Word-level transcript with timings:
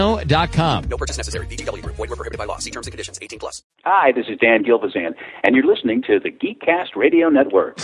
ChumbaCasino.com. 0.00 0.84
No 0.84 0.96
purchase 0.96 1.16
necessary. 1.16 1.46
VGW. 1.46 1.82
Void 1.82 1.98
were 1.98 2.06
prohibited 2.08 2.38
by 2.38 2.44
law. 2.44 2.58
See 2.58 2.70
terms 2.70 2.86
and 2.86 2.92
conditions. 2.92 3.18
18 3.20 3.38
plus. 3.38 3.62
Hi, 3.84 4.12
this 4.12 4.26
is 4.28 4.38
Dan 4.38 4.64
Gilvezan, 4.64 5.14
and 5.42 5.54
you're 5.54 5.66
listening 5.66 6.02
to 6.02 6.20
the 6.20 6.30
Geekcast 6.30 6.96
Radio 6.96 7.28
Network. 7.28 7.78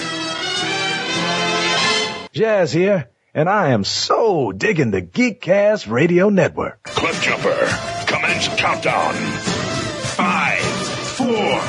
Jazz 2.33 2.73
here, 2.73 3.09
and 3.35 3.49
I 3.49 3.71
am 3.71 3.85
so 3.85 4.53
digging 4.53 4.91
the 4.91 5.01
Geekcast 5.01 5.91
Radio 5.91 6.29
Network. 6.29 6.83
Cliff 6.85 7.23
Jumper, 7.23 7.67
commence 8.07 8.49
countdown. 8.57 9.15
Five, 9.15 10.61
four, 10.61 11.61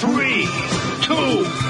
three, 0.00 0.46
two, 1.02 1.61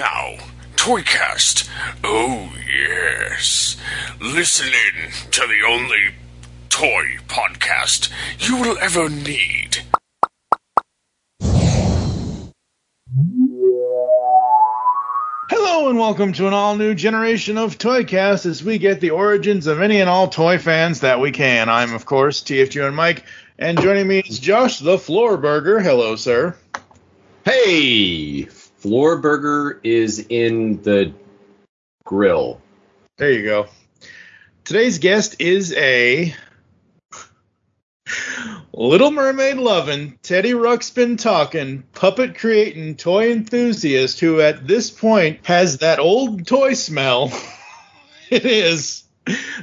now, 0.00 0.34
Toycast. 0.76 1.68
Oh, 2.02 2.50
yes. 2.66 3.76
Listen 4.18 4.68
in 4.68 5.10
to 5.30 5.40
the 5.42 5.62
only 5.68 6.14
toy 6.70 7.18
podcast 7.28 8.10
you 8.38 8.56
will 8.56 8.78
ever 8.78 9.10
need. 9.10 9.76
Hello 15.50 15.90
and 15.90 15.98
welcome 15.98 16.32
to 16.32 16.46
an 16.46 16.54
all 16.54 16.76
new 16.76 16.94
generation 16.94 17.58
of 17.58 17.76
Toycast 17.76 18.46
as 18.46 18.64
we 18.64 18.78
get 18.78 19.00
the 19.00 19.10
origins 19.10 19.66
of 19.66 19.82
any 19.82 20.00
and 20.00 20.08
all 20.08 20.28
toy 20.28 20.56
fans 20.56 21.00
that 21.00 21.20
we 21.20 21.30
can. 21.30 21.68
I'm, 21.68 21.92
of 21.92 22.06
course, 22.06 22.42
TFG 22.42 22.86
and 22.86 22.96
Mike, 22.96 23.26
and 23.58 23.78
joining 23.78 24.08
me 24.08 24.20
is 24.20 24.38
Josh 24.38 24.78
the 24.78 24.96
Floor 24.96 25.36
Burger. 25.36 25.78
Hello, 25.78 26.16
sir. 26.16 26.56
Hey, 27.44 28.48
Floor 28.80 29.18
Burger 29.18 29.78
is 29.84 30.24
in 30.30 30.80
the 30.82 31.12
grill. 32.04 32.62
There 33.18 33.30
you 33.30 33.44
go. 33.44 33.66
Today's 34.64 34.98
guest 34.98 35.36
is 35.38 35.74
a 35.74 36.34
Little 38.72 39.10
Mermaid 39.10 39.58
loving, 39.58 40.18
Teddy 40.22 40.52
Ruxpin 40.52 41.18
talking, 41.18 41.82
puppet 41.92 42.38
creating 42.38 42.96
toy 42.96 43.32
enthusiast 43.32 44.18
who 44.18 44.40
at 44.40 44.66
this 44.66 44.90
point 44.90 45.40
has 45.44 45.78
that 45.78 45.98
old 45.98 46.46
toy 46.46 46.72
smell. 46.72 47.30
it 48.30 48.46
is 48.46 49.04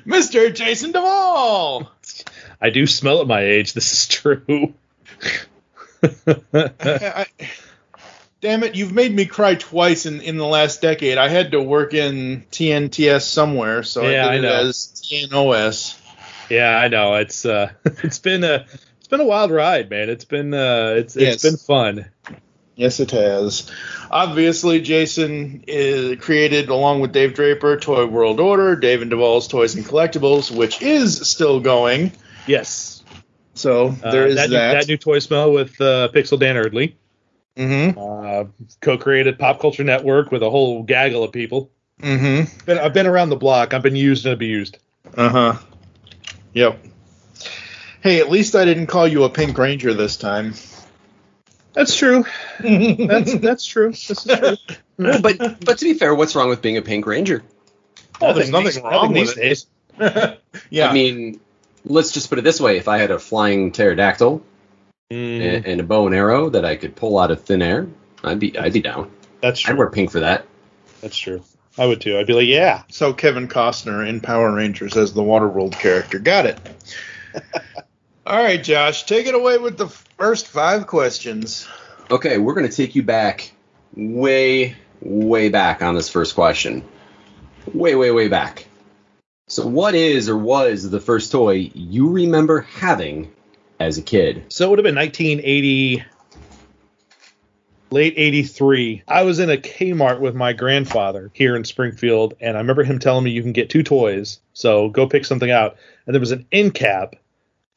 Mr. 0.05 0.53
Jason 0.53 0.91
Duvall. 0.91 1.91
I 2.61 2.69
do 2.69 2.85
smell 2.85 3.22
at 3.22 3.28
my 3.28 3.41
age. 3.41 3.73
This 3.73 3.94
is 3.94 4.07
true. 4.07 4.75
I, 6.53 6.69
I, 6.84 7.25
damn 8.42 8.64
it, 8.64 8.75
you've 8.75 8.92
made 8.94 9.14
me 9.14 9.25
cry 9.25 9.56
twice 9.56 10.06
in, 10.06 10.22
in 10.22 10.38
the 10.38 10.46
last 10.46 10.81
decade. 10.81 11.18
I 11.18 11.28
had 11.30 11.52
to 11.52 11.62
work 11.62 11.94
in 11.94 12.44
TNTS 12.52 13.22
somewhere, 13.22 13.84
so 13.84 14.08
Yeah, 14.08 14.25
I 14.25 14.30
I 14.30 14.36
did 14.36 14.44
it 14.44 14.48
know. 14.48 14.53
as 14.68 15.02
TNOS. 15.03 16.00
Yeah, 16.50 16.78
I 16.78 16.88
know. 16.88 17.16
It's 17.16 17.46
uh, 17.46 17.72
it's 17.86 18.20
been 18.20 18.44
a 18.44 18.66
it's 19.00 19.08
been 19.09 19.22
a 19.22 19.26
wild 19.26 19.52
ride, 19.52 19.90
man. 19.90 20.09
It's 20.09 20.26
been 20.26 20.53
uh, 20.53 20.96
it's 20.97 21.16
Yes. 21.16 21.36
it's 21.36 21.44
been 21.44 21.58
fun. 21.58 22.06
Yes, 22.76 23.00
it 23.00 23.09
has. 23.12 23.72
Obviously, 24.12 24.81
Jason 24.81 25.64
is 25.68 26.20
created 26.22 26.70
along 26.70 27.00
with 27.02 27.12
Dave 27.12 27.34
Draper 27.34 27.76
Toy 27.78 28.06
World 28.06 28.40
Order, 28.40 28.76
Dave 28.76 29.02
and 29.02 29.09
Duvall's 29.09 29.47
Toys 29.47 29.74
and 29.76 29.84
Collectibles, 29.84 30.56
which 30.56 30.80
is 30.84 31.28
still 31.28 31.59
going. 31.59 32.12
Yes. 32.46 33.03
So 33.56 33.96
Uh, 34.03 34.12
there 34.12 34.28
is 34.28 34.36
that, 34.36 34.52
that. 34.52 34.74
New, 34.74 34.80
that 34.80 34.88
new 34.88 34.97
toy 34.97 35.18
smell 35.20 35.52
with 35.52 35.81
uh, 35.81 36.09
Pixel 36.14 36.40
Dan 36.40 36.56
Eardley. 36.56 36.96
Mm-hmm. 37.57 38.00
Uh, 38.00 38.45
co-created 38.81 39.40
Pop 39.40 39.59
Culture 39.59 39.84
Network 39.84 40.31
with 40.31 40.44
a 40.44 40.50
whole 40.50 40.84
gaggle 40.84 41.23
of 41.23 41.31
people. 41.31 41.72
Mm-hmm. 42.01 42.66
Been, 42.66 42.78
I've 42.78 42.94
been 42.94 43.07
around 43.07 43.29
the 43.29 43.35
block. 43.35 43.73
I've 43.73 43.81
been 43.81 43.95
used 43.95 44.25
and 44.25 44.34
abused. 44.34 44.78
Uh 45.16 45.29
huh. 45.29 45.53
Yep. 46.53 46.79
Hey, 48.01 48.19
at 48.19 48.29
least 48.29 48.56
I 48.56 48.66
didn't 48.66 48.88
call 48.88 49.07
you 49.07 49.23
a 49.23 49.29
Pink 49.29 49.57
Ranger 49.57 49.94
this 49.94 50.17
time. 50.17 50.53
That's 51.73 51.96
true. 51.96 52.25
That's 52.59 53.34
that's 53.40 53.66
true. 53.66 53.90
This 53.91 54.09
is 54.12 54.23
true. 54.23 54.57
but 55.22 55.38
but 55.63 55.78
to 55.78 55.85
be 55.85 55.94
fair, 55.94 56.16
what's 56.16 56.35
wrong 56.35 56.50
with 56.50 56.62
being 56.62 56.78
a 56.78 56.81
Pink 56.81 57.06
Ranger? 57.06 57.44
Oh, 58.22 58.34
there's 58.34 58.50
Nothing 58.50 58.51
nothing 58.51 58.66
these- 58.66 58.78
wrong 58.84 59.13
nothing 59.13 59.13
with 59.13 59.35
these 59.35 59.66
it. 60.00 60.00
days. 60.00 60.38
yeah. 60.69 60.90
I 60.90 60.94
mean, 60.94 61.40
let's 61.85 62.12
just 62.12 62.29
put 62.29 62.40
it 62.40 62.44
this 62.44 62.59
way: 62.59 62.78
if 62.78 62.88
I 62.88 62.97
had 62.97 63.12
a 63.12 63.19
flying 63.19 63.72
pterodactyl 63.72 64.41
Mm, 65.12 65.41
and, 65.41 65.66
and 65.66 65.79
a 65.79 65.84
bow 65.84 66.06
and 66.06 66.16
arrow 66.16 66.50
that 66.50 66.66
I 66.66 66.75
could 66.75 66.95
pull 66.95 67.18
out 67.18 67.31
of 67.31 67.41
thin 67.44 67.62
air, 67.62 67.88
I'd 68.23 68.40
be 68.40 68.57
I'd 68.57 68.73
be 68.73 68.81
down. 68.81 69.09
that's 69.41 69.62
true. 69.62 69.73
I'd 69.73 69.78
wear 69.78 69.90
pink 69.90 70.12
for 70.12 70.19
that. 70.19 70.45
That's 71.01 71.18
true. 71.18 71.44
I 71.78 71.85
would 71.85 72.01
too. 72.01 72.18
I'd 72.18 72.28
be 72.28 72.34
like, 72.34 72.47
yeah. 72.47 72.84
so 72.90 73.13
Kevin 73.13 73.47
Costner 73.47 74.07
in 74.07 74.19
Power 74.19 74.53
Rangers 74.53 74.97
as 74.97 75.13
the 75.13 75.22
Waterworld 75.22 75.73
character. 75.73 76.19
Got 76.19 76.47
it. 76.47 76.59
All 78.25 78.44
right, 78.44 78.62
Josh, 78.62 79.03
take 79.03 79.28
it 79.28 79.35
away 79.35 79.57
with 79.57 79.78
the 79.78 79.88
first 79.88 80.47
five 80.47 80.88
questions. 80.88 81.67
Okay, 82.12 82.38
we're 82.38 82.56
gonna 82.56 82.67
take 82.67 82.96
you 82.96 83.03
back, 83.03 83.53
way 83.96 84.75
way 85.00 85.47
back 85.47 85.81
on 85.81 85.96
this 85.96 86.09
first 86.09 86.35
question, 86.35 86.84
way 87.73 87.96
way 87.96 88.12
way 88.12 88.28
back. 88.28 88.66
So, 89.47 89.66
what 89.66 89.96
is 89.96 90.28
or 90.28 90.38
was 90.38 90.90
the 90.90 91.00
first 91.00 91.31
toy 91.31 91.72
you 91.73 92.09
remember 92.09 92.61
having 92.61 93.32
as 93.79 93.97
a 93.97 94.02
kid? 94.02 94.44
So 94.50 94.66
it 94.66 94.70
would 94.72 94.79
have 94.79 94.84
been 94.84 94.96
1980, 94.96 96.03
late 97.91 98.14
83. 98.18 99.03
I 99.08 99.24
was 99.24 99.40
in 99.40 99.50
a 99.50 99.58
Kmart 99.58 100.20
with 100.20 100.35
my 100.35 100.53
grandfather 100.53 101.32
here 101.34 101.56
in 101.56 101.64
Springfield, 101.64 102.34
and 102.41 102.58
I 102.58 102.59
remember 102.59 102.84
him 102.84 103.00
telling 103.00 103.24
me 103.24 103.32
you 103.32 103.41
can 103.41 103.53
get 103.53 103.70
two 103.70 103.84
toys, 103.84 104.40
so 104.53 104.90
go 104.90 105.08
pick 105.08 105.26
something 105.26 105.52
out. 105.52 105.78
And 106.06 106.14
there 106.14 106.20
was 106.20 106.32
an 106.32 106.46
end 106.52 106.74
cap, 106.74 107.16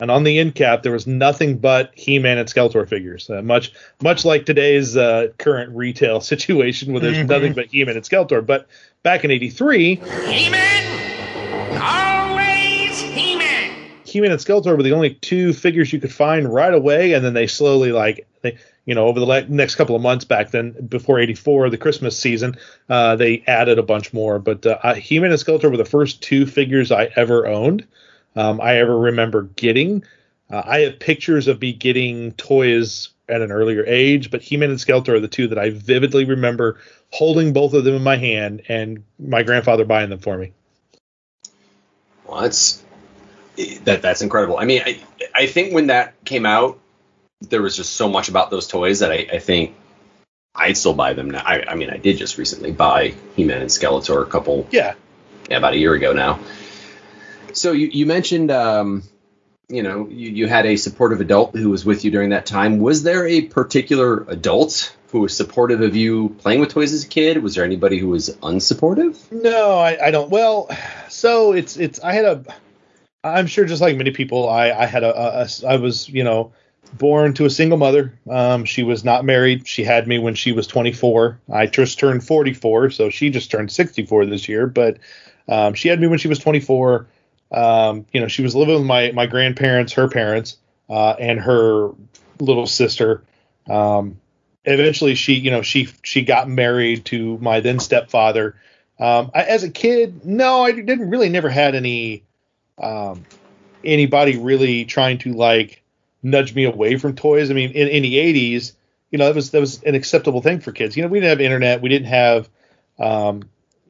and 0.00 0.11
on 0.11 0.25
the 0.25 0.38
end 0.38 0.55
cap 0.55 0.82
there 0.82 0.93
was 0.93 1.06
nothing 1.06 1.58
but 1.58 1.93
He-Man 1.94 2.38
and 2.38 2.49
Skeletor 2.49 2.88
figures. 2.88 3.29
Uh, 3.31 3.43
much 3.43 3.73
much 4.03 4.25
like 4.25 4.46
today's 4.46 4.96
uh, 4.96 5.29
current 5.38 5.76
retail 5.76 6.20
situation 6.23 6.93
where 6.93 7.00
there's 7.00 7.19
Mhm. 7.19 7.29
nothing 7.29 7.53
but 7.53 7.67
He-Man 7.67 7.96
and 7.96 8.05
Skeletor. 8.05 8.44
But 8.44 8.67
back 9.03 9.25
in 9.25 9.31
'83, 9.31 9.96
He-Man! 9.96 10.87
Always 11.82 12.19
He-Man! 14.10 14.32
And 14.32 14.40
Skeletor 14.40 14.76
were 14.76 14.82
the 14.82 14.92
only 14.92 15.14
two 15.14 15.52
figures 15.52 15.92
you 15.92 16.00
could 16.00 16.12
find 16.12 16.52
right 16.52 16.74
away, 16.74 17.12
and 17.12 17.24
then 17.24 17.34
they 17.34 17.46
slowly 17.46 17.92
like 17.92 18.26
they 18.42 18.58
you 18.84 18.94
know 18.94 19.06
over 19.06 19.20
the 19.20 19.26
le- 19.26 19.46
next 19.48 19.76
couple 19.76 19.96
of 19.96 20.02
months 20.02 20.24
back 20.24 20.50
then 20.50 20.72
before 20.88 21.20
'84, 21.20 21.70
the 21.70 21.78
Christmas 21.78 22.18
season, 22.18 22.56
uh, 22.88 23.16
they 23.16 23.42
added 23.46 23.78
a 23.78 23.82
bunch 23.82 24.12
more. 24.12 24.38
But 24.38 24.66
uh, 24.66 24.94
He-Man 24.94 25.30
and 25.30 25.40
Skeletor 25.40 25.70
were 25.70 25.76
the 25.76 25.84
first 25.84 26.22
two 26.22 26.46
figures 26.46 26.90
I 26.90 27.10
ever 27.16 27.46
owned. 27.46 27.86
um, 28.36 28.60
I 28.60 28.76
ever 28.78 28.98
remember 28.98 29.42
getting. 29.42 30.04
Uh, 30.50 30.62
I 30.64 30.80
have 30.80 30.98
pictures 30.98 31.46
of 31.46 31.60
me 31.60 31.72
getting 31.72 32.32
toys 32.32 33.10
at 33.28 33.40
an 33.40 33.52
earlier 33.52 33.84
age, 33.86 34.30
but 34.30 34.42
He-Man 34.42 34.70
and 34.70 34.78
Skeletor 34.78 35.10
are 35.10 35.20
the 35.20 35.28
two 35.28 35.46
that 35.48 35.58
I 35.58 35.70
vividly 35.70 36.24
remember 36.24 36.78
holding 37.10 37.52
both 37.52 37.74
of 37.74 37.84
them 37.84 37.94
in 37.94 38.02
my 38.02 38.16
hand 38.16 38.62
and 38.68 39.04
my 39.18 39.44
grandfather 39.44 39.84
buying 39.84 40.10
them 40.10 40.18
for 40.18 40.36
me. 40.36 40.52
Well, 42.26 42.42
that's 42.42 42.82
that 43.84 44.02
that's 44.02 44.22
incredible. 44.22 44.58
I 44.58 44.64
mean, 44.64 44.82
I 44.84 45.00
I 45.34 45.46
think 45.46 45.72
when 45.74 45.88
that 45.88 46.24
came 46.24 46.46
out, 46.46 46.78
there 47.40 47.62
was 47.62 47.76
just 47.76 47.94
so 47.94 48.08
much 48.08 48.28
about 48.28 48.50
those 48.50 48.66
toys 48.66 49.00
that 49.00 49.10
I, 49.10 49.26
I 49.32 49.38
think 49.38 49.74
I'd 50.54 50.76
still 50.76 50.94
buy 50.94 51.12
them 51.14 51.30
now. 51.30 51.42
I, 51.44 51.64
I 51.68 51.74
mean, 51.74 51.90
I 51.90 51.96
did 51.96 52.18
just 52.18 52.36
recently 52.38 52.72
buy 52.72 53.14
He-Man 53.36 53.60
and 53.62 53.70
Skeletor 53.70 54.22
a 54.22 54.26
couple, 54.26 54.66
Yeah. 54.70 54.94
yeah, 55.48 55.56
about 55.58 55.74
a 55.74 55.78
year 55.78 55.94
ago 55.94 56.12
now. 56.12 56.40
So 57.52 57.72
you 57.72 57.86
you 57.88 58.06
mentioned, 58.06 58.50
um, 58.50 59.02
you 59.68 59.82
know, 59.82 60.08
you, 60.08 60.30
you 60.30 60.48
had 60.48 60.66
a 60.66 60.76
supportive 60.76 61.20
adult 61.20 61.54
who 61.54 61.70
was 61.70 61.84
with 61.84 62.04
you 62.04 62.10
during 62.10 62.30
that 62.30 62.46
time. 62.46 62.78
Was 62.78 63.02
there 63.02 63.26
a 63.26 63.42
particular 63.42 64.24
adult 64.28 64.94
who 65.12 65.20
was 65.20 65.36
supportive 65.36 65.80
of 65.80 65.96
you 65.96 66.30
playing 66.40 66.60
with 66.60 66.68
toys 66.70 66.92
as 66.92 67.04
a 67.04 67.08
kid? 67.08 67.42
Was 67.42 67.54
there 67.54 67.64
anybody 67.64 67.98
who 67.98 68.08
was 68.08 68.30
unsupportive? 68.42 69.16
No, 69.32 69.78
I, 69.78 70.06
I 70.06 70.10
don't. 70.10 70.30
Well, 70.30 70.68
so 71.08 71.52
it's 71.52 71.76
it's 71.76 72.00
I 72.00 72.12
had 72.12 72.24
a 72.24 72.44
I'm 73.22 73.46
sure 73.46 73.64
just 73.64 73.82
like 73.82 73.96
many 73.96 74.11
people, 74.11 74.49
I 74.49 74.70
I 74.70 74.87
had 74.87 75.05
a, 75.05 75.14
a, 75.14 75.43
a 75.43 75.69
I 75.69 75.76
was 75.76 76.08
you 76.08 76.25
know 76.25 76.52
born 76.94 77.34
to 77.34 77.44
a 77.44 77.50
single 77.50 77.78
mother. 77.78 78.19
Um, 78.28 78.64
she 78.64 78.82
was 78.82 79.05
not 79.05 79.25
married. 79.25 79.67
She 79.69 79.84
had 79.84 80.08
me 80.08 80.19
when 80.19 80.34
she 80.34 80.52
was 80.52 80.67
24. 80.67 81.38
I 81.52 81.67
just 81.67 81.99
turned 81.99 82.26
44, 82.26 82.90
so 82.90 83.11
she 83.11 83.31
just 83.31 83.50
turned 83.50 83.70
64 83.70 84.26
this 84.26 84.49
year. 84.49 84.67
But 84.67 84.99
um, 85.49 85.75
she 85.75 85.88
had 85.88 86.00
me 86.00 86.06
when 86.06 86.19
she 86.19 86.28
was 86.28 86.38
24. 86.38 87.06
Um, 87.52 88.06
you 88.12 88.20
know, 88.20 88.28
she 88.28 88.43
was 88.43 88.55
living 88.55 88.76
with 88.76 88.87
my 88.87 89.12
my 89.12 89.26
grandparents, 89.26 89.93
her 89.94 90.08
parents, 90.08 90.56
uh, 90.88 91.14
and 91.19 91.40
her 91.40 91.90
little 92.40 92.67
sister. 92.67 93.22
Um, 93.69 94.19
eventually, 94.64 95.14
she 95.14 95.34
you 95.34 95.50
know 95.50 95.62
she 95.62 95.88
she 96.02 96.22
got 96.22 96.49
married 96.49 97.05
to 97.06 97.37
my 97.38 97.61
then 97.61 97.81
stepfather. 97.81 98.56
Um, 98.99 99.31
I, 99.34 99.44
as 99.44 99.64
a 99.64 99.70
kid, 99.70 100.25
no, 100.25 100.62
I 100.62 100.72
didn't 100.72 101.08
really 101.11 101.31
never 101.31 101.49
had 101.49 101.75
any 101.75 102.22
um, 102.81 103.25
anybody 103.85 104.37
really 104.37 104.85
trying 104.85 105.19
to 105.19 105.32
like 105.32 105.82
nudge 106.23 106.55
me 106.55 106.65
away 106.65 106.97
from 106.97 107.15
toys. 107.15 107.50
I 107.50 107.55
mean, 107.55 107.71
in, 107.71 107.88
in 107.88 108.03
the 108.03 108.17
80s, 108.17 108.73
you 109.11 109.19
know, 109.19 109.27
that 109.27 109.35
was 109.35 109.50
that 109.50 109.61
was 109.61 109.82
an 109.82 109.94
acceptable 109.94 110.43
thing 110.43 110.61
for 110.61 110.73
kids. 110.73 110.97
You 110.97 111.03
know, 111.03 111.09
we 111.09 111.21
didn't 111.21 111.31
have 111.31 111.41
internet, 111.41 111.82
we 111.82 111.88
didn't 111.88 112.09
have, 112.09 112.49
um, 112.99 113.43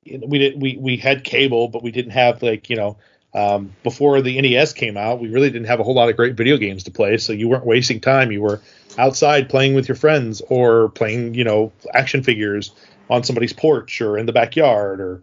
we 0.05 0.39
did 0.39 0.61
we 0.61 0.77
we 0.79 0.97
had 0.97 1.25
cable, 1.25 1.69
but 1.69 1.83
we 1.83 1.91
didn't 1.91 2.13
have 2.13 2.43
like 2.43 2.71
you 2.71 2.77
know. 2.77 2.97
Um, 3.33 3.77
before 3.85 4.21
the 4.23 4.41
NES 4.41 4.73
came 4.73 4.97
out, 4.97 5.21
we 5.21 5.29
really 5.29 5.51
didn't 5.51 5.69
have 5.69 5.79
a 5.79 5.85
whole 5.85 5.95
lot 5.95 6.09
of 6.09 6.17
great 6.17 6.35
video 6.35 6.57
games 6.57 6.83
to 6.85 6.91
play, 6.91 7.17
so 7.17 7.33
you 7.33 7.49
weren't 7.49 7.65
wasting 7.65 8.01
time. 8.01 8.33
You 8.33 8.43
were 8.43 8.61
outside 8.99 9.49
playing 9.49 9.75
with 9.75 9.87
your 9.87 9.95
friends 9.95 10.43
or 10.49 10.89
playing, 10.89 11.35
you 11.35 11.45
know, 11.45 11.71
action 11.95 12.25
figures 12.25 12.73
on 13.09 13.23
somebody's 13.23 13.53
porch 13.53 14.01
or 14.01 14.19
in 14.19 14.27
the 14.27 14.33
backyard 14.33 15.01
or 15.01 15.23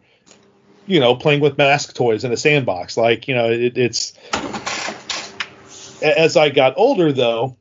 you 0.88 1.00
know, 1.00 1.16
playing 1.16 1.42
with 1.42 1.57
mask 1.57 1.94
toys 1.94 2.24
in 2.24 2.31
a 2.31 2.38
sandbox. 2.38 2.98
Like, 2.98 3.28
you 3.28 3.36
know, 3.36 3.51
it, 3.51 3.78
it's 3.78 4.13
as 6.01 6.38
I 6.38 6.50
got 6.50 6.74
older, 6.78 7.12
though, 7.12 7.57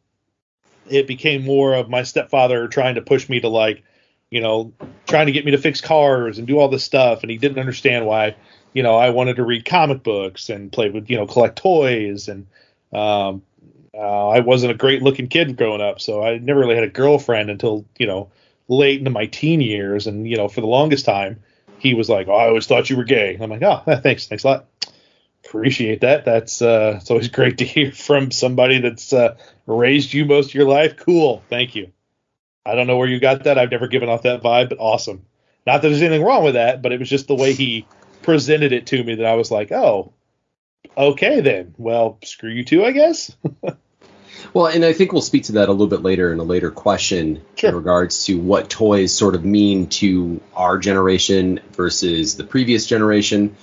it 0.88 1.06
became 1.06 1.44
more 1.44 1.74
of 1.74 1.90
my 1.90 2.04
stepfather 2.04 2.68
trying 2.68 2.94
to 2.94 3.02
push 3.02 3.28
me 3.28 3.40
to 3.40 3.48
like, 3.48 3.82
you 4.30 4.40
know, 4.40 4.72
trying 5.06 5.26
to 5.26 5.32
get 5.32 5.44
me 5.44 5.50
to 5.50 5.58
fix 5.58 5.80
cars 5.80 6.38
and 6.38 6.46
do 6.46 6.58
all 6.58 6.68
this 6.68 6.84
stuff, 6.84 7.22
and 7.22 7.30
he 7.30 7.36
didn't 7.36 7.58
understand 7.58 8.06
why, 8.06 8.36
you 8.72 8.82
know, 8.82 8.96
I 8.96 9.10
wanted 9.10 9.36
to 9.36 9.44
read 9.44 9.64
comic 9.64 10.02
books 10.02 10.48
and 10.48 10.72
play 10.72 10.90
with, 10.90 11.10
you 11.10 11.16
know, 11.16 11.26
collect 11.26 11.58
toys, 11.58 12.28
and 12.28 12.46
um, 12.92 13.42
uh, 13.94 14.28
I 14.28 14.40
wasn't 14.40 14.72
a 14.72 14.76
great 14.76 15.02
looking 15.02 15.28
kid 15.28 15.56
growing 15.56 15.80
up, 15.80 16.00
so 16.00 16.22
I 16.22 16.38
never 16.38 16.60
really 16.60 16.74
had 16.74 16.84
a 16.84 16.88
girlfriend 16.88 17.50
until 17.50 17.84
you 17.98 18.06
know 18.06 18.30
late 18.68 18.98
into 18.98 19.10
my 19.10 19.26
teen 19.26 19.60
years, 19.60 20.06
and 20.06 20.28
you 20.28 20.36
know, 20.36 20.48
for 20.48 20.60
the 20.60 20.66
longest 20.66 21.04
time 21.04 21.42
he 21.86 21.94
was 21.94 22.08
like, 22.08 22.28
"Oh, 22.28 22.34
I 22.34 22.48
always 22.48 22.66
thought 22.66 22.90
you 22.90 22.96
were 22.96 23.04
gay." 23.04 23.38
I'm 23.40 23.50
like, 23.50 23.62
"Oh, 23.62 23.82
thanks, 24.02 24.26
thanks 24.26 24.44
a 24.44 24.48
lot. 24.48 24.66
Appreciate 25.44 26.00
that. 26.00 26.24
That's 26.24 26.60
uh, 26.60 26.98
it's 27.00 27.10
always 27.10 27.28
great 27.38 27.58
to 27.58 27.64
hear 27.64 27.92
from 27.92 28.30
somebody 28.30 28.80
that's 28.80 29.12
uh, 29.12 29.36
raised 29.66 30.12
you 30.12 30.24
most 30.24 30.48
of 30.48 30.54
your 30.54 30.68
life. 30.68 30.96
Cool, 30.96 31.42
thank 31.48 31.74
you. 31.74 31.92
I 32.64 32.74
don't 32.74 32.88
know 32.88 32.96
where 32.96 33.08
you 33.08 33.20
got 33.20 33.44
that. 33.44 33.58
I've 33.58 33.70
never 33.70 33.86
given 33.86 34.08
off 34.08 34.22
that 34.22 34.42
vibe, 34.42 34.70
but 34.70 34.78
awesome. 34.78 35.24
Not 35.66 35.82
that 35.82 35.88
there's 35.88 36.02
anything 36.02 36.24
wrong 36.24 36.42
with 36.42 36.54
that, 36.54 36.82
but 36.82 36.92
it 36.92 36.98
was 36.98 37.08
just 37.08 37.28
the 37.28 37.36
way 37.36 37.52
he 37.52 37.86
presented 38.22 38.72
it 38.72 38.86
to 38.88 39.04
me 39.04 39.14
that 39.16 39.26
I 39.26 39.34
was 39.34 39.50
like, 39.50 39.70
"Oh, 39.70 40.12
okay 40.96 41.40
then. 41.40 41.74
Well, 41.78 42.18
screw 42.24 42.50
you 42.50 42.64
too, 42.64 42.84
I 42.84 42.90
guess." 42.92 43.34
Well, 44.56 44.68
and 44.68 44.86
I 44.86 44.94
think 44.94 45.12
we'll 45.12 45.20
speak 45.20 45.44
to 45.44 45.52
that 45.52 45.68
a 45.68 45.72
little 45.72 45.86
bit 45.86 46.00
later 46.00 46.32
in 46.32 46.38
a 46.38 46.42
later 46.44 46.70
question 46.70 47.42
Sure. 47.56 47.68
in 47.68 47.76
regards 47.76 48.24
to 48.24 48.38
what 48.40 48.70
toys 48.70 49.14
sort 49.14 49.34
of 49.34 49.44
mean 49.44 49.88
to 50.00 50.40
our 50.54 50.78
generation 50.78 51.60
versus 51.72 52.36
the 52.36 52.44
previous 52.44 52.86
generation. 52.86 53.54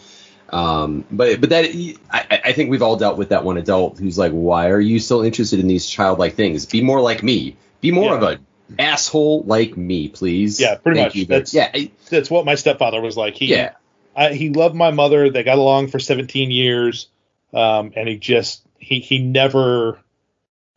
Um, 0.51 1.03
but 1.09 1.41
but 1.41 1.49
that 1.49 1.65
I, 2.11 2.41
I 2.45 2.51
think 2.53 2.69
we've 2.69 2.83
all 2.83 2.95
dealt 2.95 3.17
with 3.17 3.29
that 3.29 3.43
one 3.43 3.57
adult 3.57 3.97
who's 3.97 4.19
like, 4.19 4.33
why 4.33 4.69
are 4.69 4.79
you 4.79 4.99
so 4.99 5.23
interested 5.23 5.59
in 5.59 5.65
these 5.67 5.87
childlike 5.87 6.35
things? 6.35 6.67
Be 6.67 6.83
more 6.83 7.01
like 7.01 7.23
me. 7.23 7.57
Be 7.81 7.89
more 7.89 8.11
Yeah. 8.11 8.17
of 8.17 8.23
an 8.23 8.45
asshole 8.77 9.41
like 9.47 9.75
me, 9.75 10.09
please. 10.09 10.59
Yeah, 10.61 10.75
pretty 10.75 10.99
Thank 10.99 11.07
much. 11.07 11.15
You, 11.15 11.25
That's- 11.25 11.53
yeah, 11.55 11.71
I- 11.73 11.91
that's 12.11 12.29
what 12.29 12.45
my 12.45 12.53
stepfather 12.53 13.01
was 13.01 13.17
like. 13.17 13.33
He 13.35 13.47
yeah. 13.47 13.71
I, 14.15 14.33
he 14.33 14.51
loved 14.51 14.75
my 14.75 14.91
mother. 14.91 15.31
They 15.31 15.41
got 15.41 15.57
along 15.57 15.87
for 15.87 15.97
17 15.97 16.51
years, 16.51 17.07
um, 17.51 17.93
and 17.95 18.07
he 18.07 18.17
just 18.17 18.61
he 18.77 18.99
he 18.99 19.17
never 19.17 19.97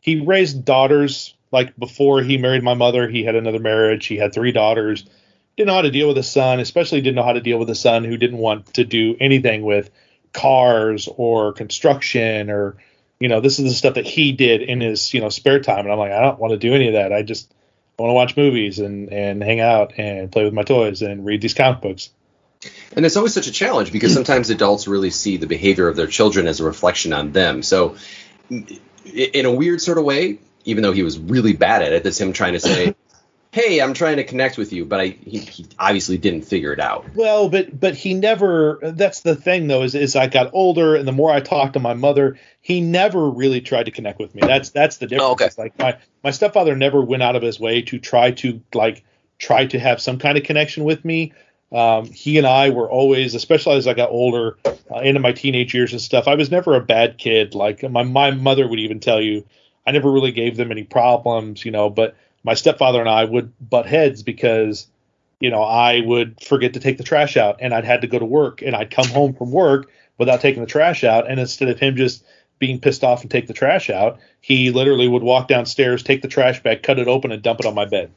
he 0.07 0.21
raised 0.21 0.63
daughters. 0.63 1.35
Like 1.51 1.77
before 1.77 2.21
he 2.21 2.37
married 2.37 2.63
my 2.63 2.75
mother, 2.75 3.09
he 3.09 3.25
had 3.25 3.35
another 3.35 3.59
marriage. 3.59 4.05
He 4.05 4.15
had 4.15 4.33
three 4.33 4.53
daughters. 4.53 5.03
Didn't 5.57 5.67
know 5.67 5.73
how 5.73 5.81
to 5.81 5.91
deal 5.91 6.07
with 6.07 6.17
a 6.17 6.23
son, 6.23 6.61
especially 6.61 7.01
didn't 7.01 7.15
know 7.15 7.23
how 7.23 7.33
to 7.33 7.41
deal 7.41 7.59
with 7.59 7.69
a 7.69 7.75
son 7.75 8.05
who 8.05 8.15
didn't 8.15 8.37
want 8.37 8.73
to 8.75 8.85
do 8.85 9.17
anything 9.19 9.63
with 9.63 9.89
cars 10.31 11.09
or 11.17 11.51
construction 11.51 12.49
or 12.49 12.77
you 13.19 13.27
know 13.27 13.41
this 13.41 13.59
is 13.59 13.65
the 13.65 13.73
stuff 13.73 13.95
that 13.95 14.05
he 14.05 14.31
did 14.31 14.61
in 14.61 14.79
his 14.79 15.13
you 15.13 15.19
know 15.19 15.27
spare 15.27 15.59
time. 15.59 15.79
And 15.79 15.91
I'm 15.91 15.99
like, 15.99 16.11
I 16.13 16.21
don't 16.21 16.39
want 16.39 16.51
to 16.51 16.57
do 16.57 16.73
any 16.73 16.87
of 16.87 16.93
that. 16.93 17.11
I 17.11 17.21
just 17.23 17.53
want 17.99 18.09
to 18.09 18.13
watch 18.13 18.37
movies 18.37 18.79
and 18.79 19.11
and 19.11 19.43
hang 19.43 19.59
out 19.59 19.93
and 19.97 20.31
play 20.31 20.45
with 20.45 20.53
my 20.53 20.63
toys 20.63 21.01
and 21.01 21.25
read 21.25 21.41
these 21.41 21.53
comic 21.53 21.81
books. 21.81 22.11
And 22.95 23.05
it's 23.05 23.17
always 23.17 23.33
such 23.33 23.47
a 23.47 23.51
challenge 23.51 23.91
because 23.91 24.13
sometimes 24.13 24.49
adults 24.49 24.87
really 24.87 25.09
see 25.11 25.35
the 25.35 25.47
behavior 25.47 25.89
of 25.89 25.97
their 25.97 26.07
children 26.07 26.47
as 26.47 26.61
a 26.61 26.63
reflection 26.63 27.11
on 27.11 27.33
them. 27.33 27.61
So, 27.61 27.97
i- 28.49 28.79
in 29.13 29.45
a 29.45 29.51
weird 29.51 29.81
sort 29.81 29.97
of 29.97 30.03
way, 30.03 30.39
even 30.65 30.83
though 30.83 30.91
he 30.91 31.03
was 31.03 31.17
really 31.17 31.53
bad 31.53 31.81
at 31.81 31.93
it, 31.93 32.03
that's 32.03 32.19
him 32.19 32.33
trying 32.33 32.53
to 32.53 32.59
say, 32.59 32.95
"Hey, 33.51 33.79
I'm 33.79 33.93
trying 33.93 34.17
to 34.17 34.23
connect 34.23 34.57
with 34.57 34.73
you," 34.73 34.85
but 34.85 34.99
I 34.99 35.07
he, 35.07 35.39
he 35.39 35.65
obviously 35.79 36.17
didn't 36.17 36.41
figure 36.41 36.73
it 36.73 36.79
out. 36.79 37.05
Well, 37.15 37.49
but 37.49 37.79
but 37.79 37.95
he 37.95 38.13
never. 38.13 38.79
That's 38.81 39.21
the 39.21 39.35
thing, 39.35 39.67
though, 39.67 39.83
is 39.83 39.95
is 39.95 40.15
I 40.15 40.27
got 40.27 40.51
older, 40.53 40.95
and 40.95 41.07
the 41.07 41.11
more 41.13 41.31
I 41.31 41.39
talked 41.39 41.73
to 41.73 41.79
my 41.79 41.93
mother, 41.93 42.37
he 42.61 42.81
never 42.81 43.29
really 43.29 43.61
tried 43.61 43.85
to 43.85 43.91
connect 43.91 44.19
with 44.19 44.35
me. 44.35 44.41
That's 44.41 44.69
that's 44.71 44.97
the 44.97 45.07
difference. 45.07 45.29
Oh, 45.29 45.31
okay. 45.33 45.45
It's 45.45 45.57
like 45.57 45.77
my 45.79 45.97
my 46.23 46.31
stepfather 46.31 46.75
never 46.75 47.01
went 47.01 47.23
out 47.23 47.35
of 47.35 47.41
his 47.41 47.59
way 47.59 47.81
to 47.83 47.99
try 47.99 48.31
to 48.31 48.61
like 48.73 49.03
try 49.39 49.65
to 49.67 49.79
have 49.79 50.01
some 50.01 50.17
kind 50.19 50.37
of 50.37 50.43
connection 50.43 50.83
with 50.83 51.05
me. 51.05 51.33
Um, 51.71 52.05
he 52.05 52.37
and 52.37 52.47
I 52.47 52.69
were 52.69 52.89
always, 52.89 53.35
especially 53.35 53.75
as 53.75 53.87
I 53.87 53.93
got 53.93 54.09
older, 54.09 54.57
uh, 54.65 54.99
into 54.99 55.19
my 55.19 55.33
teenage 55.33 55.73
years 55.73 55.91
and 55.91 56.01
stuff. 56.01 56.27
I 56.27 56.35
was 56.35 56.49
never 56.49 56.75
a 56.75 56.81
bad 56.81 57.17
kid. 57.17 57.55
Like 57.55 57.83
my 57.89 58.03
my 58.03 58.31
mother 58.31 58.67
would 58.67 58.79
even 58.79 58.99
tell 58.99 59.21
you, 59.21 59.45
I 59.85 59.91
never 59.91 60.11
really 60.11 60.31
gave 60.31 60.57
them 60.57 60.71
any 60.71 60.83
problems, 60.83 61.65
you 61.65 61.71
know. 61.71 61.89
But 61.89 62.15
my 62.43 62.53
stepfather 62.53 62.99
and 62.99 63.09
I 63.09 63.25
would 63.25 63.51
butt 63.69 63.85
heads 63.85 64.23
because 64.23 64.87
you 65.39 65.49
know, 65.49 65.61
I 65.61 66.01
would 66.01 66.41
forget 66.41 66.73
to 66.73 66.79
take 66.79 66.97
the 66.97 67.03
trash 67.03 67.37
out 67.37 67.57
and 67.59 67.73
I'd 67.73 67.85
had 67.85 68.01
to 68.01 68.07
go 68.07 68.19
to 68.19 68.25
work 68.25 68.61
and 68.61 68.75
I'd 68.75 68.91
come 68.91 69.07
home 69.07 69.33
from 69.33 69.51
work 69.51 69.89
without 70.17 70.41
taking 70.41 70.61
the 70.61 70.67
trash 70.67 71.03
out. 71.03 71.29
And 71.29 71.39
instead 71.39 71.69
of 71.69 71.79
him 71.79 71.95
just 71.95 72.23
being 72.59 72.79
pissed 72.79 73.03
off 73.03 73.21
and 73.21 73.29
take 73.29 73.47
the 73.47 73.53
trash 73.53 73.89
out, 73.89 74.19
he 74.41 74.71
literally 74.71 75.07
would 75.07 75.21
walk 75.21 75.47
downstairs, 75.47 76.01
take 76.01 76.23
the 76.23 76.27
trash 76.27 76.63
bag, 76.63 76.81
cut 76.81 76.97
it 76.97 77.07
open, 77.07 77.31
and 77.31 77.43
dump 77.43 77.59
it 77.59 77.67
on 77.67 77.75
my 77.75 77.85
bed. 77.85 78.11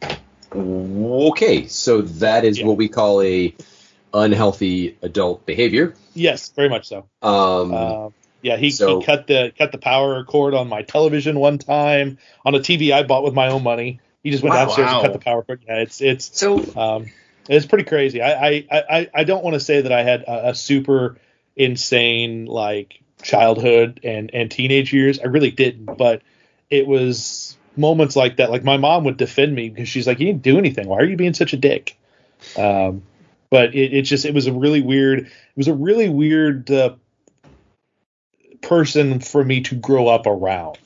Okay, 0.55 1.67
so 1.67 2.03
that 2.03 2.45
is 2.45 2.59
Yeah. 2.59 2.67
what 2.67 2.77
we 2.77 2.89
call 2.89 3.23
a 3.23 3.55
unhealthy 4.13 4.97
adult 5.03 5.47
behavior. 5.47 5.95
Yes, 6.15 6.51
very 6.51 6.69
much 6.69 6.89
so. 6.89 7.07
Um, 7.23 7.73
Uh, 7.73 8.09
yeah, 8.43 8.57
he, 8.57 8.71
So- 8.71 9.01
he 9.01 9.07
cut 9.07 9.27
the 9.27 9.53
cut 9.57 9.71
the 9.73 9.79
power 9.79 10.25
cord 10.25 10.55
on 10.55 10.69
my 10.69 10.83
television 10.83 11.39
one 11.39 11.59
time 11.59 12.19
on 12.45 12.55
a 12.55 12.59
TV 12.59 12.93
I 12.93 13.03
bought 13.05 13.23
with 13.23 13.35
my 13.35 13.49
own 13.49 13.63
money. 13.63 14.01
He 14.25 14.31
just 14.31 14.43
went 14.43 14.55
Wow. 14.55 14.65
downstairs 14.67 14.91
and 14.93 15.03
cut 15.03 15.13
the 15.13 15.19
power 15.19 15.43
cord. 15.43 15.63
Yeah, 15.67 15.77
it's 15.77 16.01
it's 16.01 16.39
so 16.39 16.63
Um, 16.77 17.07
it's 17.49 17.67
pretty 17.67 17.85
crazy. 17.85 18.21
I 18.21 18.49
I, 18.49 18.65
I, 18.71 19.09
I 19.15 19.25
don't 19.25 19.45
want 19.45 19.55
to 19.55 19.61
say 19.61 19.83
that 19.83 19.93
I 19.93 20.03
had 20.03 20.23
a, 20.23 20.49
a 20.51 20.55
super 20.55 21.17
insane 21.57 22.47
like 22.47 23.01
childhood 23.23 24.01
and 24.03 24.31
and 24.35 24.51
teenage 24.51 24.93
years. 24.93 25.21
I 25.21 25.27
really 25.27 25.51
didn't, 25.51 25.97
but 25.97 26.23
it 26.71 26.87
was 26.87 27.57
moments 27.81 28.15
like 28.15 28.37
that. 28.37 28.51
Like 28.51 28.63
my 28.65 28.77
mom 28.77 29.05
would 29.05 29.17
defend 29.17 29.55
me 29.55 29.71
because 29.71 29.89
she's 29.89 30.07
like, 30.07 30.21
"You 30.21 30.27
didn't 30.27 30.43
do 30.43 30.59
anything. 30.59 30.87
Why 30.87 30.99
are 30.99 31.05
you 31.05 31.17
being 31.17 31.35
such 31.35 31.53
a 31.53 31.57
dick?" 31.57 31.99
Um, 32.57 33.03
but 33.51 33.75
it, 33.75 33.93
it 33.93 34.03
just 34.03 34.25
it 34.25 34.35
was 34.35 34.47
a 34.47 34.53
really 34.53 34.83
weird. 34.83 35.21
It 35.21 35.57
was 35.57 35.69
a 35.69 35.75
really 35.75 36.09
weird 36.09 36.71
uh, 36.71 36.95
person 38.63 39.21
for 39.21 39.45
me 39.45 39.63
to 39.63 39.75
grow 39.75 40.09
up 40.09 40.27
around. 40.27 40.79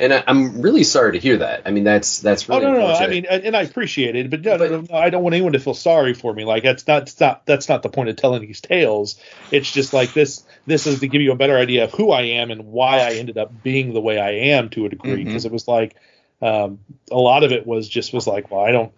And 0.00 0.12
I, 0.12 0.24
I'm 0.26 0.60
really 0.60 0.82
sorry 0.82 1.12
to 1.12 1.18
hear 1.18 1.38
that. 1.38 1.62
I 1.66 1.70
mean, 1.70 1.84
that's 1.84 2.18
that's 2.18 2.48
really 2.48 2.64
oh 2.64 2.72
no, 2.72 2.78
no, 2.80 2.86
I 2.86 3.06
mean, 3.06 3.26
and, 3.26 3.56
I 3.56 3.62
appreciate 3.62 4.16
it, 4.16 4.28
but, 4.28 4.42
no, 4.42 4.56
no, 4.56 4.66
no, 4.66 4.80
no, 4.80 4.96
I 4.96 5.08
don't 5.08 5.22
want 5.22 5.34
anyone 5.34 5.52
to 5.52 5.60
feel 5.60 5.74
sorry 5.74 6.14
for 6.14 6.34
me. 6.34 6.44
Like 6.44 6.64
that's 6.64 6.86
not, 6.86 7.06
that's 7.06 7.20
not 7.20 7.46
that's 7.46 7.68
not 7.68 7.82
the 7.82 7.88
point 7.88 8.08
of 8.08 8.16
telling 8.16 8.42
these 8.42 8.60
tales. 8.60 9.20
It's 9.52 9.70
just 9.70 9.92
like 9.92 10.12
this. 10.12 10.42
This 10.66 10.86
is 10.86 11.00
to 11.00 11.08
give 11.08 11.22
you 11.22 11.30
a 11.30 11.36
better 11.36 11.56
idea 11.56 11.84
of 11.84 11.92
who 11.92 12.10
I 12.10 12.22
am 12.22 12.50
and 12.50 12.66
why 12.66 13.00
I 13.00 13.12
ended 13.12 13.38
up 13.38 13.62
being 13.62 13.92
the 13.92 14.00
way 14.00 14.18
I 14.18 14.30
am 14.30 14.68
to 14.70 14.86
a 14.86 14.88
degree. 14.88 15.24
Because 15.24 15.44
it 15.44 15.52
was 15.52 15.68
like 15.68 15.94
um, 16.42 16.80
a 17.10 17.18
lot 17.18 17.44
of 17.44 17.52
it 17.52 17.66
was 17.66 17.88
just 17.88 18.12
was 18.12 18.26
like, 18.26 18.50
well, 18.50 18.60
I 18.60 18.72
don't, 18.72 18.92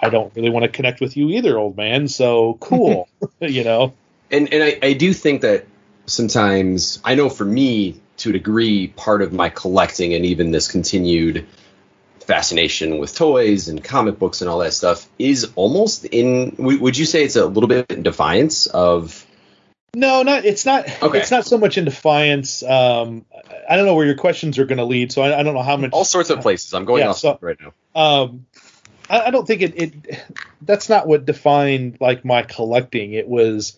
I 0.00 0.10
don't 0.10 0.34
really 0.34 0.50
want 0.50 0.64
to 0.64 0.68
connect 0.68 1.00
with 1.00 1.16
you 1.16 1.28
either, 1.30 1.58
old 1.58 1.76
man. 1.76 2.08
So 2.08 2.56
cool, 2.60 3.08
you 3.40 3.64
know. 3.64 3.94
and 4.30 4.52
and 4.52 4.62
I, 4.62 4.78
I 4.82 4.92
do 4.92 5.12
think 5.12 5.42
that 5.42 5.66
sometimes 6.06 7.00
I 7.04 7.14
know 7.14 7.28
for 7.28 7.44
me 7.44 8.00
to 8.18 8.30
a 8.30 8.32
degree 8.32 8.88
part 8.88 9.22
of 9.22 9.32
my 9.32 9.48
collecting 9.48 10.14
and 10.14 10.24
even 10.26 10.50
this 10.50 10.68
continued 10.68 11.46
fascination 12.20 12.98
with 12.98 13.14
toys 13.14 13.68
and 13.68 13.82
comic 13.82 14.18
books 14.18 14.42
and 14.42 14.50
all 14.50 14.58
that 14.58 14.74
stuff 14.74 15.08
is 15.18 15.50
almost 15.54 16.04
in 16.04 16.50
w- 16.56 16.78
would 16.78 16.96
you 16.96 17.06
say 17.06 17.24
it's 17.24 17.36
a 17.36 17.46
little 17.46 17.68
bit 17.68 17.90
in 17.90 18.02
defiance 18.02 18.66
of 18.66 19.24
No, 19.94 20.22
not 20.22 20.44
it's 20.44 20.66
not. 20.66 20.86
Okay. 21.02 21.18
It's 21.20 21.30
not 21.30 21.46
so 21.46 21.58
much 21.58 21.78
in 21.78 21.84
defiance. 21.84 22.62
Um, 22.62 23.24
I 23.68 23.76
don't 23.76 23.86
know 23.86 23.94
where 23.94 24.06
your 24.06 24.16
questions 24.16 24.58
are 24.58 24.64
going 24.66 24.78
to 24.78 24.84
lead, 24.84 25.12
so 25.12 25.22
I, 25.22 25.40
I 25.40 25.42
don't 25.42 25.54
know 25.54 25.62
how 25.62 25.76
much. 25.76 25.92
all 25.92 26.04
sorts 26.04 26.30
of 26.30 26.40
places 26.40 26.72
i'm 26.74 26.84
going 26.84 27.02
Yeah, 27.02 27.10
off 27.10 27.18
so- 27.18 27.38
right 27.40 27.56
now 27.60 27.72
um 27.94 28.46
I, 29.10 29.22
I 29.26 29.30
don't 29.30 29.46
think 29.46 29.62
it, 29.62 29.74
it 29.76 30.24
that's 30.62 30.88
not 30.88 31.06
what 31.06 31.24
defined 31.24 31.96
like 32.00 32.24
my 32.24 32.42
collecting 32.42 33.12
it 33.14 33.26
was 33.28 33.76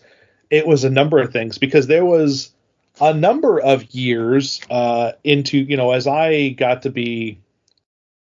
it 0.49 0.67
was 0.67 0.83
a 0.83 0.89
number 0.89 1.19
of 1.19 1.31
things 1.31 1.57
because 1.57 1.87
there 1.87 2.05
was 2.05 2.51
a 2.99 3.13
number 3.13 3.59
of 3.59 3.83
years 3.93 4.59
uh 4.69 5.13
into 5.23 5.57
you 5.57 5.77
know 5.77 5.91
as 5.91 6.07
i 6.07 6.49
got 6.49 6.81
to 6.83 6.89
be 6.89 7.39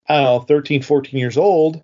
i 0.08 0.14
don't 0.14 0.24
know 0.24 0.40
13 0.40 0.82
14 0.82 1.18
years 1.18 1.36
old 1.36 1.82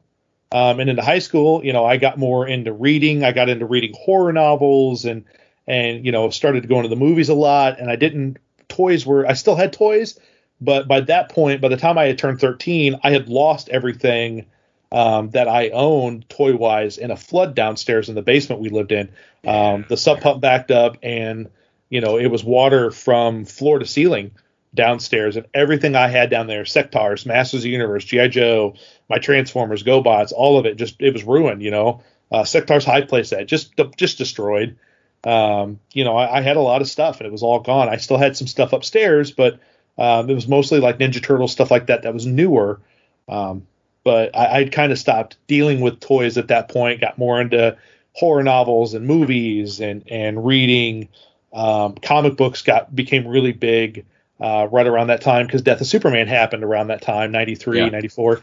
um 0.52 0.78
and 0.80 0.88
into 0.88 1.02
high 1.02 1.18
school 1.18 1.64
you 1.64 1.72
know 1.72 1.84
i 1.84 1.96
got 1.96 2.18
more 2.18 2.46
into 2.46 2.72
reading 2.72 3.24
i 3.24 3.32
got 3.32 3.48
into 3.48 3.66
reading 3.66 3.92
horror 3.98 4.32
novels 4.32 5.04
and 5.04 5.24
and 5.68 6.04
you 6.04 6.10
know 6.10 6.30
started 6.30 6.68
going 6.68 6.82
to 6.82 6.88
the 6.88 6.96
movies 6.96 7.28
a 7.28 7.34
lot 7.34 7.78
and 7.78 7.90
i 7.90 7.96
didn't 7.96 8.38
toys 8.68 9.06
were 9.06 9.26
i 9.26 9.34
still 9.34 9.54
had 9.54 9.72
toys 9.72 10.18
but 10.60 10.88
by 10.88 11.00
that 11.00 11.28
point, 11.30 11.60
by 11.60 11.68
the 11.68 11.76
time 11.76 11.98
I 11.98 12.04
had 12.04 12.18
turned 12.18 12.40
13, 12.40 13.00
I 13.02 13.10
had 13.10 13.28
lost 13.28 13.68
everything 13.68 14.46
um, 14.90 15.30
that 15.30 15.48
I 15.48 15.68
owned 15.70 16.28
toy 16.28 16.56
wise 16.56 16.98
in 16.98 17.10
a 17.10 17.16
flood 17.16 17.54
downstairs 17.54 18.08
in 18.08 18.14
the 18.14 18.22
basement 18.22 18.60
we 18.60 18.70
lived 18.70 18.92
in. 18.92 19.10
Um, 19.46 19.84
the 19.88 19.96
sub 19.96 20.20
pump 20.20 20.40
backed 20.40 20.70
up, 20.70 20.96
and 21.02 21.50
you 21.90 22.00
know 22.00 22.18
it 22.18 22.26
was 22.26 22.42
water 22.42 22.90
from 22.90 23.44
floor 23.44 23.78
to 23.78 23.86
ceiling 23.86 24.32
downstairs, 24.74 25.36
and 25.36 25.46
everything 25.54 25.94
I 25.94 26.08
had 26.08 26.30
down 26.30 26.46
there, 26.46 26.64
Sectaurs, 26.64 27.26
Masters 27.26 27.60
of 27.60 27.64
the 27.64 27.70
Universe, 27.70 28.04
GI 28.04 28.28
Joe, 28.28 28.74
my 29.08 29.18
Transformers, 29.18 29.84
GoBots, 29.84 30.32
all 30.34 30.58
of 30.58 30.66
it 30.66 30.76
just 30.76 30.96
it 31.00 31.12
was 31.12 31.22
ruined. 31.22 31.62
You 31.62 31.70
know, 31.70 32.02
uh, 32.32 32.42
Sectaurs 32.42 32.84
high 32.84 33.02
playset 33.02 33.46
just 33.46 33.74
just 33.96 34.18
destroyed. 34.18 34.76
Um, 35.24 35.80
you 35.92 36.04
know, 36.04 36.16
I, 36.16 36.38
I 36.38 36.40
had 36.42 36.56
a 36.56 36.60
lot 36.60 36.80
of 36.80 36.88
stuff, 36.88 37.18
and 37.18 37.26
it 37.26 37.32
was 37.32 37.42
all 37.42 37.60
gone. 37.60 37.88
I 37.88 37.96
still 37.96 38.18
had 38.18 38.36
some 38.36 38.46
stuff 38.46 38.72
upstairs, 38.72 39.30
but 39.32 39.58
um, 39.98 40.30
it 40.30 40.34
was 40.34 40.46
mostly 40.46 40.80
like 40.80 40.98
Ninja 40.98 41.22
Turtle 41.22 41.48
stuff 41.48 41.70
like 41.70 41.86
that 41.86 42.02
that 42.02 42.14
was 42.14 42.24
newer. 42.26 42.80
Um, 43.28 43.66
but 44.04 44.34
I, 44.36 44.58
I'd 44.58 44.72
kind 44.72 44.92
of 44.92 44.98
stopped 44.98 45.36
dealing 45.48 45.80
with 45.80 46.00
toys 46.00 46.38
at 46.38 46.48
that 46.48 46.68
point. 46.68 47.00
Got 47.00 47.18
more 47.18 47.40
into 47.40 47.76
horror 48.12 48.42
novels 48.42 48.94
and 48.94 49.06
movies 49.06 49.80
and 49.80 50.04
and 50.10 50.44
reading. 50.46 51.08
Um, 51.52 51.94
comic 51.94 52.36
books 52.36 52.62
got 52.62 52.94
became 52.94 53.26
really 53.26 53.52
big 53.52 54.04
uh, 54.40 54.68
right 54.70 54.86
around 54.86 55.08
that 55.08 55.20
time 55.20 55.46
because 55.46 55.62
Death 55.62 55.80
of 55.80 55.86
Superman 55.86 56.28
happened 56.28 56.62
around 56.62 56.88
that 56.88 57.02
time, 57.02 57.32
93, 57.32 57.78
Yeah. 57.78 57.88
94. 57.88 58.40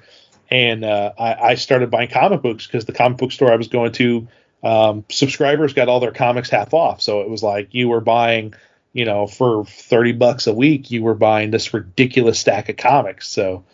And 0.51 0.84
uh, 0.84 1.13
I, 1.17 1.34
I 1.34 1.55
started 1.55 1.89
buying 1.89 2.10
comic 2.10 2.41
books 2.41 2.67
because 2.67 2.86
the 2.86 2.91
comic 2.91 3.17
book 3.17 3.32
store 3.32 3.51
I 3.51 3.55
was 3.55 3.67
going 3.67 3.94
to, 3.94 4.27
um, 4.65 5.05
subscribers 5.10 5.74
got 5.74 5.88
all 5.88 6.01
their 6.01 6.12
comics 6.12 6.50
half 6.50 6.74
off. 6.74 7.01
So 7.01 7.22
it 7.22 7.29
was 7.29 7.41
like 7.41 7.74
you 7.74 7.88
were 7.88 8.01
buying 8.01 8.53
you 8.95 9.03
know, 9.03 9.27
for 9.27 9.65
30 9.65 10.13
bucks 10.13 10.48
a 10.48 10.53
week, 10.53 10.89
you 10.89 11.03
were 11.03 11.15
buying 11.15 11.51
this 11.51 11.74
ridiculous 11.74 12.39
stack 12.39 12.69
of 12.69 12.77
comics. 12.77 13.27
So 13.27 13.65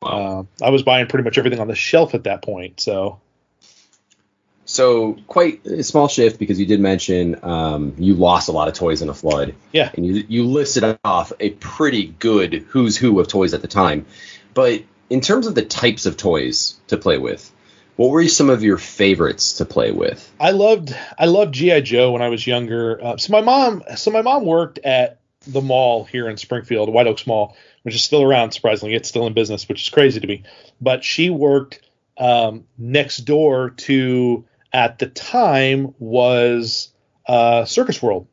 uh, 0.00 0.44
I 0.62 0.70
was 0.70 0.82
buying 0.82 1.06
pretty 1.06 1.22
much 1.22 1.36
everything 1.36 1.60
on 1.60 1.68
the 1.68 1.74
shelf 1.74 2.14
at 2.14 2.24
that 2.24 2.40
point. 2.40 2.80
So 2.80 3.20
so 4.64 5.18
quite 5.26 5.66
a 5.66 5.82
small 5.82 6.08
shift 6.08 6.38
because 6.38 6.58
you 6.58 6.64
did 6.64 6.80
mention 6.80 7.44
um, 7.44 7.94
you 7.98 8.14
lost 8.14 8.48
a 8.48 8.52
lot 8.52 8.68
of 8.68 8.74
toys 8.74 9.02
in 9.02 9.10
a 9.10 9.14
flood 9.14 9.54
yeah, 9.70 9.90
and 9.94 10.06
you 10.06 10.24
you 10.28 10.46
listed 10.46 10.98
off 11.04 11.32
a 11.40 11.50
pretty 11.50 12.06
good 12.18 12.64
who's 12.68 12.96
who 12.96 13.20
of 13.20 13.28
toys 13.28 13.52
at 13.52 13.60
the 13.60 13.68
time. 13.68 14.06
But 14.54 14.84
in 15.10 15.20
terms 15.20 15.46
of 15.46 15.54
the 15.54 15.64
types 15.64 16.06
of 16.06 16.16
toys 16.16 16.80
to 16.86 16.96
play 16.96 17.18
with, 17.18 17.52
what 18.00 18.12
were 18.12 18.26
some 18.28 18.48
of 18.48 18.62
your 18.62 18.78
favorites 18.78 19.52
to 19.52 19.66
play 19.66 19.92
with? 19.92 20.32
I 20.40 20.52
loved 20.52 20.96
I 21.18 21.26
loved 21.26 21.52
GI 21.52 21.82
Joe 21.82 22.12
when 22.12 22.22
I 22.22 22.30
was 22.30 22.46
younger. 22.46 22.98
Uh, 23.04 23.18
so 23.18 23.30
my 23.30 23.42
mom 23.42 23.82
so 23.94 24.10
my 24.10 24.22
mom 24.22 24.46
worked 24.46 24.78
at 24.78 25.20
the 25.46 25.60
mall 25.60 26.04
here 26.04 26.26
in 26.26 26.38
Springfield, 26.38 26.90
White 26.90 27.06
Oaks 27.06 27.26
Mall, 27.26 27.54
which 27.82 27.94
is 27.94 28.02
still 28.02 28.22
around. 28.22 28.52
Surprisingly, 28.52 28.94
it's 28.94 29.06
still 29.06 29.26
in 29.26 29.34
business, 29.34 29.68
which 29.68 29.82
is 29.82 29.90
crazy 29.90 30.18
to 30.18 30.26
me. 30.26 30.44
But 30.80 31.04
she 31.04 31.28
worked 31.28 31.82
um, 32.16 32.64
next 32.78 33.18
door 33.18 33.68
to 33.68 34.46
at 34.72 34.98
the 34.98 35.06
time 35.06 35.94
was 35.98 36.88
uh, 37.28 37.66
Circus 37.66 38.02
World 38.02 38.26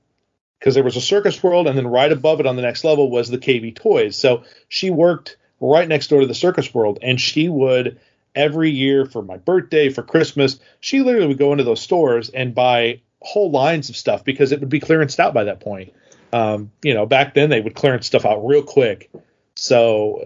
because 0.60 0.76
there 0.76 0.84
was 0.86 0.96
a 0.96 1.02
Circus 1.02 1.44
World, 1.44 1.68
and 1.68 1.78
then 1.78 1.88
right 1.88 2.14
above 2.14 2.40
it 2.40 2.46
on 2.46 2.56
the 2.56 2.62
next 2.62 2.86
level 2.86 3.12
was 3.12 3.28
the 3.28 3.38
KB 3.38 3.76
Toys. 3.76 4.16
So 4.16 4.46
she 4.70 4.92
worked 4.92 5.36
right 5.60 5.90
next 5.90 6.08
door 6.08 6.22
to 6.22 6.28
the 6.28 6.34
Circus 6.34 6.74
World, 6.74 7.00
and 7.02 7.20
she 7.20 7.50
would 7.50 8.00
every 8.38 8.70
year 8.70 9.06
for 9.06 9.22
my 9.22 9.38
birthday, 9.38 9.90
for 9.90 10.04
Christmas, 10.04 10.60
she 10.80 11.02
literally 11.02 11.28
would 11.28 11.38
go 11.38 11.52
into 11.52 11.64
those 11.64 11.82
stores 11.82 12.30
and 12.30 12.56
buy 12.56 13.02
whole 13.22 13.52
lines 13.52 13.90
of 13.90 13.98
stuff 13.98 14.24
because 14.24 14.52
it 14.52 14.60
would 14.60 14.70
be 14.70 14.80
clearanced 14.80 15.20
out 15.20 15.34
by 15.34 15.46
that 15.46 15.60
point. 15.60 15.94
Um, 16.32 16.72
you 16.84 16.94
know, 16.94 17.06
back 17.06 17.34
then 17.34 17.50
they 17.50 17.62
would 17.62 17.76
clearance 17.76 18.06
stuff 18.06 18.26
out 18.26 18.46
real 18.46 18.64
quick. 18.64 19.10
So 19.56 20.26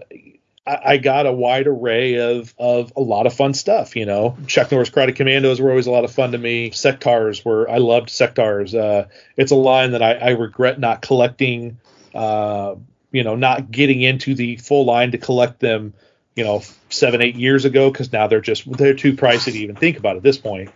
I, 0.66 0.78
I 0.84 0.96
got 0.98 1.26
a 1.26 1.32
wide 1.32 1.66
array 1.66 2.16
of 2.18 2.54
of 2.58 2.92
a 2.96 3.00
lot 3.00 3.26
of 3.26 3.34
fun 3.34 3.54
stuff. 3.54 3.96
You 3.96 4.06
know, 4.06 4.36
Chuck 4.46 4.70
Norris 4.70 4.90
Karate 4.90 5.16
Commandos 5.16 5.60
were 5.60 5.70
always 5.70 5.86
a 5.86 5.90
lot 5.90 6.04
of 6.04 6.12
fun 6.12 6.32
to 6.32 6.38
me. 6.38 6.70
Sectaurs 6.70 7.44
were 7.44 7.68
I 7.70 7.78
loved 7.78 8.08
Sectaurs. 8.08 8.74
Uh, 8.74 9.08
it's 9.36 9.52
a 9.52 9.56
line 9.56 9.92
that 9.92 10.02
I, 10.02 10.14
I 10.14 10.30
regret 10.30 10.78
not 10.78 11.02
collecting. 11.02 11.78
Uh, 12.14 12.74
you 13.10 13.22
know, 13.22 13.36
not 13.36 13.70
getting 13.70 14.00
into 14.00 14.34
the 14.34 14.56
full 14.56 14.86
line 14.86 15.12
to 15.12 15.18
collect 15.18 15.60
them. 15.60 15.92
You 16.34 16.44
know, 16.44 16.62
seven 16.88 17.20
eight 17.22 17.36
years 17.36 17.64
ago 17.64 17.90
because 17.90 18.12
now 18.12 18.26
they're 18.26 18.40
just 18.40 18.70
they're 18.72 18.94
too 18.94 19.14
pricey 19.14 19.52
to 19.52 19.58
even 19.58 19.76
think 19.76 19.98
about 19.98 20.16
at 20.16 20.22
this 20.22 20.38
point. 20.38 20.70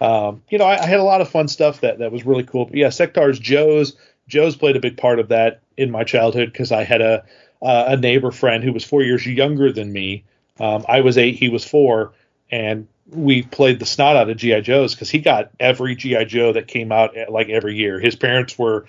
Um, 0.00 0.42
you 0.48 0.58
know, 0.58 0.64
I, 0.64 0.82
I 0.82 0.86
had 0.86 1.00
a 1.00 1.04
lot 1.04 1.20
of 1.20 1.28
fun 1.28 1.48
stuff 1.48 1.80
that 1.80 1.98
that 1.98 2.12
was 2.12 2.24
really 2.24 2.44
cool. 2.44 2.66
But 2.66 2.76
yeah, 2.76 2.88
Sectaurs, 2.88 3.40
Joe's, 3.40 3.96
Joe's 4.28 4.56
played 4.56 4.76
a 4.76 4.80
big 4.80 4.96
part 4.96 5.18
of 5.18 5.28
that 5.28 5.62
in 5.76 5.90
my 5.90 6.04
childhood 6.04 6.52
because 6.52 6.72
I 6.72 6.84
had 6.84 7.00
a 7.00 7.24
uh, 7.60 7.84
a 7.88 7.96
neighbor 7.96 8.30
friend 8.30 8.62
who 8.62 8.72
was 8.72 8.84
four 8.84 9.02
years 9.02 9.26
younger 9.26 9.72
than 9.72 9.92
me. 9.92 10.24
Um, 10.60 10.84
I 10.88 11.00
was 11.00 11.18
eight, 11.18 11.36
he 11.36 11.48
was 11.48 11.64
four, 11.64 12.12
and 12.50 12.86
we 13.10 13.42
played 13.42 13.78
the 13.78 13.86
snot 13.86 14.16
out 14.16 14.28
of 14.28 14.36
GI 14.36 14.60
Joes 14.62 14.94
because 14.94 15.10
he 15.10 15.18
got 15.18 15.50
every 15.58 15.96
GI 15.96 16.26
Joe 16.26 16.52
that 16.52 16.68
came 16.68 16.92
out 16.92 17.16
eh, 17.16 17.26
like 17.28 17.48
every 17.48 17.76
year. 17.76 17.98
His 17.98 18.16
parents 18.16 18.58
were 18.58 18.86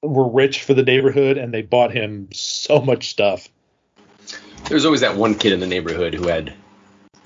were 0.00 0.28
rich 0.28 0.62
for 0.62 0.74
the 0.74 0.82
neighborhood, 0.82 1.38
and 1.38 1.54
they 1.54 1.62
bought 1.62 1.92
him 1.92 2.28
so 2.32 2.80
much 2.80 3.10
stuff. 3.10 3.48
There's 4.68 4.84
always 4.84 5.00
that 5.02 5.16
one 5.16 5.34
kid 5.34 5.52
in 5.52 5.60
the 5.60 5.66
neighborhood 5.66 6.14
who 6.14 6.28
had 6.28 6.54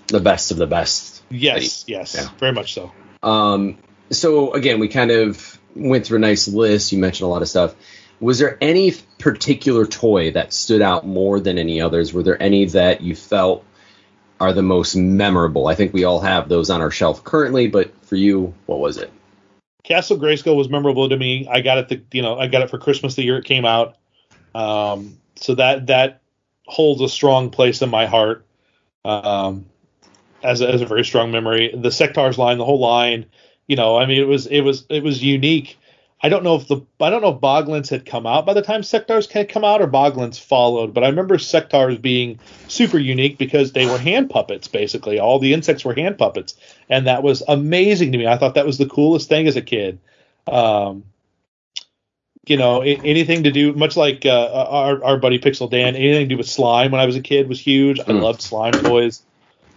the 0.08 0.20
best 0.20 0.50
of 0.50 0.56
the 0.56 0.66
best. 0.66 1.22
Yes, 1.30 1.84
yes, 1.86 2.14
Yeah. 2.14 2.28
very 2.38 2.52
much 2.52 2.74
so. 2.74 2.92
Um, 3.22 3.78
so 4.10 4.52
again, 4.52 4.78
we 4.80 4.88
kind 4.88 5.10
of 5.10 5.58
went 5.74 6.06
through 6.06 6.18
a 6.18 6.20
nice 6.20 6.48
list. 6.48 6.92
You 6.92 6.98
mentioned 6.98 7.26
a 7.26 7.30
lot 7.30 7.42
of 7.42 7.48
stuff. 7.48 7.74
Was 8.20 8.38
there 8.38 8.56
any 8.60 8.92
particular 9.18 9.84
toy 9.84 10.32
that 10.32 10.52
stood 10.52 10.80
out 10.80 11.06
more 11.06 11.38
than 11.38 11.58
any 11.58 11.80
others? 11.80 12.12
Were 12.12 12.22
there 12.22 12.40
any 12.42 12.64
that 12.66 13.00
you 13.02 13.14
felt 13.14 13.64
are 14.40 14.52
the 14.52 14.62
most 14.62 14.96
memorable? 14.96 15.66
I 15.66 15.74
think 15.74 15.92
we 15.92 16.04
all 16.04 16.20
have 16.20 16.48
those 16.48 16.70
on 16.70 16.80
our 16.80 16.90
shelf 16.90 17.24
currently, 17.24 17.68
but 17.68 17.92
for 18.06 18.16
you, 18.16 18.54
what 18.66 18.80
was 18.80 18.96
it? 18.96 19.12
Castle 19.82 20.18
Grayskull 20.18 20.56
was 20.56 20.68
memorable 20.68 21.08
to 21.08 21.16
me. 21.16 21.46
I 21.50 21.60
got 21.60 21.78
it, 21.78 21.88
the, 21.88 22.02
you 22.16 22.22
know, 22.22 22.38
I 22.38 22.46
got 22.48 22.62
it 22.62 22.70
for 22.70 22.78
Christmas 22.78 23.14
the 23.14 23.22
year 23.22 23.38
it 23.38 23.44
came 23.44 23.64
out. 23.64 23.96
Um, 24.54 25.18
so 25.36 25.54
that 25.56 25.88
that 25.88 26.22
holds 26.66 27.00
a 27.00 27.08
strong 27.08 27.50
place 27.50 27.82
in 27.82 27.90
my 27.90 28.06
heart 28.06 28.44
um, 29.04 29.66
as 30.42 30.60
a, 30.60 30.68
as 30.68 30.82
a 30.82 30.86
very 30.86 31.04
strong 31.04 31.30
memory. 31.30 31.70
The 31.74 31.90
Sectaurs 31.90 32.38
line, 32.38 32.58
the 32.58 32.64
whole 32.64 32.80
line, 32.80 33.26
you 33.66 33.76
know, 33.76 33.96
I 33.96 34.06
mean, 34.06 34.20
it 34.20 34.28
was 34.28 34.46
it 34.46 34.60
was 34.60 34.84
it 34.88 35.02
was 35.02 35.22
unique. 35.22 35.78
I 36.22 36.28
don't 36.28 36.44
know 36.44 36.56
if 36.56 36.66
the 36.66 36.80
I 37.00 37.10
don't 37.10 37.22
know 37.22 37.34
if 37.34 37.40
Boglins 37.40 37.90
had 37.90 38.06
come 38.06 38.26
out 38.26 38.46
by 38.46 38.54
the 38.54 38.62
time 38.62 38.82
Sectaurs 38.82 39.30
had 39.30 39.48
come 39.48 39.64
out 39.64 39.82
or 39.82 39.86
Boglins 39.86 40.40
followed, 40.40 40.94
but 40.94 41.04
I 41.04 41.08
remember 41.08 41.36
Sectaurs 41.36 42.00
being 42.00 42.40
super 42.68 42.98
unique 42.98 43.38
because 43.38 43.72
they 43.72 43.86
were 43.86 43.98
hand 43.98 44.30
puppets 44.30 44.66
basically. 44.66 45.18
All 45.18 45.38
the 45.38 45.52
insects 45.52 45.84
were 45.84 45.94
hand 45.94 46.18
puppets, 46.18 46.56
and 46.88 47.06
that 47.06 47.22
was 47.22 47.42
amazing 47.46 48.12
to 48.12 48.18
me. 48.18 48.26
I 48.26 48.38
thought 48.38 48.54
that 48.54 48.66
was 48.66 48.78
the 48.78 48.88
coolest 48.88 49.28
thing 49.28 49.46
as 49.46 49.56
a 49.56 49.62
kid. 49.62 49.98
Um, 50.46 51.04
you 52.46 52.56
know, 52.56 52.80
anything 52.82 53.44
to 53.44 53.50
do, 53.50 53.72
much 53.72 53.96
like 53.96 54.24
uh, 54.24 54.50
our 54.52 55.02
our 55.04 55.16
buddy 55.18 55.38
Pixel 55.38 55.70
Dan, 55.70 55.96
anything 55.96 56.28
to 56.28 56.34
do 56.34 56.38
with 56.38 56.48
slime 56.48 56.92
when 56.92 57.00
I 57.00 57.06
was 57.06 57.16
a 57.16 57.20
kid 57.20 57.48
was 57.48 57.60
huge. 57.60 58.00
I 58.00 58.04
Mm. 58.04 58.22
loved 58.22 58.40
slime 58.42 58.72
toys. 58.72 59.22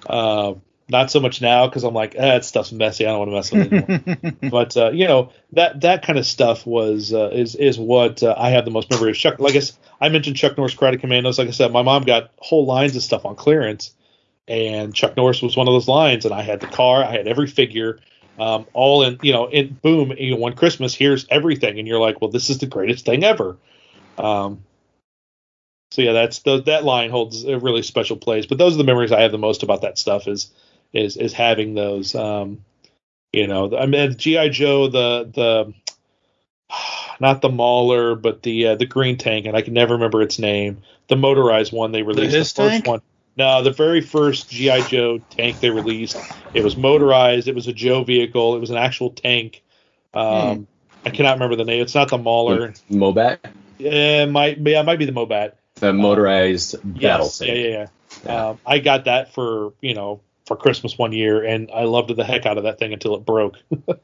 Uh, 0.06 0.54
not 0.92 1.12
so 1.12 1.20
much 1.20 1.40
now 1.40 1.68
because 1.68 1.84
I'm 1.84 1.94
like, 1.94 2.16
eh, 2.16 2.22
that 2.22 2.46
stuff's 2.46 2.72
messy. 2.72 3.06
I 3.06 3.10
don't 3.12 3.20
want 3.20 3.30
to 3.30 3.36
mess 3.36 3.52
with 3.52 3.72
it 3.72 3.90
anymore. 3.92 4.34
but 4.52 4.76
uh, 4.76 4.90
you 4.92 5.08
know 5.08 5.32
that 5.54 5.82
that 5.82 6.04
kind 6.04 6.18
of 6.18 6.26
stuff 6.26 6.66
was 6.66 7.14
uh, 7.14 7.30
is 7.32 7.56
is 7.56 7.78
what 7.78 8.24
uh, 8.24 8.34
I 8.38 8.50
have 8.52 8.66
the 8.66 8.72
most 8.72 8.90
memory 8.90 9.12
of. 9.12 9.16
Chuck, 9.18 9.40
like 9.40 9.56
I 10.02 10.10
mentioned, 10.10 10.36
Chuck 10.38 10.58
Norris 10.58 10.76
Karate 10.76 11.00
Commandos. 11.00 11.38
Like 11.38 11.48
I 11.48 11.52
said, 11.52 11.72
my 11.72 11.84
mom 11.84 12.04
got 12.04 12.32
whole 12.40 12.66
lines 12.66 12.96
of 12.96 13.04
stuff 13.04 13.26
on 13.26 13.36
clearance, 13.36 13.92
and 14.48 14.94
Chuck 14.96 15.16
Norris 15.16 15.42
was 15.44 15.56
one 15.56 15.68
of 15.68 15.74
those 15.74 15.88
lines. 15.88 16.26
And 16.26 16.34
I 16.34 16.42
had 16.42 16.60
the 16.60 16.68
car, 16.68 17.04
I 17.04 17.12
had 17.12 17.28
every 17.28 17.48
figure, 17.48 18.00
um, 18.40 18.66
all 18.74 19.04
in 19.04 19.20
you 19.22 19.34
know, 19.34 19.48
in 19.48 19.74
boom, 19.74 20.14
you 20.18 20.32
know, 20.32 20.38
one 20.38 20.54
Christmas, 20.54 20.96
here's 20.96 21.26
everything, 21.30 21.78
and 21.78 21.88
you're 21.88 22.00
like, 22.00 22.22
well, 22.22 22.30
this 22.30 22.50
is 22.50 22.60
the 22.60 22.66
greatest 22.66 23.06
thing 23.06 23.24
ever. 23.24 23.58
Um, 24.18 24.64
so 25.92 26.02
yeah, 26.02 26.14
that's 26.14 26.40
the, 26.40 26.62
that 26.64 26.84
line 26.84 27.10
holds 27.10 27.44
a 27.46 27.58
really 27.58 27.82
special 27.82 28.16
place. 28.16 28.46
But 28.46 28.58
those 28.58 28.76
are 28.76 28.78
the 28.78 28.84
memories 28.84 29.12
I 29.12 29.22
have 29.22 29.32
the 29.32 29.38
most 29.38 29.64
about 29.64 29.82
that 29.82 29.98
stuff 29.98 30.28
is 30.28 30.52
is 30.94 31.18
is 31.18 31.34
having 31.34 31.74
those. 31.74 32.16
Um, 32.16 32.64
you 33.34 33.48
know, 33.48 33.78
I 33.78 33.86
mean, 33.86 34.18
GI 34.18 34.50
Joe, 34.50 34.88
the 34.88 35.30
the 35.34 35.74
not 37.20 37.42
the 37.42 37.50
Mauler, 37.50 38.16
but 38.16 38.44
the 38.44 38.68
uh, 38.68 38.76
the 38.76 38.86
green 38.86 39.18
tank, 39.18 39.46
and 39.46 39.56
I 39.58 39.62
can 39.62 39.74
never 39.74 39.96
remember 39.96 40.22
its 40.22 40.40
name. 40.40 40.82
The 41.08 41.16
motorized 41.16 41.74
one 41.74 41.92
they 41.92 42.04
released, 42.04 42.32
the, 42.32 42.38
Hiss 42.38 42.54
first 42.54 42.72
tank? 42.72 42.88
one. 42.88 43.02
No, 43.38 43.64
the 43.64 43.72
very 43.72 44.02
first 44.02 44.50
GI 44.50 44.82
Joe 44.84 45.20
tank 45.30 45.60
they 45.62 45.70
released. 45.70 46.18
It 46.54 46.64
was 46.64 46.76
motorized. 46.76 47.48
It 47.48 47.56
was 47.56 47.68
a 47.68 47.74
Joe 47.74 48.04
vehicle. 48.04 48.56
It 48.56 48.60
was 48.60 48.70
an 48.70 48.78
actual 48.78 49.12
tank. 49.12 49.64
Um, 50.14 50.68
I 51.06 51.12
cannot 51.12 51.34
remember 51.34 51.56
the 51.56 51.64
name. 51.66 51.82
It's 51.82 51.96
not 51.96 52.10
the 52.10 52.18
Mauler. 52.18 52.74
Mobat, 52.92 53.38
Yeah, 53.78 54.24
it 54.24 54.32
might 54.32 54.58
yeah, 54.58 54.82
it 54.82 54.86
might 54.86 55.00
be 55.00 55.06
the 55.06 55.12
Mobat. 55.14 55.54
the 55.76 55.94
motorized 55.94 56.76
battle 56.84 57.26
Yes, 57.28 57.38
tank. 57.38 57.58
yeah, 57.58 57.64
yeah, 57.70 57.88
yeah. 58.26 58.50
Um, 58.50 58.60
I 58.66 58.80
got 58.80 59.06
that 59.06 59.34
for 59.34 59.74
you 59.82 59.94
know 59.94 60.20
for 60.46 60.58
Christmas 60.58 60.98
one 60.98 61.14
year, 61.14 61.44
and 61.46 61.70
I 61.74 61.84
loved 61.84 62.14
the 62.14 62.24
heck 62.26 62.46
out 62.46 62.58
of 62.58 62.64
that 62.64 62.80
thing 62.80 62.92
until 62.92 63.16
it 63.16 63.26
broke. 63.26 63.58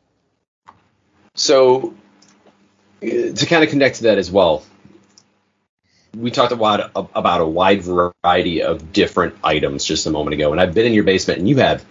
So, 1.37 1.93
uh, 3.03 3.07
to 3.33 3.45
kind 3.45 3.61
of 3.63 3.69
connect 3.69 3.97
to 3.97 4.03
that 4.03 4.17
as 4.17 4.31
well, 4.31 4.63
we 6.15 6.31
talked 6.31 6.51
a 6.51 6.55
lot 6.55 6.91
about 6.95 7.41
a 7.41 7.45
wide 7.45 7.81
variety 7.81 8.63
of 8.63 8.91
different 8.93 9.35
items 9.43 9.83
just 9.85 10.05
a 10.05 10.09
moment 10.11 10.33
ago, 10.33 10.51
and 10.51 10.61
I've 10.61 10.73
been 10.73 10.85
in 10.85 10.93
your 10.93 11.03
basement, 11.03 11.39
and 11.39 11.49
you 11.49 11.57
have 11.57 11.83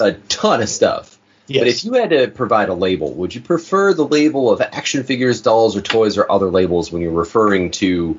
a 0.00 0.12
ton 0.12 0.62
of 0.62 0.68
stuff. 0.68 1.18
yes. 1.46 1.60
But 1.60 1.68
if 1.68 1.84
you 1.84 1.92
had 1.94 2.10
to 2.10 2.28
provide 2.28 2.68
a 2.68 2.74
label, 2.74 3.12
would 3.14 3.34
you 3.34 3.40
prefer 3.40 3.94
the 3.94 4.06
label 4.06 4.50
of 4.50 4.60
action 4.60 5.02
figures, 5.04 5.40
dolls, 5.42 5.76
or 5.76 5.80
toys, 5.80 6.18
or 6.18 6.30
other 6.30 6.50
labels 6.50 6.92
when 6.92 7.02
you're 7.02 7.12
referring 7.12 7.70
to 7.72 8.18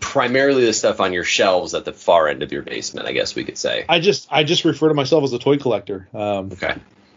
primarily 0.00 0.64
the 0.66 0.72
stuff 0.72 1.00
on 1.00 1.12
your 1.12 1.24
shelves 1.24 1.74
at 1.74 1.84
the 1.84 1.92
far 1.92 2.28
end 2.28 2.42
of 2.42 2.52
your 2.52 2.62
basement? 2.62 3.06
I 3.08 3.12
guess 3.12 3.34
we 3.34 3.44
could 3.44 3.58
say. 3.58 3.84
I 3.88 4.00
just 4.00 4.28
I 4.30 4.44
just 4.44 4.64
refer 4.64 4.88
to 4.88 4.94
myself 4.94 5.24
as 5.24 5.32
a 5.32 5.38
toy 5.38 5.58
collector. 5.58 6.08
Um, 6.14 6.50
Okay. 6.52 6.74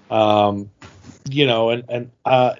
um, 0.10 0.70
you 1.29 1.46
know, 1.48 1.70
and 1.72 1.84
and 1.89 2.12
uh, 2.24 2.53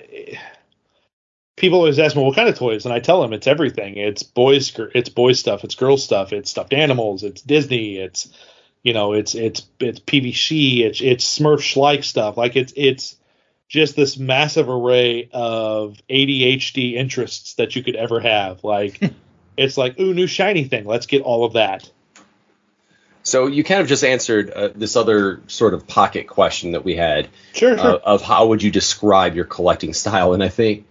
people 1.66 1.80
always 1.80 1.98
ask 1.98 2.16
me 2.16 2.22
what 2.22 2.36
kind 2.36 2.48
of 2.48 2.56
toys, 2.56 2.86
and 2.86 2.94
I 2.94 3.00
tell 3.00 3.22
them 3.22 3.34
it's 3.34 3.48
everything. 3.48 3.98
It's 3.98 4.22
boys, 4.22 4.72
it's 4.94 5.10
boys 5.10 5.40
stuff, 5.40 5.64
it's 5.64 5.74
girls 5.74 6.04
stuff, 6.04 6.32
it's 6.32 6.52
stuffed 6.52 6.74
animals, 6.74 7.24
it's 7.24 7.42
Disney, 7.42 7.98
it's 7.98 8.32
you 8.84 8.94
know, 8.94 9.14
it's 9.14 9.34
it's 9.34 9.64
it's 9.80 10.00
PVC, 10.00 10.82
it's 10.82 11.02
it's 11.02 11.40
Smurf 11.40 11.76
like 11.76 12.04
stuff. 12.04 12.38
Like 12.38 12.56
it's 12.56 12.72
it's 12.76 13.16
just 13.68 13.96
this 13.96 14.16
massive 14.16 14.70
array 14.70 15.28
of 15.34 15.98
ADHD 16.08 16.94
interests 16.94 17.56
that 17.56 17.76
you 17.76 17.82
could 17.82 17.96
ever 17.96 18.20
have. 18.20 18.64
Like 18.64 19.02
it's 19.58 19.76
like 19.76 20.00
ooh, 20.00 20.14
new 20.14 20.28
shiny 20.28 20.66
thing. 20.66 20.86
Let's 20.86 21.08
get 21.08 21.24
all 21.24 21.46
of 21.46 21.54
that. 21.54 21.90
So 23.24 23.48
you 23.48 23.64
kind 23.64 23.82
of 23.82 23.88
just 23.88 24.04
answered 24.04 24.52
uh, 24.52 24.70
this 24.76 24.96
other 24.96 25.42
sort 25.48 25.74
of 25.74 25.88
pocket 25.88 26.28
question 26.28 26.74
that 26.74 26.86
we 26.86 26.96
had 26.96 27.28
Sure, 27.54 27.76
sure. 27.76 27.96
uh, 27.96 27.98
of 28.06 28.22
how 28.22 28.46
would 28.50 28.62
you 28.62 28.70
describe 28.70 29.36
your 29.36 29.46
collecting 29.46 29.96
style, 29.96 30.34
and 30.34 30.44
I 30.44 30.50
think 30.50 30.86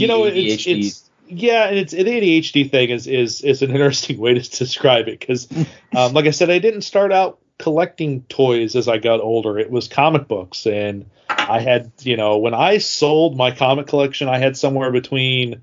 you 0.00 0.06
know 0.06 0.24
it's, 0.24 0.66
it's 0.66 1.10
yeah 1.26 1.68
and 1.68 1.78
it's 1.78 1.92
the 1.92 2.04
adhd 2.04 2.70
thing 2.70 2.90
is 2.90 3.06
is 3.06 3.40
is 3.42 3.62
an 3.62 3.70
interesting 3.76 4.18
way 4.18 4.34
to 4.34 4.58
describe 4.58 5.08
it 5.08 5.20
because 5.20 5.48
um, 5.96 6.12
like 6.14 6.26
i 6.26 6.30
said 6.30 6.50
i 6.50 6.58
didn't 6.58 6.82
start 6.82 7.12
out 7.12 7.38
collecting 7.58 8.22
toys 8.24 8.74
as 8.74 8.88
i 8.88 8.98
got 8.98 9.20
older 9.20 9.58
it 9.58 9.70
was 9.70 9.86
comic 9.88 10.26
books 10.26 10.66
and 10.66 11.08
i 11.28 11.60
had 11.60 11.92
you 12.00 12.16
know 12.16 12.38
when 12.38 12.54
i 12.54 12.78
sold 12.78 13.36
my 13.36 13.50
comic 13.50 13.86
collection 13.86 14.28
i 14.28 14.38
had 14.38 14.56
somewhere 14.56 14.90
between 14.90 15.62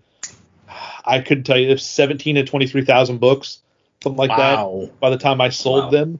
i 1.06 1.20
couldn't 1.20 1.44
tell 1.44 1.58
you 1.58 1.76
17 1.78 2.38
and 2.38 2.48
23000 2.48 3.18
books 3.20 3.60
something 4.02 4.18
like 4.18 4.30
Wow. 4.30 4.38
that 4.92 5.00
by 5.00 5.10
the 5.10 5.18
time 5.18 5.42
i 5.42 5.50
sold 5.50 5.86
Wow. 5.86 5.90
them 5.92 6.20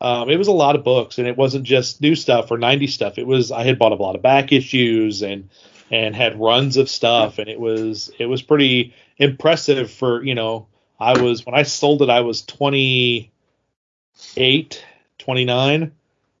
um, 0.00 0.30
it 0.30 0.36
was 0.36 0.46
a 0.46 0.52
lot 0.52 0.76
of 0.76 0.84
books 0.84 1.18
and 1.18 1.26
it 1.26 1.36
wasn't 1.36 1.64
just 1.64 2.00
new 2.00 2.14
stuff 2.14 2.50
or 2.52 2.56
90 2.58 2.86
stuff 2.86 3.18
it 3.18 3.26
was 3.26 3.50
i 3.52 3.64
had 3.64 3.78
bought 3.78 3.92
a 3.92 3.96
lot 3.96 4.14
of 4.16 4.22
back 4.22 4.52
issues 4.52 5.22
and 5.22 5.50
and 5.90 6.14
had 6.14 6.40
runs 6.40 6.76
of 6.76 6.88
stuff 6.88 7.38
and 7.38 7.48
it 7.48 7.60
was 7.60 8.10
it 8.18 8.26
was 8.26 8.42
pretty 8.42 8.94
impressive 9.16 9.90
for 9.90 10.22
you 10.22 10.34
know 10.34 10.66
i 11.00 11.18
was 11.20 11.46
when 11.46 11.54
i 11.54 11.62
sold 11.62 12.02
it 12.02 12.10
i 12.10 12.20
was 12.20 12.42
28 12.42 14.84
29 15.18 15.92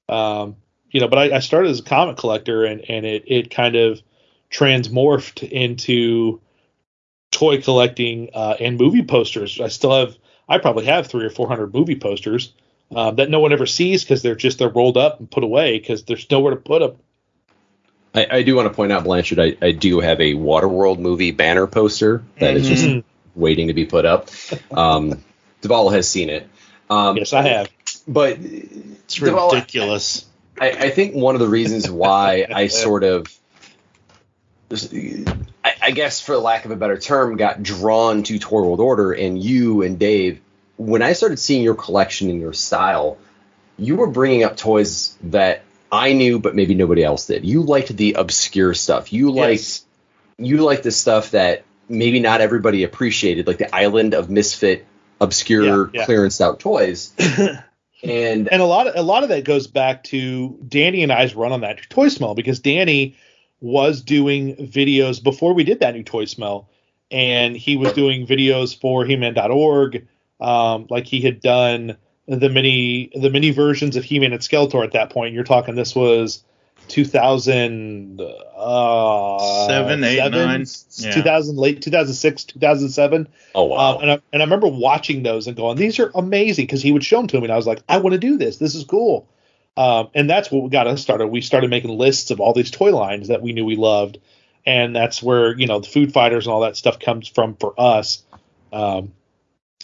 um 0.08 0.56
you 0.90 1.00
know 1.00 1.08
but 1.08 1.18
i, 1.18 1.36
I 1.36 1.38
started 1.40 1.70
as 1.70 1.80
a 1.80 1.84
comic 1.84 2.16
collector 2.16 2.64
and 2.64 2.82
and 2.88 3.06
it 3.06 3.24
it 3.26 3.50
kind 3.50 3.76
of 3.76 4.02
transmorphed 4.50 5.48
into 5.48 6.40
toy 7.30 7.60
collecting 7.60 8.30
uh, 8.34 8.56
and 8.58 8.78
movie 8.78 9.04
posters. 9.04 9.60
I 9.60 9.68
still 9.68 9.92
have 9.92 10.16
i 10.48 10.58
probably 10.58 10.86
have 10.86 11.06
three 11.06 11.24
or 11.24 11.30
four 11.30 11.48
hundred 11.48 11.74
movie 11.74 11.96
posters 11.96 12.52
um, 12.94 13.16
that 13.16 13.30
no 13.30 13.40
one 13.40 13.52
ever 13.52 13.66
sees 13.66 14.02
because 14.02 14.22
they're 14.22 14.34
just 14.34 14.58
they're 14.58 14.68
rolled 14.68 14.96
up 14.96 15.20
and 15.20 15.30
put 15.30 15.44
away 15.44 15.78
because 15.78 16.04
there's 16.04 16.30
nowhere 16.30 16.54
to 16.54 16.60
put 16.60 16.80
them 16.80 16.96
I, 18.14 18.26
I 18.30 18.42
do 18.42 18.54
want 18.56 18.68
to 18.68 18.74
point 18.74 18.90
out, 18.92 19.04
Blanchard, 19.04 19.38
I, 19.38 19.56
I 19.60 19.72
do 19.72 20.00
have 20.00 20.20
a 20.20 20.34
Waterworld 20.34 20.98
movie 20.98 21.30
banner 21.30 21.66
poster 21.66 22.22
that 22.40 22.56
is 22.56 22.68
just 22.68 22.84
Mhm. 22.84 23.04
waiting 23.34 23.68
to 23.68 23.74
be 23.74 23.84
put 23.84 24.04
up. 24.04 24.30
Um, 24.70 25.22
Duvall 25.60 25.90
has 25.90 26.08
seen 26.08 26.30
it. 26.30 26.48
Um, 26.90 27.16
yes 27.18 27.32
i 27.34 27.42
have 27.42 27.68
But 28.06 28.38
It's 28.40 29.14
Duvall, 29.16 29.52
ridiculous. 29.52 30.24
I, 30.60 30.70
I 30.70 30.90
think 30.90 31.14
one 31.14 31.34
of 31.34 31.40
the 31.40 31.48
reasons 31.48 31.90
why 31.90 32.46
I 32.52 32.66
sort 32.68 33.04
of, 33.04 33.26
I, 34.70 35.74
I 35.82 35.90
guess 35.92 36.20
for 36.20 36.36
lack 36.36 36.64
of 36.64 36.70
a 36.70 36.76
better 36.76 36.98
term, 36.98 37.36
got 37.36 37.62
drawn 37.62 38.22
to 38.24 38.38
Toy 38.38 38.62
World 38.62 38.80
Order 38.80 39.12
and 39.12 39.42
you 39.42 39.82
and 39.82 39.98
Dave, 39.98 40.40
when 40.76 41.02
I 41.02 41.12
started 41.12 41.38
seeing 41.38 41.62
your 41.62 41.74
collection 41.74 42.30
and 42.30 42.40
your 42.40 42.52
style, 42.52 43.18
you 43.78 43.96
were 43.96 44.06
bringing 44.08 44.44
up 44.44 44.56
toys 44.56 45.16
that 45.24 45.62
I 45.90 46.12
knew, 46.12 46.38
but 46.38 46.54
maybe 46.54 46.74
nobody 46.74 47.02
else 47.04 47.26
did. 47.26 47.44
You 47.44 47.62
liked 47.62 47.96
the 47.96 48.14
obscure 48.14 48.74
stuff. 48.74 49.12
You 49.12 49.30
liked 49.30 49.60
Yes. 49.62 49.84
you 50.38 50.58
liked 50.58 50.82
the 50.84 50.90
stuff 50.90 51.32
that 51.32 51.64
maybe 51.88 52.20
not 52.20 52.40
everybody 52.40 52.84
appreciated, 52.84 53.46
like 53.46 53.58
the 53.58 53.74
Island 53.74 54.14
of 54.14 54.28
Misfit, 54.30 54.86
obscure 55.20 55.86
Yeah, 55.92 56.00
yeah. 56.00 56.04
clearance 56.04 56.40
out 56.40 56.60
toys. 56.60 57.12
and 58.04 58.48
and 58.48 58.62
a 58.62 58.64
lot 58.64 58.86
of 58.86 58.94
a 58.96 59.02
lot 59.02 59.22
of 59.22 59.30
that 59.30 59.44
goes 59.44 59.66
back 59.66 60.04
to 60.04 60.58
Danny 60.68 61.02
and 61.02 61.12
I's 61.12 61.34
run 61.34 61.52
on 61.52 61.62
that 61.62 61.78
toy 61.90 62.08
smell 62.08 62.34
because 62.34 62.60
Danny 62.60 63.16
was 63.60 64.02
doing 64.02 64.54
videos 64.56 65.22
before 65.22 65.52
we 65.54 65.64
did 65.64 65.80
that 65.80 65.94
new 65.94 66.04
toy 66.04 66.26
smell, 66.26 66.68
and 67.10 67.56
he 67.56 67.76
was 67.76 67.92
doing 67.92 68.26
videos 68.26 68.78
for 68.78 69.04
He-Man.org. 69.04 70.06
Um, 70.40 70.86
like 70.88 71.06
he 71.06 71.20
had 71.22 71.40
done 71.40 71.96
the 72.28 72.50
mini 72.50 73.10
the 73.14 73.30
mini 73.30 73.50
versions 73.50 73.96
of 73.96 74.04
He-Man 74.04 74.32
and 74.32 74.40
Skeletor 74.40 74.84
at 74.84 74.92
that 74.92 75.10
point. 75.10 75.34
You're 75.34 75.44
talking 75.44 75.74
this 75.74 75.94
was 75.94 76.44
2000 76.88 78.20
uh, 78.20 79.66
Seven, 79.66 80.04
eight, 80.04 80.16
seven, 80.16 80.46
nine. 80.46 80.66
Yeah. 80.96 81.10
2000 81.12 81.56
late 81.56 81.82
2006 81.82 82.44
2007 82.44 83.28
oh 83.54 83.64
wow, 83.64 83.96
um, 83.96 84.02
and, 84.02 84.10
I, 84.10 84.20
and 84.32 84.42
I 84.42 84.44
remember 84.44 84.68
watching 84.68 85.22
those 85.22 85.46
and 85.46 85.56
going, 85.56 85.76
these 85.76 85.98
are 85.98 86.10
amazing 86.14 86.66
because 86.66 86.82
he 86.82 86.92
would 86.92 87.04
show 87.04 87.18
them 87.18 87.28
to 87.28 87.38
me 87.38 87.44
and 87.44 87.52
I 87.52 87.56
was 87.56 87.66
like, 87.66 87.82
I 87.88 87.98
want 87.98 88.12
to 88.12 88.18
do 88.18 88.36
this. 88.36 88.58
This 88.58 88.74
is 88.74 88.84
cool. 88.84 89.28
Um, 89.76 90.08
and 90.12 90.28
that's 90.28 90.50
what 90.50 90.70
got 90.72 90.88
us 90.88 91.00
started. 91.00 91.28
We 91.28 91.40
started 91.40 91.70
making 91.70 91.96
lists 91.96 92.32
of 92.32 92.40
all 92.40 92.52
these 92.52 92.70
toy 92.70 92.94
lines 92.94 93.28
that 93.28 93.42
we 93.42 93.52
knew 93.52 93.64
we 93.64 93.76
loved. 93.76 94.18
And 94.66 94.94
that's 94.94 95.22
where, 95.22 95.56
you 95.56 95.66
know, 95.66 95.78
the 95.78 95.88
food 95.88 96.12
fighters 96.12 96.46
and 96.46 96.52
all 96.52 96.62
that 96.62 96.76
stuff 96.76 96.98
comes 96.98 97.28
from 97.28 97.54
for 97.54 97.74
us. 97.78 98.24
Um, 98.72 99.12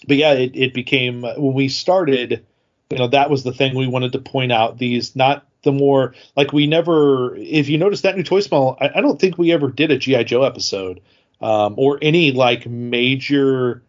but 0.07 0.17
yeah, 0.17 0.33
it, 0.33 0.53
it 0.55 0.75
became, 0.75 1.23
when 1.23 1.55
we 1.55 1.69
started, 1.69 2.45
you 2.91 2.99
know, 2.99 3.09
that 3.09 3.31
was 3.31 3.45
the 3.45 3.53
thing 3.53 3.75
we 3.75 3.87
wanted 3.87 4.13
to 4.13 4.19
point 4.19 4.53
out 4.53 4.79
these, 4.79 5.17
not 5.17 5.47
the 5.63 5.73
more, 5.73 6.15
like 6.37 6.53
we 6.53 6.67
never, 6.67 7.35
if 7.37 7.69
you 7.69 7.79
notice 7.79 8.03
that 8.03 8.17
new 8.17 8.23
toy 8.23 8.41
smell, 8.41 8.77
I, 8.81 8.91
I 8.97 9.01
don't 9.01 9.19
think 9.21 9.39
we 9.39 9.53
ever 9.53 9.71
did 9.71 9.91
a 9.91 9.97
G.I. 9.99 10.25
Joe 10.25 10.43
episode 10.43 11.01
um, 11.41 11.75
or 11.79 11.99
any 12.03 12.33
like 12.33 12.67
major 12.67 13.83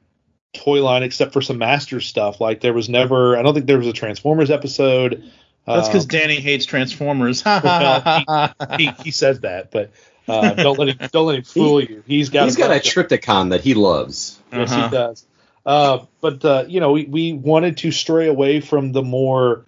toy 0.54 0.82
line 0.84 1.04
except 1.04 1.34
for 1.34 1.42
some 1.42 1.58
master 1.58 2.00
stuff. 2.00 2.40
Like 2.40 2.62
there 2.62 2.74
was 2.74 2.88
never, 2.88 3.38
I 3.38 3.42
don't 3.42 3.54
think 3.54 3.66
there 3.66 3.78
was 3.78 3.88
a 3.88 3.94
Transformers 3.94 4.50
episode. 4.50 5.30
That's 5.68 5.88
because 5.90 6.04
Um, 6.04 6.10
Danny 6.10 6.36
hates 6.36 6.66
Transformers. 6.66 7.44
well, 7.46 8.54
he, 8.78 8.86
he, 8.86 8.92
he 9.06 9.12
says 9.12 9.42
that, 9.42 9.72
but 9.72 9.92
Uh, 10.28 10.54
don't 10.54 10.80
let 10.80 10.88
him 10.90 11.10
don't 11.12 11.28
let 11.28 11.36
him 11.38 11.44
fool 11.44 11.84
you. 11.84 12.04
He's 12.08 12.30
got 12.30 12.46
He's 12.46 12.56
got 12.56 12.72
a 12.72 12.76
bunch 12.76 12.96
of- 12.98 13.08
Trypticon 13.08 13.50
that 13.52 13.62
he 13.62 13.74
loves. 13.76 14.40
Yes, 14.52 14.72
Uh-huh. 14.72 14.88
he 14.90 14.96
does. 14.96 15.26
Uh, 15.66 16.06
but 16.22 16.46
uh, 16.46 16.66
you 16.68 16.80
know, 16.80 16.92
we, 16.92 17.06
we 17.06 17.34
wanted 17.34 17.78
to 17.78 17.92
stray 17.92 18.28
away 18.28 18.62
from 18.62 18.92
the 18.92 19.02
more 19.02 19.66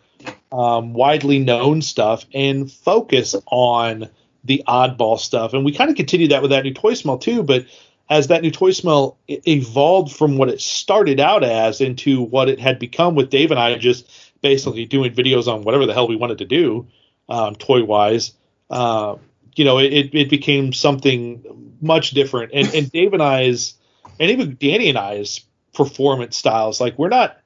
um, 0.52 0.94
widely 0.94 1.40
known 1.40 1.82
stuff 1.82 2.26
and 2.34 2.72
focus 2.72 3.36
on 3.48 4.10
the 4.44 4.64
oddball 4.68 5.20
stuff. 5.20 5.54
And 5.54 5.66
we 5.66 5.74
kind 5.74 5.90
of 5.90 5.96
continued 5.96 6.32
that 6.32 6.42
with 6.42 6.52
that 6.52 6.64
new 6.64 6.74
toy 6.74 6.94
smell 6.94 7.18
too. 7.18 7.44
But 7.44 7.66
as 8.10 8.28
that 8.28 8.42
new 8.42 8.52
toy 8.52 8.72
smell 8.72 9.18
evolved 9.28 10.16
from 10.16 10.38
what 10.38 10.50
it 10.50 10.62
started 10.62 11.20
out 11.20 11.44
as 11.44 11.82
into 11.82 12.22
what 12.22 12.48
it 12.48 12.60
had 12.60 12.80
become 12.80 13.16
with 13.16 13.30
Dave 13.30 13.52
and 13.52 13.60
I 13.60 13.78
just 13.78 14.10
basically 14.42 14.86
doing 14.86 15.14
videos 15.14 15.48
on 15.48 15.64
whatever 15.64 15.86
the 15.86 15.94
hell 15.94 16.08
we 16.08 16.16
wanted 16.16 16.38
to 16.38 16.46
do, 16.46 16.88
um, 17.28 17.56
toy 17.56 17.84
wise. 17.84 18.34
Uh, 18.70 19.16
you 19.56 19.66
know, 19.66 19.80
it, 19.80 20.14
it 20.14 20.30
became 20.30 20.72
something 20.72 21.74
much 21.82 22.12
different. 22.12 22.52
And, 22.54 22.74
and 22.74 22.92
Dave 22.92 23.14
and 23.14 23.24
I's, 23.24 23.74
and 24.20 24.32
even 24.32 24.58
Danny 24.60 24.90
and 24.90 24.98
I's 24.98 25.42
performance 25.78 26.36
styles, 26.36 26.82
like 26.82 26.98
we're 26.98 27.08
not. 27.08 27.38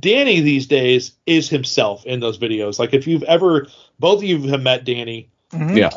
Danny 0.00 0.40
these 0.40 0.66
days 0.66 1.12
is 1.24 1.48
himself 1.48 2.04
in 2.04 2.18
those 2.18 2.36
videos. 2.36 2.80
Like 2.80 2.92
if 2.92 3.06
you've 3.06 3.22
ever, 3.22 3.68
both 4.00 4.18
of 4.18 4.24
you 4.24 4.48
have 4.48 4.60
met 4.60 4.84
Danny, 4.84 5.30
Yeah. 5.52 5.90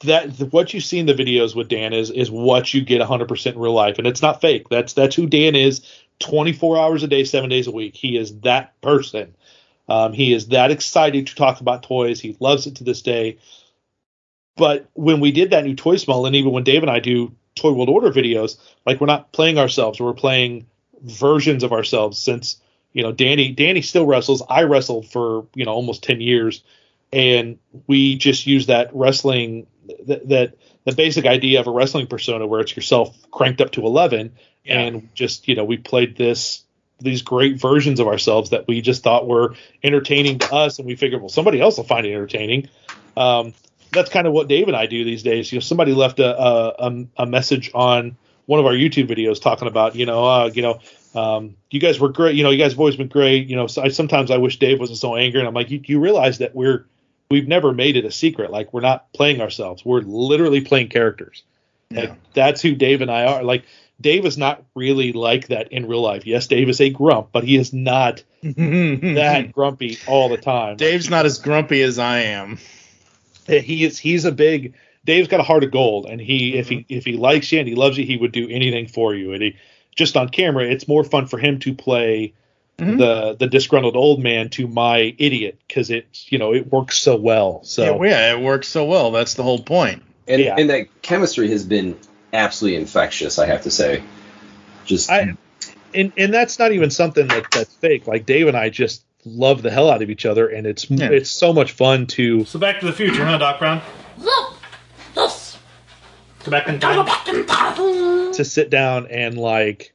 that 0.00 0.36
what 0.50 0.74
you 0.74 0.80
see 0.80 0.98
in 0.98 1.06
the 1.06 1.14
videos 1.14 1.54
with 1.54 1.68
Dan 1.68 1.92
is 1.92 2.10
is 2.10 2.32
what 2.32 2.74
you 2.74 2.82
get 2.82 3.00
100% 3.00 3.46
in 3.52 3.58
real 3.60 3.72
life, 3.72 3.98
and 3.98 4.08
it's 4.08 4.22
not 4.22 4.40
fake. 4.40 4.68
That's 4.68 4.94
that's 4.94 5.14
who 5.14 5.26
Dan 5.26 5.54
is, 5.54 5.82
24 6.18 6.76
hours 6.78 7.04
a 7.04 7.06
day, 7.06 7.22
seven 7.22 7.48
days 7.48 7.68
a 7.68 7.70
week. 7.70 7.94
He 7.94 8.16
is 8.16 8.40
that 8.40 8.78
person. 8.80 9.36
Um, 9.88 10.12
he 10.12 10.32
is 10.32 10.48
that 10.48 10.72
excited 10.72 11.28
to 11.28 11.36
talk 11.36 11.60
about 11.60 11.84
toys. 11.84 12.20
He 12.20 12.36
loves 12.40 12.66
it 12.66 12.74
to 12.76 12.84
this 12.84 13.02
day. 13.02 13.38
But 14.56 14.88
when 14.94 15.20
we 15.20 15.30
did 15.30 15.50
that 15.50 15.64
new 15.64 15.76
toy 15.76 15.96
smell, 15.96 16.26
and 16.26 16.34
even 16.34 16.50
when 16.50 16.64
Dave 16.64 16.82
and 16.82 16.90
I 16.90 16.98
do 16.98 17.32
Toy 17.58 17.72
World 17.72 17.88
Order 17.88 18.10
videos, 18.10 18.58
like 18.86 19.00
we're 19.00 19.06
not 19.06 19.32
playing 19.32 19.58
ourselves, 19.58 20.00
we're 20.00 20.12
playing 20.12 20.66
versions 21.02 21.62
of 21.62 21.72
ourselves. 21.72 22.18
Since 22.18 22.60
you 22.92 23.02
know 23.02 23.12
Danny, 23.12 23.52
Danny 23.52 23.82
still 23.82 24.06
wrestles. 24.06 24.42
I 24.48 24.62
wrestled 24.62 25.10
for 25.10 25.46
you 25.54 25.64
know 25.64 25.72
almost 25.72 26.02
10 26.02 26.20
years, 26.20 26.62
and 27.12 27.58
we 27.86 28.16
just 28.16 28.46
use 28.46 28.66
that 28.66 28.90
wrestling 28.92 29.66
that 30.06 30.28
that 30.28 30.54
the 30.84 30.94
basic 30.94 31.26
idea 31.26 31.60
of 31.60 31.66
a 31.66 31.70
wrestling 31.70 32.06
persona 32.06 32.46
where 32.46 32.60
it's 32.60 32.74
yourself 32.74 33.16
cranked 33.30 33.60
up 33.60 33.72
to 33.72 33.84
11 33.84 34.32
and 34.66 35.08
just 35.14 35.48
you 35.48 35.54
know 35.54 35.64
we 35.64 35.76
played 35.76 36.16
this 36.16 36.64
these 37.00 37.22
great 37.22 37.60
versions 37.60 38.00
of 38.00 38.08
ourselves 38.08 38.50
that 38.50 38.66
we 38.66 38.80
just 38.80 39.02
thought 39.02 39.26
were 39.26 39.54
entertaining 39.82 40.38
to 40.40 40.52
us. 40.52 40.78
And 40.78 40.86
we 40.86 40.96
figured 40.96 41.20
well 41.20 41.28
somebody 41.28 41.60
else 41.60 41.76
will 41.76 41.84
find 41.84 42.06
it 42.06 42.12
entertaining. 42.12 42.68
Um, 43.16 43.54
that's 43.92 44.10
kind 44.10 44.26
of 44.26 44.32
what 44.32 44.48
Dave 44.48 44.68
and 44.68 44.76
I 44.76 44.86
do 44.86 45.04
these 45.04 45.22
days. 45.22 45.50
You 45.52 45.56
know, 45.56 45.60
somebody 45.60 45.92
left 45.92 46.18
a, 46.18 46.82
a 46.84 47.06
a 47.16 47.26
message 47.26 47.70
on 47.74 48.16
one 48.46 48.60
of 48.60 48.66
our 48.66 48.72
YouTube 48.72 49.08
videos 49.08 49.40
talking 49.40 49.68
about, 49.68 49.94
you 49.94 50.06
know, 50.06 50.24
uh, 50.24 50.50
you 50.52 50.62
know, 50.62 50.80
um, 51.14 51.56
you 51.70 51.80
guys 51.80 52.00
were 52.00 52.08
great. 52.08 52.34
You 52.34 52.42
know, 52.42 52.50
you 52.50 52.58
guys 52.58 52.72
have 52.72 52.78
always 52.78 52.96
been 52.96 53.08
great. 53.08 53.48
You 53.48 53.56
know, 53.56 53.66
so 53.66 53.82
I, 53.82 53.88
sometimes 53.88 54.30
I 54.30 54.38
wish 54.38 54.58
Dave 54.58 54.80
wasn't 54.80 54.98
so 54.98 55.16
angry. 55.16 55.40
And 55.40 55.48
I'm 55.48 55.54
like, 55.54 55.70
you, 55.70 55.80
you 55.84 56.00
realize 56.00 56.38
that 56.38 56.54
we're 56.54 56.86
we've 57.30 57.48
never 57.48 57.72
made 57.72 57.96
it 57.96 58.04
a 58.04 58.10
secret. 58.10 58.50
Like 58.50 58.72
we're 58.72 58.80
not 58.80 59.12
playing 59.12 59.40
ourselves. 59.40 59.84
We're 59.84 60.00
literally 60.00 60.60
playing 60.60 60.88
characters. 60.88 61.42
Like 61.90 62.12
that's 62.34 62.60
who 62.60 62.74
Dave 62.74 63.00
and 63.00 63.10
I 63.10 63.24
are. 63.24 63.42
Like 63.42 63.64
Dave 64.00 64.24
is 64.26 64.38
not 64.38 64.62
really 64.74 65.12
like 65.12 65.48
that 65.48 65.72
in 65.72 65.86
real 65.86 66.02
life. 66.02 66.26
Yes, 66.26 66.46
Dave 66.46 66.68
is 66.68 66.80
a 66.80 66.90
grump, 66.90 67.28
but 67.32 67.44
he 67.44 67.56
is 67.56 67.72
not 67.72 68.22
that 68.42 69.50
grumpy 69.52 69.98
all 70.06 70.28
the 70.28 70.36
time. 70.36 70.76
Dave's 70.76 71.10
not 71.10 71.26
as 71.26 71.38
grumpy 71.38 71.82
as 71.82 71.98
I 71.98 72.20
am. 72.20 72.58
He 73.48 73.84
is 73.84 73.98
he's 73.98 74.24
a 74.24 74.32
big 74.32 74.74
Dave's 75.04 75.28
got 75.28 75.40
a 75.40 75.44
heart 75.44 75.64
of 75.64 75.70
gold, 75.70 76.06
and 76.06 76.20
he 76.20 76.54
if 76.56 76.68
he 76.68 76.76
mm-hmm. 76.76 76.94
if 76.94 77.04
he 77.04 77.14
likes 77.14 77.50
you 77.50 77.58
and 77.58 77.68
he 77.68 77.74
loves 77.74 77.96
you, 77.96 78.04
he 78.04 78.16
would 78.16 78.32
do 78.32 78.48
anything 78.48 78.86
for 78.86 79.14
you. 79.14 79.32
And 79.32 79.42
he 79.42 79.56
just 79.96 80.16
on 80.16 80.28
camera, 80.28 80.64
it's 80.64 80.86
more 80.86 81.02
fun 81.02 81.26
for 81.26 81.38
him 81.38 81.58
to 81.60 81.74
play 81.74 82.34
mm-hmm. 82.78 82.98
the 82.98 83.36
the 83.38 83.46
disgruntled 83.46 83.96
old 83.96 84.22
man 84.22 84.50
to 84.50 84.66
my 84.66 85.14
idiot 85.18 85.58
because 85.66 85.90
it's 85.90 86.30
you 86.30 86.38
know 86.38 86.52
it 86.52 86.70
works 86.70 86.98
so 86.98 87.16
well. 87.16 87.62
So 87.64 87.84
Yeah, 87.84 87.90
well, 87.92 88.10
yeah, 88.10 88.32
it 88.34 88.40
works 88.40 88.68
so 88.68 88.84
well. 88.84 89.10
That's 89.10 89.34
the 89.34 89.42
whole 89.42 89.60
point. 89.60 90.02
And, 90.26 90.42
Yeah. 90.42 90.56
and 90.58 90.68
that 90.68 90.88
chemistry 91.00 91.50
has 91.50 91.64
been 91.64 91.96
absolutely 92.34 92.78
infectious, 92.78 93.38
I 93.38 93.46
have 93.46 93.62
to 93.62 93.70
say. 93.70 94.02
Just 94.84 95.10
I 95.10 95.36
and 95.94 96.12
and 96.16 96.34
that's 96.34 96.58
not 96.58 96.72
even 96.72 96.90
something 96.90 97.26
that 97.28 97.50
that's 97.50 97.74
fake. 97.76 98.06
Like 98.06 98.26
Dave 98.26 98.48
and 98.48 98.56
I 98.56 98.68
just 98.68 99.04
love 99.24 99.62
the 99.62 99.70
hell 99.70 99.90
out 99.90 100.02
of 100.02 100.10
each 100.10 100.24
other, 100.26 100.48
and 100.48 100.66
it's 100.66 100.90
Yeah. 100.90 101.10
it's 101.10 101.30
so 101.30 101.52
much 101.52 101.72
fun 101.72 102.06
to 102.08 102.44
So 102.44 102.58
back 102.58 102.80
to 102.80 102.86
the 102.86 102.92
future, 102.92 103.24
huh, 103.24 103.38
Doc 103.38 103.58
Brown? 103.58 103.80
Yes. 105.16 105.58
Go 106.44 106.50
back 106.50 106.68
in 106.68 106.78
time. 106.80 107.06
to 108.32 108.44
sit 108.44 108.70
down 108.70 109.06
and 109.08 109.36
like 109.36 109.92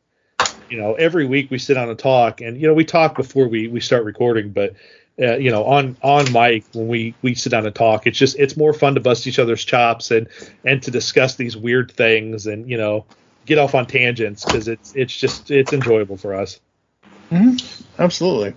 you 0.69 0.77
know 0.77 0.93
every 0.95 1.25
week 1.25 1.49
we 1.49 1.57
sit 1.57 1.75
down 1.75 1.89
and 1.89 1.97
talk 1.97 2.41
and 2.41 2.59
you 2.59 2.67
know 2.67 2.73
we 2.73 2.83
talk 2.83 3.15
before 3.15 3.47
we 3.47 3.67
we 3.67 3.79
start 3.79 4.03
recording 4.03 4.49
but 4.49 4.73
uh, 5.21 5.35
you 5.37 5.49
know 5.51 5.63
on 5.65 5.95
on 6.01 6.29
mic 6.33 6.65
when 6.73 6.87
we 6.87 7.13
we 7.21 7.35
sit 7.35 7.49
down 7.51 7.65
and 7.65 7.73
talk 7.75 8.05
it's 8.07 8.17
just 8.17 8.37
it's 8.39 8.57
more 8.57 8.73
fun 8.73 8.95
to 8.95 8.99
bust 8.99 9.25
each 9.27 9.39
other's 9.39 9.63
chops 9.63 10.11
and 10.11 10.27
and 10.65 10.81
to 10.83 10.91
discuss 10.91 11.35
these 11.35 11.55
weird 11.55 11.91
things 11.91 12.47
and 12.47 12.69
you 12.69 12.77
know 12.77 13.05
get 13.45 13.57
off 13.57 13.75
on 13.75 13.85
tangents 13.85 14.43
because 14.43 14.67
it's 14.67 14.93
it's 14.95 15.15
just 15.15 15.49
it's 15.51 15.71
enjoyable 15.73 16.17
for 16.17 16.33
us 16.33 16.59
Absolutely. 17.99 18.53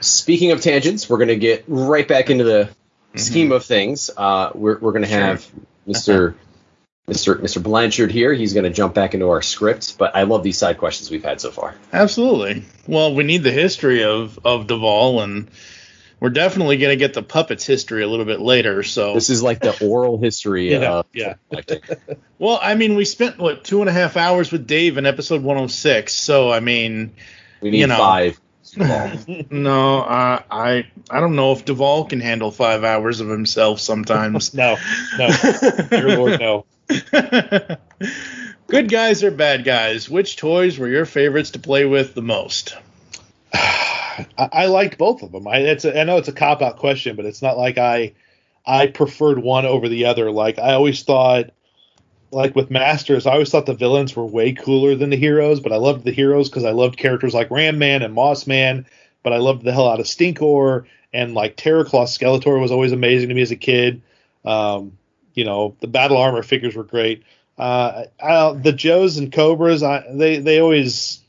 Speaking 0.00 0.52
of 0.52 0.60
tangents, 0.60 1.08
we're 1.08 1.18
going 1.18 1.28
to 1.28 1.36
get 1.36 1.64
right 1.66 2.06
back 2.06 2.30
into 2.30 2.44
the 2.44 2.68
scheme 3.14 3.52
of 3.52 3.64
things. 3.64 4.10
Uh, 4.16 4.50
we're 4.54 4.78
we're 4.78 4.92
going 4.92 5.04
to 5.04 5.10
have 5.10 5.46
Mr. 5.86 6.34
Mr. 7.08 7.40
Mr. 7.40 7.62
Blanchard 7.62 8.10
here. 8.10 8.32
He's 8.32 8.52
going 8.52 8.64
to 8.64 8.70
jump 8.70 8.94
back 8.94 9.14
into 9.14 9.28
our 9.28 9.42
script, 9.42 9.96
but 9.96 10.16
I 10.16 10.24
love 10.24 10.42
these 10.42 10.58
side 10.58 10.78
questions 10.78 11.10
we've 11.10 11.24
had 11.24 11.40
so 11.40 11.50
far. 11.50 11.74
Absolutely. 11.92 12.64
Well, 12.88 13.14
we 13.14 13.22
need 13.24 13.42
the 13.44 13.52
history 13.52 14.02
of 14.02 14.38
of 14.44 14.66
Duvall, 14.66 15.20
and 15.20 15.48
we're 16.18 16.30
definitely 16.30 16.78
going 16.78 16.90
to 16.90 16.96
get 16.96 17.14
the 17.14 17.22
puppets 17.22 17.64
history 17.64 18.02
a 18.02 18.08
little 18.08 18.24
bit 18.24 18.40
later. 18.40 18.82
So, 18.82 19.14
This 19.14 19.30
is 19.30 19.42
like 19.42 19.60
the 19.60 19.76
oral 19.86 20.18
history 20.18 20.70
Yeah, 20.72 20.92
of 20.92 21.06
yeah. 21.12 21.34
well, 22.38 22.58
I 22.60 22.74
mean, 22.74 22.96
we 22.96 23.04
spent 23.04 23.38
what 23.38 23.64
two 23.64 23.80
and 23.80 23.88
a 23.88 23.92
half 23.92 24.16
hours 24.16 24.50
with 24.50 24.66
Dave 24.66 24.98
in 24.98 25.06
episode 25.06 25.42
106. 25.42 26.12
So, 26.12 26.50
I 26.50 26.60
mean, 26.60 27.12
We 27.60 27.70
need 27.70 27.80
You 27.80 27.86
know. 27.86 27.98
five. 27.98 28.40
no, 29.50 30.00
uh, 30.00 30.42
I 30.50 30.86
I 31.10 31.20
don't 31.20 31.36
know 31.36 31.52
if 31.52 31.64
Duvall 31.64 32.04
can 32.06 32.20
handle 32.20 32.50
five 32.50 32.84
hours 32.84 33.20
of 33.20 33.28
himself 33.28 33.80
sometimes. 33.80 34.54
no 34.54 34.76
no 35.18 35.28
dear 35.90 36.18
lord 36.18 36.40
no 36.40 36.66
Good 38.68 38.90
guys 38.90 39.22
or 39.22 39.30
bad 39.30 39.64
guys? 39.64 40.10
Which 40.10 40.36
toys 40.36 40.78
were 40.78 40.88
your 40.88 41.06
favorites 41.06 41.50
to 41.52 41.58
play 41.58 41.84
with 41.84 42.14
the 42.14 42.22
most? 42.22 42.76
I, 43.52 44.26
I 44.36 44.66
liked 44.66 44.98
both 44.98 45.22
of 45.22 45.32
them. 45.32 45.46
I 45.46 45.58
it's 45.58 45.84
a, 45.84 46.00
I 46.00 46.04
know 46.04 46.18
it's 46.18 46.28
a 46.28 46.32
cop 46.32 46.62
out 46.62 46.76
question, 46.76 47.16
but 47.16 47.24
it's 47.24 47.42
not 47.42 47.56
like 47.56 47.78
I 47.78 48.14
I 48.66 48.88
preferred 48.88 49.38
one 49.38 49.66
over 49.66 49.88
the 49.88 50.06
other. 50.06 50.30
Like 50.30 50.58
I 50.58 50.72
always 50.74 51.02
thought, 51.02 51.50
like 52.30 52.54
with 52.54 52.70
Masters, 52.70 53.26
I 53.26 53.32
always 53.32 53.50
thought 53.50 53.66
the 53.66 53.74
villains 53.74 54.14
were 54.14 54.26
way 54.26 54.52
cooler 54.52 54.94
than 54.94 55.10
the 55.10 55.16
heroes. 55.16 55.60
But 55.60 55.72
I 55.72 55.76
loved 55.76 56.04
the 56.04 56.12
heroes 56.12 56.48
because 56.48 56.64
I 56.64 56.70
loved 56.72 56.96
characters 56.96 57.34
like 57.34 57.50
Ram 57.50 57.78
Man 57.78 58.02
and 58.02 58.14
Moss 58.14 58.46
Man. 58.46 58.86
But 59.22 59.32
I 59.32 59.38
loved 59.38 59.64
the 59.64 59.72
hell 59.72 59.88
out 59.88 60.00
of 60.00 60.06
Stinkor 60.06 60.86
and 61.12 61.34
like 61.34 61.56
Terraclaw 61.56 62.04
Skeletor 62.04 62.60
was 62.60 62.70
always 62.70 62.92
amazing 62.92 63.30
to 63.30 63.34
me 63.34 63.42
as 63.42 63.50
a 63.50 63.56
kid. 63.56 64.02
Um, 64.44 64.98
you 65.34 65.44
know, 65.44 65.74
the 65.80 65.86
battle 65.86 66.18
armor 66.18 66.42
figures 66.42 66.76
were 66.76 66.84
great. 66.84 67.24
Uh, 67.58 68.04
I, 68.22 68.52
the 68.52 68.72
Joes 68.72 69.16
and 69.16 69.32
Cobras, 69.32 69.82
I, 69.82 70.04
they 70.12 70.38
they 70.38 70.60
always 70.60 71.20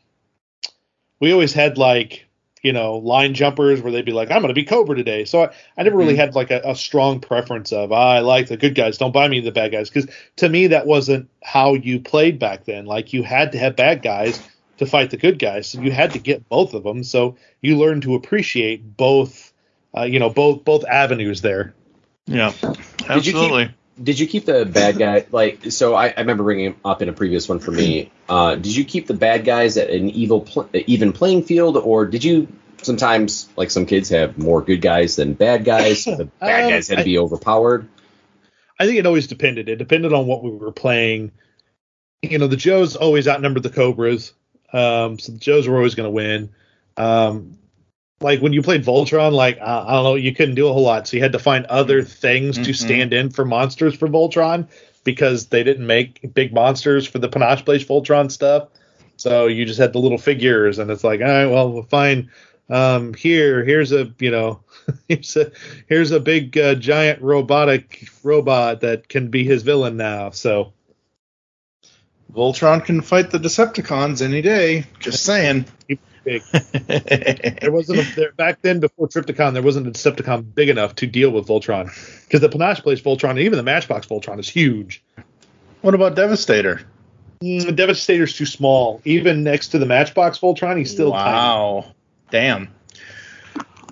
we 1.19 1.31
always 1.31 1.53
had 1.53 1.77
like 1.77 2.26
you 2.63 2.73
know 2.73 2.97
line 2.97 3.33
jumpers 3.33 3.81
where 3.81 3.91
they'd 3.91 4.05
be 4.05 4.11
like 4.11 4.31
i'm 4.31 4.41
going 4.41 4.47
to 4.49 4.53
be 4.53 4.63
cobra 4.63 4.95
today. 4.95 5.25
So 5.25 5.43
i, 5.43 5.53
I 5.77 5.83
never 5.83 5.97
really 5.97 6.15
had 6.15 6.35
like 6.35 6.51
a, 6.51 6.61
a 6.65 6.75
strong 6.75 7.19
preference 7.19 7.71
of 7.71 7.91
"Ah, 7.91 8.13
i 8.15 8.19
like 8.19 8.47
the 8.47 8.57
good 8.57 8.75
guys 8.75 8.97
don't 8.97 9.11
buy 9.13 9.27
me 9.27 9.39
the 9.39 9.51
bad 9.51 9.71
guys. 9.71 9.89
Because 9.89 10.09
to 10.37 10.49
me 10.49 10.67
that 10.67 10.85
wasn't 10.87 11.29
how 11.43 11.73
you 11.75 11.99
played 11.99 12.39
back 12.39 12.65
then. 12.65 12.85
Like 12.85 13.13
you 13.13 13.23
had 13.23 13.51
to 13.51 13.57
have 13.59 13.75
bad 13.75 14.01
guys 14.01 14.41
to 14.77 14.85
fight 14.85 15.09
the 15.11 15.17
good 15.17 15.39
guys. 15.39 15.67
So 15.67 15.81
you 15.81 15.91
had 15.91 16.11
to 16.13 16.19
get 16.19 16.47
both 16.49 16.73
of 16.73 16.83
them 16.83 17.03
so 17.03 17.35
you 17.61 17.77
learned 17.77 18.03
to 18.03 18.15
appreciate 18.15 18.97
both 18.97 19.53
uh, 19.95 20.03
you 20.03 20.19
know 20.19 20.29
both 20.29 20.63
both 20.65 20.85
avenues 20.85 21.41
there. 21.41 21.73
Yeah, 22.25 22.51
Did 22.61 22.71
you 23.25 23.33
keep- 23.33 23.35
absolutely. 23.35 23.69
Did 24.01 24.19
you 24.19 24.27
keep 24.27 24.45
the 24.45 24.65
bad 24.65 24.97
guy 24.97 25.25
like? 25.31 25.71
So 25.71 25.95
I, 25.95 26.07
I 26.09 26.19
remember 26.19 26.43
bringing 26.43 26.65
him 26.65 26.75
up 26.85 27.01
in 27.01 27.09
a 27.09 27.13
previous 27.13 27.49
one 27.49 27.59
for 27.59 27.71
me. 27.71 28.11
Uh, 28.29 28.55
did 28.55 28.75
you 28.75 28.85
keep 28.85 29.07
the 29.07 29.13
bad 29.15 29.43
guys 29.43 29.77
at 29.77 29.89
an 29.89 30.09
evil, 30.11 30.41
pl- 30.41 30.69
even 30.73 31.13
playing 31.13 31.43
field, 31.43 31.77
or 31.77 32.05
did 32.05 32.23
you 32.23 32.47
sometimes, 32.83 33.49
like 33.57 33.71
some 33.71 33.85
kids, 33.87 34.09
have 34.09 34.37
more 34.37 34.61
good 34.61 34.81
guys 34.81 35.15
than 35.15 35.33
bad 35.33 35.65
guys? 35.65 36.05
The 36.05 36.29
bad 36.39 36.65
Um, 36.65 36.69
guys 36.69 36.87
had 36.87 36.95
to 36.95 37.01
I- 37.01 37.05
be 37.05 37.17
overpowered. 37.17 37.87
I 38.79 38.85
think 38.85 38.99
it 38.99 39.07
always 39.07 39.25
depended. 39.25 39.69
It 39.69 39.77
depended 39.77 40.13
on 40.13 40.27
what 40.27 40.43
we 40.43 40.51
were 40.51 40.71
playing. 40.71 41.31
You 42.21 42.37
know, 42.37 42.45
the 42.47 42.55
Joes 42.57 42.95
always 42.95 43.27
outnumbered 43.27 43.63
the 43.63 43.71
Cobras, 43.71 44.33
um, 44.71 45.17
so 45.17 45.31
the 45.31 45.39
Joes 45.39 45.67
were 45.67 45.77
always 45.77 45.95
going 45.95 46.05
to 46.07 46.11
win. 46.11 46.49
Um, 46.97 47.57
like 48.19 48.41
when 48.41 48.53
you 48.53 48.61
played 48.61 48.83
Voltron, 48.83 49.31
like 49.31 49.57
uh, 49.59 49.85
I 49.87 49.93
don't 49.93 50.03
know, 50.03 50.15
you 50.15 50.33
couldn't 50.33 50.55
do 50.55 50.67
a 50.67 50.73
whole 50.73 50.83
lot, 50.83 51.07
so 51.07 51.17
you 51.17 51.23
had 51.23 51.33
to 51.33 51.39
find 51.39 51.65
other 51.65 52.01
things 52.03 52.57
to 52.57 52.71
Mhm. 52.71 52.75
stand 52.75 53.13
in 53.13 53.29
for 53.29 53.45
monsters 53.45 53.93
for 53.95 54.07
Voltron 54.07 54.67
because 55.03 55.47
they 55.47 55.63
didn't 55.63 55.85
make 55.87 56.33
big 56.33 56.53
monsters 56.53 57.07
for 57.07 57.19
the 57.19 57.29
Panosh 57.29 57.63
Place 57.63 57.83
Voltron 57.83 58.31
stuff. 58.31 58.69
So 59.17 59.47
you 59.47 59.65
just 59.65 59.79
had 59.79 59.93
the 59.93 59.99
little 59.99 60.17
figures, 60.17 60.79
and 60.79 60.89
it's 60.91 61.03
like, 61.03 61.21
all 61.21 61.27
right, 61.27 61.45
well, 61.47 61.71
we'll 61.71 61.83
find 61.83 62.29
um, 62.69 63.13
here. 63.13 63.63
Here's 63.63 63.91
a 63.91 64.11
you 64.19 64.31
know, 64.31 64.61
here's 65.07 65.35
a 65.37 65.51
here's 65.87 66.11
a 66.11 66.19
big 66.19 66.57
uh, 66.57 66.75
giant 66.75 67.21
robotic 67.21 68.09
robot 68.23 68.81
that 68.81 69.07
can 69.09 69.29
be 69.29 69.43
his 69.43 69.63
villain 69.63 69.95
now. 69.95 70.31
So 70.31 70.73
Voltron 72.33 72.83
can 72.83 73.01
fight 73.01 73.31
the 73.31 73.37
Decepticons 73.39 74.21
any 74.21 74.41
day. 74.41 74.85
Just 74.99 75.23
saying. 75.25 75.65
Big. 76.27 76.41
there 77.61 77.71
wasn't 77.71 77.99
a, 77.99 78.15
there, 78.17 78.31
back 78.33 78.61
then 78.61 78.81
before 78.81 79.07
Trypticon. 79.07 79.53
There 79.53 79.63
wasn't 79.63 79.87
a 79.87 79.91
Decepticon 79.91 80.53
big 80.53 80.67
enough 80.67 80.95
to 80.95 81.07
deal 81.07 81.29
with 81.29 81.47
Voltron 81.47 81.85
because 82.25 82.41
the 82.41 82.49
Panosh 82.49 82.83
Place 82.83 82.99
Voltron 82.99 83.29
and 83.29 83.39
even 83.39 83.55
the 83.55 83.63
Matchbox 83.63 84.07
Voltron 84.07 84.37
is 84.37 84.49
huge. 84.49 85.01
What 85.81 85.93
about 85.93 86.15
Devastator? 86.15 86.81
Mm, 87.41 87.77
Devastator's 87.77 88.35
too 88.35 88.45
small. 88.45 89.01
Even 89.05 89.45
next 89.45 89.69
to 89.69 89.79
the 89.79 89.85
Matchbox 89.85 90.37
Voltron, 90.39 90.77
he's 90.77 90.91
still 90.91 91.11
tiny. 91.11 91.31
wow. 91.31 91.85
Damn. 92.29 92.67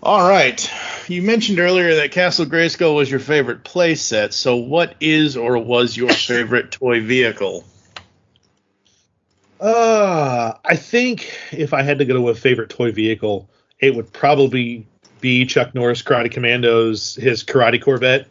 All 0.03 0.27
right. 0.27 0.69
You 1.07 1.21
mentioned 1.21 1.59
earlier 1.59 1.95
that 1.95 2.11
Castle 2.11 2.45
Grayskull 2.45 2.95
was 2.95 3.09
your 3.09 3.21
favorite 3.21 3.63
playset. 3.63 4.33
So, 4.33 4.57
what 4.57 4.95
is 4.99 5.37
or 5.37 5.57
was 5.57 5.95
your 5.95 6.09
favorite 6.13 6.71
toy 6.71 6.99
vehicle? 6.99 7.63
Uh, 9.59 10.53
I 10.63 10.75
think 10.75 11.31
if 11.51 11.73
I 11.73 11.81
had 11.81 11.99
to 11.99 12.05
go 12.05 12.13
to 12.15 12.29
a 12.29 12.35
favorite 12.35 12.69
toy 12.69 12.91
vehicle, 12.91 13.49
it 13.79 13.95
would 13.95 14.11
probably 14.11 14.87
be 15.21 15.45
Chuck 15.45 15.73
Norris 15.73 16.01
Karate 16.03 16.31
Commandos, 16.31 17.15
his 17.15 17.43
Karate 17.43 17.81
Corvette. 17.81 18.27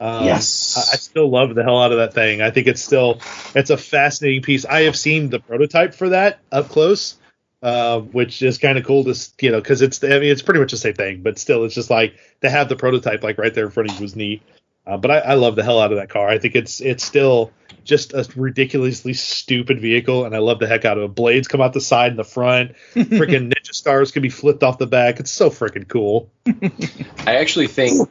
Um, 0.00 0.24
Yes. 0.24 0.76
I, 0.76 0.94
I 0.94 0.96
still 0.96 1.28
love 1.28 1.54
the 1.54 1.64
hell 1.64 1.80
out 1.80 1.90
of 1.92 1.98
that 1.98 2.14
thing. 2.14 2.40
I 2.40 2.50
think 2.50 2.68
it's 2.68 2.82
still 2.82 3.20
it's 3.54 3.70
a 3.70 3.76
fascinating 3.76 4.42
piece. 4.42 4.64
I 4.64 4.82
have 4.82 4.96
seen 4.96 5.30
the 5.30 5.40
prototype 5.40 5.94
for 5.94 6.10
that 6.10 6.38
up 6.52 6.68
close, 6.68 7.16
uh, 7.62 8.00
which 8.00 8.40
is 8.42 8.58
kind 8.58 8.78
of 8.78 8.84
cool 8.84 9.04
to 9.04 9.14
you 9.40 9.50
know 9.50 9.60
because 9.60 9.82
it's 9.82 10.02
I 10.04 10.08
mean 10.20 10.30
it's 10.30 10.42
pretty 10.42 10.60
much 10.60 10.70
the 10.70 10.76
same 10.76 10.94
thing, 10.94 11.22
but 11.22 11.38
still 11.38 11.64
it's 11.64 11.74
just 11.74 11.90
like 11.90 12.14
to 12.42 12.50
have 12.50 12.68
the 12.68 12.76
prototype 12.76 13.24
like 13.24 13.38
right 13.38 13.52
there 13.52 13.64
in 13.64 13.70
front 13.72 13.90
of 13.90 13.96
you 13.96 14.02
was 14.02 14.14
neat. 14.14 14.42
Uh, 14.88 14.96
but 14.96 15.10
I, 15.10 15.18
I 15.18 15.34
love 15.34 15.54
the 15.54 15.62
hell 15.62 15.78
out 15.80 15.92
of 15.92 15.98
that 15.98 16.08
car. 16.08 16.28
I 16.28 16.38
think 16.38 16.54
it's 16.56 16.80
it's 16.80 17.04
still 17.04 17.52
just 17.84 18.14
a 18.14 18.26
ridiculously 18.36 19.12
stupid 19.12 19.80
vehicle, 19.80 20.24
and 20.24 20.34
I 20.34 20.38
love 20.38 20.58
the 20.60 20.66
heck 20.66 20.84
out 20.86 20.96
of 20.96 21.04
it. 21.04 21.14
Blades 21.14 21.46
come 21.46 21.60
out 21.60 21.74
the 21.74 21.80
side 21.80 22.10
and 22.12 22.18
the 22.18 22.24
front. 22.24 22.72
Freaking 22.94 23.52
ninja 23.52 23.74
stars 23.74 24.10
can 24.12 24.22
be 24.22 24.30
flipped 24.30 24.62
off 24.62 24.78
the 24.78 24.86
back. 24.86 25.20
It's 25.20 25.30
so 25.30 25.50
freaking 25.50 25.86
cool. 25.88 26.30
I 27.26 27.36
actually 27.36 27.66
think. 27.66 28.10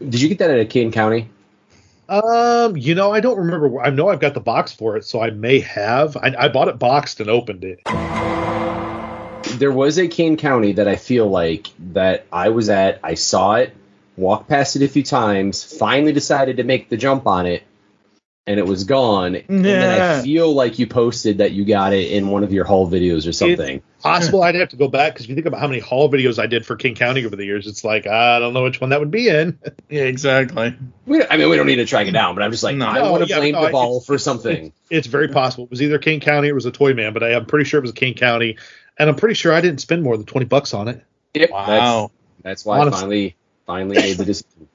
Did 0.00 0.20
you 0.20 0.28
get 0.28 0.38
that 0.38 0.50
at 0.50 0.58
a 0.60 0.64
Kane 0.66 0.90
County? 0.92 1.28
Um, 2.08 2.76
you 2.76 2.94
know, 2.94 3.12
I 3.12 3.20
don't 3.20 3.38
remember. 3.38 3.68
where- 3.68 3.84
I 3.84 3.90
know 3.90 4.08
I've 4.08 4.20
got 4.20 4.34
the 4.34 4.40
box 4.40 4.72
for 4.72 4.96
it, 4.96 5.04
so 5.04 5.20
I 5.20 5.30
may 5.30 5.60
have. 5.60 6.16
I, 6.16 6.34
I 6.38 6.48
bought 6.48 6.68
it 6.68 6.78
boxed 6.78 7.20
and 7.20 7.28
opened 7.28 7.64
it. 7.64 7.80
There 9.58 9.72
was 9.72 9.98
a 9.98 10.08
Kane 10.08 10.36
County 10.36 10.72
that 10.72 10.86
I 10.88 10.96
feel 10.96 11.28
like 11.28 11.68
that 11.92 12.26
I 12.32 12.48
was 12.50 12.68
at. 12.70 13.00
I 13.02 13.14
saw 13.14 13.54
it, 13.54 13.74
walked 14.18 14.48
past 14.48 14.76
it 14.76 14.82
a 14.82 14.88
few 14.88 15.02
times, 15.02 15.62
finally 15.64 16.12
decided 16.12 16.58
to 16.58 16.64
make 16.64 16.88
the 16.88 16.96
jump 16.96 17.26
on 17.26 17.46
it, 17.46 17.62
and 18.46 18.58
it 18.58 18.66
was 18.66 18.84
gone. 18.84 19.34
Yeah. 19.34 19.42
And 19.48 19.64
then 19.64 20.00
I 20.00 20.22
feel 20.22 20.52
like 20.52 20.78
you 20.78 20.86
posted 20.86 21.38
that 21.38 21.52
you 21.52 21.64
got 21.64 21.92
it 21.92 22.10
in 22.10 22.28
one 22.28 22.42
of 22.44 22.52
your 22.52 22.64
haul 22.64 22.90
videos 22.90 23.28
or 23.28 23.32
something. 23.32 23.82
Possible 24.00 24.42
I'd 24.42 24.54
have 24.54 24.68
to 24.70 24.76
go 24.76 24.88
back 24.88 25.12
because 25.14 25.24
if 25.24 25.30
you 25.30 25.34
think 25.34 25.46
about 25.46 25.60
how 25.60 25.66
many 25.66 25.80
haul 25.80 26.10
videos 26.10 26.38
I 26.38 26.46
did 26.46 26.64
for 26.64 26.76
Kane 26.76 26.94
County 26.94 27.26
over 27.26 27.34
the 27.36 27.44
years, 27.44 27.66
it's 27.66 27.84
like 27.84 28.06
I 28.06 28.38
don't 28.38 28.54
know 28.54 28.62
which 28.62 28.80
one 28.80 28.90
that 28.90 29.00
would 29.00 29.10
be 29.10 29.28
in. 29.28 29.58
Yeah, 29.90 30.02
exactly. 30.02 30.76
We, 31.06 31.24
I 31.24 31.38
mean, 31.38 31.48
we 31.48 31.56
don't 31.56 31.66
need 31.66 31.76
to 31.76 31.86
track 31.86 32.06
it 32.06 32.10
down, 32.12 32.34
but 32.34 32.44
I'm 32.44 32.50
just 32.50 32.62
like, 32.62 32.74
I 32.74 32.98
No, 32.98 33.12
would 33.12 33.22
have 33.22 33.30
yeah, 33.30 33.38
blamed 33.38 33.54
no, 33.54 33.64
the 33.64 33.72
ball 33.72 34.00
for 34.02 34.18
something. 34.18 34.70
It's 34.90 35.06
very 35.06 35.28
possible. 35.28 35.64
It 35.64 35.70
was 35.70 35.80
either 35.80 35.98
Kane 35.98 36.20
County 36.20 36.48
or 36.48 36.50
it 36.50 36.54
was 36.54 36.66
a 36.66 36.70
Toy 36.70 36.92
Man, 36.92 37.14
but 37.14 37.22
I, 37.22 37.34
I'm 37.34 37.46
pretty 37.46 37.64
sure 37.64 37.78
it 37.78 37.82
was 37.82 37.92
a 37.92 37.94
Kane 37.94 38.14
County, 38.14 38.58
and 38.98 39.08
I'm 39.08 39.16
pretty 39.16 39.34
sure 39.34 39.54
I 39.54 39.62
didn't 39.62 39.80
spend 39.80 40.02
more 40.02 40.16
than 40.16 40.26
twenty 40.26 40.44
bucks 40.44 40.74
on 40.74 40.88
it. 40.88 41.02
Yep, 41.34 41.50
Wow. 41.50 42.10
That's, 42.42 42.42
that's 42.42 42.64
why 42.66 42.78
Honestly. 42.80 42.96
I 42.96 43.00
finally 43.00 43.36
finally 43.68 43.96
made 43.96 44.16
the 44.16 44.24
decision. 44.24 44.68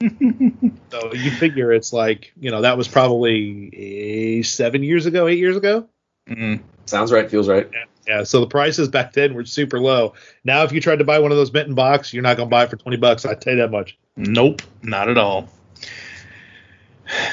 So 0.90 1.12
you 1.12 1.30
figure 1.30 1.72
it's 1.72 1.92
like 1.92 2.32
you 2.38 2.50
know 2.50 2.62
that 2.62 2.78
was 2.78 2.88
probably 2.88 4.38
eh, 4.40 4.42
seven 4.42 4.82
years 4.82 5.06
ago, 5.06 5.26
eight 5.26 5.38
years 5.38 5.56
ago. 5.56 5.86
Mm. 6.28 6.60
Sounds 6.86 7.12
right, 7.12 7.30
feels 7.30 7.48
right. 7.48 7.68
Yeah, 8.06 8.22
so 8.22 8.40
the 8.40 8.46
prices 8.46 8.88
back 8.88 9.12
then 9.12 9.34
were 9.34 9.44
super 9.44 9.78
low. 9.78 10.14
Now, 10.44 10.62
if 10.62 10.72
you 10.72 10.80
tried 10.80 11.00
to 11.00 11.04
buy 11.04 11.18
one 11.18 11.30
of 11.30 11.36
those 11.36 11.52
mitten 11.52 11.74
box, 11.74 12.14
you're 12.14 12.22
not 12.22 12.38
going 12.38 12.48
to 12.48 12.50
buy 12.50 12.64
it 12.64 12.70
for 12.70 12.76
twenty 12.76 12.96
bucks. 12.96 13.26
I 13.26 13.34
tell 13.34 13.54
you 13.54 13.60
that 13.60 13.70
much. 13.70 13.98
Nope, 14.16 14.62
not 14.82 15.10
at 15.10 15.18
all. 15.18 15.48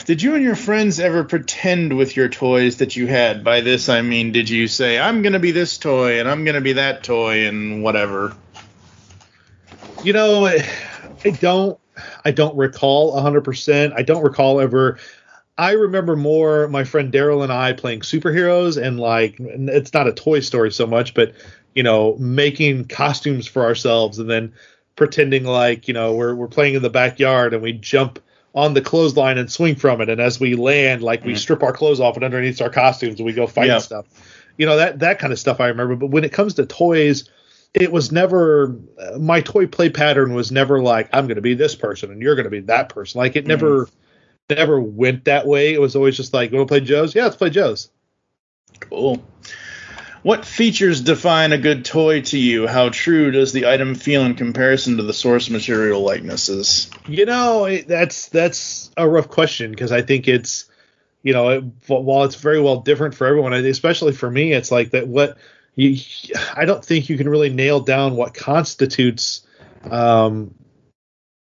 Did 0.06 0.22
you 0.22 0.36
and 0.36 0.44
your 0.44 0.56
friends 0.56 1.00
ever 1.00 1.24
pretend 1.24 1.96
with 1.96 2.16
your 2.16 2.30
toys 2.30 2.78
that 2.78 2.96
you 2.96 3.08
had? 3.08 3.44
By 3.44 3.62
this 3.62 3.90
I 3.90 4.02
mean, 4.02 4.32
did 4.32 4.50
you 4.50 4.68
say, 4.68 5.00
I'm 5.00 5.22
going 5.22 5.34
to 5.34 5.40
be 5.40 5.52
this 5.52 5.78
toy 5.78 6.20
and 6.20 6.30
I'm 6.30 6.44
going 6.46 6.56
to 6.56 6.62
be 6.62 6.74
that 6.74 7.04
toy 7.04 7.48
and 7.48 7.84
whatever? 7.84 8.36
You 10.06 10.14
know, 10.14 10.46
I 10.46 10.64
I 11.24 11.32
don't, 11.32 11.80
I 12.24 12.32
don't 12.32 12.56
recall 12.56 13.20
hundred 13.20 13.42
percent. 13.42 13.94
I 13.98 14.04
don't 14.04 14.24
recall 14.24 14.62
ever. 14.62 15.00
I 15.58 15.72
remember 15.72 16.16
more 16.16 16.68
my 16.68 16.84
friend 16.84 17.12
Daryl 17.12 17.42
and 17.42 17.52
I 17.52 17.74
playing 17.74 18.02
superheroes 18.02 18.80
and 18.82 19.00
like 19.00 19.36
it's 19.40 19.94
not 19.94 20.08
a 20.08 20.14
toy 20.14 20.42
story 20.42 20.72
so 20.72 20.86
much, 20.86 21.16
but 21.16 21.34
you 21.74 21.82
know, 21.82 22.16
making 22.18 22.86
costumes 22.86 23.48
for 23.48 23.64
ourselves 23.64 24.20
and 24.20 24.30
then 24.30 24.54
pretending 24.96 25.44
like 25.44 25.88
you 25.88 25.94
know 25.96 26.14
we're 26.14 26.36
we're 26.36 26.48
playing 26.48 26.76
in 26.76 26.84
the 26.84 26.90
backyard 26.92 27.56
and 27.56 27.64
we 27.64 27.74
jump 27.74 28.20
on 28.54 28.76
the 28.76 28.82
clothesline 28.82 29.40
and 29.40 29.52
swing 29.52 29.76
from 29.76 30.02
it, 30.02 30.10
and 30.10 30.22
as 30.22 30.40
we 30.40 30.56
land, 30.56 31.02
like 31.02 31.24
we 31.26 31.32
mm-hmm. 31.32 31.38
strip 31.38 31.64
our 31.64 31.74
clothes 31.74 32.00
off 32.00 32.16
and 32.16 32.24
underneath 32.24 32.62
our 32.62 32.70
costumes 32.70 33.20
and 33.20 33.26
we 33.26 33.34
go 33.34 33.48
fight 33.48 33.82
stuff. 33.82 34.06
You 34.58 34.68
know 34.68 34.78
that 34.78 35.00
that 35.00 35.18
kind 35.18 35.34
of 35.34 35.40
stuff 35.40 35.60
I 35.60 35.68
remember. 35.70 35.96
But 35.96 36.12
when 36.12 36.24
it 36.24 36.32
comes 36.32 36.54
to 36.54 36.66
toys, 36.68 37.28
it 37.76 37.92
was 37.92 38.12
never 38.12 38.80
uh, 38.98 39.20
my 39.20 39.42
toy 39.42 39.68
play 39.68 39.90
pattern 39.90 40.34
was 40.34 40.52
never 40.52 40.82
like 40.82 41.10
I'm 41.14 41.28
going 41.28 41.36
to 41.36 41.42
be 41.42 41.56
this 41.56 41.76
person 41.76 42.12
and 42.12 42.22
you're 42.22 42.36
going 42.36 42.46
to 42.46 42.50
be 42.50 42.62
that 42.62 42.90
person. 42.90 43.20
Like 43.20 43.36
it 43.36 43.46
never 43.46 43.90
never 44.50 44.80
went 44.80 45.26
that 45.26 45.46
way. 45.46 45.74
It 45.74 45.82
was 45.82 45.96
always 45.96 46.16
just 46.16 46.34
like, 46.34 46.52
"Want 46.52 46.68
to 46.68 46.72
play 46.72 46.80
Joe's? 46.80 47.14
Yeah, 47.14 47.24
let's 47.24 47.36
play 47.36 47.50
Joe's." 47.50 47.90
Cool. 48.80 49.24
What 50.24 50.44
features 50.44 51.02
define 51.02 51.52
a 51.52 51.58
good 51.58 51.86
toy 51.86 52.22
to 52.22 52.38
you? 52.40 52.66
How 52.66 52.90
true 52.90 53.30
does 53.30 53.54
the 53.54 53.68
item 53.68 53.94
feel 53.94 54.26
in 54.26 54.34
comparison 54.34 54.98
to 54.98 55.04
the 55.04 55.14
source 55.14 55.52
material 55.52 56.02
likenesses? 56.02 56.90
You 57.08 57.26
know, 57.26 57.66
it, 57.66 57.88
that's 57.88 58.30
that's 58.30 58.90
a 58.98 59.08
rough 59.08 59.30
question 59.30 59.70
because 59.70 59.92
I 59.92 60.02
think 60.02 60.28
it's, 60.28 60.66
you 61.22 61.34
know, 61.34 61.50
it, 61.50 61.64
while 61.88 62.24
it's 62.24 62.38
very 62.38 62.60
well 62.60 62.80
different 62.80 63.14
for 63.14 63.28
everyone, 63.28 63.54
especially 63.54 64.14
for 64.14 64.32
me, 64.32 64.52
it's 64.52 64.72
like 64.72 64.92
that. 64.92 65.08
What 65.08 65.38
you, 65.76 65.98
I 66.56 66.66
don't 66.66 66.84
think 66.84 67.10
you 67.10 67.18
can 67.18 67.30
really 67.30 67.50
nail 67.50 67.80
down 67.80 68.16
what 68.16 68.34
constitutes, 68.34 69.46
um, 69.90 70.56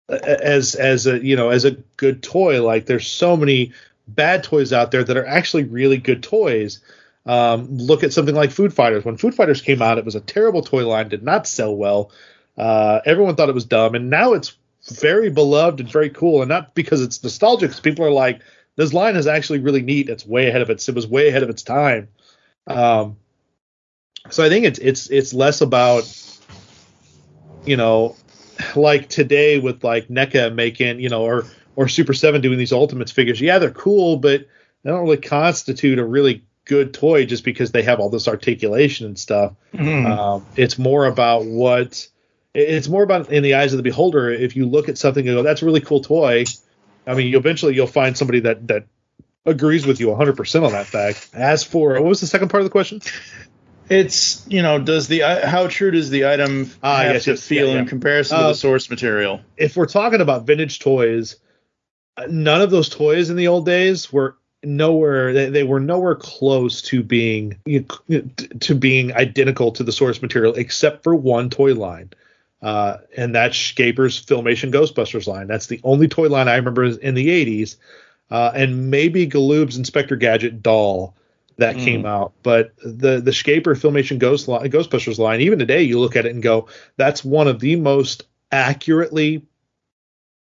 as 0.08 0.74
as 0.74 1.06
a 1.06 1.24
you 1.24 1.36
know 1.36 1.50
as 1.50 1.64
a 1.64 1.72
good 1.96 2.22
toy. 2.22 2.62
Like 2.62 2.86
there's 2.86 3.06
so 3.06 3.36
many 3.36 3.72
bad 4.08 4.44
toys 4.44 4.72
out 4.72 4.90
there 4.90 5.04
that 5.04 5.16
are 5.16 5.26
actually 5.26 5.64
really 5.64 5.98
good 5.98 6.22
toys. 6.22 6.80
Um, 7.26 7.76
look 7.76 8.02
at 8.02 8.12
something 8.12 8.34
like 8.34 8.50
Food 8.50 8.74
Fighters. 8.74 9.04
When 9.04 9.16
Food 9.16 9.34
Fighters 9.34 9.62
came 9.62 9.82
out, 9.82 9.98
it 9.98 10.04
was 10.04 10.14
a 10.14 10.20
terrible 10.20 10.62
toy 10.62 10.86
line, 10.86 11.08
did 11.08 11.22
not 11.22 11.46
sell 11.46 11.74
well. 11.74 12.10
Uh, 12.56 13.00
everyone 13.04 13.36
thought 13.36 13.48
it 13.48 13.54
was 13.54 13.66
dumb, 13.66 13.94
and 13.94 14.10
now 14.10 14.32
it's 14.32 14.56
very 14.90 15.30
beloved 15.30 15.80
and 15.80 15.88
very 15.88 16.10
cool. 16.10 16.42
And 16.42 16.48
not 16.48 16.74
because 16.74 17.02
it's 17.02 17.22
nostalgic, 17.22 17.70
'cause 17.70 17.80
people 17.80 18.04
are 18.04 18.10
like, 18.10 18.40
this 18.76 18.92
line 18.92 19.16
is 19.16 19.26
actually 19.26 19.60
really 19.60 19.82
neat. 19.82 20.08
It's 20.08 20.26
way 20.26 20.48
ahead 20.48 20.62
of 20.62 20.70
its. 20.70 20.88
It 20.88 20.94
was 20.94 21.06
way 21.06 21.28
ahead 21.28 21.42
of 21.42 21.50
its 21.50 21.62
time. 21.62 22.08
Um, 22.66 23.16
so 24.30 24.44
I 24.44 24.48
think 24.48 24.64
it's 24.64 24.78
it's 24.78 25.10
it's 25.10 25.34
less 25.34 25.60
about, 25.60 26.04
you 27.64 27.76
know, 27.76 28.16
like 28.76 29.08
today 29.08 29.58
with 29.58 29.84
like 29.84 30.08
NECA 30.08 30.54
making, 30.54 31.00
you 31.00 31.08
know, 31.08 31.22
or 31.22 31.44
or 31.76 31.88
Super 31.88 32.14
Seven 32.14 32.40
doing 32.40 32.58
these 32.58 32.72
Ultimates 32.72 33.12
figures. 33.12 33.40
Yeah, 33.40 33.58
they're 33.58 33.70
cool, 33.70 34.16
but 34.16 34.46
they 34.82 34.90
don't 34.90 35.02
really 35.02 35.16
constitute 35.18 35.98
a 35.98 36.04
really 36.04 36.44
good 36.64 36.94
toy 36.94 37.26
just 37.26 37.44
because 37.44 37.72
they 37.72 37.82
have 37.82 38.00
all 38.00 38.10
this 38.10 38.28
articulation 38.28 39.06
and 39.06 39.18
stuff. 39.18 39.54
Um, 40.06 40.46
it's 40.56 40.78
more 40.78 41.06
about 41.06 41.44
what 41.44 42.06
it's 42.54 42.88
more 42.88 43.02
about 43.02 43.30
in 43.30 43.42
the 43.42 43.54
eyes 43.54 43.72
of 43.72 43.76
the 43.76 43.82
beholder. 43.82 44.30
If 44.30 44.56
you 44.56 44.66
look 44.66 44.88
at 44.88 44.98
something 44.98 45.26
and 45.26 45.36
go, 45.36 45.42
"That's 45.42 45.62
a 45.62 45.66
really 45.66 45.80
cool 45.80 46.00
toy," 46.00 46.44
I 47.06 47.14
mean, 47.14 47.28
you 47.28 47.38
eventually 47.38 47.74
you'll 47.74 47.86
find 47.86 48.16
somebody 48.16 48.40
that 48.40 48.68
that 48.68 48.84
agrees 49.46 49.86
with 49.86 50.00
you 50.00 50.08
100% 50.08 50.64
on 50.64 50.72
that 50.72 50.86
fact. 50.86 51.30
As 51.32 51.64
for 51.64 51.94
what 51.94 52.04
was 52.04 52.20
the 52.20 52.26
second 52.26 52.48
part 52.48 52.60
of 52.60 52.64
the 52.64 52.70
question? 52.70 53.00
It's 53.90 54.46
you 54.48 54.62
know, 54.62 54.78
does 54.78 55.08
the 55.08 55.20
how 55.20 55.66
true 55.66 55.90
does 55.90 56.10
the 56.10 56.26
item 56.26 56.70
Ah, 56.82 57.02
have 57.02 57.14
yes, 57.14 57.24
to 57.24 57.30
yes, 57.32 57.46
feel 57.46 57.66
yeah, 57.68 57.74
yeah. 57.74 57.80
in 57.80 57.86
comparison 57.86 58.38
to 58.38 58.44
Uh, 58.44 58.48
the 58.48 58.54
source 58.54 58.88
material? 58.88 59.40
if 59.56 59.76
we're 59.76 59.86
talking 59.86 60.20
about 60.20 60.46
vintage 60.46 60.78
toys, 60.78 61.36
uh, 62.16 62.26
none 62.30 62.60
of 62.62 62.70
those 62.70 62.88
toys 62.88 63.30
in 63.30 63.36
the 63.36 63.48
old 63.48 63.66
days 63.66 64.12
were 64.12 64.36
nowhere 64.62 65.32
they, 65.32 65.48
they 65.48 65.62
were 65.62 65.80
nowhere 65.80 66.14
close 66.14 66.82
to 66.82 67.02
being 67.02 67.56
to 68.60 68.74
being 68.74 69.12
identical 69.14 69.72
to 69.72 69.82
the 69.82 69.90
source 69.92 70.20
material 70.20 70.54
except 70.54 71.02
for 71.02 71.14
one 71.14 71.48
toy 71.48 71.74
line 71.74 72.10
uh, 72.62 72.98
and 73.16 73.34
that's 73.34 73.56
Schaper's 73.56 74.22
Filmation 74.24 74.70
Ghostbusters 74.70 75.26
line. 75.26 75.46
That's 75.46 75.66
the 75.66 75.80
only 75.82 76.08
toy 76.08 76.28
line 76.28 76.46
I 76.46 76.56
remember 76.56 76.84
in 76.84 77.14
the 77.14 77.28
80s, 77.28 77.76
uh, 78.30 78.52
and 78.54 78.90
maybe 78.90 79.26
Galoob's 79.26 79.78
Inspector 79.78 80.14
Gadget 80.16 80.62
doll 80.62 81.14
that 81.60 81.76
Mm. 81.76 81.84
came 81.84 82.06
out. 82.06 82.32
But 82.42 82.72
the 82.82 83.20
the 83.20 83.30
Schaper 83.30 83.76
Filmation 83.76 84.18
Ghost 84.18 84.46
Ghostbusters 84.46 85.18
line, 85.18 85.40
even 85.40 85.58
today, 85.58 85.82
you 85.82 86.00
look 86.00 86.16
at 86.16 86.26
it 86.26 86.32
and 86.34 86.42
go, 86.42 86.68
that's 86.96 87.24
one 87.24 87.48
of 87.48 87.60
the 87.60 87.76
most 87.76 88.24
accurately 88.50 89.42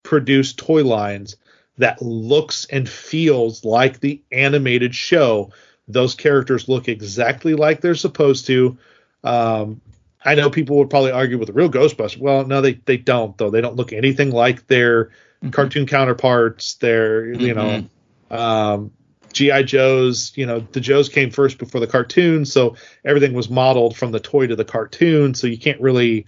produced 0.02 0.58
toy 0.58 0.84
lines 0.84 1.36
that 1.76 2.00
looks 2.00 2.66
and 2.66 2.88
feels 2.88 3.64
like 3.64 4.00
the 4.00 4.22
animated 4.32 4.94
show. 4.94 5.50
Those 5.86 6.14
characters 6.14 6.68
look 6.68 6.88
exactly 6.88 7.54
like 7.54 7.80
they're 7.80 7.94
supposed 7.94 8.46
to. 8.46 8.78
Um, 9.24 9.80
I 10.24 10.34
know 10.34 10.50
people 10.50 10.76
would 10.78 10.90
probably 10.90 11.12
argue 11.12 11.38
with 11.38 11.48
the 11.48 11.52
real 11.52 11.70
Ghostbusters. 11.70 12.18
Well, 12.18 12.46
no, 12.46 12.60
they 12.60 12.74
they 12.74 12.96
don't 12.96 13.36
though. 13.38 13.50
They 13.50 13.60
don't 13.60 13.76
look 13.76 13.92
anything 13.92 14.30
like 14.30 14.66
their 14.66 15.10
cartoon 15.50 15.86
counterparts. 15.86 16.74
Their 16.74 17.32
you 17.32 17.54
know, 17.54 17.84
um, 18.30 18.90
GI 19.32 19.64
Joes. 19.64 20.32
You 20.34 20.46
know, 20.46 20.60
the 20.72 20.80
Joes 20.80 21.08
came 21.08 21.30
first 21.30 21.58
before 21.58 21.80
the 21.80 21.86
cartoon, 21.86 22.44
so 22.44 22.76
everything 23.04 23.32
was 23.34 23.50
modeled 23.50 23.96
from 23.96 24.12
the 24.12 24.20
toy 24.20 24.46
to 24.46 24.56
the 24.56 24.64
cartoon. 24.64 25.34
So 25.34 25.46
you 25.46 25.58
can't 25.58 25.80
really 25.80 26.26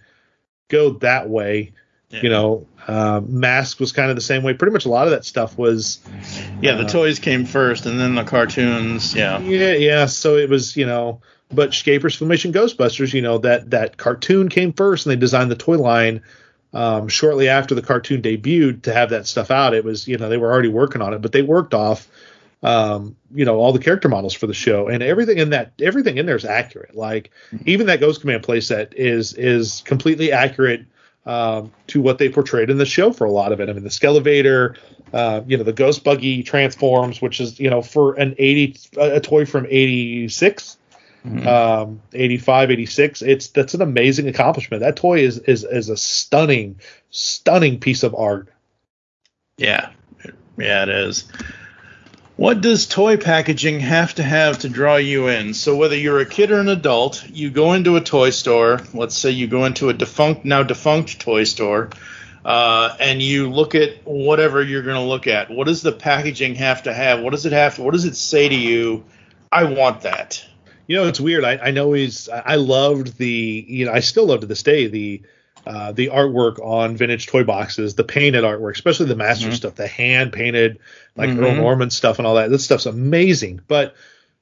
go 0.69 0.91
that 0.99 1.29
way. 1.29 1.73
You 2.13 2.29
know, 2.29 2.67
um, 2.89 3.39
Mask 3.39 3.79
was 3.79 3.93
kind 3.93 4.11
of 4.11 4.17
the 4.17 4.23
same 4.23 4.43
way. 4.43 4.53
Pretty 4.53 4.73
much 4.73 4.85
a 4.85 4.89
lot 4.89 5.07
of 5.07 5.13
that 5.13 5.25
stuff 5.25 5.57
was. 5.57 6.01
Yeah, 6.61 6.75
the 6.75 6.85
uh, 6.85 6.89
toys 6.89 7.21
came 7.21 7.45
first, 7.45 7.87
and 7.87 8.01
then 8.01 8.17
the 8.17 8.25
cartoons. 8.25 9.15
Yeah. 9.15 9.39
Yeah, 9.39 9.75
yeah. 9.75 10.07
So 10.07 10.37
it 10.37 10.51
was, 10.51 10.77
you 10.77 10.87
know, 10.87 11.21
but 11.53 11.71
Schaper's 11.71 12.19
Filmation 12.19 12.53
Ghostbusters, 12.53 13.15
you 13.15 13.23
know, 13.23 13.39
that 13.39 13.71
that 13.71 13.97
cartoon 13.97 14.49
came 14.49 14.73
first, 14.73 15.07
and 15.07 15.13
they 15.13 15.17
designed 15.17 15.53
the 15.53 15.57
toy 15.57 15.79
line 15.79 16.23
um, 16.73 17.07
shortly 17.09 17.49
after 17.49 17.75
the 17.75 17.83
cartoon 17.83 18.23
debuted 18.23 18.83
to 18.83 18.93
have 18.93 19.11
that 19.11 19.27
stuff 19.27 19.51
out. 19.51 19.75
It 19.75 19.85
was, 19.85 20.09
you 20.09 20.19
know, 20.19 20.29
they 20.29 20.37
were 20.37 20.53
already 20.53 20.69
working 20.69 21.03
on 21.03 21.15
it, 21.15 21.23
but 21.23 21.33
they 21.33 21.43
worked 21.43 21.75
off, 21.75 22.09
um, 22.63 23.17
you 23.35 23.45
know, 23.45 23.59
all 23.59 23.73
the 23.73 23.79
character 23.79 24.09
models 24.09 24.35
for 24.35 24.47
the 24.47 24.55
show, 24.55 24.89
and 24.89 25.03
everything 25.03 25.39
in 25.39 25.51
that, 25.51 25.73
everything 25.81 26.19
in 26.19 26.27
there 26.27 26.37
is 26.37 26.45
accurate. 26.45 26.95
Like 26.95 27.31
even 27.65 27.87
that 27.87 28.01
Ghost 28.01 28.21
Command 28.21 28.43
playset 28.43 28.95
is 28.95 29.35
is 29.35 29.83
completely 29.87 30.33
accurate 30.33 30.85
um, 31.27 31.73
to 31.89 32.01
what 32.01 32.19
they 32.19 32.29
portrayed 32.29 32.71
in 32.71 32.79
the 32.79 32.87
show 32.87 33.13
for 33.13 33.25
a 33.25 33.31
lot 33.31 33.53
of 33.53 33.61
it. 33.61 33.69
I 33.69 33.73
mean, 33.73 33.85
the 33.85 33.91
Skelevator, 33.91 34.77
uh, 35.13 35.43
you 35.47 35.57
know, 35.57 35.65
the 35.65 35.73
Ghost 35.73 36.03
Buggy 36.05 36.43
transforms, 36.43 37.21
which 37.21 37.41
is, 37.41 37.61
you 37.61 37.71
know, 37.71 37.83
for 37.83 38.15
an 38.15 38.35
80, 38.39 38.77
a 38.99 39.21
toy 39.21 39.45
from 39.45 39.67
86, 39.69 40.79
um, 41.47 42.01
85, 42.13 42.71
86, 42.71 43.23
it's, 43.23 43.49
that's 43.49 43.75
an 43.75 43.83
amazing 43.83 44.29
accomplishment. 44.29 44.81
That 44.81 44.97
toy 44.97 45.21
is, 45.21 45.39
is, 45.41 45.65
is 45.65 45.91
a 45.91 45.97
stunning, 45.97 46.81
stunning 47.11 47.79
piece 47.79 48.03
of 48.03 48.15
art. 48.15 48.49
Yeah. 49.59 49.91
Yeah, 50.57 50.83
it 50.85 50.89
is. 50.89 51.31
What 52.41 52.63
does 52.63 52.87
toy 52.87 53.19
packaging 53.19 53.81
have 53.81 54.15
to 54.15 54.23
have 54.23 54.61
to 54.61 54.71
draw 54.71 54.97
you 54.97 55.29
in? 55.29 55.53
So 55.53 55.77
whether 55.77 55.95
you're 55.95 56.21
a 56.21 56.25
kid 56.25 56.51
or 56.51 56.59
an 56.59 56.71
adult, 56.71 57.29
you 57.29 57.51
go 57.51 57.75
into 57.75 57.97
a 57.97 58.01
toy 58.01 58.31
store. 58.31 58.81
Let's 58.95 59.15
say 59.15 59.33
you 59.33 59.47
go 59.47 59.67
into 59.67 59.91
a 59.91 59.93
defunct, 59.93 60.47
now 60.47 60.63
defunct 60.63 61.21
toy 61.21 61.45
store, 61.45 61.91
uh, 62.43 62.97
and 62.99 63.21
you 63.21 63.51
look 63.51 63.75
at 63.75 64.07
whatever 64.07 64.63
you're 64.63 64.83
going 64.83 64.97
to 64.97 65.03
look 65.03 65.27
at. 65.27 65.51
What 65.51 65.67
does 65.67 65.83
the 65.83 65.93
packaging 65.93 66.55
have 66.55 66.85
to 66.85 66.95
have? 66.95 67.21
What 67.21 67.33
does 67.33 67.45
it 67.45 67.53
have? 67.53 67.79
What 67.79 67.93
does 67.93 68.07
it 68.07 68.17
say 68.17 68.49
to 68.49 68.57
you? 68.57 69.05
I 69.53 69.65
want 69.65 70.01
that. 70.01 70.43
You 70.87 70.97
know, 70.97 71.09
it's 71.09 71.21
weird. 71.21 71.45
I, 71.45 71.59
I 71.59 71.71
know 71.73 71.93
he's. 71.93 72.31
I 72.31 72.55
loved 72.55 73.19
the. 73.19 73.67
You 73.69 73.85
know, 73.85 73.93
I 73.93 74.01
still 74.01 74.25
love 74.25 74.41
to 74.41 74.47
this 74.47 74.63
day 74.63 74.87
the 74.87 75.21
uh, 75.67 75.93
the 75.93 76.09
artwork 76.09 76.59
on 76.59 76.97
vintage 76.97 77.27
toy 77.27 77.45
boxes, 77.45 77.95
the 77.95 78.05
painted 78.05 78.45
artwork, 78.45 78.73
especially 78.73 79.07
the 79.07 79.17
master 79.17 79.49
Mhm. 79.49 79.55
stuff, 79.55 79.75
the 79.75 79.87
hand 79.87 80.33
painted 80.33 80.79
like 81.17 81.31
Earl 81.31 81.53
Mhm. 81.53 81.57
Norman 81.57 81.91
stuff 81.91 82.19
and 82.19 82.27
all 82.27 82.37
that. 82.37 82.51
That 82.51 82.59
stuff's 82.61 82.87
amazing. 82.87 83.61
But 83.69 83.95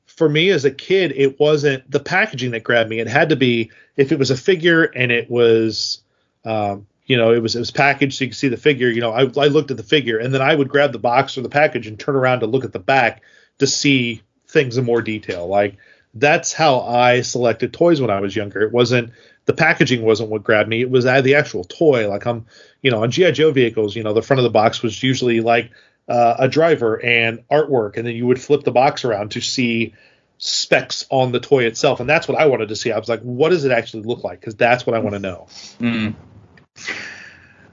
for 0.06 0.28
me 0.28 0.50
as 0.50 0.64
a 0.64 0.70
kid, 0.70 1.12
it 1.16 1.38
wasn't 1.40 1.90
the 1.90 2.00
packaging 2.00 2.52
that 2.52 2.62
grabbed 2.64 2.90
me. 2.90 3.00
It 3.00 3.08
had 3.08 3.30
to 3.30 3.36
be 3.36 3.70
if 3.96 4.12
it 4.12 4.18
was 4.18 4.30
a 4.30 4.36
figure 4.36 4.84
and 4.84 5.10
it 5.12 5.30
was. 5.30 6.02
Um, 6.44 6.86
you 7.06 7.16
know, 7.16 7.32
it 7.32 7.42
was 7.42 7.56
it 7.56 7.60
was 7.60 7.70
packaged 7.70 8.18
so 8.18 8.24
you 8.24 8.30
could 8.30 8.36
see 8.36 8.48
the 8.48 8.56
figure. 8.56 8.88
You 8.88 9.00
know, 9.00 9.12
I, 9.12 9.22
I 9.22 9.48
looked 9.48 9.70
at 9.70 9.76
the 9.78 9.82
figure 9.82 10.18
and 10.18 10.32
then 10.32 10.42
I 10.42 10.54
would 10.54 10.68
grab 10.68 10.92
the 10.92 10.98
box 10.98 11.36
or 11.38 11.40
the 11.40 11.48
package 11.48 11.86
and 11.86 11.98
turn 11.98 12.14
around 12.16 12.40
to 12.40 12.46
look 12.46 12.64
at 12.64 12.72
the 12.72 12.78
back 12.78 13.22
to 13.58 13.66
see 13.66 14.22
things 14.46 14.76
in 14.76 14.84
more 14.84 15.00
detail. 15.02 15.46
Like 15.48 15.76
that's 16.14 16.52
how 16.52 16.80
I 16.80 17.22
selected 17.22 17.72
toys 17.72 18.00
when 18.00 18.10
I 18.10 18.20
was 18.20 18.36
younger. 18.36 18.60
It 18.60 18.72
wasn't 18.72 19.10
the 19.48 19.54
packaging 19.54 20.02
wasn't 20.02 20.28
what 20.28 20.44
grabbed 20.44 20.68
me. 20.68 20.82
It 20.82 20.90
was 20.90 21.06
uh, 21.06 21.22
the 21.22 21.36
actual 21.36 21.64
toy. 21.64 22.06
Like 22.06 22.26
I'm, 22.26 22.44
you 22.82 22.90
know, 22.90 23.02
on 23.02 23.10
GI 23.10 23.32
Joe 23.32 23.50
vehicles, 23.50 23.96
you 23.96 24.02
know, 24.02 24.12
the 24.12 24.20
front 24.20 24.38
of 24.40 24.44
the 24.44 24.50
box 24.50 24.82
was 24.82 25.02
usually 25.02 25.40
like 25.40 25.70
uh, 26.06 26.34
a 26.38 26.48
driver 26.48 27.02
and 27.02 27.42
artwork, 27.48 27.96
and 27.96 28.06
then 28.06 28.14
you 28.14 28.26
would 28.26 28.38
flip 28.38 28.62
the 28.62 28.72
box 28.72 29.06
around 29.06 29.30
to 29.30 29.40
see 29.40 29.94
specs 30.36 31.06
on 31.08 31.32
the 31.32 31.40
toy 31.40 31.64
itself, 31.64 31.98
and 31.98 32.08
that's 32.08 32.28
what 32.28 32.38
I 32.38 32.44
wanted 32.44 32.68
to 32.68 32.76
see. 32.76 32.92
I 32.92 32.98
was 32.98 33.08
like, 33.08 33.22
what 33.22 33.48
does 33.48 33.64
it 33.64 33.72
actually 33.72 34.02
look 34.02 34.22
like? 34.22 34.38
Because 34.38 34.54
that's 34.54 34.86
what 34.86 34.94
I 34.94 34.98
want 34.98 35.14
to 35.14 35.18
know. 35.18 35.46
Mm. 35.80 36.14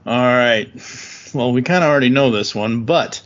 All 0.06 0.16
right. 0.16 0.70
Well, 1.34 1.52
we 1.52 1.60
kind 1.60 1.84
of 1.84 1.90
already 1.90 2.08
know 2.08 2.30
this 2.30 2.54
one, 2.54 2.84
but 2.84 3.20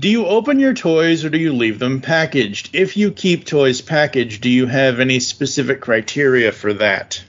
do 0.00 0.08
you 0.08 0.24
open 0.24 0.58
your 0.58 0.72
toys 0.72 1.22
or 1.22 1.28
do 1.28 1.36
you 1.36 1.52
leave 1.52 1.78
them 1.78 2.00
packaged? 2.00 2.70
If 2.74 2.96
you 2.96 3.10
keep 3.10 3.44
toys 3.44 3.82
packaged, 3.82 4.40
do 4.40 4.48
you 4.48 4.64
have 4.64 5.00
any 5.00 5.20
specific 5.20 5.82
criteria 5.82 6.50
for 6.50 6.72
that? 6.74 7.22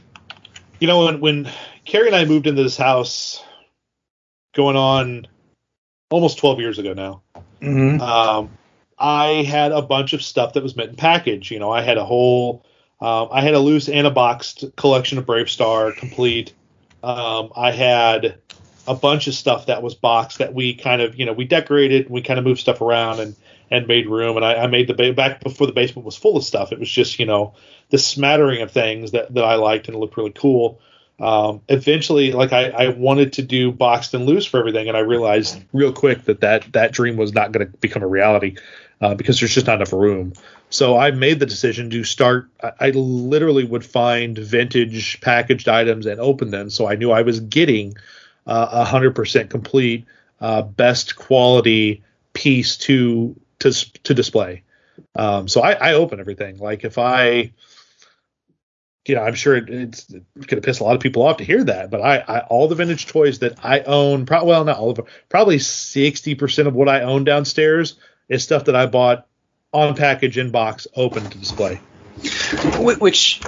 You 0.79 0.87
know, 0.87 1.05
when 1.05 1.19
when 1.19 1.51
Carrie 1.85 2.07
and 2.07 2.15
I 2.15 2.25
moved 2.25 2.47
into 2.47 2.63
this 2.63 2.77
house, 2.77 3.43
going 4.55 4.75
on 4.75 5.27
almost 6.09 6.37
12 6.39 6.59
years 6.59 6.79
ago 6.79 6.93
now. 6.93 7.21
Mm-hmm. 7.61 8.01
Um, 8.01 8.49
I 8.97 9.43
had 9.43 9.71
a 9.71 9.81
bunch 9.81 10.13
of 10.13 10.23
stuff 10.23 10.53
that 10.53 10.63
was 10.63 10.75
meant 10.75 10.91
in 10.91 10.95
package. 10.95 11.51
You 11.51 11.59
know, 11.59 11.71
I 11.71 11.81
had 11.81 11.97
a 11.97 12.05
whole, 12.05 12.65
um, 13.01 13.27
I 13.31 13.41
had 13.41 13.53
a 13.53 13.59
loose 13.59 13.89
and 13.89 14.07
a 14.07 14.11
boxed 14.11 14.63
collection 14.77 15.17
of 15.17 15.25
BraveStarr 15.25 15.95
complete. 15.97 16.53
Um, 17.03 17.51
I 17.55 17.71
had 17.71 18.39
a 18.87 18.95
bunch 18.95 19.27
of 19.27 19.33
stuff 19.33 19.65
that 19.65 19.83
was 19.83 19.93
boxed 19.93 20.37
that 20.37 20.53
we 20.53 20.73
kind 20.73 21.01
of, 21.01 21.19
you 21.19 21.25
know, 21.25 21.33
we 21.33 21.45
decorated 21.45 22.09
we 22.09 22.21
kind 22.21 22.39
of 22.39 22.45
moved 22.45 22.59
stuff 22.59 22.81
around 22.81 23.19
and 23.19 23.35
and 23.71 23.87
made 23.87 24.07
room. 24.07 24.35
And 24.37 24.45
I, 24.45 24.63
I 24.63 24.67
made 24.67 24.87
the 24.87 24.93
ba- 24.93 25.13
back 25.13 25.41
before 25.41 25.67
the 25.67 25.73
basement 25.73 26.05
was 26.05 26.15
full 26.15 26.37
of 26.37 26.43
stuff. 26.43 26.71
It 26.71 26.79
was 26.79 26.89
just, 26.89 27.19
you 27.19 27.25
know, 27.25 27.53
the 27.89 27.97
smattering 27.97 28.61
of 28.61 28.71
things 28.71 29.11
that 29.11 29.33
that 29.33 29.43
I 29.43 29.55
liked 29.55 29.87
and 29.87 29.97
looked 29.97 30.17
really 30.17 30.33
cool. 30.33 30.79
Um, 31.19 31.61
eventually, 31.69 32.33
like 32.33 32.51
I, 32.51 32.69
I 32.69 32.87
wanted 32.89 33.33
to 33.33 33.41
do 33.41 33.71
boxed 33.71 34.13
and 34.13 34.25
loose 34.25 34.45
for 34.45 34.59
everything, 34.59 34.89
and 34.89 34.97
I 34.97 34.99
realized 34.99 35.61
real 35.71 35.93
quick 35.93 36.25
that 36.25 36.41
that, 36.41 36.73
that 36.73 36.91
dream 36.91 37.15
was 37.15 37.33
not 37.33 37.53
going 37.53 37.65
to 37.65 37.77
become 37.77 38.03
a 38.03 38.07
reality 38.07 38.57
uh, 38.99 39.15
because 39.15 39.39
there's 39.39 39.53
just 39.53 39.67
not 39.67 39.75
enough 39.75 39.93
room. 39.93 40.33
So 40.69 40.97
I 40.97 41.11
made 41.11 41.39
the 41.39 41.45
decision 41.45 41.89
to 41.91 42.03
start. 42.03 42.49
I, 42.61 42.71
I 42.81 42.89
literally 42.89 43.63
would 43.63 43.85
find 43.85 44.37
vintage 44.37 45.21
packaged 45.21 45.69
items 45.69 46.05
and 46.05 46.19
open 46.19 46.51
them, 46.51 46.69
so 46.69 46.85
I 46.85 46.95
knew 46.95 47.11
I 47.11 47.21
was 47.21 47.39
getting 47.39 47.95
uh, 48.45 48.67
a 48.71 48.83
hundred 48.83 49.15
percent 49.15 49.49
complete, 49.49 50.05
uh, 50.41 50.63
best 50.63 51.15
quality 51.15 52.03
piece 52.33 52.75
to 52.75 53.39
to 53.59 53.71
to 54.03 54.13
display. 54.13 54.63
Um, 55.15 55.47
so 55.47 55.61
I, 55.61 55.73
I 55.73 55.93
open 55.93 56.19
everything. 56.19 56.57
Like 56.57 56.83
if 56.83 56.97
I 56.97 57.51
you 59.07 59.15
know, 59.15 59.21
I'm 59.21 59.35
sure 59.35 59.55
it, 59.55 59.69
it's 59.69 60.05
going 60.05 60.47
to 60.47 60.61
piss 60.61 60.79
a 60.79 60.83
lot 60.83 60.95
of 60.95 61.01
people 61.01 61.23
off 61.23 61.37
to 61.37 61.43
hear 61.43 61.63
that, 61.63 61.91
but 61.91 62.01
I, 62.01 62.17
I 62.17 62.39
all 62.41 62.67
the 62.67 62.75
vintage 62.75 63.05
toys 63.05 63.39
that 63.39 63.63
I 63.63 63.81
own, 63.81 64.25
pro- 64.25 64.43
well, 64.43 64.63
not 64.63 64.77
all 64.77 64.89
of 64.89 64.95
them, 64.97 65.05
probably 65.29 65.57
60% 65.57 66.67
of 66.67 66.73
what 66.73 66.89
I 66.89 67.01
own 67.01 67.23
downstairs 67.23 67.97
is 68.27 68.43
stuff 68.43 68.65
that 68.65 68.75
I 68.75 68.87
bought 68.87 69.27
on 69.71 69.95
package 69.95 70.37
in 70.37 70.51
box, 70.51 70.87
open 70.95 71.29
to 71.29 71.37
display. 71.37 71.75
Which 72.79 73.41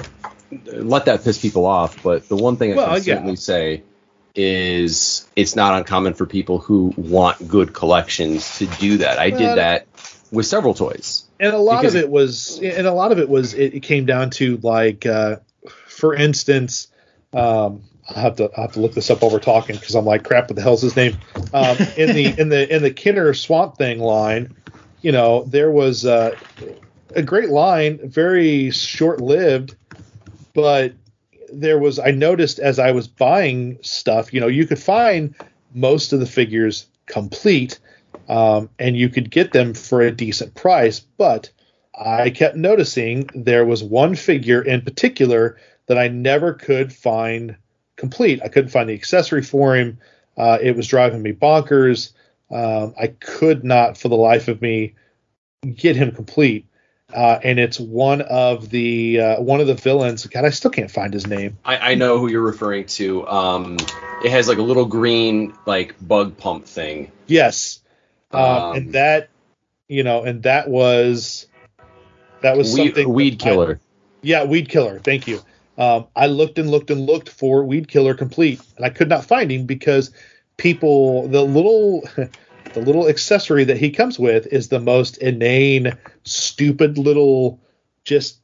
let 0.66 1.06
that 1.06 1.24
piss 1.24 1.40
people 1.40 1.66
off, 1.66 2.04
but 2.04 2.28
the 2.30 2.36
one 2.36 2.58
thing 2.58 2.74
I 2.74 2.76
Well, 2.76 2.88
can 2.96 2.96
yeah. 2.96 3.16
certainly 3.16 3.36
say 3.38 3.84
is 4.36 5.28
it's 5.36 5.56
not 5.56 5.74
uncommon 5.76 6.14
for 6.14 6.28
people 6.28 6.60
who 6.60 6.94
want 6.96 7.48
good 7.48 7.74
collections 7.74 8.60
to 8.60 8.68
do 8.68 8.98
that. 8.98 9.18
I 9.18 9.32
did 9.32 9.58
that 9.58 9.88
with 10.32 10.46
several 10.46 10.74
toys. 10.74 11.26
and 11.40 11.54
a 11.54 11.60
lot 11.60 11.86
of 11.86 11.96
it 11.96 12.10
was 12.10 12.60
and 12.62 12.88
a 12.88 12.94
lot 12.94 13.12
of 13.12 13.20
it 13.20 13.30
was 13.30 13.54
it, 13.54 13.76
it 13.76 13.80
came 13.82 14.06
down 14.06 14.30
to 14.30 14.58
like 14.58 15.06
uh 15.06 15.38
for 15.88 16.14
instance 16.14 16.88
um 17.34 17.84
I'll 18.10 18.22
have 18.22 18.36
to 18.38 18.50
I'll 18.56 18.64
have 18.64 18.74
to 18.74 18.80
look 18.80 18.94
this 18.94 19.10
up 19.10 19.22
while 19.22 19.32
we're 19.32 19.40
talking 19.40 19.76
because 19.76 19.96
I'm 19.96 20.06
like 20.06 20.24
crap 20.24 20.50
what 20.50 20.56
the 20.56 20.62
hell's 20.62 20.82
his 20.82 20.96
name 20.96 21.18
um 21.54 21.78
in 21.98 22.16
the 22.16 22.34
in 22.40 22.50
the 22.50 22.76
in 22.76 22.82
the 22.82 22.92
Kenner 22.92 23.34
Swamp 23.34 23.78
Thing 23.78 24.00
line 24.00 24.56
you 25.02 25.12
know 25.12 25.44
there 25.44 25.72
was 25.72 26.06
uh, 26.06 26.36
a 27.16 27.22
great 27.22 27.50
line 27.50 28.00
very 28.04 28.72
short 28.72 29.22
lived 29.22 29.76
but 30.54 30.94
there 31.54 31.80
was 31.80 32.00
I 32.00 32.12
noticed 32.12 32.60
as 32.60 32.80
I 32.80 32.92
was 32.92 33.08
buying 33.08 33.80
stuff 33.82 34.34
you 34.34 34.40
know 34.42 34.48
you 34.48 34.66
could 34.66 34.80
find 34.80 35.36
most 35.74 36.14
of 36.14 36.20
the 36.20 36.26
figures 36.26 36.88
complete 37.06 37.80
um, 38.28 38.70
and 38.80 38.98
you 38.98 39.10
could 39.10 39.30
get 39.30 39.52
them 39.52 39.74
for 39.74 40.02
a 40.02 40.12
decent 40.12 40.56
price. 40.56 41.00
But 41.00 41.50
I 41.98 42.30
kept 42.30 42.56
noticing 42.56 43.30
there 43.34 43.66
was 43.66 43.84
one 43.84 44.16
figure 44.16 44.62
in 44.62 44.82
particular 44.82 45.58
that 45.88 45.98
I 45.98 46.08
never 46.08 46.54
could 46.54 46.94
find 46.94 47.58
complete. 47.96 48.42
I 48.44 48.50
couldn't 48.50 48.72
find 48.72 48.90
the 48.90 48.94
accessory 48.94 49.42
for 49.42 49.76
him. 49.76 50.00
Uh, 50.38 50.60
it 50.62 50.76
was 50.76 50.88
driving 50.88 51.22
me 51.22 51.34
bonkers. 51.34 52.14
Um, 52.52 52.94
I 53.00 53.08
could 53.08 53.64
not, 53.64 53.98
for 53.98 54.08
the 54.10 54.16
life 54.16 54.48
of 54.48 54.62
me, 54.62 54.94
get 55.76 55.96
him 55.96 56.12
complete. 56.12 56.68
Uh, 57.14 57.40
and 57.42 57.58
it's 57.58 57.80
one 57.80 58.22
of 58.22 58.70
the 58.70 59.22
uh, 59.22 59.42
one 59.42 59.62
of 59.62 59.68
the 59.68 59.76
villains. 59.76 60.26
God, 60.26 60.44
I 60.44 60.50
still 60.50 60.72
can't 60.72 60.92
find 60.92 61.14
his 61.14 61.26
name. 61.26 61.58
I, 61.64 61.92
I 61.92 61.96
know 61.96 62.20
who 62.20 62.30
you're 62.30 62.42
referring 62.42 62.86
to. 62.86 63.26
Um, 63.28 63.78
it 64.26 64.30
has 64.30 64.50
like 64.50 64.58
a 64.58 64.62
little 64.62 64.86
green 64.86 65.54
like 65.66 65.96
bug 66.06 66.38
pump 66.38 66.66
thing. 66.66 67.12
Yes, 67.26 67.77
um, 68.32 68.42
Um, 68.42 68.76
and 68.76 68.94
that 68.94 69.30
you 69.88 70.04
know, 70.04 70.24
and 70.24 70.44
that 70.44 70.68
was 70.70 71.48
that 72.42 72.58
was 72.58 72.74
Weed, 72.74 72.86
something. 72.88 73.14
weed 73.14 73.40
that 73.40 73.48
I- 73.48 73.50
killer. 73.52 73.80
yeah, 74.22 74.44
weed 74.44 74.70
killer. 74.70 75.00
Thank 75.00 75.28
you. 75.28 75.42
Um, 75.78 76.08
I 76.16 76.28
looked 76.28 76.58
and 76.60 76.70
looked 76.72 76.90
and 76.90 77.06
looked 77.06 77.30
for 77.30 77.64
weed 77.64 77.88
killer 77.88 78.14
complete, 78.16 78.60
and 78.76 78.86
I 78.86 78.90
could 78.90 79.10
not 79.10 79.26
find 79.26 79.52
him 79.52 79.66
because 79.66 80.12
people 80.58 81.28
the 81.28 81.44
little 81.44 82.02
the 82.74 82.82
little 82.82 83.08
accessory 83.08 83.64
that 83.66 83.78
he 83.78 83.90
comes 83.92 84.18
with 84.20 84.48
is 84.48 84.70
the 84.70 84.80
most 84.80 85.18
inane, 85.18 85.94
stupid 86.24 86.98
little 86.98 87.60
just 88.04 88.40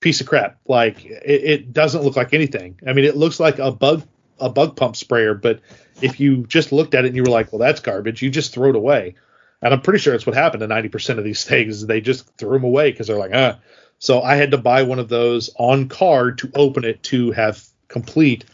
piece 0.00 0.20
of 0.20 0.26
crap. 0.26 0.58
Like 0.66 1.04
it, 1.04 1.44
it 1.44 1.72
doesn't 1.72 2.02
look 2.02 2.16
like 2.16 2.32
anything. 2.34 2.80
I 2.86 2.92
mean, 2.92 3.04
it 3.04 3.16
looks 3.16 3.38
like 3.38 3.58
a 3.58 3.70
bug 3.70 4.02
a 4.40 4.48
bug 4.48 4.76
pump 4.76 4.96
sprayer, 4.96 5.34
but 5.34 5.60
if 6.02 6.20
you 6.20 6.46
just 6.46 6.72
looked 6.72 6.94
at 6.94 7.04
it 7.04 7.08
and 7.08 7.16
you 7.16 7.22
were 7.22 7.30
like, 7.30 7.52
well, 7.52 7.58
that's 7.58 7.80
garbage, 7.80 8.22
you 8.22 8.30
just 8.30 8.52
throw 8.52 8.70
it 8.70 8.76
away. 8.76 9.14
And 9.62 9.72
I'm 9.72 9.80
pretty 9.80 9.98
sure 9.98 10.14
it's 10.14 10.26
what 10.26 10.36
happened 10.36 10.60
to 10.60 10.68
90% 10.68 11.18
of 11.18 11.24
these 11.24 11.44
things. 11.48 11.86
They 11.86 12.00
just 12.00 12.36
threw 12.36 12.52
them 12.52 12.64
away 12.64 12.90
because 12.90 13.06
they're 13.06 13.18
like, 13.18 13.32
ah. 13.34 13.58
So 13.98 14.20
I 14.20 14.36
had 14.36 14.50
to 14.50 14.58
buy 14.58 14.82
one 14.82 14.98
of 14.98 15.08
those 15.08 15.50
on 15.56 15.88
card 15.88 16.38
to 16.38 16.50
open 16.54 16.84
it 16.84 17.02
to 17.04 17.32
have 17.32 17.64
complete. 17.88 18.44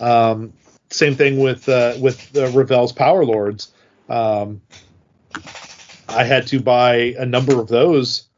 Um, 0.00 0.52
same 0.90 1.14
thing 1.14 1.40
with 1.40 1.66
uh, 1.68 1.94
with 1.98 2.30
the 2.32 2.48
Revell's 2.48 2.92
Power 2.92 3.24
Lords. 3.24 3.72
Um, 4.10 4.60
I 6.08 6.24
had 6.24 6.46
to 6.48 6.60
buy 6.60 7.14
a 7.18 7.24
number 7.24 7.58
of 7.58 7.68
those 7.68 8.28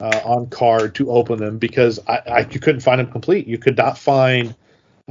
uh, 0.00 0.20
on 0.24 0.48
card 0.48 0.94
to 0.96 1.10
open 1.10 1.38
them 1.38 1.58
because 1.58 1.98
I, 2.06 2.16
I 2.26 2.38
you 2.50 2.60
couldn't 2.60 2.82
find 2.82 3.00
them 3.00 3.10
complete. 3.10 3.46
You 3.46 3.56
could 3.56 3.78
not 3.78 3.96
find 3.96 4.54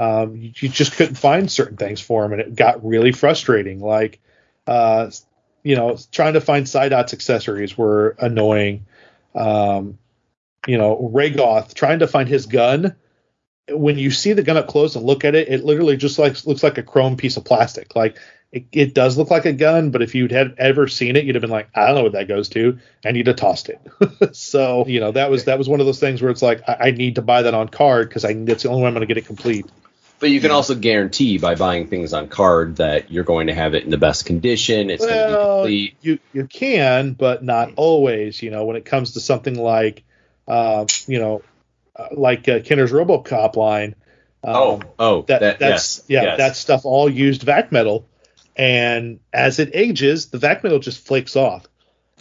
um, 0.02 0.36
you, 0.36 0.52
you 0.56 0.70
just 0.70 0.94
couldn't 0.94 1.14
find 1.14 1.52
certain 1.52 1.78
things 1.78 2.02
for 2.02 2.24
them, 2.24 2.32
and 2.32 2.42
it 2.42 2.56
got 2.56 2.84
really 2.84 3.12
frustrating. 3.12 3.80
Like 3.80 4.20
uh, 4.66 5.12
you 5.62 5.76
know, 5.76 5.96
trying 6.12 6.34
to 6.34 6.42
find 6.42 6.66
Sydot's 6.66 7.14
accessories 7.14 7.78
were 7.78 8.16
annoying. 8.18 8.88
Um, 9.36 10.00
you 10.66 10.80
know, 10.80 11.12
Raygoth 11.14 11.76
trying 11.76 12.00
to 12.00 12.08
find 12.08 12.28
his 12.28 12.48
gun. 12.48 12.96
When 13.70 14.00
you 14.00 14.10
see 14.10 14.34
the 14.34 14.42
gun 14.42 14.58
up 14.58 14.68
close 14.68 14.96
and 14.96 15.06
look 15.06 15.24
at 15.24 15.36
it, 15.36 15.50
it 15.50 15.64
literally 15.64 15.98
just 15.98 16.18
like 16.18 16.46
looks 16.48 16.64
like 16.64 16.80
a 16.80 16.84
chrome 16.84 17.16
piece 17.16 17.38
of 17.38 17.46
plastic. 17.46 17.96
Like 17.96 18.18
it, 18.52 18.66
it 18.72 18.94
does 18.96 19.20
look 19.20 19.30
like 19.30 19.46
a 19.46 19.54
gun, 19.54 19.92
but 19.92 20.02
if 20.02 20.16
you'd 20.16 20.32
had 20.32 20.56
ever 20.58 20.88
seen 20.88 21.16
it, 21.16 21.26
you'd 21.26 21.36
have 21.36 21.42
been 21.42 21.52
like, 21.52 21.70
I 21.76 21.86
don't 21.86 21.96
know 21.96 22.04
what 22.04 22.14
that 22.14 22.28
goes 22.28 22.50
to, 22.50 22.80
and 23.06 23.16
you'd 23.16 23.28
have 23.28 23.36
tossed 23.36 23.70
it. 23.70 23.80
so 24.36 24.84
you 24.88 25.00
know 25.00 25.12
that 25.12 25.30
was 25.30 25.46
that 25.46 25.60
was 25.60 25.70
one 25.70 25.80
of 25.80 25.86
those 25.86 26.00
things 26.00 26.24
where 26.24 26.32
it's 26.32 26.42
like 26.42 26.68
I, 26.68 26.88
I 26.88 26.92
need 26.92 27.16
to 27.16 27.22
buy 27.22 27.44
that 27.44 27.54
on 27.54 27.70
card 27.70 28.10
because 28.10 28.26
I 28.26 28.34
that's 28.34 28.64
the 28.64 28.70
only 28.70 28.82
way 28.82 28.88
I'm 28.88 28.94
going 28.96 29.08
to 29.08 29.14
get 29.14 29.18
it 29.18 29.28
complete. 29.28 29.68
But 30.22 30.30
you 30.30 30.40
can 30.40 30.52
also 30.52 30.76
guarantee 30.76 31.38
by 31.40 31.56
buying 31.56 31.88
things 31.88 32.14
on 32.14 32.28
card 32.30 32.78
that 32.78 33.12
you're 33.12 33.24
going 33.26 33.48
to 33.48 33.54
have 33.54 33.74
it 33.74 33.84
in 33.84 33.90
the 33.90 33.98
best 33.98 34.26
condition. 34.26 34.90
It's 34.90 35.06
going 35.06 35.18
to 35.18 35.28
be 35.28 35.34
Well, 35.34 35.58
complete. 35.64 35.96
you 36.02 36.20
you 36.32 36.46
can, 36.48 37.14
but 37.14 37.44
not 37.44 37.74
always. 37.76 38.42
You 38.42 38.52
know, 38.52 38.66
when 38.66 38.76
it 38.78 38.86
comes 38.86 39.14
to 39.14 39.20
something 39.20 39.56
like, 39.56 40.04
uh, 40.48 40.86
you 41.08 41.20
know, 41.20 41.42
uh, 41.96 42.08
like 42.12 42.48
uh, 42.48 42.60
Kenner's 42.62 42.92
RoboCop 42.92 43.56
line. 43.56 43.96
Um, 44.44 44.56
Oh, 44.56 44.82
oh, 44.98 45.22
that, 45.24 45.40
that- 45.42 45.60
that's 45.60 45.98
yes, 46.00 46.06
yeah, 46.08 46.24
yes. 46.24 46.38
that 46.38 46.56
stuff 46.56 46.86
all 46.86 47.10
used 47.10 47.44
vac 47.44 47.72
metal, 47.72 48.08
and 48.56 49.20
as 49.34 49.60
it 49.60 49.72
ages, 49.74 50.28
the 50.28 50.38
vac 50.38 50.64
metal 50.64 50.80
just 50.80 51.06
flakes 51.06 51.36
off. 51.36 51.66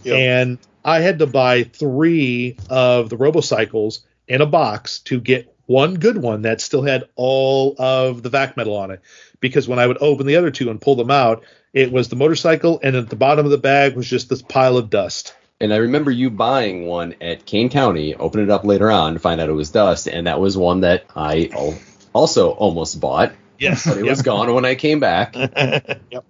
And 0.07 0.59
I 0.85 1.01
had 1.01 1.19
to 1.21 1.27
buy 1.27 1.65
three 1.65 2.57
of 2.71 3.11
the 3.11 3.17
RoboCycles 3.17 4.01
in 4.29 4.41
a 4.41 4.47
box 4.47 5.01
to 5.01 5.21
get 5.21 5.50
one 5.71 5.95
good 5.95 6.19
one 6.19 6.43
that 6.43 6.61
still 6.61 6.83
had 6.83 7.05
all 7.15 7.77
of 7.79 8.25
the 8.25 8.29
vac 8.29 8.57
metal 8.57 8.77
on 8.77 8.91
it. 8.91 9.01
Because 9.39 9.69
when 9.69 9.79
I 9.79 9.87
would 9.87 9.99
open 10.01 10.27
the 10.27 10.35
other 10.35 10.51
two 10.51 10.69
and 10.69 10.81
pull 10.81 10.97
them 10.97 11.13
out, 11.13 11.45
it 11.73 11.93
was 11.93 12.09
the 12.09 12.17
motorcycle, 12.17 12.81
and 12.83 12.97
at 12.97 13.09
the 13.09 13.15
bottom 13.15 13.47
of 13.47 13.53
the 13.53 13.59
bag 13.59 13.95
was 13.95 14.11
just 14.11 14.29
this 14.29 14.43
pile 14.43 14.77
of 14.77 14.91
dust. 14.91 15.33
And 15.61 15.73
I 15.73 15.77
remember 15.77 16.11
you 16.11 16.29
buying 16.29 16.87
one 16.87 17.15
at 17.21 17.47
Kane 17.47 17.69
County, 17.69 18.17
open 18.17 18.41
it 18.41 18.51
up 18.51 18.65
later 18.65 18.91
on 18.91 19.15
to 19.15 19.21
find 19.21 19.41
out 19.41 19.49
it 19.49 19.53
was 19.53 19.71
dust, 19.71 20.09
and 20.09 20.27
that 20.27 20.41
was 20.41 20.57
one 20.57 20.81
that 20.81 21.05
I 21.15 21.79
also 22.13 22.51
almost 22.51 22.99
bought. 23.01 23.33
Yes, 23.61 23.87
But 23.87 23.99
it 23.99 24.05
was 24.05 24.23
gone 24.23 24.53
when 24.53 24.65
I 24.65 24.75
came 24.75 24.99
back, 24.99 25.37
yep. 25.37 26.25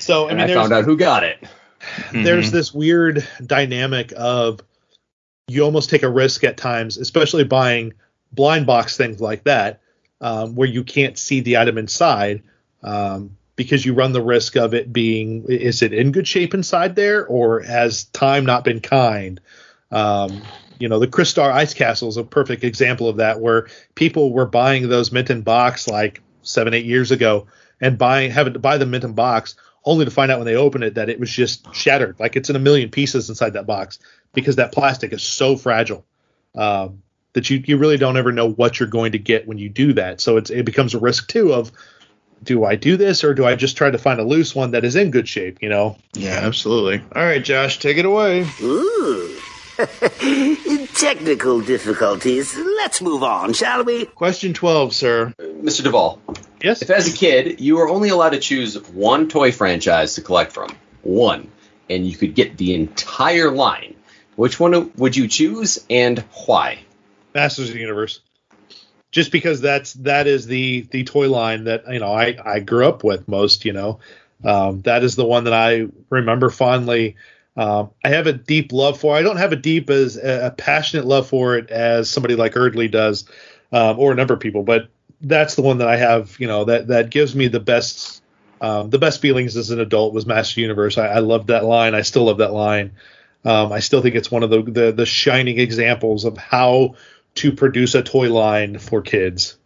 So 0.00 0.26
I 0.26 0.30
and 0.30 0.38
mean, 0.38 0.44
I, 0.44 0.46
there's, 0.48 0.58
found 0.58 0.72
out 0.72 0.84
who 0.84 0.96
got 0.96 1.22
it. 1.22 1.38
Hmm. 2.10 2.24
there's 2.24 2.50
this 2.50 2.74
weird 2.74 3.24
dynamic 3.44 4.12
of 4.16 4.58
you 5.46 5.62
almost 5.62 5.90
take 5.90 6.02
a 6.02 6.10
risk 6.10 6.42
at 6.42 6.56
times, 6.56 6.96
especially 6.96 7.44
buying 7.44 7.92
blind 8.34 8.66
box 8.66 8.96
things 8.96 9.20
like 9.20 9.44
that, 9.44 9.80
um, 10.20 10.54
where 10.54 10.68
you 10.68 10.84
can't 10.84 11.18
see 11.18 11.40
the 11.40 11.58
item 11.58 11.78
inside, 11.78 12.42
um, 12.82 13.36
because 13.56 13.84
you 13.84 13.94
run 13.94 14.12
the 14.12 14.22
risk 14.22 14.56
of 14.56 14.74
it 14.74 14.92
being 14.92 15.44
is 15.48 15.82
it 15.82 15.92
in 15.92 16.12
good 16.12 16.26
shape 16.26 16.54
inside 16.54 16.96
there, 16.96 17.26
or 17.26 17.60
has 17.60 18.04
time 18.04 18.44
not 18.44 18.64
been 18.64 18.80
kind? 18.80 19.40
Um, 19.90 20.42
you 20.78 20.88
know, 20.88 20.98
the 20.98 21.06
Crystar 21.06 21.52
Ice 21.52 21.72
Castle 21.72 22.08
is 22.08 22.16
a 22.16 22.24
perfect 22.24 22.64
example 22.64 23.08
of 23.08 23.18
that, 23.18 23.40
where 23.40 23.68
people 23.94 24.32
were 24.32 24.46
buying 24.46 24.88
those 24.88 25.12
mint 25.12 25.30
in 25.30 25.42
box 25.42 25.88
like 25.88 26.20
seven, 26.42 26.74
eight 26.74 26.84
years 26.84 27.10
ago, 27.10 27.46
and 27.80 27.96
buying 27.96 28.30
having 28.30 28.54
to 28.54 28.58
buy 28.58 28.78
the 28.78 28.86
mint 28.86 29.04
in 29.04 29.12
box 29.12 29.56
only 29.84 30.04
to 30.04 30.10
find 30.10 30.32
out 30.32 30.38
when 30.38 30.46
they 30.46 30.56
open 30.56 30.82
it 30.82 30.94
that 30.94 31.08
it 31.08 31.20
was 31.20 31.30
just 31.30 31.72
shattered, 31.74 32.18
like 32.18 32.36
it's 32.36 32.50
in 32.50 32.56
a 32.56 32.60
million 32.60 32.90
pieces 32.90 33.28
inside 33.28 33.52
that 33.52 33.66
box 33.66 33.98
because 34.32 34.56
that 34.56 34.72
plastic 34.72 35.12
is 35.12 35.22
so 35.22 35.56
fragile 35.56 36.04
um, 36.54 37.02
that 37.34 37.50
you 37.50 37.62
you 37.66 37.76
really 37.76 37.98
don't 37.98 38.16
ever 38.16 38.32
know 38.32 38.50
what 38.50 38.80
you're 38.80 38.88
going 38.88 39.12
to 39.12 39.18
get 39.18 39.46
when 39.46 39.58
you 39.58 39.68
do 39.68 39.92
that. 39.92 40.20
So 40.20 40.38
it's 40.38 40.50
it 40.50 40.64
becomes 40.64 40.94
a 40.94 40.98
risk 40.98 41.28
too 41.28 41.52
of 41.52 41.70
do 42.42 42.64
I 42.64 42.76
do 42.76 42.96
this 42.96 43.24
or 43.24 43.34
do 43.34 43.44
I 43.44 43.54
just 43.54 43.76
try 43.76 43.90
to 43.90 43.98
find 43.98 44.20
a 44.20 44.24
loose 44.24 44.54
one 44.54 44.72
that 44.72 44.84
is 44.84 44.96
in 44.96 45.10
good 45.10 45.28
shape? 45.28 45.58
You 45.60 45.68
know. 45.68 45.96
Yeah, 46.14 46.40
absolutely. 46.42 47.04
All 47.14 47.22
right, 47.22 47.44
Josh, 47.44 47.78
take 47.78 47.98
it 47.98 48.04
away. 48.04 48.46
Ooh. 48.62 49.36
Technical 50.94 51.60
difficulties. 51.60 52.56
Let's 52.56 53.02
move 53.02 53.24
on, 53.24 53.52
shall 53.54 53.84
we? 53.84 54.04
Question 54.04 54.54
12, 54.54 54.94
sir. 54.94 55.34
Mr. 55.38 55.82
Duvall. 55.82 56.20
Yes. 56.62 56.82
If 56.82 56.90
as 56.90 57.12
a 57.12 57.16
kid 57.16 57.60
you 57.60 57.76
were 57.76 57.88
only 57.88 58.10
allowed 58.10 58.30
to 58.30 58.38
choose 58.38 58.80
one 58.90 59.28
toy 59.28 59.50
franchise 59.50 60.14
to 60.14 60.22
collect 60.22 60.52
from, 60.52 60.76
one, 61.02 61.50
and 61.90 62.06
you 62.06 62.16
could 62.16 62.36
get 62.36 62.56
the 62.56 62.74
entire 62.74 63.50
line, 63.50 63.96
which 64.36 64.60
one 64.60 64.92
would 64.96 65.16
you 65.16 65.26
choose 65.26 65.84
and 65.90 66.20
why? 66.46 66.78
Masters 67.34 67.68
of 67.68 67.74
the 67.74 67.80
Universe. 67.80 68.20
Just 69.10 69.30
because 69.30 69.60
that's 69.60 69.92
that 69.94 70.26
is 70.26 70.46
the 70.46 70.82
the 70.90 71.04
toy 71.04 71.28
line 71.28 71.64
that 71.64 71.84
you 71.88 72.00
know 72.00 72.12
I 72.12 72.36
I 72.44 72.60
grew 72.60 72.86
up 72.86 73.04
with 73.04 73.28
most. 73.28 73.64
You 73.64 73.72
know, 73.72 74.00
um, 74.44 74.80
that 74.82 75.04
is 75.04 75.14
the 75.14 75.24
one 75.24 75.44
that 75.44 75.52
I 75.52 75.86
remember 76.10 76.50
fondly. 76.50 77.16
Um, 77.56 77.90
I 78.04 78.08
have 78.08 78.26
a 78.26 78.32
deep 78.32 78.72
love 78.72 78.98
for. 78.98 79.14
I 79.14 79.22
don't 79.22 79.36
have 79.36 79.52
a 79.52 79.56
deep 79.56 79.88
as 79.88 80.16
a 80.16 80.52
passionate 80.56 81.06
love 81.06 81.28
for 81.28 81.56
it 81.56 81.70
as 81.70 82.10
somebody 82.10 82.34
like 82.34 82.56
Eardley 82.56 82.88
does, 82.88 83.24
um, 83.70 84.00
or 84.00 84.10
a 84.10 84.16
number 84.16 84.34
of 84.34 84.40
people. 84.40 84.64
But 84.64 84.88
that's 85.20 85.54
the 85.54 85.62
one 85.62 85.78
that 85.78 85.86
I 85.86 85.96
have. 85.96 86.34
You 86.40 86.48
know 86.48 86.64
that 86.64 86.88
that 86.88 87.10
gives 87.10 87.36
me 87.36 87.46
the 87.46 87.60
best 87.60 88.20
um, 88.60 88.90
the 88.90 88.98
best 88.98 89.20
feelings 89.20 89.56
as 89.56 89.70
an 89.70 89.78
adult 89.78 90.14
was 90.14 90.26
Master 90.26 90.60
Universe. 90.60 90.98
I, 90.98 91.06
I 91.06 91.18
loved 91.18 91.48
that 91.48 91.64
line. 91.64 91.94
I 91.94 92.02
still 92.02 92.24
love 92.24 92.38
that 92.38 92.52
line. 92.52 92.92
Um, 93.44 93.72
I 93.72 93.80
still 93.80 94.00
think 94.00 94.14
it's 94.14 94.30
one 94.30 94.42
of 94.42 94.50
the, 94.50 94.62
the 94.62 94.92
the 94.92 95.06
shining 95.06 95.60
examples 95.60 96.24
of 96.24 96.38
how 96.38 96.94
to 97.36 97.52
produce 97.52 97.94
a 97.94 98.02
toy 98.02 98.32
line 98.32 98.78
for 98.78 99.02
kids. 99.02 99.56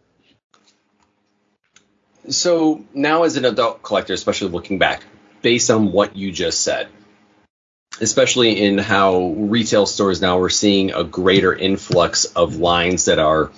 So 2.29 2.85
now, 2.93 3.23
as 3.23 3.37
an 3.37 3.45
adult 3.45 3.81
collector, 3.81 4.13
especially 4.13 4.49
looking 4.49 4.77
back, 4.77 5.03
based 5.41 5.71
on 5.71 5.91
what 5.91 6.15
you 6.15 6.31
just 6.31 6.61
said, 6.61 6.87
especially 8.01 8.61
in 8.61 8.77
how 8.77 9.33
retail 9.35 9.85
stores 9.85 10.21
now 10.21 10.39
we're 10.39 10.49
seeing 10.49 10.93
a 10.93 11.03
greater 11.03 11.53
influx 11.53 12.25
of 12.25 12.57
lines 12.57 13.05
that 13.05 13.19
are 13.19 13.51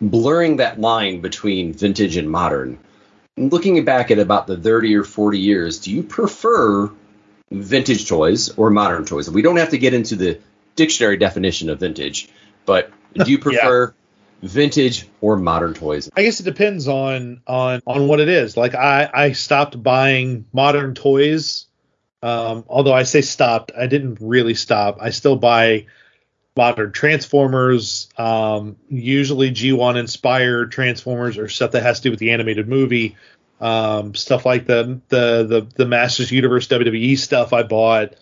blurring 0.00 0.56
that 0.56 0.80
line 0.80 1.20
between 1.20 1.72
vintage 1.72 2.16
and 2.16 2.30
modern. 2.30 2.78
Looking 3.36 3.84
back 3.84 4.10
at 4.10 4.18
about 4.18 4.46
the 4.46 4.56
30 4.56 4.96
or 4.96 5.04
40 5.04 5.38
years, 5.38 5.80
do 5.80 5.90
you 5.90 6.02
prefer 6.02 6.90
vintage 7.50 8.08
toys 8.08 8.56
or 8.56 8.70
modern 8.70 9.04
toys? 9.04 9.30
We 9.30 9.42
don't 9.42 9.58
have 9.58 9.70
to 9.70 9.78
get 9.78 9.94
into 9.94 10.16
the 10.16 10.40
dictionary 10.74 11.16
definition 11.16 11.70
of 11.70 11.80
vintage, 11.80 12.28
but 12.64 12.90
do 13.18 13.30
you 13.30 13.38
prefer 13.40 13.94
vintage 14.42 15.08
or 15.20 15.36
modern 15.36 15.74
toys? 15.74 16.10
I 16.16 16.22
guess 16.22 16.40
it 16.40 16.44
depends 16.44 16.88
on 16.88 17.42
on 17.46 17.82
on 17.86 18.08
what 18.08 18.20
it 18.20 18.28
is. 18.28 18.56
Like 18.56 18.74
I 18.74 19.10
I 19.12 19.32
stopped 19.32 19.82
buying 19.82 20.46
modern 20.52 20.94
toys. 20.94 21.66
Um, 22.22 22.64
although 22.68 22.94
I 22.94 23.04
say 23.04 23.20
stopped, 23.20 23.72
I 23.78 23.86
didn't 23.86 24.18
really 24.20 24.54
stop. 24.54 24.98
I 25.00 25.10
still 25.10 25.36
buy 25.36 25.86
modern 26.56 26.90
Transformers, 26.90 28.08
um, 28.16 28.76
usually 28.88 29.50
G1 29.50 29.96
inspired 29.96 30.72
Transformers 30.72 31.36
or 31.36 31.48
stuff 31.48 31.72
that 31.72 31.82
has 31.82 31.98
to 31.98 32.04
do 32.04 32.10
with 32.10 32.18
the 32.18 32.30
animated 32.30 32.66
movie, 32.66 33.16
um, 33.60 34.14
stuff 34.14 34.46
like 34.46 34.66
the 34.66 35.00
the 35.08 35.44
the 35.44 35.66
the 35.76 35.86
Masters 35.86 36.32
Universe 36.32 36.66
WWE 36.68 37.18
stuff 37.18 37.52
I 37.52 37.62
bought. 37.62 38.14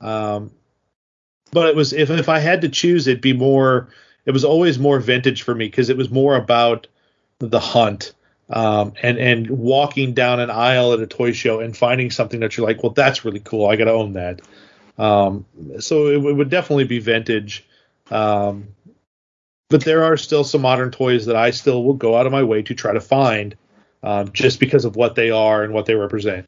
Um, 0.00 0.52
but 1.52 1.68
it 1.68 1.76
was 1.76 1.92
if 1.92 2.10
if 2.10 2.28
I 2.28 2.38
had 2.38 2.62
to 2.62 2.68
choose, 2.68 3.06
it'd 3.06 3.20
be 3.20 3.34
more. 3.34 3.88
It 4.24 4.30
was 4.30 4.44
always 4.44 4.78
more 4.78 5.00
vintage 5.00 5.42
for 5.42 5.54
me 5.54 5.66
because 5.66 5.90
it 5.90 5.96
was 5.96 6.10
more 6.10 6.36
about 6.36 6.86
the 7.38 7.60
hunt 7.60 8.12
um, 8.52 8.92
and 9.02 9.18
and 9.18 9.50
walking 9.50 10.12
down 10.12 10.38
an 10.38 10.50
aisle 10.50 10.92
at 10.92 11.00
a 11.00 11.06
toy 11.06 11.32
show 11.32 11.60
and 11.60 11.76
finding 11.76 12.10
something 12.10 12.40
that 12.40 12.56
you're 12.56 12.66
like, 12.66 12.82
well, 12.82 12.92
that's 12.92 13.24
really 13.24 13.40
cool. 13.40 13.66
I 13.66 13.76
got 13.76 13.86
to 13.86 13.92
own 13.92 14.12
that. 14.12 14.42
Um, 14.98 15.46
so 15.80 16.08
it, 16.08 16.16
it, 16.16 16.32
would 16.36 16.50
definitely 16.50 16.84
be 16.84 16.98
vintage. 16.98 17.64
Um, 18.10 18.68
but 19.70 19.84
there 19.84 20.04
are 20.04 20.18
still 20.18 20.44
some 20.44 20.60
modern 20.60 20.90
toys 20.90 21.26
that 21.26 21.36
I 21.36 21.50
still 21.50 21.82
will 21.82 21.94
go 21.94 22.14
out 22.14 22.26
of 22.26 22.32
my 22.32 22.42
way 22.42 22.62
to 22.62 22.74
try 22.74 22.92
to 22.92 23.00
find, 23.00 23.56
um, 24.02 24.30
just 24.32 24.60
because 24.60 24.84
of 24.84 24.96
what 24.96 25.14
they 25.14 25.30
are 25.30 25.64
and 25.64 25.72
what 25.72 25.86
they 25.86 25.94
represent. 25.94 26.46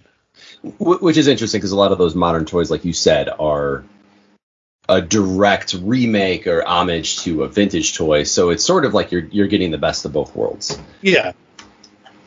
Which 0.79 1.17
is 1.17 1.27
interesting 1.27 1.61
because 1.61 1.73
a 1.73 1.77
lot 1.77 1.93
of 1.93 1.97
those 1.97 2.15
modern 2.15 2.45
toys, 2.45 2.71
like 2.71 2.85
you 2.85 2.93
said, 2.93 3.31
are 3.39 3.83
a 4.89 5.01
direct 5.01 5.75
remake 5.75 6.47
or 6.47 6.67
homage 6.67 7.21
to 7.23 7.43
a 7.45 7.49
vintage 7.49 7.97
toy. 7.97 8.25
So 8.25 8.51
it's 8.51 8.65
sort 8.65 8.85
of 8.85 8.95
like 8.95 9.13
you're 9.13 9.25
you're 9.27 9.47
getting 9.47 9.71
the 9.71 9.79
best 9.79 10.05
of 10.05 10.13
both 10.13 10.35
worlds. 10.37 10.79
Yeah. 11.01 11.33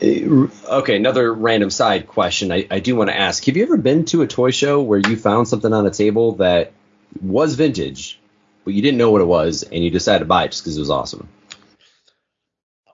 Okay, 0.00 0.94
another 0.94 1.34
random 1.34 1.70
side 1.70 2.06
question. 2.06 2.52
I, 2.52 2.66
I 2.70 2.78
do 2.78 2.94
want 2.94 3.10
to 3.10 3.18
ask: 3.18 3.44
Have 3.44 3.56
you 3.56 3.64
ever 3.64 3.76
been 3.76 4.04
to 4.06 4.22
a 4.22 4.26
toy 4.26 4.50
show 4.50 4.80
where 4.80 4.98
you 4.98 5.16
found 5.16 5.48
something 5.48 5.72
on 5.72 5.86
a 5.86 5.90
table 5.90 6.32
that 6.36 6.72
was 7.20 7.54
vintage, 7.56 8.20
but 8.64 8.74
you 8.74 8.82
didn't 8.82 8.98
know 8.98 9.10
what 9.10 9.20
it 9.20 9.26
was, 9.26 9.64
and 9.64 9.82
you 9.82 9.90
decided 9.90 10.20
to 10.20 10.24
buy 10.24 10.44
it 10.44 10.52
just 10.52 10.62
because 10.62 10.76
it 10.76 10.80
was 10.80 10.90
awesome? 10.90 11.28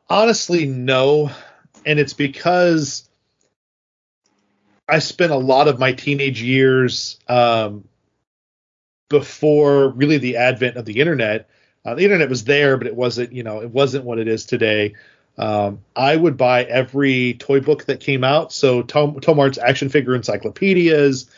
Honestly, 0.08 0.64
no, 0.66 1.30
and 1.84 1.98
it's 1.98 2.14
because 2.14 3.06
I 4.88 4.98
spent 4.98 5.32
a 5.32 5.36
lot 5.36 5.68
of 5.68 5.78
my 5.78 5.92
teenage 5.92 6.42
years 6.42 7.18
um, 7.28 7.84
before 9.08 9.88
really 9.90 10.18
the 10.18 10.36
advent 10.36 10.76
of 10.76 10.84
the 10.84 11.00
internet. 11.00 11.48
Uh, 11.84 11.94
the 11.94 12.04
internet 12.04 12.28
was 12.28 12.44
there, 12.44 12.76
but 12.76 12.86
it 12.86 12.96
wasn't, 12.96 13.32
you 13.32 13.42
know, 13.42 13.60
it 13.60 13.70
wasn't 13.70 14.04
what 14.04 14.18
it 14.18 14.28
is 14.28 14.46
today. 14.46 14.94
Um, 15.36 15.80
I 15.96 16.16
would 16.16 16.36
buy 16.36 16.64
every 16.64 17.34
toy 17.34 17.60
book 17.60 17.84
that 17.86 18.00
came 18.00 18.24
out. 18.24 18.52
So 18.52 18.82
Tom, 18.82 19.20
Tomart's 19.20 19.58
action 19.58 19.88
figure 19.88 20.14
encyclopedias. 20.14 21.28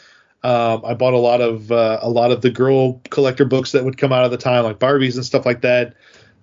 Um, 0.42 0.82
I 0.84 0.94
bought 0.94 1.14
a 1.14 1.18
lot 1.18 1.40
of 1.40 1.72
uh, 1.72 1.98
a 2.02 2.08
lot 2.08 2.30
of 2.30 2.42
the 2.42 2.50
girl 2.50 3.00
collector 3.10 3.44
books 3.44 3.72
that 3.72 3.84
would 3.84 3.98
come 3.98 4.12
out 4.12 4.24
at 4.24 4.30
the 4.30 4.36
time, 4.36 4.64
like 4.64 4.78
Barbies 4.78 5.16
and 5.16 5.24
stuff 5.24 5.46
like 5.46 5.62
that. 5.62 5.94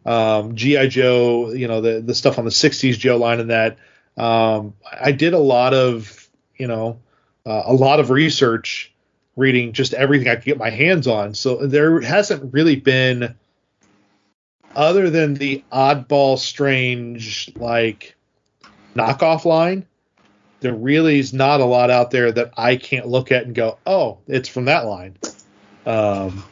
Um, 0.06 0.56
GI 0.56 0.90
Joe, 0.90 1.54
you 1.54 1.68
know, 1.68 1.80
the 1.80 2.02
the 2.02 2.16
stuff 2.16 2.38
on 2.38 2.44
the 2.44 2.52
'60s 2.52 2.98
Joe 2.98 3.18
line 3.18 3.40
and 3.40 3.52
that. 3.52 3.78
Um, 4.18 4.74
I 4.92 5.12
did 5.12 5.34
a 5.34 5.40
lot 5.40 5.74
of, 5.74 6.30
you 6.58 6.68
know, 6.68 7.00
uh, 7.46 7.64
a 7.66 7.74
lot 7.74 8.00
of 8.00 8.10
research, 8.10 8.93
reading 9.36 9.74
just 9.74 9.94
everything 9.94 10.28
I 10.28 10.36
could 10.36 10.46
get 10.46 10.58
my 10.58 10.70
hands 10.70 11.08
on. 11.08 11.34
So 11.34 11.66
there 11.68 12.02
hasn't 12.02 12.54
really 12.54 12.76
been 12.76 13.36
other 14.76 15.10
than 15.10 15.36
the 15.36 15.64
oddball 15.72 16.38
strange 16.38 17.52
like 17.56 18.16
knockoff 18.96 19.46
line 19.46 19.86
there 20.62 20.74
really 20.74 21.20
is 21.20 21.34
not 21.34 21.62
a 21.62 21.66
lot 21.66 21.90
out 21.90 22.12
there 22.12 22.32
that 22.32 22.52
i 22.58 22.76
can't 22.76 23.08
look 23.08 23.32
at 23.32 23.46
and 23.46 23.56
go 23.56 23.78
oh 23.86 24.18
it's 24.28 24.50
from 24.50 24.66
that 24.66 24.86
line 24.86 25.18
um, 25.86 26.44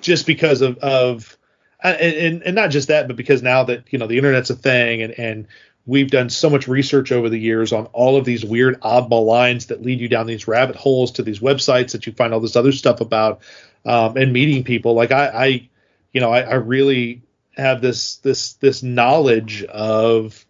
just 0.00 0.26
because 0.26 0.62
of 0.62 0.78
of 0.78 1.36
and, 1.82 2.42
and 2.42 2.54
not 2.54 2.70
just 2.70 2.88
that 2.88 3.06
but 3.06 3.16
because 3.16 3.42
now 3.42 3.64
that 3.64 3.84
you 3.90 3.98
know 3.98 4.06
the 4.06 4.16
internet's 4.16 4.50
a 4.50 4.56
thing 4.56 5.02
and 5.02 5.18
and 5.18 5.46
we've 5.86 6.10
done 6.10 6.28
so 6.28 6.50
much 6.50 6.68
research 6.68 7.12
over 7.12 7.28
the 7.28 7.38
years 7.38 7.72
on 7.72 7.86
all 7.86 8.16
of 8.16 8.24
these 8.24 8.44
weird 8.44 8.80
oddball 8.80 9.24
lines 9.24 9.66
that 9.66 9.82
lead 9.82 10.00
you 10.00 10.08
down 10.08 10.26
these 10.26 10.48
rabbit 10.48 10.76
holes 10.76 11.12
to 11.12 11.22
these 11.22 11.40
websites 11.40 11.92
that 11.92 12.06
you 12.06 12.12
find 12.12 12.34
all 12.34 12.40
this 12.40 12.56
other 12.56 12.72
stuff 12.72 13.00
about 13.00 13.40
um, 13.84 14.16
and 14.16 14.32
meeting 14.32 14.64
people 14.64 14.94
like 14.94 15.12
i 15.12 15.28
i 15.28 15.68
you 16.16 16.20
know, 16.22 16.32
I, 16.32 16.40
I 16.40 16.54
really 16.54 17.20
have 17.58 17.82
this 17.82 18.16
this 18.16 18.54
this 18.54 18.82
knowledge 18.82 19.64
of 19.64 20.46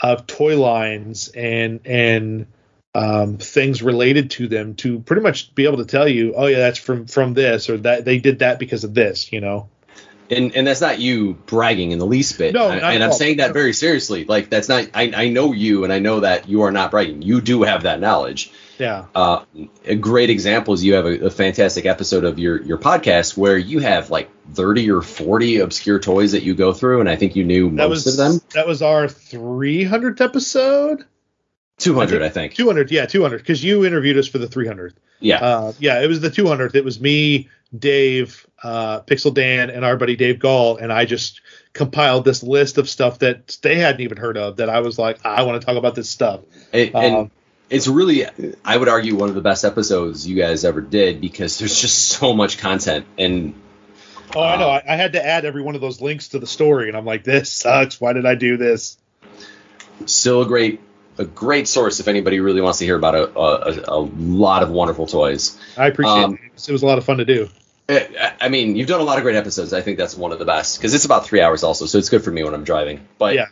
of 0.00 0.28
toy 0.28 0.56
lines 0.56 1.26
and 1.26 1.80
and 1.84 2.46
um, 2.94 3.38
things 3.38 3.82
related 3.82 4.30
to 4.32 4.46
them 4.46 4.76
to 4.76 5.00
pretty 5.00 5.22
much 5.22 5.56
be 5.56 5.64
able 5.64 5.78
to 5.78 5.86
tell 5.86 6.06
you, 6.06 6.34
oh 6.36 6.46
yeah, 6.46 6.58
that's 6.58 6.78
from 6.78 7.06
from 7.06 7.34
this 7.34 7.68
or 7.68 7.78
that 7.78 8.04
they 8.04 8.18
did 8.18 8.38
that 8.38 8.60
because 8.60 8.84
of 8.84 8.94
this, 8.94 9.32
you 9.32 9.40
know. 9.40 9.68
And 10.32 10.56
and 10.56 10.66
that's 10.66 10.80
not 10.80 10.98
you 10.98 11.34
bragging 11.46 11.92
in 11.92 11.98
the 11.98 12.06
least 12.06 12.38
bit. 12.38 12.54
No, 12.54 12.68
I, 12.68 12.92
and 12.92 13.04
I'm 13.04 13.12
saying 13.12 13.36
that 13.36 13.52
very 13.52 13.72
seriously. 13.72 14.24
Like 14.24 14.50
that's 14.50 14.68
not. 14.68 14.88
I 14.94 15.12
I 15.14 15.28
know 15.28 15.52
you, 15.52 15.84
and 15.84 15.92
I 15.92 15.98
know 15.98 16.20
that 16.20 16.48
you 16.48 16.62
are 16.62 16.72
not 16.72 16.90
bragging. 16.90 17.22
You 17.22 17.40
do 17.40 17.62
have 17.62 17.82
that 17.84 18.00
knowledge. 18.00 18.52
Yeah. 18.78 19.04
Uh, 19.14 19.44
a 19.84 19.94
great 19.94 20.30
example 20.30 20.74
is 20.74 20.82
you 20.82 20.94
have 20.94 21.06
a, 21.06 21.26
a, 21.26 21.30
fantastic 21.30 21.86
episode 21.86 22.24
of 22.24 22.38
your 22.38 22.60
your 22.62 22.78
podcast 22.78 23.36
where 23.36 23.56
you 23.56 23.78
have 23.78 24.10
like 24.10 24.28
30 24.54 24.90
or 24.90 25.02
40 25.02 25.58
obscure 25.60 26.00
toys 26.00 26.32
that 26.32 26.42
you 26.42 26.54
go 26.54 26.72
through, 26.72 27.00
and 27.00 27.08
I 27.08 27.16
think 27.16 27.36
you 27.36 27.44
knew 27.44 27.70
that 27.70 27.88
most 27.88 28.06
was, 28.06 28.18
of 28.18 28.32
them. 28.32 28.40
That 28.54 28.66
was 28.66 28.82
our 28.82 29.04
300th 29.06 30.20
episode. 30.20 31.04
200, 31.78 32.22
I 32.22 32.28
think. 32.28 32.54
200, 32.54 32.90
yeah, 32.90 33.06
200, 33.06 33.38
because 33.38 33.62
you 33.62 33.84
interviewed 33.84 34.16
us 34.16 34.28
for 34.28 34.38
the 34.38 34.46
300th. 34.46 34.94
Yeah. 35.20 35.38
Uh, 35.38 35.72
yeah, 35.78 36.00
it 36.00 36.06
was 36.06 36.20
the 36.20 36.30
200th. 36.30 36.74
It 36.74 36.84
was 36.84 37.00
me, 37.00 37.48
Dave, 37.76 38.46
uh, 38.62 39.00
Pixel 39.00 39.32
Dan, 39.32 39.70
and 39.70 39.84
our 39.84 39.96
buddy 39.96 40.16
Dave 40.16 40.38
Gall, 40.38 40.76
and 40.76 40.92
I 40.92 41.04
just 41.04 41.40
compiled 41.72 42.24
this 42.24 42.42
list 42.42 42.78
of 42.78 42.88
stuff 42.88 43.20
that 43.20 43.56
they 43.62 43.76
hadn't 43.76 44.02
even 44.02 44.18
heard 44.18 44.36
of. 44.36 44.56
That 44.56 44.68
I 44.68 44.80
was 44.80 44.98
like, 44.98 45.24
I 45.24 45.42
want 45.42 45.60
to 45.60 45.66
talk 45.66 45.76
about 45.76 45.94
this 45.94 46.08
stuff. 46.08 46.40
And, 46.72 46.94
um, 46.94 47.30
it's 47.70 47.88
really, 47.88 48.26
I 48.64 48.76
would 48.76 48.88
argue, 48.88 49.16
one 49.16 49.30
of 49.30 49.34
the 49.34 49.40
best 49.40 49.64
episodes 49.64 50.26
you 50.28 50.36
guys 50.36 50.64
ever 50.64 50.82
did 50.82 51.20
because 51.20 51.58
there's 51.58 51.80
just 51.80 51.98
so 52.10 52.34
much 52.34 52.58
content. 52.58 53.06
And 53.16 53.54
oh, 54.36 54.42
I 54.42 54.56
know, 54.56 54.68
uh, 54.68 54.82
I, 54.86 54.92
I 54.92 54.96
had 54.96 55.14
to 55.14 55.24
add 55.24 55.46
every 55.46 55.62
one 55.62 55.74
of 55.74 55.80
those 55.80 56.00
links 56.00 56.28
to 56.28 56.38
the 56.38 56.46
story, 56.46 56.88
and 56.88 56.96
I'm 56.96 57.06
like, 57.06 57.24
this 57.24 57.50
sucks. 57.50 57.98
Why 58.00 58.12
did 58.12 58.26
I 58.26 58.34
do 58.34 58.58
this? 58.58 58.98
Still 60.04 60.42
a 60.42 60.46
great 60.46 60.80
a 61.18 61.24
great 61.24 61.68
source 61.68 62.00
if 62.00 62.08
anybody 62.08 62.40
really 62.40 62.60
wants 62.60 62.78
to 62.78 62.84
hear 62.86 62.96
about 62.96 63.14
a, 63.14 63.38
a, 63.38 63.96
a 63.96 64.00
lot 64.00 64.62
of 64.62 64.70
wonderful 64.70 65.06
toys. 65.06 65.58
I 65.76 65.86
appreciate 65.86 66.24
um, 66.24 66.34
it. 66.34 66.68
It 66.68 66.72
was 66.72 66.82
a 66.82 66.86
lot 66.86 66.98
of 66.98 67.04
fun 67.04 67.18
to 67.18 67.24
do. 67.24 67.48
I 68.40 68.48
mean, 68.48 68.76
you've 68.76 68.88
done 68.88 69.00
a 69.00 69.04
lot 69.04 69.18
of 69.18 69.24
great 69.24 69.36
episodes. 69.36 69.72
I 69.72 69.80
think 69.80 69.98
that's 69.98 70.16
one 70.16 70.32
of 70.32 70.38
the 70.38 70.44
best 70.44 70.78
because 70.78 70.94
it's 70.94 71.04
about 71.04 71.26
three 71.26 71.40
hours 71.40 71.62
also, 71.62 71.86
so 71.86 71.98
it's 71.98 72.08
good 72.08 72.24
for 72.24 72.30
me 72.30 72.44
when 72.44 72.54
I'm 72.54 72.64
driving. 72.64 73.06
But 73.18 73.34
yeah, 73.34 73.46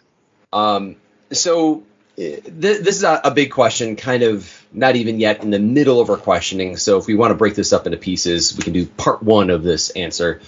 um, 0.53 0.97
so 1.33 1.85
th- 2.17 2.43
this 2.45 2.97
is 2.97 3.05
a, 3.05 3.21
a, 3.25 3.31
big 3.31 3.51
question, 3.51 3.97
kind 3.97 4.23
of 4.23 4.67
not 4.73 4.97
even 4.97 5.21
yet 5.21 5.43
in 5.43 5.51
the 5.51 5.59
middle 5.59 6.01
of 6.01 6.11
our 6.11 6.17
questioning. 6.17 6.77
So 6.77 6.99
if 6.99 7.07
we 7.07 7.15
want 7.15 7.31
to 7.31 7.35
break 7.35 7.55
this 7.55 7.73
up 7.73 7.87
into 7.87 7.99
pieces, 7.99 8.57
we 8.57 8.63
can 8.63 8.73
do 8.73 8.87
part 8.87 9.23
one 9.23 9.51
of 9.51 9.63
this 9.63 9.91
answer. 9.91 10.41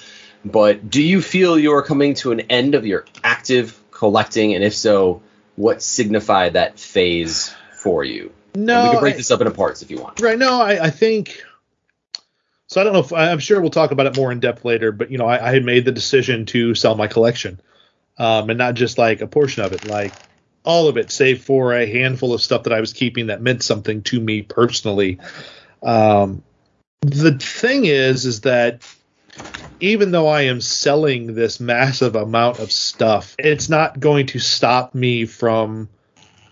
But 0.45 0.91
do 0.91 1.03
you 1.03 1.23
feel 1.23 1.59
you're 1.59 1.83
coming 1.83 2.15
to 2.15 2.33
an 2.33 2.41
end 2.43 2.75
of 2.75 2.87
your 2.87 3.07
active 3.23 3.81
collecting, 3.91 4.55
and 4.55 4.65
if 4.65 4.75
so, 4.75 5.23
what 5.57 5.83
signified 5.83 6.55
that 6.55 6.79
phase 6.79 7.55
for 7.75 8.05
you? 8.05 8.33
No, 8.55 8.75
and 8.75 8.85
we 8.85 8.95
can 8.95 9.01
break 9.01 9.15
I, 9.15 9.17
this 9.19 9.31
up 9.31 9.41
into 9.41 9.53
parts 9.53 9.83
if 9.83 9.91
you 9.91 9.99
want. 9.99 10.21
Right. 10.21 10.39
No, 10.39 10.61
I, 10.61 10.87
I 10.87 10.91
think. 10.91 11.43
So 12.73 12.81
I 12.81 12.85
don't 12.85 12.95
know 12.95 13.01
if 13.01 13.13
I'm 13.13 13.39
sure 13.39 13.61
we'll 13.61 13.69
talk 13.69 13.91
about 13.91 14.07
it 14.07 14.17
more 14.17 14.33
in 14.33 14.41
depth 14.41 14.65
later, 14.65 14.93
but 14.93 15.11
you 15.11 15.19
know, 15.19 15.27
I, 15.27 15.49
I 15.49 15.53
had 15.53 15.63
made 15.63 15.85
the 15.85 15.93
decision 15.93 16.47
to 16.47 16.75
sell 16.75 16.95
my 16.95 17.07
collection, 17.07 17.61
um, 18.17 18.49
and 18.49 18.57
not 18.57 18.73
just 18.77 18.97
like 18.97 19.21
a 19.21 19.27
portion 19.27 19.63
of 19.63 19.75
it, 19.75 19.85
like 19.85 20.15
all 20.65 20.89
of 20.89 20.97
it, 20.97 21.11
save 21.11 21.45
for 21.45 21.75
a 21.75 21.85
handful 21.85 22.33
of 22.33 22.41
stuff 22.41 22.63
that 22.63 22.73
I 22.73 22.81
was 22.81 22.95
keeping 22.95 23.27
that 23.27 23.43
meant 23.43 23.63
something 23.63 24.01
to 24.05 24.19
me 24.19 24.41
personally. 24.41 25.19
Um, 25.83 26.43
the 27.03 27.39
thing 27.39 27.85
is, 27.85 28.25
is 28.25 28.41
that 28.41 28.81
even 29.81 30.11
though 30.11 30.29
I 30.29 30.43
am 30.43 30.63
selling 30.63 31.35
this 31.35 31.61
massive 31.61 32.17
amount 32.17 32.59
of 32.59 32.73
stuff, 32.73 33.37
it's 33.39 33.69
not 33.69 34.01
going 34.01 34.29
to 34.29 34.39
stop 34.39 34.95
me 34.95 35.27
from 35.27 35.91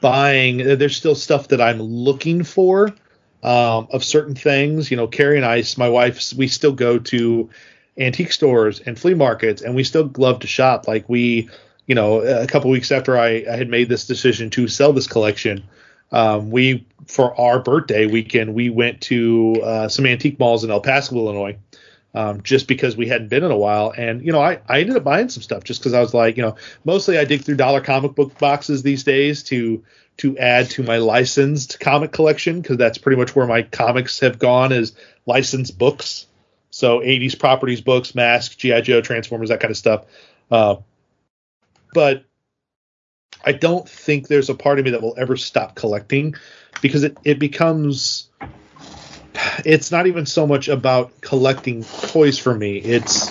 buying. 0.02 0.58
There's 0.58 0.98
still 0.98 1.14
stuff 1.14 1.48
that 1.48 1.62
I'm 1.62 1.80
looking 1.80 2.44
for 2.44 2.94
um, 3.42 3.88
of 3.90 4.04
certain 4.04 4.34
things. 4.34 4.90
You 4.90 4.96
know, 4.96 5.06
Carrie 5.06 5.36
and 5.36 5.46
I, 5.46 5.62
my 5.76 5.88
wife, 5.88 6.32
we 6.34 6.48
still 6.48 6.72
go 6.72 6.98
to 6.98 7.50
antique 7.98 8.32
stores 8.32 8.80
and 8.80 8.98
flea 8.98 9.14
markets, 9.14 9.62
and 9.62 9.74
we 9.74 9.84
still 9.84 10.10
love 10.16 10.40
to 10.40 10.46
shop. 10.46 10.88
Like 10.88 11.08
we, 11.08 11.48
you 11.86 11.94
know, 11.94 12.20
a 12.20 12.46
couple 12.46 12.70
weeks 12.70 12.92
after 12.92 13.18
I, 13.18 13.44
I, 13.50 13.56
had 13.56 13.68
made 13.68 13.88
this 13.88 14.06
decision 14.06 14.50
to 14.50 14.68
sell 14.68 14.92
this 14.92 15.06
collection, 15.06 15.64
um, 16.12 16.50
we 16.50 16.86
for 17.06 17.38
our 17.40 17.58
birthday 17.60 18.06
weekend 18.06 18.54
we 18.54 18.70
went 18.70 19.00
to 19.00 19.60
uh, 19.64 19.88
some 19.88 20.06
antique 20.06 20.38
malls 20.38 20.64
in 20.64 20.70
El 20.70 20.80
Paso, 20.80 21.16
Illinois 21.16 21.56
um, 22.14 22.42
just 22.42 22.66
because 22.66 22.96
we 22.96 23.08
hadn't 23.08 23.28
been 23.28 23.44
in 23.44 23.50
a 23.50 23.56
while. 23.56 23.92
And 23.96 24.24
you 24.24 24.32
know, 24.32 24.40
I, 24.40 24.60
I 24.68 24.80
ended 24.80 24.96
up 24.96 25.04
buying 25.04 25.28
some 25.28 25.42
stuff 25.42 25.64
just 25.64 25.80
because 25.80 25.94
I 25.94 26.00
was 26.00 26.14
like, 26.14 26.36
you 26.36 26.42
know, 26.42 26.56
mostly 26.84 27.18
I 27.18 27.24
dig 27.24 27.42
through 27.42 27.56
dollar 27.56 27.80
comic 27.80 28.14
book 28.14 28.38
boxes 28.38 28.82
these 28.82 29.04
days 29.04 29.42
to 29.44 29.84
to 30.18 30.36
add 30.38 30.68
to 30.70 30.82
my 30.82 30.98
licensed 30.98 31.80
comic 31.80 32.12
collection 32.12 32.60
because 32.60 32.76
that's 32.76 32.98
pretty 32.98 33.18
much 33.18 33.34
where 33.34 33.46
my 33.46 33.62
comics 33.62 34.20
have 34.20 34.38
gone 34.38 34.72
is 34.72 34.94
licensed 35.26 35.78
books. 35.78 36.26
So 36.70 37.00
80s 37.00 37.38
properties, 37.38 37.80
books, 37.80 38.14
masks, 38.14 38.54
GI 38.56 38.82
Joe, 38.82 39.00
Transformers, 39.00 39.48
that 39.48 39.60
kind 39.60 39.70
of 39.70 39.76
stuff. 39.76 40.04
Uh, 40.50 40.76
but 41.94 42.24
I 43.44 43.52
don't 43.52 43.88
think 43.88 44.28
there's 44.28 44.50
a 44.50 44.54
part 44.54 44.78
of 44.78 44.84
me 44.84 44.92
that 44.92 45.02
will 45.02 45.14
ever 45.16 45.36
stop 45.36 45.74
collecting 45.74 46.34
because 46.82 47.02
it, 47.02 47.16
it 47.24 47.38
becomes 47.38 48.28
it's 49.64 49.90
not 49.90 50.06
even 50.06 50.26
so 50.26 50.46
much 50.46 50.68
about 50.68 51.20
collecting 51.20 51.84
toys 51.84 52.38
for 52.38 52.54
me. 52.54 52.78
It's 52.78 53.30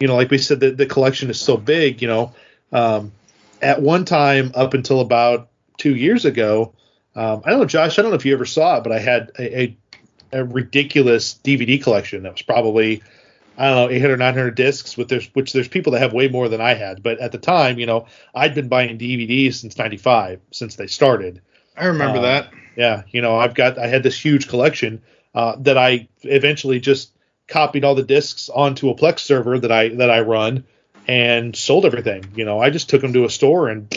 you 0.00 0.08
know, 0.08 0.16
like 0.16 0.30
we 0.30 0.38
said, 0.38 0.60
the, 0.60 0.70
the 0.70 0.86
collection 0.86 1.30
is 1.30 1.40
so 1.40 1.56
big, 1.56 2.02
you 2.02 2.08
know. 2.08 2.34
Um, 2.72 3.12
at 3.62 3.80
one 3.80 4.04
time, 4.04 4.52
up 4.54 4.74
until 4.74 5.00
about 5.00 5.48
two 5.78 5.94
years 5.94 6.24
ago, 6.24 6.74
um, 7.16 7.42
I 7.44 7.50
don't 7.50 7.60
know, 7.60 7.66
Josh, 7.66 7.98
I 7.98 8.02
don't 8.02 8.10
know 8.10 8.16
if 8.16 8.24
you 8.24 8.34
ever 8.34 8.44
saw 8.44 8.78
it, 8.78 8.84
but 8.84 8.92
I 8.92 8.98
had 8.98 9.30
a, 9.38 9.60
a, 9.62 9.76
a 10.32 10.44
ridiculous 10.44 11.38
DVD 11.44 11.82
collection 11.82 12.22
that 12.24 12.32
was 12.32 12.42
probably, 12.42 13.02
I 13.56 13.68
don't 13.68 13.76
know, 13.76 13.90
800, 13.94 14.18
900 14.18 14.54
discs, 14.54 14.96
with 14.96 15.08
there's, 15.08 15.26
which 15.34 15.52
there's 15.52 15.68
people 15.68 15.92
that 15.92 16.00
have 16.00 16.12
way 16.12 16.28
more 16.28 16.48
than 16.48 16.60
I 16.60 16.74
had. 16.74 17.02
But 17.02 17.20
at 17.20 17.32
the 17.32 17.38
time, 17.38 17.78
you 17.78 17.86
know, 17.86 18.06
I'd 18.34 18.54
been 18.54 18.68
buying 18.68 18.98
DVDs 18.98 19.54
since 19.54 19.78
95, 19.78 20.40
since 20.50 20.76
they 20.76 20.86
started. 20.88 21.40
I 21.76 21.86
remember 21.86 22.18
Uh, 22.18 22.22
that. 22.22 22.50
Yeah, 22.76 23.02
you 23.12 23.22
know, 23.22 23.36
I've 23.36 23.54
got 23.54 23.78
I 23.78 23.86
had 23.86 24.02
this 24.02 24.18
huge 24.18 24.48
collection 24.48 25.02
uh, 25.34 25.54
that 25.60 25.78
I 25.78 26.08
eventually 26.22 26.80
just 26.80 27.12
copied 27.46 27.84
all 27.84 27.94
the 27.94 28.02
discs 28.02 28.48
onto 28.48 28.88
a 28.90 28.96
Plex 28.96 29.20
server 29.20 29.58
that 29.60 29.70
I 29.70 29.90
that 29.90 30.10
I 30.10 30.20
run 30.22 30.64
and 31.06 31.54
sold 31.54 31.84
everything. 31.84 32.24
You 32.34 32.44
know, 32.44 32.58
I 32.60 32.70
just 32.70 32.90
took 32.90 33.00
them 33.00 33.12
to 33.12 33.24
a 33.26 33.30
store 33.30 33.68
and 33.68 33.92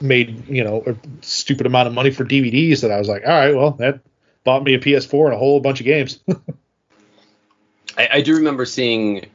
made 0.00 0.48
you 0.48 0.62
know 0.64 0.82
a 0.86 0.96
stupid 1.24 1.66
amount 1.66 1.88
of 1.88 1.94
money 1.94 2.10
for 2.10 2.24
DVDs 2.24 2.82
that 2.82 2.90
I 2.90 2.98
was 2.98 3.08
like, 3.08 3.22
all 3.26 3.30
right, 3.32 3.54
well 3.54 3.72
that 3.72 4.00
bought 4.44 4.62
me 4.62 4.74
a 4.74 4.78
PS4 4.78 5.26
and 5.26 5.34
a 5.34 5.38
whole 5.38 5.60
bunch 5.60 5.80
of 5.80 5.86
games. 5.86 6.20
I, 7.98 8.08
I 8.12 8.20
do 8.20 8.36
remember 8.36 8.64
seeing 8.64 9.26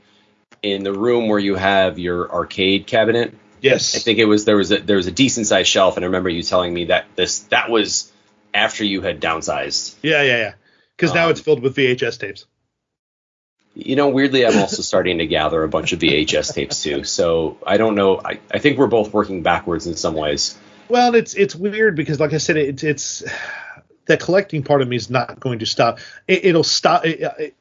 in 0.61 0.83
the 0.83 0.93
room 0.93 1.27
where 1.27 1.39
you 1.39 1.55
have 1.55 1.97
your 1.99 2.31
arcade 2.31 2.85
cabinet. 2.87 3.33
Yes. 3.61 3.95
I 3.95 3.99
think 3.99 4.19
it 4.19 4.25
was 4.25 4.45
there 4.45 4.57
was 4.57 4.71
a 4.71 4.79
there 4.79 4.97
was 4.97 5.07
a 5.07 5.11
decent 5.11 5.47
sized 5.47 5.69
shelf, 5.69 5.95
and 5.97 6.03
I 6.03 6.07
remember 6.07 6.29
you 6.29 6.43
telling 6.43 6.73
me 6.73 6.85
that 6.85 7.05
this 7.15 7.39
that 7.49 7.69
was 7.69 8.11
after 8.53 8.83
you 8.83 9.01
had 9.01 9.21
downsized. 9.21 9.95
yeah, 10.01 10.21
yeah, 10.23 10.37
yeah. 10.37 10.53
Because 10.97 11.15
now 11.15 11.25
Um, 11.25 11.31
it's 11.31 11.39
filled 11.41 11.61
with 11.61 11.75
VHS 11.75 12.19
tapes. 12.19 12.45
You 13.73 13.95
know, 13.95 14.09
weirdly, 14.09 14.45
I'm 14.45 14.57
also 14.57 14.81
starting 14.81 15.19
to 15.19 15.27
gather 15.27 15.63
a 15.63 15.69
bunch 15.69 15.93
of 15.93 15.99
VHS 15.99 16.53
tapes 16.53 16.83
too. 16.83 17.03
So 17.03 17.57
I 17.65 17.77
don't 17.77 17.95
know. 17.95 18.19
I, 18.23 18.39
I 18.51 18.59
think 18.59 18.77
we're 18.77 18.87
both 18.87 19.13
working 19.13 19.43
backwards 19.43 19.87
in 19.87 19.95
some 19.95 20.13
ways. 20.13 20.57
Well, 20.89 21.15
it's 21.15 21.33
it's 21.35 21.55
weird 21.55 21.95
because, 21.95 22.19
like 22.19 22.33
I 22.33 22.37
said, 22.37 22.57
it's 22.57 22.83
it's 22.83 23.23
that 24.07 24.19
collecting 24.19 24.63
part 24.63 24.81
of 24.81 24.89
me 24.89 24.97
is 24.97 25.09
not 25.09 25.39
going 25.39 25.59
to 25.59 25.65
stop. 25.65 25.99
It, 26.27 26.43
it'll 26.45 26.65
stop. 26.65 27.05
It, 27.05 27.21
it, 27.39 27.55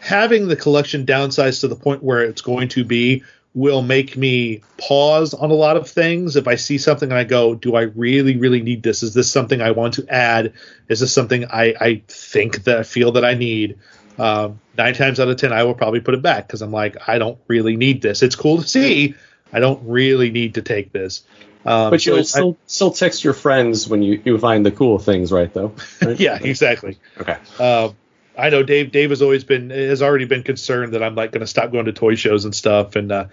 having 0.00 0.48
the 0.48 0.56
collection 0.56 1.06
downsized 1.06 1.60
to 1.60 1.68
the 1.68 1.76
point 1.76 2.02
where 2.02 2.22
it's 2.22 2.42
going 2.42 2.68
to 2.70 2.84
be 2.84 3.22
will 3.54 3.82
make 3.82 4.16
me 4.16 4.62
pause 4.76 5.34
on 5.34 5.50
a 5.50 5.54
lot 5.54 5.76
of 5.76 5.88
things. 5.88 6.36
If 6.36 6.46
I 6.48 6.56
see 6.56 6.78
something 6.78 7.10
and 7.10 7.18
I 7.18 7.22
go, 7.22 7.54
"Do 7.54 7.76
I 7.76 7.82
really, 7.82 8.36
really 8.36 8.60
need 8.60 8.82
this? 8.82 9.04
Is 9.04 9.14
this 9.14 9.30
something 9.30 9.60
I 9.60 9.70
want 9.70 9.94
to 9.94 10.06
add? 10.08 10.52
Is 10.88 10.98
this 10.98 11.12
something 11.12 11.44
I 11.44 11.74
I 11.80 12.02
think 12.08 12.64
that 12.64 12.78
I 12.78 12.82
feel 12.82 13.12
that 13.12 13.24
I 13.24 13.34
need?" 13.34 13.78
Um, 14.18 14.60
nine 14.76 14.94
times 14.94 15.20
out 15.20 15.28
of 15.28 15.36
ten, 15.36 15.52
I 15.52 15.64
will 15.64 15.74
probably 15.74 16.00
put 16.00 16.14
it 16.14 16.22
back 16.22 16.46
because 16.46 16.62
I'm 16.62 16.72
like, 16.72 17.08
I 17.08 17.18
don't 17.18 17.38
really 17.46 17.76
need 17.76 18.02
this. 18.02 18.22
It's 18.22 18.34
cool 18.34 18.60
to 18.60 18.66
see. 18.66 19.14
I 19.52 19.60
don't 19.60 19.88
really 19.88 20.30
need 20.30 20.54
to 20.54 20.62
take 20.62 20.92
this. 20.92 21.22
Um, 21.64 21.90
But 21.90 22.04
you'll 22.04 22.18
I- 22.20 22.22
still 22.22 22.56
still 22.66 22.90
text 22.90 23.24
your 23.24 23.34
friends 23.34 23.88
when 23.88 24.02
you, 24.02 24.20
you 24.24 24.38
find 24.38 24.64
the 24.64 24.70
cool 24.70 24.98
things, 24.98 25.32
right? 25.32 25.52
Though. 25.52 25.72
Right? 26.02 26.18
yeah, 26.18 26.38
exactly. 26.40 26.98
Okay. 27.20 27.36
Uh, 27.58 27.90
I 28.36 28.50
know 28.50 28.62
Dave. 28.62 28.92
Dave 28.92 29.10
has 29.10 29.20
always 29.22 29.42
been 29.44 29.70
has 29.70 30.00
already 30.02 30.24
been 30.24 30.42
concerned 30.44 30.94
that 30.94 31.02
I'm 31.02 31.14
like 31.14 31.32
going 31.32 31.40
to 31.40 31.46
stop 31.46 31.72
going 31.72 31.86
to 31.86 31.92
toy 31.92 32.14
shows 32.14 32.44
and 32.44 32.54
stuff. 32.54 32.94
And 32.96 33.10
uh, 33.10 33.26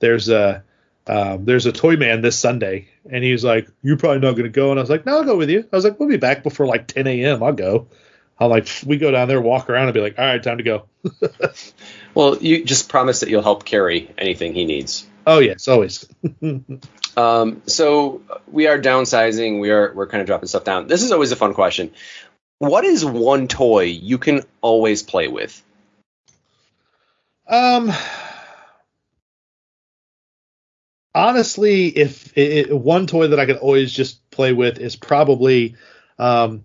there's 0.00 0.28
a 0.28 0.62
um, 1.06 1.46
there's 1.46 1.64
a 1.66 1.72
toy 1.72 1.96
man 1.96 2.20
this 2.20 2.38
Sunday, 2.38 2.88
and 3.10 3.24
he's 3.24 3.42
like, 3.42 3.68
"You're 3.82 3.96
probably 3.96 4.20
not 4.20 4.32
going 4.32 4.44
to 4.44 4.50
go." 4.50 4.70
And 4.70 4.78
I 4.78 4.82
was 4.82 4.90
like, 4.90 5.06
"No, 5.06 5.16
I'll 5.16 5.24
go 5.24 5.36
with 5.36 5.48
you." 5.48 5.66
I 5.72 5.76
was 5.76 5.84
like, 5.84 5.98
"We'll 5.98 6.10
be 6.10 6.18
back 6.18 6.42
before 6.42 6.66
like 6.66 6.86
10 6.88 7.06
a.m. 7.06 7.42
I'll 7.42 7.54
go." 7.54 7.88
I'll 8.40 8.48
like 8.48 8.68
we 8.86 8.96
go 8.96 9.10
down 9.10 9.28
there, 9.28 9.40
walk 9.40 9.68
around, 9.68 9.84
and 9.84 9.94
be 9.94 10.00
like, 10.00 10.18
"All 10.18 10.24
right, 10.24 10.42
time 10.42 10.58
to 10.58 10.64
go." 10.64 10.84
Well, 12.12 12.38
you 12.38 12.64
just 12.64 12.88
promise 12.88 13.20
that 13.20 13.28
you'll 13.28 13.42
help 13.42 13.64
carry 13.64 14.12
anything 14.18 14.52
he 14.52 14.64
needs. 14.64 15.06
Oh 15.26 15.38
yes, 15.38 15.68
always. 15.68 16.08
Um, 17.16 17.62
so 17.66 18.22
we 18.46 18.68
are 18.68 18.78
downsizing. 18.78 19.60
We 19.60 19.70
are 19.70 19.92
we're 19.94 20.06
kind 20.06 20.20
of 20.20 20.28
dropping 20.28 20.46
stuff 20.46 20.62
down. 20.62 20.86
This 20.86 21.02
is 21.02 21.10
always 21.10 21.32
a 21.32 21.36
fun 21.36 21.54
question. 21.54 21.92
What 22.58 22.84
is 22.84 23.04
one 23.04 23.48
toy 23.48 23.82
you 23.82 24.16
can 24.16 24.42
always 24.60 25.02
play 25.02 25.26
with? 25.26 25.62
Um, 27.48 27.92
honestly, 31.14 31.88
if 31.88 32.36
it, 32.38 32.74
one 32.74 33.06
toy 33.08 33.28
that 33.28 33.40
I 33.40 33.46
could 33.46 33.56
always 33.56 33.92
just 33.92 34.30
play 34.30 34.52
with 34.52 34.78
is 34.78 34.94
probably 34.94 35.74
um, 36.18 36.64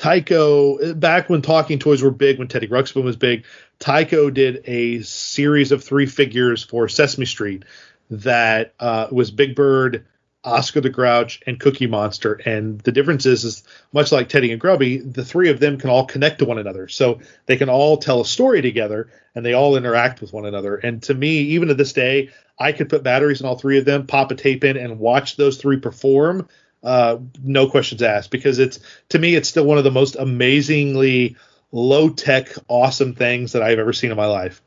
Tyco. 0.00 0.98
Back 0.98 1.28
when 1.28 1.42
talking 1.42 1.78
toys 1.78 2.02
were 2.02 2.10
big, 2.10 2.38
when 2.38 2.48
Teddy 2.48 2.68
Ruxpin 2.68 3.04
was 3.04 3.16
big, 3.16 3.44
Tyco 3.78 4.32
did 4.32 4.62
a 4.64 5.02
series 5.02 5.72
of 5.72 5.84
three 5.84 6.06
figures 6.06 6.64
for 6.64 6.88
Sesame 6.88 7.26
Street 7.26 7.64
that 8.10 8.72
uh, 8.80 9.08
was 9.10 9.30
Big 9.30 9.54
Bird. 9.54 10.06
Oscar 10.42 10.80
the 10.80 10.88
Grouch 10.88 11.42
and 11.46 11.60
Cookie 11.60 11.86
Monster, 11.86 12.40
and 12.46 12.80
the 12.80 12.92
difference 12.92 13.26
is, 13.26 13.44
is 13.44 13.62
much 13.92 14.10
like 14.10 14.30
Teddy 14.30 14.50
and 14.52 14.58
Grubby, 14.58 14.96
the 14.96 15.22
three 15.22 15.50
of 15.50 15.60
them 15.60 15.76
can 15.76 15.90
all 15.90 16.06
connect 16.06 16.38
to 16.38 16.46
one 16.46 16.56
another, 16.56 16.88
so 16.88 17.20
they 17.44 17.58
can 17.58 17.68
all 17.68 17.98
tell 17.98 18.22
a 18.22 18.24
story 18.24 18.62
together, 18.62 19.10
and 19.34 19.44
they 19.44 19.52
all 19.52 19.76
interact 19.76 20.22
with 20.22 20.32
one 20.32 20.46
another. 20.46 20.76
And 20.76 21.02
to 21.02 21.14
me, 21.14 21.40
even 21.40 21.68
to 21.68 21.74
this 21.74 21.92
day, 21.92 22.30
I 22.58 22.72
could 22.72 22.88
put 22.88 23.02
batteries 23.02 23.42
in 23.42 23.46
all 23.46 23.58
three 23.58 23.76
of 23.76 23.84
them, 23.84 24.06
pop 24.06 24.30
a 24.30 24.34
tape 24.34 24.64
in, 24.64 24.78
and 24.78 24.98
watch 24.98 25.36
those 25.36 25.58
three 25.58 25.76
perform. 25.76 26.48
Uh, 26.82 27.18
no 27.42 27.68
questions 27.68 28.02
asked, 28.02 28.30
because 28.30 28.58
it's 28.58 28.80
to 29.10 29.18
me, 29.18 29.34
it's 29.34 29.48
still 29.48 29.64
one 29.64 29.78
of 29.78 29.84
the 29.84 29.90
most 29.90 30.16
amazingly 30.16 31.36
low 31.72 32.08
tech, 32.08 32.48
awesome 32.68 33.14
things 33.14 33.52
that 33.52 33.62
I've 33.62 33.78
ever 33.78 33.92
seen 33.92 34.10
in 34.10 34.16
my 34.16 34.26
life. 34.26 34.62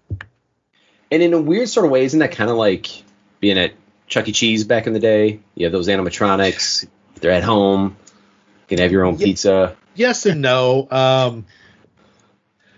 And 1.12 1.22
in 1.22 1.34
a 1.34 1.42
weird 1.42 1.70
sort 1.70 1.86
of 1.86 1.92
way, 1.92 2.06
isn't 2.06 2.20
that 2.20 2.32
kind 2.32 2.50
of 2.50 2.58
like 2.58 3.04
being 3.40 3.58
at 3.58 3.74
Chuck 4.08 4.28
E. 4.28 4.32
Cheese 4.32 4.64
back 4.64 4.88
in 4.88 4.94
the 4.94 5.00
day? 5.00 5.40
You 5.56 5.66
have 5.66 5.74
those 5.74 5.88
animatronics. 5.88 6.88
They're 7.16 7.32
at 7.32 7.44
home. 7.44 7.98
You 8.08 8.78
can 8.78 8.80
have 8.80 8.92
your 8.92 9.06
own 9.06 9.18
pizza. 9.18 9.76
yes 9.96 10.26
and 10.26 10.42
no. 10.42 10.88
Um, 10.90 11.46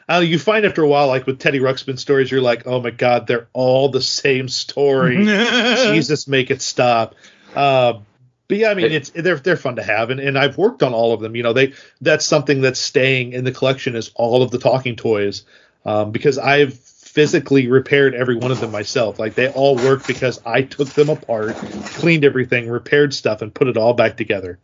I 0.08 0.20
you 0.22 0.38
find 0.38 0.66
after 0.66 0.84
a 0.84 0.88
while, 0.88 1.08
like 1.08 1.26
with 1.26 1.40
Teddy 1.40 1.60
Ruxpin 1.60 1.98
stories, 1.98 2.30
you're 2.30 2.42
like, 2.42 2.68
oh 2.68 2.82
my 2.82 2.92
god, 2.92 3.28
they're 3.28 3.48
all 3.54 3.90
the 3.90 4.02
same 4.02 4.48
story. 4.48 5.18
Jesus, 5.26 6.28
make 6.28 6.52
it 6.52 6.62
stop. 6.62 7.16
Uh, 7.56 8.00
but 8.48 8.58
yeah, 8.58 8.70
I 8.70 8.74
mean, 8.76 8.92
it's 8.92 9.10
they're 9.10 9.38
they're 9.38 9.58
fun 9.58 9.78
to 9.78 9.84
have, 9.84 10.12
and, 10.12 10.20
and 10.20 10.38
I've 10.38 10.58
worked 10.58 10.84
on 10.84 10.94
all 10.94 11.14
of 11.14 11.22
them. 11.22 11.36
You 11.36 11.44
know, 11.44 11.54
they 11.54 11.74
that's 12.02 12.26
something 12.26 12.62
that's 12.62 12.80
staying 12.80 13.34
in 13.34 13.44
the 13.44 13.52
collection 13.52 13.96
is 13.96 14.12
all 14.16 14.44
of 14.44 14.52
the 14.52 14.60
talking 14.60 14.96
toys, 14.96 15.46
um, 15.84 16.12
because 16.12 16.38
I've 16.38 16.76
physically 16.76 17.68
repaired 17.68 18.14
every 18.14 18.36
one 18.36 18.52
of 18.52 18.60
them 18.60 18.72
myself. 18.72 19.18
Like 19.18 19.34
they 19.34 19.50
all 19.50 19.76
work 19.76 20.06
because 20.06 20.42
I 20.46 20.62
took 20.62 20.90
them 20.90 21.10
apart, 21.10 21.56
cleaned 21.56 22.24
everything, 22.24 22.70
repaired 22.70 23.14
stuff, 23.14 23.42
and 23.42 23.54
put 23.54 23.68
it 23.68 23.78
all 23.78 23.94
back 23.94 24.18
together. 24.18 24.60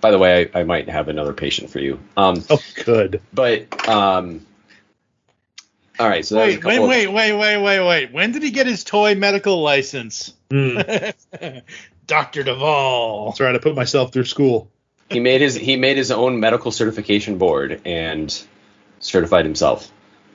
By 0.00 0.12
the 0.12 0.18
way, 0.18 0.48
I, 0.54 0.60
I 0.60 0.64
might 0.64 0.88
have 0.88 1.08
another 1.08 1.32
patient 1.32 1.70
for 1.70 1.80
you. 1.80 1.98
Um, 2.16 2.44
oh, 2.50 2.62
good. 2.84 3.20
But 3.32 3.88
um, 3.88 4.46
all 5.98 6.08
right. 6.08 6.24
So 6.24 6.36
that 6.36 6.46
was 6.46 6.54
a 6.54 6.58
Wait, 6.58 6.64
wait, 6.64 6.78
of- 6.78 6.88
wait, 6.88 7.06
wait, 7.08 7.32
wait, 7.32 7.58
wait, 7.62 7.86
wait. 7.88 8.12
When 8.12 8.30
did 8.30 8.44
he 8.44 8.52
get 8.52 8.68
his 8.68 8.84
toy 8.84 9.16
medical 9.16 9.60
license? 9.60 10.32
Dr. 12.08 12.42
Duvall. 12.42 13.26
That's 13.26 13.40
right. 13.40 13.54
I 13.54 13.58
put 13.58 13.76
myself 13.76 14.12
through 14.12 14.24
school. 14.24 14.68
he 15.08 15.20
made 15.20 15.40
his 15.40 15.54
he 15.54 15.76
made 15.76 15.96
his 15.96 16.10
own 16.10 16.40
medical 16.40 16.72
certification 16.72 17.38
board 17.38 17.82
and 17.84 18.36
certified 18.98 19.44
himself. 19.44 19.92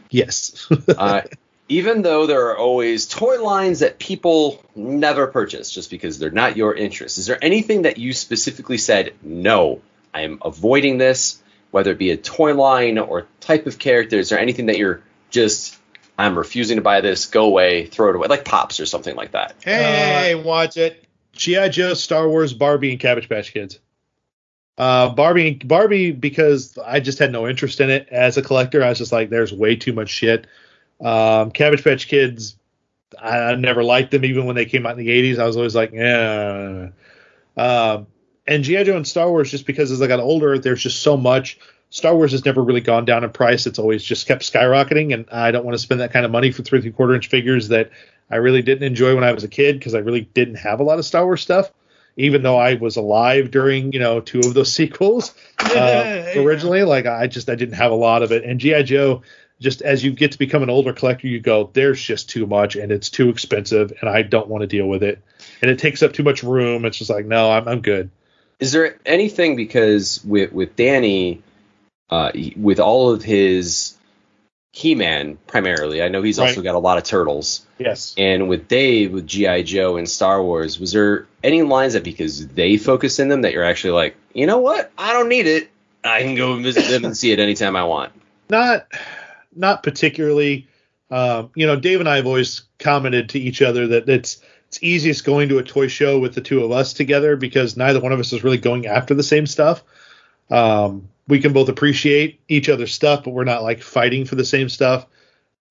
Yes. 0.09 0.71
uh, 0.97 1.23
even 1.67 2.03
though 2.03 2.27
there 2.27 2.49
are 2.49 2.57
always 2.57 3.07
toy 3.07 3.41
lines 3.43 3.79
that 3.79 3.97
people 3.97 4.63
never 4.75 5.27
purchase 5.27 5.71
just 5.71 5.89
because 5.89 6.19
they're 6.19 6.31
not 6.31 6.55
your 6.55 6.75
interest, 6.75 7.17
is 7.17 7.25
there 7.25 7.43
anything 7.43 7.83
that 7.83 7.97
you 7.97 8.13
specifically 8.13 8.77
said, 8.77 9.13
no, 9.23 9.81
I 10.13 10.21
am 10.21 10.39
avoiding 10.43 10.97
this, 10.99 11.41
whether 11.71 11.91
it 11.91 11.97
be 11.97 12.11
a 12.11 12.17
toy 12.17 12.53
line 12.53 12.99
or 12.99 13.25
type 13.39 13.65
of 13.65 13.79
character? 13.79 14.17
Is 14.17 14.29
there 14.29 14.39
anything 14.39 14.67
that 14.67 14.77
you're 14.77 15.01
just, 15.31 15.75
I'm 16.17 16.37
refusing 16.37 16.77
to 16.77 16.83
buy 16.83 17.01
this, 17.01 17.25
go 17.25 17.45
away, 17.45 17.85
throw 17.85 18.09
it 18.09 18.15
away, 18.15 18.27
like 18.27 18.45
Pops 18.45 18.79
or 18.79 18.85
something 18.85 19.15
like 19.15 19.31
that? 19.31 19.55
Hey, 19.63 20.35
watch 20.35 20.77
it. 20.77 21.03
GI 21.33 21.69
Joe, 21.69 21.93
Star 21.93 22.27
Wars, 22.27 22.53
Barbie, 22.53 22.91
and 22.91 22.99
Cabbage 22.99 23.29
Patch 23.29 23.53
Kids. 23.53 23.79
Uh, 24.77 25.09
Barbie, 25.09 25.55
Barbie, 25.55 26.11
because 26.11 26.77
I 26.83 26.99
just 26.99 27.19
had 27.19 27.31
no 27.31 27.47
interest 27.47 27.79
in 27.79 27.89
it 27.89 28.07
as 28.09 28.37
a 28.37 28.41
collector. 28.41 28.83
I 28.83 28.89
was 28.89 28.97
just 28.97 29.11
like, 29.11 29.29
there's 29.29 29.53
way 29.53 29.75
too 29.75 29.93
much 29.93 30.09
shit. 30.09 30.47
Um, 31.03 31.51
Cabbage 31.51 31.83
Patch 31.83 32.07
Kids, 32.07 32.55
I, 33.21 33.39
I 33.39 33.55
never 33.55 33.83
liked 33.83 34.11
them 34.11 34.25
even 34.25 34.45
when 34.45 34.55
they 34.55 34.65
came 34.65 34.85
out 34.85 34.97
in 34.97 35.05
the 35.05 35.09
80s. 35.09 35.39
I 35.39 35.45
was 35.45 35.57
always 35.57 35.75
like, 35.75 35.91
yeah. 35.91 36.89
Um, 37.55 38.07
and 38.47 38.63
GI 38.63 38.83
Joe 38.85 38.97
and 38.97 39.07
Star 39.07 39.29
Wars, 39.29 39.51
just 39.51 39.67
because 39.67 39.91
as 39.91 40.01
I 40.01 40.07
got 40.07 40.19
older, 40.19 40.57
there's 40.57 40.81
just 40.81 41.01
so 41.01 41.17
much. 41.17 41.59
Star 41.93 42.15
Wars 42.15 42.31
has 42.31 42.43
never 42.43 42.63
really 42.63 42.81
gone 42.81 43.05
down 43.05 43.23
in 43.23 43.29
price. 43.29 43.67
It's 43.67 43.77
always 43.77 44.03
just 44.03 44.25
kept 44.25 44.41
skyrocketing, 44.41 45.13
and 45.13 45.29
I 45.31 45.51
don't 45.51 45.63
want 45.63 45.75
to 45.75 45.79
spend 45.79 46.01
that 46.01 46.11
kind 46.11 46.25
of 46.25 46.31
money 46.31 46.49
for 46.51 46.63
three 46.63 46.81
three 46.81 46.91
quarter 46.91 47.13
inch 47.13 47.27
figures 47.27 47.67
that 47.67 47.91
I 48.31 48.37
really 48.37 48.63
didn't 48.63 48.81
enjoy 48.81 49.13
when 49.13 49.23
I 49.23 49.31
was 49.31 49.43
a 49.43 49.47
kid 49.47 49.77
because 49.77 49.93
I 49.93 49.99
really 49.99 50.21
didn't 50.21 50.55
have 50.55 50.79
a 50.79 50.83
lot 50.83 50.97
of 50.97 51.05
Star 51.05 51.23
Wars 51.23 51.41
stuff. 51.41 51.71
Even 52.17 52.41
though 52.41 52.57
I 52.57 52.73
was 52.73 52.95
alive 52.95 53.51
during 53.51 53.93
you 53.93 53.99
know 53.99 54.21
two 54.21 54.39
of 54.39 54.55
those 54.55 54.73
sequels 54.73 55.35
uh, 55.59 56.33
originally, 56.35 56.81
like 56.81 57.05
I 57.05 57.27
just 57.27 57.47
I 57.47 57.53
didn't 57.53 57.75
have 57.75 57.91
a 57.91 57.95
lot 57.95 58.23
of 58.23 58.31
it. 58.31 58.43
And 58.43 58.59
GI 58.59 58.83
Joe, 58.85 59.21
just 59.61 59.83
as 59.83 60.03
you 60.03 60.13
get 60.13 60.31
to 60.31 60.39
become 60.39 60.63
an 60.63 60.71
older 60.71 60.93
collector, 60.93 61.27
you 61.27 61.41
go 61.41 61.69
there's 61.73 62.01
just 62.01 62.27
too 62.27 62.47
much 62.47 62.75
and 62.75 62.91
it's 62.91 63.11
too 63.11 63.29
expensive, 63.29 63.93
and 64.01 64.09
I 64.09 64.23
don't 64.23 64.47
want 64.47 64.61
to 64.61 64.67
deal 64.67 64.87
with 64.87 65.03
it, 65.03 65.21
and 65.61 65.69
it 65.69 65.77
takes 65.77 66.01
up 66.01 66.13
too 66.13 66.23
much 66.23 66.41
room. 66.41 66.85
It's 66.85 66.97
just 66.97 67.11
like 67.11 67.27
no, 67.27 67.51
I'm 67.51 67.67
I'm 67.67 67.81
good. 67.81 68.09
Is 68.59 68.71
there 68.71 68.97
anything 69.05 69.55
because 69.55 70.25
with 70.25 70.51
with 70.53 70.75
Danny, 70.75 71.43
uh, 72.13 72.31
with 72.55 72.79
all 72.79 73.09
of 73.09 73.23
his 73.23 73.97
He-Man 74.71 75.39
primarily, 75.47 76.03
I 76.03 76.09
know 76.09 76.21
he's 76.21 76.37
also 76.37 76.61
got 76.61 76.75
a 76.75 76.79
lot 76.79 76.99
of 76.99 77.03
turtles. 77.03 77.65
Yes. 77.79 78.13
And 78.19 78.47
with 78.47 78.67
Dave, 78.67 79.13
with 79.13 79.25
GI 79.25 79.63
Joe 79.63 79.97
and 79.97 80.07
Star 80.07 80.43
Wars, 80.43 80.79
was 80.79 80.91
there 80.91 81.25
any 81.43 81.63
lines 81.63 81.93
that 81.93 82.03
because 82.03 82.47
they 82.49 82.77
focus 82.77 83.17
in 83.17 83.29
them 83.29 83.41
that 83.41 83.53
you're 83.53 83.63
actually 83.63 83.93
like, 83.93 84.15
you 84.31 84.45
know 84.45 84.59
what, 84.59 84.91
I 84.95 85.13
don't 85.13 85.27
need 85.27 85.47
it. 85.47 85.71
I 86.03 86.21
can 86.21 86.35
go 86.35 86.55
visit 86.57 86.87
them 86.87 87.03
and 87.03 87.17
see 87.17 87.31
it 87.31 87.39
anytime 87.39 87.75
I 87.75 87.85
want. 87.85 88.13
not 88.49 88.85
not 89.55 89.81
particularly 89.81 90.67
um, 91.09 91.49
you 91.55 91.65
know 91.65 91.75
dave 91.79 91.99
and 91.99 92.09
i 92.09 92.17
have 92.17 92.27
always 92.27 92.63
commented 92.77 93.29
to 93.29 93.39
each 93.39 93.61
other 93.61 93.87
that 93.87 94.09
it's 94.09 94.41
it's 94.67 94.83
easiest 94.83 95.23
going 95.23 95.49
to 95.49 95.59
a 95.59 95.63
toy 95.63 95.87
show 95.87 96.19
with 96.19 96.35
the 96.35 96.41
two 96.41 96.63
of 96.63 96.71
us 96.71 96.93
together 96.93 97.35
because 97.35 97.77
neither 97.77 98.01
one 98.01 98.11
of 98.11 98.19
us 98.19 98.33
is 98.33 98.43
really 98.43 98.57
going 98.57 98.85
after 98.85 99.13
the 99.13 99.23
same 99.23 99.47
stuff 99.47 99.83
um, 100.49 101.07
we 101.27 101.39
can 101.39 101.53
both 101.53 101.69
appreciate 101.69 102.41
each 102.47 102.69
other's 102.69 102.93
stuff 102.93 103.23
but 103.23 103.31
we're 103.31 103.43
not 103.43 103.63
like 103.63 103.81
fighting 103.81 104.25
for 104.25 104.35
the 104.35 104.45
same 104.45 104.69
stuff. 104.69 105.05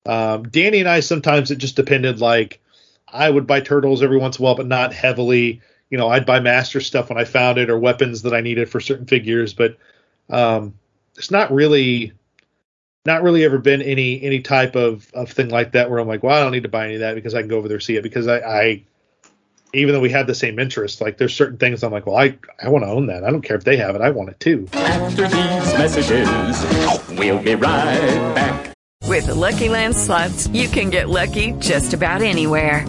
Um, 0.05 0.43
danny 0.43 0.79
and 0.81 0.89
i 0.89 0.99
sometimes 0.99 1.49
it 1.49 1.57
just 1.57 1.77
depended 1.77 2.19
like 2.19 2.59
i 3.07 3.29
would 3.29 3.47
buy 3.47 3.61
turtles 3.61 4.03
every 4.03 4.17
once 4.17 4.37
in 4.37 4.43
a 4.43 4.45
while 4.45 4.55
but 4.55 4.67
not 4.67 4.93
heavily. 4.93 5.61
You 5.89 5.97
know 5.97 6.09
i'd 6.09 6.25
buy 6.25 6.39
master 6.41 6.81
stuff 6.81 7.07
when 7.09 7.17
i 7.17 7.23
found 7.23 7.57
it 7.57 7.69
or 7.69 7.77
weapons 7.77 8.23
that 8.23 8.33
i 8.33 8.41
needed 8.41 8.69
for 8.69 8.81
certain 8.81 9.05
figures 9.05 9.53
but 9.53 9.77
um, 10.29 10.73
it's 11.15 11.31
not 11.31 11.51
really 11.51 12.13
not 13.05 13.23
really 13.23 13.43
ever 13.43 13.57
been 13.57 13.81
any 13.81 14.21
any 14.23 14.39
type 14.39 14.75
of, 14.75 15.11
of 15.13 15.29
thing 15.29 15.49
like 15.49 15.73
that 15.73 15.89
where 15.89 15.99
I'm 15.99 16.07
like, 16.07 16.23
well, 16.23 16.35
I 16.35 16.41
don't 16.41 16.51
need 16.51 16.63
to 16.63 16.69
buy 16.69 16.85
any 16.85 16.95
of 16.95 17.01
that 17.01 17.15
because 17.15 17.35
I 17.35 17.41
can 17.41 17.49
go 17.49 17.57
over 17.57 17.67
there 17.67 17.79
see 17.79 17.97
it 17.97 18.03
because 18.03 18.27
I, 18.27 18.39
I 18.39 18.83
even 19.73 19.93
though 19.93 19.99
we 19.99 20.11
have 20.11 20.27
the 20.27 20.35
same 20.35 20.59
interest, 20.59 21.01
like 21.01 21.17
there's 21.17 21.33
certain 21.33 21.57
things 21.57 21.83
I'm 21.83 21.91
like, 21.91 22.05
well, 22.05 22.15
I 22.15 22.37
I 22.61 22.69
want 22.69 22.85
to 22.85 22.89
own 22.89 23.07
that. 23.07 23.23
I 23.23 23.31
don't 23.31 23.41
care 23.41 23.57
if 23.57 23.63
they 23.63 23.77
have 23.77 23.95
it, 23.95 24.01
I 24.01 24.11
want 24.11 24.29
it 24.29 24.39
too. 24.39 24.67
After 24.73 25.23
these 25.23 25.73
messages, 25.73 27.17
we'll 27.17 27.41
be 27.41 27.55
right 27.55 28.35
back. 28.35 28.73
With 29.07 29.25
the 29.25 29.35
Lucky 29.35 29.69
Land 29.69 29.95
slots, 29.95 30.47
you 30.47 30.67
can 30.67 30.89
get 30.89 31.09
lucky 31.09 31.51
just 31.53 31.93
about 31.93 32.21
anywhere. 32.21 32.87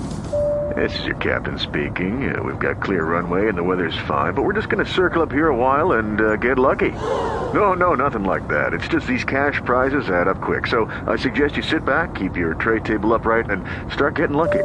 This 0.77 0.99
is 0.99 1.05
your 1.05 1.17
captain 1.17 1.59
speaking. 1.59 2.35
Uh, 2.35 2.43
we've 2.43 2.59
got 2.59 2.83
clear 2.83 3.05
runway 3.05 3.49
and 3.49 3.57
the 3.57 3.63
weather's 3.63 3.97
fine, 4.09 4.35
but 4.35 4.43
we're 4.43 4.55
just 4.55 4.69
going 4.69 4.85
to 4.85 4.91
circle 4.91 5.23
up 5.23 5.31
here 5.31 5.49
a 5.49 5.57
while 5.57 5.93
and 5.93 6.21
uh, 6.21 6.37
get 6.37 6.59
lucky. 6.59 6.91
No, 6.91 7.75
no, 7.75 7.95
nothing 7.95 8.25
like 8.25 8.49
that. 8.49 8.75
It's 8.75 8.89
just 8.89 9.07
these 9.07 9.25
cash 9.25 9.61
prizes 9.65 10.09
add 10.09 10.27
up 10.27 10.41
quick. 10.41 10.67
So 10.67 10.87
I 11.07 11.17
suggest 11.17 11.57
you 11.57 11.63
sit 11.63 11.85
back, 11.85 12.15
keep 12.15 12.37
your 12.37 12.55
tray 12.55 12.81
table 12.81 13.13
upright, 13.13 13.51
and 13.51 13.65
start 13.93 14.17
getting 14.17 14.37
lucky. 14.37 14.65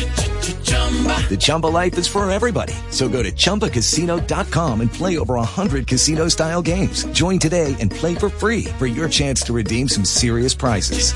The 1.29 1.37
Chumba 1.39 1.67
life 1.67 1.97
is 1.97 2.07
for 2.07 2.29
everybody. 2.29 2.73
So 2.89 3.07
go 3.07 3.23
to 3.23 3.31
ChumbaCasino.com 3.31 4.81
and 4.81 4.91
play 4.91 5.17
over 5.17 5.35
100 5.35 5.87
casino-style 5.87 6.61
games. 6.63 7.05
Join 7.13 7.39
today 7.39 7.77
and 7.79 7.89
play 7.89 8.15
for 8.15 8.27
free 8.27 8.65
for 8.77 8.87
your 8.87 9.07
chance 9.07 9.41
to 9.43 9.53
redeem 9.53 9.87
some 9.87 10.03
serious 10.03 10.53
prizes. 10.53 11.13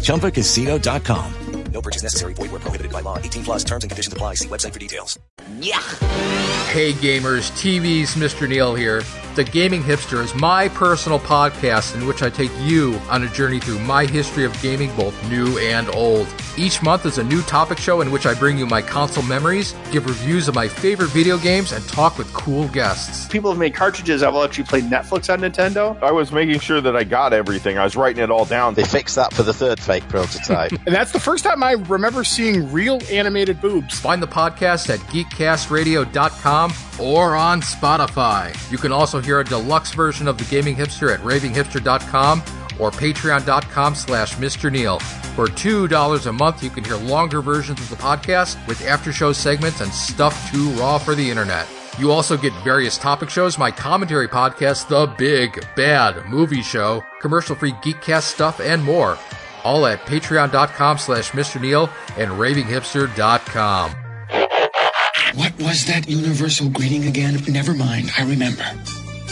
ChumbaCasino.com. 0.00 1.34
No 1.72 1.80
purchase 1.80 2.02
necessary. 2.02 2.34
Void 2.34 2.50
where 2.50 2.60
prohibited 2.60 2.92
by 2.92 3.00
law. 3.00 3.18
18 3.18 3.44
plus 3.44 3.64
terms 3.64 3.84
and 3.84 3.90
conditions 3.90 4.12
apply. 4.12 4.34
See 4.34 4.48
website 4.48 4.72
for 4.72 4.78
details. 4.78 5.18
Yeah. 5.60 5.80
Hey 6.72 6.92
gamers, 6.92 7.50
TV's 7.52 8.16
Mr. 8.16 8.48
Neil 8.48 8.74
here. 8.74 9.02
The 9.40 9.44
Gaming 9.44 9.82
Hipster 9.82 10.22
is 10.22 10.34
my 10.34 10.68
personal 10.68 11.18
podcast 11.18 11.94
in 11.94 12.06
which 12.06 12.22
I 12.22 12.28
take 12.28 12.50
you 12.58 13.00
on 13.08 13.22
a 13.22 13.28
journey 13.28 13.58
through 13.58 13.78
my 13.78 14.04
history 14.04 14.44
of 14.44 14.52
gaming, 14.60 14.94
both 14.96 15.16
new 15.30 15.56
and 15.56 15.88
old. 15.94 16.28
Each 16.58 16.82
month 16.82 17.06
is 17.06 17.16
a 17.16 17.24
new 17.24 17.40
topic 17.40 17.78
show 17.78 18.02
in 18.02 18.10
which 18.10 18.26
I 18.26 18.34
bring 18.34 18.58
you 18.58 18.66
my 18.66 18.82
console 18.82 19.24
memories, 19.24 19.74
give 19.92 20.04
reviews 20.04 20.46
of 20.46 20.54
my 20.54 20.68
favorite 20.68 21.08
video 21.08 21.38
games, 21.38 21.72
and 21.72 21.82
talk 21.88 22.18
with 22.18 22.30
cool 22.34 22.68
guests. 22.68 23.28
People 23.28 23.48
have 23.50 23.58
made 23.58 23.74
cartridges 23.74 24.20
that 24.20 24.30
will 24.30 24.40
let 24.40 24.58
you 24.58 24.64
play 24.64 24.82
Netflix 24.82 25.32
on 25.32 25.40
Nintendo. 25.40 25.98
I 26.02 26.12
was 26.12 26.32
making 26.32 26.60
sure 26.60 26.82
that 26.82 26.94
I 26.94 27.04
got 27.04 27.32
everything. 27.32 27.78
I 27.78 27.84
was 27.84 27.96
writing 27.96 28.22
it 28.22 28.30
all 28.30 28.44
down. 28.44 28.74
They 28.74 28.84
fixed 28.84 29.16
that 29.16 29.32
for 29.32 29.42
the 29.42 29.54
third 29.54 29.80
fake 29.80 30.06
prototype. 30.08 30.72
And 30.90 30.94
that's 30.94 31.12
the 31.12 31.20
first 31.20 31.44
time 31.44 31.62
I 31.62 31.72
remember 31.72 32.24
seeing 32.24 32.70
real 32.72 33.00
animated 33.10 33.60
boobs. 33.60 33.98
Find 33.98 34.20
the 34.22 34.26
podcast 34.26 34.90
at 34.90 34.98
geekcastradio.com 35.10 36.72
or 37.00 37.36
on 37.36 37.60
Spotify. 37.62 38.70
You 38.70 38.78
can 38.78 38.92
also 38.92 39.20
hear 39.20 39.29
a 39.38 39.44
deluxe 39.44 39.92
version 39.92 40.26
of 40.26 40.36
The 40.36 40.44
Gaming 40.44 40.74
Hipster 40.74 41.14
at 41.14 41.20
ravinghipster.com 41.20 42.40
or 42.80 42.90
patreon.com 42.90 43.94
slash 43.94 44.34
Mr. 44.34 44.72
Neil. 44.72 44.98
For 44.98 45.46
$2 45.46 46.26
a 46.26 46.32
month, 46.32 46.62
you 46.64 46.70
can 46.70 46.82
hear 46.82 46.96
longer 46.96 47.40
versions 47.40 47.78
of 47.78 47.88
the 47.88 47.96
podcast 47.96 48.66
with 48.66 48.84
after-show 48.84 49.32
segments 49.32 49.80
and 49.80 49.92
stuff 49.92 50.50
too 50.50 50.70
raw 50.70 50.98
for 50.98 51.14
the 51.14 51.30
internet. 51.30 51.68
You 51.98 52.10
also 52.10 52.36
get 52.36 52.52
various 52.64 52.98
topic 52.98 53.30
shows, 53.30 53.58
my 53.58 53.70
commentary 53.70 54.26
podcast, 54.26 54.88
The 54.88 55.06
Big 55.18 55.64
Bad 55.76 56.26
Movie 56.26 56.62
Show, 56.62 57.04
commercial-free 57.20 57.72
Geekcast 57.72 58.22
stuff, 58.22 58.58
and 58.60 58.82
more. 58.82 59.18
All 59.62 59.86
at 59.86 60.00
patreon.com 60.06 60.98
slash 60.98 61.30
Mr. 61.30 61.60
Neil 61.60 61.90
and 62.16 62.30
ravinghipster.com. 62.32 63.90
What 65.34 65.52
was 65.60 65.84
that 65.86 66.08
universal 66.08 66.70
greeting 66.70 67.06
again? 67.06 67.38
Never 67.46 67.72
mind, 67.74 68.10
I 68.18 68.24
remember. 68.24 68.64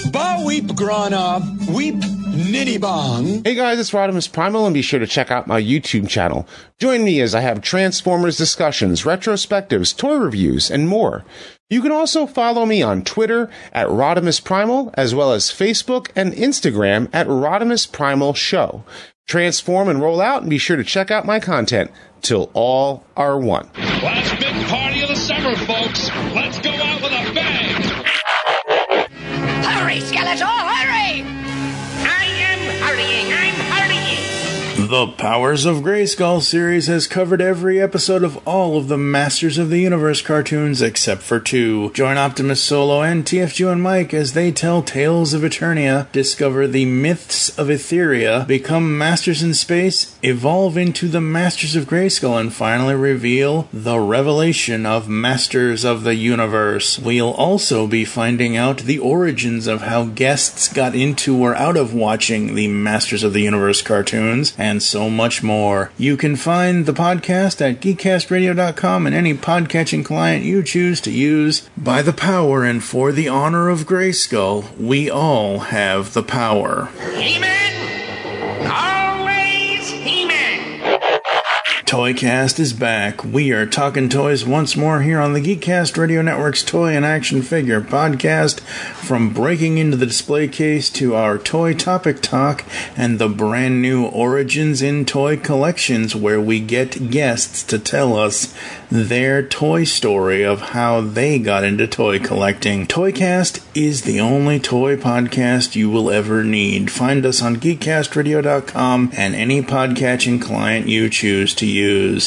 Ba 0.07 0.43
weep 0.47 0.75
grana, 0.75 1.41
weep 1.71 1.97
nitty 1.97 2.81
bong. 2.81 3.43
Hey 3.45 3.55
guys, 3.55 3.79
it's 3.79 3.91
Rodimus 3.91 4.33
Primal, 4.33 4.65
and 4.65 4.73
be 4.73 4.81
sure 4.81 5.01
to 5.01 5.07
check 5.07 5.31
out 5.31 5.47
my 5.47 5.61
YouTube 5.61 6.09
channel. 6.09 6.47
Join 6.79 7.05
me 7.05 7.21
as 7.21 7.35
I 7.35 7.41
have 7.41 7.61
Transformers 7.61 8.39
discussions, 8.39 9.03
retrospectives, 9.03 9.97
toy 9.97 10.17
reviews, 10.17 10.71
and 10.71 10.89
more. 10.89 11.25
You 11.69 11.83
can 11.83 11.93
also 11.93 12.27
follow 12.27 12.65
me 12.65 12.81
on 12.81 13.03
Twitter 13.03 13.51
at 13.73 13.89
Rodimus 13.89 14.43
Primal, 14.43 14.95
as 14.95 15.15
well 15.15 15.33
as 15.33 15.51
Facebook 15.51 16.11
and 16.17 16.33
Instagram 16.33 17.11
at 17.13 17.27
Rodimus 17.27 17.91
Primal 17.91 18.35
Show. 18.35 18.85
Transform 19.27 19.89
and 19.89 20.01
roll 20.01 20.21
out, 20.21 20.43
and 20.43 20.51
be 20.51 20.59
sure 20.59 20.77
to 20.77 20.85
check 20.85 21.11
out 21.11 21.27
my 21.27 21.41
content 21.41 21.91
till 22.23 22.51
all 22.55 23.05
are 23.17 23.39
one. 23.39 23.69
Last 23.77 24.39
big 24.41 24.55
party 24.67 25.03
of 25.03 25.09
the 25.09 25.17
summer, 25.17 25.55
folks. 25.57 26.09
Hurry, 29.89 30.03
Skeletor, 30.03 30.78
The 34.89 35.07
Powers 35.07 35.67
of 35.67 35.83
Grayskull 35.83 36.41
series 36.41 36.87
has 36.87 37.07
covered 37.07 37.43
every 37.43 37.79
episode 37.79 38.25
of 38.25 38.39
all 38.49 38.79
of 38.79 38.89
the 38.89 38.97
Masters 38.97 39.59
of 39.59 39.69
the 39.69 39.81
Universe 39.81 40.23
cartoons 40.23 40.81
except 40.81 41.21
for 41.21 41.39
two. 41.39 41.91
Join 41.91 42.17
Optimus 42.17 42.63
Solo 42.63 43.03
and 43.03 43.23
TFG 43.23 43.71
and 43.71 43.83
Mike 43.83 44.15
as 44.15 44.33
they 44.33 44.51
tell 44.51 44.81
tales 44.81 45.35
of 45.35 45.43
Eternia, 45.43 46.11
discover 46.11 46.67
the 46.67 46.87
myths 46.87 47.51
of 47.59 47.67
Etheria, 47.67 48.47
become 48.47 48.97
masters 48.97 49.43
in 49.43 49.53
space, 49.53 50.19
evolve 50.23 50.79
into 50.79 51.09
the 51.09 51.21
Masters 51.21 51.77
of 51.77 51.85
Grayskull, 51.85 52.41
and 52.41 52.51
finally 52.51 52.95
reveal 52.95 53.69
the 53.75 54.01
revelation 54.01 54.87
of 54.87 55.07
Masters 55.07 55.85
of 55.85 56.03
the 56.03 56.15
Universe. 56.15 56.99
We'll 56.99 57.35
also 57.35 57.87
be 57.87 58.07
finding 58.07 58.57
out 58.57 58.79
the 58.79 59.01
origins 59.01 59.67
of 59.67 59.83
how 59.83 60.07
guests 60.07 60.73
got 60.73 60.95
into 60.95 61.37
or 61.37 61.55
out 61.57 61.77
of 61.77 61.93
watching 61.93 62.55
the 62.55 62.69
Masters 62.69 63.23
of 63.23 63.35
the 63.35 63.43
Universe 63.43 63.83
cartoons 63.83 64.55
and 64.57 64.78
so 64.81 65.09
much 65.11 65.43
more. 65.43 65.91
You 65.99 66.17
can 66.17 66.37
find 66.37 66.87
the 66.87 66.93
podcast 66.93 67.61
at 67.61 67.81
geekcastradio.com 67.81 69.07
and 69.07 69.15
any 69.15 69.35
podcatching 69.35 70.05
client 70.05 70.45
you 70.45 70.63
choose 70.63 71.01
to 71.03 71.11
use. 71.11 71.69
By 71.77 72.03
the 72.03 72.13
power 72.13 72.65
and 72.65 72.83
for 72.83 73.13
the 73.13 73.29
honor 73.29 73.69
of 73.69 73.87
Grayskull, 73.87 74.77
we 74.79 75.11
all 75.11 75.59
have 75.61 76.13
the 76.13 76.23
power. 76.23 76.91
Always 77.01 77.78
Toycast 81.89 82.61
is 82.61 82.75
back. 82.75 83.25
We 83.25 83.51
are 83.53 83.65
talking 83.65 84.11
toys 84.11 84.45
once 84.45 84.77
more 84.77 85.01
here 85.01 85.19
on 85.19 85.33
the 85.33 85.41
Geekcast 85.41 85.97
Radio 85.97 86.21
Network's 86.21 86.63
Toy 86.63 86.95
and 86.95 87.03
Action 87.03 87.41
Figure 87.41 87.81
podcast. 87.81 88.61
From 88.61 89.33
breaking 89.33 89.79
into 89.79 89.97
the 89.97 90.05
display 90.05 90.49
case 90.49 90.91
to 90.91 91.15
our 91.15 91.39
toy 91.39 91.73
topic 91.73 92.21
talk 92.21 92.63
and 92.95 93.19
the 93.19 93.31
brand 93.31 93.81
new 93.81 94.05
Origins 94.05 94.83
in 94.83 95.07
Toy 95.07 95.39
collections, 95.39 96.15
where 96.15 96.39
we 96.39 96.61
get 96.61 97.11
guests 97.11 97.63
to 97.63 97.79
tell 97.79 98.19
us 98.19 98.55
their 98.91 99.43
toy 99.43 99.85
story 99.85 100.45
of 100.45 100.61
how 100.61 101.01
they 101.01 101.39
got 101.39 101.65
into 101.65 101.87
toy 101.87 102.19
collecting. 102.19 102.87
Toycast 102.87 103.65
is 103.75 104.03
the 104.03 104.21
only 104.21 104.61
toy 104.61 104.95
podcast 104.95 105.75
you 105.75 105.89
will 105.89 106.11
ever 106.11 106.45
need. 106.45 106.91
Find 106.91 107.25
us 107.25 107.41
on 107.41 107.57
geekcastradio.com 107.57 109.11
and 109.17 109.35
any 109.35 109.63
podcatching 109.63 110.43
client 110.43 110.87
you 110.87 111.09
choose 111.09 111.55
to 111.55 111.65
use. 111.65 111.78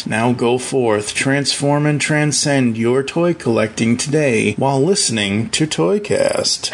Now 0.07 0.33
go 0.33 0.57
forth, 0.57 1.13
transform 1.13 1.85
and 1.85 1.99
transcend 1.99 2.77
your 2.77 3.03
toy 3.03 3.33
collecting 3.33 3.97
today 3.97 4.53
while 4.53 4.81
listening 4.81 5.49
to 5.49 5.67
Toycast. 5.67 6.71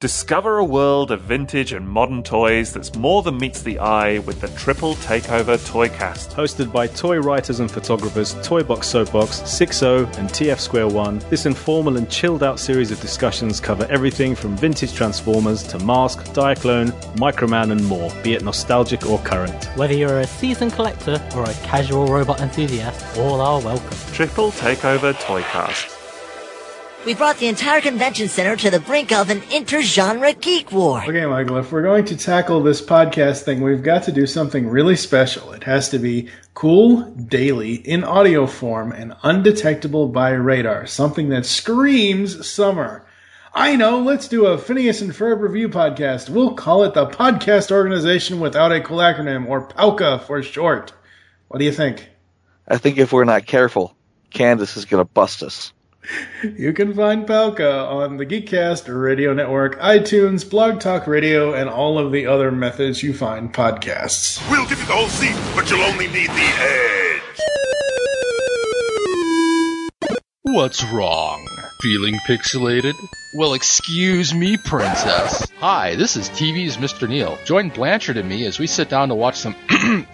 Discover 0.00 0.56
a 0.56 0.64
world 0.64 1.10
of 1.10 1.20
vintage 1.20 1.74
and 1.74 1.86
modern 1.86 2.22
toys 2.22 2.72
that's 2.72 2.94
more 2.94 3.22
than 3.22 3.36
meets 3.36 3.60
the 3.60 3.78
eye 3.78 4.20
with 4.20 4.40
the 4.40 4.48
Triple 4.48 4.94
Takeover 4.94 5.58
Toycast. 5.58 6.32
Hosted 6.32 6.72
by 6.72 6.86
toy 6.86 7.18
writers 7.18 7.60
and 7.60 7.70
photographers 7.70 8.34
Toybox 8.36 8.84
Soapbox, 8.84 9.42
60 9.46 9.86
and 9.86 10.30
TF 10.30 10.58
Square 10.58 10.88
1, 10.88 11.18
this 11.28 11.44
informal 11.44 11.98
and 11.98 12.08
chilled 12.08 12.42
out 12.42 12.58
series 12.58 12.90
of 12.90 12.98
discussions 13.02 13.60
cover 13.60 13.86
everything 13.90 14.34
from 14.34 14.56
vintage 14.56 14.94
Transformers 14.94 15.62
to 15.64 15.78
Mask, 15.80 16.20
Diaclone, 16.28 16.92
Microman 17.16 17.70
and 17.70 17.84
more, 17.84 18.10
be 18.22 18.32
it 18.32 18.42
nostalgic 18.42 19.04
or 19.04 19.18
current. 19.18 19.66
Whether 19.76 19.92
you're 19.96 20.20
a 20.20 20.26
seasoned 20.26 20.72
collector 20.72 21.22
or 21.36 21.44
a 21.44 21.52
casual 21.56 22.06
robot 22.06 22.40
enthusiast, 22.40 23.18
all 23.18 23.42
are 23.42 23.60
welcome. 23.60 23.98
Triple 24.14 24.50
Takeover 24.52 25.12
Toycast. 25.12 25.99
We 27.06 27.14
brought 27.14 27.38
the 27.38 27.46
entire 27.46 27.80
convention 27.80 28.28
center 28.28 28.56
to 28.56 28.70
the 28.70 28.78
brink 28.78 29.10
of 29.10 29.30
an 29.30 29.42
inter-genre 29.50 30.34
geek 30.34 30.70
war. 30.70 31.02
Okay, 31.02 31.24
Michael, 31.24 31.56
if 31.56 31.72
we're 31.72 31.80
going 31.82 32.04
to 32.04 32.16
tackle 32.16 32.62
this 32.62 32.82
podcast 32.82 33.42
thing, 33.42 33.62
we've 33.62 33.82
got 33.82 34.02
to 34.02 34.12
do 34.12 34.26
something 34.26 34.68
really 34.68 34.96
special. 34.96 35.52
It 35.52 35.64
has 35.64 35.88
to 35.88 35.98
be 35.98 36.28
cool, 36.52 37.04
daily, 37.12 37.76
in 37.76 38.04
audio 38.04 38.46
form, 38.46 38.92
and 38.92 39.16
undetectable 39.22 40.08
by 40.08 40.32
radar. 40.32 40.86
Something 40.86 41.30
that 41.30 41.46
screams 41.46 42.46
summer. 42.46 43.06
I 43.54 43.76
know, 43.76 44.00
let's 44.00 44.28
do 44.28 44.44
a 44.44 44.58
Phineas 44.58 45.00
and 45.00 45.12
Ferb 45.12 45.40
review 45.40 45.70
podcast. 45.70 46.28
We'll 46.28 46.52
call 46.52 46.84
it 46.84 46.92
the 46.92 47.06
Podcast 47.06 47.70
Organization 47.70 48.40
Without 48.40 48.72
a 48.72 48.80
Cool 48.82 48.98
Acronym, 48.98 49.48
or 49.48 49.66
POWCA 49.66 50.20
for 50.24 50.42
short. 50.42 50.92
What 51.48 51.60
do 51.60 51.64
you 51.64 51.72
think? 51.72 52.10
I 52.68 52.76
think 52.76 52.98
if 52.98 53.10
we're 53.10 53.24
not 53.24 53.46
careful, 53.46 53.96
Candace 54.28 54.76
is 54.76 54.84
going 54.84 55.02
to 55.02 55.10
bust 55.10 55.42
us. 55.42 55.72
You 56.56 56.72
can 56.72 56.94
find 56.94 57.26
POWCA 57.26 57.86
on 57.86 58.16
the 58.16 58.24
Geekcast 58.26 58.88
Radio 58.88 59.34
Network, 59.34 59.78
iTunes, 59.78 60.48
Blog 60.48 60.80
Talk 60.80 61.06
Radio, 61.06 61.52
and 61.52 61.68
all 61.68 61.98
of 61.98 62.12
the 62.12 62.26
other 62.26 62.50
methods 62.50 63.02
you 63.02 63.12
find 63.12 63.52
podcasts. 63.52 64.40
We'll 64.50 64.66
give 64.66 64.80
you 64.80 64.86
the 64.86 64.92
whole 64.92 65.08
seat, 65.08 65.36
but 65.54 65.70
you'll 65.70 65.82
only 65.82 66.06
need 66.08 66.30
the 66.30 66.50
edge. 66.58 67.40
What's 70.42 70.82
wrong? 70.84 71.46
Feeling 71.82 72.14
pixelated? 72.26 72.94
Well, 73.36 73.54
excuse 73.54 74.34
me, 74.34 74.56
princess. 74.56 75.48
Hi, 75.58 75.94
this 75.94 76.16
is 76.16 76.28
TV's 76.30 76.76
Mr. 76.78 77.08
Neil. 77.08 77.38
Join 77.44 77.68
Blanchard 77.68 78.16
and 78.16 78.28
me 78.28 78.46
as 78.46 78.58
we 78.58 78.66
sit 78.66 78.88
down 78.88 79.08
to 79.10 79.14
watch 79.14 79.36
some 79.36 79.54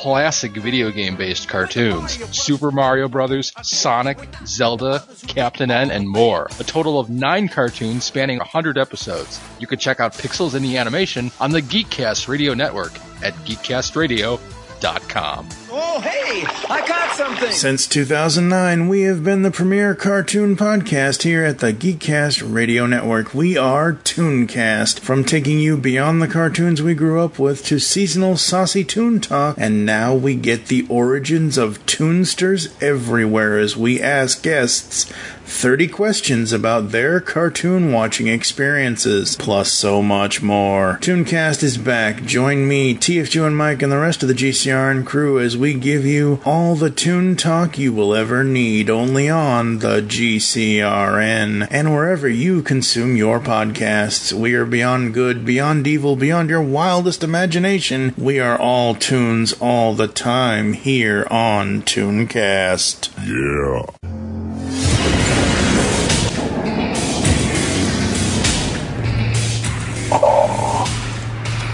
classic 0.00 0.52
video 0.52 0.90
game 0.90 1.14
based 1.14 1.46
cartoons 1.46 2.12
Super 2.34 2.70
Mario 2.70 3.06
Bros., 3.06 3.52
Sonic, 3.62 4.18
Zelda, 4.46 5.04
Captain 5.26 5.70
N, 5.70 5.90
and 5.90 6.08
more. 6.08 6.48
A 6.58 6.64
total 6.64 6.98
of 6.98 7.10
nine 7.10 7.48
cartoons 7.48 8.04
spanning 8.04 8.38
100 8.38 8.78
episodes. 8.78 9.38
You 9.58 9.66
can 9.66 9.78
check 9.78 10.00
out 10.00 10.14
Pixels 10.14 10.54
in 10.54 10.62
the 10.62 10.78
Animation 10.78 11.30
on 11.38 11.50
the 11.50 11.60
Geekcast 11.60 12.28
Radio 12.28 12.54
Network 12.54 12.94
at 13.22 13.34
geekcastradio.com. 13.44 15.48
Oh, 15.72 16.00
hey, 16.00 16.44
I 16.68 16.84
caught 16.84 17.14
something. 17.14 17.52
Since 17.52 17.86
2009, 17.86 18.88
we 18.88 19.02
have 19.02 19.22
been 19.22 19.42
the 19.42 19.52
premier 19.52 19.94
cartoon 19.94 20.56
podcast 20.56 21.22
here 21.22 21.44
at 21.44 21.60
the 21.60 21.72
Geekcast 21.72 22.42
Radio 22.52 22.86
Network. 22.86 23.34
We 23.34 23.56
are 23.56 23.92
Tooncast, 23.92 24.98
from 24.98 25.22
taking 25.22 25.60
you 25.60 25.76
beyond 25.76 26.20
the 26.20 26.26
cartoons 26.26 26.82
we 26.82 26.94
grew 26.94 27.20
up 27.22 27.38
with 27.38 27.64
to 27.66 27.78
seasonal 27.78 28.36
saucy 28.36 28.82
toon 28.82 29.20
talk, 29.20 29.54
and 29.58 29.86
now 29.86 30.12
we 30.12 30.34
get 30.34 30.66
the 30.66 30.84
origins 30.88 31.56
of 31.56 31.86
Toonsters 31.86 32.74
everywhere 32.82 33.56
as 33.56 33.76
we 33.76 34.00
ask 34.00 34.42
guests 34.42 35.12
30 35.50 35.88
questions 35.88 36.52
about 36.52 36.90
their 36.90 37.20
cartoon 37.20 37.92
watching 37.92 38.28
experiences, 38.28 39.34
plus 39.36 39.72
so 39.72 40.00
much 40.00 40.40
more. 40.40 40.96
Tooncast 41.00 41.64
is 41.64 41.76
back. 41.76 42.24
Join 42.24 42.68
me, 42.68 42.94
TFG 42.94 43.44
and 43.44 43.56
Mike, 43.56 43.82
and 43.82 43.90
the 43.90 43.98
rest 43.98 44.22
of 44.22 44.28
the 44.28 44.34
GCRN 44.34 45.04
crew 45.04 45.40
as 45.40 45.56
we 45.60 45.74
give 45.74 46.06
you 46.06 46.40
all 46.46 46.74
the 46.74 46.88
toon 46.88 47.36
talk 47.36 47.78
you 47.78 47.92
will 47.92 48.14
ever 48.14 48.42
need 48.42 48.88
only 48.88 49.28
on 49.28 49.80
the 49.80 50.00
GCRN 50.00 51.68
and 51.70 51.92
wherever 51.92 52.26
you 52.26 52.62
consume 52.62 53.14
your 53.14 53.38
podcasts. 53.38 54.32
We 54.32 54.54
are 54.54 54.64
beyond 54.64 55.12
good, 55.12 55.44
beyond 55.44 55.86
evil, 55.86 56.16
beyond 56.16 56.48
your 56.48 56.62
wildest 56.62 57.22
imagination. 57.22 58.14
We 58.16 58.40
are 58.40 58.58
all 58.58 58.94
tunes 58.94 59.52
all 59.60 59.92
the 59.92 60.08
time 60.08 60.72
here 60.72 61.26
on 61.30 61.82
Tooncast. 61.82 63.10
Yeah. 63.18 63.84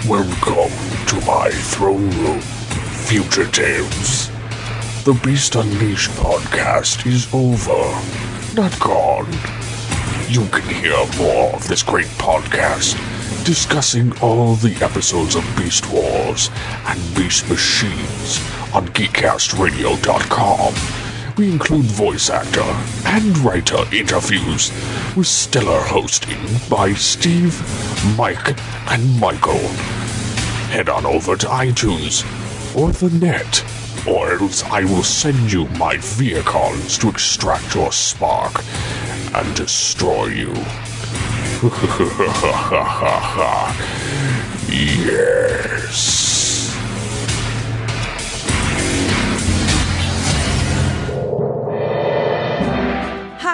Welcome 0.09 0.73
to 1.07 1.27
my 1.27 1.51
throne 1.51 2.11
room, 2.11 2.41
Future 3.07 3.47
Tales. 3.47 4.29
The 5.05 5.15
Beast 5.23 5.55
Unleashed 5.55 6.11
podcast 6.11 7.07
is 7.07 7.33
over, 7.33 7.95
not 8.57 8.77
gone. 8.81 9.31
You 10.29 10.45
can 10.49 10.69
hear 10.75 10.97
more 11.17 11.55
of 11.55 11.69
this 11.69 11.85
great 11.85 12.09
podcast 12.19 12.97
discussing 13.45 14.13
all 14.19 14.57
the 14.57 14.75
episodes 14.85 15.37
of 15.37 15.45
Beast 15.57 15.89
Wars 15.89 16.51
and 16.87 16.99
Beast 17.15 17.49
Machines 17.49 18.41
on 18.75 18.89
GeekCastRadio.com. 18.89 20.75
We 21.37 21.53
include 21.53 21.85
voice 21.85 22.29
actor 22.29 22.75
and 23.07 23.39
writer 23.39 23.85
interviews 23.93 24.73
with 25.17 25.29
stellar 25.29 25.81
hosting 25.81 26.41
by 26.69 26.93
Steve, 26.95 27.57
Mike, 28.19 28.59
and 28.91 29.21
Michael. 29.21 29.69
Head 30.73 30.89
on 30.89 31.07
over 31.07 31.37
to 31.37 31.47
iTunes 31.47 32.25
or 32.77 32.93
the 32.93 33.09
net, 33.19 33.65
or 34.07 34.35
else 34.35 34.63
I 34.65 34.85
will 34.85 35.03
send 35.03 35.51
you 35.51 35.67
my 35.79 35.97
vehicles 35.97 36.99
to 36.99 37.09
extract 37.09 37.75
your 37.75 37.91
spark 37.91 38.63
and 39.35 39.57
destroy 39.57 40.27
you. 40.27 40.53
yes. 44.69 46.26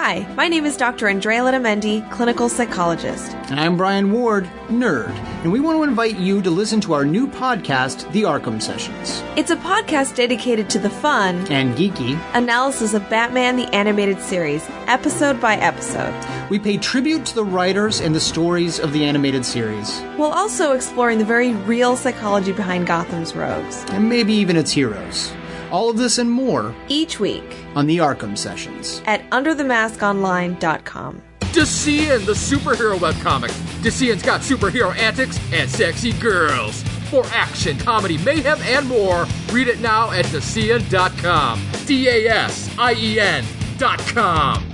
Hi, 0.05 0.27
My 0.35 0.49
name 0.49 0.65
is 0.65 0.75
Dr. 0.75 1.07
Andrea 1.07 1.39
Letamendi, 1.39 2.11
clinical 2.11 2.49
psychologist. 2.49 3.31
And 3.49 3.57
I'm 3.57 3.77
Brian 3.77 4.11
Ward, 4.11 4.43
nerd. 4.67 5.11
And 5.43 5.49
we 5.53 5.61
want 5.61 5.77
to 5.77 5.83
invite 5.83 6.17
you 6.17 6.41
to 6.41 6.51
listen 6.51 6.81
to 6.81 6.91
our 6.91 7.05
new 7.05 7.25
podcast, 7.25 8.11
The 8.11 8.23
Arkham 8.23 8.61
Sessions. 8.61 9.23
It's 9.37 9.49
a 9.49 9.55
podcast 9.55 10.17
dedicated 10.17 10.69
to 10.71 10.79
the 10.79 10.89
fun 10.89 11.47
and 11.49 11.73
geeky 11.77 12.19
analysis 12.33 12.93
of 12.93 13.09
Batman 13.09 13.55
the 13.55 13.73
Animated 13.73 14.19
Series, 14.19 14.67
episode 14.87 15.39
by 15.39 15.55
episode. 15.55 16.13
We 16.49 16.59
pay 16.59 16.75
tribute 16.75 17.25
to 17.27 17.35
the 17.35 17.45
writers 17.45 18.01
and 18.01 18.13
the 18.13 18.19
stories 18.19 18.81
of 18.81 18.91
the 18.91 19.05
animated 19.05 19.45
series, 19.45 20.01
while 20.17 20.33
also 20.33 20.73
exploring 20.73 21.17
the 21.17 21.23
very 21.23 21.53
real 21.53 21.95
psychology 21.95 22.51
behind 22.51 22.87
Gotham's 22.87 23.37
rogues. 23.37 23.85
And 23.91 24.09
maybe 24.09 24.33
even 24.33 24.57
its 24.57 24.71
heroes. 24.71 25.31
All 25.73 25.89
of 25.89 25.97
this 25.97 26.19
and 26.19 26.29
more 26.29 26.73
each 26.87 27.19
week 27.19 27.57
on 27.73 27.87
the 27.87 27.97
Arkham 27.97 28.37
Sessions 28.37 29.01
at 29.07 29.27
UnderTheMaskOnline.com. 29.31 31.21
Dasien, 31.39 32.25
the 32.25 32.33
superhero 32.33 32.97
webcomic. 32.97 33.49
Dasien's 33.81 34.21
got 34.21 34.41
superhero 34.41 34.95
antics 34.95 35.39
and 35.51 35.69
sexy 35.69 36.13
girls. 36.13 36.83
For 37.09 37.25
action, 37.31 37.77
comedy, 37.79 38.19
mayhem, 38.19 38.59
and 38.61 38.87
more, 38.87 39.25
read 39.51 39.67
it 39.67 39.79
now 39.81 40.11
at 40.11 40.25
Dasien.com. 40.25 41.61
D 41.87 42.07
A 42.07 42.29
S 42.29 42.73
I 42.77 42.93
E 42.93 43.19
N.com. 43.19 44.72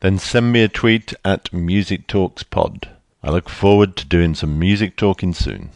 then 0.00 0.18
send 0.18 0.52
me 0.52 0.62
a 0.62 0.68
tweet 0.68 1.12
at 1.24 1.52
Music 1.52 2.06
Talks 2.06 2.42
Pod. 2.42 2.88
I 3.22 3.30
look 3.30 3.48
forward 3.48 3.96
to 3.96 4.06
doing 4.06 4.34
some 4.34 4.58
music 4.58 4.96
talking 4.96 5.34
soon. 5.34 5.70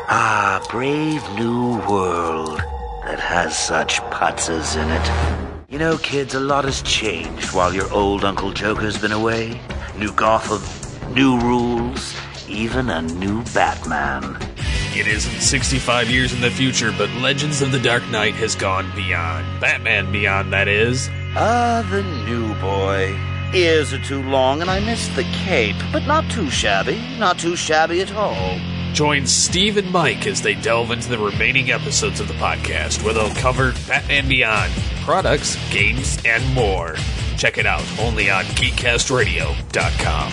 Ah, 0.00 0.62
brave 0.70 1.22
new 1.38 1.78
world 1.88 2.58
that 3.04 3.18
has 3.18 3.56
such 3.56 4.00
putzes 4.10 4.76
in 4.76 4.90
it. 4.90 5.62
You 5.70 5.78
know, 5.78 5.96
kids, 5.96 6.34
a 6.34 6.40
lot 6.40 6.66
has 6.66 6.82
changed 6.82 7.54
while 7.54 7.72
your 7.72 7.90
old 7.90 8.22
Uncle 8.22 8.52
Joker's 8.52 8.98
been 8.98 9.12
away. 9.12 9.58
New 9.96 10.12
Gotham, 10.12 10.62
new 11.14 11.38
rules, 11.40 12.14
even 12.52 12.88
a 12.90 13.00
new 13.02 13.42
Batman. 13.54 14.36
It 14.94 15.06
isn't 15.06 15.40
65 15.40 16.10
years 16.10 16.32
in 16.34 16.40
the 16.40 16.50
future, 16.50 16.92
but 16.96 17.10
Legends 17.14 17.62
of 17.62 17.72
the 17.72 17.78
Dark 17.80 18.06
Knight 18.10 18.34
has 18.34 18.54
gone 18.54 18.90
beyond. 18.94 19.46
Batman 19.60 20.12
Beyond, 20.12 20.52
that 20.52 20.68
is. 20.68 21.08
Ah, 21.34 21.86
the 21.90 22.02
new 22.26 22.54
boy. 22.60 23.18
Ears 23.54 23.92
are 23.92 24.02
too 24.04 24.22
long, 24.22 24.60
and 24.60 24.70
I 24.70 24.80
miss 24.80 25.08
the 25.08 25.24
cape, 25.44 25.76
but 25.92 26.06
not 26.06 26.30
too 26.30 26.50
shabby. 26.50 27.00
Not 27.18 27.38
too 27.38 27.56
shabby 27.56 28.00
at 28.02 28.12
all. 28.14 28.58
Join 28.92 29.26
Steve 29.26 29.78
and 29.78 29.90
Mike 29.90 30.26
as 30.26 30.42
they 30.42 30.54
delve 30.54 30.90
into 30.90 31.08
the 31.08 31.18
remaining 31.18 31.70
episodes 31.70 32.20
of 32.20 32.28
the 32.28 32.34
podcast, 32.34 33.02
where 33.02 33.14
they'll 33.14 33.34
cover 33.36 33.72
Batman 33.88 34.28
Beyond, 34.28 34.72
products, 35.02 35.56
games, 35.70 36.18
and 36.26 36.46
more. 36.54 36.96
Check 37.38 37.56
it 37.56 37.64
out 37.66 37.84
only 37.98 38.30
on 38.30 38.44
GeekCastRadio.com. 38.44 40.32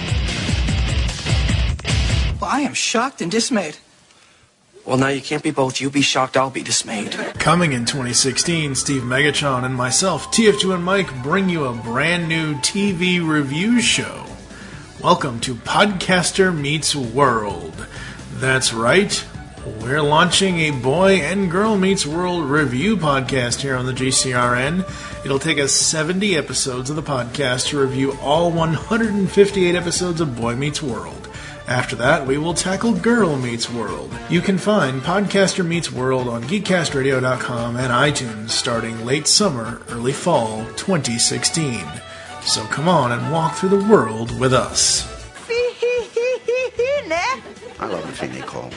Well, 2.39 2.49
I 2.49 2.61
am 2.61 2.73
shocked 2.73 3.21
and 3.21 3.29
dismayed. 3.29 3.75
Well, 4.85 4.97
now 4.97 5.09
you 5.09 5.19
can't 5.21 5.43
be 5.43 5.51
both. 5.51 5.81
You 5.81 5.89
be 5.89 6.01
shocked, 6.01 6.37
I'll 6.37 6.49
be 6.49 6.63
dismayed. 6.63 7.11
Coming 7.37 7.73
in 7.73 7.83
2016, 7.83 8.75
Steve 8.75 9.01
Megachon 9.01 9.65
and 9.65 9.75
myself, 9.75 10.31
TF2 10.31 10.75
and 10.75 10.83
Mike, 10.83 11.21
bring 11.21 11.49
you 11.49 11.65
a 11.65 11.73
brand 11.73 12.29
new 12.29 12.55
TV 12.55 13.21
review 13.27 13.81
show. 13.81 14.25
Welcome 15.03 15.41
to 15.41 15.53
Podcaster 15.53 16.57
Meets 16.57 16.95
World. 16.95 17.85
That's 18.35 18.73
right, 18.73 19.21
we're 19.81 20.01
launching 20.01 20.59
a 20.59 20.71
Boy 20.71 21.17
and 21.17 21.51
Girl 21.51 21.77
Meets 21.77 22.05
World 22.05 22.45
review 22.45 22.95
podcast 22.95 23.59
here 23.59 23.75
on 23.75 23.85
the 23.85 23.91
GCRN. 23.91 24.85
It'll 25.25 25.39
take 25.39 25.59
us 25.59 25.73
70 25.73 26.37
episodes 26.37 26.89
of 26.89 26.95
the 26.95 27.03
podcast 27.03 27.67
to 27.67 27.81
review 27.81 28.17
all 28.21 28.49
158 28.49 29.75
episodes 29.75 30.21
of 30.21 30.37
Boy 30.37 30.55
Meets 30.55 30.81
World. 30.81 31.28
After 31.69 31.95
that, 31.97 32.25
we 32.25 32.39
will 32.39 32.55
tackle 32.55 32.93
Girl 32.93 33.37
Meets 33.37 33.69
World. 33.69 34.11
You 34.27 34.41
can 34.41 34.57
find 34.57 35.03
Podcaster 35.03 35.63
Meets 35.63 35.91
World 35.91 36.27
on 36.27 36.41
GeekCastRadio.com 36.45 37.77
and 37.77 37.93
iTunes 37.93 38.49
starting 38.49 39.05
late 39.05 39.27
summer, 39.27 39.79
early 39.89 40.11
fall 40.11 40.65
2016. 40.77 41.85
So 42.41 42.63
come 42.63 42.87
on 42.89 43.11
and 43.11 43.31
walk 43.31 43.53
through 43.53 43.69
the 43.69 43.87
world 43.87 44.39
with 44.39 44.51
us. 44.51 45.07
I 47.79 47.85
love 47.85 48.01
the 48.07 48.13
thing 48.13 48.31
they 48.31 48.41
call. 48.41 48.71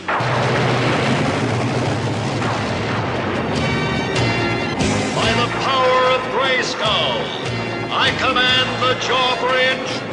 By 5.16 5.30
the 5.40 5.49
power 5.64 6.12
of 6.12 6.20
Grayskull, 6.36 7.24
I 7.90 8.12
command 8.20 8.68
the 8.82 8.93
drawbridge. 9.07 10.12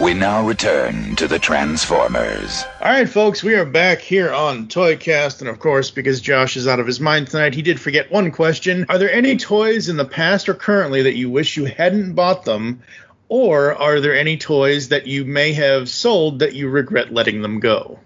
We 0.00 0.14
now 0.14 0.46
return 0.46 1.14
to 1.16 1.28
the 1.28 1.38
Transformers. 1.38 2.64
All 2.80 2.90
right, 2.90 3.08
folks, 3.08 3.44
we 3.44 3.54
are 3.54 3.66
back 3.66 4.00
here 4.00 4.32
on 4.32 4.66
Toycast, 4.66 5.40
and 5.40 5.48
of 5.48 5.58
course, 5.58 5.90
because 5.90 6.22
Josh 6.22 6.56
is 6.56 6.66
out 6.66 6.80
of 6.80 6.86
his 6.86 7.00
mind 7.00 7.28
tonight, 7.28 7.54
he 7.54 7.60
did 7.60 7.78
forget 7.78 8.10
one 8.10 8.30
question. 8.30 8.86
Are 8.88 8.96
there 8.96 9.12
any 9.12 9.36
toys 9.36 9.90
in 9.90 9.98
the 9.98 10.06
past 10.06 10.48
or 10.48 10.54
currently 10.54 11.02
that 11.02 11.16
you 11.16 11.28
wish 11.28 11.58
you 11.58 11.66
hadn't 11.66 12.14
bought 12.14 12.46
them, 12.46 12.82
or 13.28 13.74
are 13.74 14.00
there 14.00 14.16
any 14.16 14.38
toys 14.38 14.88
that 14.88 15.06
you 15.06 15.26
may 15.26 15.52
have 15.52 15.88
sold 15.88 16.38
that 16.38 16.54
you 16.54 16.70
regret 16.70 17.12
letting 17.12 17.42
them 17.42 17.60
go? 17.60 17.98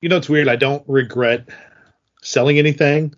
You 0.00 0.08
know, 0.08 0.16
it's 0.16 0.30
weird. 0.30 0.48
I 0.48 0.56
don't 0.56 0.82
regret 0.88 1.50
selling 2.22 2.58
anything. 2.58 3.14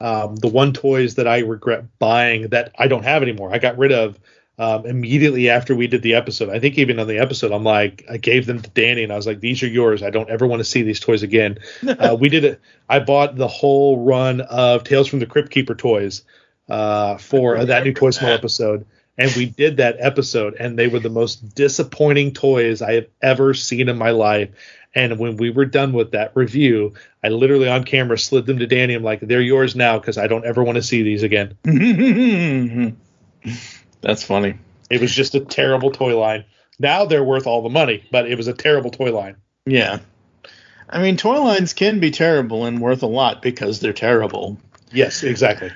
Um, 0.00 0.34
the 0.34 0.48
one 0.48 0.72
toys 0.72 1.14
that 1.14 1.28
I 1.28 1.38
regret 1.38 1.84
buying 2.00 2.48
that 2.48 2.74
I 2.76 2.88
don't 2.88 3.04
have 3.04 3.22
anymore, 3.22 3.54
I 3.54 3.58
got 3.58 3.78
rid 3.78 3.92
of 3.92 4.18
um, 4.58 4.86
immediately 4.86 5.48
after 5.48 5.74
we 5.74 5.86
did 5.86 6.02
the 6.02 6.14
episode. 6.14 6.50
I 6.50 6.58
think 6.58 6.78
even 6.78 6.98
on 6.98 7.06
the 7.06 7.18
episode, 7.18 7.52
I'm 7.52 7.62
like, 7.62 8.04
I 8.10 8.16
gave 8.16 8.46
them 8.46 8.60
to 8.60 8.70
Danny, 8.70 9.04
and 9.04 9.12
I 9.12 9.16
was 9.16 9.26
like, 9.26 9.40
"These 9.40 9.62
are 9.62 9.68
yours. 9.68 10.02
I 10.02 10.10
don't 10.10 10.28
ever 10.28 10.46
want 10.46 10.60
to 10.60 10.64
see 10.64 10.82
these 10.82 11.00
toys 11.00 11.22
again." 11.22 11.58
uh, 11.88 12.16
we 12.18 12.28
did 12.28 12.44
it. 12.44 12.60
I 12.88 12.98
bought 12.98 13.36
the 13.36 13.48
whole 13.48 14.04
run 14.04 14.40
of 14.40 14.84
Tales 14.84 15.06
from 15.06 15.20
the 15.20 15.26
Crypt 15.26 15.50
Keeper 15.50 15.74
toys 15.76 16.22
uh, 16.68 17.18
for 17.18 17.64
that 17.64 17.84
new 17.84 17.94
Toy 17.94 18.10
Smell 18.10 18.32
episode, 18.32 18.84
and 19.16 19.30
we 19.36 19.46
did 19.46 19.76
that 19.76 19.96
episode, 20.00 20.56
and 20.58 20.76
they 20.76 20.88
were 20.88 21.00
the 21.00 21.08
most 21.08 21.54
disappointing 21.54 22.32
toys 22.32 22.82
I 22.82 22.94
have 22.94 23.06
ever 23.22 23.54
seen 23.54 23.88
in 23.88 23.96
my 23.96 24.10
life. 24.10 24.50
And 24.94 25.18
when 25.18 25.36
we 25.36 25.50
were 25.50 25.66
done 25.66 25.92
with 25.92 26.12
that 26.12 26.32
review, 26.34 26.94
I 27.22 27.28
literally 27.28 27.68
on 27.68 27.84
camera 27.84 28.18
slid 28.18 28.46
them 28.46 28.58
to 28.58 28.66
Danny. 28.66 28.94
I'm 28.94 29.04
like, 29.04 29.20
"They're 29.20 29.40
yours 29.40 29.76
now 29.76 30.00
because 30.00 30.18
I 30.18 30.26
don't 30.26 30.44
ever 30.44 30.64
want 30.64 30.76
to 30.76 30.82
see 30.82 31.02
these 31.04 31.22
again." 31.22 31.56
That's 34.00 34.22
funny. 34.22 34.58
It 34.90 35.00
was 35.00 35.14
just 35.14 35.34
a 35.34 35.40
terrible 35.40 35.90
toy 35.90 36.18
line. 36.18 36.44
Now 36.78 37.04
they're 37.04 37.24
worth 37.24 37.46
all 37.46 37.62
the 37.62 37.68
money, 37.68 38.04
but 38.10 38.30
it 38.30 38.36
was 38.36 38.48
a 38.48 38.52
terrible 38.52 38.90
toy 38.90 39.12
line. 39.12 39.36
Yeah. 39.66 39.98
I 40.88 41.02
mean, 41.02 41.16
toy 41.16 41.40
lines 41.40 41.74
can 41.74 42.00
be 42.00 42.10
terrible 42.10 42.64
and 42.64 42.80
worth 42.80 43.02
a 43.02 43.06
lot 43.06 43.42
because 43.42 43.80
they're 43.80 43.92
terrible. 43.92 44.58
Yes, 44.92 45.22
exactly. 45.22 45.70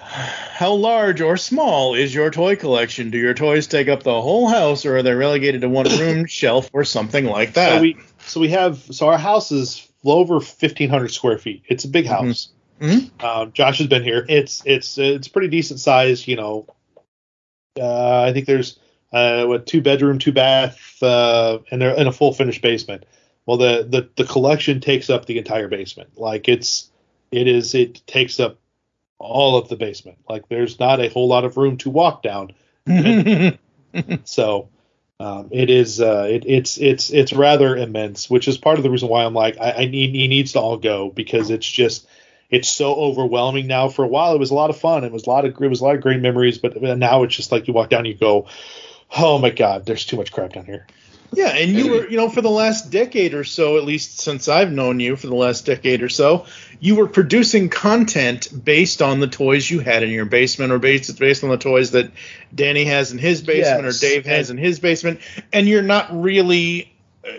How 0.00 0.72
large 0.72 1.20
or 1.20 1.36
small 1.36 1.94
is 1.94 2.12
your 2.14 2.30
toy 2.30 2.56
collection? 2.56 3.10
Do 3.10 3.18
your 3.18 3.34
toys 3.34 3.66
take 3.66 3.88
up 3.88 4.02
the 4.02 4.20
whole 4.20 4.48
house, 4.48 4.86
or 4.86 4.96
are 4.96 5.02
they 5.02 5.14
relegated 5.14 5.60
to 5.60 5.68
one 5.68 5.86
room, 5.98 6.26
shelf, 6.26 6.70
or 6.72 6.84
something 6.84 7.26
like 7.26 7.52
that? 7.52 7.76
So 7.76 7.80
we 7.80 7.96
so 8.26 8.40
we 8.40 8.48
have 8.48 8.78
so 8.90 9.08
our 9.08 9.18
house 9.18 9.52
is 9.52 9.86
over 10.04 10.34
1500 10.34 11.08
square 11.12 11.38
feet. 11.38 11.62
It's 11.68 11.84
a 11.84 11.88
big 11.88 12.06
house. 12.06 12.48
Mm-hmm. 12.80 13.24
Um, 13.24 13.52
Josh 13.52 13.78
has 13.78 13.86
been 13.86 14.02
here. 14.02 14.24
It's 14.28 14.62
it's 14.64 14.98
it's 14.98 15.28
pretty 15.28 15.48
decent 15.48 15.78
size. 15.78 16.26
You 16.26 16.36
know, 16.36 16.66
uh, 17.80 18.22
I 18.26 18.32
think 18.32 18.46
there's 18.46 18.78
uh, 19.12 19.44
what 19.46 19.66
two 19.66 19.80
bedroom, 19.80 20.18
two 20.18 20.32
bath, 20.32 21.02
uh, 21.02 21.58
and 21.70 21.80
they're 21.80 21.94
in 21.94 22.06
a 22.06 22.12
full 22.12 22.32
finished 22.32 22.62
basement. 22.62 23.04
Well, 23.46 23.56
the, 23.56 23.86
the 23.88 24.08
the 24.16 24.28
collection 24.28 24.80
takes 24.80 25.08
up 25.08 25.26
the 25.26 25.38
entire 25.38 25.68
basement. 25.68 26.18
Like 26.18 26.48
it's 26.48 26.90
it 27.30 27.46
is 27.46 27.74
it 27.74 28.06
takes 28.06 28.40
up 28.40 28.58
all 29.18 29.56
of 29.56 29.68
the 29.68 29.76
basement. 29.76 30.18
Like 30.28 30.48
there's 30.48 30.78
not 30.78 31.00
a 31.00 31.08
whole 31.08 31.28
lot 31.28 31.44
of 31.44 31.56
room 31.56 31.76
to 31.78 31.90
walk 31.90 32.22
down. 32.22 32.52
so 34.24 34.68
um, 35.20 35.48
it 35.50 35.70
is 35.70 36.00
uh, 36.00 36.26
it, 36.30 36.44
it's 36.46 36.78
it's 36.78 37.10
it's 37.10 37.32
rather 37.32 37.76
immense, 37.76 38.30
which 38.30 38.48
is 38.48 38.56
part 38.56 38.78
of 38.78 38.84
the 38.84 38.90
reason 38.90 39.08
why 39.08 39.24
I'm 39.24 39.34
like 39.34 39.58
I, 39.58 39.72
I 39.72 39.84
need 39.86 40.14
he 40.14 40.28
needs 40.28 40.52
to 40.52 40.60
all 40.60 40.76
go 40.76 41.10
because 41.10 41.50
it's 41.50 41.68
just 41.68 42.06
it's 42.50 42.68
so 42.68 42.94
overwhelming 42.94 43.66
now. 43.66 43.88
For 43.88 44.04
a 44.04 44.08
while, 44.08 44.34
it 44.34 44.38
was 44.38 44.50
a 44.50 44.54
lot 44.54 44.70
of 44.70 44.78
fun. 44.78 45.04
It 45.04 45.12
was 45.12 45.26
a 45.26 45.30
lot 45.30 45.44
of 45.44 45.60
it 45.60 45.68
was 45.68 45.80
a 45.80 45.84
lot 45.84 45.94
of 45.94 46.02
great 46.02 46.20
memories, 46.20 46.58
but 46.58 46.80
now 46.80 47.22
it's 47.22 47.36
just 47.36 47.52
like 47.52 47.68
you 47.68 47.74
walk 47.74 47.90
down, 47.90 48.00
and 48.00 48.08
you 48.08 48.14
go, 48.14 48.46
oh 49.16 49.38
my 49.38 49.50
god, 49.50 49.86
there's 49.86 50.04
too 50.04 50.16
much 50.16 50.32
crap 50.32 50.52
down 50.52 50.64
here. 50.64 50.86
Yeah, 51.32 51.48
and 51.48 51.72
you 51.72 51.90
were, 51.90 52.08
you 52.08 52.16
know, 52.16 52.30
for 52.30 52.40
the 52.40 52.50
last 52.50 52.90
decade 52.90 53.34
or 53.34 53.44
so, 53.44 53.76
at 53.76 53.84
least 53.84 54.20
since 54.20 54.48
I've 54.48 54.72
known 54.72 54.98
you 54.98 55.14
for 55.14 55.26
the 55.26 55.34
last 55.34 55.66
decade 55.66 56.02
or 56.02 56.08
so, 56.08 56.46
you 56.80 56.96
were 56.96 57.06
producing 57.06 57.68
content 57.68 58.48
based 58.64 59.02
on 59.02 59.20
the 59.20 59.26
toys 59.26 59.70
you 59.70 59.80
had 59.80 60.02
in 60.02 60.08
your 60.08 60.24
basement 60.24 60.72
or 60.72 60.78
based 60.78 61.18
based 61.18 61.44
on 61.44 61.50
the 61.50 61.58
toys 61.58 61.90
that 61.90 62.10
Danny 62.54 62.84
has 62.84 63.12
in 63.12 63.18
his 63.18 63.42
basement 63.42 63.84
Yes, 63.84 64.02
or 64.02 64.08
Dave 64.08 64.24
has 64.24 64.48
in 64.48 64.56
his 64.56 64.80
basement, 64.80 65.20
and 65.52 65.68
you're 65.68 65.82
not 65.82 66.22
really 66.22 66.94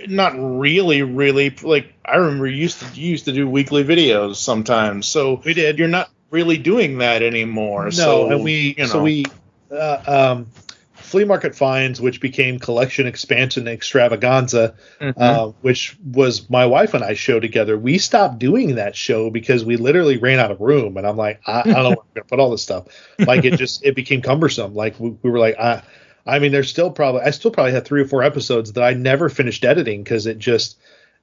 not 0.07 0.33
really 0.37 1.01
really 1.03 1.49
like 1.61 1.93
I 2.05 2.17
remember 2.17 2.47
you 2.47 2.57
used 2.57 2.79
to 2.81 2.99
you 2.99 3.09
used 3.11 3.25
to 3.25 3.31
do 3.31 3.49
weekly 3.49 3.83
videos 3.83 4.35
sometimes. 4.37 5.07
So 5.07 5.41
we 5.45 5.53
did. 5.53 5.77
You're 5.79 5.87
not 5.87 6.09
really 6.31 6.57
doing 6.57 6.99
that 6.99 7.21
anymore. 7.23 7.85
No, 7.85 7.89
so, 7.91 8.31
and 8.31 8.43
we 8.43 8.75
you 8.77 8.83
know. 8.83 8.89
so 8.89 9.01
we 9.03 9.25
uh, 9.71 10.01
um, 10.07 10.47
flea 10.93 11.25
market 11.25 11.55
finds, 11.55 11.99
which 11.99 12.21
became 12.21 12.59
collection 12.59 13.07
expansion 13.07 13.67
extravaganza, 13.67 14.75
Mhm. 15.01 15.13
uh, 15.17 15.51
which 15.61 15.97
was 16.03 16.49
my 16.49 16.65
wife 16.65 16.93
and 16.93 17.03
I 17.03 17.13
show 17.13 17.39
together. 17.39 17.77
We 17.77 17.97
stopped 17.97 18.39
doing 18.39 18.75
that 18.75 18.95
show 18.95 19.29
because 19.29 19.65
we 19.65 19.77
literally 19.77 20.17
ran 20.17 20.39
out 20.39 20.51
of 20.51 20.61
room, 20.61 20.97
and 20.97 21.07
I'm 21.07 21.17
like, 21.17 21.41
I, 21.47 21.61
I 21.61 21.63
don't 21.63 21.73
know 21.73 21.89
where 21.89 21.97
we're 21.97 22.21
gonna 22.21 22.27
put 22.27 22.39
all 22.39 22.51
this 22.51 22.61
stuff. 22.61 22.85
Like 23.19 23.45
it 23.45 23.57
just 23.57 23.83
it 23.83 23.95
became 23.95 24.21
cumbersome. 24.21 24.73
Like 24.75 24.99
we, 24.99 25.09
we 25.21 25.29
were 25.29 25.39
like, 25.39 25.59
I, 25.59 25.81
I 26.29 26.39
mean, 26.39 26.51
there's 26.51 26.69
still 26.69 26.91
probably 26.91 27.21
I 27.21 27.31
still 27.31 27.51
probably 27.51 27.73
had 27.73 27.85
three 27.85 28.01
or 28.01 28.05
four 28.05 28.23
episodes 28.23 28.73
that 28.73 28.83
I 28.83 28.93
never 28.93 29.29
finished 29.29 29.65
editing 29.65 30.03
because 30.03 30.25
it 30.25 30.39
just 30.39 30.77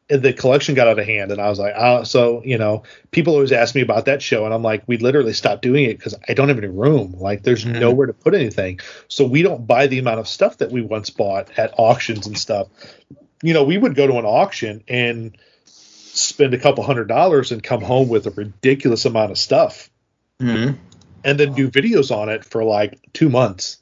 the 0.08 0.32
collection 0.32 0.74
got 0.74 0.86
out 0.86 0.98
of 1.00 1.04
hand 1.04 1.32
and 1.32 1.40
i 1.40 1.48
was 1.48 1.58
like 1.58 1.74
oh 1.76 2.04
so 2.04 2.40
you 2.44 2.56
know 2.56 2.84
people 3.10 3.34
always 3.34 3.50
ask 3.50 3.74
me 3.74 3.80
about 3.80 4.04
that 4.04 4.22
show 4.22 4.44
and 4.44 4.54
i'm 4.54 4.62
like 4.62 4.84
we 4.86 4.96
literally 4.98 5.32
stopped 5.32 5.62
doing 5.62 5.84
it 5.84 5.98
because 5.98 6.14
i 6.28 6.34
don't 6.34 6.48
have 6.48 6.58
any 6.58 6.68
room. 6.68 7.12
Like 7.18 7.42
there's 7.42 7.66
nowhere 7.66 8.06
to 8.06 8.12
put 8.12 8.34
anything. 8.34 8.78
So 9.08 9.26
we 9.26 9.42
don't 9.42 9.66
buy 9.66 9.88
the 9.88 9.98
amount 9.98 10.20
of 10.20 10.28
stuff 10.28 10.58
that 10.58 10.70
we 10.70 10.80
once 10.80 11.10
bought 11.10 11.50
at 11.58 11.74
auctions 11.76 12.26
and 12.26 12.38
stuff. 12.38 12.68
You 13.42 13.52
know 13.52 13.64
we 13.64 13.78
would 13.78 13.94
go 13.96 14.06
to 14.06 14.18
an 14.18 14.24
auction 14.24 14.84
and 14.86 15.36
spend 15.64 16.54
a 16.54 16.58
couple 16.58 16.84
hundred 16.84 17.08
dollars 17.08 17.50
and 17.50 17.62
come 17.62 17.82
home 17.82 18.08
with 18.08 18.26
a 18.26 18.30
ridiculous 18.30 19.04
amount 19.04 19.32
of 19.32 19.38
stuff. 19.38 19.90
Mhm. 20.40 20.76
and 21.24 21.40
then 21.40 21.54
do 21.54 21.70
videos 21.70 22.14
on 22.14 22.28
it 22.28 22.44
for 22.44 22.62
like 22.62 23.00
two 23.12 23.28
months 23.30 23.78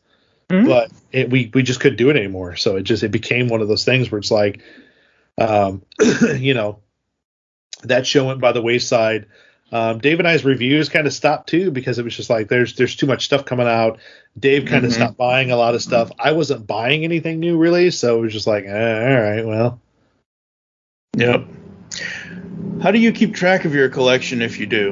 Mhm. 0.49 0.67
but 0.67 0.91
it, 1.13 1.31
we 1.31 1.51
we 1.55 1.63
just 1.63 1.81
couldn't 1.81 1.97
do 1.97 2.11
it 2.11 2.17
anymore 2.17 2.57
so 2.57 2.77
it 2.77 2.83
just 2.83 3.03
it 3.03 3.11
became 3.11 3.49
one 3.49 3.63
of 3.63 3.69
those 3.69 3.85
things 3.85 4.11
where 4.11 4.19
it's 4.19 4.31
like 4.31 4.61
um 5.39 5.83
you 6.37 6.55
know 6.55 6.81
that 7.83 8.07
show 8.07 8.27
went 8.27 8.41
by 8.41 8.53
the 8.53 8.63
wayside 8.63 9.27
um 9.73 9.99
dave 9.99 10.19
and 10.19 10.29
i's 10.29 10.45
reviews 10.45 10.89
kind 10.89 11.07
of 11.07 11.13
stopped 11.13 11.49
too 11.49 11.71
because 11.71 11.99
it 11.99 12.05
was 12.05 12.15
just 12.17 12.31
like 12.31 12.49
there's 12.49 12.75
there's 12.77 12.97
too 12.97 13.07
much 13.07 13.25
stuff 13.25 13.45
coming 13.45 13.67
out 13.67 13.99
dave 14.39 14.67
kind 14.67 14.85
of 14.85 14.91
Mhm. 14.91 14.95
stopped 14.95 15.17
buying 15.17 15.51
a 15.51 15.57
lot 15.57 15.75
of 15.75 15.83
stuff 15.83 16.11
i 16.19 16.33
wasn't 16.33 16.67
buying 16.67 17.05
anything 17.05 17.41
new 17.41 17.57
really 17.57 17.91
so 17.91 18.19
it 18.19 18.21
was 18.23 18.33
just 18.33 18.47
like 18.47 18.65
eh, 18.67 19.17
all 19.17 19.23
right 19.23 19.47
well 19.47 19.81
Yep. 21.17 21.47
How 22.83 22.91
do 22.91 22.99
you 22.99 23.13
keep 23.13 23.35
track 23.35 23.65
of 23.65 23.73
your 23.75 23.89
collection 23.89 24.43
if 24.43 24.59
you 24.59 24.67
do? 24.67 24.91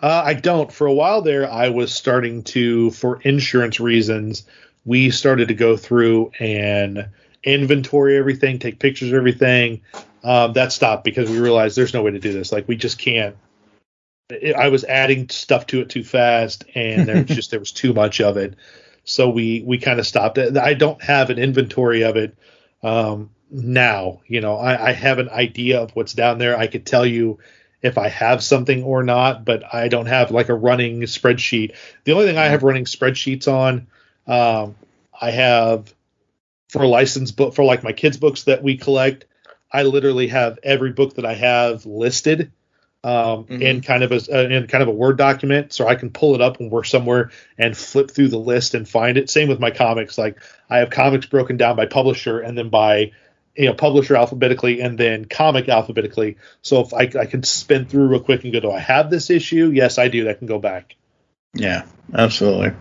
Uh, 0.00 0.22
I 0.24 0.34
don't. 0.34 0.70
For 0.70 0.86
a 0.86 0.92
while 0.92 1.22
there, 1.22 1.50
I 1.50 1.70
was 1.70 1.92
starting 1.92 2.42
to, 2.44 2.90
for 2.90 3.20
insurance 3.22 3.80
reasons, 3.80 4.44
we 4.84 5.10
started 5.10 5.48
to 5.48 5.54
go 5.54 5.76
through 5.76 6.32
and 6.38 7.08
inventory 7.42 8.18
everything, 8.18 8.58
take 8.58 8.78
pictures 8.78 9.08
of 9.08 9.14
everything. 9.14 9.82
Um, 10.22 10.52
that 10.54 10.72
stopped 10.72 11.04
because 11.04 11.30
we 11.30 11.38
realized 11.38 11.76
there's 11.76 11.94
no 11.94 12.02
way 12.02 12.10
to 12.10 12.18
do 12.18 12.32
this. 12.32 12.52
Like 12.52 12.68
we 12.68 12.76
just 12.76 12.98
can't. 12.98 13.36
It, 14.28 14.56
I 14.56 14.68
was 14.68 14.84
adding 14.84 15.28
stuff 15.28 15.66
to 15.68 15.80
it 15.80 15.88
too 15.88 16.04
fast, 16.04 16.64
and 16.74 17.06
there 17.06 17.22
was 17.22 17.26
just 17.36 17.50
there 17.50 17.60
was 17.60 17.72
too 17.72 17.94
much 17.94 18.20
of 18.20 18.36
it. 18.36 18.54
So 19.04 19.30
we 19.30 19.62
we 19.64 19.78
kind 19.78 19.98
of 19.98 20.06
stopped 20.06 20.36
it. 20.36 20.56
I 20.58 20.74
don't 20.74 21.02
have 21.02 21.30
an 21.30 21.38
inventory 21.38 22.02
of 22.02 22.16
it 22.16 22.36
um, 22.82 23.30
now. 23.50 24.20
You 24.26 24.40
know, 24.40 24.56
I, 24.56 24.88
I 24.88 24.92
have 24.92 25.20
an 25.20 25.30
idea 25.30 25.80
of 25.80 25.92
what's 25.92 26.12
down 26.12 26.38
there. 26.38 26.58
I 26.58 26.66
could 26.66 26.84
tell 26.84 27.06
you 27.06 27.38
if 27.86 27.98
I 27.98 28.08
have 28.08 28.42
something 28.42 28.82
or 28.82 29.02
not, 29.02 29.44
but 29.44 29.62
I 29.74 29.88
don't 29.88 30.06
have 30.06 30.30
like 30.30 30.48
a 30.48 30.54
running 30.54 31.02
spreadsheet. 31.02 31.74
The 32.04 32.12
only 32.12 32.26
thing 32.26 32.38
I 32.38 32.46
have 32.46 32.62
running 32.62 32.84
spreadsheets 32.84 33.48
on, 33.48 33.86
um, 34.26 34.74
I 35.18 35.30
have 35.30 35.94
for 36.68 36.86
license 36.86 37.30
book 37.30 37.54
for 37.54 37.64
like 37.64 37.82
my 37.82 37.92
kids' 37.92 38.16
books 38.16 38.44
that 38.44 38.62
we 38.62 38.76
collect. 38.76 39.24
I 39.72 39.84
literally 39.84 40.28
have 40.28 40.58
every 40.62 40.92
book 40.92 41.14
that 41.14 41.24
I 41.24 41.34
have 41.34 41.86
listed 41.86 42.52
um, 43.04 43.46
in 43.48 43.82
kind 43.82 44.02
of 44.02 44.10
a 44.10 44.16
uh, 44.16 44.48
in 44.48 44.66
kind 44.66 44.82
of 44.82 44.88
a 44.88 44.92
Word 44.92 45.16
document, 45.16 45.72
so 45.72 45.86
I 45.86 45.94
can 45.94 46.10
pull 46.10 46.34
it 46.34 46.40
up 46.40 46.58
when 46.58 46.70
we're 46.70 46.82
somewhere 46.82 47.30
and 47.56 47.76
flip 47.76 48.10
through 48.10 48.28
the 48.28 48.38
list 48.38 48.74
and 48.74 48.88
find 48.88 49.16
it. 49.16 49.30
Same 49.30 49.48
with 49.48 49.60
my 49.60 49.70
comics. 49.70 50.18
Like 50.18 50.40
I 50.68 50.78
have 50.78 50.90
comics 50.90 51.26
broken 51.26 51.56
down 51.56 51.76
by 51.76 51.86
publisher 51.86 52.40
and 52.40 52.58
then 52.58 52.68
by 52.68 53.12
you 53.56 53.66
know 53.66 53.74
publisher 53.74 54.16
alphabetically 54.16 54.80
and 54.80 54.98
then 54.98 55.24
comic 55.24 55.68
alphabetically. 55.68 56.36
So 56.62 56.80
if 56.80 56.94
I, 56.94 57.10
I 57.18 57.26
can 57.26 57.42
spin 57.42 57.86
through 57.86 58.08
real 58.08 58.20
quick 58.20 58.44
and 58.44 58.52
go, 58.52 58.60
do 58.60 58.70
I 58.70 58.80
have 58.80 59.10
this 59.10 59.30
issue? 59.30 59.70
Yes, 59.72 59.98
I 59.98 60.08
do. 60.08 60.24
That 60.24 60.38
can 60.38 60.46
go 60.46 60.58
back. 60.58 60.96
Yeah, 61.54 61.84
absolutely. 62.14 62.72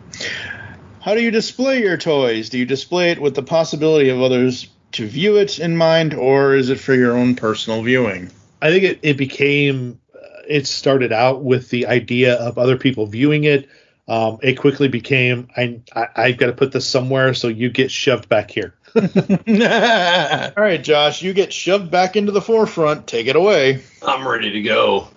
How 1.02 1.14
do 1.14 1.22
you 1.22 1.32
display 1.32 1.82
your 1.82 1.98
toys? 1.98 2.50
Do 2.50 2.58
you 2.58 2.66
display 2.66 3.12
it 3.12 3.22
with 3.22 3.36
the 3.36 3.44
possibility 3.44 4.10
of 4.10 4.22
others 4.22 4.68
to 4.94 5.08
view 5.08 5.38
it 5.38 5.60
in 5.60 5.78
mind, 5.78 6.14
or 6.14 6.56
is 6.56 6.70
it 6.70 6.80
for 6.80 6.94
your 6.94 7.18
own 7.18 7.36
personal 7.36 7.84
viewing? 7.84 8.32
I 8.62 8.72
think 8.72 8.84
it, 8.84 9.00
it 9.04 9.18
became 9.18 10.00
it 10.48 10.68
started 10.68 11.12
out 11.12 11.44
with 11.44 11.70
the 11.70 11.88
idea 11.88 12.36
of 12.36 12.58
other 12.58 12.78
people 12.78 13.08
viewing 13.08 13.44
it. 13.44 13.70
Um, 14.08 14.38
it 14.44 14.54
quickly 14.56 14.88
became 14.88 15.48
I, 15.56 15.82
I 15.94 16.08
I've 16.16 16.38
got 16.38 16.48
to 16.48 16.54
put 16.54 16.72
this 16.72 16.88
somewhere, 16.88 17.34
so 17.34 17.48
you 17.48 17.70
get 17.70 17.92
shoved 17.92 18.30
back 18.30 18.52
here. 18.52 18.76
All 20.58 20.64
right, 20.64 20.82
Josh, 20.82 21.22
you 21.22 21.34
get 21.34 21.52
shoved 21.52 21.92
back 21.92 22.16
into 22.16 22.32
the 22.32 22.42
forefront. 22.42 23.08
Take 23.08 23.28
it 23.28 23.36
away. 23.36 23.82
I'm 24.06 24.28
ready 24.28 24.52
to 24.52 24.62
go. 24.62 25.10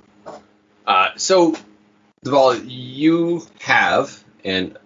Uh, 0.86 1.10
so, 1.16 1.55
Duval, 2.24 2.56
you 2.56 3.46
have, 3.60 4.24
and 4.44 4.76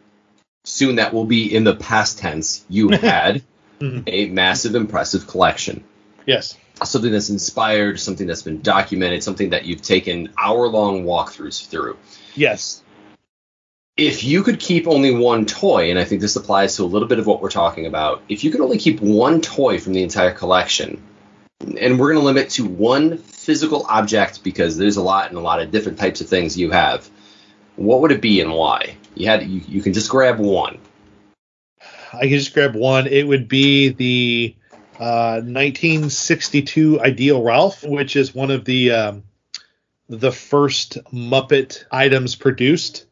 soon 0.65 0.97
that 0.97 1.15
will 1.15 1.25
be 1.25 1.55
in 1.55 1.65
the 1.65 1.75
past 1.75 2.19
tense, 2.19 2.65
you 2.69 2.89
had 2.91 3.43
a 3.81 4.29
massive, 4.29 4.75
impressive 4.75 5.27
collection. 5.27 5.85
Yes. 6.27 6.59
Something 6.85 7.13
that's 7.13 7.31
inspired, 7.31 7.99
something 7.99 8.27
that's 8.27 8.43
been 8.43 8.61
documented, 8.61 9.23
something 9.23 9.51
that 9.51 9.65
you've 9.65 9.83
taken 9.83 10.33
hour 10.37 10.69
long 10.69 11.05
walkthroughs 11.05 11.67
through. 11.67 11.97
Yes. 12.35 12.82
If 13.97 14.25
you 14.25 14.43
could 14.43 14.59
keep 14.59 14.87
only 14.87 15.15
one 15.15 15.45
toy, 15.45 15.91
and 15.91 15.99
I 15.99 16.05
think 16.05 16.23
this 16.23 16.37
applies 16.37 16.77
to 16.77 16.85
a 16.85 16.87
little 16.87 17.09
bit 17.09 17.19
of 17.19 17.27
what 17.27 17.43
we're 17.43 17.51
talking 17.51 17.87
about, 17.87 18.23
if 18.29 18.43
you 18.43 18.51
could 18.51 18.63
only 18.63 18.79
keep 18.79 19.01
one 19.01 19.43
toy 19.43 19.79
from 19.79 19.93
the 19.93 20.03
entire 20.03 20.33
collection, 20.33 21.03
and 21.61 21.99
we're 21.99 22.13
going 22.13 22.21
to 22.21 22.25
limit 22.25 22.51
to 22.51 22.65
one 22.65 23.19
physical 23.19 23.85
object 23.87 24.43
because 24.43 24.77
there's 24.77 24.97
a 24.97 25.03
lot 25.03 25.29
and 25.29 25.37
a 25.37 25.43
lot 25.43 25.61
of 25.61 25.71
different 25.71 25.99
types 25.99 26.23
of 26.23 26.29
things 26.29 26.57
you 26.57 26.71
have, 26.71 27.09
what 27.77 28.01
would 28.01 28.13
it 28.13 28.23
be 28.23 28.41
and 28.41 28.53
why? 28.53 28.97
You 29.15 29.27
had 29.27 29.47
you, 29.47 29.61
you 29.69 29.83
can 29.83 29.93
just 29.93 30.11
grab 30.11 30.39
one. 30.39 30.79
I 32.13 32.21
can 32.21 32.31
just 32.31 32.55
grab 32.55 32.75
one. 32.75 33.07
It 33.07 33.27
would 33.27 33.49
be 33.49 33.91
the 33.91 34.57
uh, 34.99 35.41
1962 35.43 37.01
Ideal 37.01 37.43
Ralph, 37.43 37.85
which 37.85 38.17
is 38.17 38.35
one 38.35 38.51
of 38.51 38.65
the 38.65 38.93
um, 38.93 39.23
the 40.09 40.33
first 40.33 40.99
Muppet 41.13 41.85
items 41.91 42.37
produced. 42.37 43.07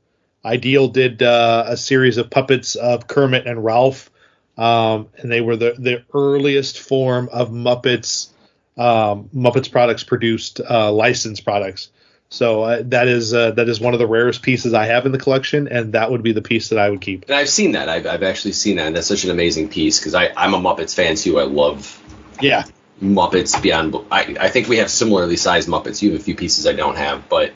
Ideal 0.45 0.89
did 0.89 1.23
uh, 1.23 1.65
a 1.69 1.77
series 1.77 2.17
of 2.17 2.31
puppets 2.31 2.75
of 2.75 3.07
Kermit 3.07 3.47
and 3.47 3.63
Ralph, 3.63 4.11
um, 4.57 5.09
and 5.19 5.31
they 5.31 5.41
were 5.41 5.57
the 5.57 5.75
the 5.79 6.05
earliest 6.15 6.79
form 6.79 7.29
of 7.31 7.51
Muppets 7.51 8.31
um, 8.77 9.29
Muppets 9.35 9.71
products 9.71 10.05
produced, 10.05 10.61
uh, 10.61 10.91
licensed 10.91 11.45
products. 11.45 11.91
So 12.31 12.63
uh, 12.63 12.83
that 12.87 13.09
is 13.09 13.35
uh, 13.35 13.51
that 13.53 13.69
is 13.69 13.81
one 13.81 13.93
of 13.93 13.99
the 13.99 14.07
rarest 14.07 14.43
pieces 14.43 14.73
I 14.73 14.87
have 14.87 15.05
in 15.05 15.13
the 15.13 15.19
collection, 15.19 15.67
and 15.69 15.93
that 15.95 16.11
would 16.11 16.23
be 16.23 16.33
the 16.33 16.43
piece 16.43 16.69
that 16.69 16.79
I 16.79 16.89
would 16.89 17.01
keep. 17.01 17.25
And 17.25 17.33
I've 17.33 17.49
seen 17.49 17.73
that. 17.73 17.89
I've, 17.89 18.07
I've 18.07 18.23
actually 18.23 18.53
seen 18.53 18.77
that, 18.77 18.87
and 18.87 18.97
that's 18.97 19.09
such 19.09 19.25
an 19.25 19.31
amazing 19.31 19.69
piece 19.69 19.99
because 19.99 20.15
I'm 20.15 20.55
a 20.55 20.59
Muppets 20.59 20.95
fan 20.95 21.17
too. 21.17 21.41
I 21.41 21.43
love 21.43 22.01
yeah 22.41 22.65
Muppets 23.03 23.61
beyond. 23.61 23.97
I, 24.13 24.37
I 24.41 24.49
think 24.49 24.69
we 24.69 24.77
have 24.77 24.91
similarly 24.91 25.37
sized 25.37 25.69
Muppets. 25.69 26.03
You 26.03 26.13
have 26.13 26.21
a 26.21 26.25
few 26.25 26.37
pieces 26.37 26.67
I 26.67 26.73
don't 26.73 26.97
have, 26.97 27.29
but 27.29 27.53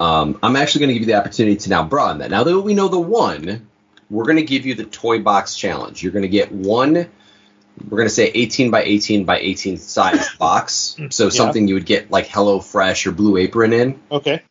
um, 0.00 0.38
I'm 0.42 0.56
actually 0.56 0.80
going 0.80 0.88
to 0.88 0.94
give 0.94 1.02
you 1.02 1.14
the 1.14 1.20
opportunity 1.20 1.56
to 1.56 1.70
now 1.70 1.84
broaden 1.84 2.18
that. 2.18 2.30
Now 2.30 2.42
that 2.44 2.60
we 2.60 2.74
know 2.74 2.88
the 2.88 2.98
one, 2.98 3.68
we're 4.10 4.24
going 4.24 4.36
to 4.38 4.42
give 4.42 4.66
you 4.66 4.74
the 4.74 4.84
toy 4.84 5.20
box 5.20 5.54
challenge. 5.54 6.02
You're 6.02 6.12
going 6.12 6.22
to 6.22 6.28
get 6.28 6.50
one. 6.50 6.94
We're 6.94 7.96
going 7.96 8.08
to 8.08 8.14
say 8.14 8.30
18 8.34 8.70
by 8.70 8.82
18 8.82 9.24
by 9.24 9.38
18 9.38 9.76
size 9.78 10.28
box. 10.38 10.96
So 11.10 11.24
Yeah. 11.24 11.30
something 11.30 11.68
you 11.68 11.74
would 11.74 11.86
get 11.86 12.10
like 12.10 12.26
Hello 12.26 12.60
Fresh 12.60 13.06
or 13.06 13.12
Blue 13.12 13.36
Apron 13.36 13.72
in. 13.72 14.00
Okay. 14.10 14.42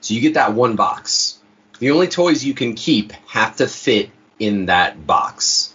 So 0.00 0.14
you 0.14 0.20
get 0.20 0.34
that 0.34 0.54
one 0.54 0.76
box. 0.76 1.38
The 1.80 1.90
only 1.90 2.06
toys 2.08 2.44
you 2.44 2.54
can 2.54 2.74
keep 2.74 3.12
have 3.28 3.56
to 3.56 3.66
fit 3.66 4.10
in 4.38 4.66
that 4.66 5.06
box. 5.06 5.74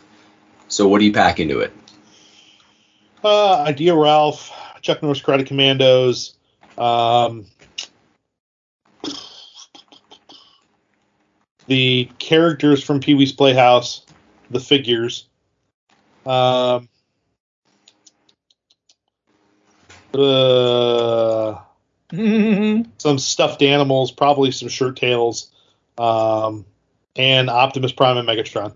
So 0.69 0.87
what 0.87 0.99
do 0.99 1.05
you 1.05 1.13
pack 1.13 1.39
into 1.39 1.59
it? 1.59 1.73
Uh, 3.23 3.63
Ideal 3.67 3.97
Ralph, 3.97 4.51
Chuck 4.81 5.01
Norris 5.01 5.21
Karate 5.21 5.45
Commandos, 5.45 6.33
um, 6.77 7.45
the 11.67 12.09
characters 12.19 12.83
from 12.83 12.99
Pee 12.99 13.13
Wee's 13.13 13.31
Playhouse, 13.31 14.05
the 14.49 14.59
figures, 14.59 15.27
um, 16.25 16.89
uh, 20.13 21.59
some 22.97 23.17
stuffed 23.17 23.61
animals, 23.61 24.11
probably 24.11 24.51
some 24.51 24.69
shirt 24.69 24.97
tails, 24.97 25.51
um, 25.97 26.65
and 27.15 27.49
Optimus 27.49 27.91
Prime 27.91 28.17
and 28.17 28.27
Megatron. 28.27 28.73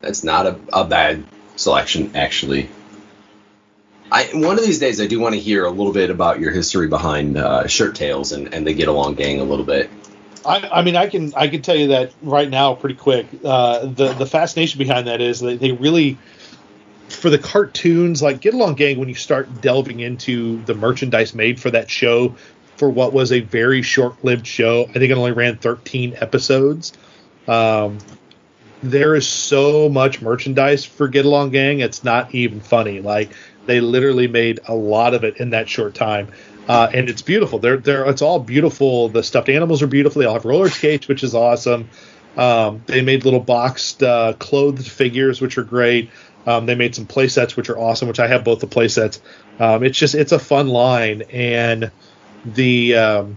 That's 0.00 0.24
not 0.24 0.46
a, 0.46 0.58
a 0.72 0.84
bad 0.84 1.24
selection, 1.56 2.16
actually. 2.16 2.68
I, 4.12 4.28
one 4.34 4.58
of 4.58 4.64
these 4.64 4.78
days, 4.78 5.00
I 5.00 5.06
do 5.06 5.18
want 5.18 5.34
to 5.34 5.40
hear 5.40 5.64
a 5.64 5.70
little 5.70 5.92
bit 5.92 6.10
about 6.10 6.38
your 6.38 6.50
history 6.50 6.86
behind 6.86 7.38
uh, 7.38 7.66
Shirt 7.66 7.94
Tails 7.94 8.32
and, 8.32 8.52
and 8.52 8.66
the 8.66 8.74
Get 8.74 8.88
Along 8.88 9.14
Gang 9.14 9.40
a 9.40 9.44
little 9.44 9.64
bit. 9.64 9.88
I, 10.44 10.68
I 10.70 10.82
mean, 10.82 10.96
I 10.96 11.06
can 11.06 11.32
I 11.34 11.48
can 11.48 11.62
tell 11.62 11.76
you 11.76 11.88
that 11.88 12.12
right 12.20 12.50
now, 12.50 12.74
pretty 12.74 12.96
quick. 12.96 13.26
Uh, 13.42 13.86
the 13.86 14.12
the 14.12 14.26
fascination 14.26 14.78
behind 14.78 15.06
that 15.06 15.22
is 15.22 15.40
that 15.40 15.60
they 15.60 15.72
really, 15.72 16.18
for 17.08 17.30
the 17.30 17.38
cartoons, 17.38 18.20
like 18.20 18.42
Get 18.42 18.52
Along 18.52 18.74
Gang, 18.74 18.98
when 18.98 19.08
you 19.08 19.14
start 19.14 19.62
delving 19.62 20.00
into 20.00 20.62
the 20.64 20.74
merchandise 20.74 21.34
made 21.34 21.58
for 21.58 21.70
that 21.70 21.88
show, 21.88 22.34
for 22.76 22.90
what 22.90 23.14
was 23.14 23.32
a 23.32 23.40
very 23.40 23.80
short-lived 23.80 24.46
show, 24.46 24.84
I 24.90 24.92
think 24.94 25.10
it 25.10 25.12
only 25.12 25.32
ran 25.32 25.56
13 25.56 26.16
episodes. 26.20 26.92
Um, 27.48 27.96
there 28.82 29.14
is 29.14 29.26
so 29.28 29.88
much 29.88 30.20
merchandise 30.20 30.84
for 30.84 31.08
Get 31.08 31.24
Along 31.24 31.50
Gang, 31.50 31.80
it's 31.80 32.02
not 32.02 32.34
even 32.34 32.60
funny. 32.60 33.00
Like 33.00 33.30
they 33.66 33.80
literally 33.80 34.28
made 34.28 34.60
a 34.66 34.74
lot 34.74 35.14
of 35.14 35.24
it 35.24 35.36
in 35.38 35.50
that 35.50 35.68
short 35.68 35.94
time. 35.94 36.28
Uh, 36.68 36.88
and 36.94 37.08
it's 37.08 37.22
beautiful. 37.22 37.58
They're, 37.58 37.76
they're, 37.76 38.04
it's 38.08 38.22
all 38.22 38.38
beautiful. 38.38 39.08
The 39.08 39.22
stuffed 39.22 39.48
animals 39.48 39.82
are 39.82 39.86
beautiful. 39.86 40.20
They 40.20 40.26
all 40.26 40.34
have 40.34 40.44
roller 40.44 40.68
skates, 40.68 41.08
which 41.08 41.24
is 41.24 41.34
awesome. 41.34 41.88
Um, 42.36 42.82
they 42.86 43.02
made 43.02 43.24
little 43.24 43.40
boxed 43.40 44.02
uh, 44.02 44.34
clothed 44.38 44.86
figures, 44.88 45.40
which 45.40 45.58
are 45.58 45.64
great. 45.64 46.10
Um, 46.46 46.66
they 46.66 46.74
made 46.74 46.94
some 46.94 47.06
play 47.06 47.28
sets, 47.28 47.56
which 47.56 47.68
are 47.68 47.78
awesome, 47.78 48.08
which 48.08 48.20
I 48.20 48.26
have 48.26 48.44
both 48.44 48.60
the 48.60 48.66
play 48.66 48.88
sets. 48.88 49.20
Um, 49.58 49.82
it's 49.82 49.98
just, 49.98 50.14
it's 50.14 50.32
a 50.32 50.38
fun 50.38 50.68
line. 50.68 51.22
And 51.30 51.90
the, 52.44 52.96
um, 52.96 53.36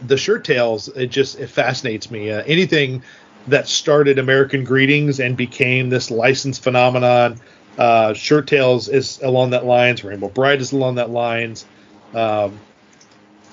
the 0.00 0.16
shirt 0.16 0.44
tails, 0.44 0.88
it 0.88 1.06
just, 1.06 1.38
it 1.38 1.48
fascinates 1.48 2.10
me. 2.10 2.30
Uh, 2.30 2.42
anything 2.44 3.02
that 3.48 3.68
started 3.68 4.18
American 4.18 4.64
Greetings 4.64 5.18
and 5.18 5.36
became 5.36 5.90
this 5.90 6.10
licensed 6.10 6.62
phenomenon. 6.62 7.40
Uh, 7.78 8.14
shirt 8.14 8.46
tails 8.46 8.88
is 8.88 9.20
along 9.22 9.50
that 9.50 9.64
lines. 9.64 10.04
Rainbow 10.04 10.28
Brite 10.28 10.60
is 10.60 10.72
along 10.72 10.96
that 10.96 11.10
lines. 11.10 11.64
Um, 12.14 12.58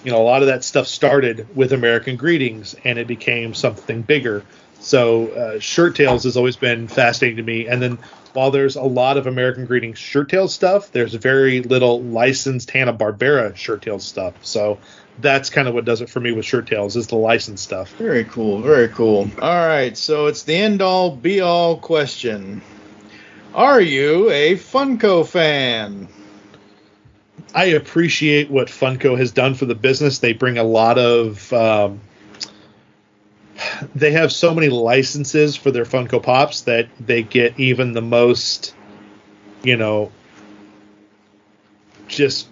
you 0.04 0.12
know, 0.12 0.22
a 0.22 0.24
lot 0.24 0.42
of 0.42 0.48
that 0.48 0.64
stuff 0.64 0.88
started 0.88 1.48
with 1.56 1.74
American 1.74 2.16
Greetings, 2.16 2.76
and 2.84 2.98
it 2.98 3.08
became 3.08 3.54
something 3.54 4.02
bigger. 4.02 4.44
So, 4.80 5.28
uh, 5.28 5.60
Shirt 5.60 5.96
Tails 5.96 6.24
has 6.24 6.38
always 6.38 6.56
been 6.56 6.88
fascinating 6.88 7.38
to 7.38 7.44
me. 7.44 7.68
And 7.68 7.82
then, 7.82 7.98
while 8.34 8.52
there's 8.52 8.76
a 8.78 8.84
lot 8.84 9.18
of 9.18 9.28
American 9.28 9.66
Greetings 9.66 9.98
Shirt 9.98 10.30
Tails 10.30 10.54
stuff, 10.54 10.92
there's 10.92 11.14
very 11.16 11.62
little 11.62 12.02
licensed 12.02 12.72
Hanna 12.72 12.94
Barbera 12.94 13.56
Shirt 13.58 13.82
Tails 13.82 14.06
stuff. 14.06 14.34
So, 14.42 14.80
that's 15.22 15.50
kind 15.50 15.68
of 15.68 15.74
what 15.74 15.86
does 15.86 16.02
it 16.02 16.10
for 16.10 16.20
me 16.20 16.32
with 16.32 16.46
Shirt 16.46 16.68
Tails 16.68 16.96
is 16.96 17.08
the 17.08 17.16
licensed 17.16 17.64
stuff. 17.64 17.94
Very 17.96 18.24
cool. 18.26 18.62
Very 18.62 18.88
cool. 18.90 19.30
All 19.42 19.68
right. 19.68 19.98
So 19.98 20.28
it's 20.28 20.44
the 20.44 20.56
end 20.56 20.82
all 20.82 21.16
be 21.16 21.42
all 21.42 21.78
question. 21.78 22.62
Are 23.54 23.82
you 23.82 24.30
a 24.30 24.56
Funko 24.56 25.28
fan? 25.28 26.08
I 27.54 27.66
appreciate 27.66 28.52
what 28.52 28.68
Funko 28.68 29.18
has 29.18 29.32
done 29.32 29.56
for 29.56 29.66
the 29.66 29.76
business. 29.76 30.20
They 30.20 30.34
bring 30.34 30.58
a 30.58 30.64
lot 30.64 31.00
of. 31.00 31.52
Um, 31.52 32.00
they 33.96 34.12
have 34.12 34.32
so 34.32 34.54
many 34.54 34.70
licenses 34.70 35.56
for 35.56 35.72
their 35.72 35.84
Funko 35.84 36.22
Pops 36.22 36.62
that 36.62 36.88
they 37.00 37.24
get 37.24 37.60
even 37.60 37.94
the 37.94 38.02
most, 38.02 38.76
you 39.64 39.76
know, 39.76 40.12
just 42.08 42.48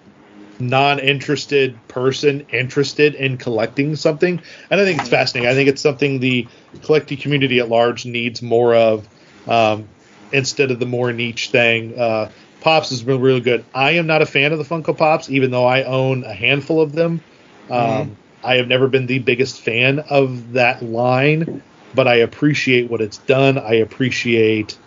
non-interested 0.60 1.78
person 1.88 2.46
interested 2.52 3.14
in 3.14 3.38
collecting 3.38 3.96
something 3.96 4.42
and 4.72 4.82
i 4.82 4.84
think 4.84 5.00
it's 5.00 5.08
fascinating 5.08 5.48
i 5.48 5.54
think 5.54 5.70
it's 5.70 5.84
something 5.84 6.20
the 6.20 6.48
collecting 6.82 7.16
community 7.16 7.60
at 7.60 7.70
large 7.70 8.08
needs 8.08 8.42
more 8.42 8.74
of 8.74 9.08
um, 9.48 9.88
instead 10.32 10.72
of 10.72 10.80
the 10.80 10.86
more 10.86 11.12
niche 11.14 11.50
thing 11.50 11.98
uh, 12.00 12.30
Pops 12.62 12.90
has 12.90 13.04
been 13.04 13.22
really 13.22 13.42
good. 13.42 13.64
I 13.74 13.92
am 13.92 14.08
not 14.08 14.22
a 14.22 14.26
fan 14.26 14.52
of 14.52 14.58
the 14.58 14.66
Funko 14.66 14.98
Pops, 14.98 15.30
even 15.30 15.52
though 15.52 15.66
I 15.66 15.84
own 15.84 16.24
a 16.24 16.34
handful 16.34 16.82
of 16.82 16.92
them. 16.94 17.22
Um, 17.70 17.78
Mhm. 17.78 18.10
I 18.44 18.56
have 18.56 18.68
never 18.68 18.88
been 18.88 19.08
the 19.08 19.20
biggest 19.20 19.62
fan 19.62 20.00
of 20.00 20.54
that 20.54 20.84
line, 20.84 21.62
but 21.94 22.08
I 22.08 22.16
appreciate 22.16 22.90
what 22.90 23.02
it's 23.02 23.18
done. 23.18 23.58
I 23.58 23.76
appreciate 23.76 24.78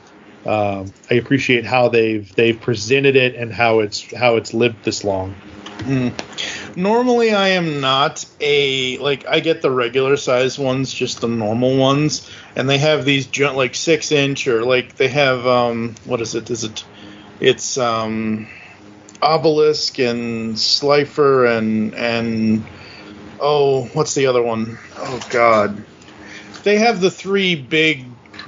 um, 0.47 0.93
I 1.11 1.15
appreciate 1.15 1.67
how 1.67 1.89
they've 1.89 2.35
they've 2.35 2.59
presented 2.59 3.15
it 3.17 3.35
and 3.35 3.53
how 3.53 3.81
it's 3.81 4.13
how 4.15 4.37
it's 4.37 4.55
lived 4.55 4.85
this 4.85 5.05
long. 5.05 5.35
Mm. 5.81 6.77
Normally, 6.77 7.33
I 7.33 7.49
am 7.49 7.81
not 7.81 8.25
a 8.41 8.97
like. 8.99 9.27
I 9.27 9.41
get 9.41 9.61
the 9.61 9.71
regular 9.71 10.17
size 10.17 10.59
ones, 10.59 10.93
just 10.93 11.21
the 11.21 11.29
normal 11.29 11.77
ones, 11.77 12.31
and 12.57 12.69
they 12.69 12.79
have 12.79 13.05
these 13.05 13.27
like 13.39 13.75
six 13.75 14.13
inch 14.13 14.47
or 14.47 14.63
like 14.65 14.97
they 14.97 15.09
have 15.09 15.47
um 15.47 15.95
what 16.05 16.21
is 16.21 16.35
it? 16.35 16.51
Is 16.51 16.65
it? 16.65 16.85
It's 17.41 17.79
um 17.79 18.47
obelisk 19.23 19.99
and 19.99 20.59
Slifer 20.59 21.47
and 21.47 21.95
and 21.95 22.65
oh 23.39 23.85
what's 23.95 24.15
the 24.15 24.27
other 24.27 24.43
one? 24.43 24.79
Oh 24.97 25.21
God, 25.31 25.83
they 26.65 26.79
have 26.79 27.01
the 27.01 27.11
three 27.11 27.55
big 27.55 28.05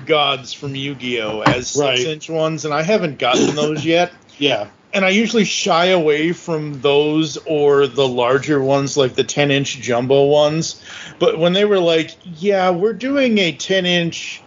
gods 0.06 0.52
from 0.52 0.74
Yu-Gi-Oh 0.74 1.42
as 1.42 1.68
six 1.68 2.00
inch 2.00 2.30
ones, 2.30 2.64
and 2.64 2.74
I 2.74 2.82
haven't 2.82 3.18
gotten 3.18 3.54
those 3.54 3.84
yet 3.84 4.12
Yeah. 4.38 4.68
And 4.94 5.04
I 5.04 5.10
usually 5.10 5.44
shy 5.44 5.86
away 5.86 6.32
from 6.32 6.80
those 6.80 7.36
or 7.38 7.86
the 7.86 8.06
larger 8.06 8.62
ones, 8.62 8.96
like 8.96 9.14
the 9.14 9.24
10 9.24 9.50
inch 9.50 9.80
jumbo 9.80 10.26
ones. 10.26 10.82
But 11.18 11.38
when 11.38 11.52
they 11.52 11.64
were 11.64 11.78
like, 11.78 12.16
yeah, 12.24 12.70
we're 12.70 12.92
doing 12.92 13.38
a 13.38 13.52
10 13.52 13.86
inch 13.86 14.42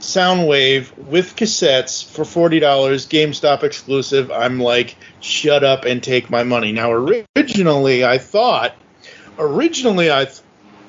Soundwave 0.00 0.96
with 0.98 1.36
cassettes 1.36 2.04
for 2.04 2.24
$40, 2.24 2.60
GameStop 2.60 3.62
exclusive, 3.62 4.30
I'm 4.30 4.58
like, 4.58 4.96
shut 5.20 5.62
up 5.62 5.84
and 5.84 6.02
take 6.02 6.28
my 6.28 6.42
money. 6.42 6.72
Now, 6.72 6.92
originally, 6.92 8.04
I 8.04 8.18
thought, 8.18 8.74
originally, 9.38 10.10
I, 10.10 10.24
th- 10.24 10.40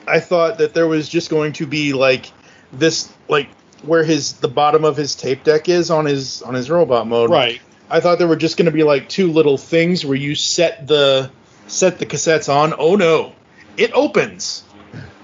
I 0.08 0.20
thought 0.20 0.58
that 0.58 0.74
there 0.74 0.88
was 0.88 1.08
just 1.08 1.30
going 1.30 1.54
to 1.54 1.68
be 1.68 1.94
like 1.94 2.32
this, 2.72 3.14
like, 3.30 3.50
where 3.84 4.04
his 4.04 4.34
the 4.34 4.48
bottom 4.48 4.86
of 4.86 4.98
his 4.98 5.14
tape 5.14 5.44
deck 5.44 5.70
is 5.70 5.92
on 5.92 6.06
his 6.06 6.42
on 6.42 6.54
his 6.54 6.70
robot 6.70 7.06
mode 7.06 7.30
Right. 7.30 7.62
I 7.94 8.00
thought 8.00 8.18
there 8.18 8.28
were 8.28 8.36
just 8.36 8.58
going 8.58 8.66
to 8.66 8.72
be 8.72 8.82
like 8.84 9.08
two 9.08 9.32
little 9.32 9.58
things 9.58 10.04
where 10.04 10.18
you 10.18 10.34
set 10.34 10.88
the 10.88 11.30
set 11.68 12.00
the 12.00 12.06
cassettes 12.08 12.54
on. 12.54 12.74
Oh 12.78 12.96
no, 12.96 13.34
it 13.78 13.92
opens. 13.94 14.64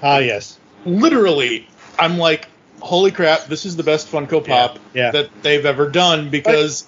Ah, 0.03 0.19
yes. 0.19 0.59
Literally, 0.85 1.67
I'm 1.97 2.17
like, 2.19 2.47
holy 2.79 3.11
crap! 3.11 3.45
This 3.45 3.65
is 3.65 3.75
the 3.75 3.83
best 3.83 4.11
Funko 4.11 4.45
Pop 4.47 4.77
yeah. 4.93 5.09
that 5.11 5.29
they've 5.41 5.65
ever 5.65 5.89
done 5.89 6.29
because 6.29 6.87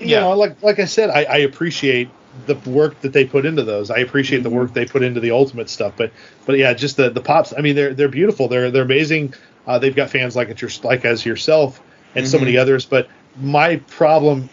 you 0.00 0.08
Yeah. 0.08 0.20
know, 0.20 0.32
like 0.32 0.62
like 0.62 0.78
I 0.78 0.86
said, 0.86 1.10
I, 1.10 1.24
I 1.24 1.36
appreciate 1.38 2.08
the 2.46 2.54
work 2.70 2.98
that 3.02 3.12
they 3.12 3.26
put 3.26 3.44
into 3.44 3.62
those. 3.62 3.90
I 3.90 3.98
appreciate 3.98 4.42
the 4.42 4.50
work 4.50 4.72
they 4.72 4.86
put 4.86 5.02
into 5.02 5.20
the 5.20 5.32
ultimate 5.32 5.68
stuff. 5.68 5.92
But 5.96 6.10
but 6.46 6.56
yeah, 6.56 6.72
just 6.72 6.96
the 6.96 7.10
the 7.10 7.20
pops. 7.20 7.52
I 7.56 7.60
mean, 7.60 7.76
they're 7.76 7.92
they're 7.94 8.08
beautiful. 8.08 8.48
They're 8.48 8.70
they're 8.70 8.82
amazing. 8.84 9.34
Uh, 9.66 9.78
they've 9.78 9.94
got 9.94 10.08
fans 10.10 10.34
like 10.34 10.48
it 10.48 10.60
your 10.62 10.70
like 10.82 11.04
as 11.04 11.24
yourself 11.26 11.80
and 12.14 12.26
so 12.26 12.38
Mhm. 12.38 12.40
many 12.40 12.56
others. 12.56 12.86
But 12.86 13.08
my 13.36 13.76
problem, 13.76 14.48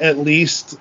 at 0.00 0.18
least 0.18 0.78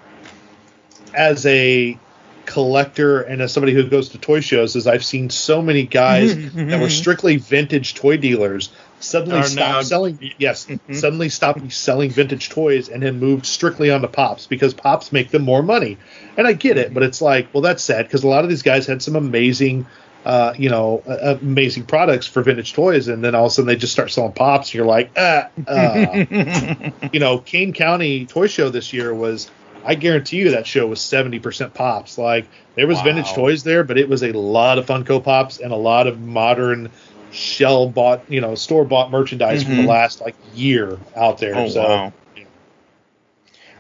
as 1.14 1.46
a 1.46 1.98
collector 2.46 3.22
and 3.22 3.42
as 3.42 3.52
somebody 3.52 3.74
who 3.74 3.88
goes 3.88 4.10
to 4.10 4.18
toy 4.18 4.40
shows, 4.40 4.76
is 4.76 4.88
I've 4.88 5.06
seen 5.06 5.30
so 5.30 5.62
many 5.62 5.84
guys 5.84 6.36
mm-hmm. 6.36 6.70
that 6.70 6.80
were 6.80 6.90
strictly 6.90 7.38
vintage 7.38 7.96
toy 7.96 8.18
dealers 8.18 8.70
suddenly 9.00 9.44
stop 9.44 9.58
now- 9.58 9.82
selling. 9.82 10.34
Yes, 10.38 10.66
mm-hmm. 10.66 10.94
suddenly 10.94 11.30
stop 11.30 11.60
selling 11.72 12.10
vintage 12.10 12.50
toys 12.50 12.90
and 12.90 13.04
then 13.04 13.20
moved 13.20 13.46
strictly 13.46 13.92
onto 13.92 14.08
pops 14.08 14.48
because 14.48 14.74
pops 14.74 15.12
make 15.12 15.30
them 15.30 15.44
more 15.44 15.64
money. 15.64 15.98
And 16.36 16.48
I 16.48 16.54
get 16.54 16.78
it, 16.78 16.88
mm-hmm. 16.88 16.94
but 16.94 17.04
it's 17.04 17.22
like, 17.22 17.54
well, 17.54 17.62
that's 17.62 17.84
sad 17.84 18.06
because 18.06 18.24
a 18.24 18.28
lot 18.28 18.44
of 18.44 18.50
these 18.50 18.64
guys 18.64 18.88
had 18.88 19.02
some 19.02 19.16
amazing. 19.16 19.86
Uh, 20.28 20.54
you 20.58 20.68
know, 20.70 21.02
uh, 21.08 21.38
amazing 21.42 21.86
products 21.86 22.28
for 22.28 22.44
vintage 22.44 22.74
toys, 22.74 23.08
and 23.08 23.24
then 23.24 23.34
all 23.34 23.46
of 23.46 23.52
a 23.52 23.54
sudden 23.54 23.66
they 23.66 23.78
just 23.78 23.94
start 23.94 24.12
selling 24.12 24.34
pops. 24.34 24.68
And 24.68 24.74
you're 24.74 24.86
like, 24.86 25.10
ah, 25.16 25.48
uh. 25.66 26.26
you 27.14 27.22
know, 27.22 27.40
Kane 27.40 27.72
County 27.72 28.26
Toy 28.26 28.48
Show 28.48 28.70
this 28.70 28.92
year 28.92 29.16
was, 29.16 29.50
I 29.86 29.96
guarantee 29.96 30.38
you 30.40 30.52
that 30.52 30.68
show 30.68 30.86
was 30.86 31.00
70% 31.00 31.74
pops. 31.74 32.18
Like, 32.18 32.46
there 32.76 32.88
was 32.88 32.98
Wow. 32.98 33.04
vintage 33.06 33.34
toys 33.34 33.64
there, 33.64 33.86
but 33.86 33.98
it 33.98 34.10
was 34.10 34.22
a 34.22 34.34
lot 34.34 34.78
of 34.80 34.86
Funko 34.86 35.24
Pops 35.24 35.62
and 35.62 35.72
a 35.72 35.78
lot 35.78 36.08
of 36.08 36.20
modern 36.20 36.90
shell 37.32 37.88
bought, 37.88 38.22
you 38.28 38.42
know, 38.42 38.54
store 38.56 38.84
bought 38.84 39.12
merchandise 39.12 39.64
from 39.64 39.76
Mhm. 39.76 39.84
the 39.84 39.90
last 39.90 40.20
like 40.20 40.36
year 40.54 40.98
out 41.16 41.38
there. 41.40 41.56
Oh 41.56 41.70
so, 41.70 41.88
wow. 41.88 42.14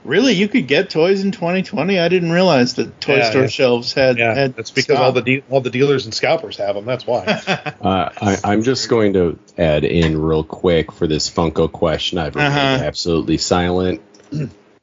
Really, 0.07 0.33
you 0.33 0.47
could 0.47 0.67
get 0.67 0.89
toys 0.89 1.23
in 1.23 1.31
2020. 1.31 1.99
I 1.99 2.07
didn't 2.07 2.31
realize 2.31 2.75
that 2.75 2.99
toy 3.01 3.17
Yeah, 3.17 3.29
store 3.29 3.41
yeah. 3.43 3.47
shelves 3.47 3.93
had. 3.93 4.17
yeah, 4.17 4.33
had 4.33 4.55
that's 4.55 4.71
because 4.71 4.97
all 4.97 5.11
the 5.11 5.21
de- 5.21 5.43
all 5.49 5.61
the 5.61 5.69
dealers 5.69 6.05
and 6.05 6.13
scalpers 6.13 6.55
have 6.57 6.75
them. 6.75 6.85
That's 6.85 7.05
why. 7.05 7.25
Uh, 7.81 8.09
I, 8.21 8.37
I'm 8.43 8.63
just 8.63 8.89
going 8.89 9.13
to 9.13 9.37
add 9.57 9.83
in 9.83 10.19
real 10.19 10.43
quick 10.43 10.91
for 10.91 11.05
this 11.07 11.29
Funko 11.29 11.71
question. 11.71 12.17
I've 12.17 12.35
remained 12.35 12.53
Uh-huh. 12.53 12.83
absolutely 12.85 13.37
silent. 13.37 14.01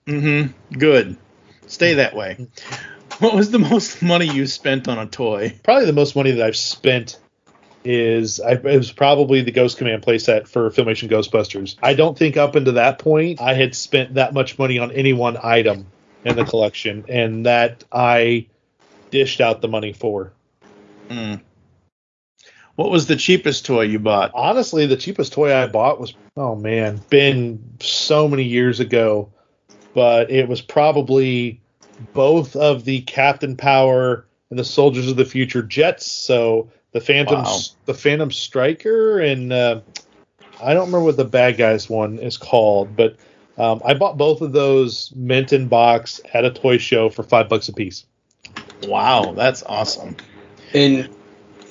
Mm-hmm. 0.06 0.78
Good. 0.78 1.16
Stay 1.66 1.94
that 1.94 2.14
way. 2.14 2.46
What 3.18 3.34
was 3.34 3.50
the 3.50 3.58
most 3.58 4.02
money 4.02 4.26
you 4.26 4.46
spent 4.46 4.88
on 4.88 4.98
a 4.98 5.06
toy? 5.06 5.58
probably 5.62 5.86
the 5.86 5.92
most 5.92 6.14
money 6.16 6.32
that 6.32 6.46
I've 6.46 6.56
spent 6.56 7.18
is 7.84 8.40
I, 8.40 8.52
it 8.52 8.64
was 8.64 8.92
probably 8.92 9.42
the 9.42 9.52
Ghost 9.52 9.78
Command 9.78 10.02
playset 10.02 10.48
for 10.48 10.70
Filmation 10.70 11.10
Ghostbusters. 11.10 11.76
I 11.82 11.94
don't 11.94 12.16
think 12.16 12.36
up 12.36 12.54
until 12.54 12.74
that 12.74 12.98
point 12.98 13.40
I 13.40 13.54
had 13.54 13.74
spent 13.74 14.14
that 14.14 14.32
much 14.34 14.58
money 14.58 14.78
on 14.78 14.90
any 14.92 15.12
one 15.12 15.36
item 15.42 15.86
in 16.24 16.36
the 16.36 16.44
collection, 16.44 17.04
and 17.08 17.46
that 17.46 17.84
I 17.92 18.46
dished 19.10 19.40
out 19.40 19.60
the 19.60 19.68
money 19.68 19.92
for. 19.92 20.32
Mm. 21.08 21.40
What 22.76 22.90
was 22.90 23.06
the 23.06 23.16
cheapest 23.16 23.66
toy 23.66 23.82
you 23.82 23.98
bought? 23.98 24.32
Honestly, 24.34 24.86
the 24.86 24.96
cheapest 24.96 25.32
toy 25.32 25.54
I 25.54 25.66
bought 25.66 26.00
was 26.00 26.14
oh 26.36 26.56
man, 26.56 27.00
been 27.10 27.76
so 27.80 28.26
many 28.26 28.44
years 28.44 28.80
ago, 28.80 29.32
but 29.94 30.30
it 30.30 30.48
was 30.48 30.60
probably 30.60 31.60
both 32.12 32.56
of 32.56 32.84
the 32.84 33.02
Captain 33.02 33.56
Power 33.56 34.26
and 34.50 34.58
the 34.58 34.64
Soldiers 34.64 35.08
of 35.08 35.16
the 35.16 35.24
Future 35.24 35.62
jets. 35.62 36.10
So 36.10 36.70
the 36.94 37.00
Phantom, 37.00 37.42
Wow. 37.42 37.58
the 37.86 37.92
Phantom 37.92 38.30
Striker, 38.30 39.18
and 39.18 39.52
uh, 39.52 39.80
I 40.62 40.74
don't 40.74 40.86
remember 40.86 41.04
what 41.04 41.16
the 41.16 41.24
bad 41.24 41.56
guys 41.56 41.90
one 41.90 42.20
is 42.20 42.36
called, 42.36 42.96
but 42.96 43.16
um, 43.58 43.82
I 43.84 43.94
bought 43.94 44.16
both 44.16 44.40
of 44.40 44.52
those 44.52 45.12
mint 45.14 45.52
in 45.52 45.66
box 45.66 46.20
at 46.32 46.44
a 46.44 46.52
toy 46.52 46.78
show 46.78 47.10
for 47.10 47.24
five 47.24 47.48
bucks 47.48 47.68
a 47.68 47.72
piece. 47.72 48.06
Wow, 48.86 49.32
that's 49.36 49.64
awesome. 49.64 50.16
And 50.72 51.08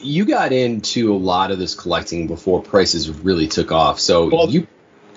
you 0.02 0.26
got 0.26 0.52
into 0.52 1.14
a 1.14 1.18
lot 1.18 1.52
of 1.52 1.58
this 1.58 1.74
collecting 1.74 2.28
before 2.28 2.62
prices 2.62 3.10
really 3.10 3.48
took 3.48 3.72
off. 3.72 4.02
So 4.02 4.28
Well, 4.30 4.50
you 4.50 4.68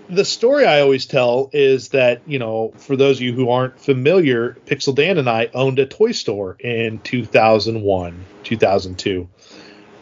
the 0.08 0.24
story 0.24 0.66
I 0.66 0.82
always 0.82 1.06
tell 1.06 1.50
is 1.52 1.88
that, 1.88 2.22
you 2.26 2.38
know, 2.38 2.72
for 2.76 2.96
those 2.96 3.18
of 3.18 3.22
you 3.22 3.32
who 3.32 3.50
aren't 3.50 3.80
familiar, 3.80 4.56
Pixel 4.66 4.94
Dan 4.94 5.18
and 5.18 5.28
I 5.28 5.50
owned 5.52 5.80
a 5.80 5.86
toy 5.86 6.12
store 6.12 6.56
in 6.60 7.00
2001, 7.00 8.24
2002. 8.44 9.28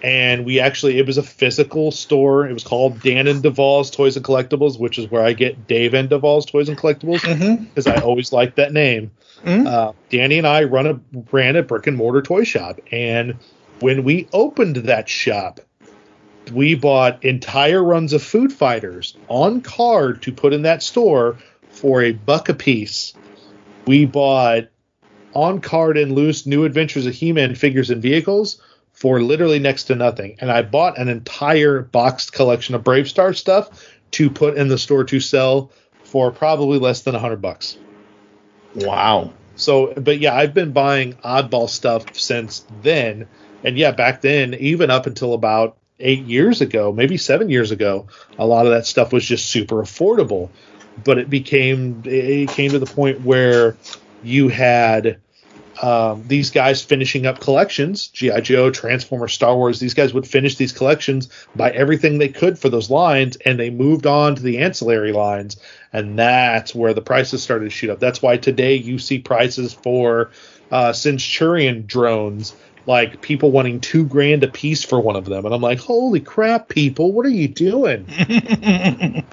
And 0.05 0.45
we 0.45 0.61
actually, 0.61 0.99
it 0.99 1.07
was 1.07 1.17
a 1.17 1.23
physical 1.23 1.91
store. 1.91 2.47
It 2.47 2.53
was 2.53 2.63
called 2.63 3.01
Dan 3.01 3.27
and 3.27 3.43
Duvall's 3.43 3.91
Toys 3.91 4.19
and 4.19 4.25
Collectibles, 4.25 4.79
which 4.79 4.99
is 4.99 5.11
where 5.11 5.25
I 5.25 5.33
get 5.33 5.67
Dave 5.67 5.95
and 5.95 6.11
Duvall's 6.11 6.45
Toys 6.45 6.69
and 6.69 6.77
Collectibles 6.77 7.23
because 7.69 7.87
I 7.87 8.03
always 8.03 8.31
liked 8.31 8.57
that 8.57 8.71
name. 8.71 9.13
Uh, 9.67 9.93
Danny 10.11 10.37
and 10.37 10.47
I 10.47 10.65
run 10.65 10.87
a 10.87 11.01
ran 11.33 11.57
a 11.57 11.63
brick 11.63 11.87
and 11.87 11.97
mortar 11.97 12.21
toy 12.21 12.45
shop, 12.45 12.81
and 12.93 13.37
when 13.81 14.05
we 14.05 14.29
opened 14.35 14.77
that 14.77 15.09
shop, 15.09 15.61
we 16.53 16.75
bought 16.75 17.25
entire 17.25 17.83
runs 17.83 18.13
of 18.13 18.23
Food 18.23 18.53
Fighters 18.53 19.17
on 19.29 19.63
card 19.63 20.21
to 20.23 20.33
put 20.33 20.53
in 20.53 20.63
that 20.63 20.83
store 20.83 21.39
for 21.71 22.03
a 22.03 22.13
buck 22.13 22.51
a 22.51 22.55
piece. 22.55 23.15
We 23.87 24.05
bought 24.05 24.65
on 25.33 25.63
card 25.63 25.97
and 25.97 26.13
loose 26.13 26.45
New 26.45 26.65
Adventures 26.65 27.07
of 27.07 27.15
He-Man 27.15 27.55
figures 27.55 27.89
and 27.89 28.03
vehicles 28.03 28.61
for 28.95 29.21
literally 29.21 29.59
next 29.59 29.85
to 29.85 29.95
nothing. 29.95 30.37
And 30.41 30.51
I 30.51 30.63
bought 30.63 30.99
an 30.99 31.09
entire 31.09 31.83
boxed 31.83 32.33
collection 32.33 32.75
of 32.75 32.85
BraveStarr 32.85 33.37
stuff 33.37 33.87
to 34.13 34.31
put 34.31 34.57
in 34.57 34.69
the 34.69 34.79
store 34.79 35.05
to 35.05 35.21
sell 35.21 35.71
for 36.05 36.31
probably 36.31 36.79
less 36.79 37.03
than 37.03 37.15
a 37.15 37.19
hundred 37.19 37.43
bucks. 37.43 37.77
Wow. 38.75 39.33
So, 39.57 39.93
but 39.95 40.21
yeah, 40.21 40.35
I've 40.35 40.55
been 40.55 40.73
buying 40.73 41.15
oddball 41.15 41.69
stuff 41.69 42.17
since 42.17 42.65
then. 42.83 43.27
And 43.65 43.77
yeah, 43.77 43.91
back 43.91 44.21
then, 44.21 44.55
even 44.55 44.91
up 44.91 45.07
until 45.07 45.35
about 45.35 45.77
eight 45.99 46.25
years 46.25 46.61
ago, 46.61 46.93
maybe 46.93 47.17
seven 47.17 47.49
years 47.51 47.71
ago, 47.71 48.07
a 48.39 48.47
lot 48.47 48.67
of 48.67 48.73
that 48.73 48.87
stuff 48.87 49.13
was 49.13 49.25
just 49.25 49.47
super 49.47 49.77
affordable. 49.77 50.51
But 51.03 51.19
it 51.19 51.29
became, 51.29 52.03
it 52.05 52.51
came 52.51 52.71
to 52.71 52.79
the 52.79 52.87
point 52.87 53.23
where 53.23 53.77
you 54.23 54.49
had 54.49 55.21
um, 55.83 56.25
these 56.27 56.51
guys 56.51 56.83
finishing 56.83 57.27
up 57.27 57.41
collections, 57.41 58.09
GI 58.09 58.41
Joe, 58.43 58.71
Transformers, 58.71 59.33
Star 59.33 59.57
Wars. 59.57 59.81
These 59.81 59.95
guys 59.95 60.15
would 60.15 60.27
finish 60.27 60.57
these 60.57 60.73
collections, 60.73 61.29
buy 61.57 61.71
everything 61.71 62.19
they 62.19 62.29
could 62.29 62.59
for 62.59 62.69
those 62.69 62.91
lines, 62.91 63.37
and 63.45 63.59
they 63.59 63.71
moved 63.71 64.07
on 64.07 64.37
to 64.37 64.43
the 64.43 64.59
ancillary 64.59 65.13
lines, 65.13 65.57
and 65.93 66.19
that's 66.19 66.75
where 66.75 66.95
the 66.95 67.03
prices 67.03 67.43
started 67.43 67.65
to 67.65 67.71
shoot 67.71 67.91
up. 67.91 67.99
That's 68.01 68.23
why 68.23 68.37
today 68.37 68.77
you 68.77 68.99
see 68.99 69.19
prices 69.19 69.73
for 69.73 70.31
uh, 70.71 70.93
Centurion 70.93 71.87
drones 71.87 72.55
like 72.87 73.23
people 73.23 73.51
wanting 73.51 73.81
two 73.81 74.05
grand 74.05 74.45
a 74.45 74.49
piece 74.49 74.85
for 74.85 75.01
one 75.01 75.17
of 75.17 75.25
them, 75.25 75.45
and 75.45 75.55
I'm 75.55 75.63
like, 75.63 75.81
holy 75.81 76.21
crap, 76.21 76.69
people, 76.69 77.13
what 77.13 77.27
are 77.27 77.31
you 77.31 77.49
doing? 77.49 78.07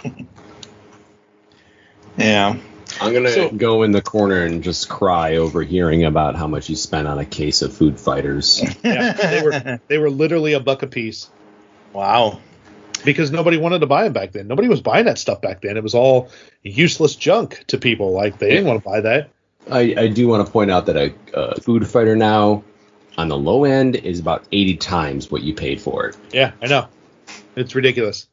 yeah. 2.18 2.58
I'm 3.02 3.14
gonna 3.14 3.32
So- 3.32 3.50
go 3.50 3.84
in 3.84 3.92
the 3.92 4.02
corner 4.02 4.44
and 4.44 4.64
just 4.64 4.88
cry 4.90 5.38
over 5.38 5.62
hearing 5.64 6.04
about 6.06 6.36
how 6.36 6.48
much 6.48 6.70
you 6.70 6.76
spent 6.76 7.08
on 7.08 7.20
a 7.20 7.26
case 7.26 7.62
of 7.62 7.74
food 7.74 8.00
fighters. 8.00 8.62
yeah, 8.84 9.14
they 9.14 9.42
were 9.42 9.80
they 9.88 9.98
were 9.98 10.10
literally 10.10 10.54
a 10.54 10.60
buck 10.60 10.84
a 10.84 10.88
piece. 10.88 11.30
Wow. 11.94 12.40
Because 13.04 13.32
nobody 13.32 13.58
wanted 13.58 13.80
to 13.80 13.88
buy 13.88 14.04
them 14.04 14.14
back 14.14 14.32
then. 14.32 14.48
Nobody 14.48 14.68
was 14.68 14.80
buying 14.82 15.06
that 15.06 15.18
stuff 15.18 15.42
back 15.42 15.62
then. 15.62 15.76
It 15.76 15.82
was 15.84 15.96
all 15.96 16.30
useless 16.62 17.16
junk 17.16 17.64
to 17.68 17.80
people. 17.80 18.12
Like 18.12 18.38
they 18.38 18.50
didn't 18.52 18.66
want 18.68 18.84
to 18.84 18.88
buy 18.90 19.02
that. 19.02 19.30
I, 19.70 19.96
I 19.98 20.08
do 20.08 20.28
want 20.28 20.46
to 20.46 20.52
point 20.52 20.70
out 20.72 20.86
that 20.86 20.98
a, 20.98 21.14
a 21.34 21.60
food 21.62 21.88
fighter 21.88 22.16
now, 22.16 22.64
on 23.18 23.28
the 23.28 23.38
low 23.38 23.64
end, 23.64 23.96
is 23.96 24.20
about 24.20 24.44
80 24.52 24.78
times 24.78 25.32
what 25.32 25.42
you 25.42 25.54
paid 25.56 25.82
for 25.82 26.08
it. 26.08 26.18
Yeah, 26.32 26.52
I 26.62 26.68
know. 26.68 26.88
It's 27.56 27.74
ridiculous. 27.76 28.28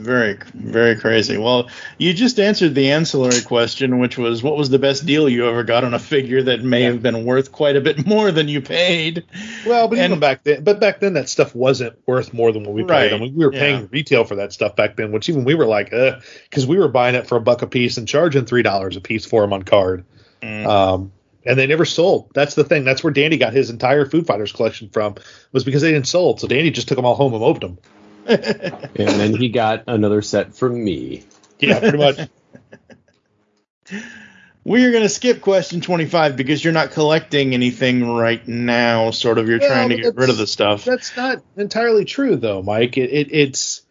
Very, 0.00 0.38
very 0.54 0.94
crazy. 0.94 1.38
Well, 1.38 1.68
you 1.98 2.14
just 2.14 2.38
answered 2.38 2.76
the 2.76 2.92
ancillary 2.92 3.40
question, 3.40 3.98
which 3.98 4.16
was 4.16 4.44
what 4.44 4.56
was 4.56 4.70
the 4.70 4.78
best 4.78 5.06
deal 5.06 5.28
you 5.28 5.48
ever 5.48 5.64
got 5.64 5.82
on 5.82 5.92
a 5.92 5.98
figure 5.98 6.40
that 6.40 6.62
may 6.62 6.82
have 6.82 7.02
been 7.02 7.24
worth 7.24 7.50
quite 7.50 7.74
a 7.74 7.80
bit 7.80 8.06
more 8.06 8.30
than 8.30 8.46
you 8.46 8.60
paid? 8.60 9.24
Well, 9.66 9.88
but 9.88 9.98
And- 9.98 10.12
even 10.12 10.20
back 10.20 10.44
then, 10.44 10.62
but 10.62 10.78
back 10.78 11.00
then 11.00 11.14
that 11.14 11.28
stuff 11.28 11.52
wasn't 11.52 11.98
worth 12.06 12.32
more 12.32 12.52
than 12.52 12.62
what 12.62 12.74
we 12.74 12.82
paid. 12.82 12.90
Right, 12.90 13.12
I 13.12 13.18
mean, 13.18 13.34
we 13.34 13.44
were 13.44 13.52
yeah. 13.52 13.58
paying 13.58 13.88
retail 13.90 14.22
for 14.22 14.36
that 14.36 14.52
stuff 14.52 14.76
back 14.76 14.94
then, 14.94 15.10
which 15.10 15.28
even 15.28 15.42
we 15.42 15.56
were 15.56 15.66
like, 15.66 15.92
uh, 15.92 16.20
because 16.48 16.64
we 16.64 16.78
were 16.78 16.86
buying 16.86 17.16
it 17.16 17.26
for 17.26 17.34
a 17.34 17.40
buck 17.40 17.62
a 17.62 17.66
piece 17.66 17.96
and 17.96 18.06
charging 18.06 18.44
three 18.44 18.62
dollars 18.62 18.96
a 18.96 19.00
piece 19.00 19.26
for 19.26 19.40
them 19.40 19.52
on 19.52 19.64
card. 19.64 20.04
Mm. 20.42 20.64
Um, 20.64 21.12
and 21.44 21.58
they 21.58 21.66
never 21.66 21.84
sold. 21.84 22.30
That's 22.34 22.54
the 22.54 22.62
thing. 22.62 22.84
That's 22.84 23.02
where 23.02 23.12
Dandy 23.12 23.36
got 23.36 23.52
his 23.52 23.68
entire 23.68 24.06
Food 24.06 24.28
Fighters 24.28 24.52
collection 24.52 24.90
from, 24.90 25.16
was 25.50 25.64
because 25.64 25.82
they 25.82 25.90
didn't 25.90 26.06
sold. 26.06 26.40
So 26.40 26.46
Dandy 26.46 26.70
just 26.70 26.86
took 26.86 26.96
them 26.96 27.04
all 27.04 27.16
home 27.16 27.34
and 27.34 27.42
opened 27.42 27.62
them. 27.62 27.78
And 28.98 29.08
then 29.08 29.34
he 29.34 29.48
got 29.48 29.84
another 29.86 30.22
set 30.22 30.54
from 30.54 30.82
me. 30.82 31.24
Yeah, 31.60 31.78
pretty 31.80 31.98
much. 31.98 32.18
We're 34.64 34.90
going 34.90 35.04
to 35.04 35.08
skip 35.08 35.40
question 35.40 35.80
25 35.80 36.36
because 36.36 36.62
you're 36.62 36.74
not 36.74 36.90
collecting 36.90 37.54
anything 37.54 38.06
right 38.06 38.46
now. 38.46 39.12
Sort 39.12 39.38
of, 39.38 39.48
you're 39.48 39.60
Well, 39.60 39.68
trying 39.68 39.88
to 39.90 39.96
get 39.96 40.14
rid 40.16 40.28
of 40.28 40.36
the 40.36 40.46
stuff. 40.46 40.84
That's 40.84 41.16
not 41.16 41.42
entirely 41.56 42.04
true, 42.04 42.36
though, 42.36 42.62
Mike. 42.62 42.98
It, 42.98 43.10
it, 43.10 43.28
it's 43.32 43.82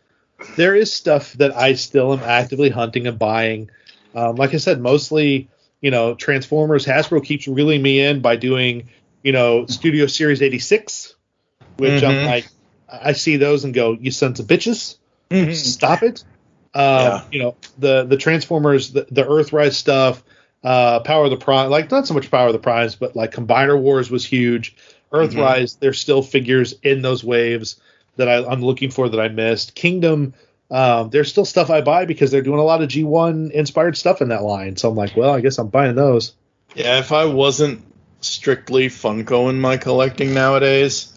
there 0.56 0.76
is 0.76 0.94
stuff 0.94 1.34
that 1.34 1.56
I 1.56 1.74
still 1.74 2.14
am 2.14 2.20
actively 2.20 2.70
hunting 2.70 3.08
and 3.08 3.18
buying. 3.18 3.72
Um, 4.14 4.36
like 4.36 4.54
I 4.54 4.58
said, 4.58 4.80
mostly 4.80 5.50
you 5.82 5.90
know 5.90 6.14
Transformers. 6.16 6.86
Hasbro 6.86 7.24
keeps 7.24 7.48
reeling 7.48 7.82
me 7.82 8.02
in 8.02 8.22
by 8.22 8.36
doing 8.36 8.90
you 9.24 9.32
know 9.32 9.66
Studio 9.66 10.06
Series 10.06 10.42
86, 10.42 11.16
which 11.78 12.04
I'm 12.04 12.16
Mhm. 12.16 12.26
like, 12.26 12.48
I 12.90 13.14
see 13.14 13.38
those 13.38 13.64
and 13.64 13.74
go, 13.74 13.98
you 14.00 14.12
sons 14.12 14.40
of 14.40 14.48
bitches, 14.48 14.98
Mhm. 15.32 15.54
stop 15.54 16.04
it. 16.04 16.24
Um, 16.74 17.22
You 17.32 17.40
know 17.40 17.56
the 17.78 18.04
the 18.06 18.18
Transformers, 18.18 18.92
the, 18.92 19.08
the 19.10 19.24
Earthrise 19.24 19.74
stuff, 19.74 20.24
uh, 20.64 21.00
Power 21.02 21.26
of 21.26 21.32
the 21.32 21.38
Prime, 21.38 21.70
like 21.70 21.90
not 21.92 22.08
so 22.08 22.14
much 22.14 22.30
Power 22.30 22.48
of 22.48 22.54
the 22.54 22.60
Primes, 22.60 22.96
but 22.96 23.16
like 23.16 23.32
Combiner 23.32 23.80
Wars 23.80 24.12
was 24.12 24.26
huge. 24.26 24.76
Earthrise, 25.12 25.80
there's 25.80 26.00
still 26.00 26.22
figures 26.22 26.74
in 26.84 27.02
those 27.02 27.24
waves 27.24 27.80
that 28.18 28.28
I, 28.28 28.46
I'm 28.46 28.62
looking 28.62 28.92
for 28.92 29.08
that 29.10 29.20
I 29.20 29.30
missed. 29.30 29.74
Kingdom, 29.76 30.34
um, 30.70 31.10
there's 31.10 31.30
still 31.30 31.46
stuff 31.46 31.70
I 31.70 31.82
buy 31.82 32.06
because 32.06 32.30
they're 32.32 32.42
doing 32.42 32.60
a 32.60 32.64
lot 32.64 32.82
of 32.82 32.90
G1 32.90 33.52
inspired 33.52 33.96
stuff 33.96 34.22
in 34.22 34.30
that 34.30 34.44
line. 34.44 34.76
So 34.76 34.90
I'm 34.90 34.96
like, 34.96 35.16
well, 35.16 35.34
I 35.34 35.40
guess 35.42 35.58
I'm 35.58 35.70
buying 35.70 35.96
those. 35.96 36.34
Yeah, 36.76 37.00
if 37.00 37.12
I 37.12 37.26
wasn't 37.26 37.86
strictly 38.20 38.88
Funko 38.88 39.50
in 39.50 39.60
my 39.60 39.78
collecting 39.78 40.34
nowadays, 40.34 41.17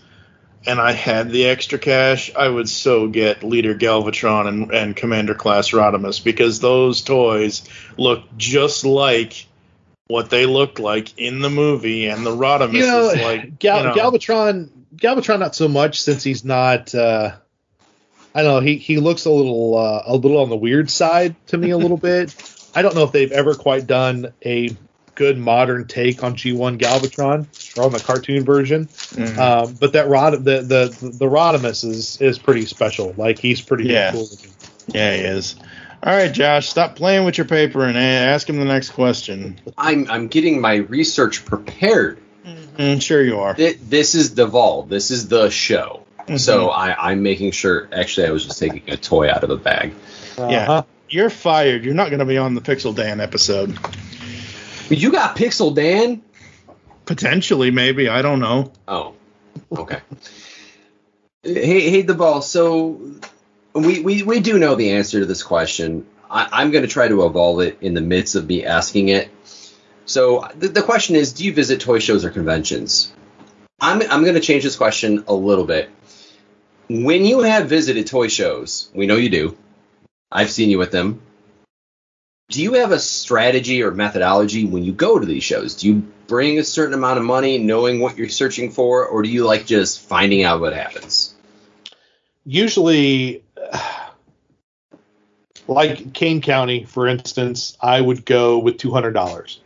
and 0.67 0.81
I 0.81 0.93
had 0.93 1.31
the 1.31 1.47
extra 1.47 1.79
cash, 1.79 2.31
I 2.35 2.49
would 2.49 2.69
so 2.69 3.09
get 3.09 3.43
Leader 3.43 3.75
Galvatron 3.75 4.47
and, 4.47 4.71
and 4.73 4.97
Commander 4.97 5.35
Class 5.35 5.71
Rodimus 5.71 6.23
because 6.23 6.61
those 6.61 7.03
toys 7.03 7.69
look 7.97 8.25
just 8.37 8.85
like 8.85 9.47
what 10.07 10.29
they 10.29 10.45
looked 10.45 10.79
like 10.79 11.19
in 11.19 11.41
the 11.41 11.51
movie, 11.51 12.07
and 12.07 12.27
the 12.27 12.35
Rodimus 12.35 12.75
you 12.75 12.87
know, 12.87 13.11
is 13.11 13.23
like 13.23 13.59
Gal- 13.59 13.79
you 13.79 13.85
know, 13.85 13.95
Galvatron, 13.95 14.69
Galvatron, 14.97 15.39
not 15.39 15.55
so 15.55 15.69
much 15.69 16.03
since 16.03 16.23
he's 16.23 16.45
not. 16.45 16.95
Uh, 16.95 17.33
I 18.35 18.43
don't 18.43 18.55
know. 18.55 18.61
He 18.61 18.77
he 18.77 18.99
looks 18.99 19.25
a 19.25 19.31
little 19.31 19.79
uh, 19.79 20.03
a 20.07 20.17
little 20.17 20.39
on 20.39 20.51
the 20.51 20.57
weird 20.57 20.91
side 20.91 21.35
to 21.49 21.57
me 21.57 21.71
a 21.71 21.79
little 21.79 21.97
bit. 22.11 22.35
I 22.75 22.83
don't 22.83 22.95
know 22.95 23.05
if 23.05 23.13
they've 23.13 23.33
ever 23.33 23.55
quite 23.55 23.87
done 23.87 24.33
a 24.45 24.77
good 25.21 25.37
modern 25.37 25.87
take 25.87 26.25
on 26.25 26.35
G1 26.35 26.79
Galvatron 26.79 27.47
or 27.77 27.85
on 27.85 27.93
the 27.93 28.01
cartoon 28.01 28.43
version. 28.43 28.87
Mhm. 28.87 29.37
Um, 29.37 29.77
but 29.79 29.93
that 29.93 30.09
Rod 30.09 30.33
the 30.45 30.63
the 30.63 30.97
the 31.19 31.27
Rodimus 31.27 31.85
is 31.85 32.19
is 32.23 32.39
pretty 32.39 32.65
special. 32.65 33.13
Like 33.19 33.39
he's 33.39 33.61
pretty 33.61 33.85
Yeah. 33.85 34.13
cool 34.13 34.23
looking. 34.31 34.51
Yeah, 34.95 35.15
he 35.15 35.21
is. 35.25 35.57
All 36.03 36.17
right, 36.17 36.33
Josh, 36.33 36.71
stop 36.71 36.97
playing 36.97 37.27
with 37.27 37.37
your 37.37 37.45
paper 37.45 37.85
and 37.85 37.99
ask 37.99 38.49
him 38.49 38.59
the 38.59 38.65
next 38.65 38.91
question. 38.93 39.61
I'm 39.77 40.11
I'm 40.11 40.29
getting 40.29 40.59
my 40.59 40.77
research 40.77 41.45
prepared. 41.45 42.17
Mm, 42.79 43.03
sure 43.03 43.23
you 43.23 43.41
are. 43.41 43.53
Th- 43.55 43.77
This 43.87 44.15
is 44.15 44.35
the 44.35 44.47
Vol. 44.47 44.85
This 44.85 45.11
is 45.11 45.29
the 45.29 45.51
show. 45.51 46.05
Mhm. 46.29 46.41
So 46.41 46.71
I, 46.71 47.11
I'm 47.11 47.23
making 47.23 47.51
sure. 47.51 47.89
Actually, 47.93 48.29
I 48.29 48.31
was 48.31 48.47
just 48.47 48.59
taking 48.59 48.83
a 48.89 48.97
toy 48.97 49.31
out 49.31 49.45
of 49.45 49.51
a 49.51 49.57
bag. 49.59 49.93
Yeah, 50.39 50.83
you're 51.11 51.29
fired. 51.29 51.85
You're 51.85 51.93
not 51.93 52.09
going 52.09 52.21
to 52.21 52.25
be 52.25 52.39
on 52.39 52.55
the 52.55 52.63
Pixel 52.63 52.95
Dan 52.95 53.21
episode. 53.21 53.77
You 54.91 55.13
got 55.13 55.37
Pixel 55.37 55.75
Dan? 55.75 56.23
Potentially, 57.07 57.71
maybe. 57.71 58.09
I 58.09 58.23
don't 58.23 58.41
know. 58.41 58.73
Oh, 58.87 59.15
okay. 59.73 60.01
hey, 61.43 61.91
hey, 61.91 62.03
the 62.03 62.15
ball. 62.15 62.43
So 62.43 63.01
we, 63.73 64.01
we 64.01 64.23
we 64.23 64.41
do 64.41 64.59
know 64.59 64.75
the 64.75 64.93
answer 64.93 65.21
to 65.21 65.27
this 65.27 65.43
question. 65.43 66.07
I, 66.31 66.49
I'm 66.53 66.71
going 66.71 66.83
to 66.83 66.89
try 66.89 67.09
to 67.09 67.25
evolve 67.27 67.61
it 67.61 67.79
in 67.81 67.95
the 67.95 68.01
midst 68.01 68.35
of 68.35 68.47
me 68.47 68.65
asking 68.65 69.09
it. 69.09 69.31
So 70.07 70.49
the, 70.57 70.69
the 70.69 70.83
question 70.83 71.17
is, 71.17 71.33
do 71.33 71.45
you 71.45 71.53
visit 71.53 71.81
toy 71.81 71.99
shows 71.99 72.25
or 72.25 72.31
conventions? 72.31 73.13
I'm 73.81 74.03
I'm 74.03 74.23
going 74.23 74.35
to 74.35 74.41
change 74.41 74.65
this 74.65 74.77
question 74.77 75.25
a 75.29 75.35
little 75.35 75.65
bit. 75.65 75.91
When 76.89 77.25
you 77.25 77.41
have 77.41 77.69
visited 77.69 78.07
toy 78.09 78.29
shows, 78.29 78.91
we 78.95 79.07
know 79.07 79.17
you 79.17 79.31
do. 79.31 79.57
I've 80.31 80.51
seen 80.51 80.71
you 80.71 80.79
with 80.79 80.91
them. 80.91 81.23
Do 82.51 82.63
you 82.63 82.75
have 82.75 82.93
a 82.93 82.99
strategy 82.99 83.83
or 83.83 83.93
methodology 83.93 84.67
when 84.67 84.85
you 84.85 84.93
go 84.93 85.19
to 85.19 85.25
these 85.25 85.45
shows? 85.45 85.75
Do 85.75 85.89
you 85.89 86.03
bring 86.27 86.59
a 86.59 86.65
certain 86.65 86.95
amount 86.95 87.19
of 87.19 87.25
money 87.25 87.59
knowing 87.59 88.01
what 88.01 88.19
you're 88.19 88.29
searching 88.29 88.71
for, 88.71 89.07
or 89.07 89.23
do 89.23 89.29
you 89.29 89.45
like 89.45 89.67
just 89.67 90.01
finding 90.01 90.45
out 90.45 90.61
what 90.61 90.73
happens? 90.73 91.35
usually 92.45 93.43
like 95.67 96.13
Kane 96.13 96.41
County, 96.41 96.85
for 96.85 97.07
instance, 97.07 97.77
I 97.81 98.01
would 98.01 98.25
go 98.25 98.59
with 98.59 98.79
two 98.79 98.91
hundred 98.91 99.13
dollars. 99.13 99.61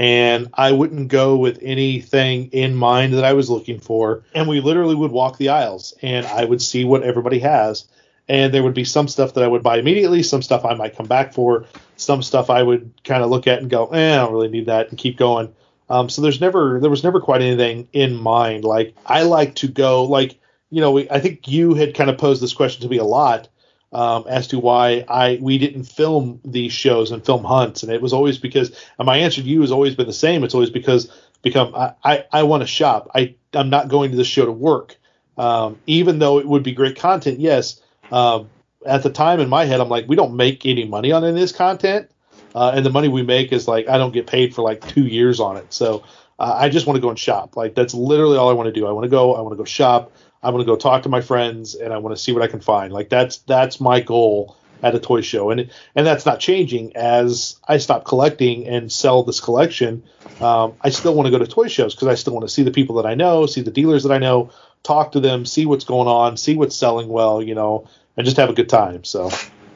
And 0.00 0.50
I 0.54 0.70
wouldn't 0.70 1.08
go 1.08 1.38
with 1.38 1.58
anything 1.60 2.50
in 2.52 2.76
mind 2.76 3.14
that 3.14 3.24
I 3.24 3.32
was 3.32 3.50
looking 3.50 3.80
for. 3.80 4.22
And 4.32 4.46
we 4.46 4.60
literally 4.60 4.94
would 4.94 5.10
walk 5.10 5.38
the 5.38 5.48
aisles 5.48 5.92
and 6.00 6.24
I 6.24 6.44
would 6.44 6.62
see 6.62 6.84
what 6.84 7.02
everybody 7.02 7.40
has. 7.40 7.88
And 8.28 8.54
there 8.54 8.62
would 8.62 8.74
be 8.74 8.84
some 8.84 9.08
stuff 9.08 9.34
that 9.34 9.42
I 9.42 9.48
would 9.48 9.64
buy 9.64 9.78
immediately, 9.78 10.22
some 10.22 10.42
stuff 10.42 10.64
I 10.64 10.74
might 10.74 10.96
come 10.96 11.06
back 11.06 11.34
for, 11.34 11.64
some 11.98 12.22
stuff 12.22 12.48
I 12.48 12.62
would 12.62 12.92
kind 13.04 13.22
of 13.22 13.28
look 13.28 13.46
at 13.46 13.58
and 13.60 13.68
go, 13.68 13.88
eh, 13.88 14.14
I 14.14 14.16
don't 14.16 14.32
really 14.32 14.48
need 14.48 14.66
that 14.66 14.88
and 14.88 14.98
keep 14.98 15.18
going. 15.18 15.52
Um, 15.90 16.08
so 16.08 16.22
there's 16.22 16.40
never 16.40 16.78
there 16.80 16.90
was 16.90 17.04
never 17.04 17.20
quite 17.20 17.42
anything 17.42 17.88
in 17.92 18.14
mind. 18.14 18.64
Like 18.64 18.94
I 19.04 19.22
like 19.22 19.56
to 19.56 19.68
go 19.68 20.04
like 20.04 20.38
you 20.70 20.80
know 20.80 20.92
we, 20.92 21.10
I 21.10 21.20
think 21.20 21.48
you 21.48 21.74
had 21.74 21.94
kind 21.94 22.08
of 22.08 22.18
posed 22.18 22.42
this 22.42 22.52
question 22.54 22.82
to 22.82 22.88
me 22.88 22.98
a 22.98 23.04
lot 23.04 23.48
um, 23.92 24.24
as 24.28 24.48
to 24.48 24.58
why 24.58 25.04
I 25.08 25.38
we 25.40 25.58
didn't 25.58 25.84
film 25.84 26.40
these 26.44 26.72
shows 26.72 27.10
and 27.10 27.24
film 27.24 27.42
hunts, 27.44 27.82
and 27.82 27.92
it 27.92 28.02
was 28.02 28.12
always 28.12 28.38
because 28.38 28.70
and 28.98 29.06
my 29.06 29.16
answer 29.16 29.42
to 29.42 29.48
you 29.48 29.62
has 29.62 29.72
always 29.72 29.94
been 29.94 30.06
the 30.06 30.12
same. 30.12 30.44
It's 30.44 30.54
always 30.54 30.70
because 30.70 31.10
become 31.42 31.74
I 31.74 31.94
I, 32.04 32.24
I 32.32 32.42
want 32.44 32.62
to 32.62 32.66
shop. 32.66 33.10
I 33.14 33.34
I'm 33.54 33.70
not 33.70 33.88
going 33.88 34.10
to 34.10 34.16
the 34.16 34.24
show 34.24 34.44
to 34.44 34.52
work, 34.52 34.96
um, 35.38 35.78
even 35.86 36.18
though 36.18 36.38
it 36.38 36.46
would 36.46 36.62
be 36.62 36.72
great 36.72 36.96
content. 36.96 37.40
Yes, 37.40 37.80
um, 38.12 38.50
at 38.88 39.02
the 39.02 39.10
time 39.10 39.40
in 39.40 39.48
my 39.48 39.64
head, 39.64 39.80
I'm 39.80 39.88
like 39.88 40.08
we 40.08 40.16
don't 40.16 40.34
make 40.34 40.66
any 40.66 40.84
money 40.84 41.12
on 41.12 41.22
any 41.22 41.30
of 41.30 41.38
this 41.38 41.52
content, 41.52 42.10
uh, 42.54 42.72
and 42.74 42.84
the 42.84 42.90
money 42.90 43.08
we 43.08 43.22
make 43.22 43.52
is 43.52 43.68
like 43.68 43.88
I 43.88 43.98
don't 43.98 44.12
get 44.12 44.26
paid 44.26 44.54
for 44.54 44.62
like 44.62 44.86
two 44.88 45.06
years 45.06 45.40
on 45.40 45.56
it. 45.56 45.72
So 45.72 46.04
uh, 46.38 46.56
I 46.56 46.68
just 46.68 46.86
want 46.86 46.96
to 46.96 47.00
go 47.00 47.10
and 47.10 47.18
shop. 47.18 47.56
Like 47.56 47.74
that's 47.74 47.94
literally 47.94 48.36
all 48.36 48.48
I 48.48 48.52
want 48.52 48.66
to 48.66 48.72
do. 48.72 48.86
I 48.86 48.92
want 48.92 49.04
to 49.04 49.10
go. 49.10 49.34
I 49.34 49.40
want 49.40 49.52
to 49.52 49.56
go 49.56 49.64
shop. 49.64 50.12
I 50.42 50.50
want 50.50 50.62
to 50.62 50.66
go 50.66 50.76
talk 50.76 51.02
to 51.02 51.08
my 51.08 51.20
friends 51.20 51.74
and 51.74 51.92
I 51.92 51.98
want 51.98 52.16
to 52.16 52.22
see 52.22 52.32
what 52.32 52.42
I 52.42 52.46
can 52.46 52.60
find. 52.60 52.92
Like 52.92 53.08
that's 53.08 53.38
that's 53.38 53.80
my 53.80 54.00
goal 54.00 54.56
at 54.82 54.94
a 54.94 55.00
toy 55.00 55.20
show, 55.20 55.50
and 55.50 55.70
and 55.94 56.06
that's 56.06 56.24
not 56.24 56.40
changing 56.40 56.96
as 56.96 57.58
I 57.66 57.78
stop 57.78 58.04
collecting 58.04 58.66
and 58.66 58.90
sell 58.90 59.22
this 59.24 59.40
collection. 59.40 60.04
Um, 60.40 60.74
I 60.80 60.90
still 60.90 61.14
want 61.14 61.26
to 61.26 61.32
go 61.32 61.38
to 61.38 61.46
toy 61.46 61.68
shows 61.68 61.94
because 61.94 62.08
I 62.08 62.14
still 62.14 62.32
want 62.32 62.46
to 62.46 62.52
see 62.52 62.62
the 62.62 62.70
people 62.70 62.96
that 62.96 63.06
I 63.06 63.14
know, 63.14 63.46
see 63.46 63.60
the 63.60 63.72
dealers 63.72 64.04
that 64.04 64.12
I 64.12 64.18
know, 64.18 64.50
talk 64.84 65.12
to 65.12 65.20
them, 65.20 65.44
see 65.44 65.66
what's 65.66 65.84
going 65.84 66.06
on, 66.06 66.36
see 66.36 66.54
what's 66.54 66.76
selling 66.76 67.08
well, 67.08 67.42
you 67.42 67.54
know, 67.54 67.88
and 68.18 68.24
just 68.24 68.36
have 68.36 68.50
a 68.50 68.52
good 68.52 68.68
time. 68.68 69.04
So, 69.04 69.30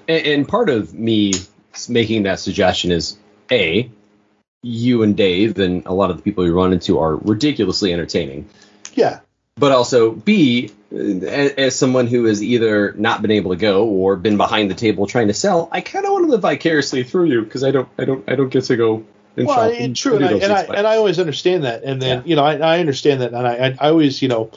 and, 0.09 0.27
and 0.27 0.49
part 0.49 0.69
of 0.69 0.93
me 0.93 1.33
making 1.89 2.25
that 2.25 2.41
suggestion 2.41 2.91
is 2.91 3.17
a 3.51 3.91
you 4.63 5.03
and 5.03 5.17
Dave 5.17 5.59
and 5.59 5.87
a 5.87 5.95
lot 5.95 6.11
of 6.11 6.19
the 6.19 6.23
people 6.23 6.45
you 6.45 6.53
run 6.53 6.73
into 6.73 6.99
are 6.99 7.17
ridiculously 7.17 7.93
entertaining. 7.93 8.49
Yeah. 8.95 9.21
But 9.57 9.73
also, 9.73 10.13
B, 10.13 10.71
as, 10.93 11.53
as 11.53 11.77
someone 11.77 12.07
who 12.07 12.25
has 12.25 12.43
either 12.43 12.93
not 12.95 13.23
been 13.23 13.31
able 13.31 13.51
to 13.53 13.57
go 13.57 13.87
or 13.87 14.17
been 14.17 14.37
behind 14.37 14.71
the 14.71 14.75
table 14.75 15.07
trying 15.07 15.29
to 15.29 15.35
sell, 15.35 15.69
I 15.73 15.81
kind 15.81 16.05
of 16.05 16.13
want 16.13 16.27
to 16.27 16.31
live 16.31 16.41
vicariously 16.41 17.05
through 17.05 17.27
you 17.27 17.43
because 17.43 17.63
I 17.63 17.71
don't, 17.71 17.89
I 17.99 18.05
don't, 18.05 18.29
I 18.29 18.35
don't 18.35 18.49
get 18.49 18.65
to 18.65 18.77
go 18.77 19.05
and 19.37 19.47
well, 19.47 19.71
shop. 19.71 19.81
and 19.81 19.97
true, 19.97 20.17
and 20.17 20.25
I, 20.25 20.33
and 20.33 20.53
I 20.53 20.63
and 20.63 20.87
I 20.87 20.97
always 20.97 21.19
understand 21.19 21.65
that, 21.65 21.85
and 21.85 22.03
then 22.03 22.23
you 22.27 22.37
know 22.37 22.45
I, 22.45 22.57
I 22.57 22.81
understand 22.81 23.23
that, 23.23 23.33
and 23.33 23.47
I, 23.47 23.55
I 23.55 23.77
I 23.81 23.89
always 23.89 24.21
you 24.21 24.29
know 24.29 24.51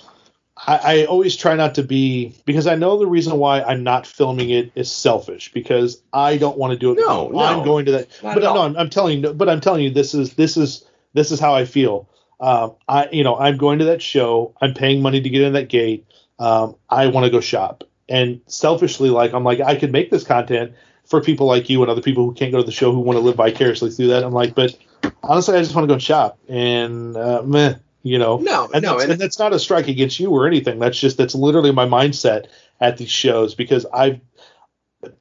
I, 0.57 0.77
I 1.02 1.06
always 1.06 1.36
try 1.36 1.56
not 1.56 1.76
to 1.76 1.84
be 1.84 2.34
because 2.45 2.65
I 2.65 2.76
know 2.76 2.98
the 2.98 3.07
reason 3.07 3.38
why 3.38 3.61
I'm 3.61 3.84
not 3.84 4.07
filming 4.07 4.49
it 4.52 4.72
is 4.76 4.90
selfish 4.90 5.52
because 5.52 6.02
I 6.14 6.38
don't 6.38 6.57
want 6.57 6.72
to 6.72 6.80
do 6.80 6.91
it. 6.94 6.99
No, 6.99 7.27
no. 7.27 7.40
I'm 7.40 7.64
going 7.65 7.86
to 7.86 7.91
that, 7.91 8.07
but 8.22 8.40
no. 8.40 8.61
I'm, 8.61 8.77
I'm 8.77 8.90
telling 8.90 9.22
you, 9.22 9.34
but 9.34 9.49
I'm 9.49 9.60
telling 9.60 9.84
you, 9.84 9.90
this 9.90 10.14
is 10.14 10.34
this 10.36 10.56
is 10.56 10.86
this 11.14 11.32
is 11.32 11.40
how 11.40 11.53
I 11.53 11.65
feel. 11.65 12.10
Um, 12.40 12.76
I 12.88 13.10
you 13.11 13.23
know 13.23 13.38
I'm 13.38 13.57
going 13.57 13.80
to 13.80 13.86
that 13.86 14.02
show. 14.02 14.56
I'm 14.61 14.73
paying 14.73 15.02
money 15.02 15.22
to 15.22 15.30
get 15.30 15.41
in 15.41 15.53
that 15.53 15.68
gate. 15.68 16.06
Um, 16.40 16.76
I 16.90 17.07
want 17.07 17.26
to 17.26 17.30
go 17.30 17.41
shop, 17.41 17.84
and 18.07 18.40
selfishly, 18.48 19.10
like 19.10 19.34
I'm 19.34 19.44
like 19.44 19.60
I 19.60 19.76
could 19.76 19.91
make 19.91 20.10
this 20.10 20.23
content 20.23 20.73
for 21.06 21.22
people 21.22 21.48
like 21.48 21.69
you 21.69 21.82
and 21.82 21.91
other 21.91 22.02
people 22.02 22.26
who 22.26 22.34
can't 22.34 22.52
go 22.52 22.60
to 22.60 22.64
the 22.64 22.72
show 22.72 22.91
who 22.94 22.99
want 22.99 23.18
to 23.18 23.22
live 23.22 23.36
vicariously 23.36 23.91
through 23.91 24.07
that. 24.07 24.23
I'm 24.23 24.34
like, 24.34 24.56
but 24.56 24.76
honestly, 25.22 25.56
I 25.56 25.61
just 25.61 25.76
want 25.76 25.88
to 25.88 25.94
go 25.94 25.99
shop, 25.99 26.40
and 26.48 27.15
uh, 27.18 27.44
meh, 27.44 27.76
you 28.06 28.19
know. 28.19 28.38
No, 28.38 28.69
and 28.73 28.84
no, 28.84 28.91
that's, 28.91 29.03
and- 29.03 29.11
and 29.14 29.22
that's 29.22 29.40
not 29.40 29.52
a 29.52 29.60
strike 29.60 29.88
against 29.90 30.19
you 30.19 30.30
or 30.32 30.48
anything. 30.48 30.80
That's 30.80 30.99
just 30.99 31.18
that's 31.18 31.36
literally 31.36 31.72
my 31.72 31.86
mindset 31.88 32.45
at 32.80 32.98
these 32.98 33.10
shows 33.10 33.56
because 33.56 33.86
I've 33.91 34.22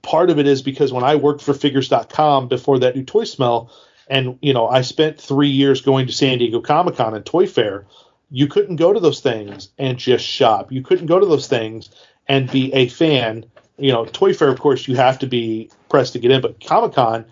part 0.02 0.30
of 0.30 0.38
it 0.38 0.46
is 0.46 0.62
because 0.62 0.92
when 0.92 1.04
I 1.04 1.16
worked 1.16 1.42
for 1.42 1.54
figures.com 1.54 2.48
before 2.48 2.78
that 2.80 2.96
new 2.96 3.02
toy 3.04 3.24
smell 3.24 3.70
and 4.08 4.38
you 4.40 4.52
know 4.54 4.66
I 4.68 4.82
spent 4.82 5.20
3 5.20 5.48
years 5.48 5.82
going 5.82 6.06
to 6.06 6.12
San 6.12 6.38
Diego 6.38 6.60
Comic-Con 6.60 7.14
and 7.14 7.24
Toy 7.24 7.46
Fair 7.46 7.86
you 8.30 8.46
couldn't 8.46 8.76
go 8.76 8.92
to 8.92 9.00
those 9.00 9.20
things 9.20 9.68
and 9.78 9.98
just 9.98 10.24
shop 10.24 10.72
you 10.72 10.82
couldn't 10.82 11.06
go 11.06 11.20
to 11.20 11.26
those 11.26 11.48
things 11.48 11.90
and 12.26 12.50
be 12.50 12.72
a 12.72 12.88
fan 12.88 13.44
you 13.78 13.92
know 13.92 14.04
Toy 14.06 14.32
Fair 14.32 14.48
of 14.48 14.58
course 14.58 14.88
you 14.88 14.96
have 14.96 15.18
to 15.18 15.26
be 15.26 15.70
pressed 15.90 16.14
to 16.14 16.18
get 16.18 16.30
in 16.30 16.40
but 16.40 16.64
Comic-Con 16.64 17.26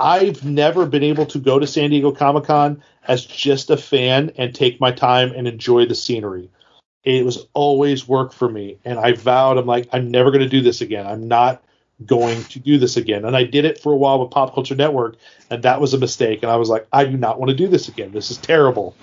I've 0.00 0.42
never 0.44 0.86
been 0.86 1.02
able 1.02 1.26
to 1.26 1.38
go 1.38 1.58
to 1.58 1.66
San 1.66 1.90
Diego 1.90 2.12
Comic-Con 2.12 2.82
as 3.06 3.24
just 3.24 3.70
a 3.70 3.76
fan 3.76 4.32
and 4.36 4.54
take 4.54 4.80
my 4.80 4.92
time 4.92 5.32
and 5.32 5.48
enjoy 5.48 5.86
the 5.86 5.94
scenery. 5.94 6.50
It 7.04 7.24
was 7.24 7.46
always 7.52 8.06
work 8.06 8.32
for 8.32 8.48
me 8.48 8.78
and 8.84 8.98
i 8.98 9.12
vowed 9.12 9.58
i'm 9.58 9.66
like 9.66 9.88
i'm 9.92 10.10
never 10.10 10.30
going 10.30 10.42
to 10.42 10.48
do 10.48 10.60
this 10.60 10.80
again. 10.80 11.06
I'm 11.06 11.26
not 11.26 11.62
going 12.06 12.42
to 12.44 12.58
do 12.58 12.78
this 12.78 12.96
again. 12.96 13.24
And 13.24 13.36
i 13.36 13.44
did 13.44 13.64
it 13.64 13.80
for 13.80 13.92
a 13.92 13.96
while 13.96 14.20
with 14.20 14.30
pop 14.30 14.54
culture 14.54 14.76
network 14.76 15.16
and 15.50 15.62
that 15.64 15.80
was 15.80 15.94
a 15.94 15.98
mistake 15.98 16.42
and 16.42 16.52
i 16.52 16.56
was 16.56 16.68
like 16.68 16.86
i 16.92 17.04
do 17.04 17.16
not 17.16 17.40
want 17.40 17.50
to 17.50 17.56
do 17.56 17.68
this 17.68 17.88
again. 17.88 18.12
This 18.12 18.30
is 18.30 18.36
terrible. 18.36 18.94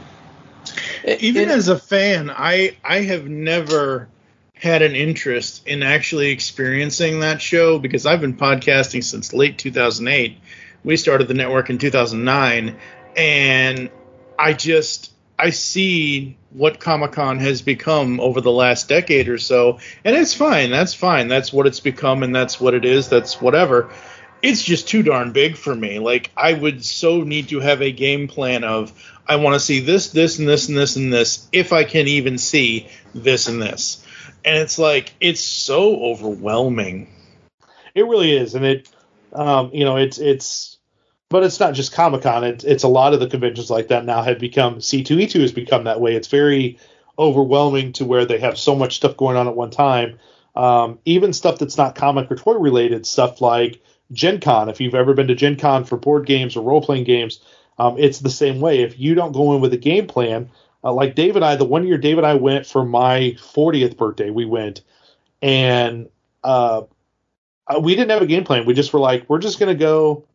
Even 1.05 1.49
as 1.49 1.67
a 1.67 1.77
fan, 1.77 2.29
I 2.29 2.77
I 2.83 3.01
have 3.01 3.27
never 3.27 4.07
had 4.53 4.81
an 4.81 4.95
interest 4.95 5.65
in 5.65 5.83
actually 5.83 6.31
experiencing 6.31 7.21
that 7.21 7.41
show 7.41 7.79
because 7.79 8.05
I've 8.05 8.21
been 8.21 8.35
podcasting 8.35 9.03
since 9.03 9.33
late 9.33 9.57
2008. 9.57 10.37
We 10.83 10.97
started 10.97 11.27
the 11.27 11.33
network 11.33 11.69
in 11.69 11.77
2009 11.77 12.75
and 13.19 13.89
I 14.37 14.53
just 14.53 15.11
I 15.37 15.49
see 15.49 16.37
what 16.51 16.79
Comic 16.79 17.11
Con 17.11 17.39
has 17.39 17.61
become 17.61 18.19
over 18.21 18.39
the 18.39 18.51
last 18.51 18.87
decade 18.87 19.27
or 19.27 19.37
so, 19.37 19.79
and 20.05 20.15
it's 20.15 20.33
fine. 20.33 20.71
That's 20.71 20.93
fine. 20.93 21.27
That's 21.27 21.51
what 21.51 21.67
it's 21.67 21.81
become, 21.81 22.23
and 22.23 22.33
that's 22.33 22.61
what 22.61 22.73
it 22.73 22.85
is. 22.85 23.09
That's 23.09 23.41
whatever. 23.41 23.91
It's 24.41 24.63
just 24.63 24.87
too 24.87 25.03
darn 25.03 25.33
big 25.33 25.57
for 25.57 25.75
me. 25.75 25.99
Like 25.99 26.31
I 26.37 26.53
would 26.53 26.83
so 26.85 27.23
need 27.23 27.49
to 27.49 27.59
have 27.59 27.81
a 27.81 27.91
game 27.91 28.29
plan 28.29 28.63
of 28.63 28.93
I 29.27 29.35
want 29.35 29.55
to 29.55 29.59
see 29.59 29.81
this, 29.81 30.11
this, 30.11 30.39
and 30.39 30.47
this, 30.47 30.69
and 30.69 30.77
this, 30.77 30.95
and 30.95 31.11
this, 31.11 31.47
if 31.51 31.73
I 31.73 31.83
can 31.83 32.07
even 32.07 32.37
see 32.37 32.87
this 33.13 33.47
and 33.49 33.61
this. 33.61 34.05
And 34.45 34.57
it's 34.57 34.79
like 34.79 35.13
it's 35.19 35.41
so 35.41 36.01
overwhelming. 36.03 37.09
it 37.93 38.03
really 38.03 38.35
is 38.35 38.55
and 38.55 38.65
it 38.65 38.89
um 39.33 39.71
you 39.73 39.83
know 39.83 39.97
it's 39.97 40.17
it's 40.19 40.78
but 41.29 41.43
it's 41.43 41.59
not 41.59 41.73
just 41.73 41.93
Comic 41.93 42.23
Con. 42.23 42.43
It's 42.43 42.63
it's 42.63 42.83
a 42.83 42.87
lot 42.87 43.13
of 43.13 43.19
the 43.19 43.27
conventions 43.27 43.69
like 43.69 43.87
that 43.89 44.05
now 44.05 44.21
have 44.23 44.39
become 44.39 44.77
C2E2 44.81 45.41
has 45.41 45.51
become 45.51 45.85
that 45.85 46.01
way. 46.01 46.15
It's 46.15 46.27
very 46.27 46.79
overwhelming 47.17 47.93
to 47.93 48.05
where 48.05 48.25
they 48.25 48.39
have 48.39 48.57
so 48.57 48.75
much 48.75 48.95
stuff 48.95 49.17
going 49.17 49.37
on 49.37 49.47
at 49.47 49.55
one 49.55 49.71
time. 49.71 50.19
Um, 50.55 50.99
even 51.05 51.33
stuff 51.33 51.59
that's 51.59 51.77
not 51.77 51.95
comic 51.95 52.31
or 52.31 52.35
toy 52.35 52.53
related, 52.53 53.05
stuff 53.05 53.41
like 53.41 53.81
Gen 54.11 54.39
Con. 54.39 54.69
If 54.69 54.81
you've 54.81 54.95
ever 54.95 55.13
been 55.13 55.27
to 55.27 55.35
Gen 55.35 55.55
Con 55.55 55.85
for 55.85 55.97
board 55.97 56.25
games 56.25 56.55
or 56.55 56.63
role 56.63 56.81
playing 56.81 57.03
games, 57.03 57.39
um, 57.77 57.97
it's 57.97 58.19
the 58.19 58.29
same 58.29 58.59
way. 58.59 58.81
If 58.81 58.99
you 58.99 59.15
don't 59.15 59.31
go 59.31 59.53
in 59.53 59.61
with 59.61 59.73
a 59.73 59.77
game 59.77 60.07
plan, 60.07 60.49
uh, 60.83 60.93
like 60.93 61.15
Dave 61.15 61.35
and 61.35 61.45
I, 61.45 61.55
the 61.55 61.65
one 61.65 61.85
year 61.85 61.97
Dave 61.97 62.17
and 62.17 62.25
I 62.25 62.33
went 62.33 62.65
for 62.65 62.83
my 62.83 63.35
40th 63.53 63.97
birthday, 63.97 64.29
we 64.31 64.45
went 64.45 64.81
and 65.41 66.09
uh, 66.43 66.83
uh, 67.67 67.79
we 67.79 67.95
didn't 67.95 68.11
have 68.11 68.21
a 68.21 68.27
game 68.27 68.43
plan. 68.43 68.65
We 68.65 68.73
just 68.73 68.93
were 68.93 68.99
like, 68.99 69.29
we're 69.29 69.39
just 69.39 69.59
going 69.59 69.75
to 69.75 69.79
go 69.79 70.25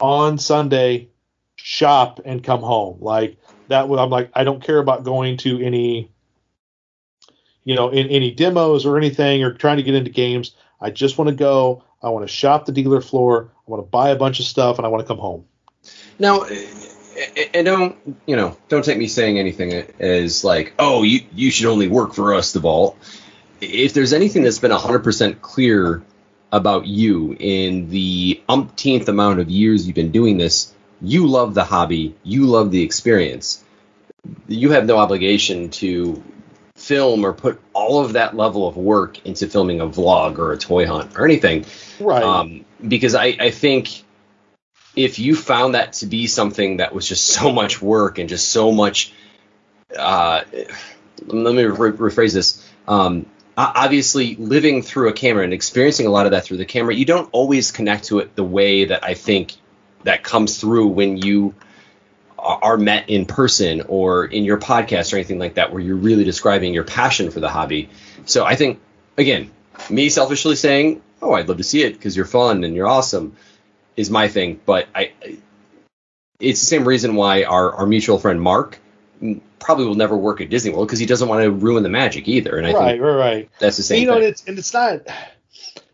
on 0.00 0.38
Sunday, 0.38 1.08
shop, 1.56 2.20
and 2.24 2.42
come 2.42 2.60
home. 2.60 2.98
Like 3.00 3.36
that. 3.68 3.88
was- 3.88 4.00
I'm 4.00 4.10
like, 4.10 4.30
I 4.34 4.44
don't 4.44 4.62
care 4.62 4.78
about 4.78 5.04
going 5.04 5.36
to 5.38 5.60
any, 5.62 6.10
you 7.64 7.74
know, 7.74 7.90
in 7.90 8.08
any 8.08 8.30
demos 8.32 8.86
or 8.86 8.96
anything 8.96 9.42
or 9.44 9.52
trying 9.52 9.76
to 9.76 9.82
get 9.82 9.94
into 9.94 10.10
games. 10.10 10.54
I 10.80 10.90
just 10.90 11.18
want 11.18 11.28
to 11.28 11.34
go. 11.34 11.84
I 12.02 12.08
want 12.08 12.26
to 12.26 12.32
shop 12.32 12.64
the 12.64 12.72
dealer 12.72 13.02
floor. 13.02 13.50
I 13.54 13.70
want 13.70 13.82
to 13.84 13.90
buy 13.90 14.10
a 14.10 14.16
bunch 14.16 14.40
of 14.40 14.46
stuff, 14.46 14.78
and 14.78 14.86
I 14.86 14.88
want 14.88 15.02
to 15.02 15.06
come 15.06 15.18
home. 15.18 15.44
Now, 16.18 16.44
and 17.54 17.66
don't 17.66 18.18
you 18.26 18.36
know? 18.36 18.56
Don't 18.68 18.84
take 18.84 18.96
me 18.98 19.06
saying 19.06 19.38
anything 19.38 19.72
as 19.98 20.42
like, 20.42 20.72
oh, 20.78 21.02
you 21.02 21.20
you 21.34 21.50
should 21.50 21.66
only 21.66 21.88
work 21.88 22.14
for 22.14 22.34
us, 22.34 22.52
the 22.52 22.60
vault. 22.60 22.96
If 23.60 23.92
there's 23.92 24.14
anything 24.14 24.42
that's 24.42 24.58
been 24.58 24.70
100% 24.70 25.42
clear 25.42 26.02
about 26.52 26.86
you 26.86 27.36
in 27.38 27.90
the 27.90 28.42
umpteenth 28.48 29.08
amount 29.08 29.40
of 29.40 29.50
years 29.50 29.86
you've 29.86 29.96
been 29.96 30.10
doing 30.10 30.38
this, 30.38 30.74
you 31.00 31.26
love 31.26 31.54
the 31.54 31.64
hobby, 31.64 32.14
you 32.22 32.46
love 32.46 32.70
the 32.70 32.82
experience. 32.82 33.64
You 34.48 34.72
have 34.72 34.86
no 34.86 34.98
obligation 34.98 35.70
to 35.70 36.22
film 36.74 37.24
or 37.24 37.32
put 37.32 37.60
all 37.72 38.04
of 38.04 38.14
that 38.14 38.36
level 38.36 38.66
of 38.66 38.76
work 38.76 39.24
into 39.26 39.46
filming 39.46 39.80
a 39.80 39.86
vlog 39.86 40.38
or 40.38 40.52
a 40.52 40.58
toy 40.58 40.86
hunt 40.86 41.16
or 41.16 41.24
anything. 41.24 41.64
Right. 42.00 42.22
Um, 42.22 42.64
because 42.86 43.14
I, 43.14 43.36
I 43.38 43.50
think 43.50 44.02
if 44.96 45.18
you 45.18 45.36
found 45.36 45.74
that 45.74 45.94
to 45.94 46.06
be 46.06 46.26
something 46.26 46.78
that 46.78 46.94
was 46.94 47.06
just 47.06 47.26
so 47.26 47.52
much 47.52 47.80
work 47.80 48.18
and 48.18 48.28
just 48.28 48.48
so 48.48 48.72
much, 48.72 49.12
uh, 49.96 50.42
let 51.26 51.54
me 51.54 51.64
re- 51.64 51.92
rephrase 51.92 52.34
this. 52.34 52.66
Um, 52.88 53.26
obviously, 53.74 54.36
living 54.36 54.82
through 54.82 55.08
a 55.08 55.12
camera 55.12 55.44
and 55.44 55.52
experiencing 55.52 56.06
a 56.06 56.10
lot 56.10 56.26
of 56.26 56.32
that 56.32 56.44
through 56.44 56.58
the 56.58 56.64
camera, 56.64 56.94
you 56.94 57.04
don't 57.04 57.28
always 57.32 57.72
connect 57.72 58.04
to 58.04 58.20
it 58.20 58.36
the 58.36 58.44
way 58.44 58.86
that 58.86 59.04
I 59.04 59.14
think 59.14 59.54
that 60.04 60.22
comes 60.22 60.58
through 60.58 60.88
when 60.88 61.16
you 61.16 61.54
are 62.38 62.76
met 62.76 63.10
in 63.10 63.26
person 63.26 63.82
or 63.88 64.24
in 64.24 64.44
your 64.44 64.58
podcast 64.58 65.12
or 65.12 65.16
anything 65.16 65.38
like 65.38 65.54
that, 65.54 65.72
where 65.72 65.82
you're 65.82 65.96
really 65.96 66.24
describing 66.24 66.72
your 66.72 66.84
passion 66.84 67.30
for 67.30 67.40
the 67.40 67.50
hobby. 67.50 67.90
So 68.24 68.44
I 68.44 68.56
think, 68.56 68.80
again, 69.18 69.50
me 69.90 70.08
selfishly 70.08 70.56
saying, 70.56 71.02
"Oh, 71.20 71.32
I'd 71.32 71.48
love 71.48 71.58
to 71.58 71.64
see 71.64 71.82
it 71.82 71.92
because 71.92 72.16
you're 72.16 72.26
fun 72.26 72.64
and 72.64 72.74
you're 72.74 72.88
awesome," 72.88 73.36
is 73.96 74.10
my 74.10 74.28
thing. 74.28 74.60
But 74.64 74.88
I, 74.94 75.12
it's 76.38 76.60
the 76.60 76.66
same 76.66 76.86
reason 76.86 77.14
why 77.14 77.44
our, 77.44 77.72
our 77.74 77.86
mutual 77.86 78.18
friend 78.18 78.40
Mark 78.40 78.78
probably 79.60 79.86
will 79.86 79.94
never 79.94 80.16
work 80.16 80.40
at 80.40 80.50
Disney 80.50 80.72
World 80.72 80.88
because 80.88 80.98
he 80.98 81.06
doesn't 81.06 81.28
want 81.28 81.44
to 81.44 81.50
ruin 81.50 81.82
the 81.82 81.88
magic 81.88 82.26
either. 82.26 82.56
And 82.56 82.66
I 82.66 82.72
right, 82.72 82.90
think 82.92 83.02
right, 83.02 83.14
right. 83.14 83.50
that's 83.58 83.76
the 83.76 83.82
same 83.82 84.00
you 84.00 84.06
know, 84.06 84.14
thing. 84.14 84.22
and 84.22 84.30
it's 84.30 84.44
and 84.46 84.58
it's 84.58 84.72
not 84.72 85.02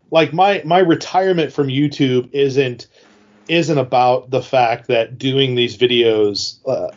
like 0.09 0.33
my 0.33 0.61
my 0.65 0.79
retirement 0.79 1.53
from 1.53 1.67
YouTube 1.67 2.29
isn't 2.31 2.87
isn't 3.47 3.77
about 3.77 4.29
the 4.29 4.41
fact 4.41 4.87
that 4.87 5.17
doing 5.17 5.55
these 5.55 5.77
videos 5.77 6.59
uh, 6.67 6.91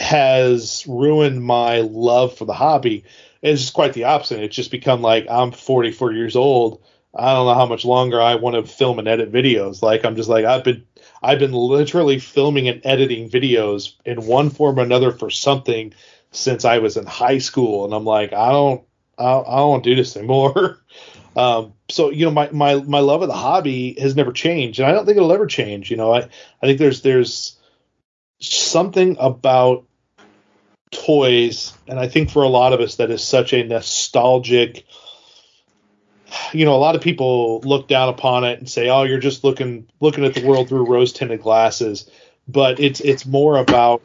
has 0.00 0.84
ruined 0.86 1.42
my 1.42 1.80
love 1.80 2.36
for 2.36 2.44
the 2.44 2.54
hobby. 2.54 3.04
It's 3.42 3.60
just 3.60 3.74
quite 3.74 3.92
the 3.92 4.04
opposite. 4.04 4.40
It's 4.40 4.56
just 4.56 4.70
become 4.70 5.02
like 5.02 5.26
I'm 5.28 5.52
44 5.52 6.12
years 6.12 6.36
old. 6.36 6.82
I 7.14 7.32
don't 7.32 7.46
know 7.46 7.54
how 7.54 7.66
much 7.66 7.84
longer 7.84 8.20
I 8.20 8.36
want 8.36 8.56
to 8.56 8.70
film 8.70 8.98
and 8.98 9.06
edit 9.06 9.30
videos. 9.30 9.82
Like 9.82 10.04
I'm 10.04 10.16
just 10.16 10.28
like 10.28 10.44
I've 10.44 10.64
been 10.64 10.84
I've 11.24 11.38
been 11.38 11.52
literally 11.52 12.18
filming 12.18 12.68
and 12.68 12.84
editing 12.84 13.30
videos 13.30 13.94
in 14.04 14.26
one 14.26 14.50
form 14.50 14.78
or 14.78 14.82
another 14.82 15.10
for 15.10 15.30
something 15.30 15.94
since 16.32 16.66
I 16.66 16.78
was 16.78 16.98
in 16.98 17.06
high 17.06 17.38
school, 17.38 17.86
and 17.86 17.94
I'm 17.94 18.04
like 18.04 18.34
I 18.34 18.50
don't 18.50 18.84
I, 19.18 19.24
don't 19.24 19.70
want 19.70 19.84
to 19.84 19.90
do 19.90 19.96
this 19.96 20.16
anymore. 20.18 20.80
um, 21.34 21.72
so 21.88 22.10
you 22.10 22.26
know, 22.26 22.30
my, 22.30 22.50
my 22.50 22.74
my 22.76 23.00
love 23.00 23.22
of 23.22 23.28
the 23.28 23.34
hobby 23.34 23.98
has 23.98 24.14
never 24.14 24.32
changed, 24.32 24.80
and 24.80 24.88
I 24.88 24.92
don't 24.92 25.06
think 25.06 25.16
it'll 25.16 25.32
ever 25.32 25.46
change. 25.46 25.90
You 25.90 25.96
know, 25.96 26.12
I 26.12 26.18
I 26.18 26.66
think 26.66 26.78
there's 26.78 27.00
there's 27.00 27.58
something 28.40 29.16
about 29.18 29.86
toys, 30.90 31.72
and 31.88 31.98
I 31.98 32.08
think 32.08 32.30
for 32.30 32.42
a 32.42 32.48
lot 32.48 32.74
of 32.74 32.80
us 32.80 32.96
that 32.96 33.10
is 33.10 33.22
such 33.22 33.54
a 33.54 33.64
nostalgic. 33.64 34.84
You 36.52 36.64
know, 36.64 36.74
a 36.74 36.78
lot 36.78 36.94
of 36.94 37.02
people 37.02 37.60
look 37.60 37.88
down 37.88 38.08
upon 38.08 38.44
it 38.44 38.58
and 38.58 38.68
say, 38.68 38.88
"Oh, 38.88 39.02
you're 39.04 39.18
just 39.18 39.44
looking 39.44 39.86
looking 40.00 40.24
at 40.24 40.34
the 40.34 40.46
world 40.46 40.68
through 40.68 40.86
rose 40.86 41.12
tinted 41.12 41.42
glasses," 41.42 42.08
but 42.48 42.80
it's 42.80 43.00
it's 43.00 43.26
more 43.26 43.58
about 43.58 44.02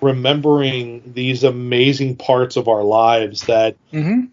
remembering 0.00 1.02
these 1.14 1.44
amazing 1.44 2.16
parts 2.16 2.56
of 2.56 2.68
our 2.68 2.82
lives 2.82 3.42
that 3.42 3.76
Mm-hmm. 3.92 4.26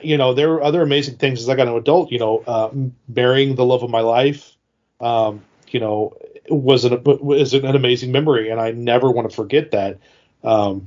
you 0.00 0.16
know 0.16 0.32
there 0.32 0.52
are 0.54 0.62
other 0.62 0.82
amazing 0.82 1.16
things. 1.16 1.40
As 1.40 1.48
i 1.48 1.54
got 1.56 1.68
an 1.68 1.74
adult 1.74 2.12
you 2.12 2.18
know 2.18 2.42
uh, 2.46 2.70
marrying 3.08 3.54
the 3.56 3.64
love 3.64 3.82
of 3.82 3.90
my 3.90 4.00
life 4.00 4.56
um, 5.00 5.42
you 5.68 5.80
know 5.80 6.16
was 6.48 6.84
an 6.84 7.02
was 7.04 7.52
an 7.52 7.66
amazing 7.66 8.12
memory 8.12 8.48
and 8.50 8.60
i 8.60 8.70
never 8.70 9.10
want 9.10 9.28
to 9.28 9.34
forget 9.36 9.72
that. 9.72 9.98
Um, 10.44 10.86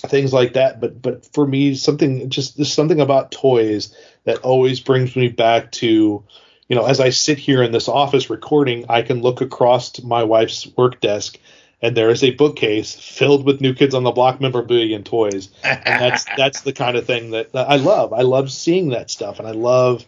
things 0.00 0.32
like 0.32 0.54
that 0.54 0.80
but 0.80 1.00
but 1.00 1.26
for 1.32 1.46
me 1.46 1.74
something 1.74 2.28
just 2.30 2.56
there's 2.56 2.72
something 2.72 3.00
about 3.00 3.30
toys 3.30 3.94
that 4.24 4.38
always 4.38 4.80
brings 4.80 5.16
me 5.16 5.28
back 5.28 5.70
to 5.72 6.22
you 6.68 6.76
know 6.76 6.86
as 6.86 7.00
i 7.00 7.10
sit 7.10 7.38
here 7.38 7.62
in 7.62 7.72
this 7.72 7.88
office 7.88 8.30
recording 8.30 8.84
i 8.88 9.02
can 9.02 9.22
look 9.22 9.40
across 9.40 9.92
to 9.92 10.06
my 10.06 10.22
wife's 10.24 10.66
work 10.76 11.00
desk 11.00 11.38
and 11.82 11.96
there 11.96 12.10
is 12.10 12.24
a 12.24 12.30
bookcase 12.30 12.94
filled 12.94 13.44
with 13.44 13.60
new 13.60 13.74
kids 13.74 13.94
on 13.94 14.02
the 14.02 14.10
block 14.10 14.40
memorabilia 14.40 14.96
and 14.96 15.04
toys. 15.04 15.50
And 15.62 16.00
that's 16.00 16.24
that's 16.36 16.62
the 16.62 16.72
kind 16.72 16.96
of 16.96 17.06
thing 17.06 17.30
that, 17.30 17.52
that 17.52 17.68
i 17.68 17.76
love. 17.76 18.12
I 18.12 18.22
love 18.22 18.50
seeing 18.50 18.90
that 18.90 19.10
stuff 19.10 19.38
and 19.38 19.46
i 19.46 19.52
love 19.52 20.04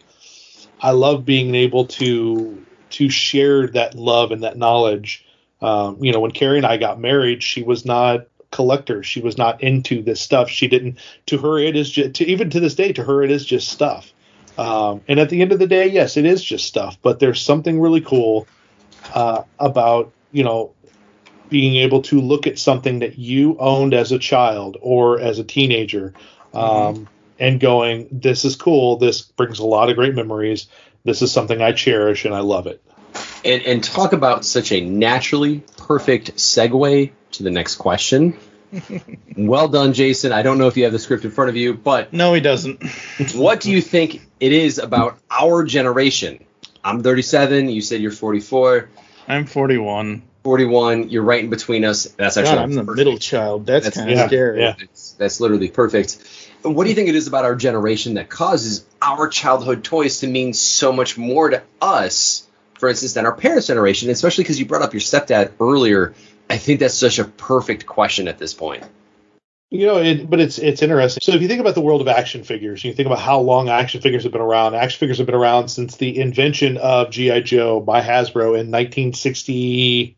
i 0.81 0.91
love 0.91 1.25
being 1.25 1.55
able 1.55 1.85
to 1.85 2.65
to 2.91 3.09
share 3.09 3.67
that 3.67 3.95
love 3.95 4.31
and 4.31 4.43
that 4.43 4.57
knowledge. 4.57 5.25
Um, 5.61 6.03
you 6.03 6.13
know 6.13 6.21
when 6.21 6.31
carrie 6.31 6.55
and 6.55 6.65
i 6.65 6.77
got 6.77 7.01
married 7.01 7.43
she 7.43 7.63
was 7.63 7.83
not 7.83 8.27
collector 8.51 9.03
she 9.03 9.21
was 9.21 9.37
not 9.37 9.61
into 9.61 10.01
this 10.01 10.19
stuff 10.19 10.49
she 10.49 10.67
didn't 10.67 10.97
to 11.25 11.37
her 11.37 11.59
it 11.59 11.75
is 11.75 11.89
just 11.89 12.15
to 12.15 12.25
even 12.25 12.49
to 12.49 12.59
this 12.59 12.75
day 12.75 12.91
to 12.91 13.03
her 13.03 13.23
it 13.23 13.31
is 13.31 13.45
just 13.45 13.67
stuff 13.67 14.11
um, 14.57 15.01
and 15.07 15.19
at 15.19 15.29
the 15.29 15.41
end 15.41 15.51
of 15.51 15.59
the 15.59 15.67
day 15.67 15.87
yes 15.87 16.17
it 16.17 16.25
is 16.25 16.43
just 16.43 16.65
stuff 16.65 16.97
but 17.01 17.19
there's 17.19 17.41
something 17.41 17.79
really 17.79 18.01
cool 18.01 18.47
uh, 19.13 19.43
about 19.59 20.11
you 20.31 20.43
know 20.43 20.73
being 21.49 21.75
able 21.75 22.01
to 22.01 22.21
look 22.21 22.47
at 22.47 22.59
something 22.59 22.99
that 22.99 23.17
you 23.17 23.57
owned 23.59 23.93
as 23.93 24.11
a 24.11 24.19
child 24.19 24.77
or 24.81 25.19
as 25.19 25.39
a 25.39 25.43
teenager 25.43 26.13
um, 26.53 27.07
and 27.39 27.59
going, 27.59 28.07
this 28.11 28.45
is 28.45 28.55
cool. 28.55 28.97
This 28.97 29.21
brings 29.21 29.59
a 29.59 29.65
lot 29.65 29.89
of 29.89 29.95
great 29.95 30.13
memories. 30.13 30.67
This 31.03 31.21
is 31.21 31.31
something 31.31 31.61
I 31.61 31.71
cherish 31.71 32.25
and 32.25 32.35
I 32.35 32.39
love 32.39 32.67
it. 32.67 32.83
And, 33.43 33.63
and 33.63 33.83
talk 33.83 34.13
about 34.13 34.45
such 34.45 34.71
a 34.71 34.81
naturally 34.81 35.63
perfect 35.77 36.35
segue 36.35 37.11
to 37.39 37.43
the 37.43 37.51
next 37.51 37.77
question. 37.77 38.37
well 39.37 39.67
done, 39.67 39.93
Jason. 39.93 40.31
I 40.31 40.43
don't 40.43 40.57
know 40.59 40.67
if 40.67 40.77
you 40.77 40.83
have 40.83 40.93
the 40.93 40.99
script 40.99 41.25
in 41.25 41.31
front 41.31 41.49
of 41.49 41.55
you, 41.55 41.73
but 41.73 42.13
No, 42.13 42.33
he 42.33 42.41
doesn't. 42.41 42.83
what 43.33 43.61
do 43.61 43.71
you 43.71 43.81
think 43.81 44.21
it 44.39 44.51
is 44.53 44.77
about 44.77 45.17
our 45.31 45.63
generation? 45.63 46.45
I'm 46.83 47.01
37. 47.01 47.69
You 47.69 47.81
said 47.81 48.01
you're 48.01 48.11
44. 48.11 48.89
I'm 49.27 49.45
41. 49.45 50.21
41. 50.43 51.09
You're 51.09 51.23
right 51.23 51.43
in 51.43 51.49
between 51.49 51.83
us. 51.83 52.05
That's 52.05 52.35
God, 52.35 52.45
actually 52.45 52.63
I'm 52.63 52.73
the 52.73 52.81
perfect. 52.81 52.97
middle 52.97 53.17
child. 53.17 53.65
That's, 53.65 53.85
That's- 53.85 53.97
kind 53.99 54.11
of 54.11 54.17
yeah, 54.17 54.27
scary. 54.27 54.59
yeah. 54.61 54.75
That's, 54.79 55.11
that's 55.13 55.39
literally 55.41 55.69
perfect. 55.69 56.17
What 56.61 56.83
do 56.83 56.89
you 56.89 56.95
think 56.95 57.09
it 57.09 57.15
is 57.15 57.27
about 57.27 57.45
our 57.45 57.55
generation 57.55 58.15
that 58.15 58.29
causes 58.29 58.85
our 59.01 59.29
childhood 59.29 59.83
toys 59.83 60.19
to 60.19 60.27
mean 60.27 60.53
so 60.53 60.91
much 60.91 61.17
more 61.17 61.49
to 61.49 61.63
us, 61.81 62.45
for 62.77 62.89
instance, 62.89 63.13
than 63.13 63.25
our 63.25 63.33
parents' 63.33 63.67
generation? 63.67 64.09
Especially 64.09 64.43
because 64.43 64.59
you 64.59 64.65
brought 64.65 64.81
up 64.81 64.93
your 64.93 64.99
stepdad 65.01 65.51
earlier. 65.59 66.13
I 66.49 66.57
think 66.57 66.79
that's 66.79 66.95
such 66.97 67.19
a 67.19 67.25
perfect 67.25 67.85
question 67.85 68.27
at 68.27 68.37
this 68.39 68.53
point. 68.53 68.83
You 69.71 69.85
know, 69.85 69.97
it, 69.97 70.27
but 70.27 70.39
it's 70.39 70.57
it's 70.57 70.81
interesting. 70.81 71.21
So 71.21 71.33
if 71.33 71.43
you 71.43 71.47
think 71.47 71.61
about 71.61 71.75
the 71.75 71.81
world 71.81 72.01
of 72.01 72.07
action 72.07 72.43
figures, 72.43 72.83
you 72.83 72.91
think 72.91 73.05
about 73.05 73.19
how 73.19 73.39
long 73.41 73.69
action 73.69 74.01
figures 74.01 74.23
have 74.23 74.31
been 74.31 74.41
around. 74.41 74.73
Action 74.73 74.97
figures 74.99 75.19
have 75.19 75.27
been 75.27 75.35
around 75.35 75.67
since 75.67 75.95
the 75.97 76.19
invention 76.19 76.77
of 76.77 77.11
GI 77.11 77.41
Joe 77.43 77.79
by 77.79 78.01
Hasbro 78.01 78.59
in 78.59 78.71
1960. 78.71 80.17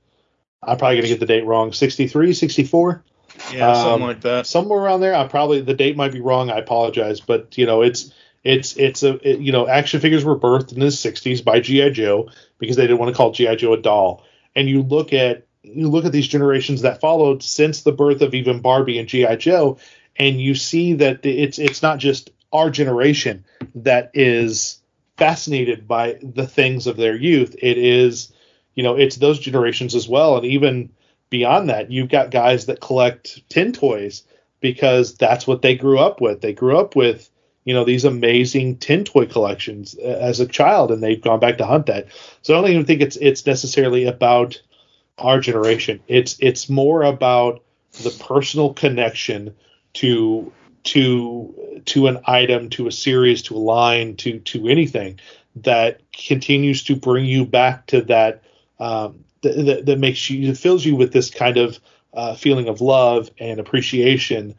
I'm 0.64 0.78
probably 0.78 0.96
going 0.98 1.04
to 1.04 1.10
get 1.10 1.20
the 1.20 1.26
date 1.26 1.46
wrong. 1.46 1.74
63, 1.74 2.34
64. 2.34 3.04
Yeah, 3.52 3.74
something 3.74 3.94
Um, 3.94 4.02
like 4.02 4.22
that. 4.22 4.46
somewhere 4.48 4.80
around 4.80 5.02
there. 5.02 5.16
I 5.16 5.28
probably 5.28 5.62
the 5.62 5.74
date 5.74 5.98
might 5.98 6.14
be 6.14 6.22
wrong. 6.22 6.50
I 6.50 6.58
apologize, 6.60 7.20
but 7.20 7.58
you 7.58 7.66
know 7.66 7.82
it's 7.82 8.14
it's 8.44 8.78
it's 8.78 9.04
a 9.04 9.16
it, 9.28 9.40
you 9.40 9.52
know 9.52 9.68
action 9.68 10.00
figures 10.00 10.24
were 10.24 10.38
birthed 10.40 10.72
in 10.74 10.80
the 10.80 10.86
60s 10.88 11.44
by 11.44 11.60
GI 11.60 11.92
Joe 11.92 12.30
because 12.58 12.76
they 12.78 12.84
didn't 12.84 13.00
want 13.00 13.10
to 13.14 13.18
call 13.18 13.32
GI 13.32 13.56
Joe 13.58 13.74
a 13.74 13.82
doll. 13.82 14.24
And 14.56 14.70
you 14.70 14.82
look 14.84 15.12
at 15.14 15.46
you 15.64 15.90
look 15.90 16.06
at 16.06 16.12
these 16.12 16.28
generations 16.28 16.82
that 16.82 17.02
followed 17.02 17.44
since 17.44 17.82
the 17.82 17.92
birth 17.92 18.22
of 18.22 18.34
even 18.34 18.62
Barbie 18.62 19.00
and 19.00 19.08
GI 19.08 19.38
Joe, 19.38 19.78
and 20.18 20.42
you 20.42 20.56
see 20.56 20.94
that 20.94 21.26
it's 21.26 21.60
it's 21.60 21.82
not 21.82 22.00
just 22.00 22.32
our 22.52 22.70
generation 22.70 23.46
that 23.76 24.12
is 24.14 24.82
fascinated 25.18 25.88
by 25.88 26.18
the 26.22 26.48
things 26.48 26.88
of 26.88 26.98
their 26.98 27.16
youth. 27.16 27.56
It 27.62 27.78
is 27.78 28.34
you 28.76 28.84
know 28.84 28.96
it's 28.96 29.18
those 29.18 29.40
generations 29.40 29.96
as 29.96 30.08
well, 30.08 30.38
and 30.38 30.46
even 30.46 30.92
beyond 31.30 31.70
that, 31.70 31.92
you've 31.92 32.10
got 32.10 32.30
guys 32.30 32.68
that 32.68 32.82
collect 32.82 33.48
tin 33.50 33.74
toys 33.74 34.24
because 34.60 35.16
that's 35.16 35.48
what 35.48 35.64
they 35.64 35.76
grew 35.76 35.98
up 35.98 36.22
with. 36.22 36.42
They 36.42 36.54
grew 36.54 36.78
up 36.78 36.96
with, 36.96 37.28
you 37.66 37.74
know, 37.74 37.84
these 37.84 38.06
amazing 38.06 38.78
tin 38.78 39.04
toy 39.04 39.26
collections 39.26 39.96
uh, 39.98 40.08
as 40.08 40.40
a 40.40 40.46
child, 40.46 40.92
and 40.92 41.02
they've 41.02 41.22
gone 41.22 41.40
back 41.40 41.58
to 41.58 41.66
hunt 41.66 41.88
that. 41.88 42.08
So 42.44 42.54
I 42.54 42.62
don't 42.62 42.70
even 42.70 42.86
think 42.86 43.02
it's 43.02 43.16
it's 43.18 43.46
necessarily 43.48 44.06
about 44.06 44.62
our 45.22 45.40
generation. 45.40 46.02
It's 46.08 46.38
it's 46.40 46.70
more 46.70 47.04
about 47.04 47.64
the 48.04 48.10
personal 48.10 48.74
connection 48.74 49.56
to 49.94 50.52
to 50.84 51.82
to 51.86 52.08
an 52.08 52.20
item, 52.26 52.70
to 52.72 52.88
a 52.88 52.92
series, 52.92 53.44
to 53.44 53.56
a 53.56 53.60
line, 53.60 54.16
to 54.18 54.40
to 54.40 54.68
anything 54.68 55.20
that 55.58 56.02
continues 56.14 56.84
to 56.86 56.96
bring 56.96 57.26
you 57.26 57.46
back 57.46 57.86
to 57.88 58.02
that 58.02 58.44
um, 58.80 59.24
that, 59.42 59.66
that, 59.66 59.86
that 59.86 60.00
makes 60.00 60.30
you 60.30 60.50
it 60.50 60.58
fills 60.58 60.86
you 60.86 60.96
with 60.96 61.14
this 61.14 61.30
kind 61.30 61.58
of 61.58 61.80
uh, 62.14 62.36
feeling 62.36 62.68
of 62.68 62.82
love 62.82 63.30
and 63.40 63.60
appreciation. 63.60 64.56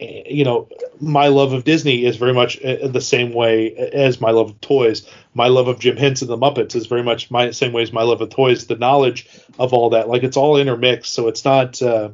Eh, 0.00 0.22
You 0.26 0.44
know, 0.44 0.68
my 1.00 1.28
love 1.28 1.52
of 1.52 1.64
Disney 1.64 2.04
is 2.04 2.16
very 2.16 2.32
much 2.32 2.60
uh, 2.62 2.88
the 2.88 3.00
same 3.00 3.32
way 3.32 3.74
as 3.74 4.20
my 4.20 4.30
love 4.30 4.50
of 4.50 4.60
toys. 4.60 5.08
My 5.34 5.48
love 5.48 5.68
of 5.68 5.78
Jim 5.78 5.96
Henson 5.96 6.30
and 6.30 6.40
the 6.40 6.46
Muppets 6.46 6.74
is 6.74 6.86
very 6.86 7.02
much 7.02 7.30
my 7.30 7.50
same 7.50 7.72
way 7.72 7.82
as 7.82 7.92
my 7.92 8.02
love 8.02 8.20
of 8.20 8.30
toys. 8.30 8.66
The 8.66 8.76
knowledge 8.76 9.28
of 9.58 9.72
all 9.72 9.90
that, 9.90 10.08
like 10.08 10.22
it's 10.22 10.36
all 10.36 10.56
intermixed, 10.56 11.12
so 11.12 11.28
it's 11.28 11.44
not. 11.44 11.80
Uh, 11.82 12.10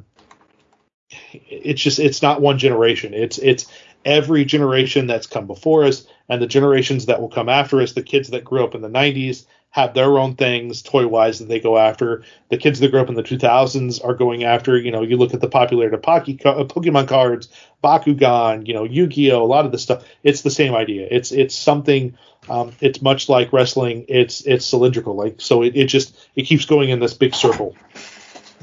it's 1.31 1.81
just 1.81 1.99
it's 1.99 2.21
not 2.21 2.41
one 2.41 2.57
generation. 2.57 3.13
It's 3.13 3.37
it's 3.37 3.67
every 4.05 4.45
generation 4.45 5.07
that's 5.07 5.27
come 5.27 5.47
before 5.47 5.85
us 5.85 6.05
and 6.29 6.41
the 6.41 6.47
generations 6.47 7.05
that 7.05 7.21
will 7.21 7.29
come 7.29 7.49
after 7.49 7.81
us. 7.81 7.93
The 7.93 8.03
kids 8.03 8.29
that 8.29 8.43
grew 8.43 8.63
up 8.63 8.75
in 8.75 8.81
the 8.81 8.89
'90s 8.89 9.45
have 9.69 9.93
their 9.93 10.17
own 10.17 10.35
things 10.35 10.81
toy 10.81 11.07
wise 11.07 11.39
that 11.39 11.47
they 11.47 11.59
go 11.59 11.77
after. 11.77 12.23
The 12.49 12.57
kids 12.57 12.79
that 12.79 12.89
grew 12.89 12.99
up 12.99 13.09
in 13.09 13.15
the 13.15 13.23
2000s 13.23 14.03
are 14.03 14.15
going 14.15 14.43
after. 14.43 14.77
You 14.77 14.91
know, 14.91 15.03
you 15.03 15.17
look 15.17 15.33
at 15.33 15.41
the 15.41 15.49
popularity 15.49 15.95
of 15.95 16.01
Pocky, 16.01 16.39
uh, 16.43 16.63
Pokemon 16.63 17.07
cards, 17.07 17.49
Bakugan, 17.83 18.67
you 18.67 18.73
know, 18.73 18.85
Yu-Gi-Oh, 18.85 19.43
a 19.43 19.45
lot 19.45 19.65
of 19.65 19.71
the 19.71 19.77
stuff. 19.77 20.03
It's 20.23 20.41
the 20.41 20.49
same 20.49 20.73
idea. 20.73 21.07
It's 21.11 21.31
it's 21.31 21.55
something. 21.55 22.17
Um, 22.49 22.71
it's 22.79 23.01
much 23.01 23.29
like 23.29 23.51
wrestling. 23.51 24.05
It's 24.07 24.41
it's 24.41 24.65
cylindrical. 24.65 25.15
Like 25.15 25.41
so, 25.41 25.63
it, 25.63 25.75
it 25.75 25.85
just 25.85 26.17
it 26.35 26.43
keeps 26.43 26.65
going 26.65 26.89
in 26.89 26.99
this 26.99 27.13
big 27.13 27.35
circle. 27.35 27.75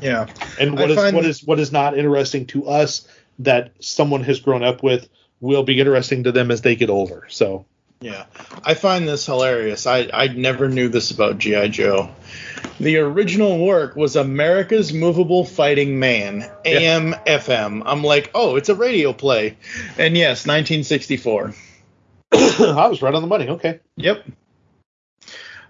Yeah. 0.00 0.26
And 0.58 0.70
I 0.78 0.82
what 0.82 0.90
is 0.90 0.96
find- 0.96 1.16
what 1.16 1.24
is 1.26 1.44
what 1.44 1.60
is 1.60 1.70
not 1.70 1.96
interesting 1.96 2.46
to 2.46 2.66
us 2.66 3.06
that 3.40 3.72
someone 3.80 4.22
has 4.24 4.40
grown 4.40 4.64
up 4.64 4.82
with 4.82 5.08
will 5.40 5.64
be 5.64 5.78
interesting 5.78 6.24
to 6.24 6.32
them 6.32 6.50
as 6.50 6.62
they 6.62 6.74
get 6.76 6.90
older. 6.90 7.26
So 7.28 7.66
Yeah, 8.04 8.26
I 8.62 8.74
find 8.74 9.08
this 9.08 9.24
hilarious. 9.24 9.86
I, 9.86 10.10
I 10.12 10.26
never 10.26 10.68
knew 10.68 10.90
this 10.90 11.10
about 11.10 11.38
G.I. 11.38 11.68
Joe. 11.68 12.10
The 12.78 12.98
original 12.98 13.64
work 13.64 13.96
was 13.96 14.14
America's 14.14 14.92
Movable 14.92 15.46
Fighting 15.46 15.98
Man, 15.98 16.44
AM, 16.66 17.14
FM. 17.26 17.82
I'm 17.86 18.04
like, 18.04 18.30
oh, 18.34 18.56
it's 18.56 18.68
a 18.68 18.74
radio 18.74 19.14
play. 19.14 19.56
And 19.96 20.18
yes, 20.18 20.46
1964. 20.46 21.54
I 22.32 22.88
was 22.88 23.00
right 23.00 23.14
on 23.14 23.22
the 23.22 23.26
money. 23.26 23.48
Okay. 23.48 23.80
Yep. 23.96 24.26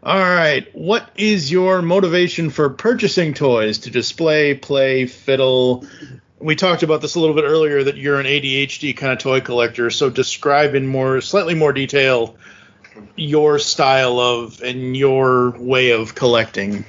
All 0.03 0.19
right. 0.19 0.67
What 0.75 1.09
is 1.15 1.53
your 1.53 1.83
motivation 1.83 2.51
for 2.51 2.69
purchasing 2.69 3.35
toys 3.35 3.79
to 3.79 3.91
display, 3.91 4.55
play, 4.55 5.07
fiddle? 5.07 5.87
We 6.45 6.57
talked 6.57 6.83
about 6.83 7.01
this 7.01 7.15
a 7.15 7.21
little 7.21 7.35
bit 7.35 7.45
earlier 7.45 7.83
that 7.85 7.97
you're 7.97 8.21
an 8.21 8.27
ADHD 8.27 8.95
kind 8.95 9.15
of 9.15 9.19
toy 9.19 9.41
collector. 9.41 9.89
So 9.89 10.11
describe 10.11 10.75
in 10.75 10.87
more, 10.87 11.23
slightly 11.23 11.55
more 11.55 11.73
detail, 11.73 12.37
your 13.17 13.59
style 13.59 14.21
of 14.21 14.61
and 14.61 14.95
your 14.95 15.53
way 15.59 15.93
of 15.93 16.15
collecting. 16.15 16.85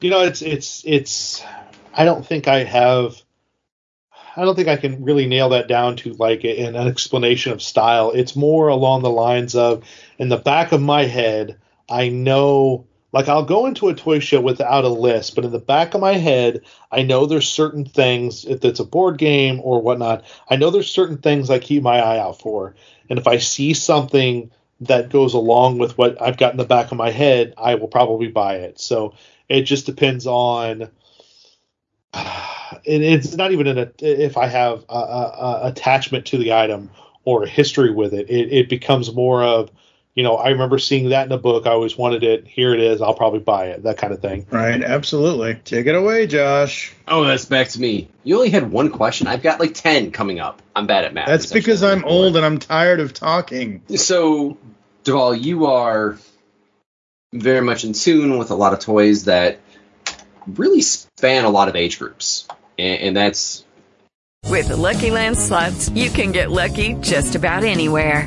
you 0.00 0.08
know, 0.08 0.22
it's 0.22 0.40
it's 0.40 0.82
it's. 0.86 1.44
I 1.92 2.06
don't 2.06 2.24
think 2.24 2.48
I 2.48 2.64
have. 2.64 3.20
I 4.34 4.46
don't 4.46 4.56
think 4.56 4.68
I 4.68 4.78
can 4.78 5.04
really 5.04 5.26
nail 5.26 5.50
that 5.50 5.68
down 5.68 5.96
to 5.96 6.14
like 6.14 6.44
an 6.44 6.74
explanation 6.74 7.52
of 7.52 7.60
style. 7.60 8.12
It's 8.12 8.34
more 8.34 8.68
along 8.68 9.02
the 9.02 9.10
lines 9.10 9.54
of 9.54 9.84
in 10.16 10.30
the 10.30 10.38
back 10.38 10.72
of 10.72 10.80
my 10.80 11.04
head, 11.04 11.58
I 11.90 12.08
know 12.08 12.86
like 13.12 13.28
I'll 13.28 13.44
go 13.44 13.66
into 13.66 13.88
a 13.88 13.94
toy 13.94 14.18
show 14.18 14.40
without 14.40 14.84
a 14.84 14.88
list, 14.88 15.34
but 15.34 15.44
in 15.44 15.52
the 15.52 15.58
back 15.58 15.94
of 15.94 16.00
my 16.00 16.14
head, 16.14 16.62
I 16.92 17.02
know 17.02 17.26
there's 17.26 17.48
certain 17.48 17.84
things 17.84 18.44
if 18.44 18.64
it's 18.64 18.80
a 18.80 18.84
board 18.84 19.18
game 19.18 19.60
or 19.62 19.80
whatnot. 19.80 20.24
I 20.48 20.56
know 20.56 20.70
there's 20.70 20.90
certain 20.90 21.18
things 21.18 21.48
I 21.48 21.58
keep 21.58 21.82
my 21.82 21.98
eye 21.98 22.18
out 22.18 22.40
for, 22.40 22.74
and 23.08 23.18
if 23.18 23.26
I 23.26 23.38
see 23.38 23.72
something 23.72 24.50
that 24.80 25.10
goes 25.10 25.34
along 25.34 25.78
with 25.78 25.96
what 25.98 26.20
I've 26.20 26.36
got 26.36 26.52
in 26.52 26.58
the 26.58 26.64
back 26.64 26.92
of 26.92 26.98
my 26.98 27.10
head, 27.10 27.54
I 27.56 27.76
will 27.76 27.88
probably 27.88 28.28
buy 28.28 28.56
it. 28.56 28.78
So 28.78 29.14
it 29.48 29.62
just 29.62 29.86
depends 29.86 30.26
on. 30.26 30.90
And 32.86 33.02
it's 33.02 33.34
not 33.34 33.50
even 33.50 33.66
an 33.66 33.92
if 33.98 34.36
I 34.36 34.46
have 34.46 34.84
a, 34.90 34.94
a, 34.94 34.98
a 34.98 35.60
attachment 35.68 36.26
to 36.26 36.38
the 36.38 36.52
item 36.52 36.90
or 37.24 37.42
a 37.42 37.48
history 37.48 37.90
with 37.90 38.12
it. 38.12 38.28
It, 38.28 38.52
it 38.52 38.68
becomes 38.68 39.12
more 39.12 39.42
of 39.42 39.70
you 40.14 40.24
know, 40.24 40.36
I 40.36 40.50
remember 40.50 40.78
seeing 40.78 41.10
that 41.10 41.26
in 41.26 41.32
a 41.32 41.38
book. 41.38 41.66
I 41.66 41.70
always 41.70 41.96
wanted 41.96 42.24
it. 42.24 42.46
Here 42.46 42.74
it 42.74 42.80
is. 42.80 43.00
I'll 43.00 43.14
probably 43.14 43.38
buy 43.38 43.66
it. 43.66 43.84
That 43.84 43.98
kind 43.98 44.12
of 44.12 44.20
thing. 44.20 44.46
Right. 44.50 44.82
Absolutely. 44.82 45.54
Take 45.64 45.86
it 45.86 45.94
away, 45.94 46.26
Josh. 46.26 46.92
Oh, 47.06 47.24
that's 47.24 47.44
back 47.44 47.68
to 47.68 47.80
me. 47.80 48.08
You 48.24 48.36
only 48.36 48.50
had 48.50 48.70
one 48.70 48.90
question. 48.90 49.28
I've 49.28 49.42
got 49.42 49.60
like 49.60 49.74
10 49.74 50.10
coming 50.10 50.40
up. 50.40 50.60
I'm 50.74 50.88
bad 50.88 51.04
at 51.04 51.14
math. 51.14 51.28
That's 51.28 51.52
because 51.52 51.84
I'm 51.84 52.04
old 52.04 52.36
and 52.36 52.44
I'm 52.44 52.58
tired 52.58 53.00
of 53.00 53.14
talking. 53.14 53.82
So, 53.94 54.58
Duval, 55.04 55.36
you 55.36 55.66
are 55.66 56.18
very 57.32 57.60
much 57.60 57.84
in 57.84 57.92
tune 57.92 58.38
with 58.38 58.50
a 58.50 58.54
lot 58.54 58.72
of 58.72 58.80
toys 58.80 59.26
that 59.26 59.60
really 60.46 60.80
span 60.80 61.44
a 61.44 61.50
lot 61.50 61.68
of 61.68 61.76
age 61.76 61.98
groups. 61.98 62.48
And, 62.78 63.00
and 63.00 63.16
that's. 63.16 63.64
With 64.48 64.68
the 64.68 64.76
Lucky 64.76 65.10
Land 65.10 65.38
slots, 65.38 65.90
you 65.90 66.10
can 66.10 66.32
get 66.32 66.50
lucky 66.50 66.94
just 66.94 67.34
about 67.34 67.64
anywhere. 67.64 68.26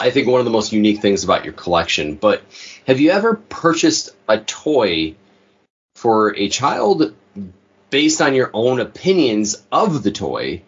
I 0.00 0.10
think 0.10 0.28
one 0.28 0.40
of 0.40 0.44
the 0.44 0.50
most 0.50 0.72
unique 0.72 1.00
things 1.00 1.24
about 1.24 1.44
your 1.44 1.54
collection. 1.54 2.14
But 2.14 2.42
have 2.86 3.00
you 3.00 3.10
ever 3.10 3.34
purchased 3.34 4.10
a 4.28 4.38
toy 4.38 5.16
for 5.96 6.36
a 6.36 6.48
child 6.48 7.14
based 7.90 8.20
on 8.20 8.34
your 8.34 8.50
own 8.52 8.80
opinions 8.80 9.62
of 9.72 10.02
the 10.02 10.12
toy? 10.12 10.62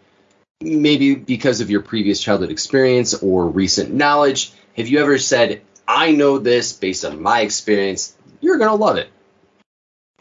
Maybe 0.61 1.15
because 1.15 1.61
of 1.61 1.71
your 1.71 1.83
previous 1.83 2.21
childhood 2.21 2.51
experience 2.51 3.15
or 3.15 3.49
recent 3.49 3.93
knowledge. 3.93 4.53
Have 4.77 4.89
you 4.89 5.01
ever 5.01 5.19
said, 5.19 5.63
I 5.87 6.13
know 6.13 6.39
this 6.39 6.73
based 6.73 7.05
on 7.05 7.23
my 7.23 7.41
experience, 7.41 8.17
you're 8.41 8.59
going 8.59 8.71
to 8.71 8.77
love 8.77 8.97
it? 8.97 9.09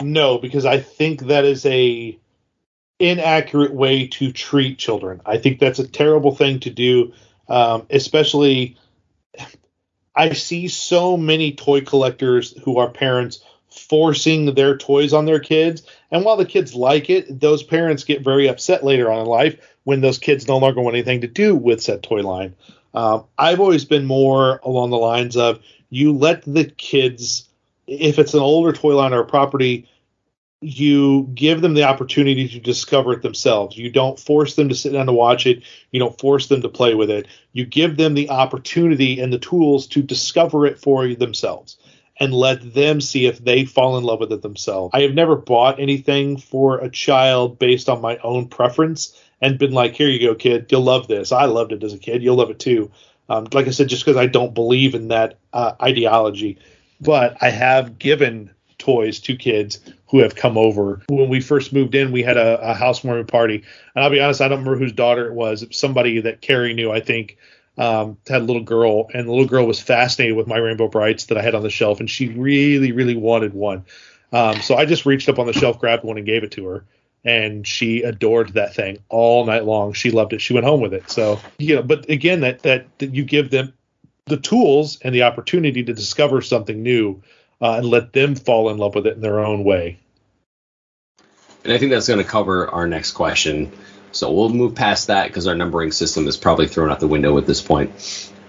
No, 0.02 0.38
because 0.38 0.66
I 0.66 0.80
think 0.80 1.24
that 1.24 1.44
is 1.44 1.66
a 1.66 2.18
inaccurate 3.00 3.74
way 3.74 4.08
to 4.08 4.32
treat 4.32 4.78
children. 4.78 5.22
I 5.26 5.38
think 5.38 5.60
that's 5.60 5.80
a 5.80 5.88
terrible 5.88 6.36
thing 6.36 6.60
to 6.62 6.70
do, 6.70 7.14
um, 7.48 7.86
especially 7.90 8.78
I 10.16 10.34
see 10.34 10.68
so 10.68 11.18
many 11.18 11.54
toy 11.54 11.82
collectors 11.82 12.58
who 12.64 12.78
are 12.78 12.90
parents 12.90 13.44
forcing 13.70 14.54
their 14.56 14.78
toys 14.78 15.14
on 15.14 15.26
their 15.26 15.40
kids. 15.40 15.84
And 16.12 16.26
while 16.26 16.38
the 16.38 16.46
kids 16.46 16.74
like 16.74 17.10
it, 17.10 17.40
those 17.40 17.64
parents 17.64 18.04
get 18.04 18.24
very 18.24 18.48
upset 18.48 18.84
later 18.84 19.12
on 19.12 19.22
in 19.22 19.26
life 19.28 19.60
when 19.84 20.02
those 20.02 20.18
kids 20.18 20.48
no 20.48 20.58
longer 20.58 20.82
want 20.82 20.96
anything 20.96 21.22
to 21.22 21.28
do 21.28 21.56
with 21.56 21.82
said 21.82 22.04
toy 22.04 22.22
line. 22.22 22.56
Um, 22.94 23.26
I've 23.38 23.60
always 23.60 23.86
been 23.86 24.06
more 24.06 24.60
along 24.64 24.90
the 24.90 24.98
lines 24.98 25.38
of 25.38 25.60
you 25.90 26.12
let 26.14 26.42
the 26.44 26.66
kids, 26.66 27.48
if 27.88 28.20
it's 28.20 28.34
an 28.34 28.40
older 28.40 28.74
toy 28.74 28.96
line 28.96 29.14
or 29.14 29.22
a 29.22 29.26
property, 29.26 29.88
you 30.62 31.30
give 31.34 31.62
them 31.62 31.74
the 31.74 31.84
opportunity 31.84 32.48
to 32.50 32.60
discover 32.60 33.14
it 33.14 33.22
themselves. 33.22 33.78
You 33.78 33.92
don't 33.92 34.20
force 34.20 34.56
them 34.56 34.70
to 34.70 34.76
sit 34.76 34.92
down 34.92 35.06
to 35.06 35.14
watch 35.14 35.46
it. 35.46 35.64
You 35.92 36.00
don't 36.00 36.20
force 36.20 36.48
them 36.48 36.62
to 36.62 36.70
play 36.70 36.96
with 36.96 37.10
it. 37.10 37.28
You 37.54 37.66
give 37.66 37.96
them 37.96 38.14
the 38.14 38.30
opportunity 38.30 39.22
and 39.22 39.32
the 39.32 39.40
tools 39.40 39.88
to 39.88 40.02
discover 40.02 40.66
it 40.66 40.78
for 40.78 41.08
themselves 41.08 41.78
and 42.20 42.34
let 42.34 42.74
them 42.74 43.00
see 43.00 43.26
if 43.26 43.40
they 43.40 43.64
fall 43.64 43.98
in 43.98 44.04
love 44.04 44.20
with 44.20 44.34
it 44.34 44.42
themselves. 44.42 44.92
I 44.94 45.02
have 45.02 45.14
never 45.14 45.38
bought 45.38 45.80
anything 45.80 46.38
for 46.38 46.80
a 46.80 46.90
child 46.90 47.58
based 47.58 47.88
on 47.88 48.02
my 48.02 48.18
own 48.18 48.50
preference 48.50 49.18
and 49.40 49.58
been 49.58 49.72
like, 49.72 49.96
here 49.96 50.10
you 50.10 50.20
go, 50.20 50.36
kid, 50.36 50.70
you'll 50.70 50.82
love 50.82 51.08
this. 51.08 51.32
I 51.32 51.46
loved 51.46 51.72
it 51.72 51.84
as 51.84 51.94
a 51.94 51.98
kid. 51.98 52.22
You'll 52.22 52.36
love 52.36 52.50
it 52.50 52.60
too. 52.60 52.92
Um, 53.30 53.48
like 53.54 53.68
I 53.68 53.72
said, 53.72 53.88
just 53.88 54.04
because 54.04 54.18
I 54.18 54.26
don't 54.26 54.54
believe 54.54 54.96
in 54.96 55.08
that 55.10 55.38
uh, 55.54 55.74
ideology. 55.82 56.58
But 57.00 57.38
I 57.42 57.50
have 57.50 57.98
given 57.98 58.52
toys 58.78 59.20
to 59.22 59.36
kids 59.36 59.80
who 60.10 60.20
have 60.20 60.36
come 60.36 60.58
over. 60.58 61.02
When 61.08 61.30
we 61.30 61.40
first 61.40 61.72
moved 61.72 61.96
in, 61.96 62.12
we 62.12 62.24
had 62.24 62.38
a, 62.38 62.60
a 62.72 62.74
housewarming 62.74 63.28
party, 63.28 63.64
and 63.96 64.04
I'll 64.04 64.10
be 64.10 64.20
honest, 64.20 64.42
I 64.42 64.48
don't 64.48 64.60
remember 64.60 64.80
whose 64.80 64.94
daughter 64.94 65.28
it 65.28 65.34
was. 65.34 65.62
It 65.62 65.70
was 65.70 65.78
somebody 65.78 66.22
that 66.22 66.42
Carrie 66.42 66.74
knew, 66.74 66.92
I 66.92 67.00
think. 67.00 67.38
Um, 67.78 68.18
had 68.28 68.42
a 68.42 68.46
little 68.46 68.64
girl, 68.64 69.10
and 69.14 69.26
the 69.26 69.32
little 69.32 69.48
girl 69.48 69.66
was 69.66 69.80
fascinated 69.80 70.36
with 70.36 70.48
my 70.48 70.58
Rainbow 70.58 70.90
Brites 70.90 71.28
that 71.28 71.38
I 71.38 71.42
had 71.42 71.56
on 71.56 71.64
the 71.64 71.70
shelf, 71.70 72.02
and 72.02 72.10
she 72.10 72.28
really, 72.28 72.92
really 72.92 73.16
wanted 73.16 73.54
one. 73.54 73.86
Um, 74.34 74.62
so 74.62 74.76
I 74.76 74.86
just 74.86 75.06
reached 75.06 75.30
up 75.30 75.40
on 75.40 75.48
the 75.48 75.54
shelf, 75.54 75.80
grabbed 75.80 76.04
one, 76.04 76.18
and 76.18 76.26
gave 76.26 76.44
it 76.44 76.52
to 76.54 76.66
her, 76.68 76.86
and 77.24 77.66
she 77.66 78.02
adored 78.02 78.56
that 78.56 78.76
thing 78.76 78.98
all 79.08 79.46
night 79.46 79.64
long. 79.64 79.94
She 79.94 80.12
loved 80.12 80.34
it. 80.34 80.42
She 80.42 80.54
went 80.54 80.66
home 80.66 80.82
with 80.82 80.94
it. 80.94 81.10
So 81.10 81.40
you 81.58 81.78
know, 81.78 81.84
but 81.84 82.10
again, 82.10 82.42
that 82.42 82.64
that, 82.64 82.88
that 83.00 83.16
you 83.16 83.24
give 83.24 83.50
them 83.50 83.74
the 84.26 84.38
tools 84.38 85.00
and 85.02 85.16
the 85.16 85.24
opportunity 85.24 85.84
to 85.84 85.94
discover 85.94 86.42
something 86.42 86.84
new 86.84 87.22
uh, 87.62 87.78
and 87.78 87.86
let 87.86 88.14
them 88.14 88.36
fall 88.36 88.70
in 88.70 88.78
love 88.78 88.96
with 88.96 89.08
it 89.08 89.16
in 89.16 89.22
their 89.22 89.40
own 89.40 89.64
way. 89.64 90.00
And 91.64 91.74
I 91.74 91.78
think 91.78 91.92
that's 91.92 92.08
going 92.08 92.20
to 92.20 92.30
cover 92.30 92.70
our 92.70 92.88
next 92.88 93.12
question. 93.12 93.72
So 94.12 94.32
we'll 94.32 94.50
move 94.50 94.76
past 94.76 95.08
that 95.08 95.28
because 95.28 95.46
our 95.48 95.56
numbering 95.56 95.92
system 95.92 96.28
is 96.28 96.38
probably 96.38 96.68
thrown 96.68 96.90
out 96.90 97.00
the 97.00 97.08
window 97.08 97.38
at 97.38 97.46
this 97.46 97.62
point. 97.62 97.92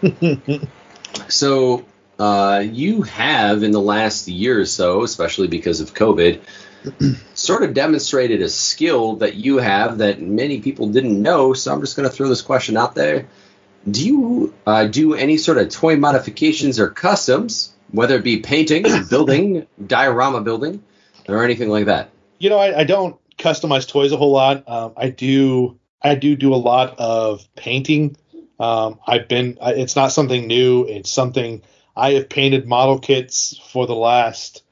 so 1.28 1.84
uh, 2.18 2.64
you 2.64 3.02
have, 3.02 3.62
in 3.62 3.72
the 3.72 3.80
last 3.80 4.28
year 4.28 4.60
or 4.60 4.64
so, 4.64 5.02
especially 5.02 5.48
because 5.48 5.80
of 5.80 5.92
COVID, 5.92 6.40
sort 7.34 7.62
of 7.62 7.74
demonstrated 7.74 8.40
a 8.40 8.48
skill 8.48 9.16
that 9.16 9.34
you 9.34 9.58
have 9.58 9.98
that 9.98 10.20
many 10.20 10.60
people 10.60 10.88
didn't 10.88 11.20
know. 11.20 11.52
So 11.52 11.72
I'm 11.72 11.80
just 11.80 11.96
going 11.96 12.08
to 12.08 12.14
throw 12.14 12.28
this 12.28 12.42
question 12.42 12.76
out 12.76 12.94
there. 12.94 13.28
Do 13.90 14.06
you 14.06 14.54
uh, 14.66 14.86
do 14.86 15.14
any 15.14 15.36
sort 15.36 15.58
of 15.58 15.68
toy 15.70 15.96
modifications 15.96 16.78
or 16.78 16.88
customs 16.88 17.74
whether 17.92 18.16
it 18.16 18.24
be 18.24 18.38
painting, 18.38 18.84
building, 19.10 19.66
diorama 19.86 20.40
building, 20.40 20.82
or 21.28 21.44
anything 21.44 21.68
like 21.68 21.86
that? 21.86 22.10
You 22.38 22.50
know, 22.50 22.58
I, 22.58 22.80
I 22.80 22.84
don't 22.84 23.16
customize 23.38 23.88
toys 23.88 24.12
a 24.12 24.16
whole 24.16 24.32
lot. 24.32 24.68
Um, 24.68 24.92
I 24.96 25.10
do, 25.10 25.78
I 26.02 26.14
do 26.14 26.36
do 26.36 26.54
a 26.54 26.56
lot 26.56 26.98
of 26.98 27.46
painting. 27.56 28.16
Um, 28.58 28.98
I've 29.06 29.28
been, 29.28 29.58
it's 29.60 29.96
not 29.96 30.12
something 30.12 30.46
new. 30.46 30.84
It's 30.84 31.10
something 31.10 31.62
I 31.96 32.12
have 32.12 32.28
painted 32.28 32.66
model 32.66 32.98
kits 32.98 33.60
for 33.70 33.86
the 33.86 33.94
last 33.94 34.62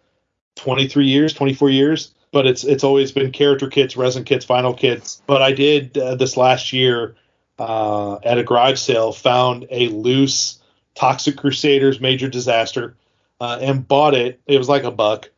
23 0.57 1.07
years, 1.07 1.33
24 1.33 1.71
years. 1.71 2.15
But 2.31 2.47
it's 2.47 2.63
it's 2.63 2.85
always 2.85 3.11
been 3.11 3.33
character 3.33 3.69
kits, 3.69 3.97
resin 3.97 4.25
kits, 4.25 4.45
vinyl 4.45 4.77
kits. 4.77 5.23
But 5.27 5.41
I 5.41 5.53
did 5.53 5.97
uh, 5.97 6.15
this 6.17 6.37
last 6.37 6.75
year 6.75 7.17
uh, 7.59 8.17
at 8.17 8.37
a 8.37 8.45
garage 8.45 8.79
sale 8.79 9.13
found 9.13 9.67
a 9.71 9.89
loose 9.89 10.61
Toxic 10.95 11.39
Crusaders 11.39 12.01
Major 12.01 12.29
Disaster 12.29 12.97
uh, 13.41 13.59
and 13.61 13.87
bought 13.87 14.15
it. 14.15 14.41
It 14.47 14.59
was 14.59 14.69
like 14.69 14.85
a 14.85 14.91
buck. 14.91 15.31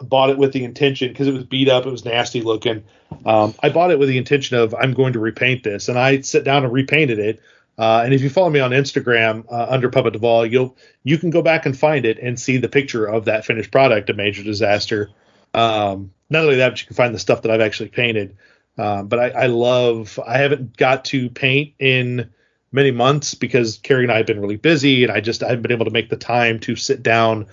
I 0.00 0.04
bought 0.04 0.30
it 0.30 0.38
with 0.38 0.52
the 0.52 0.64
intention 0.64 1.08
because 1.08 1.26
it 1.26 1.34
was 1.34 1.44
beat 1.44 1.68
up, 1.68 1.86
it 1.86 1.90
was 1.90 2.04
nasty 2.04 2.40
looking. 2.40 2.84
Um, 3.24 3.54
I 3.62 3.68
bought 3.70 3.90
it 3.90 3.98
with 3.98 4.08
the 4.08 4.18
intention 4.18 4.56
of 4.56 4.74
I'm 4.74 4.92
going 4.92 5.14
to 5.14 5.18
repaint 5.18 5.64
this, 5.64 5.88
and 5.88 5.98
I 5.98 6.20
sat 6.20 6.44
down 6.44 6.64
and 6.64 6.72
repainted 6.72 7.18
it. 7.18 7.40
Uh, 7.78 8.02
and 8.04 8.12
if 8.12 8.22
you 8.22 8.30
follow 8.30 8.50
me 8.50 8.60
on 8.60 8.72
Instagram 8.72 9.44
uh, 9.50 9.66
under 9.68 9.88
Puppet 9.88 10.12
Duval, 10.12 10.46
you'll 10.46 10.76
you 11.04 11.16
can 11.16 11.30
go 11.30 11.42
back 11.42 11.64
and 11.64 11.78
find 11.78 12.04
it 12.04 12.18
and 12.18 12.38
see 12.38 12.56
the 12.56 12.68
picture 12.68 13.06
of 13.06 13.24
that 13.26 13.44
finished 13.44 13.70
product, 13.70 14.10
a 14.10 14.14
major 14.14 14.42
disaster. 14.42 15.10
Um, 15.54 16.12
not 16.28 16.44
only 16.44 16.56
that, 16.56 16.70
but 16.70 16.80
you 16.80 16.86
can 16.86 16.96
find 16.96 17.14
the 17.14 17.18
stuff 17.18 17.42
that 17.42 17.50
I've 17.50 17.60
actually 17.60 17.88
painted. 17.88 18.36
Um, 18.76 19.08
but 19.08 19.18
I, 19.18 19.28
I 19.30 19.46
love. 19.46 20.18
I 20.24 20.38
haven't 20.38 20.76
got 20.76 21.04
to 21.06 21.30
paint 21.30 21.74
in 21.78 22.30
many 22.72 22.90
months 22.90 23.34
because 23.34 23.78
Carrie 23.78 24.04
and 24.04 24.12
I 24.12 24.18
have 24.18 24.26
been 24.26 24.40
really 24.40 24.56
busy, 24.56 25.04
and 25.04 25.12
I 25.12 25.20
just 25.20 25.42
I 25.42 25.48
haven't 25.48 25.62
been 25.62 25.72
able 25.72 25.86
to 25.86 25.90
make 25.90 26.10
the 26.10 26.16
time 26.16 26.60
to 26.60 26.76
sit 26.76 27.02
down 27.02 27.46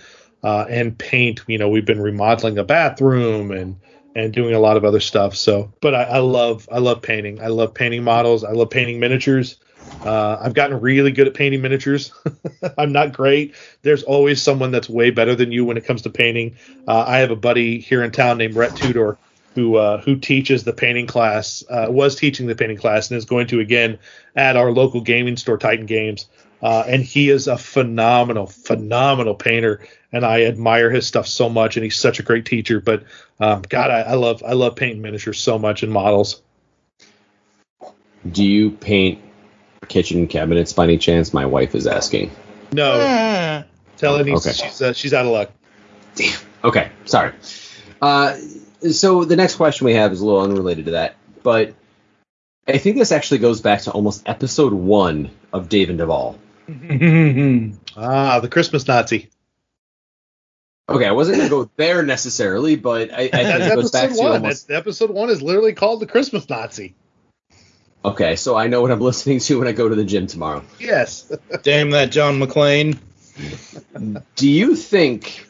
uh, 0.43 0.65
and 0.69 0.97
paint. 0.97 1.41
You 1.47 1.57
know, 1.57 1.69
we've 1.69 1.85
been 1.85 2.01
remodeling 2.01 2.57
a 2.57 2.63
bathroom 2.63 3.51
and 3.51 3.77
and 4.15 4.33
doing 4.33 4.53
a 4.53 4.59
lot 4.59 4.77
of 4.77 4.85
other 4.85 5.01
stuff. 5.01 5.35
So, 5.35 5.73
but 5.81 5.93
I, 5.93 6.03
I 6.03 6.19
love 6.19 6.67
I 6.71 6.79
love 6.79 7.01
painting. 7.01 7.41
I 7.41 7.47
love 7.47 7.73
painting 7.73 8.03
models. 8.03 8.43
I 8.43 8.51
love 8.51 8.69
painting 8.69 8.99
miniatures. 8.99 9.57
Uh, 10.03 10.37
I've 10.39 10.53
gotten 10.53 10.79
really 10.81 11.11
good 11.11 11.27
at 11.27 11.33
painting 11.33 11.61
miniatures. 11.61 12.13
I'm 12.77 12.91
not 12.91 13.11
great. 13.11 13.55
There's 13.81 14.03
always 14.03 14.41
someone 14.41 14.71
that's 14.71 14.87
way 14.87 15.09
better 15.09 15.35
than 15.35 15.51
you 15.51 15.65
when 15.65 15.77
it 15.77 15.85
comes 15.85 16.03
to 16.03 16.11
painting. 16.11 16.57
Uh, 16.87 17.03
I 17.07 17.19
have 17.19 17.31
a 17.31 17.35
buddy 17.35 17.79
here 17.79 18.03
in 18.03 18.11
town 18.11 18.37
named 18.37 18.55
Rhett 18.55 18.75
Tudor 18.75 19.17
who 19.55 19.77
uh, 19.77 20.01
who 20.01 20.17
teaches 20.17 20.63
the 20.63 20.73
painting 20.73 21.07
class, 21.07 21.63
uh, 21.69 21.87
was 21.89 22.15
teaching 22.15 22.45
the 22.45 22.55
painting 22.55 22.77
class, 22.77 23.09
and 23.09 23.17
is 23.17 23.25
going 23.25 23.47
to 23.47 23.59
again 23.61 23.97
at 24.35 24.57
our 24.57 24.71
local 24.71 25.01
gaming 25.01 25.37
store, 25.37 25.57
Titan 25.57 25.85
Games. 25.85 26.27
Uh, 26.61 26.83
and 26.87 27.03
he 27.03 27.29
is 27.29 27.47
a 27.47 27.57
phenomenal, 27.57 28.47
phenomenal 28.47 29.35
painter, 29.35 29.85
and 30.11 30.25
I 30.25 30.43
admire 30.45 30.89
his 30.89 31.05
stuff 31.05 31.27
so 31.27 31.47
much. 31.49 31.77
And 31.77 31.83
he's 31.83 31.97
such 31.97 32.19
a 32.19 32.23
great 32.23 32.45
teacher. 32.45 32.79
But 32.81 33.03
um, 33.39 33.61
God, 33.67 33.91
I, 33.91 34.01
I 34.01 34.13
love 34.13 34.43
I 34.45 34.53
love 34.53 34.75
painting 34.75 35.01
miniatures 35.01 35.39
so 35.39 35.57
much 35.57 35.83
and 35.83 35.91
models. 35.91 36.41
Do 38.29 38.43
you 38.43 38.71
paint 38.71 39.21
kitchen 39.87 40.27
cabinets 40.27 40.73
by 40.73 40.85
any 40.85 40.97
chance? 40.97 41.33
My 41.33 41.45
wife 41.45 41.75
is 41.75 41.87
asking. 41.87 42.31
No, 42.71 43.63
tell 43.97 44.17
her 44.17 44.23
Okay. 44.23 44.51
she's 44.51 44.81
uh, 44.81 44.93
she's 44.93 45.13
out 45.13 45.25
of 45.25 45.31
luck. 45.31 45.51
Damn. 46.15 46.39
Okay, 46.63 46.89
sorry. 47.05 47.33
So 48.91 49.25
the 49.25 49.35
next 49.35 49.55
question 49.55 49.85
we 49.85 49.93
have 49.93 50.11
is 50.11 50.21
a 50.21 50.25
little 50.25 50.41
unrelated 50.41 50.85
to 50.85 50.91
that, 50.91 51.15
but 51.43 51.73
I 52.67 52.77
think 52.77 52.97
this 52.97 53.11
actually 53.11 53.39
goes 53.39 53.61
back 53.61 53.81
to 53.81 53.91
almost 53.91 54.23
episode 54.25 54.73
one 54.73 55.29
of 55.53 55.69
Dave 55.69 55.89
and 55.89 55.97
Duvall. 55.97 56.39
ah, 57.97 58.39
the 58.39 58.49
Christmas 58.49 58.87
Nazi. 58.87 59.29
Okay, 60.87 61.05
I 61.05 61.11
wasn't 61.11 61.37
going 61.37 61.49
to 61.49 61.55
go 61.55 61.71
there 61.77 62.03
necessarily, 62.03 62.75
but 62.75 63.11
I, 63.11 63.21
I 63.21 63.27
think 63.29 63.61
it 63.61 63.75
goes 63.75 63.91
back 63.91 64.05
episode 64.05 64.17
to 64.17 64.23
one. 64.23 64.31
almost. 64.33 64.67
That's, 64.67 64.79
episode 64.79 65.09
one 65.09 65.29
is 65.29 65.41
literally 65.41 65.73
called 65.73 65.99
the 65.99 66.05
Christmas 66.05 66.47
Nazi. 66.47 66.95
Okay, 68.03 68.35
so 68.35 68.55
I 68.55 68.67
know 68.67 68.81
what 68.81 68.91
I'm 68.91 69.01
listening 69.01 69.39
to 69.39 69.59
when 69.59 69.67
I 69.67 69.71
go 69.71 69.89
to 69.89 69.95
the 69.95 70.03
gym 70.03 70.27
tomorrow. 70.27 70.63
Yes. 70.79 71.31
Damn 71.63 71.91
that 71.91 72.11
John 72.11 72.39
McClane. 72.39 72.99
Do 74.35 74.49
you 74.49 74.75
think 74.75 75.47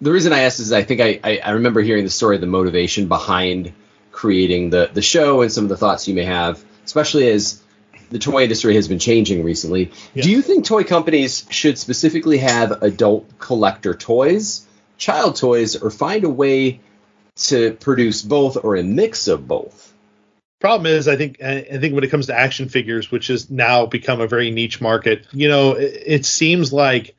the 0.00 0.12
reason 0.12 0.32
I 0.32 0.40
asked 0.40 0.60
is 0.60 0.72
I 0.72 0.82
think 0.82 1.00
I, 1.00 1.20
I, 1.22 1.40
I 1.44 1.50
remember 1.52 1.80
hearing 1.80 2.04
the 2.04 2.10
story, 2.10 2.36
of 2.36 2.40
the 2.40 2.46
motivation 2.46 3.08
behind 3.08 3.72
creating 4.12 4.70
the, 4.70 4.90
the 4.92 5.02
show 5.02 5.42
and 5.42 5.52
some 5.52 5.64
of 5.64 5.70
the 5.70 5.76
thoughts 5.76 6.08
you 6.08 6.14
may 6.14 6.24
have, 6.24 6.62
especially 6.84 7.28
as 7.28 7.62
the 8.10 8.18
toy 8.18 8.42
industry 8.42 8.74
has 8.74 8.88
been 8.88 8.98
changing 8.98 9.44
recently. 9.44 9.92
Do 10.14 10.30
you 10.30 10.42
think 10.42 10.64
toy 10.64 10.84
companies 10.84 11.46
should 11.50 11.78
specifically 11.78 12.38
have 12.38 12.82
adult 12.82 13.38
collector 13.38 13.94
toys, 13.94 14.66
child 14.98 15.36
toys, 15.36 15.76
or 15.76 15.90
find 15.90 16.24
a 16.24 16.28
way 16.28 16.80
to 17.36 17.72
produce 17.74 18.22
both 18.22 18.62
or 18.62 18.76
a 18.76 18.82
mix 18.82 19.28
of 19.28 19.46
both? 19.46 19.94
Problem 20.60 20.86
is, 20.86 21.08
I 21.08 21.16
think 21.16 21.42
I 21.42 21.66
I 21.72 21.78
think 21.78 21.94
when 21.94 22.04
it 22.04 22.10
comes 22.10 22.26
to 22.26 22.38
action 22.38 22.68
figures, 22.68 23.10
which 23.10 23.28
has 23.28 23.48
now 23.48 23.86
become 23.86 24.20
a 24.20 24.26
very 24.26 24.50
niche 24.50 24.80
market, 24.80 25.26
you 25.32 25.48
know, 25.48 25.72
it, 25.72 26.02
it 26.04 26.26
seems 26.26 26.70
like 26.70 27.16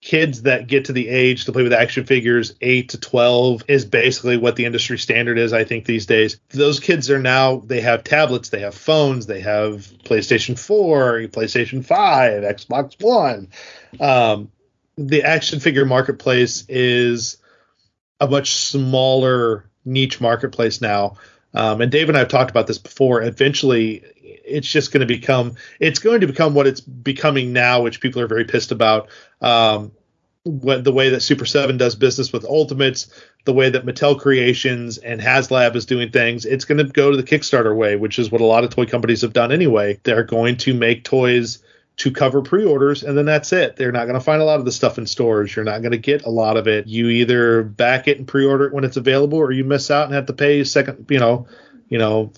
kids 0.00 0.42
that 0.42 0.68
get 0.68 0.84
to 0.84 0.92
the 0.92 1.08
age 1.08 1.44
to 1.44 1.52
play 1.52 1.62
with 1.62 1.72
action 1.72 2.04
figures, 2.04 2.54
eight 2.60 2.90
to 2.90 2.98
twelve, 2.98 3.62
is 3.68 3.84
basically 3.84 4.36
what 4.36 4.56
the 4.56 4.64
industry 4.64 4.98
standard 4.98 5.38
is. 5.38 5.52
I 5.52 5.64
think 5.64 5.84
these 5.84 6.06
days, 6.06 6.38
those 6.50 6.80
kids 6.80 7.10
are 7.10 7.18
now 7.18 7.56
they 7.58 7.80
have 7.80 8.04
tablets, 8.04 8.50
they 8.50 8.60
have 8.60 8.74
phones, 8.74 9.26
they 9.26 9.40
have 9.40 9.92
PlayStation 10.04 10.58
Four, 10.58 11.22
PlayStation 11.22 11.84
Five, 11.84 12.44
Xbox 12.44 13.02
One. 13.02 13.48
Um, 13.98 14.52
the 14.96 15.24
action 15.24 15.60
figure 15.60 15.84
marketplace 15.84 16.64
is 16.68 17.38
a 18.20 18.28
much 18.28 18.52
smaller 18.54 19.68
niche 19.84 20.20
marketplace 20.20 20.80
now. 20.80 21.16
Um, 21.54 21.80
and 21.80 21.90
Dave 21.90 22.08
and 22.08 22.16
I 22.16 22.20
have 22.20 22.28
talked 22.28 22.50
about 22.50 22.66
this 22.66 22.78
before. 22.78 23.22
Eventually, 23.22 24.04
it's 24.44 24.68
just 24.70 24.92
going 24.92 25.00
to 25.00 25.06
become 25.06 25.54
it's 25.80 25.98
going 25.98 26.20
to 26.20 26.26
become 26.26 26.54
what 26.54 26.66
it's 26.66 26.80
becoming 26.80 27.52
now, 27.52 27.82
which 27.82 28.00
people 28.00 28.20
are 28.22 28.26
very 28.26 28.44
pissed 28.44 28.72
about. 28.72 29.08
Um, 29.40 29.92
the 30.44 30.92
way 30.92 31.10
that 31.10 31.20
Super 31.20 31.44
Seven 31.44 31.76
does 31.76 31.94
business 31.94 32.32
with 32.32 32.44
Ultimates, 32.44 33.12
the 33.44 33.52
way 33.52 33.68
that 33.70 33.84
Mattel 33.84 34.18
Creations 34.18 34.96
and 34.96 35.20
HasLab 35.20 35.76
is 35.76 35.84
doing 35.84 36.10
things, 36.10 36.46
it's 36.46 36.64
going 36.64 36.78
to 36.78 36.84
go 36.84 37.10
to 37.10 37.16
the 37.16 37.22
Kickstarter 37.22 37.76
way, 37.76 37.96
which 37.96 38.18
is 38.18 38.30
what 38.30 38.40
a 38.40 38.46
lot 38.46 38.64
of 38.64 38.70
toy 38.70 38.86
companies 38.86 39.20
have 39.22 39.32
done 39.32 39.52
anyway. 39.52 40.00
They're 40.04 40.24
going 40.24 40.56
to 40.58 40.72
make 40.72 41.04
toys 41.04 41.62
to 41.98 42.12
cover 42.12 42.40
pre-orders 42.42 43.02
and 43.02 43.18
then 43.18 43.24
that's 43.24 43.52
it 43.52 43.74
they're 43.74 43.90
not 43.90 44.04
going 44.04 44.14
to 44.14 44.20
find 44.20 44.40
a 44.40 44.44
lot 44.44 44.60
of 44.60 44.64
the 44.64 44.70
stuff 44.70 44.98
in 44.98 45.06
stores 45.06 45.54
you're 45.54 45.64
not 45.64 45.82
going 45.82 45.90
to 45.90 45.98
get 45.98 46.24
a 46.24 46.30
lot 46.30 46.56
of 46.56 46.68
it 46.68 46.86
you 46.86 47.08
either 47.08 47.64
back 47.64 48.06
it 48.06 48.18
and 48.18 48.28
pre-order 48.28 48.66
it 48.66 48.72
when 48.72 48.84
it's 48.84 48.96
available 48.96 49.36
or 49.36 49.50
you 49.50 49.64
miss 49.64 49.90
out 49.90 50.04
and 50.04 50.14
have 50.14 50.26
to 50.26 50.32
pay 50.32 50.62
second 50.62 51.06
you 51.10 51.18
know 51.18 51.48
you 51.88 51.98
know 51.98 52.32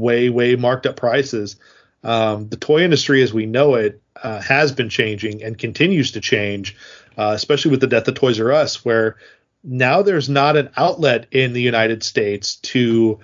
way 0.00 0.28
way 0.28 0.56
marked 0.56 0.86
up 0.86 0.96
prices. 0.96 1.56
Um, 2.02 2.48
the 2.48 2.56
toy 2.56 2.82
industry 2.82 3.22
as 3.22 3.34
we 3.34 3.44
know 3.44 3.74
it 3.74 4.00
uh, 4.22 4.40
has 4.40 4.72
been 4.72 4.88
changing 4.88 5.42
and 5.42 5.58
continues 5.58 6.12
to 6.12 6.20
change 6.20 6.76
uh, 7.18 7.32
especially 7.34 7.70
with 7.70 7.80
the 7.80 7.86
death 7.86 8.08
of 8.08 8.14
toys 8.14 8.40
r 8.40 8.52
us 8.52 8.84
where 8.84 9.16
now 9.62 10.00
there's 10.00 10.28
not 10.28 10.56
an 10.56 10.70
outlet 10.76 11.26
in 11.30 11.52
the 11.52 11.60
united 11.60 12.02
states 12.02 12.56
to 12.56 13.18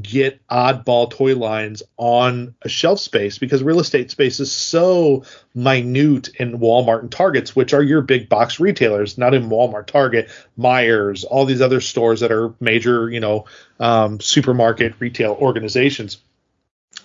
get 0.00 0.46
oddball 0.48 1.10
toy 1.10 1.36
lines 1.36 1.82
on 1.98 2.54
a 2.62 2.68
shelf 2.68 2.98
space 2.98 3.38
because 3.38 3.62
real 3.62 3.80
estate 3.80 4.10
space 4.10 4.40
is 4.40 4.50
so 4.50 5.24
minute 5.54 6.28
in 6.36 6.58
Walmart 6.58 7.00
and 7.00 7.12
Targets, 7.12 7.54
which 7.54 7.74
are 7.74 7.82
your 7.82 8.00
big 8.00 8.28
box 8.28 8.58
retailers, 8.58 9.18
not 9.18 9.34
in 9.34 9.50
Walmart, 9.50 9.86
Target, 9.86 10.30
Meijers, 10.58 11.24
all 11.28 11.44
these 11.44 11.60
other 11.60 11.80
stores 11.80 12.20
that 12.20 12.32
are 12.32 12.54
major, 12.58 13.10
you 13.10 13.20
know, 13.20 13.44
um, 13.80 14.18
supermarket 14.20 14.94
retail 14.98 15.36
organizations. 15.38 16.18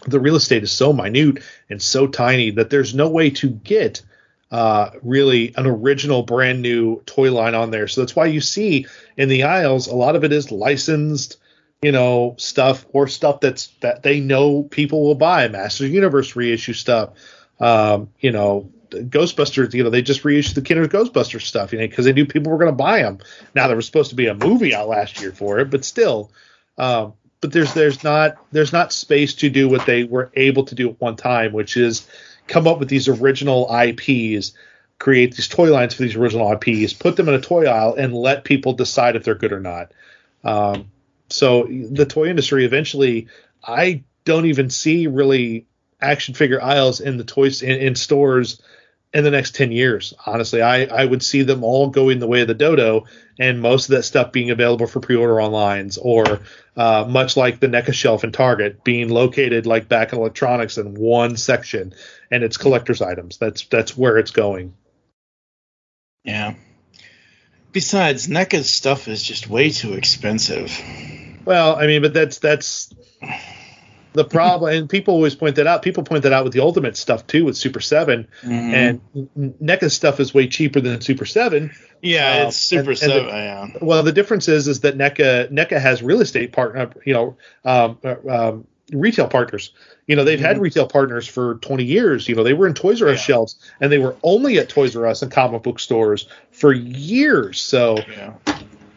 The 0.06 0.20
real 0.20 0.36
estate 0.36 0.64
is 0.64 0.72
so 0.72 0.94
minute 0.94 1.44
and 1.70 1.82
so 1.82 2.08
tiny 2.08 2.52
that 2.52 2.70
there's 2.70 2.96
no 2.96 3.10
way 3.10 3.32
to 3.32 3.50
get 3.50 4.02
uh, 4.50 4.92
really 5.04 5.54
an 5.58 5.66
original 5.66 6.24
brand 6.24 6.62
new 6.62 7.02
toy 7.06 7.34
line 7.34 7.54
on 7.54 7.70
there. 7.70 7.90
So 7.90 8.02
that's 8.02 8.16
why 8.16 8.28
you 8.28 8.40
see 8.40 8.86
in 9.18 9.28
the 9.28 9.44
aisles 9.44 9.88
a 9.88 9.96
lot 9.96 10.16
of 10.16 10.24
it 10.24 10.32
is 10.32 10.52
licensed 10.52 11.38
you 11.82 11.92
know 11.92 12.36
stuff 12.38 12.86
or 12.94 13.08
stuff 13.08 13.40
that's 13.40 13.68
that 13.82 14.04
they 14.04 14.20
know 14.20 14.64
people 14.64 15.04
will 15.04 15.16
buy 15.16 15.48
Masters 15.48 15.92
Universe 15.92 16.36
reissue 16.36 16.74
stuff 16.74 17.12
um 17.60 18.10
you 18.20 18.32
know 18.32 18.72
Ghostbusters 18.90 19.74
you 19.74 19.84
know 19.84 19.90
they 19.90 20.02
just 20.02 20.24
reissued 20.24 20.56
the 20.56 20.62
Kenner 20.62 20.88
Ghostbusters 20.88 21.42
stuff 21.42 21.72
you 21.72 21.80
know 21.80 21.88
because 21.88 22.06
they 22.06 22.14
knew 22.14 22.26
people 22.26 22.52
were 22.52 22.58
going 22.58 22.72
to 22.72 22.76
buy 22.76 23.02
them 23.02 23.20
now 23.54 23.68
there 23.68 23.76
was 23.76 23.86
supposed 23.86 24.10
to 24.10 24.16
be 24.16 24.28
a 24.28 24.34
movie 24.34 24.74
out 24.74 24.88
last 24.88 25.22
year 25.22 25.32
for 25.32 25.60
it 25.60 25.70
but 25.70 25.86
still 25.86 26.32
um 26.78 27.14
but 27.42 27.52
there's 27.52 27.74
there's 27.74 28.04
not 28.04 28.38
there's 28.52 28.74
not 28.74 28.92
space 28.92 29.36
to 29.36 29.50
do 29.50 29.70
what 29.70 29.86
they 29.86 30.04
were 30.04 30.32
able 30.34 30.64
to 30.66 30.76
do 30.76 30.90
at 30.90 31.02
one 31.02 31.16
time 31.16 31.54
which 31.54 31.78
is 31.78 32.08
come 32.48 32.66
up 32.66 32.80
with 32.80 32.90
these 32.90 33.08
original 33.08 33.70
IPs 33.72 34.54
create 34.98 35.36
these 35.36 35.48
toy 35.48 35.72
lines 35.72 35.94
for 35.94 36.02
these 36.02 36.16
original 36.16 36.52
IPs 36.52 36.94
put 36.94 37.16
them 37.18 37.28
in 37.30 37.36
a 37.36 37.42
toy 37.42 37.66
aisle 37.66 37.94
and 37.94 38.16
let 38.16 38.46
people 38.46 38.74
decide 38.74 39.16
if 39.16 39.24
they're 39.24 39.36
good 39.36 39.54
or 39.54 39.60
not. 39.60 39.92
Um 40.44 40.90
so 41.30 41.64
the 41.64 42.06
toy 42.06 42.30
industry 42.30 42.66
eventually, 42.66 43.28
I 43.64 44.04
don't 44.26 44.46
even 44.46 44.70
see 44.70 45.08
really 45.08 45.66
action 46.00 46.34
figure 46.34 46.62
aisles 46.62 47.00
in 47.00 47.18
the 47.18 47.24
toys 47.24 47.62
in, 47.62 47.78
in 47.80 47.96
stores 47.96 48.62
in 49.14 49.24
the 49.24 49.32
next 49.32 49.56
10 49.56 49.72
years. 49.72 50.14
Honestly, 50.26 50.62
I, 50.62 50.84
I 50.86 51.06
would 51.06 51.24
see 51.24 51.42
them 51.44 51.64
all 51.64 51.90
going 51.90 52.20
the 52.20 52.28
way 52.28 52.42
of 52.42 52.48
the 52.48 52.54
dodo 52.54 53.06
and 53.40 53.62
most 53.62 53.90
of 53.90 53.96
that 53.96 54.04
stuff 54.04 54.32
being 54.32 54.52
available 54.52 54.86
for 54.86 55.00
pre-order 55.00 55.42
online 55.42 55.90
or 56.02 56.42
uh, 56.76 57.06
much 57.08 57.38
like 57.38 57.60
the 57.60 57.68
NECA 57.68 57.94
shelf 57.94 58.24
in 58.24 58.32
Target 58.32 58.84
being 58.84 59.10
located 59.10 59.66
like 59.66 59.88
back 59.88 60.12
in 60.12 60.20
electronics 60.20 60.78
in 60.78 60.94
one 60.94 61.38
section 61.38 61.94
and 62.30 62.44
it's 62.44 62.58
collector's 62.58 63.02
items. 63.02 63.38
That's, 63.38 63.66
that's 63.66 63.96
where 63.96 64.18
it's 64.18 64.32
going. 64.32 64.76
Yeah. 66.24 66.56
Besides, 67.72 68.28
NECA's 68.28 68.70
stuff 68.70 69.08
is 69.08 69.24
just 69.24 69.50
way 69.50 69.70
too 69.70 69.94
expensive. 69.94 70.78
Well, 71.48 71.78
I 71.78 71.88
mean, 71.88 72.02
but 72.02 72.14
that's 72.14 72.40
that's 72.40 72.94
the 74.12 74.26
problem, 74.26 74.74
and 74.74 74.90
people 74.90 75.14
always 75.14 75.34
point 75.34 75.56
that 75.56 75.66
out. 75.66 75.82
People 75.82 76.04
point 76.04 76.24
that 76.24 76.34
out 76.34 76.44
with 76.44 76.52
the 76.52 76.60
Ultimate 76.60 76.98
stuff 76.98 77.26
too, 77.26 77.46
with 77.46 77.56
Super 77.56 77.80
7 77.80 78.28
Mhm. 78.44 79.00
and 79.36 79.56
NECA 79.64 79.90
stuff 79.90 80.20
is 80.20 80.34
way 80.34 80.48
cheaper 80.48 80.82
than 80.82 81.00
Super 81.00 81.24
Seven. 81.26 81.72
Yeah, 82.02 82.44
Uh, 82.44 82.48
it's 82.48 82.58
Super 82.58 82.92
and- 82.92 83.02
and 83.02 83.12
the- 83.12 83.16
7. 83.16 83.28
yeah. 83.30 83.68
Well, 83.82 84.04
the 84.04 84.12
difference 84.12 84.50
is 84.50 84.68
is 84.68 84.82
that 84.82 84.98
NECA 84.98 85.50
NECA 85.52 85.80
has 85.80 86.04
real 86.04 86.20
estate 86.20 86.52
partner, 86.52 86.90
you 87.06 87.14
know, 87.14 87.38
um, 87.64 87.98
um, 88.30 88.68
retail 88.92 89.28
partners. 89.28 89.72
You 90.06 90.16
know, 90.18 90.24
they've 90.26 90.40
had 90.40 90.60
retail 90.60 90.88
partners 90.88 91.28
for 91.28 91.56
20 91.56 91.84
years. 91.86 92.28
You 92.28 92.36
know, 92.36 92.44
they 92.44 92.54
were 92.54 92.68
in 92.68 92.74
Toys 92.74 93.02
R 93.02 93.10
Us 93.10 93.22
shelves, 93.22 93.56
and 93.80 93.90
they 93.92 93.98
were 94.00 94.16
only 94.24 94.58
at 94.60 94.68
Toys 94.68 94.96
R 94.98 95.06
Us 95.06 95.22
and 95.22 95.32
comic 95.32 95.64
book 95.64 95.80
stores 95.80 96.28
for 96.52 96.74
years. 96.74 97.60
So, 97.62 97.98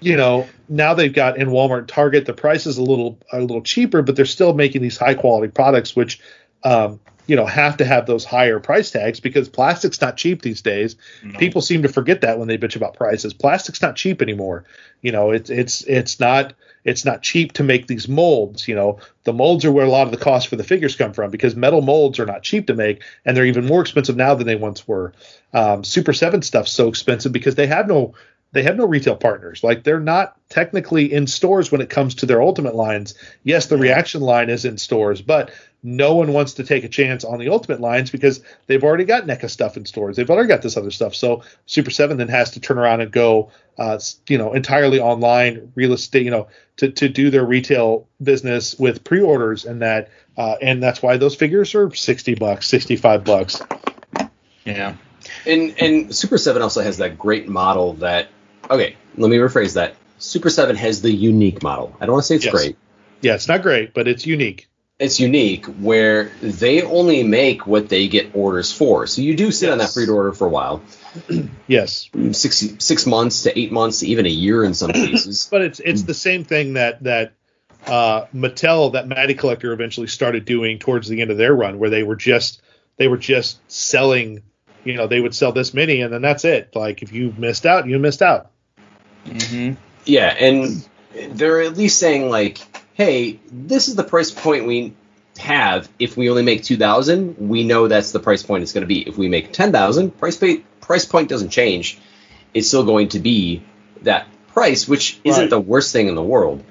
you 0.01 0.17
know, 0.17 0.49
now 0.69 0.95
they've 0.95 1.13
got 1.13 1.37
in 1.37 1.49
Walmart, 1.49 1.79
and 1.79 1.89
Target, 1.89 2.27
the 2.27 2.33
price 2.33 2.67
is 2.67 2.79
a 2.79 2.83
little 2.83 3.19
a 3.33 3.41
little 3.41 3.63
cheaper, 3.63 4.03
but 4.03 4.17
they're 4.17 4.25
still 4.25 4.55
making 4.55 4.83
these 4.83 4.97
high 4.97 5.15
quality 5.15 5.51
products, 5.53 5.95
which 5.95 6.21
um, 6.65 7.01
you 7.31 7.37
know, 7.37 7.47
have 7.47 7.77
to 7.77 7.85
have 7.85 8.07
those 8.07 8.25
higher 8.25 8.59
price 8.59 8.91
tags 8.91 9.21
because 9.21 9.49
plastic's 9.49 10.01
not 10.01 10.17
cheap 10.17 10.43
these 10.43 10.63
days. 10.63 10.97
People 11.39 11.63
seem 11.63 11.83
to 11.83 11.89
forget 11.89 12.23
that 12.23 12.41
when 12.41 12.49
they 12.49 12.59
bitch 12.59 12.75
about 12.75 12.97
prices. 12.97 13.35
Plastic's 13.35 13.81
not 13.81 13.95
cheap 13.95 14.21
anymore. 14.21 14.65
You 15.01 15.13
know, 15.13 15.31
it's 15.31 15.49
it's 15.49 15.83
it's 15.83 16.19
not 16.19 16.55
it's 16.83 17.05
not 17.05 17.23
cheap 17.23 17.53
to 17.53 17.63
make 17.63 17.87
these 17.87 18.09
molds. 18.09 18.67
You 18.67 18.75
know, 18.75 18.99
the 19.23 19.33
molds 19.33 19.65
are 19.65 19.71
where 19.71 19.87
a 19.87 19.91
lot 19.91 20.09
of 20.09 20.11
the 20.11 20.19
cost 20.19 20.49
for 20.49 20.57
the 20.57 20.65
figures 20.65 20.97
come 20.97 21.13
from 21.13 21.31
because 21.31 21.55
metal 21.55 21.83
molds 21.83 22.19
are 22.19 22.27
not 22.27 22.43
cheap 22.43 22.67
to 22.67 22.75
make, 22.75 23.05
and 23.25 23.37
they're 23.37 23.47
even 23.47 23.65
more 23.65 23.83
expensive 23.83 24.17
now 24.17 24.35
than 24.35 24.49
they 24.49 24.57
once 24.57 24.89
were. 24.89 25.13
Um, 25.53 25.85
Super 25.85 26.13
Seven 26.13 26.43
stuff's 26.43 26.73
so 26.73 26.89
expensive 26.89 27.31
because 27.31 27.55
they 27.55 27.69
have 27.69 27.87
no 27.87 28.15
they 28.53 28.63
have 28.65 28.77
no 28.77 28.87
retail 28.87 29.17
partners. 29.17 29.63
Like 29.63 29.85
they're 29.85 30.01
not 30.01 30.37
technically 30.49 31.13
in 31.13 31.27
stores 31.27 31.71
when 31.71 31.81
it 31.81 31.89
comes 31.89 32.17
to 32.17 32.27
their 32.27 32.43
ultimate 32.43 32.75
lines. 32.75 33.15
Yes, 33.45 33.67
the 33.67 33.77
reaction 33.77 34.21
line 34.21 34.51
is 34.51 34.65
in 34.65 34.77
stores, 34.77 35.23
but 35.23 35.53
no 35.83 36.15
one 36.17 36.33
wants 36.33 36.55
to 36.55 36.65
take 36.65 36.85
a 36.85 36.89
chance 36.89 37.25
on 37.25 37.39
the 37.39 37.49
ultimate 37.49 37.81
lines 37.81 38.11
because 38.11 38.43
they've 38.67 38.83
already 38.83 39.05
got 39.05 39.25
NECA 39.25 39.49
stuff 39.49 39.77
in 39.77 39.87
stores. 39.87 40.17
They've 40.17 40.29
already 40.29 40.49
got 40.49 40.63
this 40.63 40.77
other 40.77 40.91
stuff. 40.91 41.15
So 41.15 41.45
Super 41.67 41.91
Seven 41.91 42.17
then 42.17 42.29
has 42.29 42.51
to 42.53 42.61
turn 42.61 42.77
around 42.77 43.01
and 43.01 43.11
go, 43.13 43.51
uh, 43.79 43.99
you 44.29 44.37
know, 44.37 44.53
entirely 44.53 45.01
online 45.01 45.73
real 45.77 45.93
estate, 45.93 46.25
you 46.25 46.31
know, 46.31 46.49
to 46.79 46.91
to 46.91 47.09
do 47.09 47.31
their 47.31 47.45
retail 47.45 48.09
business 48.23 48.79
with 48.79 49.05
pre-orders 49.05 49.65
and 49.65 49.83
that, 49.83 50.11
uh, 50.37 50.57
and 50.61 50.83
that's 50.83 51.01
why 51.03 51.17
those 51.17 51.37
figures 51.37 51.75
are 51.75 51.95
sixty 51.95 52.35
bucks, 52.35 52.67
sixty 52.67 52.97
five 52.97 53.25
bucks. 53.25 53.63
Yeah. 54.65 54.97
And 55.47 55.75
and 55.81 56.15
Super 56.15 56.37
Seven 56.37 56.63
also 56.63 56.83
has 56.83 56.99
that 56.99 57.17
great 57.17 57.49
model 57.49 57.95
that. 57.95 58.29
Okay, 58.71 58.97
let 59.17 59.31
me 59.31 59.37
rephrase 59.37 59.75
that. 59.75 59.97
Super 60.19 60.49
Seven 60.51 60.77
has 60.77 61.03
the 61.03 61.11
unique 61.13 61.63
model. 61.63 61.95
I 62.01 62.07
don't 62.07 62.13
want 62.15 62.23
to 62.25 62.27
say 62.29 62.37
it's 62.37 62.45
Yes. 62.45 62.55
great. 62.55 62.77
Yeah, 63.21 63.35
it's 63.35 63.49
not 63.49 63.63
great, 63.63 63.93
but 63.95 64.07
it's 64.07 64.27
unique. 64.27 64.69
It's 64.99 65.19
unique 65.19 65.65
where 65.67 66.31
they 66.43 66.83
only 66.83 67.23
make 67.23 67.67
what 67.67 67.89
they 67.89 68.07
get 68.07 68.31
orders 68.35 68.71
for. 68.71 69.07
So 69.07 69.23
you 69.23 69.35
do 69.35 69.51
sit 69.51 69.71
on 69.71 69.79
that 69.79 69.85
Yes. 69.85 69.95
pre-order 69.95 70.33
for 70.33 70.47
a 70.47 70.51
while, 70.51 70.83
Yes. 71.67 72.09
six 72.33 72.63
six 72.79 73.07
months 73.07 73.43
to 73.45 73.59
eight 73.59 73.73
months, 73.73 74.03
even 74.03 74.27
a 74.27 74.31
year 74.31 74.63
in 74.63 74.75
some 74.75 74.93
cases. 74.93 75.49
But 75.51 75.63
it's 75.63 75.81
it's 75.81 76.03
the 76.03 76.15
same 76.15 76.45
thing 76.45 76.75
that 76.75 77.03
that 77.05 77.33
uh, 77.87 78.27
Mattel, 78.35 78.93
that 78.93 79.09
Matty 79.09 79.35
Collector, 79.35 79.73
eventually 79.73 80.07
started 80.07 80.45
doing 80.45 80.79
towards 80.79 81.09
the 81.09 81.23
end 81.23 81.31
of 81.31 81.39
their 81.39 81.55
run, 81.55 81.79
where 81.79 81.89
they 81.91 82.03
were 82.03 82.17
just 82.17 82.61
they 82.99 83.09
were 83.09 83.17
just 83.19 83.59
selling. 83.73 84.43
You 84.85 84.95
know, 84.95 85.07
they 85.07 85.21
would 85.21 85.35
sell 85.35 85.53
this 85.53 85.75
many, 85.75 86.03
and 86.03 86.13
then 86.13 86.23
that's 86.23 86.45
it. 86.45 86.75
Like 86.77 87.03
if 87.03 87.13
you 87.13 87.35
missed 87.37 87.65
out, 87.67 87.87
you 87.87 87.99
missed 87.99 88.23
out. 88.23 88.51
Mm-hmm. 89.27 89.75
Yeah, 90.07 90.29
and 90.29 90.87
they're 91.31 91.61
at 91.61 91.77
least 91.77 91.99
saying 91.99 92.31
like, 92.31 92.59
hey, 92.95 93.39
this 93.51 93.89
is 93.89 93.97
the 93.97 94.05
price 94.05 94.31
point 94.31 94.67
we 94.67 94.95
have. 95.39 95.89
If 95.99 96.17
we 96.17 96.31
only 96.31 96.43
make 96.43 96.65
two 96.65 96.77
thousand, 96.77 97.37
we 97.39 97.65
know 97.65 97.89
that's 97.89 98.13
the 98.13 98.21
price 98.21 98.43
point 98.43 98.63
it's 98.63 98.73
going 98.73 98.83
to 98.83 98.89
be. 98.89 99.01
If 99.07 99.19
we 99.19 99.29
make 99.29 99.53
ten 99.53 99.73
thousand, 99.73 100.19
price 100.19 100.37
pay, 100.37 100.59
price 100.81 101.05
point 101.05 101.29
doesn't 101.29 101.51
change. 101.51 101.99
It's 102.55 102.69
still 102.69 102.85
going 102.85 103.09
to 103.11 103.21
be 103.21 103.63
that 104.03 104.27
price, 104.49 104.89
which 104.89 105.21
isn't 105.25 105.43
Right. 105.45 105.51
the 105.51 105.61
worst 105.61 105.93
thing 105.93 106.09
in 106.09 106.15
the 106.15 106.23
world. 106.23 106.65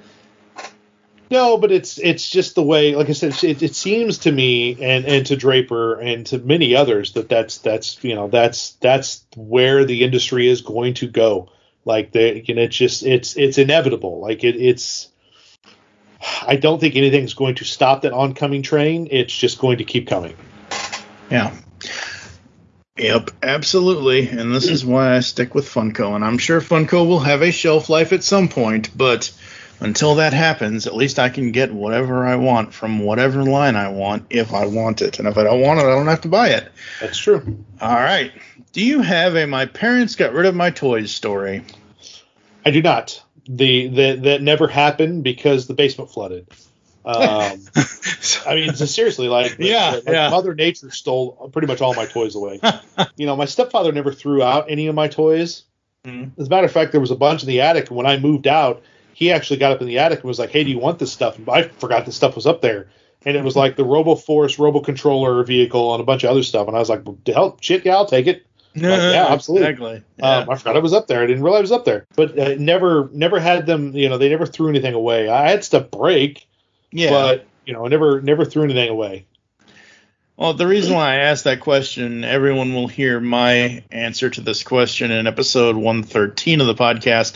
No, 1.32 1.58
but 1.60 1.72
it's 1.72 2.00
it's 2.00 2.28
just 2.28 2.56
the 2.56 2.64
way. 2.64 2.96
Like 2.96 3.08
I 3.10 3.14
said, 3.14 3.44
it, 3.44 3.62
it 3.62 3.76
seems 3.76 4.18
to 4.20 4.32
me 4.32 4.78
and 4.82 5.06
and 5.06 5.26
to 5.28 5.36
Draper 5.36 6.00
and 6.00 6.26
to 6.28 6.40
many 6.40 6.76
others 6.76 7.14
that 7.14 7.30
that's 7.30 7.60
that's 7.60 8.04
you 8.04 8.16
know 8.16 8.28
that's 8.30 8.72
that's 8.82 9.24
where 9.36 9.86
the 9.86 10.04
industry 10.04 10.50
is 10.50 10.62
going 10.62 10.96
to 10.96 11.08
go. 11.08 11.52
Like 11.86 12.12
they, 12.12 12.44
you 12.46 12.56
know, 12.56 12.64
it's 12.64 12.76
just 12.76 13.04
it's 13.04 13.36
it's 13.38 13.58
inevitable. 13.58 14.20
Like 14.20 14.44
it, 14.44 14.56
it's. 14.56 15.10
I 16.46 16.58
don't 16.58 16.80
think 16.80 16.98
anything's 16.98 17.34
going 17.34 17.56
to 17.56 17.66
stop 17.66 18.02
that 18.02 18.12
oncoming 18.12 18.62
train. 18.62 19.08
It's 19.10 19.34
just 19.34 19.58
going 19.60 19.78
to 19.78 19.86
keep 19.86 20.08
coming. 20.08 20.36
Yeah. 21.32 21.56
Yep, 22.98 23.32
absolutely. 23.42 24.28
And 24.28 24.54
this 24.54 24.68
is 24.68 24.86
why 24.86 25.16
I 25.16 25.22
stick 25.22 25.56
with 25.56 25.66
Funko. 25.66 26.16
And 26.16 26.26
I'm 26.26 26.38
sure 26.38 26.60
Funko 26.60 27.08
will 27.08 27.22
have 27.22 27.42
a 27.42 27.52
shelf 27.52 27.90
life 27.90 28.12
at 28.12 28.26
some 28.26 28.50
point, 28.50 28.90
but 28.98 29.32
until 29.80 30.16
that 30.16 30.34
happens, 30.34 30.88
at 30.88 30.96
least 30.96 31.20
I 31.20 31.30
can 31.30 31.52
get 31.52 31.74
whatever 31.74 32.26
I 32.26 32.36
want 32.36 32.74
from 32.74 33.00
whatever 33.00 33.44
line 33.44 33.76
I 33.76 33.90
want 33.90 34.26
if 34.30 34.54
I 34.54 34.66
want 34.66 35.02
it. 35.02 35.20
And 35.20 35.28
if 35.28 35.38
I 35.38 35.44
don't 35.44 35.62
want 35.62 35.80
it, 35.80 35.84
I 35.86 35.90
don't 35.96 36.08
have 36.08 36.22
to 36.22 36.28
buy 36.28 36.50
it. 36.50 36.72
That's 37.00 37.18
true. 37.18 37.64
All 37.82 37.94
right. 37.96 38.32
Do 38.74 38.84
you 38.86 39.02
have 39.02 39.36
a 39.36 39.46
my 39.48 39.66
parents 39.66 40.16
got 40.16 40.34
rid 40.34 40.46
of 40.46 40.56
my 40.56 40.70
toys 40.70 41.12
story? 41.12 41.64
I 42.66 42.72
do 42.72 42.82
not. 42.82 43.24
The 43.48 43.88
that 43.88 44.24
that 44.24 44.42
never 44.42 44.68
happened 44.68 45.24
because 45.24 45.68
the 45.68 45.74
basement 45.74 46.12
flooded. 46.12 46.48
Um, 47.06 47.60
I 48.46 48.56
mean, 48.56 48.76
so 48.76 48.86
seriously, 48.86 49.28
like 49.30 49.56
Yeah, 49.58 49.92
like 49.92 50.04
yeah. 50.06 50.30
Mother 50.30 50.54
Nature 50.54 50.92
stole 50.92 51.50
pretty 51.52 51.68
much 51.68 51.82
all 51.82 51.96
my 51.96 52.06
toys 52.06 52.36
away. 52.36 52.60
you 53.16 53.26
know, 53.26 53.36
my 53.36 53.46
stepfather 53.46 53.92
never 53.92 54.12
threw 54.12 54.44
out 54.44 54.70
any 54.70 54.88
of 54.88 54.96
my 54.96 55.08
toys. 55.08 55.64
Mhm. 56.06 56.32
As 56.40 56.48
a 56.48 56.50
matter 56.50 56.66
of 56.66 56.72
fact, 56.72 56.94
there 56.94 57.02
was 57.02 57.12
a 57.12 57.16
bunch 57.18 57.44
in 57.44 57.50
the 57.50 57.60
attic, 57.60 57.90
and 57.90 57.98
when 57.98 58.06
I 58.06 58.18
moved 58.18 58.48
out, 58.48 58.84
he 59.20 59.34
actually 59.34 59.58
got 59.58 59.74
up 59.74 59.82
in 59.82 59.88
the 59.88 60.00
attic 60.00 60.20
and 60.20 60.28
was 60.30 60.40
like, 60.40 60.50
"Hey, 60.50 60.64
do 60.64 60.70
you 60.70 60.80
want 60.80 60.98
this 60.98 61.12
stuff?" 61.12 61.38
And 61.38 61.50
I 61.50 61.64
forgot 61.64 62.06
this 62.06 62.16
stuff 62.16 62.36
was 62.36 62.48
up 62.48 62.62
there, 62.62 62.88
and 63.26 63.36
it 63.36 63.44
was 63.44 63.54
like 63.54 63.76
the 63.76 63.84
Robo 63.84 64.16
Force, 64.16 64.58
Robo 64.58 64.80
Controller 64.80 65.44
vehicle, 65.44 65.94
and 65.94 66.00
a 66.00 66.06
bunch 66.06 66.24
of 66.24 66.30
other 66.30 66.42
stuff. 66.42 66.68
And 66.70 66.76
I 66.78 66.80
was 66.80 66.88
like, 66.88 67.06
well, 67.06 67.18
"Hell, 67.28 67.58
shit, 67.60 67.84
yeah, 67.86 67.96
I'll 67.96 68.06
take 68.06 68.28
it." 68.28 68.46
Like, 68.76 68.86
yeah, 68.86 69.26
absolutely. 69.28 69.68
Exactly. 69.68 70.04
Um, 70.22 70.50
I 70.50 70.56
forgot 70.56 70.78
it 70.78 70.84
was 70.84 70.94
up 70.94 71.08
there. 71.08 71.22
I 71.22 71.26
didn't 71.26 71.44
realize 71.44 71.60
it 71.60 71.64
was 71.64 71.72
up 71.74 71.86
there. 71.86 72.06
But 72.16 72.40
uh, 72.40 72.56
never, 72.60 73.10
never 73.12 73.40
had 73.40 73.66
them. 73.66 73.94
You 73.94 74.08
know, 74.08 74.18
they 74.18 74.30
never 74.30 74.46
threw 74.46 74.70
anything 74.70 74.94
away. 74.94 75.28
I 75.28 75.50
had 75.50 75.66
stuff 75.66 75.90
break, 75.92 76.48
Yeah. 76.92 77.10
but 77.10 77.46
you 77.66 77.74
know, 77.74 77.88
never, 77.88 78.22
never 78.22 78.46
threw 78.46 78.64
anything 78.64 78.88
away. 78.88 79.26
Well, 80.38 80.54
the 80.54 80.68
reason 80.68 80.94
why 80.94 81.14
I 81.14 81.16
asked 81.16 81.44
that 81.44 81.60
question, 81.60 82.24
everyone 82.24 82.74
will 82.74 82.88
hear 82.88 83.20
my 83.20 83.84
answer 83.92 84.30
to 84.30 84.40
this 84.40 84.64
question 84.64 85.12
in 85.12 85.28
episode 85.28 85.76
113 85.76 86.62
of 86.62 86.68
the 86.68 86.76
podcast, 86.76 87.36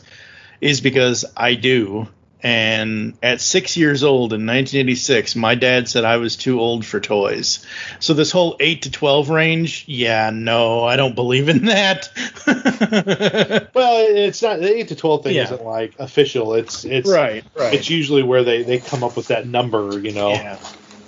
is 0.63 0.81
because 0.81 1.25
I 1.35 1.55
do. 1.55 2.07
And 2.45 3.13
at 3.23 3.39
six 3.39 3.77
years 3.77 4.03
old 4.03 4.33
in 4.33 4.45
1986, 4.45 5.37
my 5.37 5.55
dad 5.55 5.87
said 5.87 6.03
I 6.03 6.17
was 6.17 6.35
too 6.35 6.59
old 6.59 6.85
for 6.85 6.99
toys. 6.99 7.65
So 8.01 8.13
this 8.13 8.31
whole 8.31 8.57
8 8.59 8.81
to 8.81 8.91
12 8.91 9.29
range, 9.29 9.85
yeah, 9.87 10.29
no, 10.29 10.83
I 10.83 10.97
don't 10.97 11.15
believe 11.15 11.47
in 11.47 11.65
that. 11.65 12.09
Well, 13.73 14.05
it's 14.07 14.41
not 14.41 14.59
the 14.59 14.75
eight 14.77 14.89
to 14.89 14.95
twelve 14.95 15.23
thing 15.23 15.35
Yeah. 15.35 15.43
isn't 15.45 15.63
like 15.63 15.93
official. 15.99 16.53
It's 16.53 16.83
it's 16.85 17.09
Right, 17.09 17.43
right. 17.55 17.73
It's 17.73 17.89
usually 17.89 18.21
where 18.23 18.43
they 18.43 18.61
they 18.63 18.77
come 18.79 19.03
up 19.03 19.15
with 19.15 19.27
that 19.27 19.47
number. 19.47 19.97
You 19.99 20.11
know. 20.11 20.29
Yeah. 20.31 20.59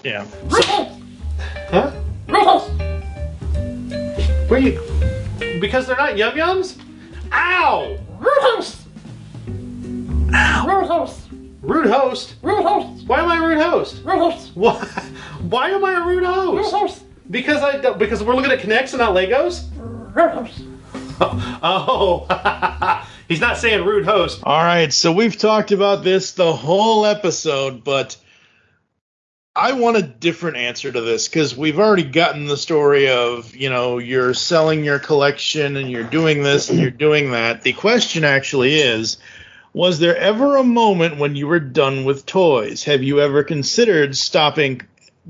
Yeah. 0.03 0.25
Huh? 1.69 1.91
Where 4.47 4.59
you? 4.59 4.79
Because 5.59 5.85
they're 5.87 5.97
not 5.97 6.17
yum 6.17 6.33
yums. 6.35 6.77
Ow! 7.31 7.97
Rude 10.65 10.87
host. 10.87 11.19
Rude 11.61 11.87
host. 11.87 12.35
Rude 12.41 12.63
host. 12.63 13.07
Why 13.07 13.21
am 13.21 13.29
I 13.29 13.37
a 13.37 13.47
rude 13.47 13.57
host? 13.61 14.01
Rude 14.03 14.17
host. 14.19 14.51
Why? 14.55 14.75
Why 15.49 15.69
am 15.69 15.83
I 15.85 15.93
a 15.93 16.05
rude 16.05 16.23
host? 16.23 16.51
Rude 16.53 16.63
host? 16.63 16.73
host. 16.99 17.03
Because 17.31 17.61
I 17.61 17.77
don't- 17.77 17.97
because 17.97 18.23
we're 18.23 18.35
looking 18.35 18.51
at 18.51 18.59
K'NEX 18.59 18.91
and 18.93 18.99
not 18.99 19.15
Legos. 19.15 19.65
Rude 20.15 20.31
host. 20.31 20.61
Oh, 21.17 22.27
he's 23.29 23.39
not 23.39 23.57
saying 23.57 23.85
rude 23.85 24.05
host. 24.05 24.41
All 24.43 24.61
right, 24.61 24.91
so 24.93 25.13
we've 25.13 25.37
talked 25.37 25.71
about 25.71 26.03
this 26.03 26.33
the 26.33 26.51
whole 26.53 27.05
episode, 27.05 27.85
but 27.85 28.17
I 29.55 29.71
want 29.71 29.95
a 29.95 30.01
different 30.01 30.57
answer 30.57 30.91
to 30.91 30.99
this 30.99 31.29
because 31.29 31.55
we've 31.55 31.79
already 31.79 32.03
gotten 32.03 32.47
the 32.47 32.57
story 32.57 33.07
of, 33.09 33.55
you 33.55 33.69
know, 33.69 33.97
you're 33.97 34.33
selling 34.33 34.83
your 34.83 34.99
collection 34.99 35.77
and 35.77 35.89
you're 35.89 36.03
doing 36.03 36.43
this 36.43 36.69
and 36.69 36.79
you're 36.81 36.91
doing 36.91 37.31
that. 37.31 37.61
The 37.61 37.71
question 37.71 38.25
actually 38.25 38.75
is 38.75 39.15
Was 39.75 39.99
there 39.99 40.15
ever 40.15 40.55
a 40.55 40.63
moment 40.63 41.17
when 41.17 41.35
you 41.35 41.47
were 41.47 41.59
done 41.59 42.05
with 42.05 42.25
toys? 42.25 42.85
Have 42.85 43.03
you 43.03 43.19
ever 43.19 43.43
considered 43.43 44.15
stopping 44.15 44.79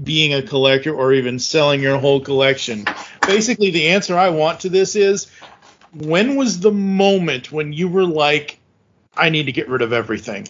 being 0.04 0.36
a 0.36 0.44
collector 0.44 0.94
or 0.94 1.14
even 1.14 1.40
selling 1.40 1.82
your 1.82 1.98
whole 1.98 2.20
collection? 2.20 2.86
Basically, 3.26 3.72
the 3.72 3.88
answer 3.88 4.16
I 4.16 4.30
want 4.30 4.60
to 4.60 4.70
this 4.70 4.96
is 4.96 5.32
when 5.96 6.36
was 6.36 6.60
the 6.60 6.72
moment 6.72 7.52
when 7.52 7.74
you 7.74 7.88
were 7.88 8.06
like, 8.06 8.60
I 9.18 9.30
need 9.30 9.48
to 9.48 9.52
get 9.52 9.68
rid 9.68 9.82
of 9.82 9.92
everything? 9.92 10.48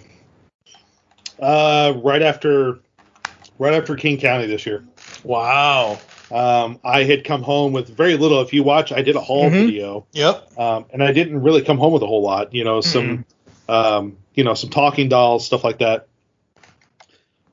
Uh, 1.39 1.93
right 2.03 2.21
after, 2.21 2.79
right 3.57 3.75
after 3.75 3.95
Kane 3.95 4.19
County 4.19 4.47
this 4.47 4.65
year. 4.65 4.83
Wow. 5.23 5.99
Um, 6.29 6.81
I 6.83 7.05
had 7.05 7.23
come 7.23 7.43
home 7.43 7.71
with 7.71 7.87
very 7.87 8.17
little. 8.17 8.41
If 8.41 8.51
you 8.51 8.61
watch, 8.63 8.91
I 8.91 9.03
did 9.03 9.15
a 9.15 9.21
haul 9.21 9.49
Mhm. 9.49 9.67
video. 9.67 10.05
Yep. 10.11 10.59
Um, 10.59 10.85
and 10.91 11.01
I 11.01 11.13
didn't 11.13 11.41
really 11.41 11.61
come 11.61 11.77
home 11.77 11.93
with 11.93 12.01
a 12.01 12.07
whole 12.07 12.23
lot. 12.23 12.53
You 12.53 12.65
know, 12.65 12.81
some, 12.81 13.23
um, 13.67 14.17
you 14.33 14.43
know, 14.43 14.53
some 14.53 14.69
talking 14.69 15.09
dolls, 15.09 15.45
stuff 15.45 15.63
like 15.63 15.79
that. 15.79 16.07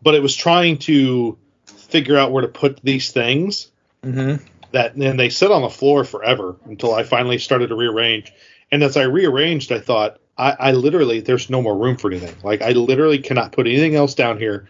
But 0.03 0.15
it 0.15 0.23
was 0.23 0.35
trying 0.35 0.79
to 0.79 1.39
figure 1.67 2.17
out 2.17 2.33
where 2.33 2.43
to 2.43 2.49
put 2.49 2.81
these 2.83 3.13
things 3.13 3.69
Mm-hmm. 4.05 4.45
that 4.73 4.95
and 4.97 5.19
they 5.19 5.29
sit 5.29 5.53
on 5.53 5.63
the 5.63 5.71
floor 5.71 6.05
forever 6.05 6.57
until 6.65 6.95
I 6.95 7.05
finally 7.05 7.39
started 7.39 7.69
to 7.69 7.77
rearrange. 7.77 8.33
And 8.73 8.83
as 8.83 8.97
I 8.97 9.05
rearranged, 9.05 9.71
I 9.71 9.79
thought, 9.79 10.19
I, 10.37 10.57
I 10.59 10.73
literally 10.73 11.21
there's 11.21 11.51
no 11.51 11.63
more 11.63 11.77
room 11.77 11.97
for 11.97 12.11
anything. 12.11 12.35
Like 12.43 12.63
I 12.63 12.71
literally 12.71 13.19
cannot 13.19 13.53
put 13.53 13.67
anything 13.67 13.95
else 13.95 14.15
down 14.15 14.39
here. 14.39 14.69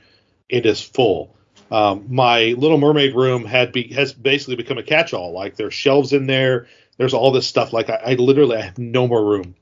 It 0.48 0.66
is 0.66 0.82
full. 0.82 1.35
Um, 1.70 2.06
my 2.10 2.55
Little 2.59 2.77
Mermaid 2.77 3.14
room 3.14 3.44
had 3.44 3.73
be, 3.73 3.89
has 3.94 4.12
basically 4.12 4.56
become 4.56 4.77
a 4.77 4.82
catch-all. 4.82 5.32
Like 5.32 5.56
there's 5.56 5.73
shelves 5.73 6.12
in 6.12 6.27
there. 6.27 6.66
There's 6.98 7.14
all 7.14 7.32
this 7.32 7.47
stuff. 7.47 7.73
Like 7.73 7.89
I, 7.89 8.01
I 8.05 8.14
literally 8.14 8.59
I 8.59 8.62
have 8.62 8.78
no 8.78 9.09
more 9.09 9.24
room. 9.24 9.55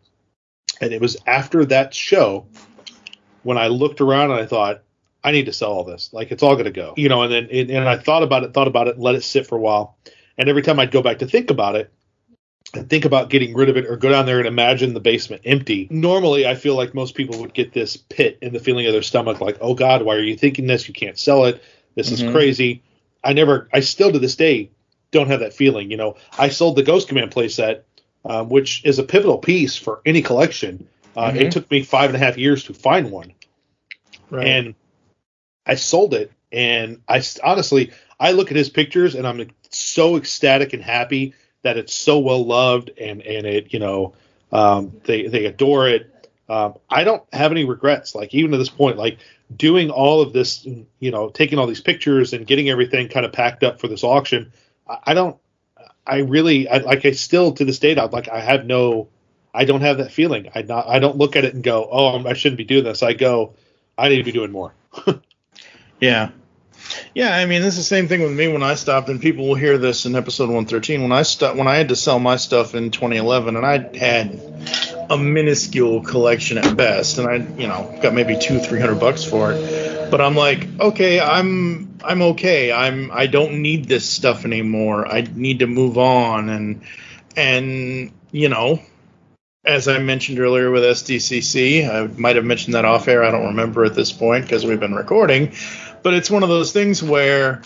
And 0.80 0.92
it 0.92 1.00
was 1.00 1.16
after 1.26 1.64
that 1.66 1.94
show 1.94 2.46
when 3.42 3.58
I 3.58 3.68
looked 3.68 4.00
around 4.00 4.30
and 4.30 4.40
I 4.40 4.46
thought, 4.46 4.82
I 5.22 5.32
need 5.32 5.46
to 5.46 5.52
sell 5.52 5.72
all 5.72 5.84
this. 5.84 6.10
Like 6.12 6.30
it's 6.30 6.42
all 6.42 6.54
going 6.54 6.64
to 6.64 6.70
go, 6.70 6.94
you 6.96 7.08
know. 7.08 7.22
And 7.22 7.32
then 7.32 7.48
and, 7.50 7.70
and 7.70 7.88
I 7.88 7.98
thought 7.98 8.22
about 8.22 8.44
it, 8.44 8.54
thought 8.54 8.68
about 8.68 8.88
it, 8.88 8.98
let 8.98 9.14
it 9.14 9.22
sit 9.22 9.46
for 9.46 9.56
a 9.56 9.60
while. 9.60 9.98
And 10.38 10.48
every 10.48 10.62
time 10.62 10.80
I'd 10.80 10.90
go 10.90 11.02
back 11.02 11.18
to 11.18 11.26
think 11.26 11.50
about 11.50 11.76
it, 11.76 11.92
and 12.74 12.88
think 12.88 13.04
about 13.04 13.30
getting 13.30 13.54
rid 13.54 13.68
of 13.68 13.76
it 13.76 13.86
or 13.86 13.96
go 13.96 14.10
down 14.10 14.26
there 14.26 14.38
and 14.38 14.46
imagine 14.46 14.94
the 14.94 15.00
basement 15.00 15.42
empty. 15.44 15.88
Normally, 15.90 16.46
I 16.46 16.54
feel 16.54 16.76
like 16.76 16.94
most 16.94 17.14
people 17.14 17.40
would 17.40 17.52
get 17.52 17.72
this 17.72 17.96
pit 17.96 18.38
in 18.40 18.52
the 18.52 18.60
feeling 18.60 18.86
of 18.86 18.92
their 18.92 19.02
stomach, 19.02 19.40
like, 19.40 19.58
"Oh 19.60 19.74
God, 19.74 20.02
why 20.02 20.14
are 20.14 20.22
you 20.22 20.36
thinking 20.36 20.66
this? 20.66 20.86
You 20.86 20.94
can't 20.94 21.18
sell 21.18 21.46
it. 21.46 21.62
This 21.94 22.10
Mhm. 22.10 22.12
is 22.12 22.32
crazy." 22.32 22.82
I 23.22 23.32
never, 23.32 23.68
I 23.72 23.80
still 23.80 24.12
to 24.12 24.18
this 24.18 24.36
day 24.36 24.70
don't 25.10 25.26
have 25.26 25.40
that 25.40 25.52
feeling. 25.52 25.90
You 25.90 25.96
know, 25.96 26.16
I 26.38 26.48
sold 26.48 26.76
the 26.76 26.82
Ghost 26.82 27.08
Command 27.08 27.32
playset, 27.32 27.80
um, 28.24 28.48
which 28.48 28.84
is 28.84 28.98
a 28.98 29.02
pivotal 29.02 29.38
piece 29.38 29.76
for 29.76 30.00
any 30.04 30.22
collection. 30.22 30.86
Uh, 31.16 31.30
Mhm. 31.30 31.40
It 31.40 31.52
took 31.52 31.70
me 31.70 31.82
five 31.82 32.10
and 32.10 32.16
a 32.16 32.24
half 32.24 32.38
years 32.38 32.64
to 32.64 32.74
find 32.74 33.10
one, 33.10 33.32
Right. 34.30 34.46
and 34.46 34.74
I 35.66 35.74
sold 35.74 36.14
it. 36.14 36.30
And 36.52 37.00
I 37.08 37.22
honestly, 37.42 37.92
I 38.18 38.32
look 38.32 38.50
at 38.50 38.56
his 38.56 38.68
pictures 38.70 39.14
and 39.14 39.26
I'm 39.26 39.50
so 39.70 40.16
ecstatic 40.16 40.72
and 40.72 40.82
happy 40.82 41.34
that 41.62 41.76
it's 41.76 41.94
so 41.94 42.18
well 42.18 42.44
loved 42.44 42.90
and 42.98 43.22
and 43.22 43.46
it 43.46 43.72
you 43.72 43.78
know 43.78 44.14
um, 44.52 44.92
they 45.04 45.26
they 45.28 45.46
adore 45.46 45.88
it. 45.88 46.28
Um, 46.48 46.74
I 46.88 47.04
don't 47.04 47.22
have 47.32 47.52
any 47.52 47.64
regrets. 47.64 48.14
Like 48.14 48.34
even 48.34 48.50
to 48.50 48.58
this 48.58 48.68
point, 48.68 48.96
like 48.98 49.18
doing 49.56 49.90
all 49.90 50.20
of 50.20 50.32
this, 50.32 50.66
you 50.98 51.10
know, 51.12 51.28
taking 51.28 51.58
all 51.58 51.66
these 51.68 51.80
pictures 51.80 52.32
and 52.32 52.46
getting 52.46 52.68
everything 52.68 53.08
kind 53.08 53.24
of 53.24 53.32
packed 53.32 53.62
up 53.62 53.80
for 53.80 53.86
this 53.88 54.02
auction. 54.02 54.52
I, 54.88 54.98
I 55.06 55.14
don't. 55.14 55.36
I 56.06 56.18
really 56.18 56.68
I, 56.68 56.78
like. 56.78 57.04
I 57.04 57.12
still 57.12 57.52
to 57.52 57.64
this 57.64 57.78
date, 57.78 57.98
I'm 57.98 58.10
like 58.10 58.28
I 58.28 58.40
have 58.40 58.66
no. 58.66 59.08
I 59.52 59.64
don't 59.64 59.80
have 59.80 59.98
that 59.98 60.12
feeling. 60.12 60.48
I 60.54 60.62
not. 60.62 60.88
I 60.88 60.98
don't 61.00 61.16
look 61.16 61.36
at 61.36 61.44
it 61.44 61.54
and 61.54 61.62
go, 61.62 61.88
oh, 61.90 62.08
I'm- 62.08 62.26
I 62.26 62.34
shouldn't 62.34 62.58
be 62.58 62.64
doing 62.64 62.84
this. 62.84 63.02
I 63.02 63.14
go, 63.14 63.54
I 63.98 64.08
need 64.08 64.18
to 64.18 64.24
be 64.24 64.32
doing 64.32 64.52
more. 64.52 64.72
Yeah. 66.00 66.30
Yeah, 67.14 67.36
I 67.36 67.44
mean, 67.46 67.62
this 67.62 67.74
is 67.74 67.80
the 67.80 67.84
same 67.84 68.08
thing 68.08 68.22
with 68.22 68.32
me 68.32 68.48
when 68.48 68.62
I 68.62 68.74
stopped, 68.74 69.08
and 69.10 69.20
people 69.20 69.46
will 69.46 69.54
hear 69.54 69.78
this 69.78 70.06
in 70.06 70.16
episode 70.16 70.44
113. 70.44 71.02
When 71.02 71.12
I 71.12 71.22
stopped, 71.22 71.56
when 71.56 71.68
I 71.68 71.76
had 71.76 71.90
to 71.90 71.96
sell 71.96 72.18
my 72.18 72.36
stuff 72.36 72.74
in 72.74 72.90
2011, 72.90 73.56
and 73.56 73.66
I 73.66 73.96
had 73.96 74.40
a 75.10 75.18
minuscule 75.18 76.02
collection 76.02 76.56
at 76.56 76.76
best, 76.76 77.18
and 77.18 77.28
I, 77.28 77.34
you 77.60 77.66
know, 77.66 77.98
got 78.00 78.14
maybe 78.14 78.38
two, 78.38 78.60
three 78.60 78.80
hundred 78.80 79.00
bucks 79.00 79.24
for 79.24 79.52
it. 79.52 80.10
But 80.10 80.20
I'm 80.20 80.36
like, 80.36 80.66
okay, 80.80 81.20
I'm, 81.20 81.98
I'm 82.02 82.22
okay. 82.22 82.72
I'm, 82.72 83.10
I 83.12 83.26
don't 83.26 83.60
need 83.60 83.86
this 83.86 84.08
stuff 84.08 84.44
anymore. 84.44 85.06
I 85.06 85.22
need 85.22 85.58
to 85.58 85.66
move 85.66 85.98
on, 85.98 86.48
and, 86.48 86.82
and 87.36 88.12
you 88.30 88.48
know, 88.48 88.80
as 89.64 89.88
I 89.88 89.98
mentioned 89.98 90.38
earlier 90.38 90.70
with 90.70 90.84
SDCC, 90.84 91.88
I 91.88 92.06
might 92.18 92.36
have 92.36 92.44
mentioned 92.44 92.74
that 92.74 92.84
off 92.84 93.08
air. 93.08 93.24
I 93.24 93.30
don't 93.30 93.48
remember 93.48 93.84
at 93.84 93.94
this 93.94 94.12
point 94.12 94.44
because 94.44 94.64
we've 94.64 94.80
been 94.80 94.94
recording. 94.94 95.52
But 96.02 96.14
it's 96.14 96.30
one 96.30 96.42
of 96.42 96.48
those 96.48 96.72
things 96.72 97.02
where 97.02 97.62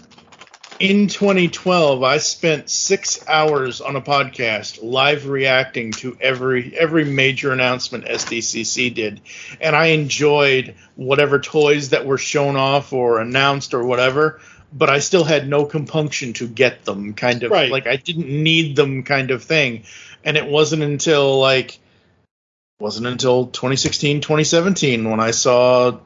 in 0.80 1.08
2012 1.08 2.02
I 2.02 2.18
spent 2.18 2.68
six 2.68 3.24
hours 3.28 3.80
on 3.80 3.96
a 3.96 4.00
podcast 4.00 4.80
live 4.82 5.26
reacting 5.28 5.92
to 5.92 6.16
every 6.20 6.76
every 6.76 7.04
major 7.04 7.52
announcement 7.52 8.06
SDCC 8.06 8.92
did, 8.94 9.20
and 9.60 9.76
I 9.76 9.86
enjoyed 9.86 10.74
whatever 10.96 11.38
toys 11.38 11.90
that 11.90 12.06
were 12.06 12.18
shown 12.18 12.56
off 12.56 12.92
or 12.92 13.20
announced 13.20 13.74
or 13.74 13.84
whatever. 13.84 14.40
But 14.72 14.90
I 14.90 14.98
still 14.98 15.22
had 15.22 15.48
no 15.48 15.66
compunction 15.66 16.32
to 16.34 16.48
get 16.48 16.84
them, 16.84 17.14
kind 17.14 17.44
of 17.44 17.52
Right. 17.52 17.70
like 17.70 17.86
I 17.86 17.94
didn't 17.96 18.28
need 18.28 18.74
them, 18.74 19.04
kind 19.04 19.30
of 19.30 19.44
thing. 19.44 19.84
And 20.24 20.36
it 20.36 20.46
wasn't 20.46 20.82
until 20.82 21.38
like 21.38 21.78
wasn't 22.80 23.06
until 23.06 23.46
2016 23.46 24.20
2017 24.20 25.08
when 25.08 25.20
i 25.20 25.30
saw 25.30 25.96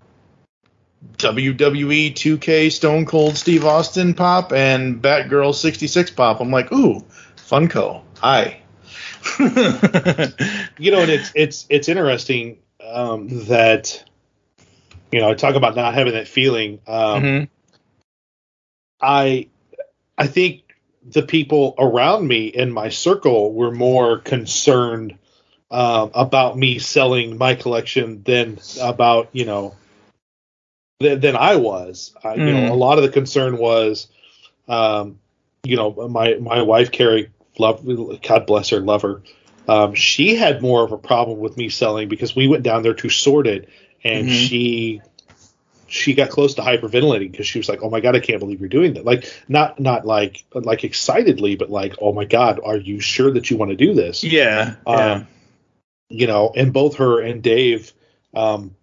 wwe 1.16 2.12
2k 2.15 2.70
stone 2.70 3.07
cold 3.07 3.37
steve 3.37 3.65
austin 3.65 4.15
pop 4.15 4.53
and 4.53 5.03
batgirl 5.03 5.55
66 5.55 6.11
pop 6.12 6.41
i'm 6.41 6.51
like 6.51 6.73
ooh 6.73 7.05
funko 7.37 8.03
hi 8.16 8.61
you 10.79 10.91
know, 10.91 11.01
and 11.01 11.11
it's 11.11 11.33
it's 11.35 11.66
it's 11.69 11.89
interesting 11.89 12.59
um, 12.85 13.29
that 13.47 14.05
you 15.12 15.20
know 15.20 15.31
I 15.31 15.35
talk 15.35 15.55
about 15.55 15.77
not 15.77 15.95
having 15.95 16.15
that 16.15 16.29
feeling. 16.29 16.81
Um, 16.87 17.23
Mhm. 17.23 17.49
I 19.01 19.49
I 20.16 20.27
think 20.27 20.62
the 21.05 21.23
people 21.23 21.75
around 21.79 22.27
me 22.27 22.47
in 22.47 22.70
my 22.70 22.89
circle 22.89 23.53
were 23.53 23.73
more 23.73 24.19
concerned 24.19 25.16
um, 25.70 26.11
about 26.15 26.57
me 26.57 26.79
selling 26.79 27.39
my 27.39 27.55
collection 27.55 28.23
than 28.25 28.59
about 28.81 29.29
you 29.33 29.45
know 29.45 29.75
than, 31.01 31.20
than 31.20 31.37
I 31.37 31.57
was. 31.57 32.15
I, 32.25 32.35
You 32.37 32.53
know, 32.53 32.69
Mm. 32.69 32.70
a 32.70 32.75
lot 32.75 32.99
of 32.99 33.05
the 33.05 33.11
concern 33.11 33.59
was, 33.59 34.09
um, 34.69 35.19
you 35.65 35.77
know, 35.77 36.09
my 36.09 36.35
my 36.35 36.62
wife 36.62 36.91
Carrie, 36.93 37.31
love 37.59 37.85
God 38.23 38.47
bless 38.47 38.70
her, 38.70 38.81
love 38.81 39.03
her. 39.03 39.23
Um, 39.69 39.95
she 39.95 40.35
had 40.35 40.62
more 40.62 40.83
of 40.85 40.93
a 40.93 40.99
problem 40.99 41.39
with 41.41 41.57
me 41.57 41.69
selling 41.69 42.09
because 42.09 42.35
we 42.35 42.49
went 42.49 42.62
down 42.62 42.83
there 42.83 42.95
to 42.95 43.09
sort 43.11 43.47
it, 43.47 43.69
and 44.05 44.29
Mhm. 44.29 44.33
she 44.33 45.03
she 45.87 46.15
got 46.15 46.31
close 46.31 46.55
to 46.55 46.62
hyperventilating 46.62 47.31
because 47.31 47.47
she 47.47 47.59
was 47.59 47.69
like, 47.69 47.83
"Oh 47.83 47.91
my 47.91 48.01
god, 48.01 48.16
I 48.16 48.20
can't 48.20 48.41
believe 48.41 48.61
you're 48.61 48.69
doing 48.69 48.95
that!" 48.95 49.05
Like 49.05 49.25
not 49.49 49.79
not 49.81 50.07
like 50.07 50.45
like 50.55 50.85
excitedly, 50.85 51.57
but 51.57 51.70
like, 51.70 51.95
"Oh 52.01 52.12
my 52.12 52.25
god, 52.25 52.61
are 52.65 52.77
you 52.77 53.01
sure 53.01 53.31
that 53.33 53.51
you 53.51 53.57
want 53.57 53.70
to 53.70 53.77
do 53.77 53.95
this?" 53.95 54.25
yeah 54.25 54.77
yeah 54.87 55.15
Um, 55.15 55.29
you 56.11 56.27
know, 56.27 56.53
and 56.57 56.73
both 56.73 56.97
her 56.97 57.20
and 57.20 57.43
Dave, 57.43 57.93
um, 58.35 58.75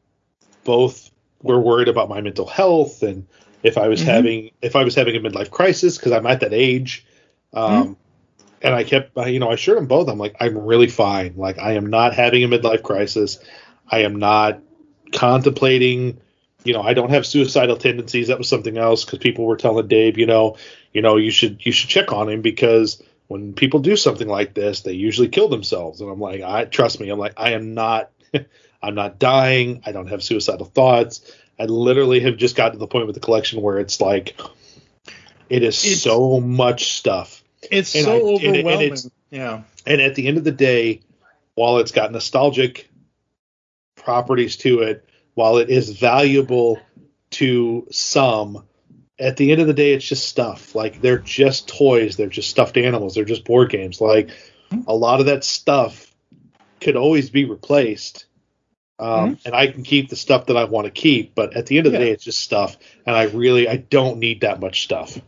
both 0.64 1.05
were 1.45 1.59
worried 1.61 1.89
about 1.89 2.09
my 2.09 2.22
mental 2.22 2.47
health 2.47 3.03
and 3.03 3.27
if 3.63 3.77
I 3.77 3.88
was 3.89 4.01
Mhm. 4.01 4.05
having 4.05 4.51
if 4.61 4.76
I 4.76 4.84
was 4.84 4.95
having 4.95 5.15
a 5.15 5.19
midlife 5.19 5.51
crisis 5.51 5.97
because 5.97 6.11
I'm 6.13 6.27
at 6.27 6.41
that 6.41 6.53
age. 6.53 7.05
Um, 7.53 7.97
And 8.61 8.73
I 8.76 8.84
kept, 8.84 9.15
you 9.27 9.39
know, 9.39 9.49
I 9.51 9.53
assured 9.55 9.77
them 9.77 9.88
both. 9.88 10.09
I'm 10.09 10.17
like, 10.19 10.35
I'm 10.41 10.57
really 10.57 10.88
fine. 10.88 11.35
Like, 11.38 11.59
I 11.59 11.73
am 11.73 11.88
not 11.88 12.15
having 12.15 12.43
a 12.43 12.47
midlife 12.47 12.84
crisis. 12.84 13.39
I 13.91 13.99
am 14.01 14.15
not 14.17 14.61
contemplating. 15.13 16.19
You 16.63 16.73
know, 16.73 16.81
I 16.81 16.93
don't 16.93 17.11
have 17.11 17.26
suicidal 17.26 17.77
tendencies. 17.77 18.27
That 18.30 18.39
was 18.39 18.49
something 18.49 18.77
else 18.77 19.05
because 19.05 19.19
people 19.19 19.45
were 19.45 19.57
telling 19.57 19.88
Dave, 19.88 20.17
you 20.17 20.26
know, 20.26 20.57
you 20.93 21.01
know, 21.01 21.17
you 21.17 21.31
should 21.31 21.65
you 21.65 21.72
should 21.72 21.89
check 21.89 22.11
on 22.11 22.30
him 22.30 22.41
because 22.41 23.01
when 23.27 23.53
people 23.53 23.80
do 23.80 23.95
something 23.95 24.27
like 24.27 24.53
this, 24.55 24.81
they 24.81 24.93
usually 24.93 25.27
kill 25.30 25.49
themselves. 25.49 26.01
And 26.01 26.09
I'm 26.09 26.19
like, 26.19 26.41
I 26.41 26.65
trust 26.65 26.99
me. 26.99 27.09
I'm 27.09 27.19
like, 27.19 27.34
I 27.38 27.51
am 27.51 27.73
not, 27.76 28.11
I'm 28.86 28.95
not 28.95 29.18
dying. 29.18 29.82
I 29.86 29.91
don't 29.91 30.07
have 30.07 30.24
suicidal 30.24 30.66
thoughts. 30.68 31.22
I 31.60 31.66
literally 31.66 32.20
have 32.20 32.38
just 32.38 32.56
got 32.56 32.74
to 32.74 32.78
the 32.78 32.88
point 32.88 33.07
with 33.07 33.16
the 33.16 33.22
collection 33.22 33.62
where 33.62 33.80
it's 33.80 33.99
like, 33.99 34.40
it 35.49 35.64
is 35.64 35.84
It's- 35.84 36.02
so 36.02 36.40
much 36.40 36.94
stuff. 36.94 37.44
it's 37.72 37.95
And 37.95 38.06
so 38.06 38.12
I- 38.12 38.16
and 38.16 38.44
and 38.44 38.56
overwhelming 38.57 38.86
it's- 38.88 39.10
yeah 39.32 39.64
And 39.88 39.99
at 40.02 40.14
the 40.16 40.28
end 40.28 40.38
of 40.38 40.44
the 40.44 40.52
day, 40.52 41.02
while 41.56 41.80
it's 41.80 41.91
got 41.91 42.12
nostalgic 42.12 42.88
properties 43.95 44.57
to 44.57 44.82
it, 44.82 45.03
while 45.34 45.57
it 45.57 45.70
is 45.70 45.90
valuable 45.90 46.80
to 47.32 47.88
some, 47.91 48.66
at 49.18 49.38
the 49.38 49.52
end 49.52 49.62
of 49.62 49.68
the 49.68 49.74
day, 49.74 49.94
it's 49.94 50.07
just 50.07 50.28
stuff. 50.30 50.76
Like 50.76 51.02
they're 51.02 51.18
just 51.18 51.68
toys, 51.68 52.18
they're 52.18 52.28
just 52.28 52.49
stuffed 52.49 52.78
animals, 52.78 53.16
they're 53.16 53.26
just 53.26 53.45
board 53.45 53.70
games. 53.72 53.99
Like 53.99 54.30
hmm. 54.70 54.82
a 54.88 54.94
lot 54.95 55.20
of 55.20 55.26
that 55.28 55.44
stuff 55.44 56.14
could 56.82 56.95
always 56.95 57.30
be 57.30 57.45
replaced. 57.45 58.26
Um, 58.97 59.38
And 59.45 59.53
I 59.53 59.67
can 59.67 59.84
keep 59.84 60.09
the 60.09 60.15
stuff 60.15 60.45
that 60.47 60.57
I 60.57 60.63
want 60.65 60.85
to 60.85 60.91
keep, 60.91 61.35
but 61.35 61.55
at 61.55 61.65
the 61.65 61.77
end 61.77 61.88
of 61.88 61.93
the 61.93 61.99
Yeah. 61.99 62.05
day, 62.05 62.11
it's 62.11 62.23
just 62.23 62.39
stuff, 62.39 62.77
and 63.05 63.15
I 63.15 63.23
really 63.23 63.67
I 63.67 63.77
don't 63.77 64.19
need 64.19 64.41
that 64.41 64.59
much 64.59 64.84
stuff. 64.84 65.19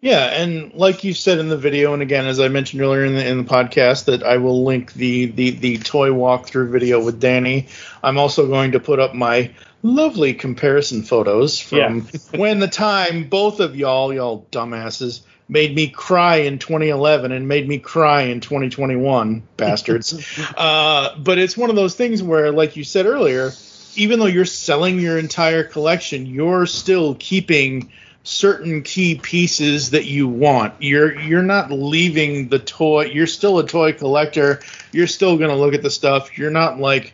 Yeah, 0.00 0.26
and 0.42 0.74
like 0.74 1.02
you 1.02 1.14
said 1.14 1.38
in 1.38 1.48
the 1.48 1.56
video, 1.56 1.94
and 1.94 2.02
again 2.02 2.26
as 2.26 2.38
I 2.38 2.48
mentioned 2.48 2.82
earlier 2.82 3.04
in 3.04 3.14
the 3.14 3.26
in 3.26 3.38
the 3.38 3.44
podcast, 3.44 4.04
that 4.06 4.22
I 4.22 4.36
will 4.36 4.64
link 4.64 4.92
the 4.92 5.26
the 5.26 5.50
the 5.50 5.78
toy 5.78 6.10
walkthrough 6.10 6.70
video 6.70 7.02
with 7.02 7.20
Danny. 7.20 7.68
I'm 8.02 8.18
also 8.18 8.46
going 8.46 8.72
to 8.72 8.80
put 8.80 8.98
up 9.00 9.14
my 9.14 9.50
lovely 9.82 10.34
comparison 10.34 11.02
photos 11.04 11.58
from 11.60 12.08
when 12.34 12.58
the 12.58 12.68
time 12.68 13.28
both 13.28 13.60
of 13.60 13.76
y'all, 13.76 14.12
y'all 14.12 14.46
dumbasses, 14.50 15.20
made 15.48 15.74
me 15.74 15.88
cry 15.88 16.36
in 16.36 16.58
2011 16.58 17.32
and 17.32 17.46
made 17.46 17.68
me 17.68 17.78
cry 17.78 18.22
in 18.22 18.40
2021, 18.40 19.42
bastards. 19.56 20.38
uh, 20.56 21.16
but 21.18 21.38
it's 21.38 21.56
one 21.56 21.70
of 21.70 21.76
those 21.76 21.94
things 21.94 22.22
where, 22.22 22.50
like 22.50 22.76
you 22.76 22.84
said 22.84 23.06
earlier, 23.06 23.52
even 23.96 24.18
though 24.18 24.26
you're 24.26 24.44
selling 24.44 24.98
your 24.98 25.18
entire 25.18 25.64
collection, 25.64 26.26
you're 26.26 26.66
still 26.66 27.14
keeping 27.16 27.90
certain 28.24 28.82
key 28.82 29.16
pieces 29.16 29.90
that 29.90 30.06
you 30.06 30.26
want. 30.26 30.74
You're 30.80 31.18
you're 31.20 31.42
not 31.42 31.70
leaving 31.70 32.48
the 32.48 32.58
toy. 32.58 33.04
You're 33.06 33.26
still 33.26 33.58
a 33.58 33.66
toy 33.66 33.92
collector. 33.92 34.60
You're 34.92 35.06
still 35.06 35.36
going 35.36 35.50
to 35.50 35.56
look 35.56 35.74
at 35.74 35.82
the 35.82 35.90
stuff. 35.90 36.36
You're 36.36 36.50
not 36.50 36.80
like, 36.80 37.12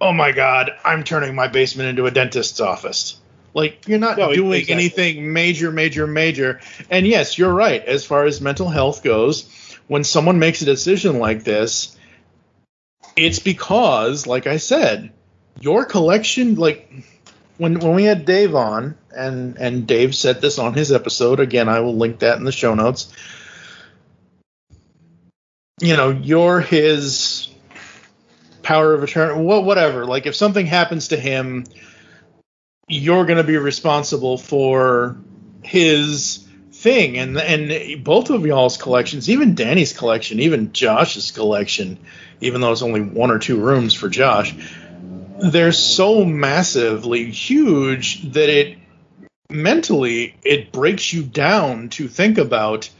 "Oh 0.00 0.12
my 0.12 0.32
god, 0.32 0.72
I'm 0.84 1.04
turning 1.04 1.34
my 1.34 1.48
basement 1.48 1.88
into 1.90 2.06
a 2.06 2.10
dentist's 2.10 2.60
office." 2.60 3.18
Like 3.54 3.86
you're 3.86 3.98
not 3.98 4.16
No, 4.18 4.32
doing 4.32 4.60
exactly. 4.60 4.74
anything 4.74 5.32
major, 5.32 5.70
major, 5.70 6.06
major. 6.06 6.60
And 6.90 7.06
yes, 7.06 7.36
you're 7.38 7.52
right. 7.52 7.84
As 7.84 8.04
far 8.04 8.24
as 8.24 8.40
mental 8.40 8.68
health 8.68 9.02
goes, 9.02 9.44
when 9.88 10.04
someone 10.04 10.38
makes 10.38 10.62
a 10.62 10.64
decision 10.64 11.18
like 11.18 11.44
this, 11.44 11.96
it's 13.16 13.40
because, 13.40 14.26
like 14.26 14.46
I 14.46 14.56
said, 14.56 15.12
your 15.60 15.84
collection, 15.84 16.54
like 16.54 16.90
when 17.58 17.78
when 17.80 17.94
we 17.94 18.04
had 18.04 18.24
Dave 18.24 18.54
on, 18.54 18.96
and 19.14 19.58
and 19.58 19.86
Dave 19.86 20.14
said 20.14 20.40
this 20.40 20.58
on 20.58 20.72
his 20.72 20.90
episode. 20.90 21.38
Again, 21.40 21.68
I 21.68 21.80
will 21.80 21.96
link 21.96 22.20
that 22.20 22.38
in 22.38 22.44
the 22.44 22.52
show 22.52 22.74
notes. 22.74 23.12
You 25.80 25.96
know, 25.96 26.10
you're 26.10 26.60
his 26.60 27.48
power 28.62 28.94
of 28.94 29.02
attorney, 29.02 29.42
wha- 29.42 29.60
whatever. 29.60 30.06
Like 30.06 30.26
if 30.26 30.36
something 30.36 30.64
happens 30.66 31.08
to 31.08 31.16
him, 31.16 31.64
you're 32.88 33.24
going 33.24 33.38
to 33.38 33.44
be 33.44 33.56
responsible 33.56 34.38
for 34.38 35.16
his 35.62 36.46
thing. 36.72 37.18
And 37.18 37.38
and 37.38 38.02
both 38.04 38.30
of 38.30 38.44
y'all's 38.44 38.76
collections 38.76 39.30
even 39.30 39.54
danny's 39.54 39.96
collection 39.96 40.40
even 40.40 40.72
josh's 40.72 41.30
collection 41.30 41.98
even 42.40 42.60
though 42.60 42.72
it's 42.72 42.82
only 42.82 43.00
one 43.02 43.30
or 43.30 43.38
two 43.38 43.60
rooms 43.60 43.94
for 43.94 44.08
josh 44.08 44.54
they're 45.38 45.72
so 45.72 46.24
massively 46.24 47.30
huge 47.30 48.22
that 48.32 48.48
it 48.48 48.78
mentally 49.48 50.34
it 50.42 50.72
breaks 50.72 51.12
you 51.12 51.22
down 51.22 51.88
to 51.90 52.08
think 52.08 52.38
about 52.38 52.90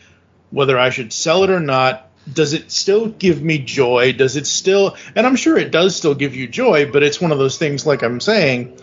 whether 0.50 0.78
i 0.78 0.90
should 0.90 1.12
sell 1.12 1.42
it 1.44 1.50
or 1.50 1.60
not. 1.60 2.08
Does 2.32 2.52
it 2.52 2.70
still 2.70 3.08
give 3.08 3.42
me 3.42 3.58
joy? 3.58 4.12
Does 4.12 4.36
it 4.36 4.46
still 4.46 4.96
and 5.16 5.26
i'm 5.26 5.34
sure 5.34 5.58
it 5.58 5.72
does 5.72 5.96
still 5.96 6.14
give 6.14 6.36
you 6.36 6.46
joy 6.46 6.88
but 6.92 7.02
it's 7.02 7.20
one 7.20 7.32
of 7.32 7.38
those 7.38 7.58
things 7.58 7.84
like 7.84 8.04
i'm 8.04 8.20
saying 8.20 8.78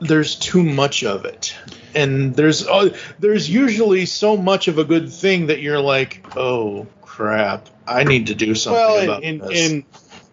there's 0.00 0.36
too 0.36 0.62
much 0.62 1.04
of 1.04 1.24
it 1.24 1.54
and 1.94 2.34
there's 2.34 2.66
uh, 2.66 2.96
there's 3.18 3.48
usually 3.48 4.06
so 4.06 4.36
much 4.36 4.68
of 4.68 4.78
a 4.78 4.84
good 4.84 5.10
thing 5.10 5.46
that 5.46 5.60
you're 5.60 5.80
like 5.80 6.24
oh 6.36 6.86
crap 7.02 7.68
i 7.86 8.04
need 8.04 8.26
to 8.26 8.34
do 8.34 8.54
something 8.54 8.78
well, 8.78 9.02
about 9.02 9.24
and, 9.24 9.40
this 9.40 9.72
and 9.72 9.84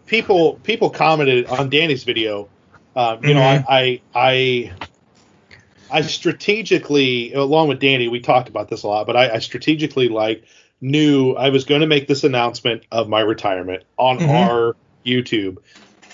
people 0.05 0.55
people 0.63 0.89
commented 0.89 1.45
on 1.47 1.69
Danny's 1.69 2.03
video. 2.03 2.49
Um, 2.95 3.23
you 3.23 3.33
know, 3.33 3.39
Mhm. 3.39 3.65
I, 3.67 4.01
I 4.13 4.71
I 5.89 5.99
I 5.99 6.01
strategically, 6.01 7.33
along 7.33 7.67
with 7.67 7.79
Danny, 7.79 8.07
we 8.07 8.19
talked 8.19 8.49
about 8.49 8.69
this 8.69 8.83
a 8.83 8.87
lot, 8.87 9.07
but 9.07 9.15
I, 9.15 9.35
I 9.35 9.39
strategically 9.39 10.09
like 10.09 10.43
knew 10.81 11.33
I 11.33 11.49
was 11.49 11.65
going 11.65 11.81
to 11.81 11.87
make 11.87 12.07
this 12.07 12.23
announcement 12.23 12.83
of 12.91 13.09
my 13.09 13.21
retirement 13.21 13.83
on 13.97 14.19
Mhm. 14.19 14.29
our 14.29 14.75
YouTube, 15.05 15.57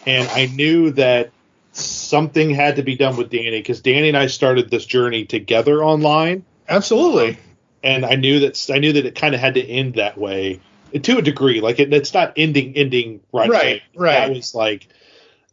and 0.05 0.27
I 0.30 0.45
knew 0.47 0.91
that 0.91 1.31
something 1.80 2.49
had 2.49 2.76
to 2.77 2.84
be 2.84 2.95
done 2.95 3.18
with 3.18 3.30
Danny 3.30 3.60
because 3.60 3.81
Danny 3.81 4.10
and 4.10 4.18
I 4.18 4.27
started 4.27 4.69
this 4.69 4.85
journey 4.85 5.26
together 5.26 5.84
online. 5.84 6.45
Absolutely. 6.68 7.38
And 7.84 8.06
I 8.06 8.15
knew 8.15 8.41
that 8.41 8.69
I 8.73 8.80
knew 8.80 8.93
that 8.93 9.06
it 9.06 9.15
kind 9.15 9.34
of 9.34 9.41
had 9.41 9.56
to 9.56 9.65
end 9.65 9.95
that 9.95 10.18
way 10.18 10.60
to 10.93 11.18
a 11.18 11.22
degree. 11.22 11.61
Like 11.61 11.80
it, 11.80 11.93
it's 11.93 12.14
not 12.14 12.34
ending 12.35 12.76
ending 12.76 13.22
right. 13.31 13.49
Right, 13.49 13.81
right. 13.95 14.27
That 14.27 14.30
was 14.31 14.53
like, 14.53 14.88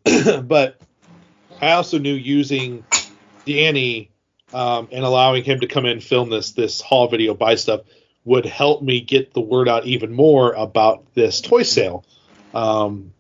but 0.43 0.81
I 1.61 1.73
also 1.73 1.99
knew 1.99 2.15
using 2.15 2.85
Danny 3.47 4.11
um, 4.53 4.89
and 4.93 5.05
allowing 5.05 5.45
him 5.45 5.61
to 5.61 5.67
come 5.67 5.87
in 5.87 6.01
film 6.01 6.31
this 6.31 6.53
this 6.53 6.81
haul 6.81 7.09
video 7.09 7.35
buy 7.35 7.55
stuff 7.55 7.83
would 8.25 8.45
help 8.45 8.83
me 8.83 9.01
get 9.01 9.33
the 9.33 9.41
word 9.41 9.69
out 9.69 9.87
even 9.87 10.13
more 10.13 10.53
about 10.53 11.15
this 11.15 11.41
toy 11.41 11.63
sale. 11.63 12.05
Um, 12.53 13.13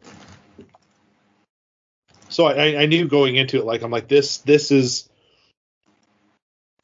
so 2.36 2.44
I, 2.44 2.82
I 2.82 2.84
knew 2.84 3.08
going 3.08 3.36
into 3.36 3.56
it 3.56 3.64
like 3.64 3.80
I'm 3.80 3.90
like 3.90 4.08
this 4.08 4.38
this 4.38 4.70
is 4.70 5.08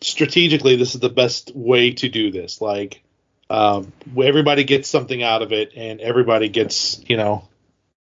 strategically 0.00 0.76
this 0.76 0.94
is 0.94 1.00
the 1.02 1.10
best 1.10 1.54
way 1.54 1.90
to 1.90 2.08
do 2.08 2.30
this. 2.30 2.62
Like 2.62 3.02
um, 3.50 3.92
everybody 4.16 4.64
gets 4.64 4.88
something 4.88 5.22
out 5.22 5.42
of 5.42 5.52
it 5.52 5.72
and 5.76 6.00
everybody 6.00 6.48
gets 6.48 7.04
you 7.06 7.18
know 7.18 7.46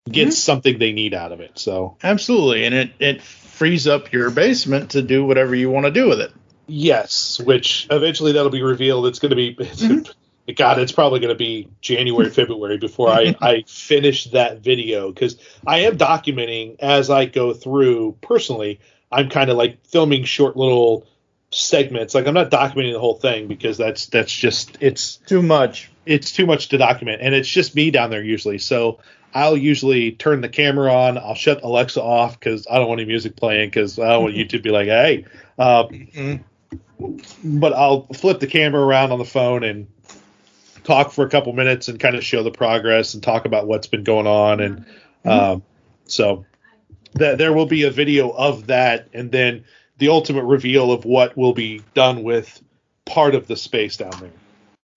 gets 0.06 0.36
something 0.36 0.78
they 0.78 0.92
need 0.92 1.14
out 1.14 1.32
of 1.32 1.40
it. 1.40 1.58
So 1.58 1.96
absolutely. 2.02 2.66
And 2.66 2.74
it 2.74 2.92
it 2.98 3.22
frees 3.22 3.86
up 3.86 4.12
your 4.12 4.30
basement 4.30 4.90
to 4.90 5.00
do 5.00 5.24
whatever 5.24 5.54
you 5.54 5.70
want 5.70 5.86
to 5.86 5.90
do 5.90 6.10
with 6.10 6.20
it. 6.20 6.32
Yes 6.66 7.40
which 7.40 7.86
eventually 7.90 8.32
that'll 8.32 8.50
be 8.50 8.62
revealed. 8.62 9.06
It's 9.06 9.20
going 9.20 9.30
to 9.30 9.36
be 9.36 9.56
god 10.56 10.78
it's 10.78 10.92
probably 10.92 11.20
going 11.20 11.32
to 11.32 11.38
be 11.38 11.68
january 11.80 12.30
february 12.40 12.78
before 12.78 13.08
i 13.08 13.34
i 13.40 13.62
finish 13.66 14.24
that 14.26 14.58
video 14.58 15.12
because 15.12 15.36
i 15.66 15.80
am 15.80 15.96
documenting 15.96 16.76
as 16.80 17.10
i 17.10 17.24
go 17.24 17.52
through. 17.54 18.16
Personally 18.20 18.80
i'm 19.10 19.28
kind 19.28 19.50
of 19.50 19.56
like 19.56 19.84
filming 19.86 20.24
short 20.24 20.56
little 20.56 21.06
segments. 21.50 22.14
Like 22.14 22.26
i'm 22.26 22.34
not 22.34 22.50
documenting 22.50 22.92
the 22.92 23.00
whole 23.00 23.16
thing 23.16 23.46
because 23.46 23.76
that's 23.76 24.06
that's 24.06 24.32
just 24.32 24.78
it's 24.80 25.16
too 25.16 25.42
much. 25.42 25.90
it's 26.06 26.32
too 26.32 26.46
much 26.46 26.68
to 26.68 26.78
document 26.78 27.20
and 27.22 27.34
it's 27.34 27.48
just 27.48 27.74
me 27.74 27.90
down 27.90 28.10
there 28.10 28.22
usually. 28.22 28.58
So 28.58 28.98
i'll 29.34 29.56
usually 29.56 30.12
turn 30.12 30.40
the 30.40 30.48
camera 30.48 30.92
on. 30.92 31.18
I'll 31.18 31.34
shut 31.34 31.62
alexa 31.62 32.02
off 32.02 32.38
because 32.38 32.66
i 32.70 32.78
don't 32.78 32.88
want 32.88 33.00
any 33.00 33.08
music 33.08 33.36
playing 33.36 33.68
because 33.68 33.98
i 33.98 34.08
don't 34.08 34.24
want 34.24 34.34
youtube 34.36 34.50
to 34.50 34.58
be 34.60 34.70
like 34.70 34.88
hey 34.88 35.24
uh, 35.58 35.84
but 37.44 37.72
i'll 37.72 38.06
flip 38.14 38.40
the 38.40 38.46
camera 38.46 38.82
around 38.82 39.12
on 39.12 39.18
the 39.18 39.24
phone 39.24 39.62
and 39.64 39.86
talk 40.84 41.12
for 41.12 41.24
a 41.24 41.28
couple 41.28 41.52
minutes 41.52 41.88
and 41.88 41.98
kind 41.98 42.16
of 42.16 42.24
show 42.24 42.42
the 42.42 42.50
progress 42.50 43.14
and 43.14 43.22
talk 43.22 43.44
about 43.44 43.66
what's 43.66 43.86
been 43.86 44.04
going 44.04 44.26
on. 44.26 44.60
And 44.60 44.86
um, 45.24 45.62
so 46.04 46.44
that 47.14 47.38
there 47.38 47.52
will 47.52 47.66
be 47.66 47.84
a 47.84 47.90
video 47.90 48.30
of 48.30 48.68
that 48.68 49.08
and 49.12 49.30
then 49.30 49.64
the 49.98 50.08
ultimate 50.08 50.44
reveal 50.44 50.90
of 50.90 51.04
what 51.04 51.36
will 51.36 51.52
be 51.52 51.82
done 51.94 52.22
with 52.22 52.62
part 53.04 53.34
of 53.34 53.46
the 53.46 53.56
space 53.56 53.96
down 53.96 54.12
there. 54.20 54.30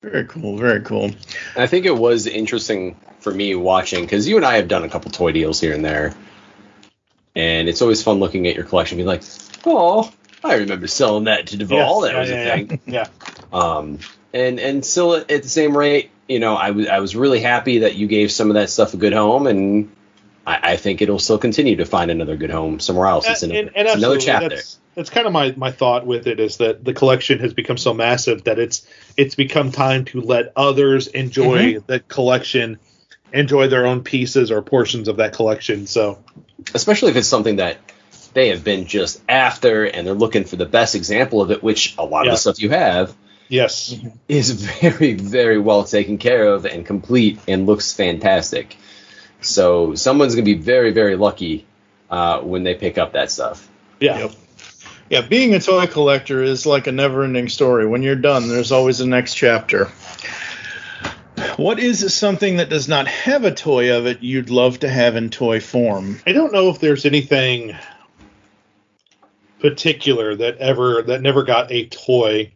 Very 0.02 0.26
cool. 0.26 0.57
Very 0.57 0.82
cool. 0.82 1.12
I 1.56 1.68
think 1.68 1.86
it 1.86 1.98
was 1.98 2.28
interesting 2.28 2.95
for 3.20 3.34
me 3.34 3.56
watching 3.56 4.02
because 4.03 4.28
you 4.28 4.36
and 4.36 4.45
I 4.45 4.56
have 4.57 4.68
done 4.68 4.84
a 4.84 4.90
couple 4.90 5.10
toy 5.10 5.32
deals 5.32 5.60
here 5.60 5.74
and 5.74 5.84
there, 5.84 6.14
and 7.36 7.68
it's 7.68 7.82
always 7.82 8.03
fun 8.03 8.20
looking 8.20 8.45
at 8.48 8.56
your 8.56 8.66
collection, 8.66 8.99
and 8.99 9.07
being 9.07 9.20
like, 9.20 9.24
"Oh, 9.66 10.12
I 10.44 10.56
remember 10.57 10.86
selling 10.86 11.24
that 11.24 11.48
to 11.48 11.57
Duvall. 11.57 12.06
Yes, 12.06 12.14
that 12.14 12.20
was 12.20 12.30
yeah, 12.30 12.36
a 12.36 12.45
yeah, 12.45 12.56
thing." 12.56 12.80
yeah. 12.86 13.07
Um, 13.52 13.99
and 14.36 14.60
and 14.60 14.86
still 14.86 15.16
at, 15.16 15.28
the 15.28 15.49
same 15.49 15.76
rate, 15.76 16.12
you 16.28 16.40
know, 16.40 16.56
I 16.56 16.72
was 16.72 16.88
I 16.88 16.99
was 16.99 17.16
really 17.16 17.40
happy 17.40 17.80
that 17.80 17.95
you 17.95 18.06
gave 18.06 18.32
some 18.32 18.49
of 18.49 18.56
that 18.56 18.70
stuff 18.70 18.94
a 18.94 18.98
good 18.98 19.14
home, 19.14 19.48
and 19.48 19.95
I, 20.45 20.74
I 20.74 20.78
think 20.78 21.02
it'll 21.02 21.20
still 21.20 21.38
continue 21.38 21.78
to 21.78 21.86
find 21.86 22.12
another 22.12 22.36
good 22.36 22.52
home 22.52 22.80
somewhere 22.82 23.07
else. 23.07 23.28
It's, 23.28 23.44
an, 23.44 23.52
and, 23.52 23.72
and 23.76 23.88
it's 23.88 23.95
another 23.95 24.20
chapter. 24.20 24.49
That's, 24.49 24.80
that's 24.94 25.10
kind 25.10 25.26
of 25.26 25.34
my, 25.34 25.53
my 25.57 25.72
thought 25.72 26.06
with 26.06 26.28
it 26.28 26.40
is 26.40 26.57
that 26.57 26.84
the 26.84 26.94
collection 26.94 27.40
has 27.40 27.53
become 27.53 27.78
so 27.78 27.94
massive 27.94 28.44
that 28.44 28.60
it's 28.60 28.86
it's 29.16 29.36
become 29.36 29.72
time 29.72 30.06
to 30.06 30.22
let 30.22 30.52
others 30.56 31.07
enjoy 31.07 31.76
Mhm. 31.76 31.86
the 31.88 32.02
collection, 32.02 32.78
enjoy 33.32 33.70
their 33.70 33.88
own 33.88 34.03
pieces 34.03 34.52
or 34.52 34.62
portions 34.62 35.07
of 35.07 35.18
that 35.18 35.34
collection. 35.34 35.88
So 35.88 36.22
especially 36.74 37.12
if 37.12 37.18
it's 37.18 37.28
something 37.28 37.57
that 37.57 37.78
they 38.34 38.49
have 38.49 38.66
been 38.66 38.86
just 38.86 39.22
after 39.30 39.86
and 39.86 40.06
they're 40.06 40.14
looking 40.14 40.44
for 40.44 40.57
the 40.57 40.66
best 40.66 40.94
example 40.94 41.41
of 41.41 41.52
it, 41.52 41.64
which 41.64 41.95
a 41.98 42.03
lot 42.03 42.28
of 42.28 42.34
the 42.34 42.38
stuff 42.38 42.62
you 42.62 42.70
have 42.72 43.16
yes, 43.48 43.96
is 44.28 44.52
very, 44.52 45.14
very 45.14 45.58
well 45.58 45.84
taken 45.84 46.18
care 46.18 46.48
of 46.48 46.66
and 46.66 46.86
complete 46.86 47.40
and 47.48 47.66
looks 47.66 47.94
fantastic. 47.94 48.78
So 49.42 49.96
someone's 49.96 50.36
gonna 50.36 50.46
be 50.46 50.56
very, 50.56 50.92
very 50.92 51.16
lucky 51.16 51.66
uh, 52.10 52.40
when 52.42 52.64
they 52.64 52.76
pick 52.76 52.98
up 52.98 53.14
that 53.14 53.32
stuff. 53.32 53.70
yeah, 54.00 54.30
yeah 55.10 55.22
being 55.22 55.54
a 55.54 55.60
toy 55.60 55.88
collector 55.88 56.44
is 56.44 56.66
like 56.66 56.88
a 56.88 56.92
never 56.92 57.24
ending 57.24 57.50
story. 57.50 57.86
When 57.88 58.04
you're 58.04 58.16
done 58.16 58.48
there's 58.48 58.72
always 58.72 59.02
a 59.02 59.08
next 59.08 59.36
chapter. 59.36 59.92
What 61.58 61.80
is 61.80 62.14
something 62.14 62.58
that 62.58 62.70
does 62.70 62.88
not 62.88 63.08
have 63.08 63.46
a 63.46 63.54
toy 63.54 63.98
of 63.98 64.08
it 64.08 64.22
you'd 64.22 64.50
love 64.50 64.80
to 64.80 64.90
have 64.90 65.16
in 65.16 65.30
toy 65.30 65.60
form? 65.60 66.20
I 66.26 66.34
don't 66.34 66.52
know 66.52 66.70
if 66.70 66.80
there's 66.80 67.06
anything 67.06 67.76
particular 69.60 70.36
that 70.36 70.58
ever 70.58 71.02
that 71.04 71.22
never 71.22 71.44
got 71.44 71.72
a 71.72 71.88
toy 71.88 72.52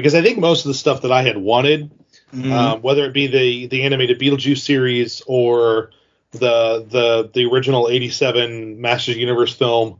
because 0.00 0.14
I 0.14 0.22
think 0.22 0.38
most 0.38 0.64
of 0.64 0.68
the 0.68 0.74
stuff 0.74 1.02
that 1.02 1.12
I 1.12 1.22
had 1.22 1.36
wanted, 1.36 1.90
Mhm. 2.34 2.50
um, 2.52 2.82
whether 2.82 3.04
it 3.04 3.12
be 3.12 3.26
the 3.26 3.66
the 3.66 3.82
animated 3.82 4.18
Beetlejuice 4.18 4.58
series 4.58 5.22
or 5.26 5.90
the 6.32 6.84
the 6.88 7.30
the 7.32 7.44
original 7.46 7.88
'87 7.88 8.80
Masters 8.80 9.12
of 9.12 9.14
the 9.16 9.20
Universe 9.20 9.52
film, 9.54 9.98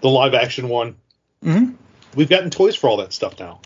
the 0.00 0.08
live 0.08 0.34
action 0.34 0.68
one, 0.68 0.96
Mhm. 1.44 1.74
we've 2.14 2.28
gotten 2.28 2.50
toys 2.50 2.74
for 2.76 2.88
all 2.90 2.96
that 2.98 3.12
stuff 3.12 3.38
now. 3.40 3.60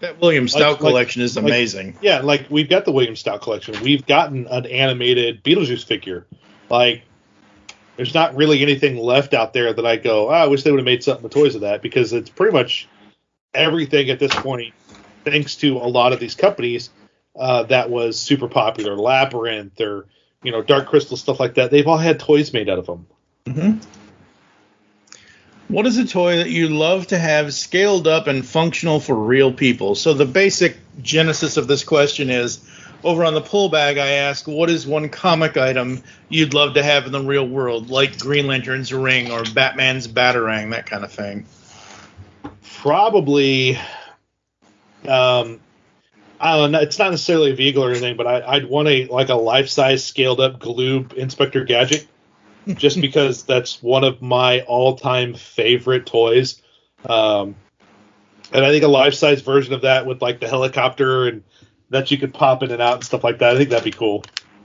that 0.00 0.18
william 0.18 0.48
stout 0.48 0.60
Like- 0.60 0.70
like- 0.70 0.78
collection 0.80 1.20
is 1.20 1.36
like- 1.36 1.44
amazing 1.44 1.94
Yeah, 2.00 2.20
like 2.22 2.46
we've 2.48 2.70
got 2.70 2.86
the 2.86 2.90
William 2.90 3.14
Stout 3.16 3.42
collection. 3.42 3.74
We've 3.82 4.06
gotten 4.06 4.46
an 4.46 4.64
animated 4.64 5.44
Beetlejuice 5.44 5.84
figure. 5.84 6.24
Like, 6.70 7.02
there's 7.98 8.14
not 8.14 8.34
really 8.34 8.62
anything 8.62 8.96
left 8.96 9.34
out 9.34 9.52
there 9.52 9.74
that 9.74 9.84
I 9.84 9.96
go, 9.96 10.28
oh, 10.30 10.32
I 10.32 10.46
wish 10.46 10.62
they 10.62 10.70
would 10.70 10.80
have 10.80 10.86
made 10.86 11.04
something 11.04 11.22
with 11.22 11.32
toys 11.34 11.54
of 11.54 11.60
that 11.60 11.82
because 11.82 12.14
it's 12.14 12.30
pretty 12.30 12.54
much 12.54 12.88
everything 13.54 14.10
at 14.10 14.18
this 14.18 14.34
point, 14.34 14.74
thanks 15.24 15.56
to 15.56 15.76
a 15.78 15.88
lot 15.88 16.12
of 16.12 16.20
these 16.20 16.34
companies, 16.34 16.90
uh, 17.38 17.64
that 17.64 17.90
was 17.90 18.18
super 18.18 18.48
popular. 18.48 18.96
Labyrinth 18.96 19.80
or, 19.80 20.06
you 20.42 20.52
know, 20.52 20.62
Dark 20.62 20.88
Crystal, 20.88 21.16
stuff 21.16 21.40
like 21.40 21.54
that. 21.54 21.70
They've 21.70 21.86
all 21.86 21.98
had 21.98 22.20
toys 22.20 22.52
made 22.52 22.68
out 22.68 22.78
of 22.78 22.86
them. 22.86 23.06
hmm 23.46 23.72
What 25.68 25.86
is 25.86 25.98
a 25.98 26.06
toy 26.06 26.36
that 26.36 26.50
you 26.50 26.68
love 26.68 27.08
to 27.08 27.18
have 27.18 27.54
scaled 27.54 28.06
up 28.06 28.26
and 28.26 28.44
functional 28.46 29.00
for 29.00 29.14
real 29.14 29.52
people? 29.52 29.94
So 29.94 30.14
the 30.14 30.26
basic 30.26 30.76
genesis 31.00 31.56
of 31.56 31.66
this 31.66 31.84
question 31.84 32.30
is 32.30 32.66
over 33.02 33.24
on 33.24 33.34
the 33.34 33.40
pull 33.40 33.68
bag 33.68 33.98
I 33.98 34.08
ask 34.08 34.46
what 34.46 34.68
is 34.68 34.86
one 34.86 35.08
comic 35.08 35.56
item 35.56 36.02
you'd 36.28 36.54
love 36.54 36.74
to 36.74 36.82
have 36.82 37.06
in 37.06 37.12
the 37.12 37.22
real 37.22 37.46
world, 37.46 37.90
like 37.90 38.18
Green 38.18 38.46
Lantern's 38.46 38.92
ring 38.92 39.30
or 39.30 39.42
Batman's 39.54 40.06
batarang, 40.06 40.70
that 40.72 40.86
kind 40.86 41.04
of 41.04 41.12
thing. 41.12 41.46
Probably 42.80 43.76
um 45.06 45.60
I 46.40 46.56
don't 46.56 46.72
know. 46.72 46.80
It's 46.80 46.98
not 46.98 47.10
necessarily 47.10 47.50
a 47.50 47.54
vehicle 47.54 47.84
or 47.84 47.90
anything, 47.90 48.16
but 48.16 48.26
I, 48.26 48.40
I'd 48.54 48.70
want 48.70 48.88
a 48.88 49.04
like 49.08 49.28
a 49.28 49.34
life 49.34 49.68
size 49.68 50.02
scaled 50.02 50.40
up 50.40 50.60
Galoob 50.60 51.12
Inspector 51.12 51.62
Gadget, 51.66 52.06
just 52.68 52.98
because 53.02 53.44
that's 53.44 53.82
one 53.82 54.02
of 54.02 54.22
my 54.22 54.60
all 54.62 54.96
time 54.96 55.34
favorite 55.34 56.06
toys. 56.06 56.62
Um, 57.04 57.54
and 58.50 58.64
I 58.64 58.70
think 58.70 58.82
a 58.82 58.88
life 58.88 59.12
size 59.12 59.42
version 59.42 59.74
of 59.74 59.82
that 59.82 60.06
with 60.06 60.22
like 60.22 60.40
the 60.40 60.48
helicopter 60.48 61.28
and 61.28 61.44
that 61.90 62.10
you 62.10 62.16
could 62.16 62.32
pop 62.32 62.62
in 62.62 62.70
and 62.70 62.80
out 62.80 62.94
and 62.94 63.04
stuff 63.04 63.22
like 63.22 63.40
that. 63.40 63.54
I 63.54 63.58
think 63.58 63.68
that'd 63.68 63.84
be 63.84 63.90
cool. 63.90 64.24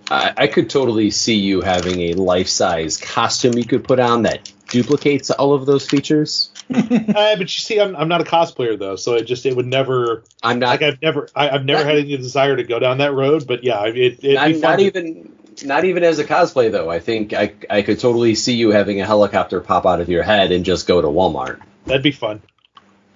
I, 0.10 0.32
I 0.38 0.48
could 0.48 0.70
totally 0.70 1.12
see 1.12 1.36
you 1.36 1.60
having 1.60 2.00
a 2.00 2.14
life 2.14 2.48
size 2.48 2.96
costume 2.96 3.58
you 3.58 3.66
could 3.66 3.84
put 3.84 4.00
on 4.00 4.22
that 4.22 4.50
duplicates 4.68 5.32
all 5.32 5.54
of 5.54 5.66
those 5.66 5.88
features. 5.88 6.52
uh, 6.74 6.82
but 6.90 7.40
you 7.40 7.48
see, 7.48 7.80
I'm, 7.80 7.96
I'm 7.96 8.08
not 8.08 8.22
a 8.22 8.24
cosplayer 8.24 8.78
though, 8.78 8.96
so 8.96 9.14
it 9.16 9.24
just 9.24 9.46
it 9.46 9.56
would 9.56 9.68
never. 9.68 10.24
I'm 10.42 10.60
not. 10.60 10.70
Like 10.70 10.82
I've 10.82 11.02
never 11.02 11.30
I, 11.36 11.50
have 11.50 11.66
never 11.66 11.84
had 11.84 11.98
any 11.98 12.18
desire 12.18 12.56
to 12.56 12.64
go 12.64 12.80
down 12.80 13.00
that 13.00 13.14
road. 13.14 13.48
But 13.48 13.64
yeah, 13.64 13.86
it, 13.86 14.24
it'd 14.24 14.36
not, 14.36 14.48
be 14.48 14.54
fun 14.54 14.62
not 14.62 14.76
to- 14.78 14.84
even 14.84 15.32
not 15.64 15.86
even 15.86 16.04
as 16.04 16.20
a 16.20 16.26
cosplay 16.26 16.72
though. 16.72 16.90
I 16.90 17.00
think 17.00 17.34
I 17.34 17.54
I 17.70 17.82
could 17.82 18.00
totally 18.00 18.36
see 18.36 18.56
you 18.56 18.72
having 18.72 19.00
a 19.02 19.06
helicopter 19.06 19.62
pop 19.62 19.86
out 19.86 20.02
of 20.02 20.10
your 20.10 20.24
head 20.24 20.52
and 20.52 20.66
just 20.66 20.88
go 20.88 21.02
to 21.02 21.08
Walmart. 21.08 21.62
That'd 21.86 22.04
be 22.04 22.12
fun. 22.12 22.42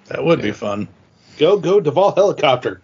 That 0.08 0.24
would 0.24 0.42
be 0.42 0.52
fun. 0.52 0.88
Go 1.38 1.58
go 1.60 1.80
Duvall 1.80 2.14
helicopter. 2.14 2.82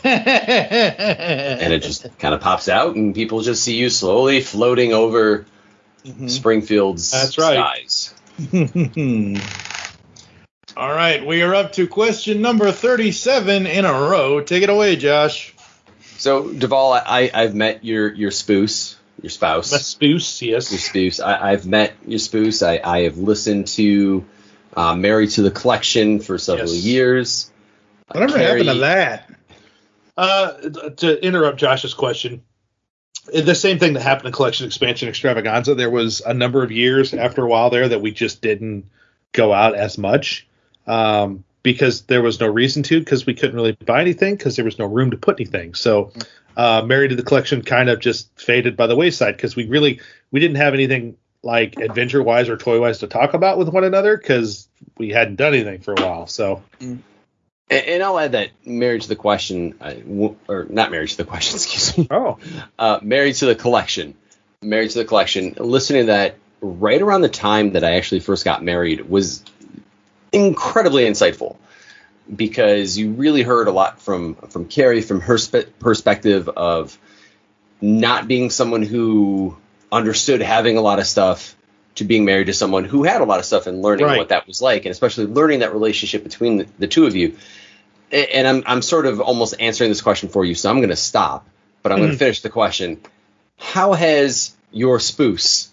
and 0.04 1.72
it 1.72 1.82
just 1.82 2.06
kind 2.18 2.32
of 2.32 2.40
pops 2.40 2.68
out, 2.68 2.94
and 2.94 3.16
people 3.16 3.40
just 3.40 3.64
see 3.64 3.76
you 3.76 3.90
slowly 3.90 4.40
floating 4.40 4.92
over 4.92 5.44
Springfield's 6.26 7.10
That's 7.10 7.38
right. 7.38 7.90
skies. 7.90 8.14
All 10.76 10.88
right, 10.94 11.26
we 11.26 11.42
are 11.42 11.54
up 11.54 11.72
to 11.72 11.88
question 11.88 12.40
number 12.40 12.70
37 12.70 13.66
in 13.66 13.84
a 13.84 13.92
row. 13.92 14.40
Take 14.40 14.62
it 14.62 14.70
away, 14.70 14.96
Josh. 14.96 15.54
So, 16.18 16.52
Duvall, 16.52 16.92
I, 16.92 17.30
I've 17.34 17.54
met 17.54 17.84
your 17.84 18.12
your 18.12 18.30
spouse, 18.30 18.96
your 19.22 19.30
spouse. 19.30 19.72
My 19.72 19.78
spouse, 19.78 20.40
yes. 20.42 20.70
Your 20.70 20.78
spouse. 20.78 21.20
I, 21.24 21.50
I've 21.52 21.66
met 21.66 21.94
your 22.06 22.18
spouse. 22.20 22.62
I, 22.62 22.80
I 22.82 23.02
have 23.02 23.18
listened 23.18 23.66
to 23.68 24.24
uh, 24.76 24.94
Married 24.94 25.30
to 25.30 25.42
the 25.42 25.50
Collection 25.50 26.20
for 26.20 26.38
several 26.38 26.72
Yes. 26.72 26.84
years. 26.84 27.50
Whatever 28.12 28.38
happened 28.38 28.66
to 28.68 28.74
that? 28.74 29.30
Uh, 30.16 30.52
to 30.96 31.24
interrupt 31.24 31.58
Josh's 31.58 31.94
question, 31.94 32.42
the 33.32 33.54
same 33.54 33.78
thing 33.78 33.94
that 33.94 34.02
happened 34.02 34.26
in 34.26 34.32
Collection 34.32 34.66
Expansion 34.66 35.08
Extravaganza. 35.08 35.74
There 35.74 35.90
was 35.90 36.20
a 36.20 36.34
number 36.34 36.62
of 36.62 36.72
years 36.72 37.14
after 37.14 37.44
a 37.44 37.48
while 37.48 37.70
there 37.70 37.88
that 37.88 38.00
we 38.00 38.10
just 38.10 38.42
didn't 38.42 38.86
go 39.32 39.52
out 39.52 39.74
as 39.74 39.98
much 39.98 40.46
um, 40.86 41.44
because 41.62 42.02
there 42.02 42.22
was 42.22 42.40
no 42.40 42.46
reason 42.46 42.82
to 42.84 42.98
because 42.98 43.26
we 43.26 43.34
couldn't 43.34 43.56
really 43.56 43.72
buy 43.72 44.00
anything 44.00 44.36
because 44.36 44.56
there 44.56 44.64
was 44.64 44.78
no 44.78 44.86
room 44.86 45.10
to 45.10 45.16
put 45.16 45.40
anything. 45.40 45.74
So, 45.74 46.12
uh, 46.56 46.82
Married 46.84 47.10
to 47.10 47.16
the 47.16 47.22
Collection 47.22 47.62
kind 47.62 47.88
of 47.88 48.00
just 48.00 48.28
faded 48.40 48.76
by 48.76 48.86
the 48.86 48.96
wayside 48.96 49.36
because 49.36 49.54
we 49.54 49.66
really 49.66 50.00
we 50.30 50.40
didn't 50.40 50.56
have 50.56 50.74
anything 50.74 51.16
like 51.42 51.76
adventure 51.76 52.22
wise 52.22 52.48
or 52.48 52.56
toy 52.56 52.80
wise 52.80 52.98
to 52.98 53.06
talk 53.06 53.34
about 53.34 53.58
with 53.58 53.68
one 53.68 53.84
another 53.84 54.16
because 54.16 54.68
we 54.96 55.10
hadn't 55.10 55.36
done 55.36 55.54
anything 55.54 55.80
for 55.80 55.94
a 55.94 56.02
while. 56.02 56.26
So. 56.26 56.62
And, 56.80 57.02
and 57.70 58.02
I'll 58.02 58.18
add 58.18 58.32
that 58.32 58.50
Married 58.64 59.02
to 59.02 59.08
the 59.08 59.16
Question, 59.16 59.74
uh, 59.80 59.92
w- 59.92 60.36
or 60.48 60.66
not 60.70 60.90
Married 60.90 61.10
to 61.10 61.16
the 61.18 61.24
Question, 61.24 61.56
excuse 61.56 61.96
me. 61.98 62.06
Oh. 62.10 62.38
Uh, 62.78 62.98
Married 63.02 63.34
to 63.36 63.46
the 63.46 63.54
Collection. 63.54 64.14
Married 64.62 64.90
to 64.90 64.98
the 64.98 65.04
Collection. 65.04 65.54
Listening 65.58 66.02
to 66.02 66.06
that 66.06 66.36
right 66.60 67.00
around 67.00 67.20
the 67.20 67.28
time 67.28 67.72
that 67.72 67.84
I 67.84 67.96
actually 67.96 68.20
first 68.20 68.44
got 68.44 68.64
married 68.64 69.08
was 69.08 69.44
incredibly 70.32 71.04
insightful 71.04 71.56
because 72.34 72.98
you 72.98 73.12
really 73.12 73.42
heard 73.42 73.68
a 73.68 73.70
lot 73.70 74.00
from 74.02 74.34
from 74.34 74.66
Carrie 74.66 75.00
from 75.00 75.20
her 75.22 75.38
spe- 75.38 75.78
perspective 75.78 76.48
of 76.48 76.98
not 77.80 78.28
being 78.28 78.50
someone 78.50 78.82
who 78.82 79.56
understood 79.90 80.42
having 80.42 80.76
a 80.76 80.80
lot 80.80 80.98
of 80.98 81.06
stuff 81.06 81.54
to 81.94 82.04
being 82.04 82.24
married 82.24 82.48
to 82.48 82.52
someone 82.52 82.84
who 82.84 83.04
had 83.04 83.20
a 83.20 83.24
lot 83.24 83.38
of 83.38 83.44
stuff 83.46 83.66
and 83.66 83.80
learning 83.80 84.06
Right. 84.06 84.18
what 84.18 84.28
that 84.28 84.46
was 84.46 84.60
like 84.60 84.84
and 84.84 84.90
especially 84.92 85.26
learning 85.26 85.60
that 85.60 85.72
relationship 85.72 86.22
between 86.22 86.58
the, 86.58 86.66
the 86.78 86.86
two 86.86 87.06
of 87.06 87.16
you 87.16 87.36
and 88.12 88.46
I'm 88.46 88.62
I'm 88.66 88.82
sort 88.82 89.06
of 89.06 89.20
almost 89.20 89.54
answering 89.60 89.90
this 89.90 90.00
question 90.00 90.28
for 90.28 90.44
you 90.44 90.54
so 90.54 90.70
I'm 90.70 90.78
going 90.78 90.88
to 90.88 90.96
stop 90.96 91.46
but 91.82 91.92
I'm 91.92 91.98
going 91.98 92.10
to 92.10 92.16
finish 92.18 92.42
the 92.42 92.50
question 92.50 93.00
how 93.58 93.92
has 93.92 94.54
your 94.70 95.00
spouse 95.00 95.70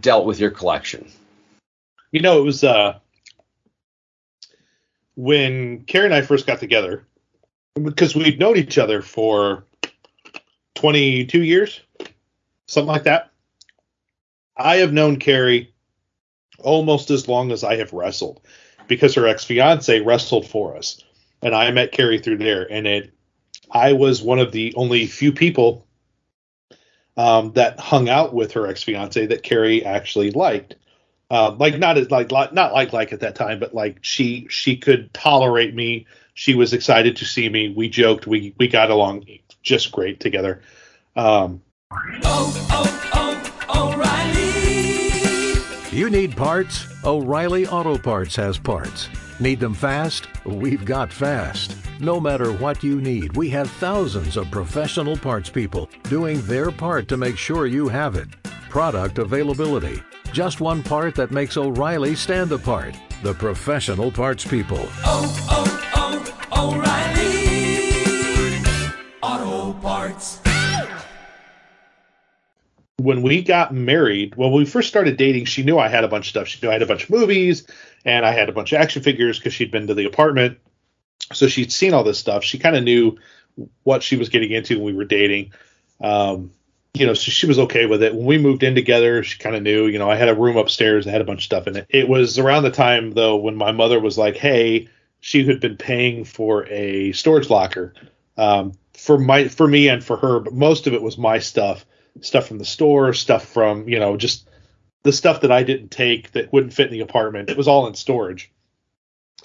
dealt 0.00 0.26
with 0.26 0.40
your 0.40 0.50
collection 0.50 1.10
You 2.14 2.20
know, 2.20 2.38
it 2.38 2.44
was 2.44 2.62
uh 2.62 3.00
when 5.16 5.84
Carrie 5.84 6.06
and 6.06 6.14
I 6.14 6.22
first 6.22 6.46
got 6.46 6.60
together 6.60 7.04
because 7.74 8.14
we've 8.14 8.38
known 8.38 8.56
each 8.56 8.78
other 8.78 9.02
for 9.02 9.64
22 10.76 11.42
years, 11.42 11.80
something 12.66 12.86
like 12.86 13.04
that. 13.04 13.32
I 14.56 14.76
have 14.76 14.92
known 14.92 15.16
Carrie 15.16 15.74
almost 16.60 17.10
as 17.10 17.26
long 17.26 17.50
as 17.50 17.64
I 17.64 17.76
have 17.76 17.92
wrestled 17.92 18.40
because 18.86 19.16
her 19.16 19.26
ex 19.26 19.44
fiance 19.44 20.00
wrestled 20.00 20.46
for 20.46 20.76
us. 20.76 21.02
And 21.44 21.54
I 21.54 21.70
met 21.70 21.92
Carrie 21.92 22.18
through 22.18 22.38
there. 22.38 22.66
And 22.70 22.86
it, 22.86 23.12
I 23.70 23.92
was 23.92 24.22
one 24.22 24.38
of 24.38 24.50
the 24.50 24.72
only 24.76 25.06
few 25.06 25.32
people 25.32 25.86
um, 27.16 27.52
that 27.52 27.78
hung 27.78 28.08
out 28.08 28.34
with 28.34 28.52
her 28.52 28.66
ex 28.66 28.82
fiance 28.82 29.26
that 29.26 29.42
Carrie 29.42 29.84
actually 29.84 30.30
liked. 30.30 30.76
Um, 31.30 31.58
like 31.58 31.78
not 31.78 31.96
as 31.96 32.10
like 32.10 32.30
like- 32.32 32.52
not 32.52 32.72
like 32.72 32.92
like 32.92 33.12
at 33.12 33.20
that 33.20 33.34
time, 33.34 33.58
but 33.58 33.74
like 33.74 33.98
she 34.02 34.46
she 34.50 34.76
could 34.76 35.12
tolerate 35.14 35.74
me. 35.74 36.06
She 36.34 36.54
was 36.54 36.72
excited 36.72 37.16
to 37.16 37.24
see 37.24 37.48
me. 37.48 37.70
We 37.70 37.88
joked. 37.88 38.26
We 38.26 38.54
we 38.58 38.68
got 38.68 38.90
along 38.90 39.24
just 39.62 39.90
great 39.92 40.20
together. 40.20 40.60
Um, 41.16 41.62
oh 42.24 42.66
oh 42.70 43.10
oh 43.14 43.94
O'Reilly! 43.94 45.96
You 45.96 46.10
need 46.10 46.36
parts? 46.36 46.86
O'Reilly 47.04 47.66
Auto 47.66 47.96
Parts 47.96 48.36
has 48.36 48.58
parts. 48.58 49.08
Need 49.44 49.60
them 49.60 49.74
fast? 49.74 50.26
We've 50.46 50.86
got 50.86 51.12
fast. 51.12 51.76
No 52.00 52.18
matter 52.18 52.50
what 52.50 52.82
you 52.82 53.02
need, 53.02 53.36
we 53.36 53.50
have 53.50 53.70
thousands 53.72 54.38
of 54.38 54.50
professional 54.50 55.18
parts 55.18 55.50
people 55.50 55.90
doing 56.04 56.40
their 56.46 56.70
part 56.70 57.08
to 57.08 57.18
make 57.18 57.36
sure 57.36 57.66
you 57.66 57.86
have 57.86 58.14
it. 58.14 58.30
Product 58.70 59.18
availability. 59.18 60.02
Just 60.32 60.62
one 60.62 60.82
part 60.82 61.14
that 61.16 61.30
makes 61.30 61.58
O'Reilly 61.58 62.14
stand 62.14 62.52
apart. 62.52 62.96
The 63.22 63.34
professional 63.34 64.10
parts 64.10 64.46
people. 64.46 64.88
Oh, 65.04 65.28
oh, 65.50 66.32
oh, 66.54 66.72
O'Reilly. 66.72 67.04
Auto 69.22 69.78
Parts. 69.78 70.40
when 72.96 73.20
we 73.20 73.42
got 73.42 73.74
married, 73.74 74.34
when 74.36 74.52
we 74.52 74.64
first 74.64 74.88
started 74.88 75.18
dating, 75.18 75.44
she 75.44 75.62
knew 75.62 75.78
I 75.78 75.88
had 75.88 76.04
a 76.04 76.08
bunch 76.08 76.28
of 76.28 76.30
stuff. 76.30 76.48
She 76.48 76.58
knew 76.62 76.70
I 76.70 76.72
had 76.72 76.80
a 76.80 76.86
bunch 76.86 77.04
of 77.04 77.10
movies 77.10 77.66
and 78.04 78.24
I 78.24 78.32
had 78.32 78.48
a 78.48 78.52
bunch 78.52 78.72
of 78.72 78.80
action 78.80 79.02
figures 79.02 79.38
because 79.38 79.54
she'd 79.54 79.70
been 79.70 79.86
to 79.86 79.94
the 79.94 80.04
apartment. 80.04 80.58
So 81.32 81.46
she'd 81.46 81.72
seen 81.72 81.94
all 81.94 82.04
this 82.04 82.18
stuff. 82.18 82.44
She 82.44 82.58
kind 82.58 82.76
of 82.76 82.84
knew 82.84 83.16
what 83.82 84.02
she 84.02 84.16
was 84.16 84.28
getting 84.28 84.50
into 84.50 84.76
when 84.76 84.86
we 84.86 84.94
were 84.94 85.04
dating. 85.04 85.52
Um, 86.00 86.50
you 86.92 87.06
know, 87.06 87.14
so 87.14 87.30
she 87.30 87.46
was 87.46 87.58
okay 87.58 87.86
with 87.86 88.02
it. 88.02 88.14
When 88.14 88.26
we 88.26 88.38
moved 88.38 88.62
in 88.62 88.74
together, 88.74 89.22
she 89.24 89.38
kind 89.38 89.56
of 89.56 89.62
knew, 89.62 89.86
you 89.86 89.98
know, 89.98 90.10
I 90.10 90.16
had 90.16 90.28
a 90.28 90.34
room 90.34 90.56
upstairs 90.56 91.04
that 91.04 91.10
had 91.10 91.20
a 91.20 91.24
bunch 91.24 91.40
of 91.40 91.44
stuff 91.44 91.66
in 91.66 91.76
it. 91.76 91.86
It 91.88 92.08
was 92.08 92.38
around 92.38 92.62
the 92.62 92.70
time, 92.70 93.12
though, 93.12 93.36
when 93.36 93.56
my 93.56 93.72
mother 93.72 93.98
was 93.98 94.16
like, 94.16 94.36
hey, 94.36 94.88
she 95.20 95.44
had 95.46 95.58
been 95.58 95.76
paying 95.76 96.24
for 96.24 96.66
a 96.68 97.12
storage 97.12 97.50
locker 97.50 97.94
um, 98.36 98.72
for 98.92 99.18
my 99.18 99.48
for 99.48 99.66
me 99.66 99.88
and 99.88 100.04
for 100.04 100.16
her, 100.16 100.40
but 100.40 100.52
most 100.52 100.86
of 100.86 100.92
it 100.92 101.02
was 101.02 101.16
my 101.16 101.38
stuff, 101.38 101.86
stuff 102.20 102.48
from 102.48 102.58
the 102.58 102.64
store, 102.64 103.12
stuff 103.12 103.46
from 103.46 103.88
you 103.88 103.98
know 103.98 104.16
just 104.16 104.48
the 105.04 105.12
stuff 105.12 105.42
that 105.42 105.52
I 105.52 105.62
didn't 105.62 105.90
take 105.90 106.32
that 106.32 106.52
wouldn't 106.52 106.72
fit 106.72 106.86
in 106.86 106.92
the 106.92 107.00
apartment. 107.00 107.50
It 107.50 107.56
was 107.56 107.68
all 107.68 107.86
in 107.86 107.94
storage. 107.94 108.50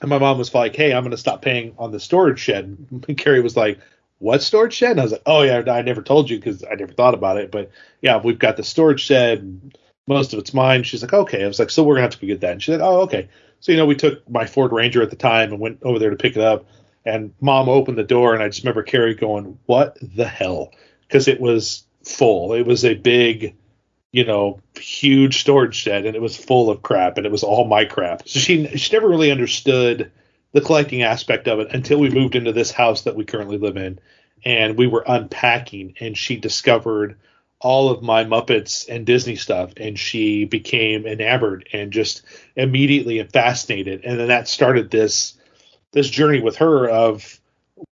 And 0.01 0.09
my 0.09 0.17
mom 0.17 0.37
was 0.37 0.55
like, 0.55 0.75
"Hey, 0.75 0.93
I'm 0.93 1.03
going 1.03 1.11
to 1.11 1.17
stop 1.17 1.41
paying 1.41 1.75
on 1.77 1.91
the 1.91 1.99
storage 1.99 2.39
shed." 2.39 2.87
And 2.89 3.05
Carrie 3.17 3.41
was 3.41 3.57
like, 3.57 3.79
"What 4.17 4.41
storage 4.41 4.73
shed?" 4.73 4.91
And 4.91 5.01
I 5.01 5.03
was 5.03 5.11
like, 5.11 5.21
"Oh 5.25 5.41
yeah, 5.43 5.61
I 5.67 5.81
never 5.81 6.01
told 6.01 6.29
you 6.29 6.37
because 6.37 6.63
I 6.63 6.75
never 6.75 6.93
thought 6.93 7.13
about 7.13 7.37
it, 7.37 7.51
but 7.51 7.69
yeah, 8.01 8.19
we've 8.23 8.39
got 8.39 8.57
the 8.57 8.63
storage 8.63 9.01
shed. 9.01 9.75
Most 10.07 10.33
of 10.33 10.39
it's 10.39 10.53
mine." 10.53 10.83
She's 10.83 11.03
like, 11.03 11.13
"Okay." 11.13 11.43
I 11.43 11.47
was 11.47 11.59
like, 11.59 11.69
"So 11.69 11.83
we're 11.83 11.95
gonna 11.95 12.03
have 12.03 12.11
to 12.11 12.21
go 12.21 12.27
get 12.27 12.41
that." 12.41 12.53
And 12.53 12.63
she's 12.63 12.73
like, 12.73 12.81
"Oh, 12.81 13.01
okay." 13.01 13.27
So 13.59 13.73
you 13.73 13.77
know, 13.77 13.85
we 13.85 13.95
took 13.95 14.27
my 14.29 14.45
Ford 14.45 14.71
Ranger 14.71 15.01
at 15.01 15.09
the 15.09 15.17
time 15.17 15.51
and 15.51 15.59
went 15.59 15.79
over 15.83 15.99
there 15.99 16.11
to 16.11 16.15
pick 16.15 16.37
it 16.37 16.41
up. 16.41 16.65
And 17.05 17.33
mom 17.41 17.67
opened 17.67 17.97
the 17.97 18.03
door, 18.03 18.33
and 18.33 18.41
I 18.41 18.47
just 18.47 18.63
remember 18.63 18.83
Carrie 18.83 19.15
going, 19.15 19.59
"What 19.65 19.97
the 20.01 20.27
hell?" 20.27 20.71
Because 21.01 21.27
it 21.27 21.41
was 21.41 21.83
full. 22.05 22.53
It 22.53 22.65
was 22.65 22.85
a 22.85 22.93
big 22.93 23.55
you 24.11 24.25
know, 24.25 24.59
huge 24.75 25.41
storage 25.41 25.75
shed, 25.75 26.05
and 26.05 26.15
it 26.15 26.21
was 26.21 26.35
full 26.35 26.69
of 26.69 26.81
crap, 26.81 27.17
and 27.17 27.25
it 27.25 27.31
was 27.31 27.43
all 27.43 27.65
my 27.65 27.85
crap. 27.85 28.27
So 28.27 28.39
she 28.39 28.67
she 28.77 28.93
never 28.93 29.07
really 29.07 29.31
understood 29.31 30.11
the 30.51 30.61
collecting 30.61 31.03
aspect 31.03 31.47
of 31.47 31.59
it 31.59 31.73
until 31.73 31.99
we 31.99 32.09
moved 32.09 32.35
into 32.35 32.51
this 32.51 32.71
house 32.71 33.03
that 33.03 33.15
we 33.15 33.23
currently 33.23 33.57
live 33.57 33.77
in, 33.77 33.99
and 34.43 34.77
we 34.77 34.87
were 34.87 35.03
unpacking, 35.07 35.95
and 35.99 36.17
she 36.17 36.37
discovered 36.37 37.17
all 37.59 37.89
of 37.89 38.01
my 38.01 38.23
Muppets 38.23 38.87
and 38.87 39.05
Disney 39.05 39.35
stuff, 39.35 39.73
and 39.77 39.99
she 39.99 40.45
became 40.45 41.05
enamored 41.05 41.67
and 41.73 41.91
just 41.91 42.23
immediately 42.55 43.21
fascinated, 43.23 44.05
and 44.05 44.19
then 44.19 44.29
that 44.29 44.47
started 44.47 44.89
this 44.89 45.35
this 45.91 46.09
journey 46.09 46.39
with 46.39 46.57
her 46.57 46.89
of 46.89 47.38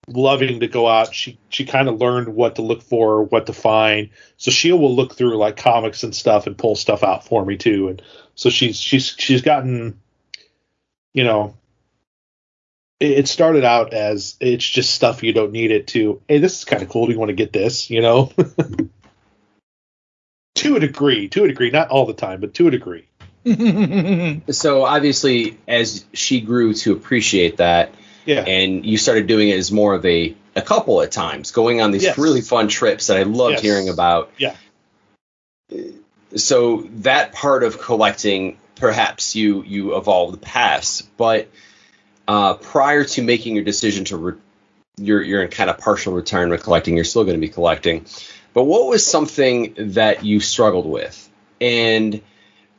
loving 0.08 0.60
to 0.60 0.68
go 0.68 0.86
out. 0.86 1.14
She 1.14 1.38
she 1.48 1.64
kind 1.64 1.88
of 1.88 2.00
learned 2.00 2.28
what 2.28 2.56
to 2.56 2.62
look 2.62 2.82
for, 2.82 3.24
what 3.24 3.46
to 3.46 3.52
find. 3.52 4.10
So 4.36 4.50
she 4.50 4.72
will 4.72 4.94
look 4.94 5.14
through 5.14 5.36
like 5.36 5.56
comics 5.56 6.02
and 6.02 6.14
stuff 6.14 6.46
and 6.46 6.56
pull 6.56 6.76
stuff 6.76 7.02
out 7.02 7.26
for 7.26 7.44
me 7.44 7.56
too. 7.56 7.88
And 7.88 8.02
so 8.34 8.50
she's 8.50 8.78
she's 8.78 9.14
she's 9.18 9.42
gotten, 9.42 10.00
you 11.12 11.24
know, 11.24 11.56
it 12.98 13.28
started 13.28 13.64
out 13.64 13.92
as 13.92 14.36
it's 14.40 14.66
just 14.66 14.94
stuff 14.94 15.22
you 15.22 15.32
don't 15.32 15.52
need 15.52 15.70
it 15.70 15.86
to. 15.88 16.22
Hey, 16.28 16.38
this 16.38 16.58
is 16.58 16.64
kind 16.64 16.82
of 16.82 16.88
cool. 16.88 17.06
Do 17.06 17.12
you 17.12 17.18
want 17.18 17.28
to 17.30 17.34
get 17.34 17.52
this? 17.52 17.90
You 17.90 18.00
know. 18.00 18.32
to 20.56 20.76
a 20.76 20.80
degree, 20.80 21.28
to 21.28 21.44
a 21.44 21.48
degree, 21.48 21.70
not 21.70 21.90
all 21.90 22.06
the 22.06 22.14
time, 22.14 22.40
but 22.40 22.54
to 22.54 22.68
a 22.68 22.70
degree. 22.70 23.06
so 24.50 24.84
obviously, 24.84 25.58
as 25.68 26.04
she 26.12 26.40
grew 26.40 26.74
to 26.74 26.92
appreciate 26.92 27.58
that, 27.58 27.94
yeah. 28.26 28.40
and 28.42 28.84
you 28.84 28.98
started 28.98 29.26
doing 29.26 29.48
it 29.48 29.56
as 29.58 29.72
more 29.72 29.94
of 29.94 30.04
a 30.04 30.34
a 30.54 30.62
couple 30.62 31.02
at 31.02 31.12
times, 31.12 31.50
going 31.50 31.80
on 31.80 31.90
these 31.90 32.02
Yes. 32.04 32.18
really 32.18 32.40
fun 32.40 32.68
trips 32.68 33.08
that 33.08 33.18
I 33.18 33.22
loved 33.24 33.54
Yes. 33.54 33.62
hearing 33.62 33.88
about. 33.88 34.30
Yeah. 34.38 34.54
So 36.34 36.82
that 36.96 37.32
part 37.32 37.62
of 37.62 37.80
collecting, 37.80 38.58
perhaps 38.76 39.34
you 39.36 39.62
you 39.62 39.96
evolved 39.96 40.40
past, 40.42 41.08
but 41.16 41.48
uh, 42.28 42.54
prior 42.54 43.04
to 43.04 43.22
making 43.22 43.54
your 43.54 43.64
decision 43.64 44.04
to 44.06 44.16
re- 44.16 44.38
you're 44.98 45.22
you're 45.22 45.42
in 45.42 45.50
kind 45.50 45.70
of 45.70 45.78
partial 45.78 46.12
retirement 46.12 46.62
collecting, 46.62 46.94
you're 46.96 47.04
still 47.04 47.24
going 47.24 47.36
to 47.36 47.40
be 47.40 47.48
collecting. 47.48 48.06
But 48.54 48.64
what 48.64 48.88
was 48.88 49.06
something 49.06 49.74
that 49.94 50.24
you 50.24 50.40
struggled 50.40 50.86
with? 50.86 51.28
And 51.60 52.22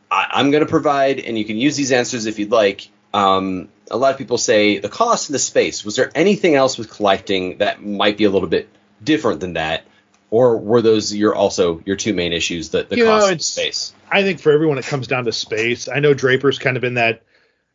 I, 0.09 0.27
I'm 0.31 0.51
going 0.51 0.63
to 0.63 0.69
provide, 0.69 1.19
and 1.19 1.37
you 1.37 1.45
can 1.45 1.57
use 1.57 1.75
these 1.77 1.91
answers 1.91 2.25
if 2.25 2.39
you'd 2.39 2.51
like. 2.51 2.89
Um, 3.17 3.69
a 3.89 3.97
lot 3.97 4.11
of 4.11 4.17
people 4.17 4.37
say 4.37 4.79
the 4.79 4.89
cost 4.89 5.29
and 5.29 5.33
the 5.35 5.39
space. 5.39 5.83
Was 5.85 5.95
there 5.95 6.11
anything 6.13 6.55
else 6.55 6.77
with 6.77 6.89
collecting 6.89 7.57
that 7.59 7.83
might 7.83 8.17
be 8.17 8.25
a 8.25 8.29
little 8.29 8.49
bit 8.49 8.69
different 9.03 9.39
than 9.39 9.53
that, 9.53 9.83
or 10.29 10.57
were 10.57 10.81
those 10.81 11.13
your 11.15 11.33
also 11.35 11.81
your 11.85 11.95
two 11.95 12.13
main 12.13 12.33
issues? 12.33 12.69
The, 12.69 12.83
the 12.83 12.97
You 12.97 13.05
know, 13.05 13.11
cost 13.11 13.25
and 13.27 13.31
it's- 13.33 13.45
space. 13.45 13.93
I 14.09 14.23
think 14.23 14.39
for 14.39 14.51
everyone 14.51 14.77
it 14.77 14.85
comes 14.85 15.07
down 15.07 15.25
to 15.25 15.31
space. 15.33 15.87
I 15.89 15.99
know 15.99 16.13
Draper's 16.13 16.59
kind 16.59 16.77
of 16.77 16.83
in 16.83 16.93
that 16.95 17.23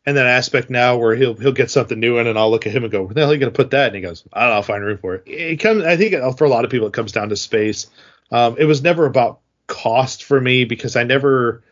in 0.06 0.14
that 0.16 0.26
aspect 0.26 0.70
now 0.70 0.96
where 0.96 1.14
he'll 1.14 1.34
he'll 1.34 1.52
get 1.52 1.70
something 1.70 1.98
new 1.98 2.18
in 2.18 2.26
and 2.26 2.38
I'll 2.38 2.50
look 2.50 2.66
at 2.66 2.72
him 2.72 2.84
and 2.84 2.92
go, 2.92 3.02
Where 3.02 3.14
the 3.14 3.20
hell 3.20 3.30
are 3.30 3.34
you 3.34 3.40
gonna 3.40 3.52
put 3.52 3.70
that? 3.72 3.86
And 3.88 3.96
he 3.96 4.00
goes, 4.02 4.24
I 4.32 4.40
don't 4.40 4.48
know, 4.50 4.54
I'll 4.56 4.62
find 4.62 4.82
room 4.84 4.98
for 4.98 5.14
it. 5.16 5.22
It 5.26 5.56
comes 5.60 5.84
I 5.84 5.96
think 5.96 6.14
for 6.38 6.44
a 6.44 6.48
lot 6.48 6.64
of 6.64 6.70
people 6.70 6.86
it 6.88 6.92
comes 6.92 7.12
down 7.12 7.28
to 7.30 7.36
space. 7.36 7.88
Um, 8.30 8.56
it 8.58 8.64
was 8.64 8.82
never 8.82 9.06
about 9.06 9.40
cost 9.66 10.24
for 10.24 10.40
me 10.40 10.64
because 10.64 10.96
I 10.96 11.04
never 11.04 11.62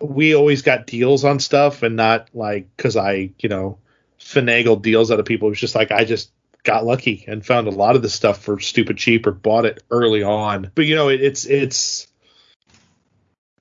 we 0.00 0.34
always 0.34 0.62
got 0.62 0.86
deals 0.86 1.24
on 1.24 1.40
stuff 1.40 1.82
and 1.82 1.96
not 1.96 2.28
like 2.34 2.68
because 2.76 2.96
I, 2.96 3.30
you 3.38 3.48
know, 3.48 3.78
finagled 4.20 4.82
deals 4.82 5.10
out 5.10 5.20
of 5.20 5.26
people. 5.26 5.48
It 5.48 5.50
was 5.50 5.60
just 5.60 5.74
like 5.74 5.90
I 5.90 6.04
just 6.04 6.30
got 6.64 6.84
lucky 6.84 7.24
and 7.26 7.44
found 7.44 7.66
a 7.66 7.72
lot 7.72 7.96
of 7.96 8.02
the 8.02 8.08
stuff 8.08 8.42
for 8.42 8.60
stupid 8.60 8.98
cheap 8.98 9.26
or 9.26 9.32
bought 9.32 9.64
it 9.64 9.82
early 9.90 10.22
on. 10.22 10.70
But 10.74 10.86
you 10.86 10.94
know, 10.94 11.08
it, 11.08 11.20
it's 11.20 11.46
it's 11.46 12.06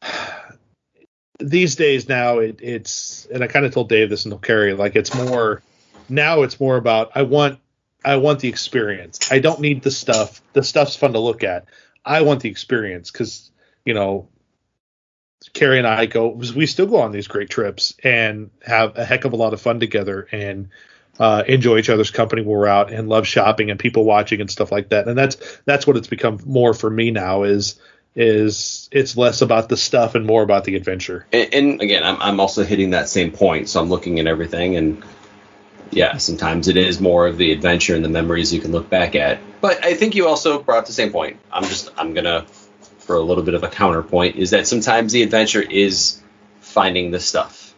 these 1.39 1.76
days 1.76 2.09
now 2.09 2.39
it, 2.39 2.59
it's 2.61 3.27
and 3.31 3.43
I 3.43 3.47
kind 3.47 3.65
of 3.65 3.73
told 3.73 3.89
Dave 3.89 4.09
this 4.09 4.26
and 4.26 4.34
he'll 4.34 4.39
carry 4.39 4.73
like 4.73 4.95
it's 4.95 5.14
more 5.14 5.61
now 6.09 6.41
it's 6.43 6.59
more 6.59 6.77
about 6.77 7.11
I 7.15 7.23
want 7.23 7.59
I 8.03 8.18
want 8.18 8.39
the 8.39 8.49
experience. 8.49 9.31
I 9.31 9.39
don't 9.39 9.59
need 9.59 9.81
the 9.81 9.91
stuff. 9.91 10.41
The 10.53 10.64
stuff's 10.64 10.95
fun 10.95 11.14
to 11.14 11.19
look 11.19 11.43
at. 11.43 11.65
I 12.05 12.22
want 12.22 12.41
the 12.41 12.49
experience 12.49 13.11
because 13.11 13.51
you 13.85 13.93
know 13.93 14.30
Carrie 15.53 15.77
and 15.77 15.88
I 15.88 16.05
go 16.05 16.30
we 16.30 16.65
still 16.65 16.88
go 16.88 16.97
on 16.97 17.11
these 17.11 17.27
great 17.27 17.49
trips 17.49 17.93
and 18.03 18.49
have 18.65 18.97
a 18.97 19.05
heck 19.05 19.26
of 19.26 19.34
a 19.34 19.35
lot 19.35 19.53
of 19.53 19.61
fun 19.61 19.80
together 19.80 20.27
and 20.31 20.69
uh, 21.19 21.43
enjoy 21.47 21.77
each 21.77 21.89
other's 21.89 22.11
company 22.11 22.41
when 22.41 22.49
we're 22.49 22.68
out 22.68 22.91
and 22.91 23.09
love 23.09 23.26
shopping 23.26 23.72
and 23.72 23.80
people 23.80 24.03
watching 24.03 24.41
and 24.41 24.51
stuff 24.51 24.72
like 24.72 24.89
that. 24.89 25.07
And 25.07 25.18
that's 25.18 25.38
that's 25.65 25.88
what 25.88 25.97
it's 25.97 26.07
become 26.07 26.39
more 26.45 26.73
for 26.73 26.89
me 26.89 27.11
now 27.11 27.43
is 27.43 27.80
is 28.15 28.89
it's 28.91 29.15
less 29.15 29.41
about 29.41 29.69
the 29.69 29.77
stuff 29.77 30.15
and 30.15 30.26
more 30.26 30.41
about 30.41 30.64
the 30.64 30.76
adventure. 30.76 31.26
And, 31.31 31.53
and 31.53 31.81
again, 31.81 32.03
I'm, 32.03 32.19
I'm 32.19 32.39
also 32.39 32.64
hitting 32.64 32.89
that 32.91 33.09
same 33.09 33.31
point. 33.31 33.69
So 33.69 33.80
I'm 33.80 33.89
looking 33.89 34.19
at 34.19 34.26
everything, 34.26 34.76
and 34.76 35.03
yeah, 35.91 36.18
sometimes 36.18 36.68
it 36.68 36.77
is 36.77 36.99
more 36.99 37.27
of 37.27 37.38
the 37.38 37.51
adventure 37.51 37.95
and 37.95 38.03
the 38.03 38.09
memories 38.09 38.51
you 38.51 38.59
can 38.59 38.72
look 38.72 38.89
back 38.89 39.15
at. 39.15 39.39
But 39.61 39.85
I 39.85 39.93
think 39.93 40.15
you 40.15 40.27
also 40.27 40.61
brought 40.61 40.80
up 40.80 40.85
the 40.88 40.93
same 40.93 41.11
point. 41.11 41.39
I'm 41.51 41.64
just 41.64 41.89
I'm 41.95 42.14
gonna 42.14 42.45
for 43.07 43.15
a 43.15 43.21
little 43.21 43.43
bit 43.43 43.53
of 43.53 43.63
a 43.63 43.69
counterpoint 43.69 44.35
is 44.35 44.51
that 44.51 44.67
sometimes 44.67 45.13
the 45.13 45.23
adventure 45.23 45.61
is 45.61 46.21
finding 46.59 47.09
the 47.09 47.19
stuff. 47.19 47.73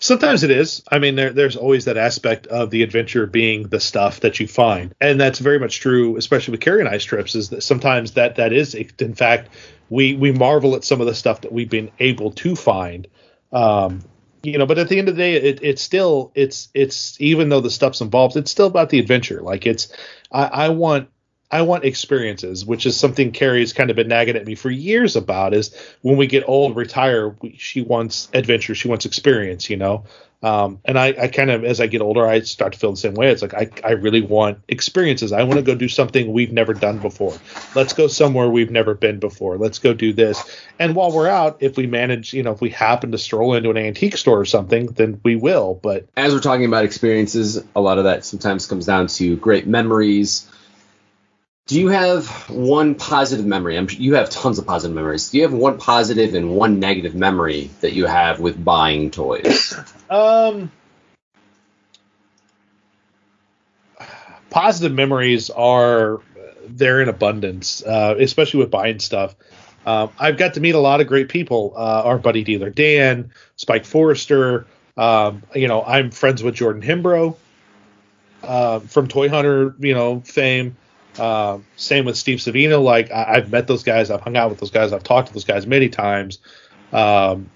Sometimes 0.00 0.42
it 0.42 0.50
is. 0.50 0.82
I 0.90 0.98
mean, 0.98 1.14
there, 1.14 1.32
there's 1.32 1.56
always 1.56 1.84
that 1.84 1.96
aspect 1.96 2.46
of 2.46 2.70
the 2.70 2.82
adventure 2.82 3.26
being 3.26 3.68
the 3.68 3.80
stuff 3.80 4.20
that 4.20 4.40
you 4.40 4.46
find, 4.46 4.94
and 5.00 5.20
that's 5.20 5.38
very 5.38 5.58
much 5.58 5.80
true, 5.80 6.16
especially 6.16 6.52
with 6.52 6.60
Carrie 6.60 6.80
and 6.80 6.88
I's 6.88 7.04
trips. 7.04 7.34
Is 7.34 7.50
that 7.50 7.62
sometimes 7.62 8.12
that 8.12 8.36
that 8.36 8.52
is, 8.52 8.74
in 8.74 9.14
fact, 9.14 9.48
we 9.88 10.14
we 10.14 10.32
marvel 10.32 10.74
at 10.74 10.84
some 10.84 11.00
of 11.00 11.06
the 11.06 11.14
stuff 11.14 11.42
that 11.42 11.52
we've 11.52 11.70
been 11.70 11.90
able 12.00 12.32
to 12.32 12.54
find. 12.54 13.06
Um, 13.52 14.02
you 14.42 14.58
know, 14.58 14.66
but 14.66 14.78
at 14.78 14.88
the 14.88 14.98
end 14.98 15.08
of 15.08 15.16
the 15.16 15.22
day, 15.22 15.34
it, 15.36 15.60
it's 15.62 15.80
still 15.80 16.32
it's 16.34 16.68
it's 16.74 17.18
even 17.20 17.48
though 17.48 17.60
the 17.60 17.70
stuff's 17.70 18.02
involved, 18.02 18.36
it's 18.36 18.50
still 18.50 18.66
about 18.66 18.90
the 18.90 18.98
adventure. 18.98 19.40
Like 19.40 19.66
it's, 19.66 19.90
I, 20.30 20.44
I 20.44 20.68
want 20.68 21.08
I 21.54 21.62
want 21.62 21.84
experiences, 21.84 22.66
which 22.66 22.84
is 22.84 22.96
something 22.96 23.30
Carrie's 23.30 23.72
kind 23.72 23.88
of 23.88 23.94
been 23.94 24.08
nagging 24.08 24.34
at 24.34 24.44
me 24.44 24.56
for 24.56 24.70
years 24.70 25.14
about. 25.14 25.54
Is 25.54 25.72
when 26.02 26.16
we 26.16 26.26
get 26.26 26.42
old, 26.48 26.74
retire, 26.74 27.28
we, 27.40 27.54
she 27.56 27.80
wants 27.80 28.28
adventure, 28.34 28.74
she 28.74 28.88
wants 28.88 29.06
experience, 29.06 29.70
you 29.70 29.76
know. 29.76 30.04
Um, 30.42 30.80
and 30.84 30.98
I, 30.98 31.14
I 31.16 31.28
kind 31.28 31.52
of, 31.52 31.64
as 31.64 31.80
I 31.80 31.86
get 31.86 32.02
older, 32.02 32.26
I 32.26 32.40
start 32.40 32.72
to 32.72 32.78
feel 32.80 32.90
the 32.90 32.96
same 32.96 33.14
way. 33.14 33.30
It's 33.30 33.40
like 33.40 33.54
I, 33.54 33.70
I 33.84 33.92
really 33.92 34.20
want 34.20 34.58
experiences. 34.66 35.30
I 35.30 35.44
want 35.44 35.54
to 35.54 35.62
go 35.62 35.76
do 35.76 35.88
something 35.88 36.32
we've 36.32 36.52
never 36.52 36.74
done 36.74 36.98
before. 36.98 37.38
Let's 37.76 37.92
go 37.92 38.08
somewhere 38.08 38.50
we've 38.50 38.72
never 38.72 38.94
been 38.94 39.20
before. 39.20 39.56
Let's 39.56 39.78
go 39.78 39.94
do 39.94 40.12
this. 40.12 40.42
And 40.80 40.96
while 40.96 41.12
we're 41.12 41.28
out, 41.28 41.58
if 41.60 41.76
we 41.76 41.86
manage, 41.86 42.34
you 42.34 42.42
know, 42.42 42.50
if 42.50 42.60
we 42.60 42.70
happen 42.70 43.12
to 43.12 43.18
stroll 43.18 43.54
into 43.54 43.70
an 43.70 43.76
antique 43.76 44.16
store 44.16 44.40
or 44.40 44.44
something, 44.44 44.86
then 44.86 45.20
we 45.24 45.36
will. 45.36 45.78
But 45.80 46.08
As 46.16 46.34
we're 46.34 46.40
talking 46.40 46.66
about 46.66 46.84
experiences, 46.84 47.62
a 47.76 47.80
lot 47.80 47.98
of 47.98 48.04
that 48.04 48.24
sometimes 48.24 48.66
comes 48.66 48.86
down 48.86 49.06
to 49.06 49.36
great 49.36 49.68
memories. 49.68 50.50
Do 51.66 51.80
you 51.80 51.88
have 51.88 52.28
one 52.50 52.94
positive 52.94 53.46
memory? 53.46 53.78
I'm, 53.78 53.88
you 53.90 54.14
have 54.16 54.28
tons 54.28 54.58
of 54.58 54.66
positive 54.66 54.94
memories. 54.94 55.30
Do 55.30 55.38
you 55.38 55.44
have 55.44 55.54
one 55.54 55.78
positive 55.78 56.34
and 56.34 56.54
one 56.54 56.78
negative 56.78 57.14
memory 57.14 57.70
that 57.80 57.94
you 57.94 58.04
have 58.04 58.38
with 58.38 58.62
buying 58.62 59.10
toys? 59.10 59.74
Um, 60.10 60.70
positive 64.50 64.92
memories 64.92 65.48
are 65.50 66.20
they're 66.68 67.00
in 67.00 67.08
abundance, 67.08 67.82
uh, 67.82 68.14
especially 68.20 68.60
with 68.60 68.70
buying 68.70 69.00
stuff. 69.00 69.34
Um, 69.86 70.10
I've 70.18 70.36
got 70.36 70.54
to 70.54 70.60
meet 70.60 70.74
a 70.74 70.78
lot 70.78 71.00
of 71.00 71.06
great 71.08 71.30
people. 71.30 71.72
Uh, 71.74 72.02
our 72.04 72.18
buddy 72.18 72.44
dealer 72.44 72.70
Dan, 72.70 73.32
Spike 73.56 73.86
Forrester. 73.86 74.66
Um, 74.96 75.42
you 75.54 75.66
know, 75.66 75.82
I'm 75.82 76.10
friends 76.10 76.42
with 76.42 76.54
Jordan 76.54 76.82
Hembrough 76.82 77.34
uh, 78.42 78.80
from 78.80 79.08
Toy 79.08 79.28
Hunter, 79.30 79.74
you 79.80 79.94
know, 79.94 80.20
fame. 80.20 80.76
Uh, 81.18 81.58
same 81.76 82.04
with 82.04 82.16
Steve 82.16 82.38
Savino. 82.38 82.82
Like 82.82 83.10
I, 83.10 83.34
I've 83.36 83.50
met 83.50 83.66
those 83.66 83.82
guys, 83.82 84.10
I've 84.10 84.20
hung 84.20 84.36
out 84.36 84.50
with 84.50 84.58
those 84.60 84.70
guys, 84.70 84.92
I've 84.92 85.04
talked 85.04 85.28
to 85.28 85.34
those 85.34 85.44
guys 85.44 85.66
many 85.66 85.88
times. 85.88 86.38
Um, 86.92 87.50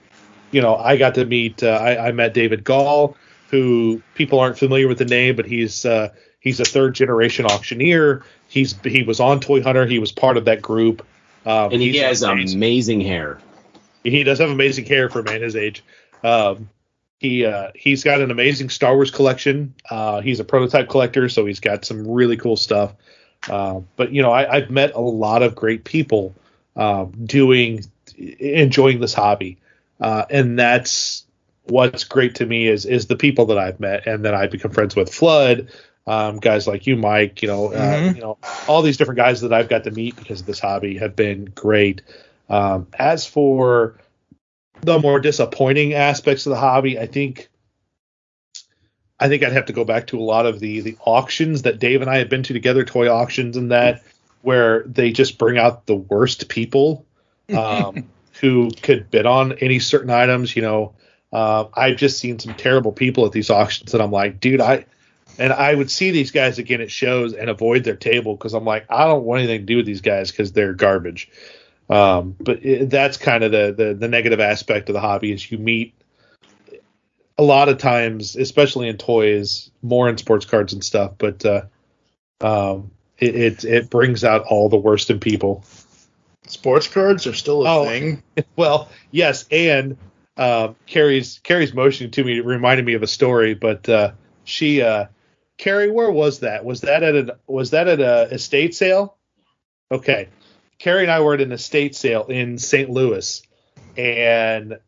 you 0.50 0.62
know, 0.62 0.76
I 0.76 0.96
got 0.96 1.14
to 1.16 1.24
meet. 1.24 1.62
Uh, 1.62 1.68
I, 1.68 2.08
I 2.08 2.12
met 2.12 2.34
David 2.34 2.64
Gall, 2.64 3.16
who 3.50 4.02
people 4.14 4.40
aren't 4.40 4.58
familiar 4.58 4.88
with 4.88 4.98
the 4.98 5.04
name, 5.04 5.36
but 5.36 5.46
he's 5.46 5.84
uh, 5.84 6.08
he's 6.40 6.60
a 6.60 6.64
third 6.64 6.94
generation 6.94 7.46
auctioneer. 7.46 8.24
He's 8.48 8.78
he 8.82 9.02
was 9.02 9.20
on 9.20 9.40
Toy 9.40 9.62
Hunter. 9.62 9.86
He 9.86 9.98
was 9.98 10.12
part 10.12 10.36
of 10.36 10.44
that 10.46 10.62
group. 10.62 11.04
Um, 11.44 11.72
and 11.72 11.82
he 11.82 11.96
has 11.98 12.22
amazing. 12.22 12.58
amazing 12.58 13.00
hair. 13.00 13.40
He 14.04 14.22
does 14.22 14.38
have 14.38 14.50
amazing 14.50 14.86
hair 14.86 15.08
for 15.08 15.20
a 15.20 15.22
man 15.22 15.42
his 15.42 15.56
age. 15.56 15.84
Um, 16.24 16.70
he 17.18 17.44
uh, 17.44 17.70
he's 17.74 18.04
got 18.04 18.20
an 18.20 18.30
amazing 18.30 18.70
Star 18.70 18.94
Wars 18.94 19.10
collection. 19.10 19.74
Uh, 19.90 20.20
he's 20.20 20.40
a 20.40 20.44
prototype 20.44 20.88
collector, 20.88 21.28
so 21.28 21.44
he's 21.46 21.60
got 21.60 21.84
some 21.84 22.06
really 22.06 22.36
cool 22.36 22.56
stuff. 22.56 22.94
Uh, 23.48 23.80
but 23.96 24.12
you 24.12 24.22
know, 24.22 24.32
I, 24.32 24.56
I've 24.56 24.70
met 24.70 24.94
a 24.94 25.00
lot 25.00 25.42
of 25.42 25.54
great 25.54 25.84
people 25.84 26.34
um, 26.76 27.12
doing 27.24 27.84
enjoying 28.16 29.00
this 29.00 29.14
hobby, 29.14 29.58
uh, 30.00 30.24
and 30.30 30.58
that's 30.58 31.24
what's 31.64 32.04
great 32.04 32.36
to 32.36 32.46
me 32.46 32.66
is 32.66 32.86
is 32.86 33.06
the 33.06 33.16
people 33.16 33.46
that 33.46 33.58
I've 33.58 33.80
met 33.80 34.06
and 34.06 34.24
that 34.24 34.34
I've 34.34 34.50
become 34.50 34.70
friends 34.70 34.96
with. 34.96 35.12
Flood, 35.12 35.68
um, 36.06 36.38
guys 36.38 36.66
like 36.66 36.86
you, 36.86 36.96
Mike, 36.96 37.42
you 37.42 37.48
know, 37.48 37.72
uh, 37.72 37.98
Mhm. 37.98 38.14
you 38.14 38.20
know, 38.22 38.38
all 38.66 38.82
these 38.82 38.96
different 38.96 39.18
guys 39.18 39.42
that 39.42 39.52
I've 39.52 39.68
got 39.68 39.84
to 39.84 39.90
meet 39.90 40.16
because 40.16 40.40
of 40.40 40.46
this 40.46 40.58
hobby 40.58 40.98
have 40.98 41.14
been 41.14 41.44
great. 41.46 42.02
Um, 42.48 42.86
as 42.98 43.26
for 43.26 43.96
the 44.80 44.98
more 44.98 45.20
disappointing 45.20 45.94
aspects 45.94 46.46
of 46.46 46.50
the 46.50 46.58
hobby, 46.58 46.98
I 46.98 47.06
think 47.06 47.48
I 49.20 49.28
think 49.28 49.42
I'd 49.42 49.52
have 49.52 49.66
to 49.66 49.72
go 49.72 49.84
back 49.84 50.08
to 50.08 50.18
a 50.18 50.22
lot 50.22 50.46
of 50.46 50.60
the 50.60 50.80
the 50.80 50.96
auctions 51.04 51.62
that 51.62 51.78
Dave 51.78 52.00
and 52.00 52.10
I 52.10 52.18
have 52.18 52.28
been 52.28 52.42
to 52.44 52.52
together, 52.52 52.84
toy 52.84 53.08
auctions 53.10 53.56
and 53.56 53.70
that, 53.72 54.02
where 54.42 54.82
they 54.84 55.12
just 55.12 55.38
bring 55.38 55.58
out 55.58 55.86
the 55.86 55.96
worst 55.96 56.48
people 56.48 57.04
um, 57.56 58.04
who 58.40 58.70
could 58.82 59.10
bid 59.10 59.26
on 59.26 59.52
any 59.54 59.78
certain 59.78 60.10
items. 60.10 60.54
You 60.54 60.62
know, 60.62 60.94
uh, 61.32 61.64
I've 61.74 61.96
just 61.96 62.18
seen 62.18 62.38
some 62.38 62.54
terrible 62.54 62.92
people 62.92 63.26
at 63.26 63.32
these 63.32 63.50
auctions, 63.50 63.92
and 63.92 64.02
I'm 64.02 64.12
like, 64.12 64.40
dude, 64.40 64.60
I 64.60 64.86
and 65.38 65.52
I 65.52 65.74
would 65.74 65.90
see 65.90 66.10
these 66.10 66.30
guys 66.30 66.58
again 66.58 66.80
at 66.80 66.90
shows 66.90 67.32
and 67.32 67.50
avoid 67.50 67.84
their 67.84 67.96
table 67.96 68.34
because 68.34 68.54
I'm 68.54 68.64
like, 68.64 68.86
I 68.88 69.04
don't 69.06 69.24
want 69.24 69.40
anything 69.40 69.60
to 69.60 69.66
do 69.66 69.76
with 69.76 69.86
these 69.86 70.00
guys 70.00 70.30
because 70.30 70.52
they're 70.52 70.74
garbage. 70.74 71.28
Um, 71.90 72.36
but 72.38 72.64
it, 72.64 72.90
that's 72.90 73.16
kind 73.16 73.42
of 73.42 73.52
the, 73.52 73.74
the 73.76 73.94
the 73.94 74.08
negative 74.08 74.40
aspect 74.40 74.88
of 74.88 74.92
the 74.92 75.00
hobby 75.00 75.32
is 75.32 75.50
you 75.50 75.58
meet 75.58 75.94
a 77.38 77.42
lot 77.42 77.68
of 77.68 77.78
times, 77.78 78.34
especially 78.36 78.88
in 78.88 78.96
toys, 78.96 79.70
more 79.82 80.08
in 80.08 80.18
sports 80.18 80.44
cards 80.44 80.72
and 80.72 80.82
stuff. 80.84 81.12
But 81.18 81.44
uh, 81.46 81.62
um, 82.40 82.90
it, 83.18 83.34
it 83.34 83.64
it 83.64 83.90
brings 83.90 84.24
out 84.24 84.42
all 84.42 84.68
the 84.68 84.76
worst 84.76 85.10
in 85.10 85.20
people. 85.20 85.64
Sports 86.46 86.88
cards 86.88 87.26
are 87.26 87.34
still 87.34 87.66
a 87.66 87.80
Oh. 87.80 87.84
thing. 87.84 88.22
Well, 88.56 88.88
yes, 89.10 89.46
and 89.50 89.96
uh, 90.36 90.72
Carrie's 90.86 91.40
Carrie's 91.42 91.72
motion 91.74 92.10
to 92.12 92.24
me 92.24 92.40
reminded 92.40 92.84
me 92.86 92.94
of 92.94 93.02
a 93.02 93.06
story, 93.08 93.54
but 93.54 93.88
uh, 93.88 94.12
she 94.44 94.82
uh, 94.82 95.06
Carrie, 95.58 95.90
where 95.90 96.10
was 96.10 96.40
that? 96.40 96.64
Was 96.64 96.80
that 96.82 97.02
at 97.02 97.14
a 97.14 97.36
was 97.46 97.70
that 97.70 97.88
at 97.88 98.00
a 98.00 98.32
estate 98.34 98.74
sale? 98.74 99.16
Okay, 99.90 100.28
Carrie 100.78 101.02
and 101.02 101.10
I 101.10 101.20
were 101.20 101.34
at 101.34 101.40
an 101.40 101.52
estate 101.52 101.94
sale 101.96 102.24
in 102.26 102.58
St. 102.58 102.88
Louis, 102.90 103.42
and 103.96 104.78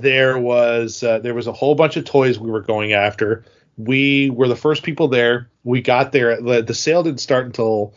there 0.00 0.38
was 0.38 1.02
uh, 1.02 1.18
there 1.20 1.34
was 1.34 1.46
a 1.46 1.52
whole 1.52 1.74
bunch 1.74 1.96
of 1.96 2.04
toys 2.04 2.38
we 2.38 2.50
were 2.50 2.60
going 2.60 2.92
after. 2.92 3.44
We 3.76 4.30
were 4.30 4.48
the 4.48 4.56
first 4.56 4.82
people 4.82 5.08
there. 5.08 5.48
We 5.64 5.82
got 5.82 6.12
there. 6.12 6.40
The, 6.40 6.62
the 6.62 6.74
sale 6.74 7.02
didn't 7.02 7.20
start 7.20 7.46
until 7.46 7.94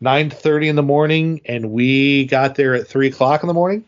nine 0.00 0.30
thirty 0.30 0.68
in 0.68 0.76
the 0.76 0.82
morning, 0.82 1.40
and 1.44 1.70
we 1.70 2.26
got 2.26 2.54
there 2.54 2.74
at 2.74 2.86
three 2.86 3.08
o'clock 3.08 3.42
in 3.42 3.48
the 3.48 3.54
morning. 3.54 3.84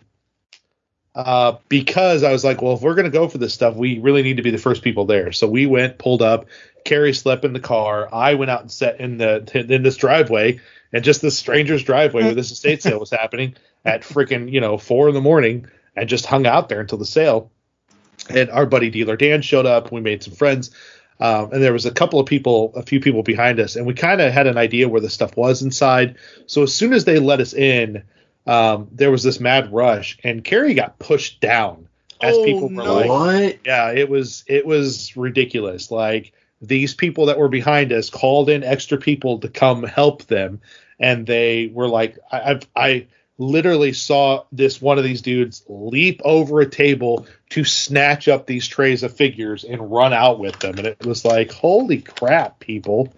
Uh, 1.15 1.59
because 1.69 2.23
I 2.23 2.33
was 2.33 2.43
like, 2.43 2.63
well, 2.63 2.75
if 2.75 2.81
we're 2.81 2.95
gonna 2.95 3.11
go 3.11 3.29
for 3.29 3.39
this 3.39 3.53
stuff, 3.53 3.77
we 3.77 3.99
really 3.99 4.23
need 4.23 4.39
to 4.39 4.43
be 4.43 4.51
the 4.51 4.59
first 4.59 4.83
people 4.83 5.05
there. 5.05 5.33
So 5.33 5.47
we 5.47 5.67
went, 5.67 5.99
pulled 5.99 6.23
up. 6.23 6.47
Carrie 6.85 7.13
slept 7.13 7.45
in 7.45 7.53
the 7.53 7.61
car. 7.61 8.09
I 8.13 8.35
went 8.35 8.51
out 8.51 8.63
and 8.63 8.71
sat 8.71 8.99
in 8.99 9.19
the 9.19 9.49
in 9.55 9.83
this 9.83 9.97
driveway, 9.97 10.61
and 10.93 11.05
just 11.05 11.23
this 11.23 11.39
stranger's 11.39 11.83
driveway 11.83 12.25
where 12.25 12.35
this 12.35 12.51
estate 12.51 12.83
sale 12.83 12.99
was 12.99 13.11
happening 13.11 13.55
at 13.85 14.03
freaking 14.03 14.51
you 14.51 14.61
know 14.61 14.79
four 14.79 15.09
in 15.09 15.15
the 15.15 15.21
morning, 15.21 15.67
and 15.97 16.09
just 16.09 16.27
hung 16.27 16.47
out 16.47 16.69
there 16.69 16.81
until 16.81 16.99
the 16.99 17.07
sale. 17.07 17.51
And 18.31 18.51
our 18.51 18.67
buddy 18.67 18.91
dealer 18.91 19.17
Dan 19.17 19.43
showed 19.43 19.67
up. 19.67 19.91
We 19.93 20.01
made 20.01 20.23
some 20.23 20.35
friends. 20.35 20.71
Um, 21.21 21.53
and 21.53 21.63
there 21.63 21.73
was 21.73 21.87
a 21.87 21.93
couple 21.93 22.19
of 22.19 22.27
people, 22.27 22.73
a 22.75 22.83
few 22.83 22.99
people 22.99 23.23
behind 23.23 23.61
us, 23.61 23.77
and 23.77 23.87
we 23.87 23.95
kind 23.95 24.21
of 24.21 24.33
had 24.33 24.49
an 24.49 24.59
idea 24.59 24.89
where 24.89 25.01
the 25.01 25.11
stuff 25.11 25.37
was 25.37 25.63
inside. 25.63 26.17
So 26.47 26.63
as 26.65 26.75
soon 26.75 26.93
as 26.93 27.05
they 27.05 27.21
let 27.21 27.39
us 27.41 27.55
in, 27.55 28.03
um, 28.47 28.89
there 28.91 29.11
was 29.13 29.23
this 29.23 29.39
mad 29.39 29.73
rush, 29.73 30.19
and 30.25 30.43
Carrie 30.43 30.75
got 30.75 30.99
pushed 30.99 31.41
down 31.41 31.87
as 32.21 32.37
Oh, 32.37 32.45
people 32.45 32.69
were 32.69 32.83
no. 32.83 32.95
like, 32.97 33.09
What? 33.09 33.59
yeah, 33.65 33.93
it 33.93 34.09
was 34.09 34.43
it 34.49 34.67
was 34.67 35.17
ridiculous. 35.17 35.93
Like 35.93 36.33
these 36.61 36.93
people 36.95 37.27
that 37.27 37.39
were 37.39 37.49
behind 37.49 37.93
us 37.93 38.11
called 38.11 38.49
in 38.51 38.65
extra 38.65 38.99
people 38.99 39.39
to 39.41 39.49
come 39.49 39.85
help 39.85 40.25
them, 40.25 40.61
and 40.99 41.25
they 41.25 41.71
were 41.73 41.89
like, 41.89 42.19
I 42.33 42.51
I've, 42.51 42.67
I 42.75 43.07
literally 43.43 43.93
saw 43.93 44.45
this 44.53 44.81
one 44.81 44.99
of 44.99 45.05
these 45.05 45.23
dudes 45.23 45.65
leap 45.69 46.21
over 46.25 46.61
a 46.61 46.69
table 46.69 47.27
to 47.51 47.65
snatch 47.65 48.29
up 48.29 48.47
these 48.47 48.67
trays 48.67 49.03
of 49.03 49.15
figures 49.15 49.65
and 49.65 49.91
run 49.91 50.13
out 50.13 50.39
with 50.39 50.59
them, 50.61 50.79
and 50.79 50.87
it 50.87 51.05
was 51.05 51.25
like, 51.25 51.53
holy 51.53 52.01
crap, 52.01 52.61
people! 52.61 53.13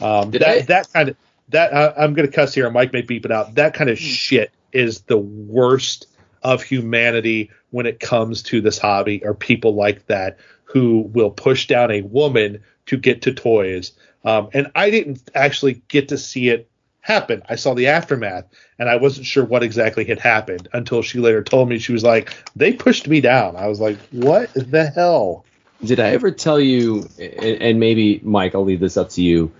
Um, 0.00 0.30
that 0.32 0.42
I- 0.42 0.60
that 0.62 0.92
kind 0.92 1.08
of 1.10 1.16
that 1.50 1.72
uh, 1.72 1.94
I'm 1.96 2.14
gonna 2.14 2.28
cuss 2.28 2.54
here, 2.54 2.68
Mike 2.70 2.92
may 2.92 3.02
beep 3.02 3.24
it 3.24 3.30
out. 3.30 3.54
That 3.54 3.74
kind 3.74 3.90
of 3.90 3.98
shit 3.98 4.50
is 4.72 5.02
the 5.02 5.18
worst 5.18 6.06
of 6.42 6.62
humanity 6.62 7.50
when 7.70 7.86
it 7.86 8.00
comes 8.00 8.42
to 8.44 8.60
this 8.60 8.78
hobby 8.78 9.24
or 9.24 9.34
people 9.34 9.74
like 9.74 10.06
that 10.06 10.38
who 10.64 11.02
will 11.12 11.30
push 11.30 11.66
down 11.66 11.90
a 11.90 12.02
woman 12.02 12.62
to 12.86 12.96
get 12.96 13.22
to 13.22 13.32
toys. 13.32 13.92
Um, 14.24 14.48
and 14.52 14.70
I 14.74 14.90
didn't 14.90 15.22
actually 15.34 15.82
get 15.88 16.08
to 16.08 16.18
see 16.18 16.48
it 16.48 16.68
happen. 17.06 17.42
I 17.48 17.54
saw 17.54 17.74
the 17.74 17.86
aftermath 17.86 18.46
and 18.78 18.88
I 18.88 18.96
wasn't 18.96 19.26
sure 19.26 19.44
what 19.44 19.62
exactly 19.62 20.04
had 20.04 20.18
happened 20.18 20.68
until 20.72 21.02
she 21.02 21.20
later 21.20 21.42
told 21.42 21.68
me 21.68 21.78
she 21.78 21.92
was 21.92 22.02
like, 22.02 22.34
they 22.56 22.72
pushed 22.72 23.06
me 23.06 23.20
down. 23.20 23.54
I 23.56 23.68
was 23.68 23.80
like, 23.80 23.98
what 24.10 24.52
the 24.54 24.86
hell? 24.86 25.44
Did 25.84 26.00
I 26.00 26.08
ever 26.10 26.30
tell 26.30 26.58
you, 26.58 27.08
and, 27.18 27.62
and 27.62 27.80
maybe 27.80 28.20
Mike, 28.24 28.54
I'll 28.54 28.64
leave 28.64 28.80
this 28.80 28.96
up 28.96 29.10
to 29.10 29.22
you. 29.22 29.52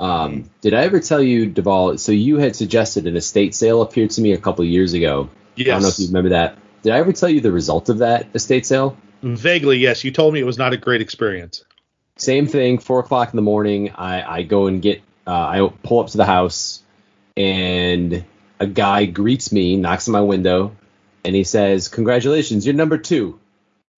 Um, 0.00 0.50
did 0.60 0.74
I 0.74 0.82
ever 0.84 0.98
tell 0.98 1.22
you, 1.22 1.46
Duvall? 1.46 1.98
So 1.98 2.10
you 2.10 2.38
had 2.38 2.56
suggested 2.56 3.06
an 3.06 3.16
estate 3.16 3.54
sale 3.54 3.82
appeared 3.82 4.10
to 4.10 4.20
me 4.20 4.32
a 4.32 4.38
couple 4.38 4.64
years 4.64 4.92
ago. 4.92 5.30
Yes. 5.54 5.68
I 5.68 5.70
don't 5.72 5.82
know 5.82 5.88
if 5.88 5.98
you 5.98 6.06
remember 6.06 6.30
that. 6.30 6.56
Did 6.82 6.92
I 6.92 6.98
ever 6.98 7.12
tell 7.12 7.28
you 7.28 7.40
the 7.40 7.52
result 7.52 7.88
of 7.88 7.98
that 7.98 8.28
estate 8.34 8.66
sale? 8.66 8.96
Vaguely, 9.22 9.78
yes. 9.78 10.04
You 10.04 10.10
told 10.10 10.34
me 10.34 10.40
it 10.40 10.46
was 10.46 10.58
not 10.58 10.72
a 10.72 10.76
great 10.76 11.00
experience. 11.00 11.64
Same 12.16 12.46
thing. 12.46 12.78
Four 12.78 13.00
o'clock 13.00 13.30
in 13.32 13.36
the 13.36 13.42
morning. 13.42 13.90
I, 13.90 14.38
I 14.38 14.42
go 14.42 14.66
and 14.66 14.80
get. 14.80 15.02
Uh, 15.26 15.32
I 15.32 15.72
pull 15.82 16.00
up 16.00 16.08
to 16.08 16.16
the 16.16 16.24
house, 16.24 16.82
and 17.38 18.24
a 18.58 18.66
guy 18.66 19.06
greets 19.06 19.52
me, 19.52 19.76
knocks 19.76 20.08
on 20.08 20.12
my 20.12 20.20
window, 20.20 20.76
and 21.24 21.34
he 21.34 21.44
says, 21.44 21.88
"Congratulations, 21.88 22.66
you're 22.66 22.74
number 22.74 22.98
two. 22.98 23.38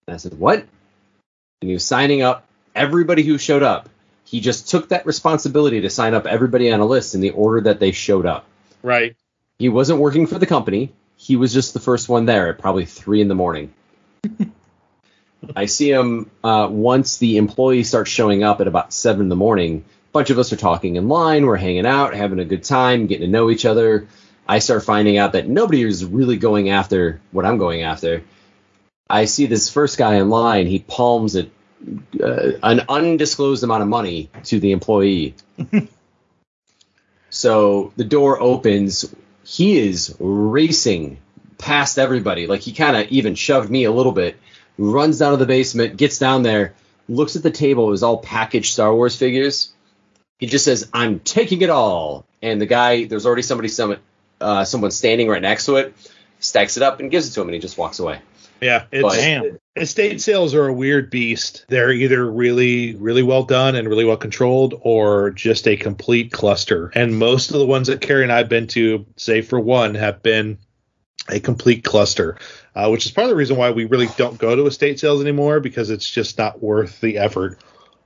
And 0.07 0.13
I 0.13 0.17
said, 0.17 0.37
"What?" 0.37 0.59
And 0.59 1.67
he 1.67 1.73
was 1.73 1.83
signing 1.83 2.21
up 2.21 2.47
everybody 2.75 3.23
who 3.23 3.37
showed 3.37 3.63
up. 3.63 3.89
He 4.23 4.39
just 4.39 4.69
took 4.69 4.89
that 4.89 5.05
responsibility 5.05 5.81
to 5.81 5.89
sign 5.89 6.13
up 6.13 6.25
everybody 6.25 6.71
on 6.71 6.79
a 6.79 6.85
list 6.85 7.15
in 7.15 7.21
the 7.21 7.31
order 7.31 7.61
that 7.61 7.79
they 7.79 7.91
showed 7.91 8.25
up. 8.25 8.45
Right. 8.83 9.15
He 9.57 9.69
wasn't 9.69 9.99
working 9.99 10.27
for 10.27 10.39
the 10.39 10.45
company. 10.45 10.93
He 11.17 11.35
was 11.35 11.53
just 11.53 11.73
the 11.73 11.79
first 11.79 12.07
one 12.07 12.25
there 12.25 12.49
at 12.49 12.59
probably 12.59 12.85
three 12.85 13.21
in 13.21 13.27
the 13.27 13.35
morning. 13.35 13.73
I 15.55 15.65
see 15.65 15.91
him 15.91 16.29
uh, 16.43 16.67
once 16.71 17.17
the 17.17 17.37
employees 17.37 17.89
start 17.89 18.07
showing 18.07 18.43
up 18.43 18.61
at 18.61 18.67
about 18.67 18.93
seven 18.93 19.23
in 19.23 19.29
the 19.29 19.35
morning. 19.35 19.83
Bunch 20.11 20.29
of 20.29 20.39
us 20.39 20.51
are 20.51 20.57
talking 20.57 20.95
in 20.97 21.07
line. 21.07 21.45
We're 21.45 21.55
hanging 21.55 21.85
out, 21.85 22.13
having 22.13 22.39
a 22.39 22.45
good 22.45 22.63
time, 22.63 23.07
getting 23.07 23.25
to 23.25 23.31
know 23.31 23.49
each 23.49 23.65
other. 23.65 24.07
I 24.47 24.59
start 24.59 24.83
finding 24.83 25.17
out 25.17 25.33
that 25.33 25.47
nobody 25.47 25.83
is 25.83 26.03
really 26.03 26.37
going 26.37 26.69
after 26.69 27.21
what 27.31 27.45
I'm 27.45 27.57
going 27.57 27.83
after. 27.83 28.23
I 29.09 29.25
see 29.25 29.45
this 29.45 29.69
first 29.69 29.97
guy 29.97 30.15
in 30.15 30.29
line. 30.29 30.67
He 30.67 30.79
palms 30.79 31.35
a, 31.35 31.49
uh, 32.21 32.51
an 32.63 32.81
undisclosed 32.89 33.63
amount 33.63 33.83
of 33.83 33.89
money 33.89 34.29
to 34.45 34.59
the 34.59 34.71
employee. 34.71 35.35
so 37.29 37.93
the 37.95 38.03
door 38.03 38.41
opens. 38.41 39.13
He 39.43 39.79
is 39.79 40.15
racing 40.19 41.17
past 41.57 41.97
everybody. 41.97 42.47
Like 42.47 42.61
he 42.61 42.73
kind 42.73 42.95
of 42.97 43.07
even 43.07 43.35
shoved 43.35 43.69
me 43.69 43.85
a 43.85 43.91
little 43.91 44.11
bit. 44.11 44.37
Runs 44.77 45.19
down 45.19 45.31
to 45.31 45.37
the 45.37 45.45
basement, 45.45 45.97
gets 45.97 46.17
down 46.17 46.43
there, 46.43 46.73
looks 47.07 47.35
at 47.35 47.43
the 47.43 47.51
table. 47.51 47.87
It 47.87 47.91
was 47.91 48.03
all 48.03 48.17
packaged 48.17 48.73
Star 48.73 48.93
Wars 48.93 49.15
figures. 49.15 49.71
He 50.41 50.47
just 50.47 50.65
says, 50.65 50.89
"I'm 50.93 51.19
taking 51.19 51.61
it 51.61 51.69
all." 51.69 52.25
And 52.41 52.59
the 52.59 52.65
guy, 52.65 53.05
there's 53.05 53.25
already 53.25 53.43
somebody, 53.43 53.69
some, 53.69 53.95
uh, 54.41 54.65
someone 54.65 54.91
standing 54.91 55.29
right 55.29 55.41
next 55.41 55.67
to 55.67 55.77
it, 55.77 55.93
stacks 56.39 56.75
it 56.75 56.83
up 56.83 56.99
and 56.99 57.09
gives 57.09 57.29
it 57.29 57.31
to 57.33 57.41
him, 57.41 57.47
and 57.47 57.53
he 57.53 57.61
just 57.61 57.77
walks 57.77 57.99
away. 57.99 58.19
Yeah, 58.59 58.83
it's 58.91 59.01
But- 59.01 59.15
damn. 59.15 59.57
Estate 59.75 60.19
sales 60.19 60.53
are 60.53 60.67
a 60.67 60.73
weird 60.73 61.09
beast. 61.09 61.65
They're 61.69 61.91
either 61.91 62.29
really, 62.29 62.95
really 62.95 63.23
well 63.23 63.43
done 63.43 63.75
and 63.75 63.87
really 63.87 64.03
well 64.03 64.17
controlled, 64.17 64.77
or 64.81 65.29
just 65.31 65.67
a 65.67 65.77
complete 65.77 66.31
cluster. 66.31 66.91
And 66.93 67.17
most 67.17 67.51
of 67.51 67.59
the 67.59 67.65
ones 67.65 67.87
that 67.87 68.01
Carrie 68.01 68.23
and 68.23 68.31
I've 68.33 68.49
been 68.49 68.67
to, 68.67 69.05
save 69.15 69.47
for 69.47 69.59
one, 69.59 69.95
have 69.95 70.21
been 70.21 70.57
a 71.29 71.39
complete 71.39 71.83
cluster. 71.83 72.37
Uh, 72.75 72.89
which 72.89 73.05
is 73.05 73.11
part 73.11 73.25
of 73.25 73.29
the 73.29 73.35
reason 73.35 73.57
why 73.57 73.71
we 73.71 73.85
really 73.85 74.07
don't 74.17 74.37
go 74.37 74.55
to 74.55 74.65
estate 74.65 74.99
sales 74.99 75.21
anymore 75.21 75.59
because 75.59 75.89
it's 75.89 76.09
just 76.09 76.37
not 76.37 76.61
worth 76.63 77.01
the 77.01 77.17
effort. 77.17 77.59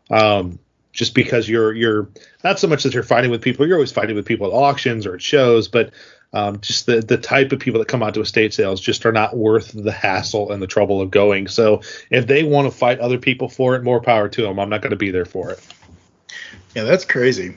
Um, 0.10 0.60
just 0.96 1.14
because 1.14 1.48
you're 1.48 1.74
you're 1.74 2.10
not 2.44 2.58
so 2.58 2.68
much 2.68 2.84
that 2.84 2.94
you're 2.94 3.04
fighting 3.04 3.30
with 3.30 3.42
people, 3.42 3.68
you're 3.68 3.76
always 3.76 3.92
fighting 3.92 4.16
with 4.16 4.26
people 4.26 4.48
at 4.48 4.54
auctions 4.54 5.06
or 5.06 5.16
at 5.16 5.22
shows, 5.22 5.68
but 5.68 5.92
um, 6.34 6.60
just 6.62 6.86
the 6.86 7.02
the 7.02 7.18
type 7.18 7.52
of 7.52 7.60
people 7.60 7.80
that 7.80 7.88
come 7.88 8.02
out 8.02 8.14
to 8.16 8.22
estate 8.22 8.54
sales 8.54 8.82
just 8.82 9.06
are 9.06 9.12
not 9.12 9.36
worth 9.36 9.72
the 9.72 9.92
hassle 9.92 10.52
and 10.52 10.62
the 10.62 10.68
trouble 10.68 11.02
of 11.02 11.12
going. 11.12 11.48
So 11.48 11.82
if 12.10 12.26
they 12.28 12.44
want 12.44 12.72
to 12.72 12.76
fight 12.76 13.00
other 13.00 13.18
people 13.18 13.50
for 13.50 13.76
it, 13.76 13.84
more 13.84 14.02
power 14.02 14.30
to 14.30 14.42
them. 14.42 14.60
I'm 14.60 14.70
not 14.70 14.82
going 14.82 14.92
to 14.92 14.98
be 14.98 15.12
there 15.12 15.26
for 15.26 15.52
it. 15.52 15.60
Yeah, 16.74 16.84
that's 16.84 17.06
crazy. 17.06 17.56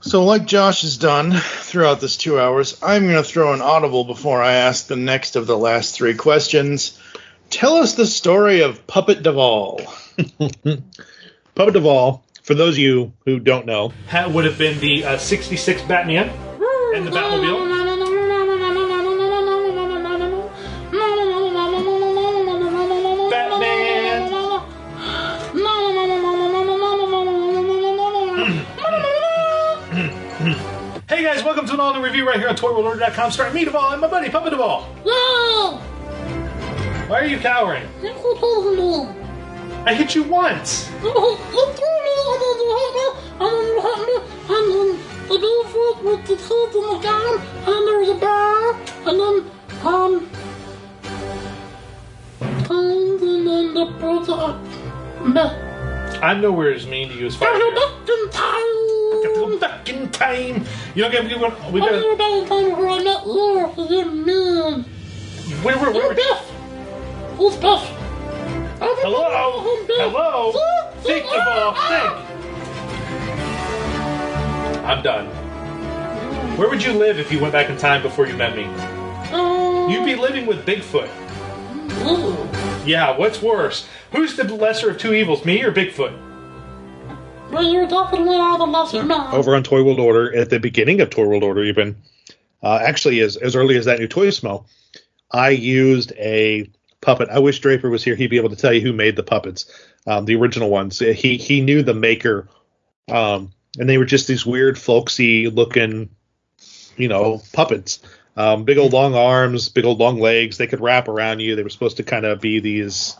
So, 0.00 0.24
like 0.24 0.46
Josh 0.46 0.82
has 0.82 0.96
done 0.96 1.30
throughout 1.32 2.00
this 2.00 2.16
two 2.16 2.38
hours, 2.38 2.76
I'm 2.82 3.04
going 3.04 3.22
to 3.22 3.22
throw 3.22 3.52
an 3.52 3.62
audible 3.62 4.02
before 4.02 4.42
I 4.42 4.54
ask 4.54 4.88
the 4.88 4.96
next 4.96 5.36
of 5.36 5.46
the 5.46 5.56
last 5.56 5.94
three 5.94 6.14
questions. 6.14 6.98
Tell 7.50 7.76
us 7.76 7.94
the 7.94 8.06
story 8.06 8.62
of 8.62 8.86
Puppet 8.88 9.22
Duvall. 9.22 9.80
Puppet 11.54 11.74
Duvall, 11.74 12.24
for 12.42 12.54
those 12.54 12.74
of 12.74 12.78
you 12.78 13.12
who 13.26 13.38
don't 13.38 13.66
know, 13.66 13.92
that 14.10 14.30
would 14.30 14.44
have 14.44 14.56
been 14.58 14.78
the 14.80 15.04
uh, 15.04 15.18
66 15.18 15.82
Batman 15.82 16.30
and 16.94 17.06
the 17.06 17.10
Batmobile. 17.10 17.70
Hey 31.08 31.22
guys, 31.22 31.44
welcome 31.44 31.66
to 31.66 31.74
an 31.74 31.80
all 31.80 31.92
new 31.94 32.02
review 32.02 32.26
right 32.26 32.38
here 32.38 32.48
on 32.48 32.56
ToyWorldOrder.com. 32.56 33.30
Start 33.30 33.52
me, 33.52 33.64
Duvall, 33.66 33.92
and 33.92 34.00
my 34.00 34.08
buddy, 34.08 34.30
Puppet 34.30 34.50
Duvall. 34.52 34.84
Why 37.08 37.20
are 37.20 37.26
you 37.26 37.38
cowering? 37.38 37.86
I 39.84 39.94
hit 39.94 40.14
you 40.14 40.22
once. 40.22 40.88
Me, 41.02 41.08
me, 41.08 41.12
me, 41.12 41.32
the 45.28 45.38
Bigfoot 45.38 46.04
with 46.04 46.26
the 46.26 46.36
teeth 46.36 46.74
in 46.76 46.82
the 46.82 46.98
gun, 47.02 47.40
and 47.66 47.82
there 47.88 48.02
a 48.02 48.14
bear, 48.14 48.74
and 49.08 49.18
then, 49.18 49.36
um, 49.84 50.28
and 52.40 53.20
then 53.20 53.74
the 53.74 53.86
birds 53.98 54.28
are 54.28 54.58
me. 55.24 55.40
I'm 56.22 56.40
nowhere 56.40 56.72
as 56.72 56.86
mean 56.86 57.08
to 57.08 57.14
you 57.14 57.26
as 57.26 57.34
far 57.34 57.48
as 57.52 57.58
back 57.74 58.08
in 58.08 58.30
time. 58.30 58.82
Got 59.10 59.22
to 59.22 59.34
go 59.34 59.58
back 59.58 59.88
in 59.88 60.10
time. 60.10 60.64
You 60.94 61.02
don't 61.02 61.10
get. 61.10 61.24
We 61.24 61.30
got. 61.30 61.72
We 61.72 61.80
got. 61.80 62.18
back 62.18 62.32
in 62.32 62.48
time 62.48 62.78
where 62.78 62.88
I 62.88 63.02
met 63.02 63.26
you, 63.26 63.66
because 63.68 63.90
you're 63.90 64.04
mean. 64.04 64.84
Where, 65.64 65.78
where, 65.78 65.92
You're? 65.92 66.14
Biff. 66.14 66.38
Who's 67.36 67.56
Biff? 67.56 68.01
Hello. 68.82 69.62
Hello. 69.86 70.52
Think, 71.02 71.24
Duvall. 71.24 71.74
Think. 71.88 72.32
I'm 74.84 75.02
done. 75.02 75.26
Where 76.56 76.68
would 76.68 76.82
you 76.82 76.92
live 76.92 77.20
if 77.20 77.30
you 77.30 77.38
went 77.38 77.52
back 77.52 77.70
in 77.70 77.76
time 77.76 78.02
before 78.02 78.26
you 78.26 78.36
met 78.36 78.56
me? 78.56 78.64
You'd 79.92 80.04
be 80.04 80.16
living 80.16 80.46
with 80.46 80.66
Bigfoot. 80.66 81.08
Yeah, 82.84 83.16
what's 83.16 83.40
worse? 83.40 83.88
Who's 84.10 84.36
the 84.36 84.44
lesser 84.44 84.90
of 84.90 84.98
two 84.98 85.14
evils, 85.14 85.44
me 85.44 85.62
or 85.62 85.70
Bigfoot? 85.70 86.18
Well, 87.52 87.62
you're 87.62 87.86
definitely 87.86 88.36
are 88.36 88.58
the 88.58 88.66
lesser 88.66 89.04
man. 89.04 89.32
over 89.32 89.54
on 89.54 89.62
Toy 89.62 89.84
World 89.84 90.00
Order 90.00 90.34
at 90.34 90.50
the 90.50 90.58
beginning 90.58 91.00
of 91.00 91.10
Toy 91.10 91.26
World 91.26 91.44
Order, 91.44 91.62
even 91.64 91.96
uh, 92.62 92.80
actually 92.82 93.20
as 93.20 93.36
as 93.36 93.54
early 93.54 93.76
as 93.76 93.84
that 93.84 94.00
new 94.00 94.08
toy 94.08 94.30
smell, 94.30 94.66
I 95.30 95.50
used 95.50 96.12
a 96.12 96.68
puppet. 97.02 97.28
I 97.28 97.40
wish 97.40 97.60
Draper 97.60 97.90
was 97.90 98.02
here; 98.02 98.16
he'd 98.16 98.30
be 98.30 98.38
able 98.38 98.48
to 98.48 98.56
tell 98.56 98.72
you 98.72 98.80
who 98.80 98.94
made 98.94 99.16
the 99.16 99.22
puppets, 99.22 99.66
um, 100.06 100.24
the 100.24 100.36
original 100.36 100.70
ones. 100.70 100.98
He 100.98 101.36
he 101.36 101.60
knew 101.60 101.82
the 101.82 101.92
maker, 101.92 102.48
um, 103.10 103.52
and 103.78 103.88
they 103.88 103.98
were 103.98 104.06
just 104.06 104.26
these 104.26 104.46
weird, 104.46 104.78
folksy 104.78 105.48
looking, 105.48 106.08
you 106.96 107.08
know, 107.08 107.42
puppets. 107.52 108.00
Um, 108.34 108.64
big 108.64 108.78
old 108.78 108.94
long 108.94 109.14
arms, 109.14 109.68
big 109.68 109.84
old 109.84 109.98
long 109.98 110.18
legs. 110.18 110.56
They 110.56 110.66
could 110.66 110.80
wrap 110.80 111.08
around 111.08 111.40
you. 111.40 111.54
They 111.54 111.62
were 111.62 111.68
supposed 111.68 111.98
to 111.98 112.02
kind 112.02 112.24
of 112.24 112.40
be 112.40 112.60
these 112.60 113.16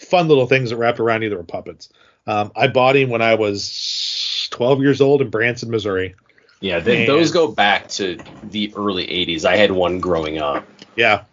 fun 0.00 0.26
little 0.26 0.46
things 0.46 0.70
that 0.70 0.76
wrapped 0.76 0.98
around 0.98 1.22
you 1.22 1.30
that 1.30 1.36
were 1.36 1.44
puppets. 1.44 1.88
Um, 2.26 2.50
I 2.56 2.66
bought 2.66 2.96
him 2.96 3.10
when 3.10 3.22
I 3.22 3.34
was 3.34 4.48
12 4.50 4.80
years 4.80 5.00
old 5.00 5.22
in 5.22 5.30
Branson, 5.30 5.70
Missouri. 5.70 6.16
Yeah, 6.60 6.80
they, 6.80 7.06
those 7.06 7.30
go 7.30 7.48
back 7.48 7.88
to 7.88 8.18
the 8.44 8.72
early 8.76 9.06
'80s. 9.06 9.46
I 9.46 9.56
had 9.56 9.70
one 9.70 9.98
growing 9.98 10.38
up. 10.38 10.66
Yeah. 10.94 11.24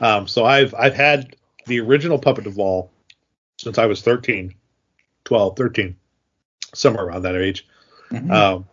Um, 0.00 0.28
so 0.28 0.44
I've 0.44 0.74
I've 0.74 0.94
had 0.94 1.36
the 1.66 1.80
original 1.80 2.18
Puppet 2.18 2.46
of 2.46 2.54
Duvall 2.54 2.90
since 3.58 3.78
I 3.78 3.86
was 3.86 4.02
13, 4.02 4.54
12, 5.24 5.56
13, 5.56 5.96
somewhere 6.74 7.04
around 7.04 7.22
that 7.22 7.36
age. 7.36 7.66
Um, 8.30 8.66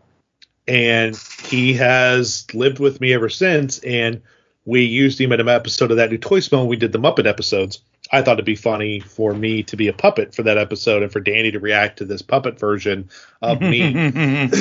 and 0.68 1.16
he 1.44 1.74
has 1.74 2.46
lived 2.54 2.80
with 2.80 3.02
me 3.02 3.14
ever 3.14 3.30
since. 3.30 3.80
And 3.80 4.22
we 4.66 4.84
used 4.84 5.20
him 5.20 5.32
in 5.32 5.40
an 5.40 5.50
episode 5.50 5.92
of 5.92 5.98
that 5.98 6.12
new 6.12 6.18
Toy 6.18 6.40
Smell. 6.40 6.68
We 6.68 6.78
did 6.78 6.92
the 6.92 7.00
Muppet 7.00 7.28
episodes. 7.28 7.82
I 8.12 8.22
thought 8.22 8.34
it'd 8.34 8.46
be 8.46 8.56
funny 8.56 9.00
for 9.00 9.34
me 9.34 9.64
to 9.64 9.76
be 9.76 9.88
a 9.88 9.94
puppet 9.94 10.34
for 10.34 10.44
that 10.44 10.58
episode 10.58 11.04
and 11.04 11.12
for 11.12 11.20
Danny 11.20 11.52
to 11.52 11.60
react 11.60 11.98
to 11.98 12.06
this 12.06 12.22
puppet 12.22 12.60
version 12.60 13.10
of 13.42 13.62
me. 13.62 14.12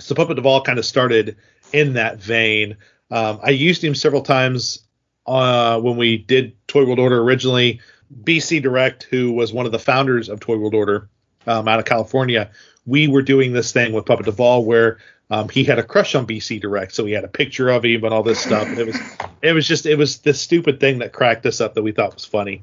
so 0.00 0.14
Puppet 0.14 0.30
of 0.32 0.36
Duvall 0.36 0.62
kind 0.62 0.78
of 0.78 0.86
started 0.86 1.36
in 1.72 1.94
that 1.94 2.18
vein. 2.18 2.76
Um, 3.10 3.38
I 3.42 3.50
used 3.50 3.84
him 3.84 3.94
several 3.94 4.22
times 4.22 4.85
uh, 5.26 5.80
when 5.80 5.96
we 5.96 6.18
did 6.18 6.54
Toy 6.68 6.84
World 6.84 6.98
Order 6.98 7.20
originally. 7.20 7.80
BC 8.22 8.62
Direct, 8.62 9.02
who 9.04 9.32
was 9.32 9.52
one 9.52 9.66
of 9.66 9.72
the 9.72 9.78
founders 9.78 10.28
of 10.28 10.40
Toy 10.40 10.56
World 10.56 10.74
Order 10.74 11.08
um, 11.46 11.66
out 11.66 11.78
of 11.78 11.84
California, 11.84 12.50
we 12.86 13.08
were 13.08 13.22
doing 13.22 13.52
this 13.52 13.72
thing 13.72 13.92
with 13.92 14.06
Puppet 14.06 14.26
Duvall 14.26 14.64
where 14.64 14.98
um, 15.30 15.48
he 15.48 15.64
had 15.64 15.78
a 15.78 15.82
crush 15.82 16.14
on 16.14 16.26
BC 16.26 16.60
Direct, 16.60 16.94
so 16.94 17.04
he 17.04 17.12
had 17.12 17.24
a 17.24 17.28
picture 17.28 17.68
of 17.68 17.84
him 17.84 18.04
and 18.04 18.14
all 18.14 18.22
this 18.22 18.38
stuff. 18.38 18.66
And 18.68 18.78
it 18.78 18.86
was, 18.86 18.96
it 19.42 19.52
was 19.52 19.66
just, 19.66 19.86
it 19.86 19.96
was 19.96 20.18
this 20.18 20.40
stupid 20.40 20.78
thing 20.78 21.00
that 21.00 21.12
cracked 21.12 21.46
us 21.46 21.60
up 21.60 21.74
that 21.74 21.82
we 21.82 21.90
thought 21.90 22.14
was 22.14 22.24
funny, 22.24 22.62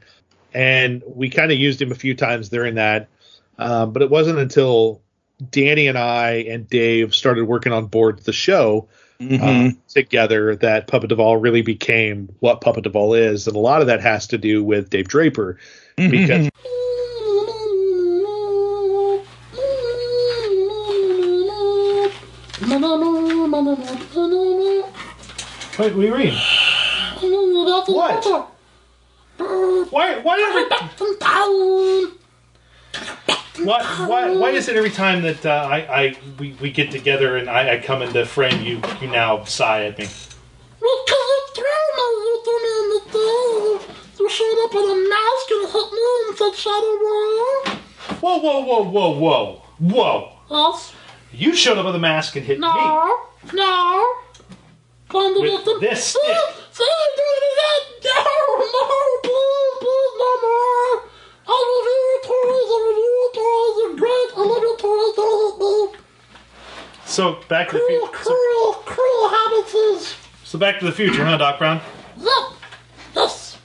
and 0.53 1.03
we 1.05 1.29
kind 1.29 1.51
of 1.51 1.57
used 1.57 1.81
him 1.81 1.91
a 1.91 1.95
few 1.95 2.15
times 2.15 2.49
during 2.49 2.75
that. 2.75 3.09
Um, 3.57 3.91
but 3.91 4.01
it 4.01 4.09
wasn't 4.09 4.39
until 4.39 5.01
Danny 5.51 5.87
and 5.87 5.97
I 5.97 6.45
and 6.49 6.67
Dave 6.69 7.13
started 7.13 7.45
working 7.45 7.73
on 7.73 7.87
board 7.87 8.19
the 8.19 8.33
show 8.33 8.87
um, 9.41 9.77
together 9.87 10.55
that 10.57 10.87
Puppet 10.87 11.09
Duvall 11.09 11.37
really 11.37 11.61
became 11.61 12.33
what 12.39 12.61
Puppet 12.61 12.83
Duvall 12.83 13.13
is, 13.13 13.47
and 13.47 13.55
a 13.55 13.59
lot 13.59 13.81
of 13.81 13.87
that 13.87 14.01
has 14.01 14.27
to 14.27 14.37
do 14.37 14.63
with 14.63 14.89
Dave 14.89 15.07
Draper 15.07 15.57
because 15.95 16.49
Wait, 25.79 25.95
what 25.95 26.03
are 26.03 26.07
you 26.07 26.15
reading? 26.15 26.39
What? 27.95 28.23
Why? 29.91 30.19
Why 30.19 30.37
every? 30.49 32.22
Why, 33.57 33.83
why, 34.07 34.31
why 34.35 34.49
is 34.49 34.67
it 34.67 34.75
every 34.75 34.89
time 34.89 35.21
that 35.21 35.45
uh, 35.45 35.67
I, 35.71 35.77
I 35.77 36.15
we, 36.39 36.53
we 36.53 36.71
get 36.71 36.89
together 36.91 37.37
and 37.37 37.49
I, 37.49 37.75
I 37.75 37.79
come 37.79 38.01
into 38.01 38.25
frame, 38.25 38.63
you 38.63 38.81
you 38.99 39.07
now 39.07 39.43
sigh 39.43 39.85
at 39.85 39.97
me? 39.97 40.05
Because 40.05 40.27
you 40.79 41.41
threw 41.53 41.63
me, 41.63 42.05
you 42.25 42.41
threw 42.43 42.59
me 42.63 42.69
in 42.79 42.89
the. 42.89 43.03
You 44.19 44.29
showed 44.29 44.65
up 44.65 44.73
with 44.73 44.85
a 44.85 45.09
mask 45.09 45.51
and 45.51 45.71
hit 45.71 45.91
me 45.91 46.01
and 46.27 46.37
said 46.37 46.55
Shadow 46.55 46.93
Warrior. 47.03 47.79
Whoa, 48.21 48.37
whoa, 48.39 48.59
whoa, 48.61 48.83
whoa, 48.83 49.11
whoa, 49.19 49.61
whoa! 49.79 50.31
Yes. 50.49 50.93
You 51.31 51.55
showed 51.55 51.77
up 51.77 51.85
with 51.85 51.95
a 51.95 51.99
mask 51.99 52.35
and 52.35 52.45
hit 52.45 52.57
me. 52.59 52.67
No. 52.67 53.19
No. 53.53 54.15
With 55.13 55.79
this 55.79 56.05
See, 56.05 56.19
see, 56.71 56.83
do 57.15 57.23
it 57.37 57.43
again. 57.53 57.83
No, 58.03 58.23
no, 58.57 58.83
please, 59.21 59.73
please, 59.79 60.13
no 60.17 60.31
more. 60.41 61.12
I 61.47 61.57
review 61.73 62.09
toys, 62.23 62.69
I 62.73 62.79
review 62.89 63.21
toys, 63.35 63.73
they're 63.77 63.97
great. 63.99 64.29
I 64.37 64.41
love 64.47 64.63
your 64.63 64.77
toys, 64.77 65.15
don't 65.15 65.91
hit. 65.93 66.01
So 67.05 67.39
back 67.49 67.67
to 67.69 67.73
the 67.73 67.79
Cruel, 67.79 68.07
future. 68.07 68.23
cruel, 68.23 68.73
cruel 68.85 69.29
habits. 69.29 70.15
So 70.43 70.57
back 70.59 70.79
to 70.79 70.85
the 70.85 70.91
future, 70.91 71.25
huh, 71.25 71.37
Doc 71.37 71.59
Brown? 71.59 71.81
Yep. 72.17 72.27
Yes. 73.15 73.57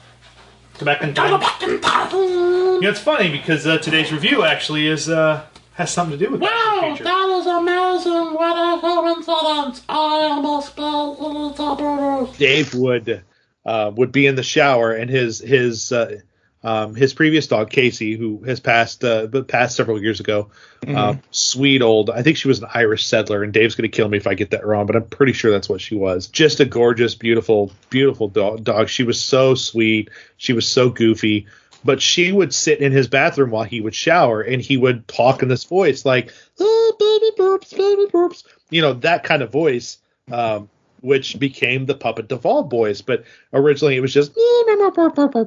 Go 0.79 0.85
back 0.87 1.03
in 1.03 1.15
time. 1.15 1.41
Back 1.41 1.63
in 1.63 1.81
time. 1.81 2.11
You 2.15 2.81
know, 2.83 2.89
it's 2.91 3.01
funny 3.01 3.31
because 3.31 3.67
uh, 3.67 3.79
today's 3.79 4.13
review 4.13 4.45
actually 4.45 4.87
is 4.87 5.09
uh, 5.09 5.45
has 5.75 5.91
something 5.93 6.19
to 6.19 6.25
do 6.25 6.31
with 6.31 6.41
Back 6.41 6.51
to 6.51 6.55
the 6.55 6.77
Wow, 6.83 6.89
Future. 6.95 7.05
that 7.05 7.29
is 7.41 7.47
amazing. 7.47 8.35
What 8.35 8.57
a 8.57 8.81
coincidence. 8.81 9.83
I 9.89 10.29
almost 10.31 10.69
spelled 10.69 11.19
little 11.21 11.51
top 11.53 11.81
orders. 11.81 12.37
Dave 12.37 12.75
would 12.75 13.23
uh, 13.65 13.91
would 13.97 14.13
be 14.13 14.27
in 14.27 14.35
the 14.37 14.43
shower 14.43 14.93
and 14.93 15.11
his 15.11 15.39
his 15.41 15.91
uh, 15.93 16.21
um, 16.65 16.95
his 16.95 17.15
previous 17.15 17.47
dog 17.47 17.71
Casey, 17.71 18.17
who 18.17 18.43
has 18.45 18.59
passed 18.59 19.05
uh, 19.05 19.27
but 19.27 19.47
passed 19.47 19.77
several 19.77 20.03
years 20.03 20.21
ago, 20.21 20.51
um, 20.89 21.23
sweet 21.31 21.83
old. 21.83 22.11
I 22.11 22.23
think 22.23 22.37
she 22.37 22.49
was 22.49 22.61
an 22.61 22.69
Irish 22.75 23.07
setter, 23.07 23.43
and 23.43 23.53
Dave's 23.53 23.77
going 23.77 23.89
to 23.89 23.97
kill 23.97 24.09
me 24.09 24.19
if 24.19 24.27
I 24.27 24.35
get 24.35 24.51
that 24.51 24.67
wrong, 24.67 24.87
but 24.87 24.97
I'm 24.97 25.05
pretty 25.05 25.33
sure 25.33 25.51
that's 25.51 25.69
what 25.69 25.81
she 25.81 25.95
was. 25.95 26.27
Just 26.27 26.61
a 26.61 26.65
gorgeous, 26.65 27.15
beautiful, 27.15 27.73
beautiful 27.91 28.29
dog. 28.29 28.65
dog. 28.65 28.89
She 28.89 29.05
was 29.05 29.21
so 29.21 29.55
sweet. 29.55 30.11
She 30.37 30.53
was 30.53 30.69
so 30.69 30.91
goofy. 30.91 31.47
But 31.85 32.03
she 32.03 32.33
would 32.33 32.53
sit 32.53 32.81
in 32.81 32.91
his 32.91 33.07
bathroom 33.07 33.51
while 33.51 33.63
he 33.63 33.81
would 33.81 33.95
shower, 33.95 34.43
and 34.43 34.61
he 34.61 34.77
would 34.77 35.07
talk 35.07 35.45
in 35.45 35.49
this 35.49 35.63
voice 35.63 36.05
like, 36.05 36.33
"Oh, 36.59 36.97
baby 36.99 37.41
burps, 37.41 37.71
baby 37.71 38.11
burps," 38.11 38.43
you 38.69 38.83
know 38.83 38.95
that 38.95 39.23
kind 39.23 39.43
of 39.43 39.53
voice. 39.53 39.99
Um, 40.31 40.69
which 41.01 41.39
became 41.39 41.87
the 41.87 41.95
Puppet 41.95 42.29
Duvall 42.29 42.65
Boys. 42.65 43.03
But 43.03 43.25
originally 43.53 43.97
it 43.97 44.01
was 44.01 44.13
just 44.13 44.33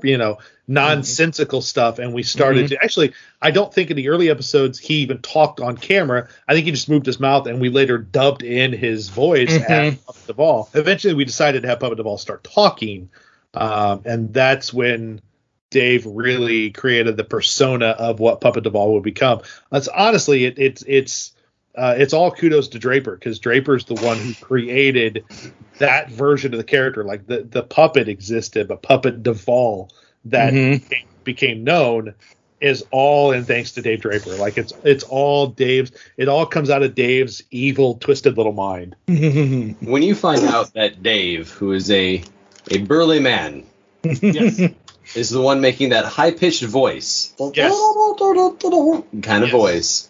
you 0.04 0.18
know 0.18 0.38
nonsensical 0.68 1.62
stuff, 1.62 2.00
and 2.00 2.14
we 2.14 2.24
started 2.24 2.70
to 2.70 2.84
actually. 2.84 3.14
I 3.42 3.52
don't 3.52 3.74
think 3.74 3.90
in 3.90 3.98
the 3.98 4.10
early 4.10 4.30
episodes 4.30 4.80
he 4.80 4.96
even 4.96 5.20
talked 5.20 5.60
on 5.60 5.78
camera. 5.78 6.28
I 6.48 6.54
think 6.54 6.66
he 6.66 6.72
just 6.72 6.90
moved 6.90 7.06
his 7.06 7.20
mouth, 7.20 7.48
and 7.48 7.60
we 7.60 7.70
later 7.70 7.98
dubbed 7.98 8.44
in 8.44 8.72
his 8.74 9.10
voice 9.10 9.52
Mhm. 9.52 9.70
as 9.70 9.96
Puppet 9.96 10.28
Duvall. 10.28 10.70
Eventually, 10.74 11.14
we 11.14 11.26
decided 11.26 11.64
to 11.64 11.68
have 11.68 11.80
Puppet 11.80 11.98
Duvall 11.98 12.18
start 12.18 12.44
talking, 12.44 13.10
um, 13.54 14.02
and 14.06 14.34
that's 14.34 14.74
when. 14.74 15.22
Dave 15.70 16.06
really 16.06 16.70
created 16.72 17.16
the 17.16 17.24
persona 17.24 17.86
of 17.86 18.20
what 18.20 18.42
Puppet 18.42 18.66
Duvall 18.66 18.92
would 18.96 19.04
become. 19.04 19.40
That's 19.72 19.88
honestly, 19.88 20.44
it, 20.44 20.60
it's 20.60 20.84
it's 20.86 21.32
uh, 21.76 21.96
it's 21.98 22.14
all 22.14 22.32
kudos 22.32 22.70
to 22.70 22.80
Draper 22.80 23.16
because 23.16 23.40
Draper's 23.40 23.86
the 23.86 23.96
one 23.96 24.18
who 24.18 24.34
created 24.36 25.24
that 25.80 26.10
version 26.10 26.54
of 26.54 26.58
the 26.58 26.64
character. 26.64 27.04
Like 27.04 27.28
the 27.28 27.44
the 27.44 27.64
puppet 27.64 28.08
existed, 28.10 28.68
but 28.68 28.82
Puppet 28.82 29.24
Duvall 29.24 29.90
that 30.26 30.54
Mhm. 30.54 30.82
became, 30.82 31.06
became 31.24 31.64
known, 31.64 32.14
is 32.60 32.84
all 32.92 33.32
in 33.32 33.46
thanks 33.46 33.72
to 33.72 33.82
Dave 33.82 34.02
Draper. 34.02 34.38
Like 34.38 34.58
it's 34.58 34.74
it's 34.84 35.04
all 35.04 35.48
Dave's. 35.48 35.92
It 36.18 36.28
all 36.28 36.46
comes 36.46 36.70
out 36.70 36.84
of 36.84 36.94
Dave's 36.94 37.42
evil, 37.52 37.96
twisted 37.96 38.38
little 38.38 38.52
mind. 38.54 38.96
when 39.08 40.04
you 40.04 40.14
find 40.14 40.44
out 40.44 40.74
that 40.74 41.02
Dave, 41.02 41.50
who 41.52 41.72
is 41.72 41.90
a 41.90 42.22
a 42.70 42.78
burly 42.80 43.20
man, 43.20 43.64
yes, 44.04 44.60
is 45.16 45.30
the 45.32 45.42
one 45.42 45.62
making 45.62 45.90
that 45.90 46.06
high 46.06 46.32
pitched 46.32 46.64
voice, 46.64 47.34
Yes. 47.56 47.74
kind 49.24 49.44
of 49.44 49.50
Yes. 49.50 49.52
voice, 49.52 50.10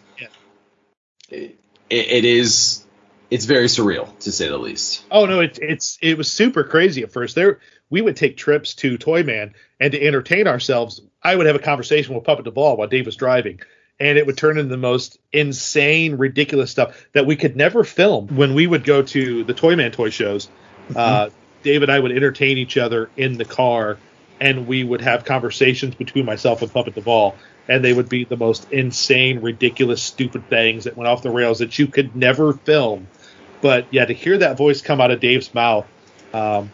it, 1.32 1.56
it 1.90 2.24
is 2.24 2.84
it's 3.30 3.46
very 3.46 3.66
surreal 3.66 4.16
to 4.20 4.30
say 4.30 4.48
the 4.48 4.58
least. 4.58 5.04
Oh 5.10 5.26
no, 5.26 5.40
it's 5.40 5.58
it's 5.60 5.98
it 6.02 6.18
was 6.18 6.30
super 6.30 6.64
crazy 6.64 7.02
at 7.02 7.12
first. 7.12 7.34
There 7.34 7.60
we 7.92 8.00
would 8.00 8.16
take 8.16 8.38
trips 8.38 8.74
to 8.74 8.96
Toyman 8.96 9.52
and 9.78 9.92
to 9.92 10.02
entertain 10.02 10.48
ourselves, 10.48 11.02
I 11.22 11.36
would 11.36 11.46
have 11.46 11.56
a 11.56 11.60
conversation 11.60 12.14
with 12.14 12.24
Puppet 12.24 12.46
Duvall 12.46 12.78
while 12.78 12.88
Dave 12.88 13.04
was 13.04 13.16
driving. 13.16 13.60
And 14.00 14.16
it 14.16 14.26
would 14.26 14.38
turn 14.38 14.56
into 14.56 14.70
the 14.70 14.78
most 14.78 15.18
insane, 15.30 16.16
ridiculous 16.16 16.70
stuff 16.70 17.06
that 17.12 17.26
we 17.26 17.36
could 17.36 17.54
never 17.54 17.84
film 17.84 18.28
when 18.28 18.54
we 18.54 18.66
would 18.66 18.84
go 18.84 19.02
to 19.02 19.44
the 19.44 19.52
Toyman 19.52 19.92
toy 19.92 20.08
shows. 20.08 20.48
Uh, 20.96 21.28
Dave 21.62 21.82
and 21.82 21.92
I 21.92 22.00
would 22.00 22.12
entertain 22.12 22.56
each 22.56 22.78
other 22.78 23.10
in 23.16 23.36
the 23.36 23.44
car, 23.44 23.98
and 24.40 24.66
we 24.66 24.84
would 24.84 25.02
have 25.02 25.26
conversations 25.26 25.94
between 25.94 26.24
myself 26.24 26.62
and 26.62 26.72
Puppet 26.72 26.94
Duvall, 26.94 27.36
and 27.68 27.84
they 27.84 27.92
would 27.92 28.08
be 28.08 28.24
the 28.24 28.36
most 28.36 28.70
insane, 28.72 29.40
ridiculous, 29.40 30.02
stupid 30.02 30.48
things 30.48 30.84
that 30.84 30.96
went 30.96 31.08
off 31.08 31.22
the 31.22 31.30
rails 31.30 31.58
that 31.60 31.78
you 31.78 31.86
could 31.86 32.14
never 32.16 32.52
film. 32.54 33.06
But 33.60 33.86
yeah, 33.92 34.04
to 34.04 34.12
hear 34.12 34.38
that 34.38 34.56
voice 34.58 34.80
come 34.82 35.00
out 35.00 35.10
of 35.10 35.20
Dave's 35.20 35.54
mouth, 35.54 35.86
um, 36.34 36.70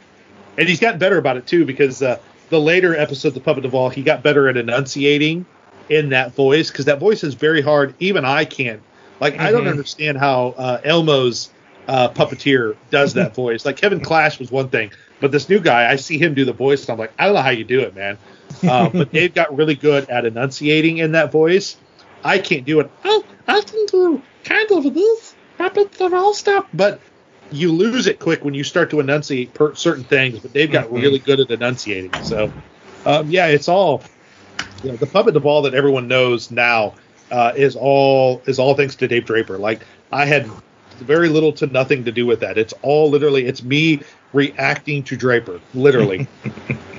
and 0.57 0.69
he's 0.69 0.81
gotten 0.81 0.99
better 0.99 1.19
about 1.19 1.37
it 1.37 1.47
too 1.47 1.65
because 1.65 2.03
uh, 2.03 2.19
the 2.51 2.59
later 2.61 2.97
episodes 2.97 3.37
of 3.37 3.45
Puppet 3.45 3.65
of 3.65 3.71
Duvall, 3.71 3.91
he 3.91 4.03
got 4.03 4.23
better 4.23 4.49
at 4.49 4.57
enunciating 4.57 5.45
in 5.91 6.11
that 6.11 6.35
voice 6.35 6.71
because 6.71 6.87
that 6.87 6.99
voice 6.99 7.23
is 7.25 7.35
very 7.35 7.61
hard. 7.61 7.95
Even 8.01 8.25
I 8.25 8.45
can't. 8.45 8.81
Like 9.21 9.39
I 9.41 9.51
don't 9.53 9.65
Mhm. 9.65 9.71
understand 9.71 10.19
how 10.19 10.55
uh, 10.57 10.81
Elmo's 10.85 11.51
uh, 11.87 12.09
puppeteer 12.11 12.75
does 12.91 13.15
that 13.15 13.35
voice. 13.37 13.65
Like 13.65 13.77
Kevin 13.77 14.01
Clash 14.01 14.39
was 14.39 14.51
one 14.51 14.69
thing, 14.69 14.91
but 15.21 15.33
this 15.33 15.49
new 15.49 15.59
guy, 15.61 15.91
I 15.91 15.97
see 15.97 16.19
him 16.19 16.35
do 16.35 16.45
the 16.45 16.53
voice, 16.53 16.83
and 16.83 16.91
I'm 16.91 16.99
like, 16.99 17.13
I 17.19 17.27
don't 17.27 17.35
know 17.35 17.43
how 17.43 17.51
you 17.51 17.65
do 17.65 17.81
it, 17.81 17.95
man. 17.95 18.19
Uh, 18.67 18.89
but 18.91 19.11
they've 19.13 19.35
got 19.35 19.55
really 19.57 19.75
good 19.75 20.09
at 20.09 20.25
enunciating 20.25 20.99
in 20.99 21.13
that 21.13 21.31
voice. 21.33 21.77
I 22.25 22.39
can't 22.39 22.65
do 22.65 22.81
it. 22.81 22.91
Oh, 23.05 23.25
I 23.47 23.61
can 23.61 23.87
do 23.87 24.23
kind 24.45 24.71
of 24.73 24.95
this 24.95 25.35
Puppet 25.57 25.93
Duvall 25.93 26.35
stuff, 26.35 26.67
but 26.73 27.01
you 27.51 27.73
lose 27.73 28.07
it 28.07 28.19
quick 28.19 28.45
when 28.45 28.55
you 28.55 28.65
start 28.65 28.91
to 28.91 29.01
enunciate 29.01 29.55
per 29.55 29.75
certain 29.75 30.05
things. 30.05 30.41
But 30.41 30.53
they've 30.53 30.71
got 30.71 30.89
Mhm. 30.89 31.03
really 31.03 31.19
good 31.19 31.41
at 31.41 31.51
enunciating. 31.51 32.13
So, 32.23 32.53
um, 33.07 33.31
yeah, 33.31 33.47
it's 33.47 33.69
all 33.69 34.03
you 34.83 34.91
know, 34.91 34.97
the 34.97 35.07
Puppet 35.07 35.35
Duvall 35.35 35.63
that 35.63 35.75
everyone 35.75 36.09
knows 36.09 36.51
now 36.51 36.95
uh, 37.31 37.53
is 37.57 37.77
all 37.77 38.43
is 38.47 38.59
all 38.59 38.75
thanks 38.75 38.97
to 38.97 39.09
Dave 39.09 39.27
Draper. 39.27 39.59
Like 39.59 39.85
I 40.13 40.25
had 40.25 40.49
very 41.01 41.29
little 41.29 41.53
to 41.53 41.67
nothing 41.67 42.05
to 42.05 42.13
do 42.13 42.27
with 42.27 42.41
that. 42.41 42.59
It's 42.59 42.73
all 42.83 43.11
literally 43.11 43.47
it's 43.47 43.63
me 43.63 44.03
reacting 44.33 45.03
to 45.05 45.17
Draper, 45.17 45.61
literally. 45.75 46.27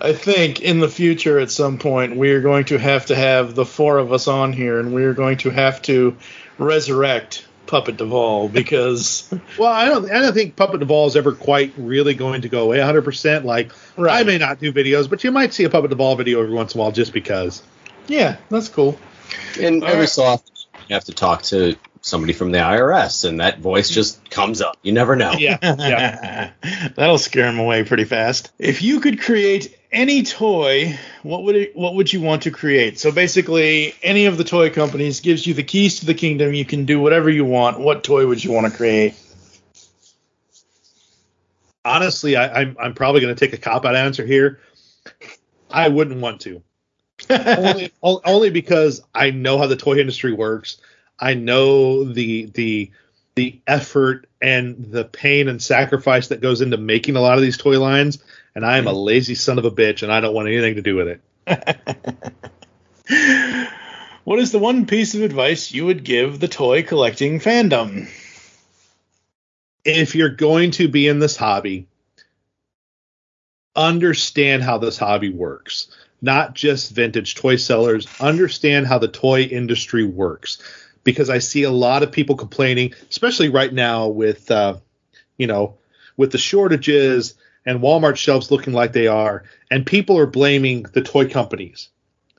I 0.00 0.12
think 0.12 0.60
in 0.60 0.80
the 0.80 0.88
future, 0.88 1.38
at 1.38 1.50
some 1.50 1.78
point, 1.78 2.16
we 2.16 2.30
are 2.32 2.40
going 2.40 2.64
to 2.66 2.78
have 2.78 3.06
to 3.06 3.16
have 3.16 3.54
the 3.54 3.64
four 3.64 3.98
of 3.98 4.12
us 4.12 4.28
on 4.28 4.52
here, 4.52 4.78
and 4.78 4.94
we 4.94 5.04
are 5.04 5.14
going 5.14 5.38
to 5.38 5.50
have 5.50 5.82
to 5.82 6.16
resurrect 6.58 7.46
Puppet 7.66 7.96
Duvall 7.96 8.48
because 8.48 9.28
well, 9.58 9.72
I 9.72 9.86
don't 9.86 10.10
I 10.10 10.20
don't 10.20 10.32
think 10.32 10.56
Puppet 10.56 10.80
Duvall 10.80 11.06
is 11.06 11.16
ever 11.16 11.32
quite 11.32 11.72
really 11.76 12.14
going 12.14 12.42
to 12.42 12.48
go 12.48 12.64
away 12.64 12.78
100. 12.78 13.02
percent 13.02 13.44
Like 13.44 13.72
I 13.98 14.22
may 14.22 14.38
not 14.38 14.60
do 14.60 14.72
videos, 14.72 15.10
but 15.10 15.24
you 15.24 15.32
might 15.32 15.52
see 15.52 15.64
a 15.64 15.70
Puppet 15.70 15.90
Duvall 15.90 16.16
video 16.16 16.40
every 16.42 16.54
once 16.54 16.74
in 16.74 16.80
a 16.80 16.82
while 16.82 16.92
just 16.92 17.12
because. 17.12 17.62
yeah, 18.06 18.36
that's 18.50 18.68
cool. 18.68 18.98
And 19.60 19.82
All 19.82 19.88
every 19.88 20.00
right. 20.00 20.08
so 20.08 20.22
often 20.22 20.54
you 20.88 20.94
have 20.94 21.04
to 21.04 21.12
talk 21.12 21.42
to 21.44 21.76
somebody 22.02 22.32
from 22.32 22.52
the 22.52 22.58
IRS, 22.58 23.28
and 23.28 23.40
that 23.40 23.58
voice 23.58 23.90
just 23.90 24.30
comes 24.30 24.60
up. 24.60 24.76
You 24.82 24.92
never 24.92 25.16
know. 25.16 25.32
Yeah, 25.32 25.58
yeah. 25.62 26.50
That'll 26.94 27.18
scare 27.18 27.48
him 27.48 27.58
away 27.58 27.82
pretty 27.82 28.04
fast. 28.04 28.52
If 28.60 28.82
you 28.82 29.00
could 29.00 29.20
create 29.20 29.76
any 29.96 30.22
toy, 30.22 30.96
what 31.24 31.42
would 31.42 31.56
it, 31.56 31.76
what 31.76 31.94
would 31.94 32.12
you 32.12 32.20
want 32.20 32.42
to 32.42 32.52
create? 32.52 33.00
So 33.00 33.10
basically, 33.10 33.94
any 34.02 34.26
of 34.26 34.38
the 34.38 34.44
toy 34.44 34.70
companies 34.70 35.20
gives 35.20 35.44
you 35.44 35.54
the 35.54 35.64
keys 35.64 35.98
to 36.00 36.06
the 36.06 36.14
kingdom. 36.14 36.54
You 36.54 36.64
can 36.64 36.84
do 36.84 37.00
whatever 37.00 37.28
you 37.28 37.44
want. 37.44 37.80
What 37.80 38.04
toy 38.04 38.26
would 38.26 38.44
you 38.44 38.52
want 38.52 38.70
to 38.70 38.76
create? 38.76 39.14
honestly, 41.86 42.36
I, 42.36 42.62
I'm 42.62 42.76
I'm 42.78 42.94
probably 42.94 43.22
going 43.22 43.34
to 43.34 43.38
take 43.38 43.54
a 43.54 43.60
cop 43.60 43.84
out 43.86 43.96
answer 43.96 44.26
here. 44.26 44.60
I 45.70 45.88
wouldn't 45.88 46.20
want 46.20 46.42
to, 46.42 46.62
only 47.30 47.92
only 48.02 48.50
because 48.50 49.02
I 49.14 49.30
know 49.30 49.58
how 49.58 49.66
the 49.66 49.76
toy 49.76 49.98
industry 49.98 50.32
works. 50.32 50.78
I 51.18 51.34
know 51.34 52.04
the 52.04 52.46
the 52.46 52.90
the 53.36 53.60
effort 53.66 54.28
and 54.42 54.90
the 54.90 55.04
pain 55.04 55.48
and 55.48 55.62
sacrifice 55.62 56.28
that 56.28 56.40
goes 56.40 56.60
into 56.60 56.76
making 56.76 57.16
a 57.16 57.20
lot 57.20 57.38
of 57.38 57.42
these 57.42 57.56
toy 57.56 57.78
lines, 57.78 58.22
and 58.56 58.66
I 58.66 58.78
am 58.78 58.88
a 58.88 58.92
lazy 58.92 59.36
son 59.36 59.58
of 59.58 59.64
a 59.64 59.70
bitch, 59.70 60.02
and 60.02 60.10
I 60.10 60.20
don't 60.20 60.34
want 60.34 60.48
anything 60.48 60.74
to 60.74 60.82
do 60.82 60.96
with 60.96 61.20
it. 61.46 61.46
What 64.24 64.40
is 64.40 64.50
the 64.50 64.58
one 64.58 64.86
piece 64.86 65.14
of 65.14 65.22
advice 65.22 65.70
you 65.70 65.86
would 65.86 66.02
give 66.02 66.40
the 66.40 66.48
toy 66.48 66.82
collecting 66.82 67.38
fandom? 67.38 68.08
if 69.86 70.14
you're 70.14 70.28
going 70.28 70.72
to 70.72 70.88
be 70.88 71.06
in 71.06 71.20
this 71.20 71.36
hobby, 71.36 71.86
understand 73.74 74.62
how 74.62 74.78
this 74.78 74.98
hobby 74.98 75.30
works. 75.30 75.88
Not 76.20 76.54
just 76.54 76.92
vintage 76.92 77.36
toy 77.36 77.56
sellers, 77.56 78.08
understand 78.20 78.86
how 78.86 78.98
the 78.98 79.08
toy 79.08 79.42
industry 79.42 80.04
works. 80.04 80.58
Because 81.04 81.30
I 81.30 81.38
see 81.38 81.62
a 81.62 81.70
lot 81.70 82.02
of 82.02 82.10
people 82.10 82.36
complaining, 82.36 82.94
especially 83.08 83.48
right 83.48 83.72
now 83.72 84.08
with, 84.08 84.50
uh, 84.50 84.78
you 85.38 85.46
know, 85.46 85.76
with 86.16 86.32
the 86.32 86.38
shortages 86.38 87.34
and 87.66 87.80
Walmart 87.80 88.16
shelves 88.16 88.50
looking 88.50 88.72
like 88.72 88.92
they 88.92 89.08
are, 89.08 89.42
and 89.70 89.84
people 89.84 90.16
are 90.16 90.26
blaming 90.26 90.84
the 90.84 91.02
toy 91.02 91.28
companies. 91.28 91.90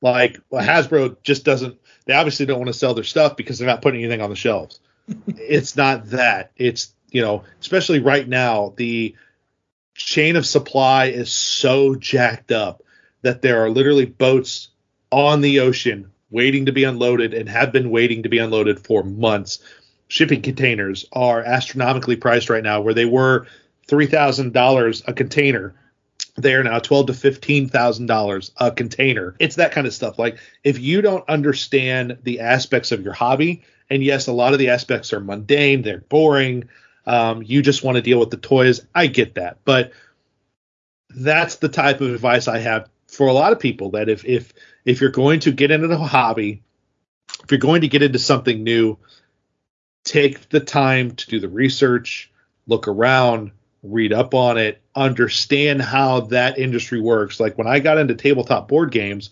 Like 0.02 0.40
well, 0.50 0.66
Hasbro 0.66 1.18
just 1.22 1.44
doesn't. 1.44 1.78
They 2.06 2.14
obviously 2.14 2.46
don't 2.46 2.60
want 2.60 2.68
to 2.68 2.74
sell 2.74 2.94
their 2.94 3.04
stuff 3.04 3.36
because 3.36 3.60
they're 3.60 3.68
not 3.68 3.82
putting 3.82 4.04
anything 4.04 4.22
on 4.22 4.30
the 4.30 4.36
shelves. 4.36 4.80
it's 5.28 5.76
not 5.76 6.10
that. 6.12 6.52
It's 6.56 6.94
you 7.12 7.22
know, 7.22 7.44
especially 7.60 8.00
right 8.00 8.28
now, 8.28 8.74
the 8.78 9.16
chain 9.96 10.36
of 10.36 10.46
supply 10.46 11.06
is 11.06 11.32
so 11.32 11.96
jacked 11.96 12.52
up 12.52 12.84
that 13.24 13.42
there 13.42 13.64
are 13.64 13.70
literally 13.70 14.06
boats 14.06 14.70
on 15.12 15.42
the 15.42 15.60
ocean 15.60 16.12
waiting 16.30 16.66
to 16.66 16.72
be 16.72 16.84
unloaded 16.84 17.34
and 17.34 17.50
have 17.50 17.72
been 17.72 17.90
waiting 17.90 18.24
to 18.24 18.30
be 18.30 18.38
unloaded 18.38 18.86
for 18.86 19.04
months. 19.04 19.60
Shipping 20.10 20.42
containers 20.42 21.06
are 21.12 21.44
astronomically 21.44 22.16
priced 22.16 22.50
right 22.50 22.64
now, 22.64 22.82
where 22.82 22.94
they 22.94 23.06
were 23.06 23.48
three 23.88 24.08
thousand 24.08 24.54
dollars 24.54 25.04
a 25.08 25.14
container. 25.14 25.76
They 26.36 26.54
are 26.54 26.64
now 26.64 26.80
twelve 26.80 27.08
to 27.08 27.14
fifteen 27.14 27.68
thousand 27.68 28.06
dollars 28.06 28.52
a 28.58 28.72
container. 28.72 29.36
It's 29.40 29.56
that 29.56 29.72
kind 29.72 29.88
of 29.88 29.94
stuff. 29.94 30.20
Like 30.20 30.38
if 30.64 30.80
you 30.80 31.02
don't 31.02 31.28
understand 31.30 32.20
the 32.24 32.42
aspects 32.42 32.92
of 32.92 33.04
your 33.04 33.14
hobby, 33.14 33.64
and 33.90 34.04
yes, 34.04 34.28
a 34.28 34.34
lot 34.34 34.54
of 34.54 34.60
the 34.60 34.70
aspects 34.70 35.14
are 35.14 35.20
mundane, 35.20 35.82
they're 35.82 36.00
boring. 36.00 36.70
Um, 37.06 37.42
you 37.42 37.62
just 37.62 37.84
want 37.84 37.96
to 37.96 38.02
deal 38.02 38.20
with 38.20 38.32
the 38.32 38.38
toys. 38.38 38.86
I 38.94 39.08
get 39.08 39.36
that, 39.36 39.60
but 39.64 39.94
that's 41.10 41.56
the 41.56 41.70
type 41.70 42.02
of 42.02 42.14
advice 42.14 42.48
I 42.48 42.60
have 42.60 42.90
for 43.08 43.28
a 43.28 43.34
lot 43.34 43.54
of 43.54 43.60
people. 43.60 43.92
That 43.92 44.10
if 44.10 44.26
if 44.26 44.54
if 44.86 45.02
you're 45.02 45.10
going 45.10 45.40
to 45.42 45.52
get 45.52 45.72
into 45.72 45.90
a 45.90 45.98
hobby, 45.98 46.64
if 47.44 47.52
you're 47.52 47.60
going 47.60 47.82
to 47.82 47.88
get 47.88 48.04
into 48.04 48.20
something 48.20 48.64
new, 48.64 48.98
take 50.04 50.50
the 50.50 50.60
time 50.60 51.12
to 51.12 51.28
do 51.28 51.40
the 51.40 51.50
research, 51.50 52.32
look 52.68 52.88
around, 52.88 53.52
read 53.84 54.14
up 54.14 54.34
on 54.34 54.58
it, 54.58 54.82
understand 54.96 55.82
how 55.82 56.22
that 56.22 56.58
industry 56.58 57.00
works. 57.00 57.40
Like 57.40 57.58
when 57.58 57.68
I 57.68 57.80
got 57.80 57.98
into 57.98 58.16
tabletop 58.16 58.68
board 58.68 58.92
games, 58.92 59.30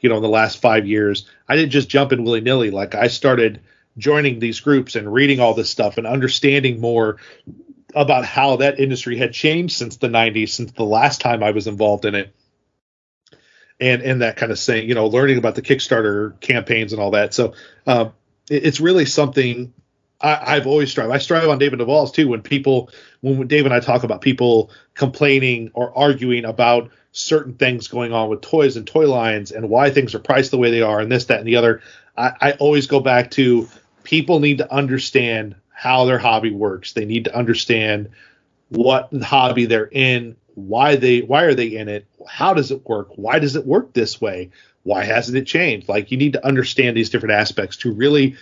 you 0.00 0.08
know, 0.08 0.16
in 0.16 0.22
the 0.22 0.28
last 0.28 0.60
five 0.60 0.86
years, 0.86 1.28
I 1.48 1.56
didn't 1.56 1.72
just 1.72 1.88
jump 1.88 2.12
in 2.12 2.24
willy 2.24 2.40
nilly. 2.40 2.70
Like 2.70 2.94
I 2.94 3.08
started 3.08 3.60
joining 3.98 4.38
these 4.38 4.60
groups 4.60 4.94
and 4.94 5.12
reading 5.12 5.40
all 5.40 5.54
this 5.54 5.70
stuff 5.70 5.96
and 5.98 6.06
understanding 6.06 6.80
more 6.80 7.16
about 7.94 8.26
how 8.26 8.56
that 8.56 8.78
industry 8.78 9.16
had 9.16 9.32
changed 9.32 9.74
since 9.76 9.96
the 9.96 10.08
90s, 10.08 10.50
since 10.50 10.72
the 10.72 10.84
last 10.84 11.20
time 11.22 11.42
I 11.42 11.52
was 11.52 11.66
involved 11.66 12.04
in 12.04 12.14
it. 12.14 12.34
And, 13.80 14.02
and 14.02 14.22
that 14.22 14.36
kind 14.36 14.52
of 14.52 14.58
thing, 14.58 14.88
you 14.88 14.94
know, 14.94 15.06
learning 15.06 15.38
about 15.38 15.54
the 15.54 15.62
Kickstarter 15.62 16.38
campaigns 16.40 16.92
and 16.92 17.00
all 17.00 17.10
that. 17.12 17.34
So 17.34 17.54
um, 17.86 18.12
it- 18.50 18.64
it's 18.66 18.80
really 18.80 19.04
something 19.04 19.72
I, 20.20 20.56
I've 20.56 20.66
always 20.66 20.90
strive. 20.90 21.10
I 21.10 21.18
strive 21.18 21.48
on 21.48 21.58
David 21.58 21.78
Duvall's 21.78 22.12
too. 22.12 22.28
When 22.28 22.40
people, 22.42 22.90
when 23.34 23.48
Dave 23.48 23.64
and 23.64 23.74
I 23.74 23.80
talk 23.80 24.04
about 24.04 24.20
people 24.20 24.70
complaining 24.94 25.70
or 25.74 25.96
arguing 25.96 26.44
about 26.44 26.90
certain 27.12 27.54
things 27.54 27.88
going 27.88 28.12
on 28.12 28.28
with 28.28 28.40
toys 28.40 28.76
and 28.76 28.86
toy 28.86 29.08
lines 29.08 29.50
and 29.50 29.68
why 29.68 29.90
things 29.90 30.14
are 30.14 30.18
priced 30.18 30.50
the 30.50 30.58
way 30.58 30.70
they 30.70 30.82
are 30.82 31.00
and 31.00 31.10
this, 31.10 31.24
that, 31.26 31.38
and 31.38 31.48
the 31.48 31.56
other, 31.56 31.80
I, 32.16 32.32
I 32.40 32.52
always 32.52 32.86
go 32.86 33.00
back 33.00 33.30
to 33.32 33.68
people 34.04 34.38
need 34.38 34.58
to 34.58 34.72
understand 34.72 35.56
how 35.70 36.04
their 36.04 36.18
hobby 36.18 36.52
works. 36.52 36.92
They 36.92 37.04
need 37.04 37.24
to 37.24 37.36
understand 37.36 38.10
what 38.68 39.12
hobby 39.22 39.66
they're 39.66 39.88
in, 39.90 40.36
why 40.54 40.96
they 40.96 41.20
why 41.20 41.42
are 41.42 41.54
they 41.54 41.76
in 41.76 41.88
it, 41.88 42.06
how 42.28 42.54
does 42.54 42.70
it 42.70 42.86
work, 42.86 43.08
why 43.16 43.38
does 43.38 43.56
it 43.56 43.66
work 43.66 43.92
this 43.92 44.20
way, 44.20 44.50
why 44.84 45.04
hasn't 45.04 45.36
it 45.36 45.46
changed? 45.46 45.88
Like 45.88 46.10
you 46.10 46.16
need 46.16 46.34
to 46.34 46.46
understand 46.46 46.96
these 46.96 47.10
different 47.10 47.34
aspects 47.34 47.78
to 47.78 47.92
really 47.92 48.36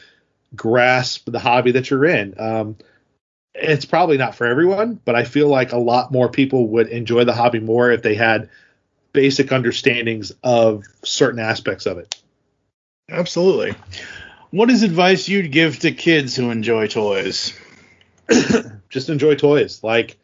grasp 0.55 1.31
the 1.31 1.39
hobby 1.39 1.73
that 1.73 1.91
you're 1.91 2.05
in. 2.05 2.35
Um, 2.39 2.77
it's 3.55 3.85
probably 3.85 4.17
not 4.17 4.35
for 4.35 4.47
everyone, 4.47 5.01
but 5.05 5.15
I 5.15 5.25
feel 5.25 5.49
like 5.49 5.73
a 5.73 5.79
lot 5.79 6.11
more 6.11 6.29
people 6.29 6.69
would 6.69 6.89
enjoy 6.89 7.25
the 7.25 7.33
hobby 7.33 7.61
more 7.61 7.91
if 7.91 8.03
they 8.03 8.15
had 8.15 8.51
basic 9.13 9.53
understandings 9.53 10.33
of 10.43 10.85
certain 11.05 11.39
aspects 11.39 11.87
of 11.87 11.99
it. 11.99 12.21
Absolutely. 13.09 13.75
What 14.51 14.71
is 14.71 14.83
advice 14.83 15.29
you'd 15.29 15.53
give 15.53 15.79
to 15.81 15.93
kids 15.93 16.35
who 16.35 16.51
enjoy 16.51 16.89
toys? 16.89 17.59
just 18.89 19.09
enjoy 19.09 19.37
toys. 19.37 19.83
Like 19.83 20.17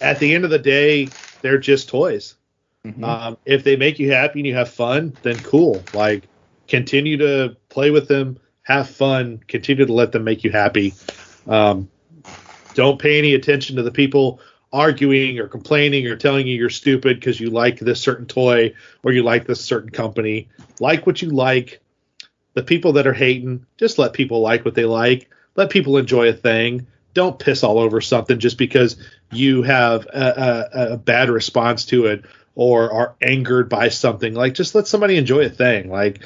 at 0.00 0.18
the 0.18 0.34
end 0.34 0.44
of 0.44 0.50
the 0.50 0.58
day, 0.58 1.08
they're 1.42 1.58
just 1.58 1.88
toys. 1.88 2.34
Mm-hmm. 2.84 3.02
Um, 3.02 3.36
if 3.44 3.64
they 3.64 3.76
make 3.76 3.98
you 3.98 4.12
happy 4.12 4.40
and 4.40 4.46
you 4.46 4.54
have 4.54 4.70
fun, 4.70 5.16
then 5.22 5.38
cool. 5.38 5.82
Like 5.92 6.24
continue 6.68 7.16
to 7.16 7.56
play 7.68 7.90
with 7.90 8.06
them, 8.06 8.38
have 8.62 8.88
fun, 8.88 9.42
continue 9.48 9.86
to 9.86 9.92
let 9.92 10.12
them 10.12 10.24
make 10.24 10.44
you 10.44 10.52
happy. 10.52 10.94
Um, 11.48 11.88
don't 12.76 13.00
pay 13.00 13.18
any 13.18 13.34
attention 13.34 13.76
to 13.76 13.82
the 13.82 13.90
people 13.90 14.38
arguing 14.70 15.38
or 15.38 15.48
complaining 15.48 16.06
or 16.06 16.14
telling 16.14 16.46
you 16.46 16.54
you're 16.54 16.68
stupid 16.68 17.18
because 17.18 17.40
you 17.40 17.48
like 17.48 17.78
this 17.78 18.02
certain 18.02 18.26
toy 18.26 18.74
or 19.02 19.12
you 19.12 19.22
like 19.22 19.46
this 19.46 19.64
certain 19.64 19.88
company. 19.88 20.48
Like 20.78 21.06
what 21.06 21.22
you 21.22 21.30
like. 21.30 21.80
The 22.52 22.62
people 22.62 22.92
that 22.94 23.06
are 23.06 23.14
hating, 23.14 23.64
just 23.78 23.98
let 23.98 24.12
people 24.12 24.40
like 24.40 24.64
what 24.64 24.74
they 24.74 24.84
like. 24.84 25.30
Let 25.56 25.70
people 25.70 25.96
enjoy 25.96 26.28
a 26.28 26.34
thing. 26.34 26.86
Don't 27.14 27.38
piss 27.38 27.64
all 27.64 27.78
over 27.78 28.02
something 28.02 28.38
just 28.38 28.58
because 28.58 28.96
you 29.32 29.62
have 29.62 30.04
a, 30.06 30.68
a, 30.74 30.92
a 30.92 30.96
bad 30.98 31.30
response 31.30 31.86
to 31.86 32.06
it 32.06 32.26
or 32.54 32.92
are 32.92 33.14
angered 33.22 33.70
by 33.70 33.88
something. 33.88 34.34
Like, 34.34 34.52
just 34.52 34.74
let 34.74 34.86
somebody 34.86 35.16
enjoy 35.16 35.46
a 35.46 35.50
thing. 35.50 35.90
Like, 35.90 36.22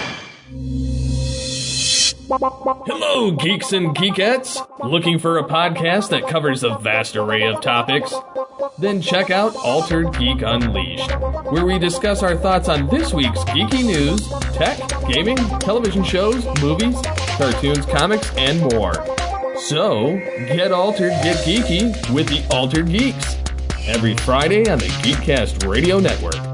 Hello, 2.31 3.31
geeks 3.31 3.73
and 3.73 3.97
geekettes! 3.97 4.61
Looking 4.87 5.19
for 5.19 5.39
a 5.39 5.45
podcast 5.45 6.11
that 6.11 6.29
covers 6.29 6.63
a 6.63 6.77
vast 6.77 7.17
array 7.17 7.45
of 7.45 7.63
topics? 7.63 8.13
Then 8.77 9.01
check 9.01 9.31
out 9.31 9.57
Altered 9.57 10.13
Geek 10.19 10.43
Unleashed, 10.43 11.11
where 11.51 11.65
we 11.65 11.79
discuss 11.79 12.23
our 12.23 12.37
thoughts 12.37 12.69
on 12.69 12.87
this 12.89 13.15
week's 13.15 13.41
geeky 13.45 13.83
news, 13.83 14.29
tech, 14.55 14.79
gaming, 15.09 15.39
television 15.59 16.05
shows, 16.05 16.45
movies, 16.61 17.01
cartoons, 17.39 17.87
comics, 17.87 18.31
and 18.37 18.61
more. 18.75 18.93
So, 19.57 20.19
get 20.49 20.71
altered, 20.71 21.13
get 21.23 21.39
geeky 21.47 22.13
with 22.13 22.29
the 22.29 22.47
Altered 22.55 22.91
Geeks. 22.91 23.39
Every 23.87 24.15
Friday 24.19 24.69
on 24.69 24.79
the 24.79 24.89
Geekcast 25.01 25.67
Radio 25.67 25.99
Network. 25.99 26.48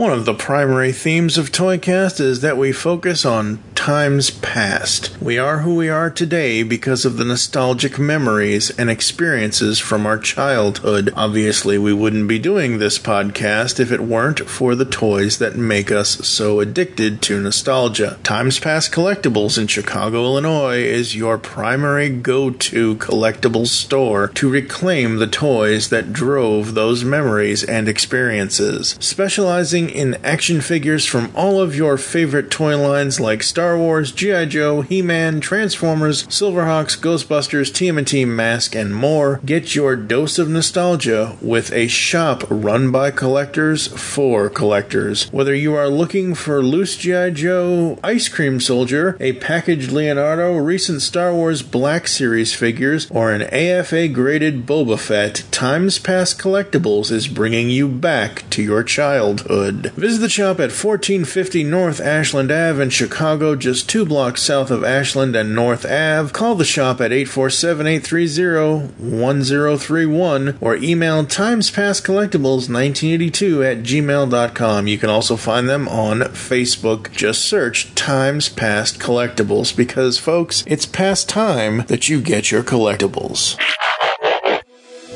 One 0.00 0.14
of 0.14 0.24
the 0.24 0.32
primary 0.32 0.92
themes 0.92 1.36
of 1.36 1.52
Toycast 1.52 2.20
is 2.20 2.40
that 2.40 2.56
we 2.56 2.72
focus 2.72 3.26
on 3.26 3.62
times 3.74 4.30
past. 4.30 5.10
We 5.20 5.38
are 5.38 5.58
who 5.58 5.74
we 5.74 5.90
are 5.90 6.10
today 6.10 6.62
because 6.62 7.04
of 7.04 7.18
the 7.18 7.24
nostalgic 7.24 7.98
memories 7.98 8.70
and 8.78 8.90
experiences 8.90 9.78
from 9.78 10.06
our 10.06 10.18
childhood. 10.18 11.12
Obviously, 11.16 11.76
we 11.76 11.92
wouldn't 11.92 12.28
be 12.28 12.38
doing 12.38 12.78
this 12.78 12.98
podcast 12.98 13.78
if 13.78 13.92
it 13.92 14.00
weren't 14.00 14.40
for 14.48 14.74
the 14.74 14.84
toys 14.86 15.38
that 15.38 15.56
make 15.56 15.90
us 15.90 16.26
so 16.26 16.60
addicted 16.60 17.20
to 17.22 17.40
nostalgia. 17.40 18.18
Times 18.22 18.58
Past 18.58 18.92
Collectibles 18.92 19.58
in 19.58 19.66
Chicago, 19.66 20.24
Illinois 20.24 20.78
is 20.78 21.16
your 21.16 21.36
primary 21.36 22.08
go 22.08 22.50
to 22.50 22.96
collectibles 22.96 23.68
store 23.68 24.28
to 24.28 24.48
reclaim 24.48 25.16
the 25.16 25.26
toys 25.26 25.90
that 25.90 26.12
drove 26.12 26.72
those 26.74 27.04
memories 27.04 27.64
and 27.64 27.88
experiences. 27.88 28.96
Specializing 29.00 29.89
in 29.90 30.14
action 30.24 30.60
figures 30.60 31.04
from 31.04 31.30
all 31.34 31.60
of 31.60 31.74
your 31.74 31.96
favorite 31.98 32.50
toy 32.50 32.76
lines 32.76 33.20
like 33.20 33.42
Star 33.42 33.76
Wars, 33.76 34.12
G.I. 34.12 34.46
Joe, 34.46 34.80
He 34.82 35.02
Man, 35.02 35.40
Transformers, 35.40 36.26
Silverhawks, 36.26 36.98
Ghostbusters, 36.98 37.70
TMNT, 37.70 38.26
Mask, 38.26 38.74
and 38.74 38.94
more. 38.94 39.40
Get 39.44 39.74
your 39.74 39.96
dose 39.96 40.38
of 40.38 40.48
nostalgia 40.48 41.36
with 41.40 41.72
a 41.72 41.88
shop 41.88 42.44
run 42.48 42.90
by 42.90 43.10
collectors 43.10 43.88
for 43.88 44.48
collectors. 44.48 45.30
Whether 45.32 45.54
you 45.54 45.74
are 45.74 45.88
looking 45.88 46.34
for 46.34 46.62
loose 46.62 46.96
G.I. 46.96 47.30
Joe, 47.30 47.98
Ice 48.02 48.28
Cream 48.28 48.60
Soldier, 48.60 49.16
a 49.20 49.34
packaged 49.34 49.92
Leonardo, 49.92 50.56
recent 50.56 51.02
Star 51.02 51.34
Wars 51.34 51.62
Black 51.62 52.06
Series 52.06 52.54
figures, 52.54 53.10
or 53.10 53.32
an 53.32 53.42
AFA 53.42 54.08
graded 54.08 54.66
Boba 54.66 54.98
Fett, 54.98 55.44
Times 55.50 55.98
Past 55.98 56.38
Collectibles 56.38 57.10
is 57.10 57.28
bringing 57.28 57.70
you 57.70 57.88
back 57.88 58.48
to 58.50 58.62
your 58.62 58.82
childhood. 58.82 59.79
Visit 59.88 60.20
the 60.20 60.28
shop 60.28 60.56
at 60.56 60.70
1450 60.70 61.64
North 61.64 62.00
Ashland 62.00 62.52
Ave 62.52 62.82
in 62.82 62.90
Chicago, 62.90 63.56
just 63.56 63.88
two 63.88 64.04
blocks 64.04 64.42
south 64.42 64.70
of 64.70 64.84
Ashland 64.84 65.34
and 65.34 65.54
North 65.54 65.86
Ave. 65.86 66.32
Call 66.32 66.54
the 66.54 66.64
shop 66.64 67.00
at 67.00 67.12
847 67.12 67.86
830 67.86 68.88
1031 68.98 70.58
or 70.60 70.76
email 70.76 71.24
timespastcollectibles1982 71.24 73.64
at 73.64 73.78
gmail.com. 73.82 74.86
You 74.86 74.98
can 74.98 75.08
also 75.10 75.36
find 75.36 75.68
them 75.68 75.88
on 75.88 76.20
Facebook. 76.20 77.10
Just 77.12 77.46
search 77.46 77.94
Times 77.94 78.48
Past 78.48 78.98
Collectibles 78.98 79.76
because, 79.76 80.18
folks, 80.18 80.64
it's 80.66 80.86
past 80.86 81.28
time 81.28 81.84
that 81.88 82.08
you 82.08 82.20
get 82.20 82.50
your 82.50 82.62
collectibles. 82.62 83.58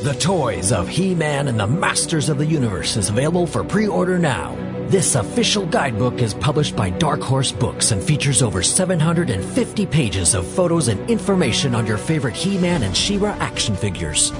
The 0.04 0.12
Toys 0.12 0.70
of 0.70 0.86
He 0.86 1.14
Man 1.14 1.48
and 1.48 1.58
the 1.58 1.66
Masters 1.66 2.28
of 2.28 2.36
the 2.36 2.44
Universe 2.44 2.98
is 2.98 3.08
available 3.08 3.46
for 3.46 3.64
pre 3.64 3.88
order 3.88 4.18
now. 4.18 4.54
This 4.88 5.14
official 5.14 5.64
guidebook 5.64 6.20
is 6.20 6.34
published 6.34 6.76
by 6.76 6.90
Dark 6.90 7.22
Horse 7.22 7.50
Books 7.50 7.90
and 7.90 8.02
features 8.02 8.42
over 8.42 8.62
750 8.62 9.86
pages 9.86 10.34
of 10.34 10.46
photos 10.46 10.88
and 10.88 11.08
information 11.08 11.74
on 11.74 11.86
your 11.86 11.96
favorite 11.96 12.36
He 12.36 12.58
Man 12.58 12.82
and 12.82 12.94
She 12.94 13.16
Ra 13.16 13.30
action 13.40 13.74
figures. 13.74 14.30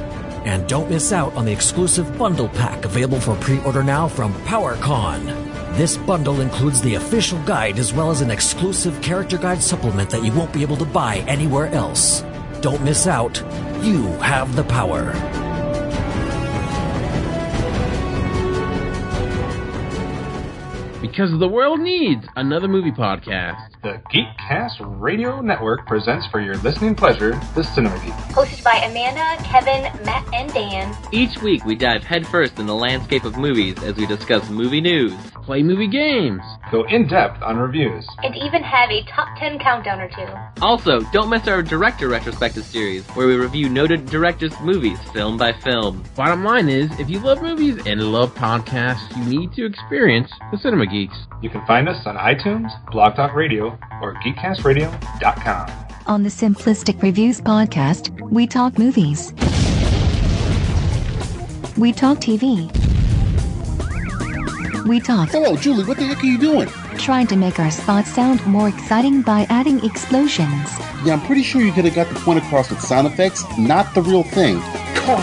And 0.45 0.69
don't 0.69 0.91
miss 0.91 1.15
out 1.15 1.33
on 1.33 1.47
the 1.47 1.53
exclusive 1.53 2.19
bundle 2.19 2.51
pack 2.51 2.85
available 2.85 3.19
for 3.19 3.35
pre 3.37 3.59
order 3.61 3.83
now 3.83 4.07
from 4.07 4.35
PowerCon. 4.45 5.25
This 5.79 5.97
bundle 5.97 6.43
includes 6.43 6.83
the 6.83 6.97
official 6.97 7.43
guide 7.45 7.79
as 7.79 7.95
well 7.95 8.11
as 8.11 8.21
an 8.21 8.31
exclusive 8.31 9.01
character 9.01 9.39
guide 9.39 9.63
supplement 9.63 10.11
that 10.11 10.25
you 10.25 10.33
won't 10.33 10.53
be 10.53 10.61
able 10.61 10.77
to 10.77 10.85
buy 10.85 11.25
anywhere 11.27 11.69
else. 11.69 12.23
Don't 12.61 12.85
miss 12.85 13.07
out. 13.07 13.43
You 13.83 14.09
have 14.19 14.57
the 14.57 14.65
power. 14.65 15.54
Because 21.05 21.39
the 21.39 21.47
world 21.47 21.81
needs 21.81 22.25
another 22.35 22.67
movie 22.67 22.91
podcast. 22.91 23.74
The 23.85 24.01
Geekcast 24.11 24.99
Radio 24.99 25.43
Network 25.43 25.87
presents 25.87 26.27
for 26.29 26.41
your 26.41 26.57
listening 26.63 26.95
pleasure 26.95 27.39
the 27.55 27.63
Cinema 27.63 27.95
Geek. 28.03 28.15
Hosted 28.35 28.65
by 28.65 28.77
Amanda, 28.77 29.37
Kevin, 29.45 29.83
Matt, 30.07 30.27
and 30.33 30.51
Dan. 30.55 30.97
Each 31.13 31.37
week 31.43 31.67
we 31.67 31.75
dive 31.75 32.03
headfirst 32.03 32.59
in 32.59 32.67
the 32.67 32.75
landscape 32.75 33.25
of 33.25 33.37
movies 33.37 33.77
as 33.83 33.95
we 33.97 34.07
discuss 34.07 34.49
movie 34.49 34.81
news, 34.81 35.13
play 35.45 35.63
movie 35.63 35.87
games, 35.87 36.41
go 36.73 36.85
in 36.85 37.07
depth 37.07 37.43
on 37.43 37.59
reviews. 37.59 38.09
And 38.23 38.35
even 38.35 38.63
have 38.63 38.89
a 38.89 39.05
top 39.05 39.29
10 39.39 39.59
countdown 39.59 40.01
or 40.01 40.09
two. 40.09 40.63
Also, 40.63 41.01
don't 41.13 41.29
miss 41.29 41.47
our 41.47 41.63
director 41.63 42.09
retrospective 42.09 42.65
series, 42.65 43.07
where 43.09 43.27
we 43.27 43.37
review 43.37 43.69
noted 43.69 44.07
directors' 44.07 44.59
movies 44.63 44.99
film 45.13 45.37
by 45.37 45.53
film. 45.53 46.03
Bottom 46.17 46.43
line 46.43 46.71
is, 46.71 46.91
if 46.99 47.11
you 47.11 47.19
love 47.19 47.43
movies 47.43 47.83
and 47.85 48.03
love 48.03 48.35
podcasts, 48.35 49.15
you 49.19 49.25
need 49.27 49.53
to 49.53 49.67
experience 49.67 50.31
the 50.51 50.57
Cinema 50.57 50.87
Geeks. 50.87 51.17
You 51.43 51.51
can 51.51 51.67
find 51.67 51.87
us 51.87 52.07
on 52.07 52.17
iTunes, 52.17 52.71
Blog 52.91 53.17
Talk 53.17 53.35
Radio, 53.35 53.74
or 54.01 54.15
GeekCastRadio.com. 54.15 55.87
On 56.07 56.23
the 56.23 56.29
Simplistic 56.29 57.03
Reviews 57.03 57.41
podcast, 57.41 58.11
we 58.31 58.47
talk 58.47 58.79
movies. 58.79 59.33
We 61.77 61.93
talk 61.93 62.19
TV. 62.19 62.71
We 64.87 65.01
talk. 65.01 65.31
Hello, 65.31 65.57
Julie, 65.57 65.85
what 65.85 65.97
the 65.97 66.05
heck 66.05 66.23
are 66.23 66.27
you 66.27 66.39
doing? 66.39 66.69
Trying 66.99 67.27
to 67.29 67.37
make 67.37 67.59
our 67.59 67.71
spots 67.71 68.11
sound 68.13 68.47
more 68.47 68.69
exciting 68.69 69.23
by 69.23 69.47
adding 69.49 69.83
explosions. 69.85 70.69
Yeah, 71.05 71.15
I'm 71.15 71.23
pretty 71.23 71.43
sure 71.43 71.63
you 71.63 71.73
could 71.73 71.87
have 71.87 71.95
got 71.95 72.09
the 72.09 72.21
point 72.21 72.39
across 72.45 72.69
with 72.69 72.81
sound 72.81 73.07
effects, 73.07 73.43
not 73.59 73.95
the 73.95 74.03
real 74.03 74.23
thing. 74.23 74.61
Car, 74.95 75.21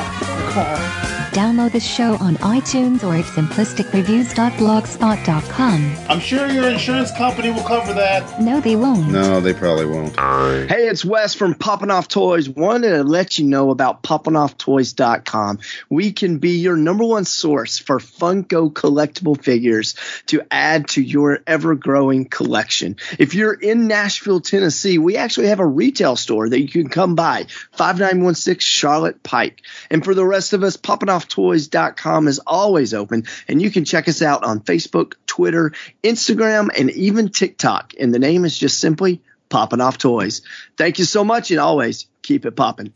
car. 0.52 1.21
Download 1.32 1.72
the 1.72 1.80
show 1.80 2.18
on 2.18 2.36
iTunes 2.38 3.06
or 3.06 3.16
at 3.16 3.24
simplisticreviews.blogspot.com. 3.24 5.96
I'm 6.10 6.20
sure 6.20 6.46
your 6.48 6.70
insurance 6.70 7.10
company 7.16 7.52
will 7.52 7.64
cover 7.64 7.94
that. 7.94 8.42
No, 8.42 8.60
they 8.60 8.76
won't. 8.76 9.08
No, 9.08 9.40
they 9.40 9.54
probably 9.54 9.86
won't. 9.86 10.20
Hey, 10.20 10.90
it's 10.90 11.06
Wes 11.06 11.34
from 11.34 11.56
Poppin' 11.56 11.90
Off 11.90 12.10
Toys. 12.10 12.50
Wanted 12.50 12.90
to 12.90 13.06
let 13.06 13.40
you 13.40 13.46
know 13.46 13.70
about 13.70 14.04
poppinofftoys.com. 14.04 15.60
We 15.90 16.12
can 16.12 16.40
be 16.40 16.58
your 16.58 16.76
number 16.76 17.06
one 17.06 17.24
source 17.24 17.80
for 17.80 18.00
Funko 18.00 18.74
collectible 18.74 19.42
figures 19.42 19.96
to 20.26 20.42
add 20.52 20.90
to 20.90 21.02
your 21.02 21.40
ever 21.48 21.76
growing 21.76 22.26
collection. 22.26 22.98
If 23.18 23.36
you're 23.36 23.54
in 23.54 23.88
Nashville, 23.88 24.42
Tennessee, 24.42 24.98
we 24.98 25.16
actually 25.16 25.48
have 25.48 25.62
a 25.62 25.66
retail 25.66 26.18
store 26.18 26.50
that 26.50 26.60
you 26.60 26.68
can 26.68 26.90
come 26.90 27.16
by 27.16 27.46
5916 27.72 28.60
Charlotte 28.60 29.24
Pike. 29.24 29.62
And 29.90 30.04
for 30.04 30.14
the 30.14 30.26
rest 30.26 30.52
of 30.52 30.64
us, 30.64 30.76
Poppin' 30.76 31.08
Off 31.08 31.21
toys.com 31.28 32.28
is 32.28 32.40
always 32.40 32.94
open 32.94 33.26
and 33.48 33.62
you 33.62 33.72
can 33.72 33.86
check 33.86 34.08
us 34.08 34.22
out 34.22 34.44
on 34.44 34.60
Facebook, 34.60 35.14
Twitter, 35.26 35.74
Instagram, 36.04 36.70
and 36.78 36.92
even 36.92 37.30
TikTok. 37.30 37.94
And 38.00 38.14
the 38.14 38.20
name 38.20 38.46
is 38.46 38.58
just 38.58 38.80
simply 38.80 39.22
Popping 39.50 39.82
Off 39.82 39.98
Toys. 39.98 40.42
Thank 40.78 41.00
you 41.00 41.06
so 41.06 41.24
much 41.24 41.52
and 41.52 41.60
always 41.60 42.08
keep 42.22 42.46
it 42.46 42.56
poppin'. 42.56 42.94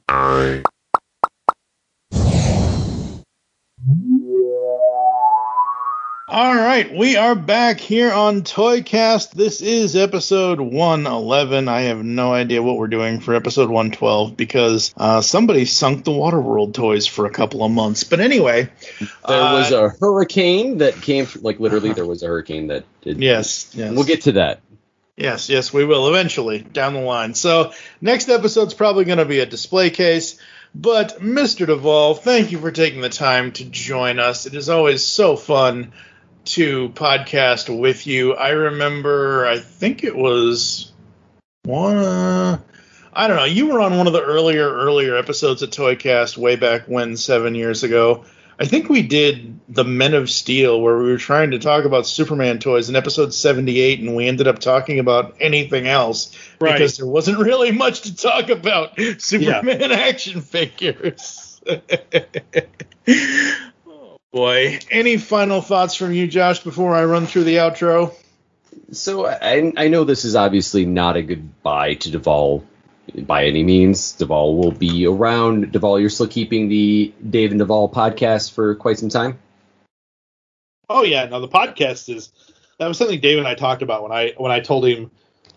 All 6.36 6.54
right, 6.54 6.94
we 6.94 7.16
are 7.16 7.34
back 7.34 7.80
here 7.80 8.12
on 8.12 8.42
Toycast. 8.42 9.32
This 9.32 9.62
is 9.62 9.96
episode 9.96 10.60
111. 10.60 11.70
I 11.70 11.84
have 11.84 12.04
no 12.04 12.34
idea 12.34 12.62
what 12.62 12.76
we're 12.76 12.88
doing 12.90 13.22
for 13.22 13.34
episode 13.34 13.70
112 13.70 14.36
because 14.36 14.94
uh, 14.98 15.22
somebody 15.22 15.64
sunk 15.64 16.04
the 16.04 16.12
Waterworld 16.12 16.74
toys 16.74 17.08
for 17.08 17.26
a 17.26 17.30
couple 17.30 17.64
of 17.64 17.72
months. 17.72 18.04
But 18.04 18.20
anyway, 18.20 18.70
There 19.00 19.10
was 19.30 19.72
uh, 19.72 19.86
a 19.86 19.90
hurricane 19.92 20.80
that 20.80 20.96
came, 20.96 21.26
through, 21.26 21.44
like 21.44 21.62
literally, 21.62 21.94
there 21.94 22.06
was 22.06 22.22
a 22.22 22.28
hurricane 22.28 22.68
that 22.68 22.84
did. 23.00 23.24
Yes, 23.24 23.72
yes. 23.74 23.94
We'll 23.94 24.04
get 24.04 24.24
to 24.24 24.34
that. 24.34 24.60
Yes, 25.16 25.48
yes, 25.48 25.72
we 25.72 25.86
will 25.86 26.10
eventually 26.10 26.60
down 26.60 26.96
the 26.96 27.00
line. 27.00 27.34
So 27.34 27.72
next 28.02 28.28
episode's 28.28 28.74
probably 28.74 29.06
going 29.06 29.20
to 29.20 29.26
be 29.26 29.40
a 29.40 29.46
display 29.46 29.90
case. 29.90 30.38
But 30.78 31.22
Mr. 31.22 31.66
Duvall, 31.66 32.16
thank 32.16 32.52
you 32.52 32.60
for 32.60 32.72
taking 32.72 33.00
the 33.00 33.08
time 33.08 33.54
to 33.54 33.64
join 33.64 34.20
us. 34.20 34.46
It 34.46 34.54
is 34.54 34.68
always 34.68 35.06
so 35.06 35.38
fun 35.38 35.94
to 36.46 36.90
podcast 36.90 37.76
with 37.80 38.08
you. 38.08 38.34
I 38.36 38.50
remember, 38.50 39.46
I 39.46 39.60
think 39.60 40.04
it 40.04 40.16
was 40.16 40.92
one. 41.64 41.98
Uh, 41.98 42.60
I 43.14 43.28
don't 43.28 43.38
know. 43.38 43.46
You 43.46 43.68
were 43.68 43.80
on 43.80 43.98
one 43.98 44.08
of 44.08 44.14
the 44.14 44.22
earlier 44.22 44.70
earlier 44.70 45.16
episodes 45.16 45.62
of 45.62 45.70
Toycast 45.70 46.38
way 46.38 46.56
back 46.56 46.84
when, 46.88 47.16
seven 47.18 47.56
years 47.56 47.84
ago. 47.84 48.26
I 48.58 48.66
think 48.66 48.88
we 48.88 49.02
did 49.02 49.60
the 49.68 49.84
Men 49.84 50.14
of 50.14 50.30
Steel, 50.30 50.80
where 50.82 50.98
we 50.98 51.12
were 51.12 51.18
trying 51.18 51.52
to 51.52 51.60
talk 51.60 51.84
about 51.84 52.08
Superman 52.08 52.60
toys 52.60 52.88
in 52.88 52.96
episode 52.96 53.34
78, 53.34 54.00
and 54.00 54.16
we 54.16 54.28
ended 54.28 54.48
up 54.48 54.60
talking 54.60 55.00
about 55.00 55.36
anything 55.42 55.88
else 55.88 56.38
Right. 56.62 56.72
because 56.74 56.96
there 56.98 57.06
wasn't 57.06 57.40
really 57.40 57.74
much 57.74 58.02
to 58.02 58.16
talk 58.16 58.50
about 58.50 58.98
Superman 59.18 59.92
action 59.92 60.40
figures. 60.40 61.62
boy. 64.36 64.80
Any 64.92 65.16
final 65.18 65.62
thoughts 65.62 65.96
from 65.96 66.14
you, 66.14 66.28
Josh, 66.28 66.60
before 66.60 66.94
I 66.94 67.06
run 67.06 67.26
through 67.26 67.46
the 67.46 67.56
outro? 67.56 68.14
So 68.92 69.26
I, 69.26 69.72
I 69.78 69.88
know 69.88 70.04
this 70.04 70.26
is 70.26 70.36
obviously 70.36 70.86
not 70.86 71.16
a 71.16 71.22
goodbye 71.22 71.96
to 71.96 72.12
Duvall 72.12 72.66
by 73.16 73.46
any 73.46 73.64
means. 73.64 74.12
Duvall 74.12 74.58
will 74.58 74.74
be 74.74 75.08
around. 75.08 75.72
Duvall, 75.72 76.00
you're 76.00 76.10
still 76.10 76.28
keeping 76.28 76.68
the 76.68 77.14
Dave 77.28 77.52
and 77.52 77.60
Duvall 77.60 77.90
podcast 77.90 78.52
for 78.52 78.76
quite 78.76 79.00
some 79.00 79.10
time. 79.10 79.40
Oh 80.90 81.04
yeah, 81.04 81.26
no, 81.26 81.40
the 81.40 81.48
podcast 81.48 82.14
is 82.14 82.32
that 82.78 82.88
was 82.88 82.98
something 82.98 83.20
Dave 83.22 83.40
and 83.40 83.48
I 83.48 83.56
talked 83.56 83.82
about 83.82 84.04
when 84.04 84.12
I 84.12 84.34
when 84.38 84.52
I 84.52 84.60
told 84.60 84.86
him, 84.86 85.10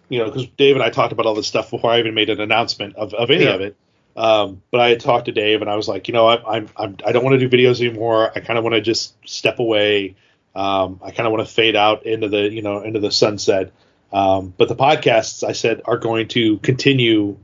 you 0.09 0.21
know, 0.21 0.27
because 0.27 0.47
Dave 0.57 0.77
and 0.77 0.83
I 0.85 0.91
talked 0.91 1.13
about 1.13 1.27
all 1.27 1.35
this 1.35 1.49
stuff 1.49 1.71
before 1.71 1.91
I 1.91 1.99
even 1.99 2.15
made 2.15 2.31
an 2.31 2.41
announcement 2.41 2.95
of, 2.97 3.13
of 3.13 3.31
any 3.31 3.45
Yeah. 3.45 3.55
of 3.55 3.61
it. 3.61 3.77
Um, 4.19 4.63
but 4.73 4.81
I 4.81 4.89
had 4.89 4.99
talked 5.01 5.27
to 5.27 5.33
Dave 5.33 5.61
and 5.61 5.71
I 5.71 5.77
was 5.77 5.87
like, 5.87 6.09
you 6.09 6.13
know, 6.15 6.27
I, 6.27 6.57
I'm, 6.57 6.69
I'm 6.77 6.97
I 7.07 7.13
don't 7.13 7.25
want 7.25 7.39
to 7.39 7.49
do 7.49 7.57
videos 7.57 7.81
anymore. 7.81 8.33
I 8.35 8.41
kind 8.41 8.59
of 8.59 8.65
want 8.65 8.75
to 8.75 8.81
just 8.81 9.15
step 9.25 9.61
away. 9.61 10.17
Um, 10.57 11.01
I 11.05 11.13
kind 11.13 11.27
of 11.27 11.33
want 11.33 11.47
to 11.47 11.55
fade 11.55 11.77
out 11.77 12.05
into 12.05 12.29
the 12.29 12.51
you 12.53 12.63
know 12.63 12.83
into 12.83 12.99
the 12.99 13.13
sunset. 13.13 13.71
Um, 14.13 14.53
but 14.57 14.69
the 14.69 14.75
podcasts 14.75 15.45
I 15.47 15.53
said 15.53 15.83
are 15.85 15.99
going 15.99 16.29
to 16.29 16.59
continue, 16.59 17.37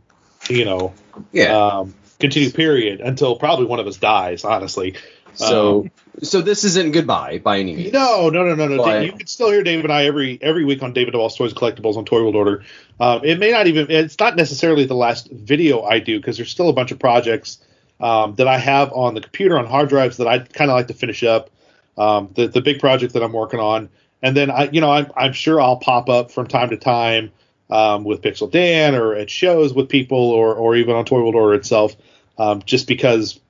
you 0.48 0.64
know, 0.64 0.94
Yeah. 1.30 1.54
um, 1.56 1.94
continue 2.18 2.50
period 2.50 3.00
until 3.00 3.36
probably 3.36 3.66
one 3.66 3.78
of 3.78 3.86
us 3.86 3.98
dies. 3.98 4.44
Honestly, 4.44 4.96
So 5.34 5.80
Um, 5.80 5.90
so 6.22 6.40
this 6.40 6.64
isn't 6.64 6.92
goodbye 6.92 7.38
by 7.38 7.58
any 7.58 7.74
means. 7.74 7.92
no, 7.92 8.30
no, 8.30 8.44
no, 8.44 8.54
no, 8.54 8.76
no. 8.76 9.00
You 9.00 9.12
can 9.12 9.26
still 9.26 9.50
hear 9.50 9.62
Dave 9.62 9.84
and 9.84 9.92
I 9.92 10.06
every 10.06 10.38
every 10.40 10.64
week 10.64 10.82
on 10.82 10.92
David 10.92 11.14
Duvall's 11.14 11.36
Toys 11.36 11.52
and 11.52 11.60
Collectibles 11.60 11.96
on 11.96 12.04
Toy 12.04 12.22
World 12.22 12.36
Order. 12.36 12.64
Um, 13.00 13.20
it 13.24 13.38
may 13.38 13.50
not 13.50 13.66
even. 13.66 13.90
It's 13.90 14.18
not 14.18 14.36
necessarily 14.36 14.84
the 14.84 14.94
last 14.94 15.30
video 15.30 15.82
I 15.82 15.98
do 15.98 16.18
because 16.18 16.36
there's 16.36 16.50
still 16.50 16.68
a 16.68 16.72
bunch 16.72 16.92
of 16.92 16.98
projects 16.98 17.58
um, 18.00 18.34
that 18.36 18.46
I 18.46 18.58
have 18.58 18.92
on 18.92 19.14
the 19.14 19.20
computer 19.20 19.58
on 19.58 19.66
hard 19.66 19.88
drives 19.88 20.18
that 20.18 20.28
I'd 20.28 20.52
kind 20.52 20.70
of 20.70 20.76
like 20.76 20.88
to 20.88 20.94
finish 20.94 21.22
up. 21.24 21.50
Um, 21.98 22.30
the 22.34 22.48
the 22.48 22.60
big 22.60 22.80
project 22.80 23.14
that 23.14 23.22
I'm 23.22 23.32
working 23.32 23.60
on, 23.60 23.88
and 24.22 24.36
then 24.36 24.50
I, 24.50 24.68
you 24.70 24.80
know, 24.80 24.90
I'm 24.90 25.10
I'm 25.16 25.32
sure 25.32 25.60
I'll 25.60 25.76
pop 25.78 26.08
up 26.08 26.30
from 26.30 26.46
time 26.46 26.70
to 26.70 26.76
time 26.76 27.32
um, 27.70 28.04
with 28.04 28.20
Pixel 28.22 28.50
Dan 28.50 28.94
or 28.94 29.14
at 29.14 29.30
shows 29.30 29.72
with 29.74 29.88
people 29.88 30.18
or 30.18 30.54
or 30.54 30.76
even 30.76 30.94
on 30.94 31.04
Toy 31.04 31.18
World 31.18 31.34
Order 31.34 31.54
itself, 31.54 31.94
um, 32.38 32.62
just 32.62 32.88
because 32.88 33.40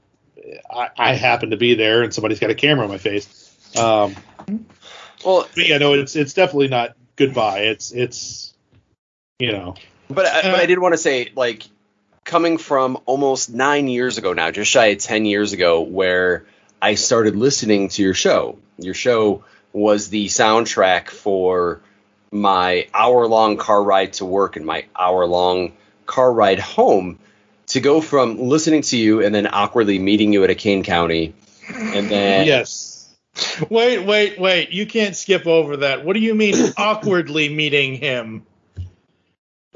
I, 0.70 0.90
I 0.96 1.14
happen 1.14 1.50
to 1.50 1.56
be 1.56 1.74
there 1.74 2.02
and 2.02 2.12
somebody's 2.12 2.40
got 2.40 2.50
a 2.50 2.54
camera 2.54 2.84
on 2.84 2.90
my 2.90 2.98
face. 2.98 3.76
Um, 3.76 4.14
well, 5.24 5.48
yeah, 5.56 5.78
no, 5.78 5.94
it's 5.94 6.16
it's 6.16 6.34
definitely 6.34 6.68
not 6.68 6.96
goodbye. 7.16 7.60
It's 7.60 7.92
it's 7.92 8.52
you 9.38 9.52
know, 9.52 9.74
But 10.08 10.26
I, 10.26 10.42
but 10.42 10.60
I 10.60 10.66
did 10.66 10.78
want 10.78 10.94
to 10.94 10.98
say, 10.98 11.32
like, 11.34 11.64
coming 12.24 12.58
from 12.58 12.98
almost 13.06 13.50
nine 13.50 13.88
years 13.88 14.18
ago 14.18 14.32
now, 14.32 14.50
just 14.50 14.70
shy 14.70 14.86
of 14.86 14.98
ten 14.98 15.24
years 15.24 15.52
ago, 15.52 15.80
where 15.80 16.46
I 16.80 16.94
started 16.94 17.36
listening 17.36 17.88
to 17.88 18.02
your 18.02 18.14
show. 18.14 18.58
Your 18.78 18.94
show 18.94 19.44
was 19.72 20.08
the 20.08 20.26
soundtrack 20.26 21.08
for 21.08 21.80
my 22.30 22.88
hour-long 22.92 23.56
car 23.56 23.82
ride 23.82 24.14
to 24.14 24.24
work 24.24 24.56
and 24.56 24.66
my 24.66 24.84
hour-long 24.98 25.72
car 26.06 26.32
ride 26.32 26.58
home. 26.58 27.18
To 27.68 27.80
go 27.80 28.00
from 28.00 28.38
listening 28.38 28.82
to 28.82 28.96
you 28.96 29.22
and 29.22 29.34
then 29.34 29.46
awkwardly 29.46 29.98
meeting 29.98 30.32
you 30.32 30.44
at 30.44 30.50
a 30.50 30.54
Kane 30.54 30.82
County, 30.84 31.34
and 31.68 32.08
then 32.10 32.46
yes. 32.46 32.90
Wait, 33.68 34.04
wait, 34.04 34.38
wait. 34.38 34.70
You 34.70 34.86
can't 34.86 35.16
skip 35.16 35.46
over 35.46 35.78
that. 35.78 36.04
What 36.04 36.12
do 36.14 36.20
you 36.20 36.34
mean 36.34 36.54
awkwardly 36.76 37.48
meeting 37.48 37.94
him? 37.96 38.46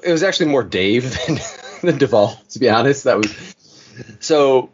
it 0.03 0.13
was 0.13 0.23
actually 0.23 0.47
more 0.51 0.63
Dave 0.63 1.11
than, 1.27 1.39
than 1.83 1.99
Duvall, 1.99 2.41
to 2.51 2.59
be 2.59 2.69
honest. 2.69 3.05
That 3.05 3.17
was 3.17 3.55
so. 4.21 4.71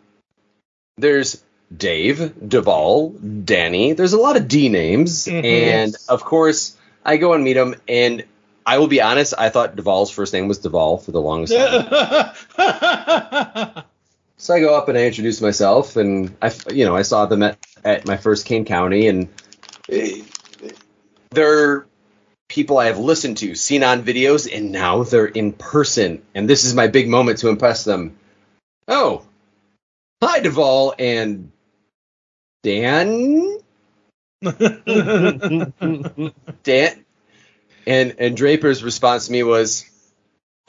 There's 0.97 1.43
Dave, 1.75 2.49
Duvall, 2.49 3.11
Danny. 3.11 3.95
There's 3.95 4.13
a 4.13 4.19
lot 4.19 4.37
of 4.37 4.49
D 4.49 4.69
names, 4.69 5.27
Mhm. 5.27 5.45
and 5.45 5.97
of 6.09 6.25
course, 6.25 6.77
I 7.05 7.17
go 7.17 7.33
and 7.33 7.43
meet 7.43 7.57
him. 7.57 7.75
And 7.89 8.25
I 8.67 8.79
will 8.79 8.87
be 8.89 9.03
honest, 9.03 9.35
I 9.37 9.51
thought 9.51 9.77
Duvall's 9.77 10.11
first 10.11 10.33
name 10.33 10.49
was 10.49 10.59
Duvall 10.59 10.99
for 10.99 11.13
the 11.13 11.21
longest 11.21 11.55
time. 12.57 13.85
So 14.37 14.53
I 14.53 14.61
go 14.61 14.77
up 14.77 14.89
and 14.89 14.99
I 14.99 15.05
introduce 15.07 15.41
myself, 15.41 15.97
and 15.97 16.37
I, 16.43 16.53
you 16.71 16.85
know, 16.85 16.95
I 16.97 17.03
saw 17.03 17.25
them 17.27 17.43
at, 17.43 17.57
at 17.85 18.07
my 18.07 18.17
first 18.17 18.45
Kane 18.47 18.65
County, 18.65 19.07
and 19.07 19.29
they're 21.31 21.87
people 22.49 22.79
I 22.79 22.87
have 22.87 22.99
listened 22.99 23.39
to, 23.39 23.55
seen 23.55 23.83
on 23.83 24.03
videos, 24.03 24.47
and 24.53 24.73
now 24.73 25.05
they're 25.05 25.25
in 25.27 25.53
person, 25.53 26.23
and 26.35 26.51
this 26.51 26.65
is 26.65 26.75
my 26.75 26.89
big 26.89 27.09
moment 27.09 27.39
to 27.39 27.49
impress 27.49 27.85
them. 27.85 28.19
Oh, 28.89 29.25
hi, 30.23 30.41
Duvall 30.41 30.95
and 30.99 31.51
Dan. 32.63 33.59
Dan, 36.65 37.04
And 37.87 38.17
and 38.19 38.37
Draper's 38.37 38.83
response 38.83 39.27
to 39.27 39.33
me 39.33 39.43
was, 39.43 39.85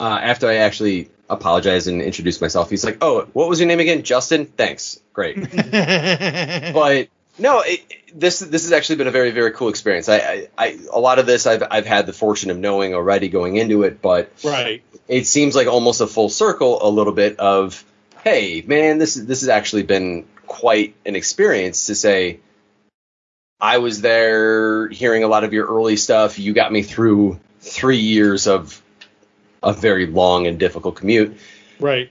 uh, 0.00 0.18
after 0.22 0.48
I 0.48 0.56
actually 0.56 1.10
apologized 1.28 1.88
and 1.88 2.00
introduced 2.02 2.40
myself, 2.40 2.70
he's 2.70 2.84
like, 2.84 2.98
"Oh, 3.00 3.26
what 3.32 3.48
was 3.48 3.60
your 3.60 3.68
name 3.68 3.80
again? 3.80 4.02
Justin. 4.02 4.46
Thanks. 4.46 5.00
Great." 5.12 5.36
but 6.72 7.08
no, 7.38 7.60
it, 7.60 7.80
this 8.14 8.40
this 8.40 8.62
has 8.64 8.72
actually 8.72 8.96
been 8.96 9.06
a 9.06 9.10
very 9.12 9.30
very 9.30 9.52
cool 9.52 9.68
experience. 9.68 10.08
I, 10.08 10.16
I, 10.18 10.48
I 10.58 10.78
a 10.92 11.00
lot 11.00 11.18
of 11.18 11.26
this 11.26 11.46
I've 11.46 11.62
I've 11.70 11.86
had 11.86 12.06
the 12.06 12.12
fortune 12.12 12.50
of 12.50 12.58
knowing 12.58 12.94
already 12.94 13.28
going 13.28 13.56
into 13.56 13.82
it, 13.82 14.00
but 14.00 14.30
Right. 14.44 14.82
it 15.08 15.26
seems 15.26 15.54
like 15.54 15.66
almost 15.66 16.00
a 16.00 16.06
full 16.06 16.28
circle 16.28 16.78
a 16.82 16.88
little 16.88 17.12
bit 17.12 17.38
of 17.38 17.84
hey 18.24 18.64
man 18.66 18.98
this 18.98 19.16
is 19.16 19.26
this 19.26 19.40
has 19.40 19.48
actually 19.48 19.82
been 19.84 20.26
quite 20.46 20.94
an 21.04 21.14
experience 21.16 21.86
to 21.86 21.94
say 21.94 22.40
i 23.60 23.78
was 23.78 24.00
there 24.00 24.88
hearing 24.88 25.24
a 25.24 25.28
lot 25.28 25.44
of 25.44 25.52
your 25.52 25.66
early 25.66 25.96
stuff. 25.96 26.38
You 26.38 26.52
got 26.52 26.70
me 26.72 26.82
through 26.82 27.40
three 27.60 27.98
years 27.98 28.46
of 28.46 28.82
a 29.62 29.72
very 29.72 30.06
long 30.06 30.46
and 30.46 30.58
difficult 30.58 30.96
commute. 30.96 31.38
Right. 31.80 32.10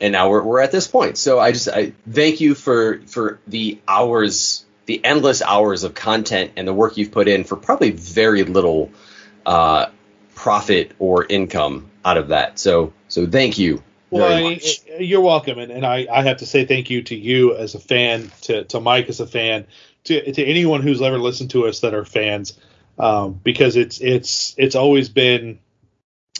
and 0.00 0.12
now 0.12 0.28
we're, 0.30 0.42
we're 0.42 0.60
at 0.60 0.72
this 0.72 0.86
point. 0.86 1.18
So 1.18 1.38
i 1.40 1.52
just 1.52 1.68
i 1.68 1.92
thank 2.10 2.40
you 2.40 2.54
for 2.54 3.00
for 3.06 3.40
the 3.46 3.78
hours 3.88 4.64
the 4.86 5.02
endless 5.04 5.40
hours 5.40 5.82
of 5.84 5.94
content 5.94 6.52
and 6.56 6.68
the 6.68 6.74
work 6.74 6.96
you've 6.98 7.10
put 7.12 7.26
in 7.28 7.44
for 7.44 7.56
probably 7.56 7.90
very 7.90 8.44
little 8.44 8.90
uh 9.46 9.86
profit 10.34 10.92
or 10.98 11.24
income 11.24 11.90
out 12.04 12.18
of 12.18 12.28
that. 12.28 12.58
So 12.58 12.92
so 13.08 13.26
thank 13.26 13.58
you 13.58 13.82
Well, 14.10 14.30
I- 14.32 14.60
you're 14.98 15.20
welcome, 15.22 15.58
and, 15.58 15.72
and 15.72 15.84
I, 15.86 16.06
I 16.12 16.22
have 16.22 16.36
to 16.38 16.46
say 16.46 16.64
thank 16.66 16.90
you 16.90 17.02
to 17.02 17.14
you 17.16 17.56
as 17.56 17.74
a 17.74 17.80
fan, 17.80 18.30
to, 18.42 18.64
to 18.64 18.80
Mike 18.80 19.08
as 19.08 19.20
a 19.20 19.26
fan, 19.26 19.66
to, 20.04 20.32
to 20.32 20.44
anyone 20.44 20.82
who's 20.82 21.02
ever 21.02 21.18
listened 21.18 21.50
to 21.50 21.66
us 21.66 21.80
that 21.80 21.94
are 21.94 22.04
fans, 22.04 22.58
um, 22.98 23.40
because 23.42 23.76
it's 23.76 24.00
it's 24.00 24.54
it's 24.56 24.74
always 24.74 25.08
been 25.08 25.58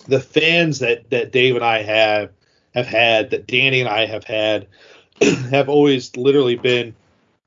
the 0.06 0.20
fans 0.20 0.80
that 0.80 1.10
that 1.10 1.32
Dave 1.32 1.56
and 1.56 1.64
I 1.64 1.82
have 1.82 2.30
have 2.74 2.86
had, 2.86 3.30
that 3.30 3.46
Danny 3.46 3.80
and 3.80 3.88
I 3.88 4.06
have 4.06 4.24
had, 4.24 4.66
have 5.50 5.68
always 5.68 6.16
literally 6.16 6.56
been 6.56 6.94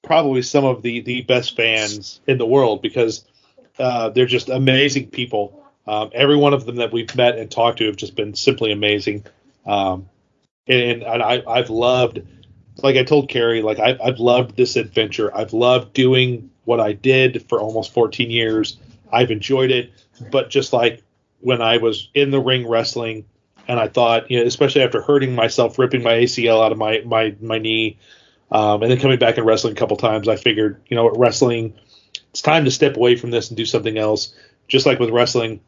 probably 0.04 0.42
some 0.42 0.66
of 0.66 0.82
the 0.82 1.02
the 1.02 1.22
best 1.22 1.56
fans 1.56 2.22
in 2.28 2.38
the 2.38 2.46
world 2.46 2.82
because 2.82 3.26
uh, 3.80 4.10
they're 4.10 4.26
just 4.26 4.50
amazing 4.50 5.10
people. 5.10 5.64
Um, 5.86 6.10
every 6.14 6.36
one 6.36 6.54
of 6.54 6.66
them 6.66 6.78
that 6.78 6.92
we've 6.92 7.14
met 7.16 7.38
and 7.38 7.50
talked 7.50 7.78
to 7.78 7.86
have 7.86 7.96
just 7.96 8.16
been 8.16 8.34
simply 8.36 8.72
amazing. 8.72 9.26
Um, 9.66 10.10
and, 10.68 11.04
and 11.04 11.24
I, 11.24 11.42
I've 11.48 11.70
loved, 11.70 12.22
like 12.84 12.96
I 12.96 13.04
told 13.04 13.30
Carrie, 13.30 13.62
like 13.62 13.80
I, 13.80 13.98
I've 14.04 14.20
loved 14.20 14.56
this 14.56 14.76
adventure. 14.76 15.36
I've 15.36 15.54
loved 15.54 15.94
doing 15.94 16.50
what 16.66 16.80
I 16.80 16.94
did 16.94 17.48
for 17.50 17.60
almost 17.60 17.94
14 17.94 18.30
years. 18.30 18.78
I've 19.12 19.32
enjoyed 19.32 19.72
it, 19.72 19.92
but 20.32 20.50
just 20.50 20.74
like 20.74 21.04
when 21.40 21.62
I 21.62 21.78
was 21.78 22.10
in 22.14 22.32
the 22.32 22.40
ring 22.40 22.68
wrestling, 22.68 23.26
and 23.68 23.80
I 23.80 23.88
thought, 23.88 24.32
you 24.32 24.40
know, 24.40 24.46
especially 24.46 24.82
after 24.82 25.02
hurting 25.02 25.36
myself, 25.36 25.78
ripping 25.78 26.02
my 26.02 26.14
ACL 26.14 26.64
out 26.64 26.72
of 26.72 26.78
my 26.78 27.02
my 27.06 27.36
my 27.42 27.58
knee, 27.58 27.98
um, 28.52 28.82
and 28.82 28.92
then 28.92 29.00
coming 29.00 29.20
back 29.20 29.38
and 29.38 29.46
wrestling 29.46 29.74
a 29.74 29.76
couple 29.76 29.98
times, 29.98 30.28
I 30.28 30.36
figured, 30.36 30.82
you 30.88 30.96
know, 30.96 31.10
wrestling, 31.10 31.74
it's 32.30 32.42
time 32.42 32.66
to 32.66 32.72
step 32.72 32.96
away 32.96 33.16
from 33.16 33.32
this 33.32 33.50
and 33.50 33.58
do 33.58 33.66
something 33.66 33.98
else. 33.98 34.34
Just 34.68 34.86
like 34.86 35.00
with 35.00 35.10
wrestling, 35.10 35.60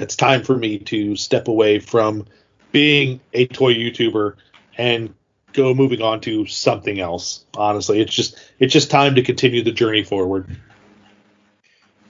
it's 0.00 0.16
time 0.16 0.42
for 0.42 0.56
me 0.56 0.78
to 0.78 1.16
step 1.16 1.48
away 1.48 1.80
from 1.80 2.26
being 2.72 3.20
a 3.32 3.46
toy 3.46 3.74
YouTuber 3.74 4.34
and 4.76 5.14
go 5.54 5.72
moving 5.72 6.02
on 6.02 6.20
to 6.20 6.46
something 6.46 7.00
else. 7.00 7.44
Honestly, 7.56 8.00
it's 8.00 8.12
just 8.14 8.38
it's 8.58 8.72
just 8.72 8.90
time 8.90 9.14
to 9.14 9.22
continue 9.22 9.62
the 9.62 9.72
journey 9.72 10.02
forward. 10.02 10.54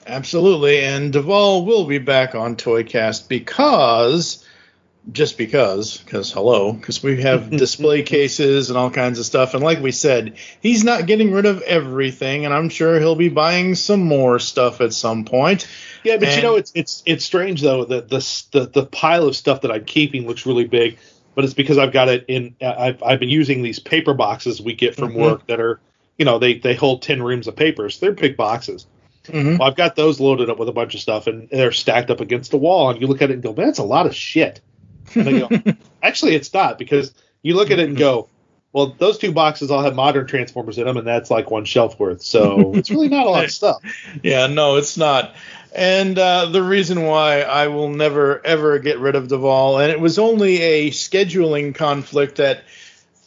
Absolutely, 0.06 0.80
and 0.80 1.12
Duvall 1.12 1.64
will 1.64 1.86
be 1.86 1.98
back 1.98 2.34
on 2.34 2.56
Toycast 2.56 3.26
because, 3.26 4.46
just 5.10 5.38
because, 5.38 5.96
because 5.98 6.30
hello, 6.30 6.72
because 6.72 7.02
we 7.02 7.22
have 7.22 7.48
display 7.56 8.02
cases 8.02 8.68
and 8.68 8.78
all 8.78 8.90
kinds 8.90 9.18
of 9.18 9.24
stuff, 9.24 9.54
and 9.54 9.62
like 9.62 9.80
we 9.80 9.92
said, 9.92 10.36
he's 10.60 10.84
not 10.84 11.06
getting 11.06 11.32
rid 11.32 11.46
of 11.46 11.62
everything, 11.62 12.44
and 12.44 12.52
I'm 12.52 12.68
sure 12.68 12.98
he'll 12.98 13.14
be 13.14 13.30
buying 13.30 13.74
some 13.74 14.02
more 14.02 14.38
stuff 14.38 14.82
at 14.82 14.92
some 14.92 15.24
point. 15.24 15.66
Yeah, 16.02 16.18
but 16.18 16.36
you 16.36 16.42
know 16.42 16.56
it's 16.56 16.72
it's 16.74 17.02
it's 17.06 17.24
strange 17.24 17.62
though 17.62 17.86
that 17.86 18.10
the, 18.10 18.18
the 18.50 18.66
the 18.66 18.86
pile 18.86 19.26
of 19.26 19.34
stuff 19.34 19.62
that 19.62 19.72
I'm 19.72 19.86
keeping 19.86 20.26
looks 20.26 20.44
really 20.44 20.66
big, 20.66 20.98
but 21.34 21.44
it's 21.44 21.54
because 21.54 21.78
I've 21.78 21.92
got 21.92 22.08
it 22.08 22.24
in. 22.28 22.54
I've 22.60 23.02
I've 23.02 23.20
been 23.20 23.28
using 23.28 23.62
these 23.62 23.78
paper 23.78 24.14
boxes 24.14 24.60
we 24.60 24.74
get 24.74 24.94
from 24.96 25.12
Mhm. 25.12 25.20
work 25.20 25.46
that 25.46 25.60
are, 25.60 25.80
you 26.18 26.24
know, 26.24 26.38
they 26.38 26.54
they 26.58 26.74
hold 26.74 27.02
ten 27.02 27.22
reams 27.22 27.46
of 27.46 27.56
papers. 27.56 27.98
They're 28.00 28.12
big 28.12 28.36
boxes. 28.36 28.86
Mhm. 29.26 29.58
Well, 29.58 29.68
I've 29.68 29.76
got 29.76 29.96
those 29.96 30.20
loaded 30.20 30.50
up 30.50 30.58
with 30.58 30.68
a 30.68 30.72
bunch 30.72 30.94
of 30.94 31.00
stuff, 31.00 31.26
and 31.26 31.48
they're 31.50 31.72
stacked 31.72 32.10
up 32.10 32.20
against 32.20 32.50
the 32.50 32.58
wall. 32.58 32.90
And 32.90 33.00
you 33.00 33.06
look 33.06 33.22
at 33.22 33.30
it 33.30 33.34
and 33.34 33.42
go, 33.42 33.54
"Man, 33.54 33.66
that's 33.66 33.78
a 33.78 33.84
lot 33.84 34.06
of 34.06 34.14
shit." 34.14 34.60
And 35.14 35.28
I 35.28 35.32
go, 35.38 35.48
"Actually, 36.02 36.34
it's 36.34 36.52
not," 36.52 36.78
because 36.78 37.14
you 37.42 37.54
look 37.54 37.70
at 37.70 37.78
it 37.78 37.88
and 37.88 37.96
go, 37.96 38.28
"Well, 38.74 38.94
those 38.98 39.16
two 39.16 39.32
boxes 39.32 39.70
all 39.70 39.82
have 39.82 39.94
modern 39.94 40.26
transformers 40.26 40.76
in 40.76 40.84
them, 40.84 40.98
and 40.98 41.06
that's 41.06 41.30
like 41.30 41.50
one 41.50 41.64
shelf 41.64 41.98
worth." 41.98 42.20
So 42.20 42.72
it's 42.74 42.90
really 42.90 43.08
not 43.08 43.26
a 43.26 43.30
lot 43.30 43.44
of 43.44 43.50
stuff. 43.50 43.82
Yeah, 44.22 44.48
no, 44.48 44.76
it's 44.76 44.98
not. 44.98 45.34
And 45.74 46.18
uh, 46.18 46.46
the 46.46 46.62
reason 46.62 47.04
why 47.04 47.40
I 47.40 47.68
will 47.68 47.88
never 47.88 48.44
ever 48.44 48.78
get 48.78 48.98
rid 48.98 49.14
of 49.14 49.28
Duvall, 49.28 49.78
and 49.78 49.90
it 49.90 50.00
was 50.00 50.18
only 50.18 50.60
a 50.60 50.90
scheduling 50.90 51.74
conflict 51.74 52.36
that 52.36 52.64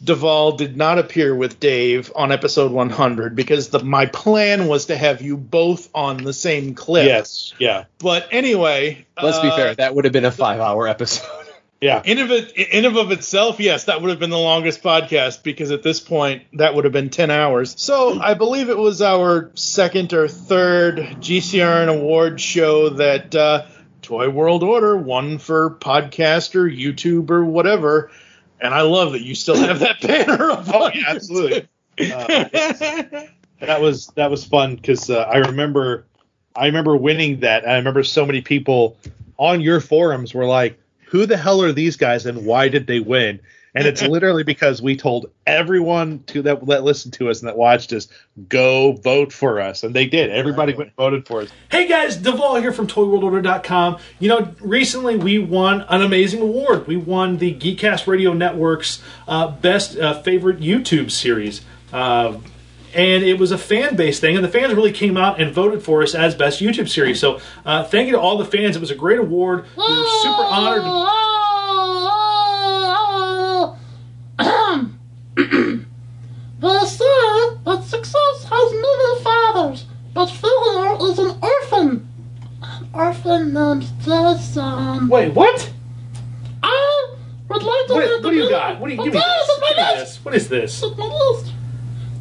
Duvall 0.02 0.52
did 0.52 0.76
not 0.76 0.98
appear 0.98 1.34
with 1.34 1.58
Dave 1.58 2.12
on 2.14 2.30
episode 2.30 2.70
100 2.70 3.34
because 3.34 3.70
the, 3.70 3.80
my 3.80 4.06
plan 4.06 4.68
was 4.68 4.86
to 4.86 4.96
have 4.96 5.22
you 5.22 5.36
both 5.36 5.88
on 5.94 6.18
the 6.18 6.32
same 6.32 6.74
clip. 6.74 7.06
Yes, 7.06 7.52
yeah. 7.58 7.84
But 7.98 8.28
anyway, 8.30 9.06
Let's 9.20 9.40
be 9.40 9.48
uh, 9.48 9.56
fair, 9.56 9.74
that 9.74 9.94
would 9.94 10.04
have 10.04 10.12
been 10.12 10.24
a 10.24 10.30
five 10.30 10.60
hour 10.60 10.86
episode. 10.86 11.47
Yeah. 11.80 12.02
In 12.04 12.18
of 12.18 12.30
it, 12.32 12.52
in 12.56 12.84
of, 12.86 12.96
of 12.96 13.12
itself, 13.12 13.60
yes, 13.60 13.84
that 13.84 14.00
would 14.00 14.10
have 14.10 14.18
been 14.18 14.30
the 14.30 14.38
longest 14.38 14.82
podcast 14.82 15.44
because 15.44 15.70
at 15.70 15.84
this 15.84 16.00
point 16.00 16.42
that 16.54 16.74
would 16.74 16.84
have 16.84 16.92
been 16.92 17.10
ten 17.10 17.30
hours. 17.30 17.74
So 17.80 18.20
I 18.20 18.34
believe 18.34 18.68
it 18.68 18.76
was 18.76 19.00
our 19.00 19.52
second 19.54 20.12
or 20.12 20.26
third 20.26 20.96
GCRN 20.96 21.88
award 21.88 22.40
show 22.40 22.88
that 22.90 23.34
uh, 23.34 23.66
Toy 24.02 24.28
World 24.28 24.64
Order 24.64 24.96
won 24.96 25.38
for 25.38 25.70
podcast 25.70 26.56
or 26.56 26.68
YouTube 26.68 27.30
or 27.30 27.44
whatever. 27.44 28.10
And 28.60 28.74
I 28.74 28.80
love 28.80 29.12
that 29.12 29.22
you 29.22 29.36
still 29.36 29.56
have 29.56 29.78
that 29.78 30.00
banner 30.02 30.50
up. 30.50 30.64
Oh 30.72 30.90
yeah, 30.92 31.04
absolutely. 31.08 31.68
Uh, 32.00 33.66
that 33.66 33.80
was 33.80 34.06
that 34.14 34.30
was 34.30 34.44
fun 34.44 34.76
because 34.76 35.10
uh, 35.10 35.18
I 35.18 35.38
remember 35.38 36.06
I 36.54 36.66
remember 36.66 36.96
winning 36.96 37.40
that. 37.40 37.68
I 37.68 37.76
remember 37.76 38.04
so 38.04 38.24
many 38.24 38.40
people 38.40 38.96
on 39.36 39.60
your 39.60 39.80
forums 39.80 40.32
were 40.32 40.46
like, 40.46 40.78
"Who 41.10 41.26
the 41.26 41.36
hell 41.36 41.62
are 41.62 41.72
these 41.72 41.96
guys 41.96 42.26
and 42.26 42.44
why 42.46 42.68
did 42.68 42.86
they 42.86 43.00
win?" 43.00 43.40
And 43.74 43.86
it's 43.86 44.02
literally 44.16 44.44
because 44.44 44.82
we 44.82 44.96
told 44.96 45.30
everyone 45.46 46.22
to 46.28 46.42
that 46.42 46.66
that 46.66 46.84
listened 46.84 47.14
to 47.14 47.30
us 47.30 47.40
and 47.40 47.48
that 47.48 47.56
watched 47.56 47.92
us 47.92 48.08
go 48.48 48.92
vote 48.92 49.32
for 49.32 49.60
us, 49.60 49.82
and 49.82 49.94
they 49.94 50.06
did. 50.06 50.30
Everybody 50.30 50.74
went 50.74 50.88
and 50.88 50.96
voted 50.96 51.26
for 51.26 51.42
us. 51.42 51.50
Hey 51.70 51.86
guys, 51.86 52.16
Duvall 52.16 52.56
here 52.56 52.72
from 52.72 52.86
ToyWorldOrder.com. 52.86 53.98
You 54.18 54.28
know, 54.28 54.54
recently 54.60 55.16
we 55.16 55.38
won 55.38 55.82
an 55.88 56.02
amazing 56.02 56.40
award. 56.40 56.86
We 56.86 56.96
won 56.96 57.38
the 57.38 57.54
Geekcast 57.54 58.06
Radio 58.06 58.32
Network's 58.32 59.02
uh, 59.26 59.48
best 59.48 59.98
uh, 59.98 60.22
favorite 60.22 60.60
YouTube 60.60 61.10
series. 61.10 61.62
Uh, 61.92 62.38
and 62.98 63.22
it 63.22 63.38
was 63.38 63.52
a 63.52 63.58
fan 63.58 63.94
based 63.94 64.20
thing, 64.20 64.34
and 64.34 64.44
the 64.44 64.48
fans 64.48 64.74
really 64.74 64.90
came 64.90 65.16
out 65.16 65.40
and 65.40 65.54
voted 65.54 65.84
for 65.84 66.02
us 66.02 66.16
as 66.16 66.34
best 66.34 66.60
YouTube 66.60 66.88
series. 66.88 67.20
So, 67.20 67.40
uh, 67.64 67.84
thank 67.84 68.06
you 68.06 68.12
to 68.12 68.20
all 68.20 68.36
the 68.36 68.44
fans. 68.44 68.74
It 68.74 68.80
was 68.80 68.90
a 68.90 68.96
great 68.96 69.20
award. 69.20 69.66
We 69.76 69.82
were 69.84 70.06
super 70.22 70.42
honored. 70.42 70.82
They 76.60 76.78
say 76.86 77.04
that 77.66 77.84
success 77.84 78.44
has 78.50 78.72
many 78.72 79.22
fathers, 79.22 79.84
but 80.12 80.26
failure 80.26 80.96
is 81.08 81.20
an 81.20 81.38
orphan. 81.40 82.08
An 82.60 82.88
orphan 82.92 83.54
named 83.54 83.86
Jason. 84.00 85.08
Wait, 85.08 85.32
what? 85.34 85.72
I 86.64 87.14
would 87.48 87.62
like 87.62 87.86
to 87.86 87.94
Wait, 87.94 88.10
what 88.10 88.22
do 88.30 88.34
you 88.34 88.50
got? 88.50 88.80
What 88.80 88.88
do 88.88 88.94
you 88.96 89.04
give 89.04 89.14
me? 89.14 89.20
This? 89.20 89.48
it's 89.48 89.60
Give 89.60 89.76
me 89.76 89.82
this. 89.84 90.24
What 90.24 90.34
is 90.34 90.48
this? 90.48 90.82
It's 90.82 90.98
my 90.98 91.04
list. 91.04 91.52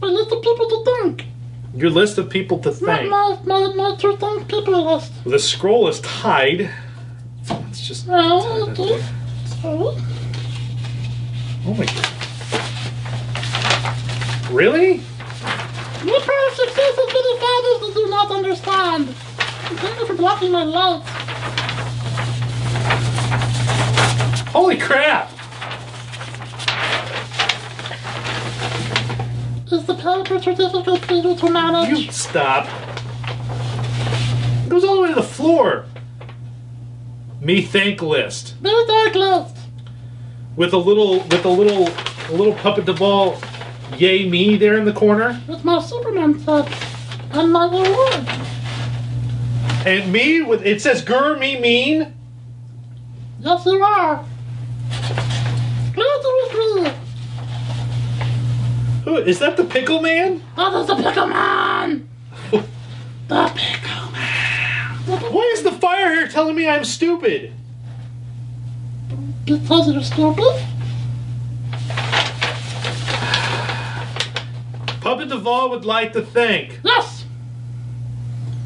My 0.08 0.14
list 0.14 0.32
of 0.32 0.42
people 0.42 0.69
to 0.69 0.84
thank. 0.86 1.26
Your 1.76 1.90
list 1.90 2.18
of 2.18 2.30
people 2.30 2.60
to 2.60 2.69
My, 2.69 2.76
thank. 2.77 3.10
my, 3.10 3.38
my, 3.44 3.74
my 3.76 3.95
to 3.98 4.16
thank 4.16 4.48
people 4.48 4.86
list. 4.95 5.11
The 5.26 5.38
scroll 5.38 5.90
is 5.90 6.00
tied. 6.00 6.69
Let's 7.50 7.86
just. 7.86 8.06
Oh, 8.10 8.69
okay. 8.69 9.03
Sorry. 9.60 9.98
Oh 11.66 11.74
my 11.74 11.86
god. 11.86 12.08
Really? 14.50 15.02
Your 16.06 16.22
part 16.22 16.48
of 16.48 16.53
success 16.56 16.95
has 16.95 17.10
many 17.11 17.34
fathers 17.44 17.80
that 17.84 17.92
do 17.94 18.08
not 18.10 18.32
understand. 18.32 19.10
Thank 19.10 20.00
you 20.00 20.06
for 20.06 20.16
blocking 20.16 20.53
my 20.53 20.64
lights. 20.64 21.10
Holy 24.53 24.77
crap! 24.77 25.36
Is 29.71 29.85
the 29.85 29.95
paper 29.95 30.39
too 30.39 30.55
difficult 30.55 31.05
for 31.05 31.13
you 31.13 31.35
to 31.35 31.49
manage? 31.51 31.89
You 31.99 32.11
stop. 32.11 32.67
It 34.65 34.69
goes 34.69 34.83
all 34.83 34.95
the 34.95 35.01
way 35.01 35.09
to 35.09 35.15
the 35.15 35.23
floor. 35.23 35.85
Me 37.41 37.61
thank 37.61 38.01
list 38.01 38.59
Me 38.61 38.73
thank 38.87 39.13
list. 39.15 39.55
with 40.55 40.73
a 40.73 40.77
little 40.77 41.19
with 41.19 41.45
a 41.45 41.49
little 41.49 41.87
a 41.87 42.31
little 42.33 42.53
puppet 42.55 42.85
Duvall, 42.85 43.39
yay 43.97 44.27
me 44.27 44.57
there 44.57 44.75
in 44.77 44.85
the 44.85 44.91
corner, 44.93 45.39
With 45.47 45.63
my 45.63 45.79
Superman 45.81 46.39
set. 46.39 46.67
And 47.31 47.51
my 47.53 47.65
reward. 47.65 48.27
and 49.85 50.11
me 50.11 50.41
with 50.41 50.65
it 50.65 50.81
says 50.81 51.01
"Gur 51.03 51.37
me 51.37 51.59
mean." 51.59 52.13
Yes, 53.39 53.65
you 53.65 53.81
are. 53.83 54.25
Glad 55.93 56.21
to 56.21 56.47
agree. 56.49 56.91
Who 59.08 59.16
is 59.16 59.40
that? 59.40 59.56
The 59.56 59.64
Pickle 59.64 60.02
Man? 60.02 60.44
Oh, 60.58 60.69
That 60.69 60.82
is 60.82 60.88
the 60.88 60.95
Pickle 61.02 61.27
Man. 61.27 62.10
the 62.52 63.52
Pickle 63.56 64.11
Man. 64.11 65.32
Why 65.34 65.52
is 65.56 65.64
the 65.64 65.72
fire 65.72 66.14
here 66.14 66.27
telling 66.27 66.58
me 66.58 66.68
I'm 66.68 66.84
stupid? 66.84 67.53
Because 69.45 69.90
you're 69.94 70.03
stupid. 70.03 70.61
Puppet 75.00 75.30
Duvall 75.30 75.69
would 75.69 75.86
like 75.86 76.11
to 76.11 76.22
thank 76.22 76.82
Yes. 76.84 77.24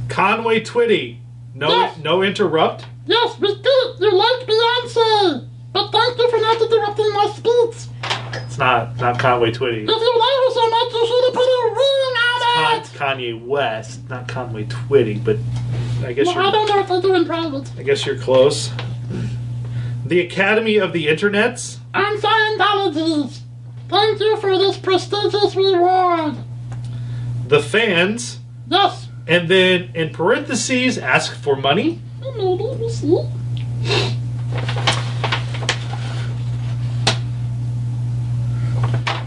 Conway 0.09 0.61
Twitty. 0.61 1.17
No, 1.53 1.69
Yes. 1.69 1.97
no 1.99 2.23
interrupt. 2.23 2.85
Yes, 3.05 3.39
we 3.39 3.47
did. 3.53 3.99
You 3.99 4.11
like 4.11 4.47
Beyonce. 4.47 5.47
But 5.73 5.91
thank 5.91 6.17
you 6.17 6.29
for 6.29 6.37
not 6.37 6.61
interrupting 6.61 7.13
my 7.13 7.33
speech. 7.35 7.87
It's 8.45 8.57
not 8.57 8.97
not 8.97 9.19
Conway 9.19 9.51
Twitty. 9.51 9.83
If 9.83 9.87
you 9.87 10.19
like 10.19 10.37
her 10.37 10.51
so 10.53 10.69
much, 10.69 10.93
you 10.93 11.07
should 11.07 11.23
have 11.25 11.33
put 11.33 11.47
a 11.47 11.63
ring 11.75 12.15
on 12.17 12.77
it. 12.77 12.89
Con- 12.93 13.17
Kanye 13.17 13.45
West, 13.45 14.09
not 14.09 14.27
Conway 14.27 14.65
Twitty, 14.65 15.23
but 15.23 15.37
I 16.05 16.13
guess 16.13 16.27
Well, 16.27 16.39
I 16.39 16.43
you're 16.43 16.51
don't 16.51 16.67
know 16.69 16.77
what 16.77 16.87
they 16.87 17.01
do 17.07 17.15
in 17.15 17.25
private. 17.25 17.71
I 17.77 17.83
guess 17.83 18.05
you're 18.05 18.17
close. 18.17 18.71
The 20.05 20.19
Academy 20.21 20.77
of 20.77 20.91
the 20.93 21.07
Internets. 21.07 21.77
And 21.93 22.19
Scientologies. 22.21 23.39
Thank 23.89 24.19
you 24.19 24.37
for 24.37 24.57
this 24.57 24.77
prestigious 24.77 25.55
reward. 25.55 26.35
the 27.47 27.59
fans, 27.61 28.39
Yes. 28.69 29.07
and 29.27 29.49
then 29.49 29.91
in 29.93 30.09
parentheses, 30.11 30.97
ask 30.97 31.33
for 31.35 31.55
money. 31.57 31.99
Let 32.21 32.35
me 32.79 32.89
see. 32.89 33.25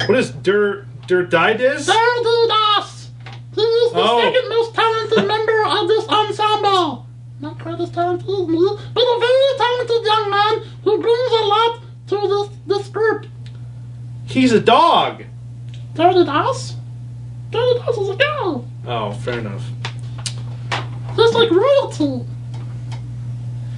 What 0.07 0.19
is 0.19 0.31
Der 0.31 0.87
Der 1.07 1.23
Dides? 1.23 1.87
There 1.87 2.23
do 2.23 2.49
das. 2.49 3.11
He 3.55 3.61
is 3.63 3.93
the 3.93 3.99
Oh. 4.01 4.21
second 4.21 4.49
most 4.49 4.75
talented 4.75 5.27
member 5.27 5.65
of 5.67 5.89
this 5.89 6.09
ensemble. 6.09 7.07
Not 7.41 7.59
quite 7.59 7.81
as 7.81 7.91
talented 7.91 8.29
as 8.29 8.49
me, 8.49 8.69
but 8.95 9.03
a 9.03 9.19
very 9.21 9.59
talented 9.59 10.05
young 10.05 10.31
man 10.31 10.63
who 10.83 10.99
brings 11.01 11.31
a 11.41 11.45
lot 11.45 11.81
to 12.09 12.17
this 12.29 12.49
this 12.67 12.89
group. 12.89 13.27
He's 14.27 14.53
a 14.53 14.61
dog. 14.61 15.25
Dirty 15.95 16.25
Das? 16.25 16.75
Dirty 17.51 17.79
Das 17.81 17.97
is 17.99 18.09
a 18.11 18.17
girl. 18.17 18.65
Oh, 18.87 19.13
fair 19.13 19.39
enough. 19.39 19.65
Just 21.17 21.35
like 21.35 21.51
royalty. 21.51 22.25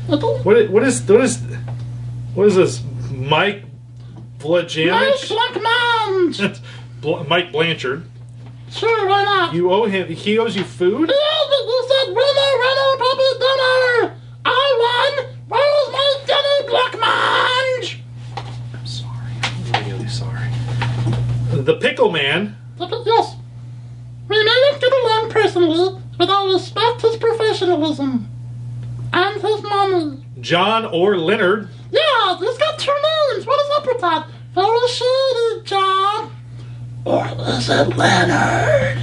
What 0.08 0.56
is, 0.56 0.70
what 0.70 0.82
is 0.84 1.02
what 1.02 1.20
is 1.20 1.38
what 2.34 2.46
is 2.46 2.54
this? 2.54 2.82
Mike 3.10 3.64
Mike 4.44 4.68
Blajamich? 4.68 6.60
Bl- 7.00 7.24
Mike 7.28 7.52
Blanchard. 7.52 8.04
Sure, 8.70 9.06
why 9.08 9.24
not? 9.24 9.54
You 9.54 9.70
owe 9.72 9.86
him. 9.86 10.08
He 10.08 10.38
owes 10.38 10.56
you 10.56 10.64
food. 10.64 11.08
Yeah, 11.08 11.44
but 11.48 11.66
you 11.66 11.88
said 11.88 12.08
winner, 12.08 12.58
winner, 12.58 12.96
puppet 12.98 13.40
dinner! 13.40 14.16
I 14.44 15.16
won! 15.18 15.26
Where's 15.48 15.88
my 15.92 16.18
Jenny 16.26 16.68
Blackman? 16.68 18.02
Really 19.88 20.08
sorry. 20.08 20.48
The 21.62 21.76
Pickle 21.80 22.10
Man. 22.10 22.56
Yes. 22.78 23.36
We 24.28 24.36
may 24.44 24.70
not 24.72 24.80
get 24.80 24.92
along 24.92 25.30
personally, 25.30 26.02
but 26.18 26.28
I 26.28 26.52
respect 26.52 27.02
his 27.02 27.16
professionalism. 27.16 28.28
And 29.12 29.40
his 29.40 29.62
money. 29.62 30.24
John 30.40 30.84
or 30.86 31.16
Leonard. 31.16 31.68
Yeah, 31.92 32.36
he's 32.38 32.58
got 32.58 32.78
two 32.78 32.92
names. 32.92 33.15
What 33.44 33.60
is 33.60 33.70
up 33.76 33.86
with 33.86 34.00
that? 34.00 34.28
Very 34.54 34.88
shady, 34.88 35.62
John. 35.64 36.30
Or 37.04 37.26
is 37.48 37.68
it 37.68 37.96
Leonard? 37.96 38.98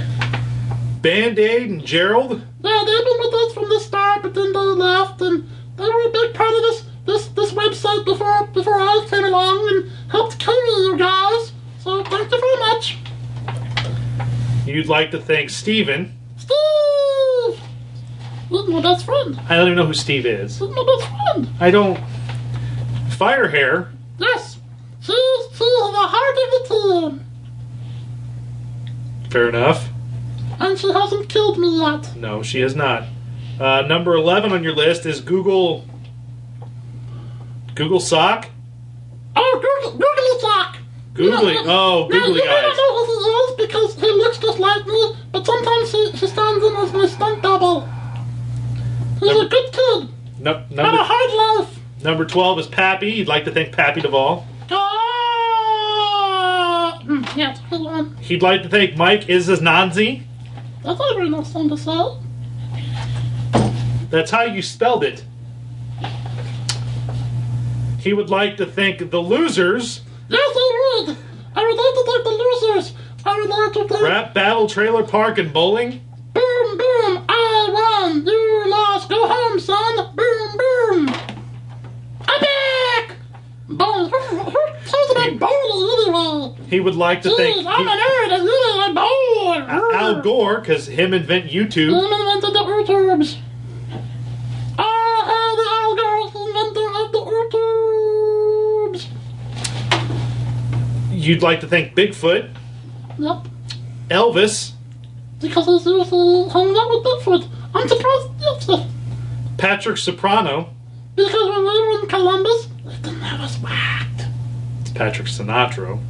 Band 1.00 1.38
Aid 1.38 1.70
and 1.70 1.84
Gerald. 1.84 2.42
Yeah, 2.62 2.84
they've 2.86 3.04
been 3.04 3.18
with 3.20 3.34
us 3.34 3.54
from 3.54 3.68
the 3.68 3.78
start, 3.80 4.22
but 4.22 4.34
then 4.34 4.52
they 4.52 4.58
left, 4.58 5.20
and 5.20 5.48
they 5.76 5.84
were 5.84 6.08
a 6.08 6.10
big 6.10 6.34
part 6.34 6.54
of 6.54 6.62
this 6.62 6.84
this 7.06 7.28
this 7.28 7.52
website 7.52 8.04
before 8.04 8.46
before 8.48 8.74
I 8.80 9.06
came 9.08 9.24
along 9.24 9.68
and 9.68 9.90
helped 10.10 10.38
carry 10.38 10.56
you 10.56 10.96
guys. 10.98 11.52
So 11.78 12.02
thank 12.04 12.30
you 12.32 12.40
very 12.40 12.58
much, 12.58 12.98
You'd 14.66 14.88
like 14.88 15.10
to 15.10 15.20
thank 15.20 15.50
Steven. 15.50 16.14
Steve. 16.38 17.60
He's 18.48 18.68
my 18.68 18.80
best 18.80 19.04
friend. 19.04 19.38
I 19.48 19.56
don't 19.56 19.66
even 19.66 19.76
know 19.76 19.86
who 19.86 19.92
Steve 19.94 20.24
is. 20.24 20.58
He's 20.58 20.70
my 20.70 20.84
best 20.98 21.10
friend. 21.10 21.48
I 21.60 21.70
don't. 21.70 21.98
Fire 23.10 23.48
Firehair. 23.50 23.93
Yes, 24.18 24.58
she's 25.00 25.14
she's 25.50 25.58
the 25.58 26.08
heart 26.08 26.36
of 26.44 26.50
the 26.68 27.18
team, 27.18 27.26
Fair 29.30 29.48
enough. 29.48 29.88
and 30.60 30.78
she 30.78 30.92
hasn't 30.92 31.28
killed 31.28 31.58
me 31.58 31.80
yet. 31.80 32.14
No, 32.16 32.42
she 32.42 32.60
has 32.60 32.76
not. 32.76 33.04
Uh, 33.60 33.82
number 33.82 34.14
11 34.14 34.52
on 34.52 34.62
your 34.62 34.74
list 34.74 35.06
is 35.06 35.20
Google. 35.20 35.84
Google 37.74 38.00
Sock? 38.00 38.48
Oh, 39.36 39.60
Google, 39.82 39.98
Googly 39.98 40.40
Sock. 40.40 40.76
Googly. 41.14 41.56
Oh, 41.66 42.08
Yeah, 42.10 42.18
Googly 42.20 42.38
you 42.40 42.44
may 42.44 42.50
not 42.50 42.64
Eyes. 42.70 42.76
know 42.76 43.04
who 43.06 43.24
he 43.24 43.30
is 43.30 43.68
because 43.68 43.94
he 44.00 44.06
looks 44.12 44.38
just 44.38 44.58
like 44.60 44.86
me, 44.86 45.16
but 45.32 45.44
sometimes 45.46 45.90
he, 45.92 46.10
he 46.12 46.26
stands 46.26 46.64
in 46.64 46.76
as 46.76 46.92
my 46.92 47.06
stunt 47.06 47.42
double. 47.42 47.80
He's 49.20 49.40
a 49.40 49.46
good 49.48 49.72
kid. 49.72 50.08
No, 50.38 50.54
Had 50.70 50.94
a 50.94 51.02
hard 51.02 51.60
life. 51.66 51.78
Number 52.04 52.24
12 52.24 52.58
is 52.60 52.66
Pappy. 52.66 53.10
You'd 53.10 53.28
like 53.28 53.44
to 53.46 53.50
thank 53.50 53.72
Pappy 53.72 54.00
Duvall. 54.02 54.46
Ah! 54.70 54.84
Mm, 57.04 57.36
yeah, 57.36 57.50
it's 57.50 57.60
a 57.60 57.62
good 57.70 57.80
one. 57.80 58.16
He'd 58.18 58.42
like 58.42 58.62
to 58.62 58.68
thank 58.68 58.96
Mike 58.96 59.22
Izaznanzi. 59.22 60.22
That's 60.82 60.98
not 60.98 61.12
a 61.12 61.14
very 61.14 61.30
nice 61.30 61.52
thing 61.52 61.68
to 61.70 61.76
say. 61.76 62.18
That's 64.10 64.30
how 64.30 64.42
you 64.42 64.62
spelled 64.62 65.02
it. 65.02 65.24
He 67.98 68.12
would 68.12 68.28
like 68.30 68.58
to 68.58 68.66
thank 68.66 69.10
the 69.10 69.18
losers. 69.20 70.02
Yes, 70.28 70.40
I 70.56 71.02
would. 71.06 71.16
I 71.56 71.62
would 71.64 71.76
like 71.76 71.94
to 71.94 72.04
thank 72.06 72.24
the 72.24 72.30
losers. 72.30 72.92
I 73.24 73.40
would 73.40 73.48
like 73.48 73.72
to 73.72 73.88
thank. 73.88 74.02
Rap 74.04 74.34
Battle 74.34 74.68
Trailer 74.68 75.04
Park 75.04 75.38
and 75.38 75.50
Bowling. 75.52 76.02
Boom, 76.34 76.76
boom. 76.78 77.24
I 77.28 78.02
won. 78.02 78.26
You 78.26 78.64
lost. 78.68 79.08
Go 79.08 79.26
home, 79.26 79.58
son. 79.58 80.14
Boom, 80.14 80.56
boom. 80.58 81.08
I'm 82.28 82.40
back. 82.40 83.16
Boom. 83.76 84.10
Who 84.10 84.18
who 84.38 84.60
says 84.84 85.10
about 85.10 85.32
anyway? 85.32 86.54
He 86.68 86.80
would 86.80 86.94
like 86.96 87.22
to 87.22 87.28
Jeez, 87.30 87.36
thank 87.36 87.66
I'm 87.66 87.86
a 87.86 87.90
nerd. 87.90 88.32
I 88.32 88.38
really 88.38 88.78
like 88.78 88.94
bowling. 88.94 89.62
Al 89.94 90.20
Gore 90.22 90.60
because 90.60 90.86
him 90.86 91.12
invent 91.14 91.50
YouTube. 91.50 91.92
I'm 91.94 92.12
invented 92.12 92.52
the 92.54 92.60
YouTubes. 92.60 93.36
I 94.78 94.80
am 95.34 95.56
the 95.60 95.66
algorithm 95.82 96.48
inventor 96.56 96.88
of 97.00 97.12
the 97.12 97.22
YouTubes. 101.10 101.22
You'd 101.24 101.42
like 101.42 101.60
to 101.60 101.66
thank 101.66 101.94
Bigfoot, 101.94 102.50
Yep. 103.18 103.46
Elvis, 104.10 104.72
Because 105.40 105.64
he's 105.66 105.86
usually 105.86 106.48
hanging 106.50 106.76
out 106.76 106.90
with 106.90 107.04
Bigfoot. 107.04 107.48
I'm 107.74 107.88
surprised 107.88 108.28
Patrick 109.56 109.96
Soprano. 109.98 110.70
Because 111.16 111.48
when 111.48 111.60
we 111.60 111.80
were 111.82 112.00
in 112.02 112.06
Columbus, 112.08 112.68
they 113.04 113.10
didn't 113.10 113.62
whacked. 113.62 114.26
It's 114.80 114.90
Patrick 114.90 115.28
Sinatra. 115.28 116.00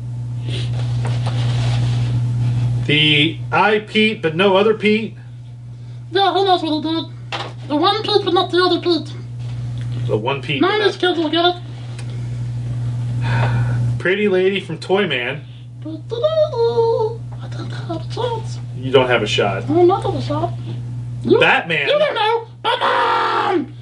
The 2.87 3.39
I 3.51 3.81
Pete, 3.81 4.23
but 4.23 4.37
no 4.37 4.57
other 4.57 4.75
Pete. 4.75 5.17
Yeah, 6.11 6.33
who 6.33 6.45
knows 6.45 6.63
what 6.63 6.73
he 6.73 6.83
did. 6.83 7.05
The 7.69 7.77
one 7.77 8.03
Pete, 8.03 8.25
but 8.25 8.35
not 8.35 8.51
the 8.51 8.63
other 8.63 8.81
Pete. 8.81 9.13
The 10.07 10.17
one 10.17 10.43
Pete. 10.43 10.61
None 10.61 10.81
of 10.81 10.87
these 10.87 10.97
kids 10.97 11.19
will 11.19 11.31
get 11.31 11.45
it. 11.47 11.57
Pretty 13.99 14.29
lady 14.29 14.61
from 14.61 14.79
Toyman. 14.79 15.43
I 15.83 15.89
don't 17.49 17.71
have 17.71 18.03
a 18.03 18.15
chance. 18.15 18.59
You 18.77 18.93
don't 18.93 19.09
have 19.09 19.23
a 19.23 19.27
shot. 19.27 19.65
I'm 19.69 19.87
not 19.87 20.03
gonna 20.03 20.21
stop. 20.21 20.53
You, 21.23 21.41
Batman. 21.41 21.89
You 21.89 21.99
don't 21.99 22.15
know. 22.15 22.47
Batman! 22.63 23.75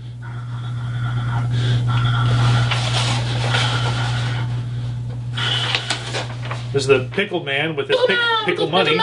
There's 6.72 6.86
the 6.86 7.08
pickle 7.12 7.44
man 7.44 7.76
with 7.76 7.88
his 7.88 7.98
pick, 8.06 8.18
pickle 8.44 8.68
money. 8.70 8.98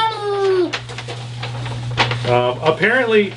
Um, 2.27 2.59
apparently, 2.61 3.33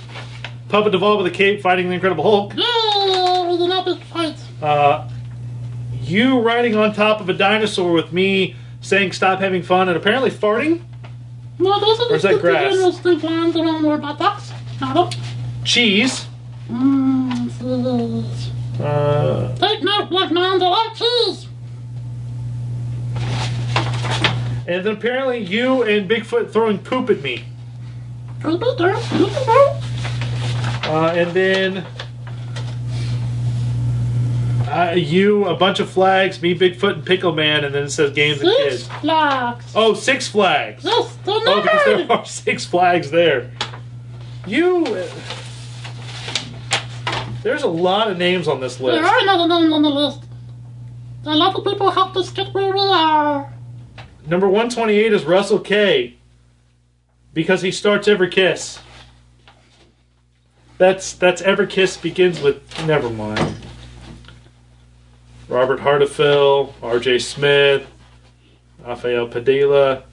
Puppet 0.68 0.92
Duvall 0.92 1.18
with 1.18 1.26
a 1.26 1.30
cape 1.30 1.60
fighting 1.62 1.88
the 1.88 1.94
Incredible 1.94 2.24
Hulk. 2.24 2.54
Yeah, 2.56 3.50
with 3.50 3.60
an 3.62 3.72
epic 3.72 4.02
fight. 4.04 4.36
Uh, 4.62 5.08
you 6.02 6.40
riding 6.40 6.76
on 6.76 6.92
top 6.94 7.20
of 7.20 7.28
a 7.28 7.32
dinosaur 7.34 7.92
with 7.92 8.12
me 8.12 8.56
saying 8.80 9.12
stop 9.12 9.38
having 9.38 9.62
fun 9.62 9.88
and 9.88 9.96
apparently 9.96 10.30
farting. 10.30 10.82
No, 11.58 11.78
those 11.78 12.00
are 12.00 12.12
Or 12.12 12.16
is 12.16 12.22
the 12.22 12.28
that 12.28 12.40
grass? 12.40 12.74
Those 12.74 12.98
things 13.00 13.22
lines 13.22 13.54
around 13.56 13.82
their 13.82 13.98
buttocks. 13.98 14.50
Got 14.80 15.14
'em. 15.14 15.20
Cheese. 15.64 16.26
Mmm, 16.70 17.50
cheese. 17.58 18.50
Uh, 18.80 19.54
Take 19.56 19.82
note, 19.82 20.08
black 20.10 20.32
man, 20.32 20.58
they 20.58 20.66
like 20.66 20.94
cheese. 20.96 21.46
And 24.66 24.84
then 24.84 24.94
apparently 24.94 25.38
you 25.38 25.82
and 25.82 26.08
Bigfoot 26.08 26.52
throwing 26.52 26.78
poop 26.78 27.10
at 27.10 27.20
me. 27.22 27.44
Could 28.42 28.60
be 28.60 28.74
there, 28.78 28.94
could 28.94 29.28
be 29.28 29.44
there. 29.46 29.80
Uh, 30.84 31.12
and 31.14 31.30
then 31.30 31.86
uh, 34.68 34.94
you, 34.96 35.44
a 35.46 35.54
bunch 35.54 35.80
of 35.80 35.88
flags, 35.90 36.40
me, 36.40 36.54
Bigfoot, 36.54 36.94
and 36.94 37.06
Pickle 37.06 37.32
Man, 37.32 37.64
and 37.64 37.74
then 37.74 37.84
it 37.84 37.90
says 37.90 38.12
games 38.12 38.40
and 38.40 38.50
Six 38.50 38.64
kids. 38.86 38.88
flags. 39.00 39.64
Oh, 39.74 39.94
Six 39.94 40.28
Flags. 40.28 40.82
Yes, 40.84 41.16
they're 41.24 41.34
Oh, 41.46 41.62
because 41.62 41.84
there 41.84 42.12
are 42.12 42.24
six 42.24 42.64
flags 42.64 43.10
there. 43.10 43.50
You. 44.46 44.84
There's 47.42 47.62
a 47.64 47.68
lot 47.68 48.08
of 48.10 48.16
names 48.18 48.48
on 48.48 48.60
this 48.60 48.80
list. 48.80 49.00
There 49.00 49.04
are 49.04 49.18
a 49.18 49.24
lot 49.24 49.40
of 49.40 49.48
names 49.48 49.72
on 49.72 49.82
the 49.82 49.90
list. 49.90 50.20
A 51.26 51.36
lot 51.36 51.54
of 51.54 51.64
people 51.64 51.90
helped 51.90 52.16
us 52.16 52.30
get 52.30 52.52
where 52.54 52.72
we 52.72 52.80
are. 52.80 53.52
Number 54.26 54.46
128 54.46 55.12
is 55.12 55.24
Russell 55.24 55.58
K. 55.58 56.16
Because 57.34 57.62
he 57.62 57.70
starts 57.70 58.08
every 58.08 58.28
kiss. 58.28 58.78
That's 60.78 61.12
that's 61.12 61.40
every 61.42 61.66
kiss 61.66 61.96
begins 61.96 62.40
with 62.40 62.62
never 62.86 63.08
mind. 63.08 63.56
Robert 65.48 65.80
Hardefil, 65.80 66.72
R.J. 66.82 67.18
Smith, 67.20 67.86
Rafael 68.84 69.28
Padilla, 69.28 70.04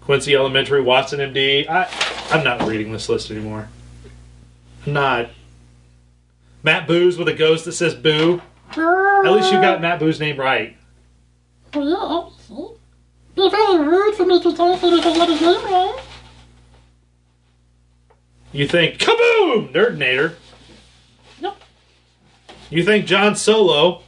Quincy 0.00 0.34
Elementary, 0.34 0.82
Watson 0.82 1.20
MD. 1.20 1.68
I 1.68 1.88
I'm 2.30 2.44
not 2.44 2.62
reading 2.68 2.92
this 2.92 3.08
list 3.08 3.30
anymore. 3.30 3.68
I'm 4.86 4.92
not. 4.92 5.30
Matt 6.62 6.86
Booze 6.86 7.16
with 7.18 7.28
a 7.28 7.34
ghost 7.34 7.64
that 7.64 7.72
says 7.72 7.94
boo. 7.94 8.40
At 8.76 9.32
least 9.32 9.52
you 9.52 9.60
got 9.60 9.80
Matt 9.80 9.98
Boo's 9.98 10.20
name 10.20 10.38
right. 10.38 10.76
Oh, 11.74 12.32
yeah. 12.56 12.66
Be 13.34 13.50
very 13.50 13.78
rude 13.86 14.14
for 14.14 14.24
Mr. 14.24 14.54
Thompson 14.54 15.00
to 15.00 15.10
let 15.10 15.28
his 15.28 15.40
name 15.40 15.64
wrong. 15.64 15.98
You 18.52 18.68
think 18.68 18.98
kaboom, 18.98 19.72
Nerdinator. 19.72 20.34
Yep. 21.40 21.56
You 22.70 22.84
think 22.84 23.06
John 23.06 23.34
Solo, 23.34 24.02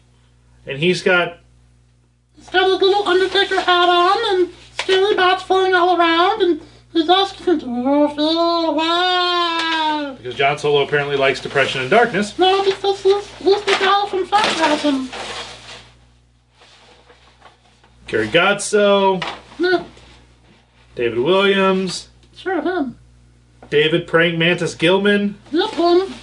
and 0.66 0.78
he's 0.78 1.02
got 1.02 1.38
He's 2.36 2.50
got 2.50 2.68
his 2.70 2.80
little 2.80 3.08
Undertaker 3.08 3.60
hat 3.60 3.88
on 3.88 4.40
and 4.40 4.52
scary 4.80 5.14
bats 5.14 5.42
flying 5.44 5.74
all 5.74 5.98
around 5.98 6.42
and 6.42 6.60
he's 6.92 7.08
asking 7.08 7.60
to 7.60 7.66
feel 8.14 8.74
because 10.24 10.38
John 10.38 10.58
Solo 10.58 10.82
apparently 10.82 11.16
likes 11.16 11.38
Depression 11.40 11.82
and 11.82 11.90
Darkness. 11.90 12.38
No, 12.38 12.64
because 12.64 13.02
he's, 13.02 13.26
he's 13.36 13.62
the 13.62 13.72
guy 13.72 14.06
from 14.08 14.24
Phantasm. 14.24 15.10
Gary 18.06 18.28
Godso, 18.28 19.22
No, 19.58 19.86
David 20.94 21.18
Williams, 21.18 22.08
sure 22.36 22.60
him. 22.60 22.98
David 23.70 24.06
Praying 24.06 24.38
Mantis 24.38 24.74
Gilman, 24.74 25.38
Yep, 25.50 25.70
him. 25.72 26.14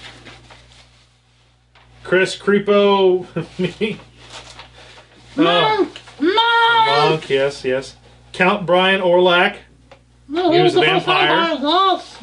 Chris 2.03 2.37
Creepo, 2.37 3.25
me, 3.59 3.99
Oh, 5.37 5.43
Monk! 5.43 5.99
Monk! 6.19 6.35
Monk, 7.11 7.29
yes, 7.29 7.63
yes, 7.65 7.95
Count 8.31 8.65
Brian 8.65 9.01
Orlac, 9.01 9.57
No, 10.27 10.51
He 10.51 10.61
was 10.61 10.75
a 10.75 10.81
vampire. 10.81 11.57
Yes. 11.59 12.17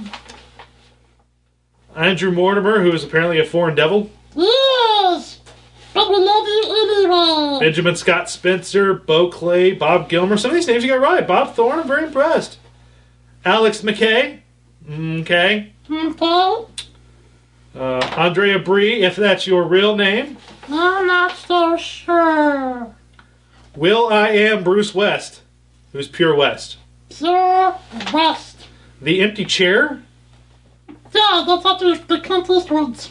Andrew 1.96 2.30
Mortimer, 2.30 2.80
who 2.82 2.92
is 2.92 3.02
apparently 3.02 3.40
a 3.40 3.44
foreign 3.44 3.74
devil, 3.74 4.10
Yes! 4.36 5.37
Benjamin 7.60 7.96
Scott 7.96 8.30
Spencer, 8.30 8.94
Bo 8.94 9.28
Clay, 9.28 9.72
Bob 9.72 10.08
Gilmer. 10.08 10.36
Some 10.36 10.50
of 10.50 10.54
these 10.54 10.66
names 10.66 10.84
you 10.84 10.90
got 10.90 11.00
right. 11.00 11.26
Bob 11.26 11.54
Thorne, 11.54 11.80
I'm 11.80 11.86
very 11.86 12.04
impressed. 12.04 12.58
Alex 13.44 13.82
McKay, 13.82 14.40
okay. 14.90 15.72
Okay. 15.90 16.66
Uh, 17.74 17.98
Andrea 18.16 18.58
Bree, 18.58 19.02
if 19.02 19.16
that's 19.16 19.46
your 19.46 19.62
real 19.64 19.96
name. 19.96 20.36
I'm 20.68 21.06
not 21.06 21.36
so 21.36 21.76
sure. 21.76 22.94
Will 23.76 24.08
I 24.08 24.30
am 24.30 24.64
Bruce 24.64 24.94
West, 24.94 25.42
who's 25.92 26.08
Pure 26.08 26.34
West. 26.34 26.78
Sir 27.10 27.76
West. 28.12 28.66
The 29.00 29.20
Empty 29.20 29.44
Chair. 29.44 30.02
Yeah, 31.14 31.44
that's 31.46 31.64
after 31.64 31.96
the 31.96 32.20
Clint 32.20 32.46
Eastwoods. 32.48 33.10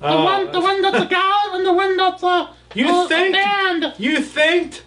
The 0.00 0.06
Uh, 0.06 0.24
one, 0.24 0.52
the 0.52 0.60
one 0.60 0.82
that's 0.82 0.98
a 1.04 1.06
guy, 1.06 1.42
and 1.52 1.66
the 1.66 1.72
one 1.72 1.96
that's 1.96 2.22
a, 2.22 2.50
You 2.74 3.04
a, 3.04 3.08
think- 3.08 3.34
band. 3.34 3.94
You 3.98 4.22
thanked 4.22 4.84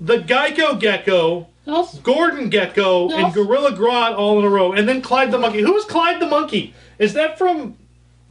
the 0.00 0.18
Geico 0.18 0.78
Gecko, 0.78 1.48
Yes. 1.64 1.98
Gordon 2.00 2.50
Gekko, 2.50 3.12
and 3.12 3.32
Gorilla 3.32 3.72
Grodd 3.72 4.16
all 4.16 4.38
in 4.40 4.44
a 4.44 4.48
row, 4.48 4.72
and 4.72 4.88
then 4.88 5.00
Clyde 5.00 5.30
the 5.30 5.38
Monkey. 5.38 5.60
Who 5.60 5.76
is 5.76 5.84
Clyde 5.84 6.20
the 6.20 6.26
Monkey? 6.26 6.74
Is 6.98 7.12
that 7.14 7.38
from? 7.38 7.76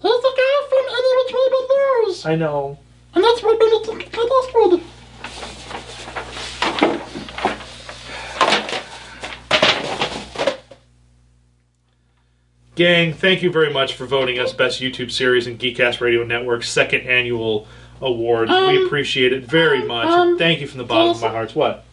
He's 0.01 0.11
the 0.21 0.33
guy 0.35 0.67
from 0.69 0.85
Any 0.89 1.11
But 1.51 2.07
Loose. 2.07 2.25
I 2.25 2.35
know. 2.35 2.77
And 3.13 3.23
that's 3.23 3.41
what 3.43 3.59
made 3.59 3.71
it 3.71 3.83
to 3.85 4.81
Gang, 12.81 13.13
thank 13.13 13.43
you 13.43 13.51
very 13.51 13.71
much 13.71 13.93
for 13.93 14.07
voting 14.07 14.39
us 14.39 14.53
Best 14.53 14.81
YouTube 14.81 15.11
Series 15.11 15.45
and 15.45 15.59
Geekcast 15.59 16.01
Radio 16.01 16.23
Network's 16.23 16.67
second 16.67 17.01
annual 17.01 17.67
award. 18.01 18.49
we 18.49 18.55
Um, 18.55 18.85
appreciate 18.87 19.33
it 19.33 19.45
very 19.45 19.83
much. 19.85 20.07
um, 20.07 20.35
thank 20.35 20.61
you 20.61 20.65
from 20.67 20.79
the 20.79 20.83
bottom 20.85 21.11
of 21.11 21.21
my 21.21 21.27
heart. 21.27 21.55
What? 21.55 21.83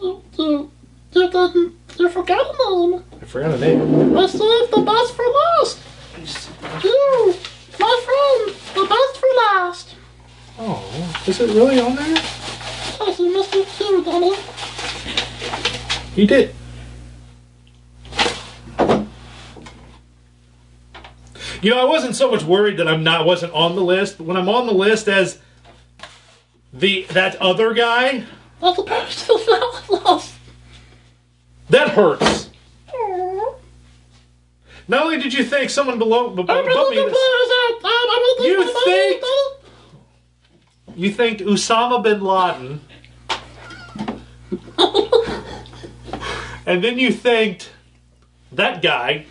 You, 0.00 0.22
you, 0.38 0.70
you, 1.12 1.74
you 1.98 2.08
forgot 2.08 2.46
a 2.48 2.88
name. 2.88 3.04
I 3.20 3.24
forgot 3.26 3.50
a 3.50 3.58
name. 3.58 4.16
I 4.16 4.26
saved 4.26 4.72
the 4.72 4.80
best 4.86 5.12
for 5.14 5.24
last. 5.26 5.80
You, 6.82 7.34
my 7.78 8.00
friend, 8.06 8.56
the 8.74 8.88
best 8.88 9.18
for 9.20 9.28
last. 9.36 9.94
Oh, 10.58 11.14
is 11.26 11.40
it 11.40 11.50
really 11.54 11.78
on 11.78 11.94
there? 11.94 12.06
Yes, 12.08 13.18
you 13.18 13.34
missed 13.34 13.54
it 13.54 13.68
too, 13.76 14.02
Donald. 14.02 14.38
You 16.16 16.26
did. 16.26 16.54
You 21.66 21.74
know, 21.74 21.80
I 21.80 21.84
wasn't 21.84 22.14
so 22.14 22.30
much 22.30 22.44
worried 22.44 22.76
that 22.76 22.86
I'm 22.86 23.02
not 23.02 23.26
wasn't 23.26 23.52
on 23.52 23.74
the 23.74 23.82
list, 23.82 24.18
but 24.18 24.26
when 24.28 24.36
I'm 24.36 24.48
on 24.48 24.68
the 24.68 24.72
list 24.72 25.08
as 25.08 25.40
the 26.72 27.02
that 27.10 27.34
other 27.42 27.74
guy, 27.74 28.22
That's 28.60 28.76
the 28.76 28.84
person 28.84 29.36
for 29.40 29.96
last. 29.96 30.32
that 31.70 31.88
hurts. 31.88 32.50
Not 34.86 35.02
only 35.02 35.18
did 35.18 35.34
you 35.34 35.42
think 35.42 35.70
someone 35.70 35.98
below 35.98 36.26
I'm 36.30 36.38
above 36.38 36.56
me, 36.60 36.66
the 36.68 37.02
players 37.02 37.50
out. 37.58 37.80
I'm, 37.82 38.10
I'm 38.10 38.44
You 38.44 38.62
think- 38.84 39.24
you 40.94 41.10
think 41.10 41.40
Osama 41.40 42.00
bin 42.00 42.20
Laden, 42.20 42.80
and 46.64 46.84
then 46.84 46.96
you 46.96 47.12
thanked 47.12 47.70
that 48.52 48.80
guy, 48.82 49.26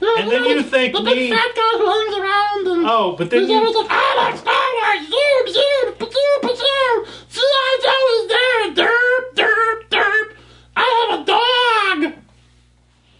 Oh, 0.00 0.16
and 0.20 0.30
then 0.30 0.44
you 0.44 0.62
thanked 0.62 0.94
the 0.96 1.02
me. 1.02 1.14
big 1.14 1.30
fat 1.32 1.54
guy 1.56 1.72
who 1.78 1.86
hangs 1.86 2.16
around 2.16 2.66
and 2.78 2.86
Oh, 2.86 3.14
but 3.18 3.30
then 3.30 3.40
he's 3.40 3.48
you 3.50 3.56
always 3.56 3.74
like, 3.74 3.90
Alex, 3.90 4.42
Alex, 4.46 4.98
zoom, 5.10 5.44
zoom, 5.48 5.86
zoom, 5.98 6.56
zoom. 6.56 6.96
G.I. 7.30 7.78
Joe 7.82 8.04
is 8.14 8.24
there. 8.28 8.86
Derp, 8.86 9.34
derp, 9.34 9.88
derp. 9.90 10.28
I 10.76 10.86
have 11.10 11.20
a 11.20 11.24
dog. 11.24 12.14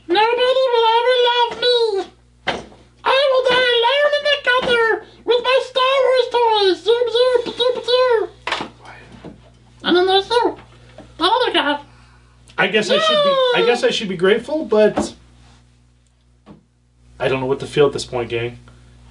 Nobody 0.06 0.64
will 0.72 0.86
ever 0.98 1.16
love 1.28 1.52
me. 1.60 1.78
I 3.04 3.18
will 3.30 3.44
die 3.50 3.72
alone 3.78 4.12
in 4.18 4.22
the 4.28 4.36
gutter 4.46 5.06
with 5.24 5.40
my 5.42 5.58
Star 5.66 5.94
Wars 6.06 6.28
toys. 6.32 6.84
Zoom, 6.84 7.06
zoom, 7.10 7.54
zoom, 7.58 7.76
zoom. 7.84 8.70
And 9.82 9.96
then 9.96 10.06
there's 10.06 10.28
the, 10.28 10.56
the 11.18 11.24
other 11.24 11.52
guy. 11.52 11.80
I 12.56 12.68
guess 12.68 12.88
I 12.90 12.98
should 12.98 13.24
be. 13.24 13.62
I 13.62 13.64
guess 13.66 13.82
I 13.84 13.90
should 13.90 14.08
be 14.08 14.16
grateful, 14.16 14.64
but 14.64 15.14
I 17.18 17.28
don't 17.28 17.40
know 17.40 17.46
what 17.46 17.60
to 17.60 17.66
feel 17.66 17.86
at 17.86 17.92
this 17.92 18.04
point, 18.04 18.30
gang. 18.30 18.58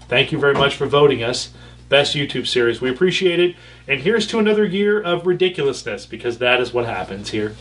Thank 0.08 0.32
you 0.32 0.40
very 0.40 0.54
much 0.54 0.76
for 0.76 0.86
voting 0.86 1.24
us 1.24 1.52
best 1.90 2.16
YouTube 2.16 2.48
series. 2.48 2.82
We 2.82 2.90
appreciate 2.90 3.40
it. 3.40 3.56
And 3.88 4.02
here's 4.02 4.28
to 4.28 4.40
another 4.40 4.66
year 4.66 5.02
of 5.02 5.26
ridiculousness 5.26 6.06
because 6.06 6.38
that 6.40 6.60
is 6.60 6.74
what 6.74 6.86
happens 6.86 7.30
here. 7.30 7.56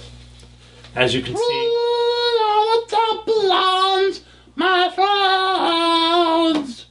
As 0.95 1.15
you 1.15 1.23
can 1.23 1.37
see, 1.37 1.73
my 4.57 4.91
friends. 6.57 6.87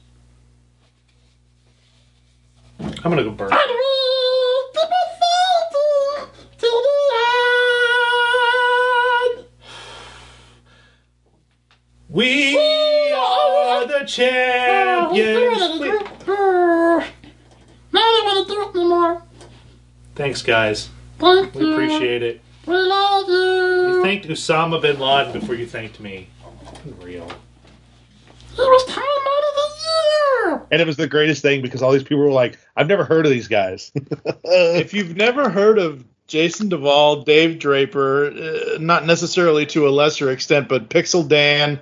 I'm 2.78 3.10
gonna 3.10 3.24
go 3.24 3.30
burn. 3.30 3.50
We 12.08 12.56
the 14.04 14.22
end. 14.24 15.12
We 15.12 15.22
are 15.22 15.54
champions. 15.54 15.80
We- 15.80 15.88
Now 17.92 18.00
I 18.00 18.22
don't 18.24 18.24
want 18.26 18.48
to 18.48 18.54
do 18.54 18.60
it 18.62 18.76
anymore. 18.80 19.22
Thanks, 20.14 20.42
guys. 20.42 20.88
Thank 21.18 21.54
We 21.54 21.64
you. 21.66 21.72
appreciate 21.72 22.22
it. 22.22 22.40
We 22.66 22.74
love 22.74 23.28
you. 23.28 23.96
You 23.96 24.02
thanked 24.02 24.26
Osama 24.26 24.80
bin 24.82 24.98
Laden 24.98 25.32
before 25.40 25.54
you 25.54 25.66
thanked 25.66 26.00
me. 26.00 26.28
Unreal. 26.84 27.30
He 28.54 28.62
was 28.62 28.84
Time 28.86 29.04
Man 29.04 29.42
of 29.48 29.54
the 29.56 30.50
Year. 30.58 30.66
And 30.72 30.80
it 30.80 30.86
was 30.86 30.96
the 30.96 31.06
greatest 31.06 31.42
thing 31.42 31.62
because 31.62 31.82
all 31.82 31.92
these 31.92 32.02
people 32.02 32.18
were 32.24 32.32
like, 32.32 32.58
I've 32.76 32.88
never 32.88 33.04
heard 33.04 33.24
of 33.26 33.30
these 33.32 33.48
guys. 33.48 33.92
if 34.44 34.92
you've 34.94 35.16
never 35.16 35.48
heard 35.48 35.78
of 35.78 36.04
Jason 36.26 36.68
Duvall, 36.68 37.22
Dave 37.22 37.58
Draper, 37.58 38.26
uh, 38.32 38.78
not 38.80 39.06
necessarily 39.06 39.64
to 39.66 39.86
a 39.86 39.90
lesser 39.90 40.30
extent, 40.30 40.68
but 40.68 40.88
Pixel 40.90 41.26
Dan, 41.28 41.78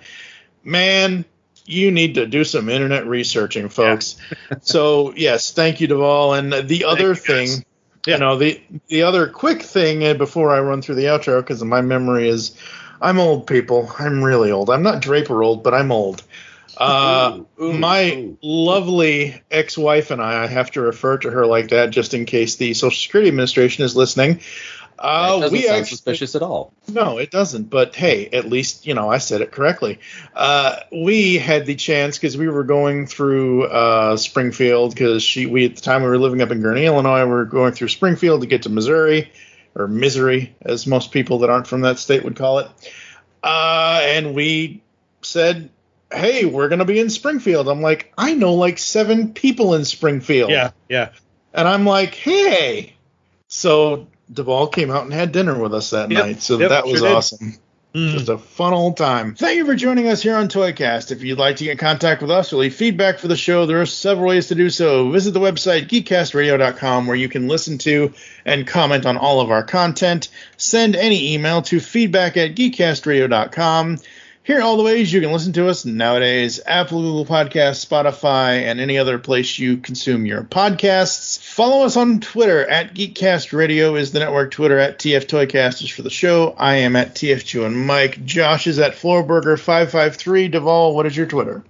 man, 0.65 1.25
you 1.67 1.91
need 1.91 2.15
to 2.15 2.27
do 2.27 2.45
some 2.45 2.69
internet 2.69 3.07
researching, 3.07 3.69
folks. 3.69 4.17
so 4.61 5.13
yes, 5.17 5.53
thank 5.53 5.81
you, 5.81 5.87
Duvall. 5.87 6.35
And 6.35 6.53
the 6.53 6.85
other 6.85 7.15
thing, 7.15 7.65
you 8.07 8.19
know, 8.19 8.37
the 8.37 8.61
the 8.89 9.03
other 9.03 9.29
quick 9.29 9.63
thing 9.63 10.05
uh, 10.05 10.15
before 10.15 10.51
I 10.51 10.61
run 10.61 10.83
through 10.83 10.97
the 10.97 11.05
outro, 11.05 11.41
because 11.41 11.63
my 11.65 11.81
memory 11.81 12.29
is, 12.29 12.57
I'm 13.01 13.19
old, 13.19 13.47
people. 13.47 13.91
I'm 13.99 14.23
really 14.23 14.51
old. 14.51 14.71
I'm 14.71 14.83
not 14.83 15.01
Draper 15.01 15.43
old, 15.43 15.63
but 15.63 15.75
I'm 15.75 15.91
old. 15.91 16.23
Uh, 16.77 17.41
my 17.57 18.31
lovely 18.43 19.41
ex-wife 19.51 20.11
and 20.11 20.21
I, 20.21 20.45
I 20.45 20.47
have 20.49 20.73
to 20.73 20.81
refer 20.81 21.19
to 21.19 21.31
her 21.31 21.47
like 21.47 21.69
that 21.69 21.91
just 21.91 22.15
in 22.15 22.25
case 22.25 22.57
the 22.57 22.75
Social 22.75 22.99
Security 22.99 23.29
Administration 23.29 23.85
is 23.85 23.95
listening. 23.95 24.41
Uh, 24.99 25.35
That 25.35 25.41
doesn't 25.43 25.53
we 25.53 25.63
sound 25.63 25.81
actually, 25.81 25.89
suspicious 25.91 26.35
at 26.35 26.43
all. 26.43 26.73
no, 26.89 27.19
it 27.19 27.31
doesn't. 27.31 27.71
But 27.71 27.95
hey, 27.95 28.29
at 28.33 28.47
least 28.49 28.87
you 28.87 28.95
know 28.95 29.11
I 29.11 29.19
said 29.19 29.41
it 29.41 29.51
correctly. 29.53 29.99
Uh, 30.35 30.77
we 30.93 31.37
had 31.39 31.67
the 31.67 31.75
chance 31.75 32.17
because 32.17 32.37
we 32.37 32.49
were 32.49 32.65
going 32.65 33.07
through 33.07 33.65
uh, 33.65 34.17
Springfield 34.17 34.95
because 34.95 35.23
she 35.23 35.47
we 35.47 35.65
at 35.65 35.77
the 35.77 35.83
time 35.83 36.03
we 36.03 36.09
were 36.09 36.19
living 36.19 36.43
up 36.43 36.51
in 36.51 36.61
Gurnee, 36.63 36.87
Illinois. 36.87 37.25
We 37.25 37.31
were 37.31 37.45
going 37.45 37.73
through 37.73 37.89
Springfield 37.89 38.43
to 38.43 38.47
get 38.47 38.63
to 38.63 38.69
Missouri 38.69 39.33
or 39.75 39.89
Misery, 39.89 40.55
as 40.63 40.87
most 40.87 41.11
people 41.11 41.41
that 41.41 41.51
aren't 41.51 41.67
from 41.67 41.81
that 41.81 41.99
state 41.99 42.23
would 42.23 42.37
call 42.37 42.61
it. 42.61 42.69
Uh, 43.43 44.01
and 44.05 44.35
we 44.35 44.83
said, 45.23 45.69
"Hey, 46.13 46.45
we're 46.45 46.69
gonna 46.69 46.85
be 46.85 47.01
in 47.01 47.11
Springfield." 47.11 47.69
I'm 47.69 47.83
like, 47.83 48.13
I 48.17 48.35
know 48.35 48.55
like 48.55 48.79
seven 48.79 49.33
people 49.33 49.75
in 49.75 49.85
Springfield. 49.85 50.51
Yeah, 50.51 50.71
yeah. 50.89 51.11
And 51.53 51.67
I'm 51.69 51.85
like, 51.85 52.15
hey. 52.15 52.95
So 53.49 54.07
Duvall 54.33 54.69
came 54.69 54.91
out 54.91 55.05
and 55.05 55.13
had 55.13 55.33
dinner 55.33 55.59
with 55.59 55.75
us 55.75 55.91
that 55.91 56.11
Yep, 56.11 56.25
night. 56.27 56.43
So 56.43 56.59
yep, 56.59 56.71
that 56.71 56.87
was 56.87 56.99
sure 57.01 57.09
did. 57.09 57.17
awesome. 57.17 57.59
Mm. 57.95 58.11
Just 58.11 58.29
a 58.29 58.39
fun 58.39 58.73
old 58.73 58.97
time. 58.97 59.37
Thank 59.37 59.57
you 59.57 59.65
for 59.65 59.77
joining 59.77 60.09
us 60.09 60.21
here 60.21 60.35
on 60.35 60.49
Toycast. 60.49 61.13
If 61.13 61.23
you'd 61.23 61.39
like 61.39 61.57
to 61.57 61.65
get 61.65 61.73
in 61.73 61.79
contact 61.79 62.23
with 62.23 62.31
us 62.33 62.53
or 62.53 62.57
leave 62.57 62.75
feedback 62.75 63.21
for 63.21 63.29
the 63.29 63.37
show, 63.37 63.67
there 63.67 63.81
are 63.81 63.87
several 63.87 64.27
ways 64.31 64.49
to 64.49 64.57
do 64.57 64.69
so. 64.69 65.11
Visit 65.11 65.31
the 65.31 65.39
website 65.39 65.89
geekcastradio.com 65.89 67.07
where 67.07 67.15
you 67.15 67.29
can 67.29 67.47
listen 67.47 67.79
to 67.79 68.13
and 68.45 68.67
comment 68.67 69.07
on 69.07 69.17
all 69.17 69.41
of 69.41 69.53
our 69.53 69.63
content. 69.63 70.29
Send 70.57 70.97
any 70.97 71.35
email 71.35 71.63
to 71.63 71.79
feedback 71.79 72.37
at 72.37 72.57
geekcastradio.com. 72.57 73.99
Here 74.45 74.59
are 74.59 74.63
all 74.63 74.77
the 74.77 74.83
ways 74.83 75.11
you 75.11 75.23
can 75.23 75.33
listen 75.33 75.55
to 75.55 75.69
us 75.69 75.87
nowadays 75.87 76.61
Apple, 76.67 77.01
Google 77.01 77.25
Podcasts, 77.25 77.87
Spotify, 77.87 78.65
and 78.65 78.79
any 78.79 78.99
other 78.99 79.19
place 79.19 79.59
you 79.59 79.79
consume 79.79 80.27
your 80.27 80.43
podcasts. 80.43 81.43
Follow 81.43 81.87
us 81.87 81.97
on 81.97 82.21
Twitter 82.21 82.69
at 82.69 82.93
Geekcast 82.93 83.55
Radio 83.55 83.97
is 83.97 84.13
the 84.13 84.19
network. 84.19 84.51
Twitter 84.51 84.79
at 84.79 84.99
TF 84.99 85.25
Toycast 85.25 85.83
is 85.83 85.89
for 85.89 86.03
the 86.03 86.11
show. 86.11 86.55
I 86.59 86.75
am 86.77 86.95
at 86.95 87.15
TF2 87.15 87.65
and 87.65 87.87
Mike. 87.87 88.23
Josh 88.27 88.67
is 88.67 88.79
at 88.79 88.93
Floorburger553. 88.93 90.51
Duvall, 90.51 90.95
what 90.95 91.07
is 91.07 91.17
your 91.17 91.25
Twitter? 91.25 91.65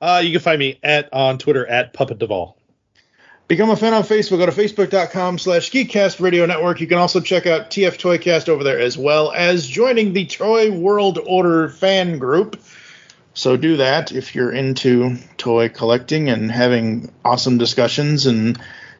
Uh, 0.00 0.20
you 0.24 0.32
can 0.32 0.40
find 0.40 0.58
me 0.58 0.80
at 0.82 1.12
on 1.12 1.38
Twitter 1.38 1.64
at 1.64 1.92
Puppet 1.92 2.18
Duvall. 2.18 2.56
Become 3.50 3.70
a 3.70 3.76
fan 3.76 3.94
on 3.94 4.04
Facebook. 4.04 4.38
Go 4.38 4.46
to 4.46 4.52
facebook.com 4.52 5.36
slash 5.38 5.72
Geekcast 5.72 6.20
Radio 6.20 6.46
Network. 6.46 6.80
You 6.80 6.86
can 6.86 6.98
also 6.98 7.18
check 7.18 7.48
out 7.48 7.68
TF 7.68 7.98
Toycast 7.98 8.48
over 8.48 8.62
there 8.62 8.78
as 8.78 8.96
well 8.96 9.32
as 9.32 9.66
joining 9.66 10.12
the 10.12 10.24
Toy 10.24 10.70
World 10.70 11.18
Order 11.26 11.68
fan 11.68 12.20
group. 12.20 12.62
So 13.34 13.56
do 13.56 13.78
that 13.78 14.12
if 14.12 14.36
you're 14.36 14.52
into 14.52 15.16
toy 15.36 15.68
collecting 15.68 16.28
and 16.28 16.48
having 16.48 17.10
awesome 17.24 17.58
discussions 17.58 18.26
and 18.26 18.56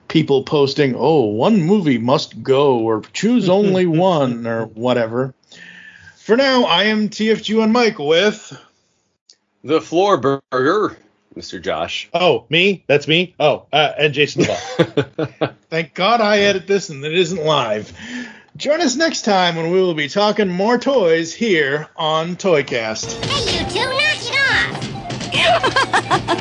people 0.08 0.42
posting, 0.42 0.96
oh, 0.96 1.26
one 1.26 1.62
movie 1.62 1.98
must 1.98 2.42
go 2.42 2.80
or 2.80 3.02
choose 3.12 3.48
only 3.48 3.86
one 3.86 4.48
or 4.48 4.64
whatever. 4.66 5.32
For 6.16 6.36
now, 6.36 6.64
I 6.64 6.86
am 6.86 7.08
TFG 7.08 7.62
and 7.62 7.72
Mike 7.72 8.00
with 8.00 8.60
The 9.62 9.80
Floor 9.80 10.16
Burger, 10.16 10.96
Mr. 11.36 11.62
Josh. 11.62 12.08
Oh, 12.12 12.44
me? 12.48 12.82
That's 12.86 13.06
me? 13.06 13.34
Oh, 13.38 13.66
uh, 13.72 13.92
and 13.98 14.12
Jason 14.12 14.44
Thank 15.70 15.94
God 15.94 16.20
I 16.20 16.40
edit 16.40 16.66
this 16.66 16.88
and 16.88 17.04
it 17.04 17.14
isn't 17.14 17.44
live. 17.44 17.92
Join 18.56 18.80
us 18.80 18.96
next 18.96 19.22
time 19.22 19.54
when 19.56 19.70
we 19.70 19.80
will 19.80 19.94
be 19.94 20.08
talking 20.08 20.48
more 20.48 20.76
toys 20.76 21.32
here 21.32 21.88
on 21.96 22.34
Toycast. 22.36 23.24
Hey, 23.24 23.58
you 23.58 23.64
two, 23.70 23.78
knock 23.78 24.18
it 24.20 24.34
off! 24.50 24.90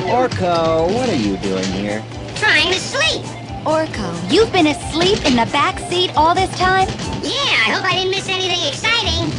Orko, 0.10 0.92
what 0.92 1.08
are 1.08 1.14
you 1.14 1.36
doing 1.38 1.64
here? 1.64 2.04
Trying 2.34 2.72
to 2.72 2.80
sleep. 2.80 3.24
Orko, 3.64 4.32
you've 4.32 4.52
been 4.52 4.66
asleep 4.66 5.24
in 5.24 5.36
the 5.36 5.46
back 5.52 5.78
seat 5.78 6.10
all 6.16 6.34
this 6.34 6.50
time? 6.58 6.88
Yeah, 7.22 7.30
I 7.32 7.70
hope 7.72 7.84
I 7.84 7.92
didn't 7.92 8.10
miss 8.10 8.28
anything 8.28 8.66
exciting. 8.66 9.30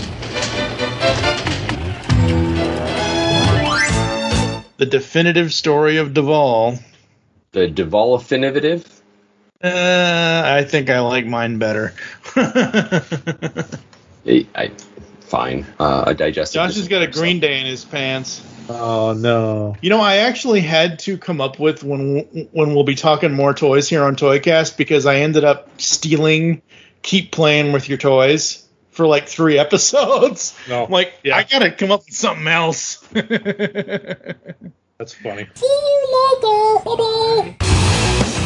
The 4.81 4.87
definitive 4.87 5.53
story 5.53 5.97
of 5.97 6.11
Duvall. 6.15 6.79
The 7.51 7.67
Duvall 7.67 8.15
affinitive? 8.15 8.83
Uh, 9.63 10.41
I 10.43 10.63
think 10.63 10.89
I 10.89 11.01
like 11.01 11.27
mine 11.27 11.59
better. 11.59 11.93
I, 12.35 13.63
I, 14.25 14.71
fine. 15.19 15.67
Uh, 15.77 16.05
a 16.07 16.15
digestive. 16.15 16.55
Josh 16.55 16.77
has 16.77 16.87
got 16.87 17.03
a 17.03 17.07
Green 17.07 17.39
Day 17.39 17.59
in 17.59 17.67
his 17.67 17.85
pants. 17.85 18.43
Oh 18.69 19.13
no! 19.13 19.75
You 19.83 19.91
know, 19.91 20.01
I 20.01 20.15
actually 20.15 20.61
had 20.61 20.97
to 20.99 21.15
come 21.19 21.41
up 21.41 21.59
with 21.59 21.83
when 21.83 22.49
when 22.51 22.73
we'll 22.73 22.83
be 22.83 22.95
talking 22.95 23.33
more 23.33 23.53
toys 23.53 23.87
here 23.87 24.03
on 24.03 24.15
Toycast 24.15 24.77
because 24.77 25.05
I 25.05 25.17
ended 25.17 25.43
up 25.43 25.79
stealing 25.79 26.63
"Keep 27.03 27.31
Playing 27.31 27.71
with 27.71 27.87
Your 27.87 27.99
Toys" 27.99 28.60
for 28.91 29.07
like 29.07 29.27
three 29.27 29.57
episodes. 29.57 30.57
No. 30.67 30.85
I'm 30.85 30.91
like, 30.91 31.13
I 31.25 31.43
gotta 31.43 31.71
come 31.71 31.91
up 31.91 32.05
with 32.05 32.15
something 32.15 32.47
else. 32.47 32.97
That's 35.01 35.13
funny. 35.13 35.47
See 35.55 35.65
you 35.65 36.37
later. 36.41 36.83
Bye 36.85 37.55
bye. 37.57 38.37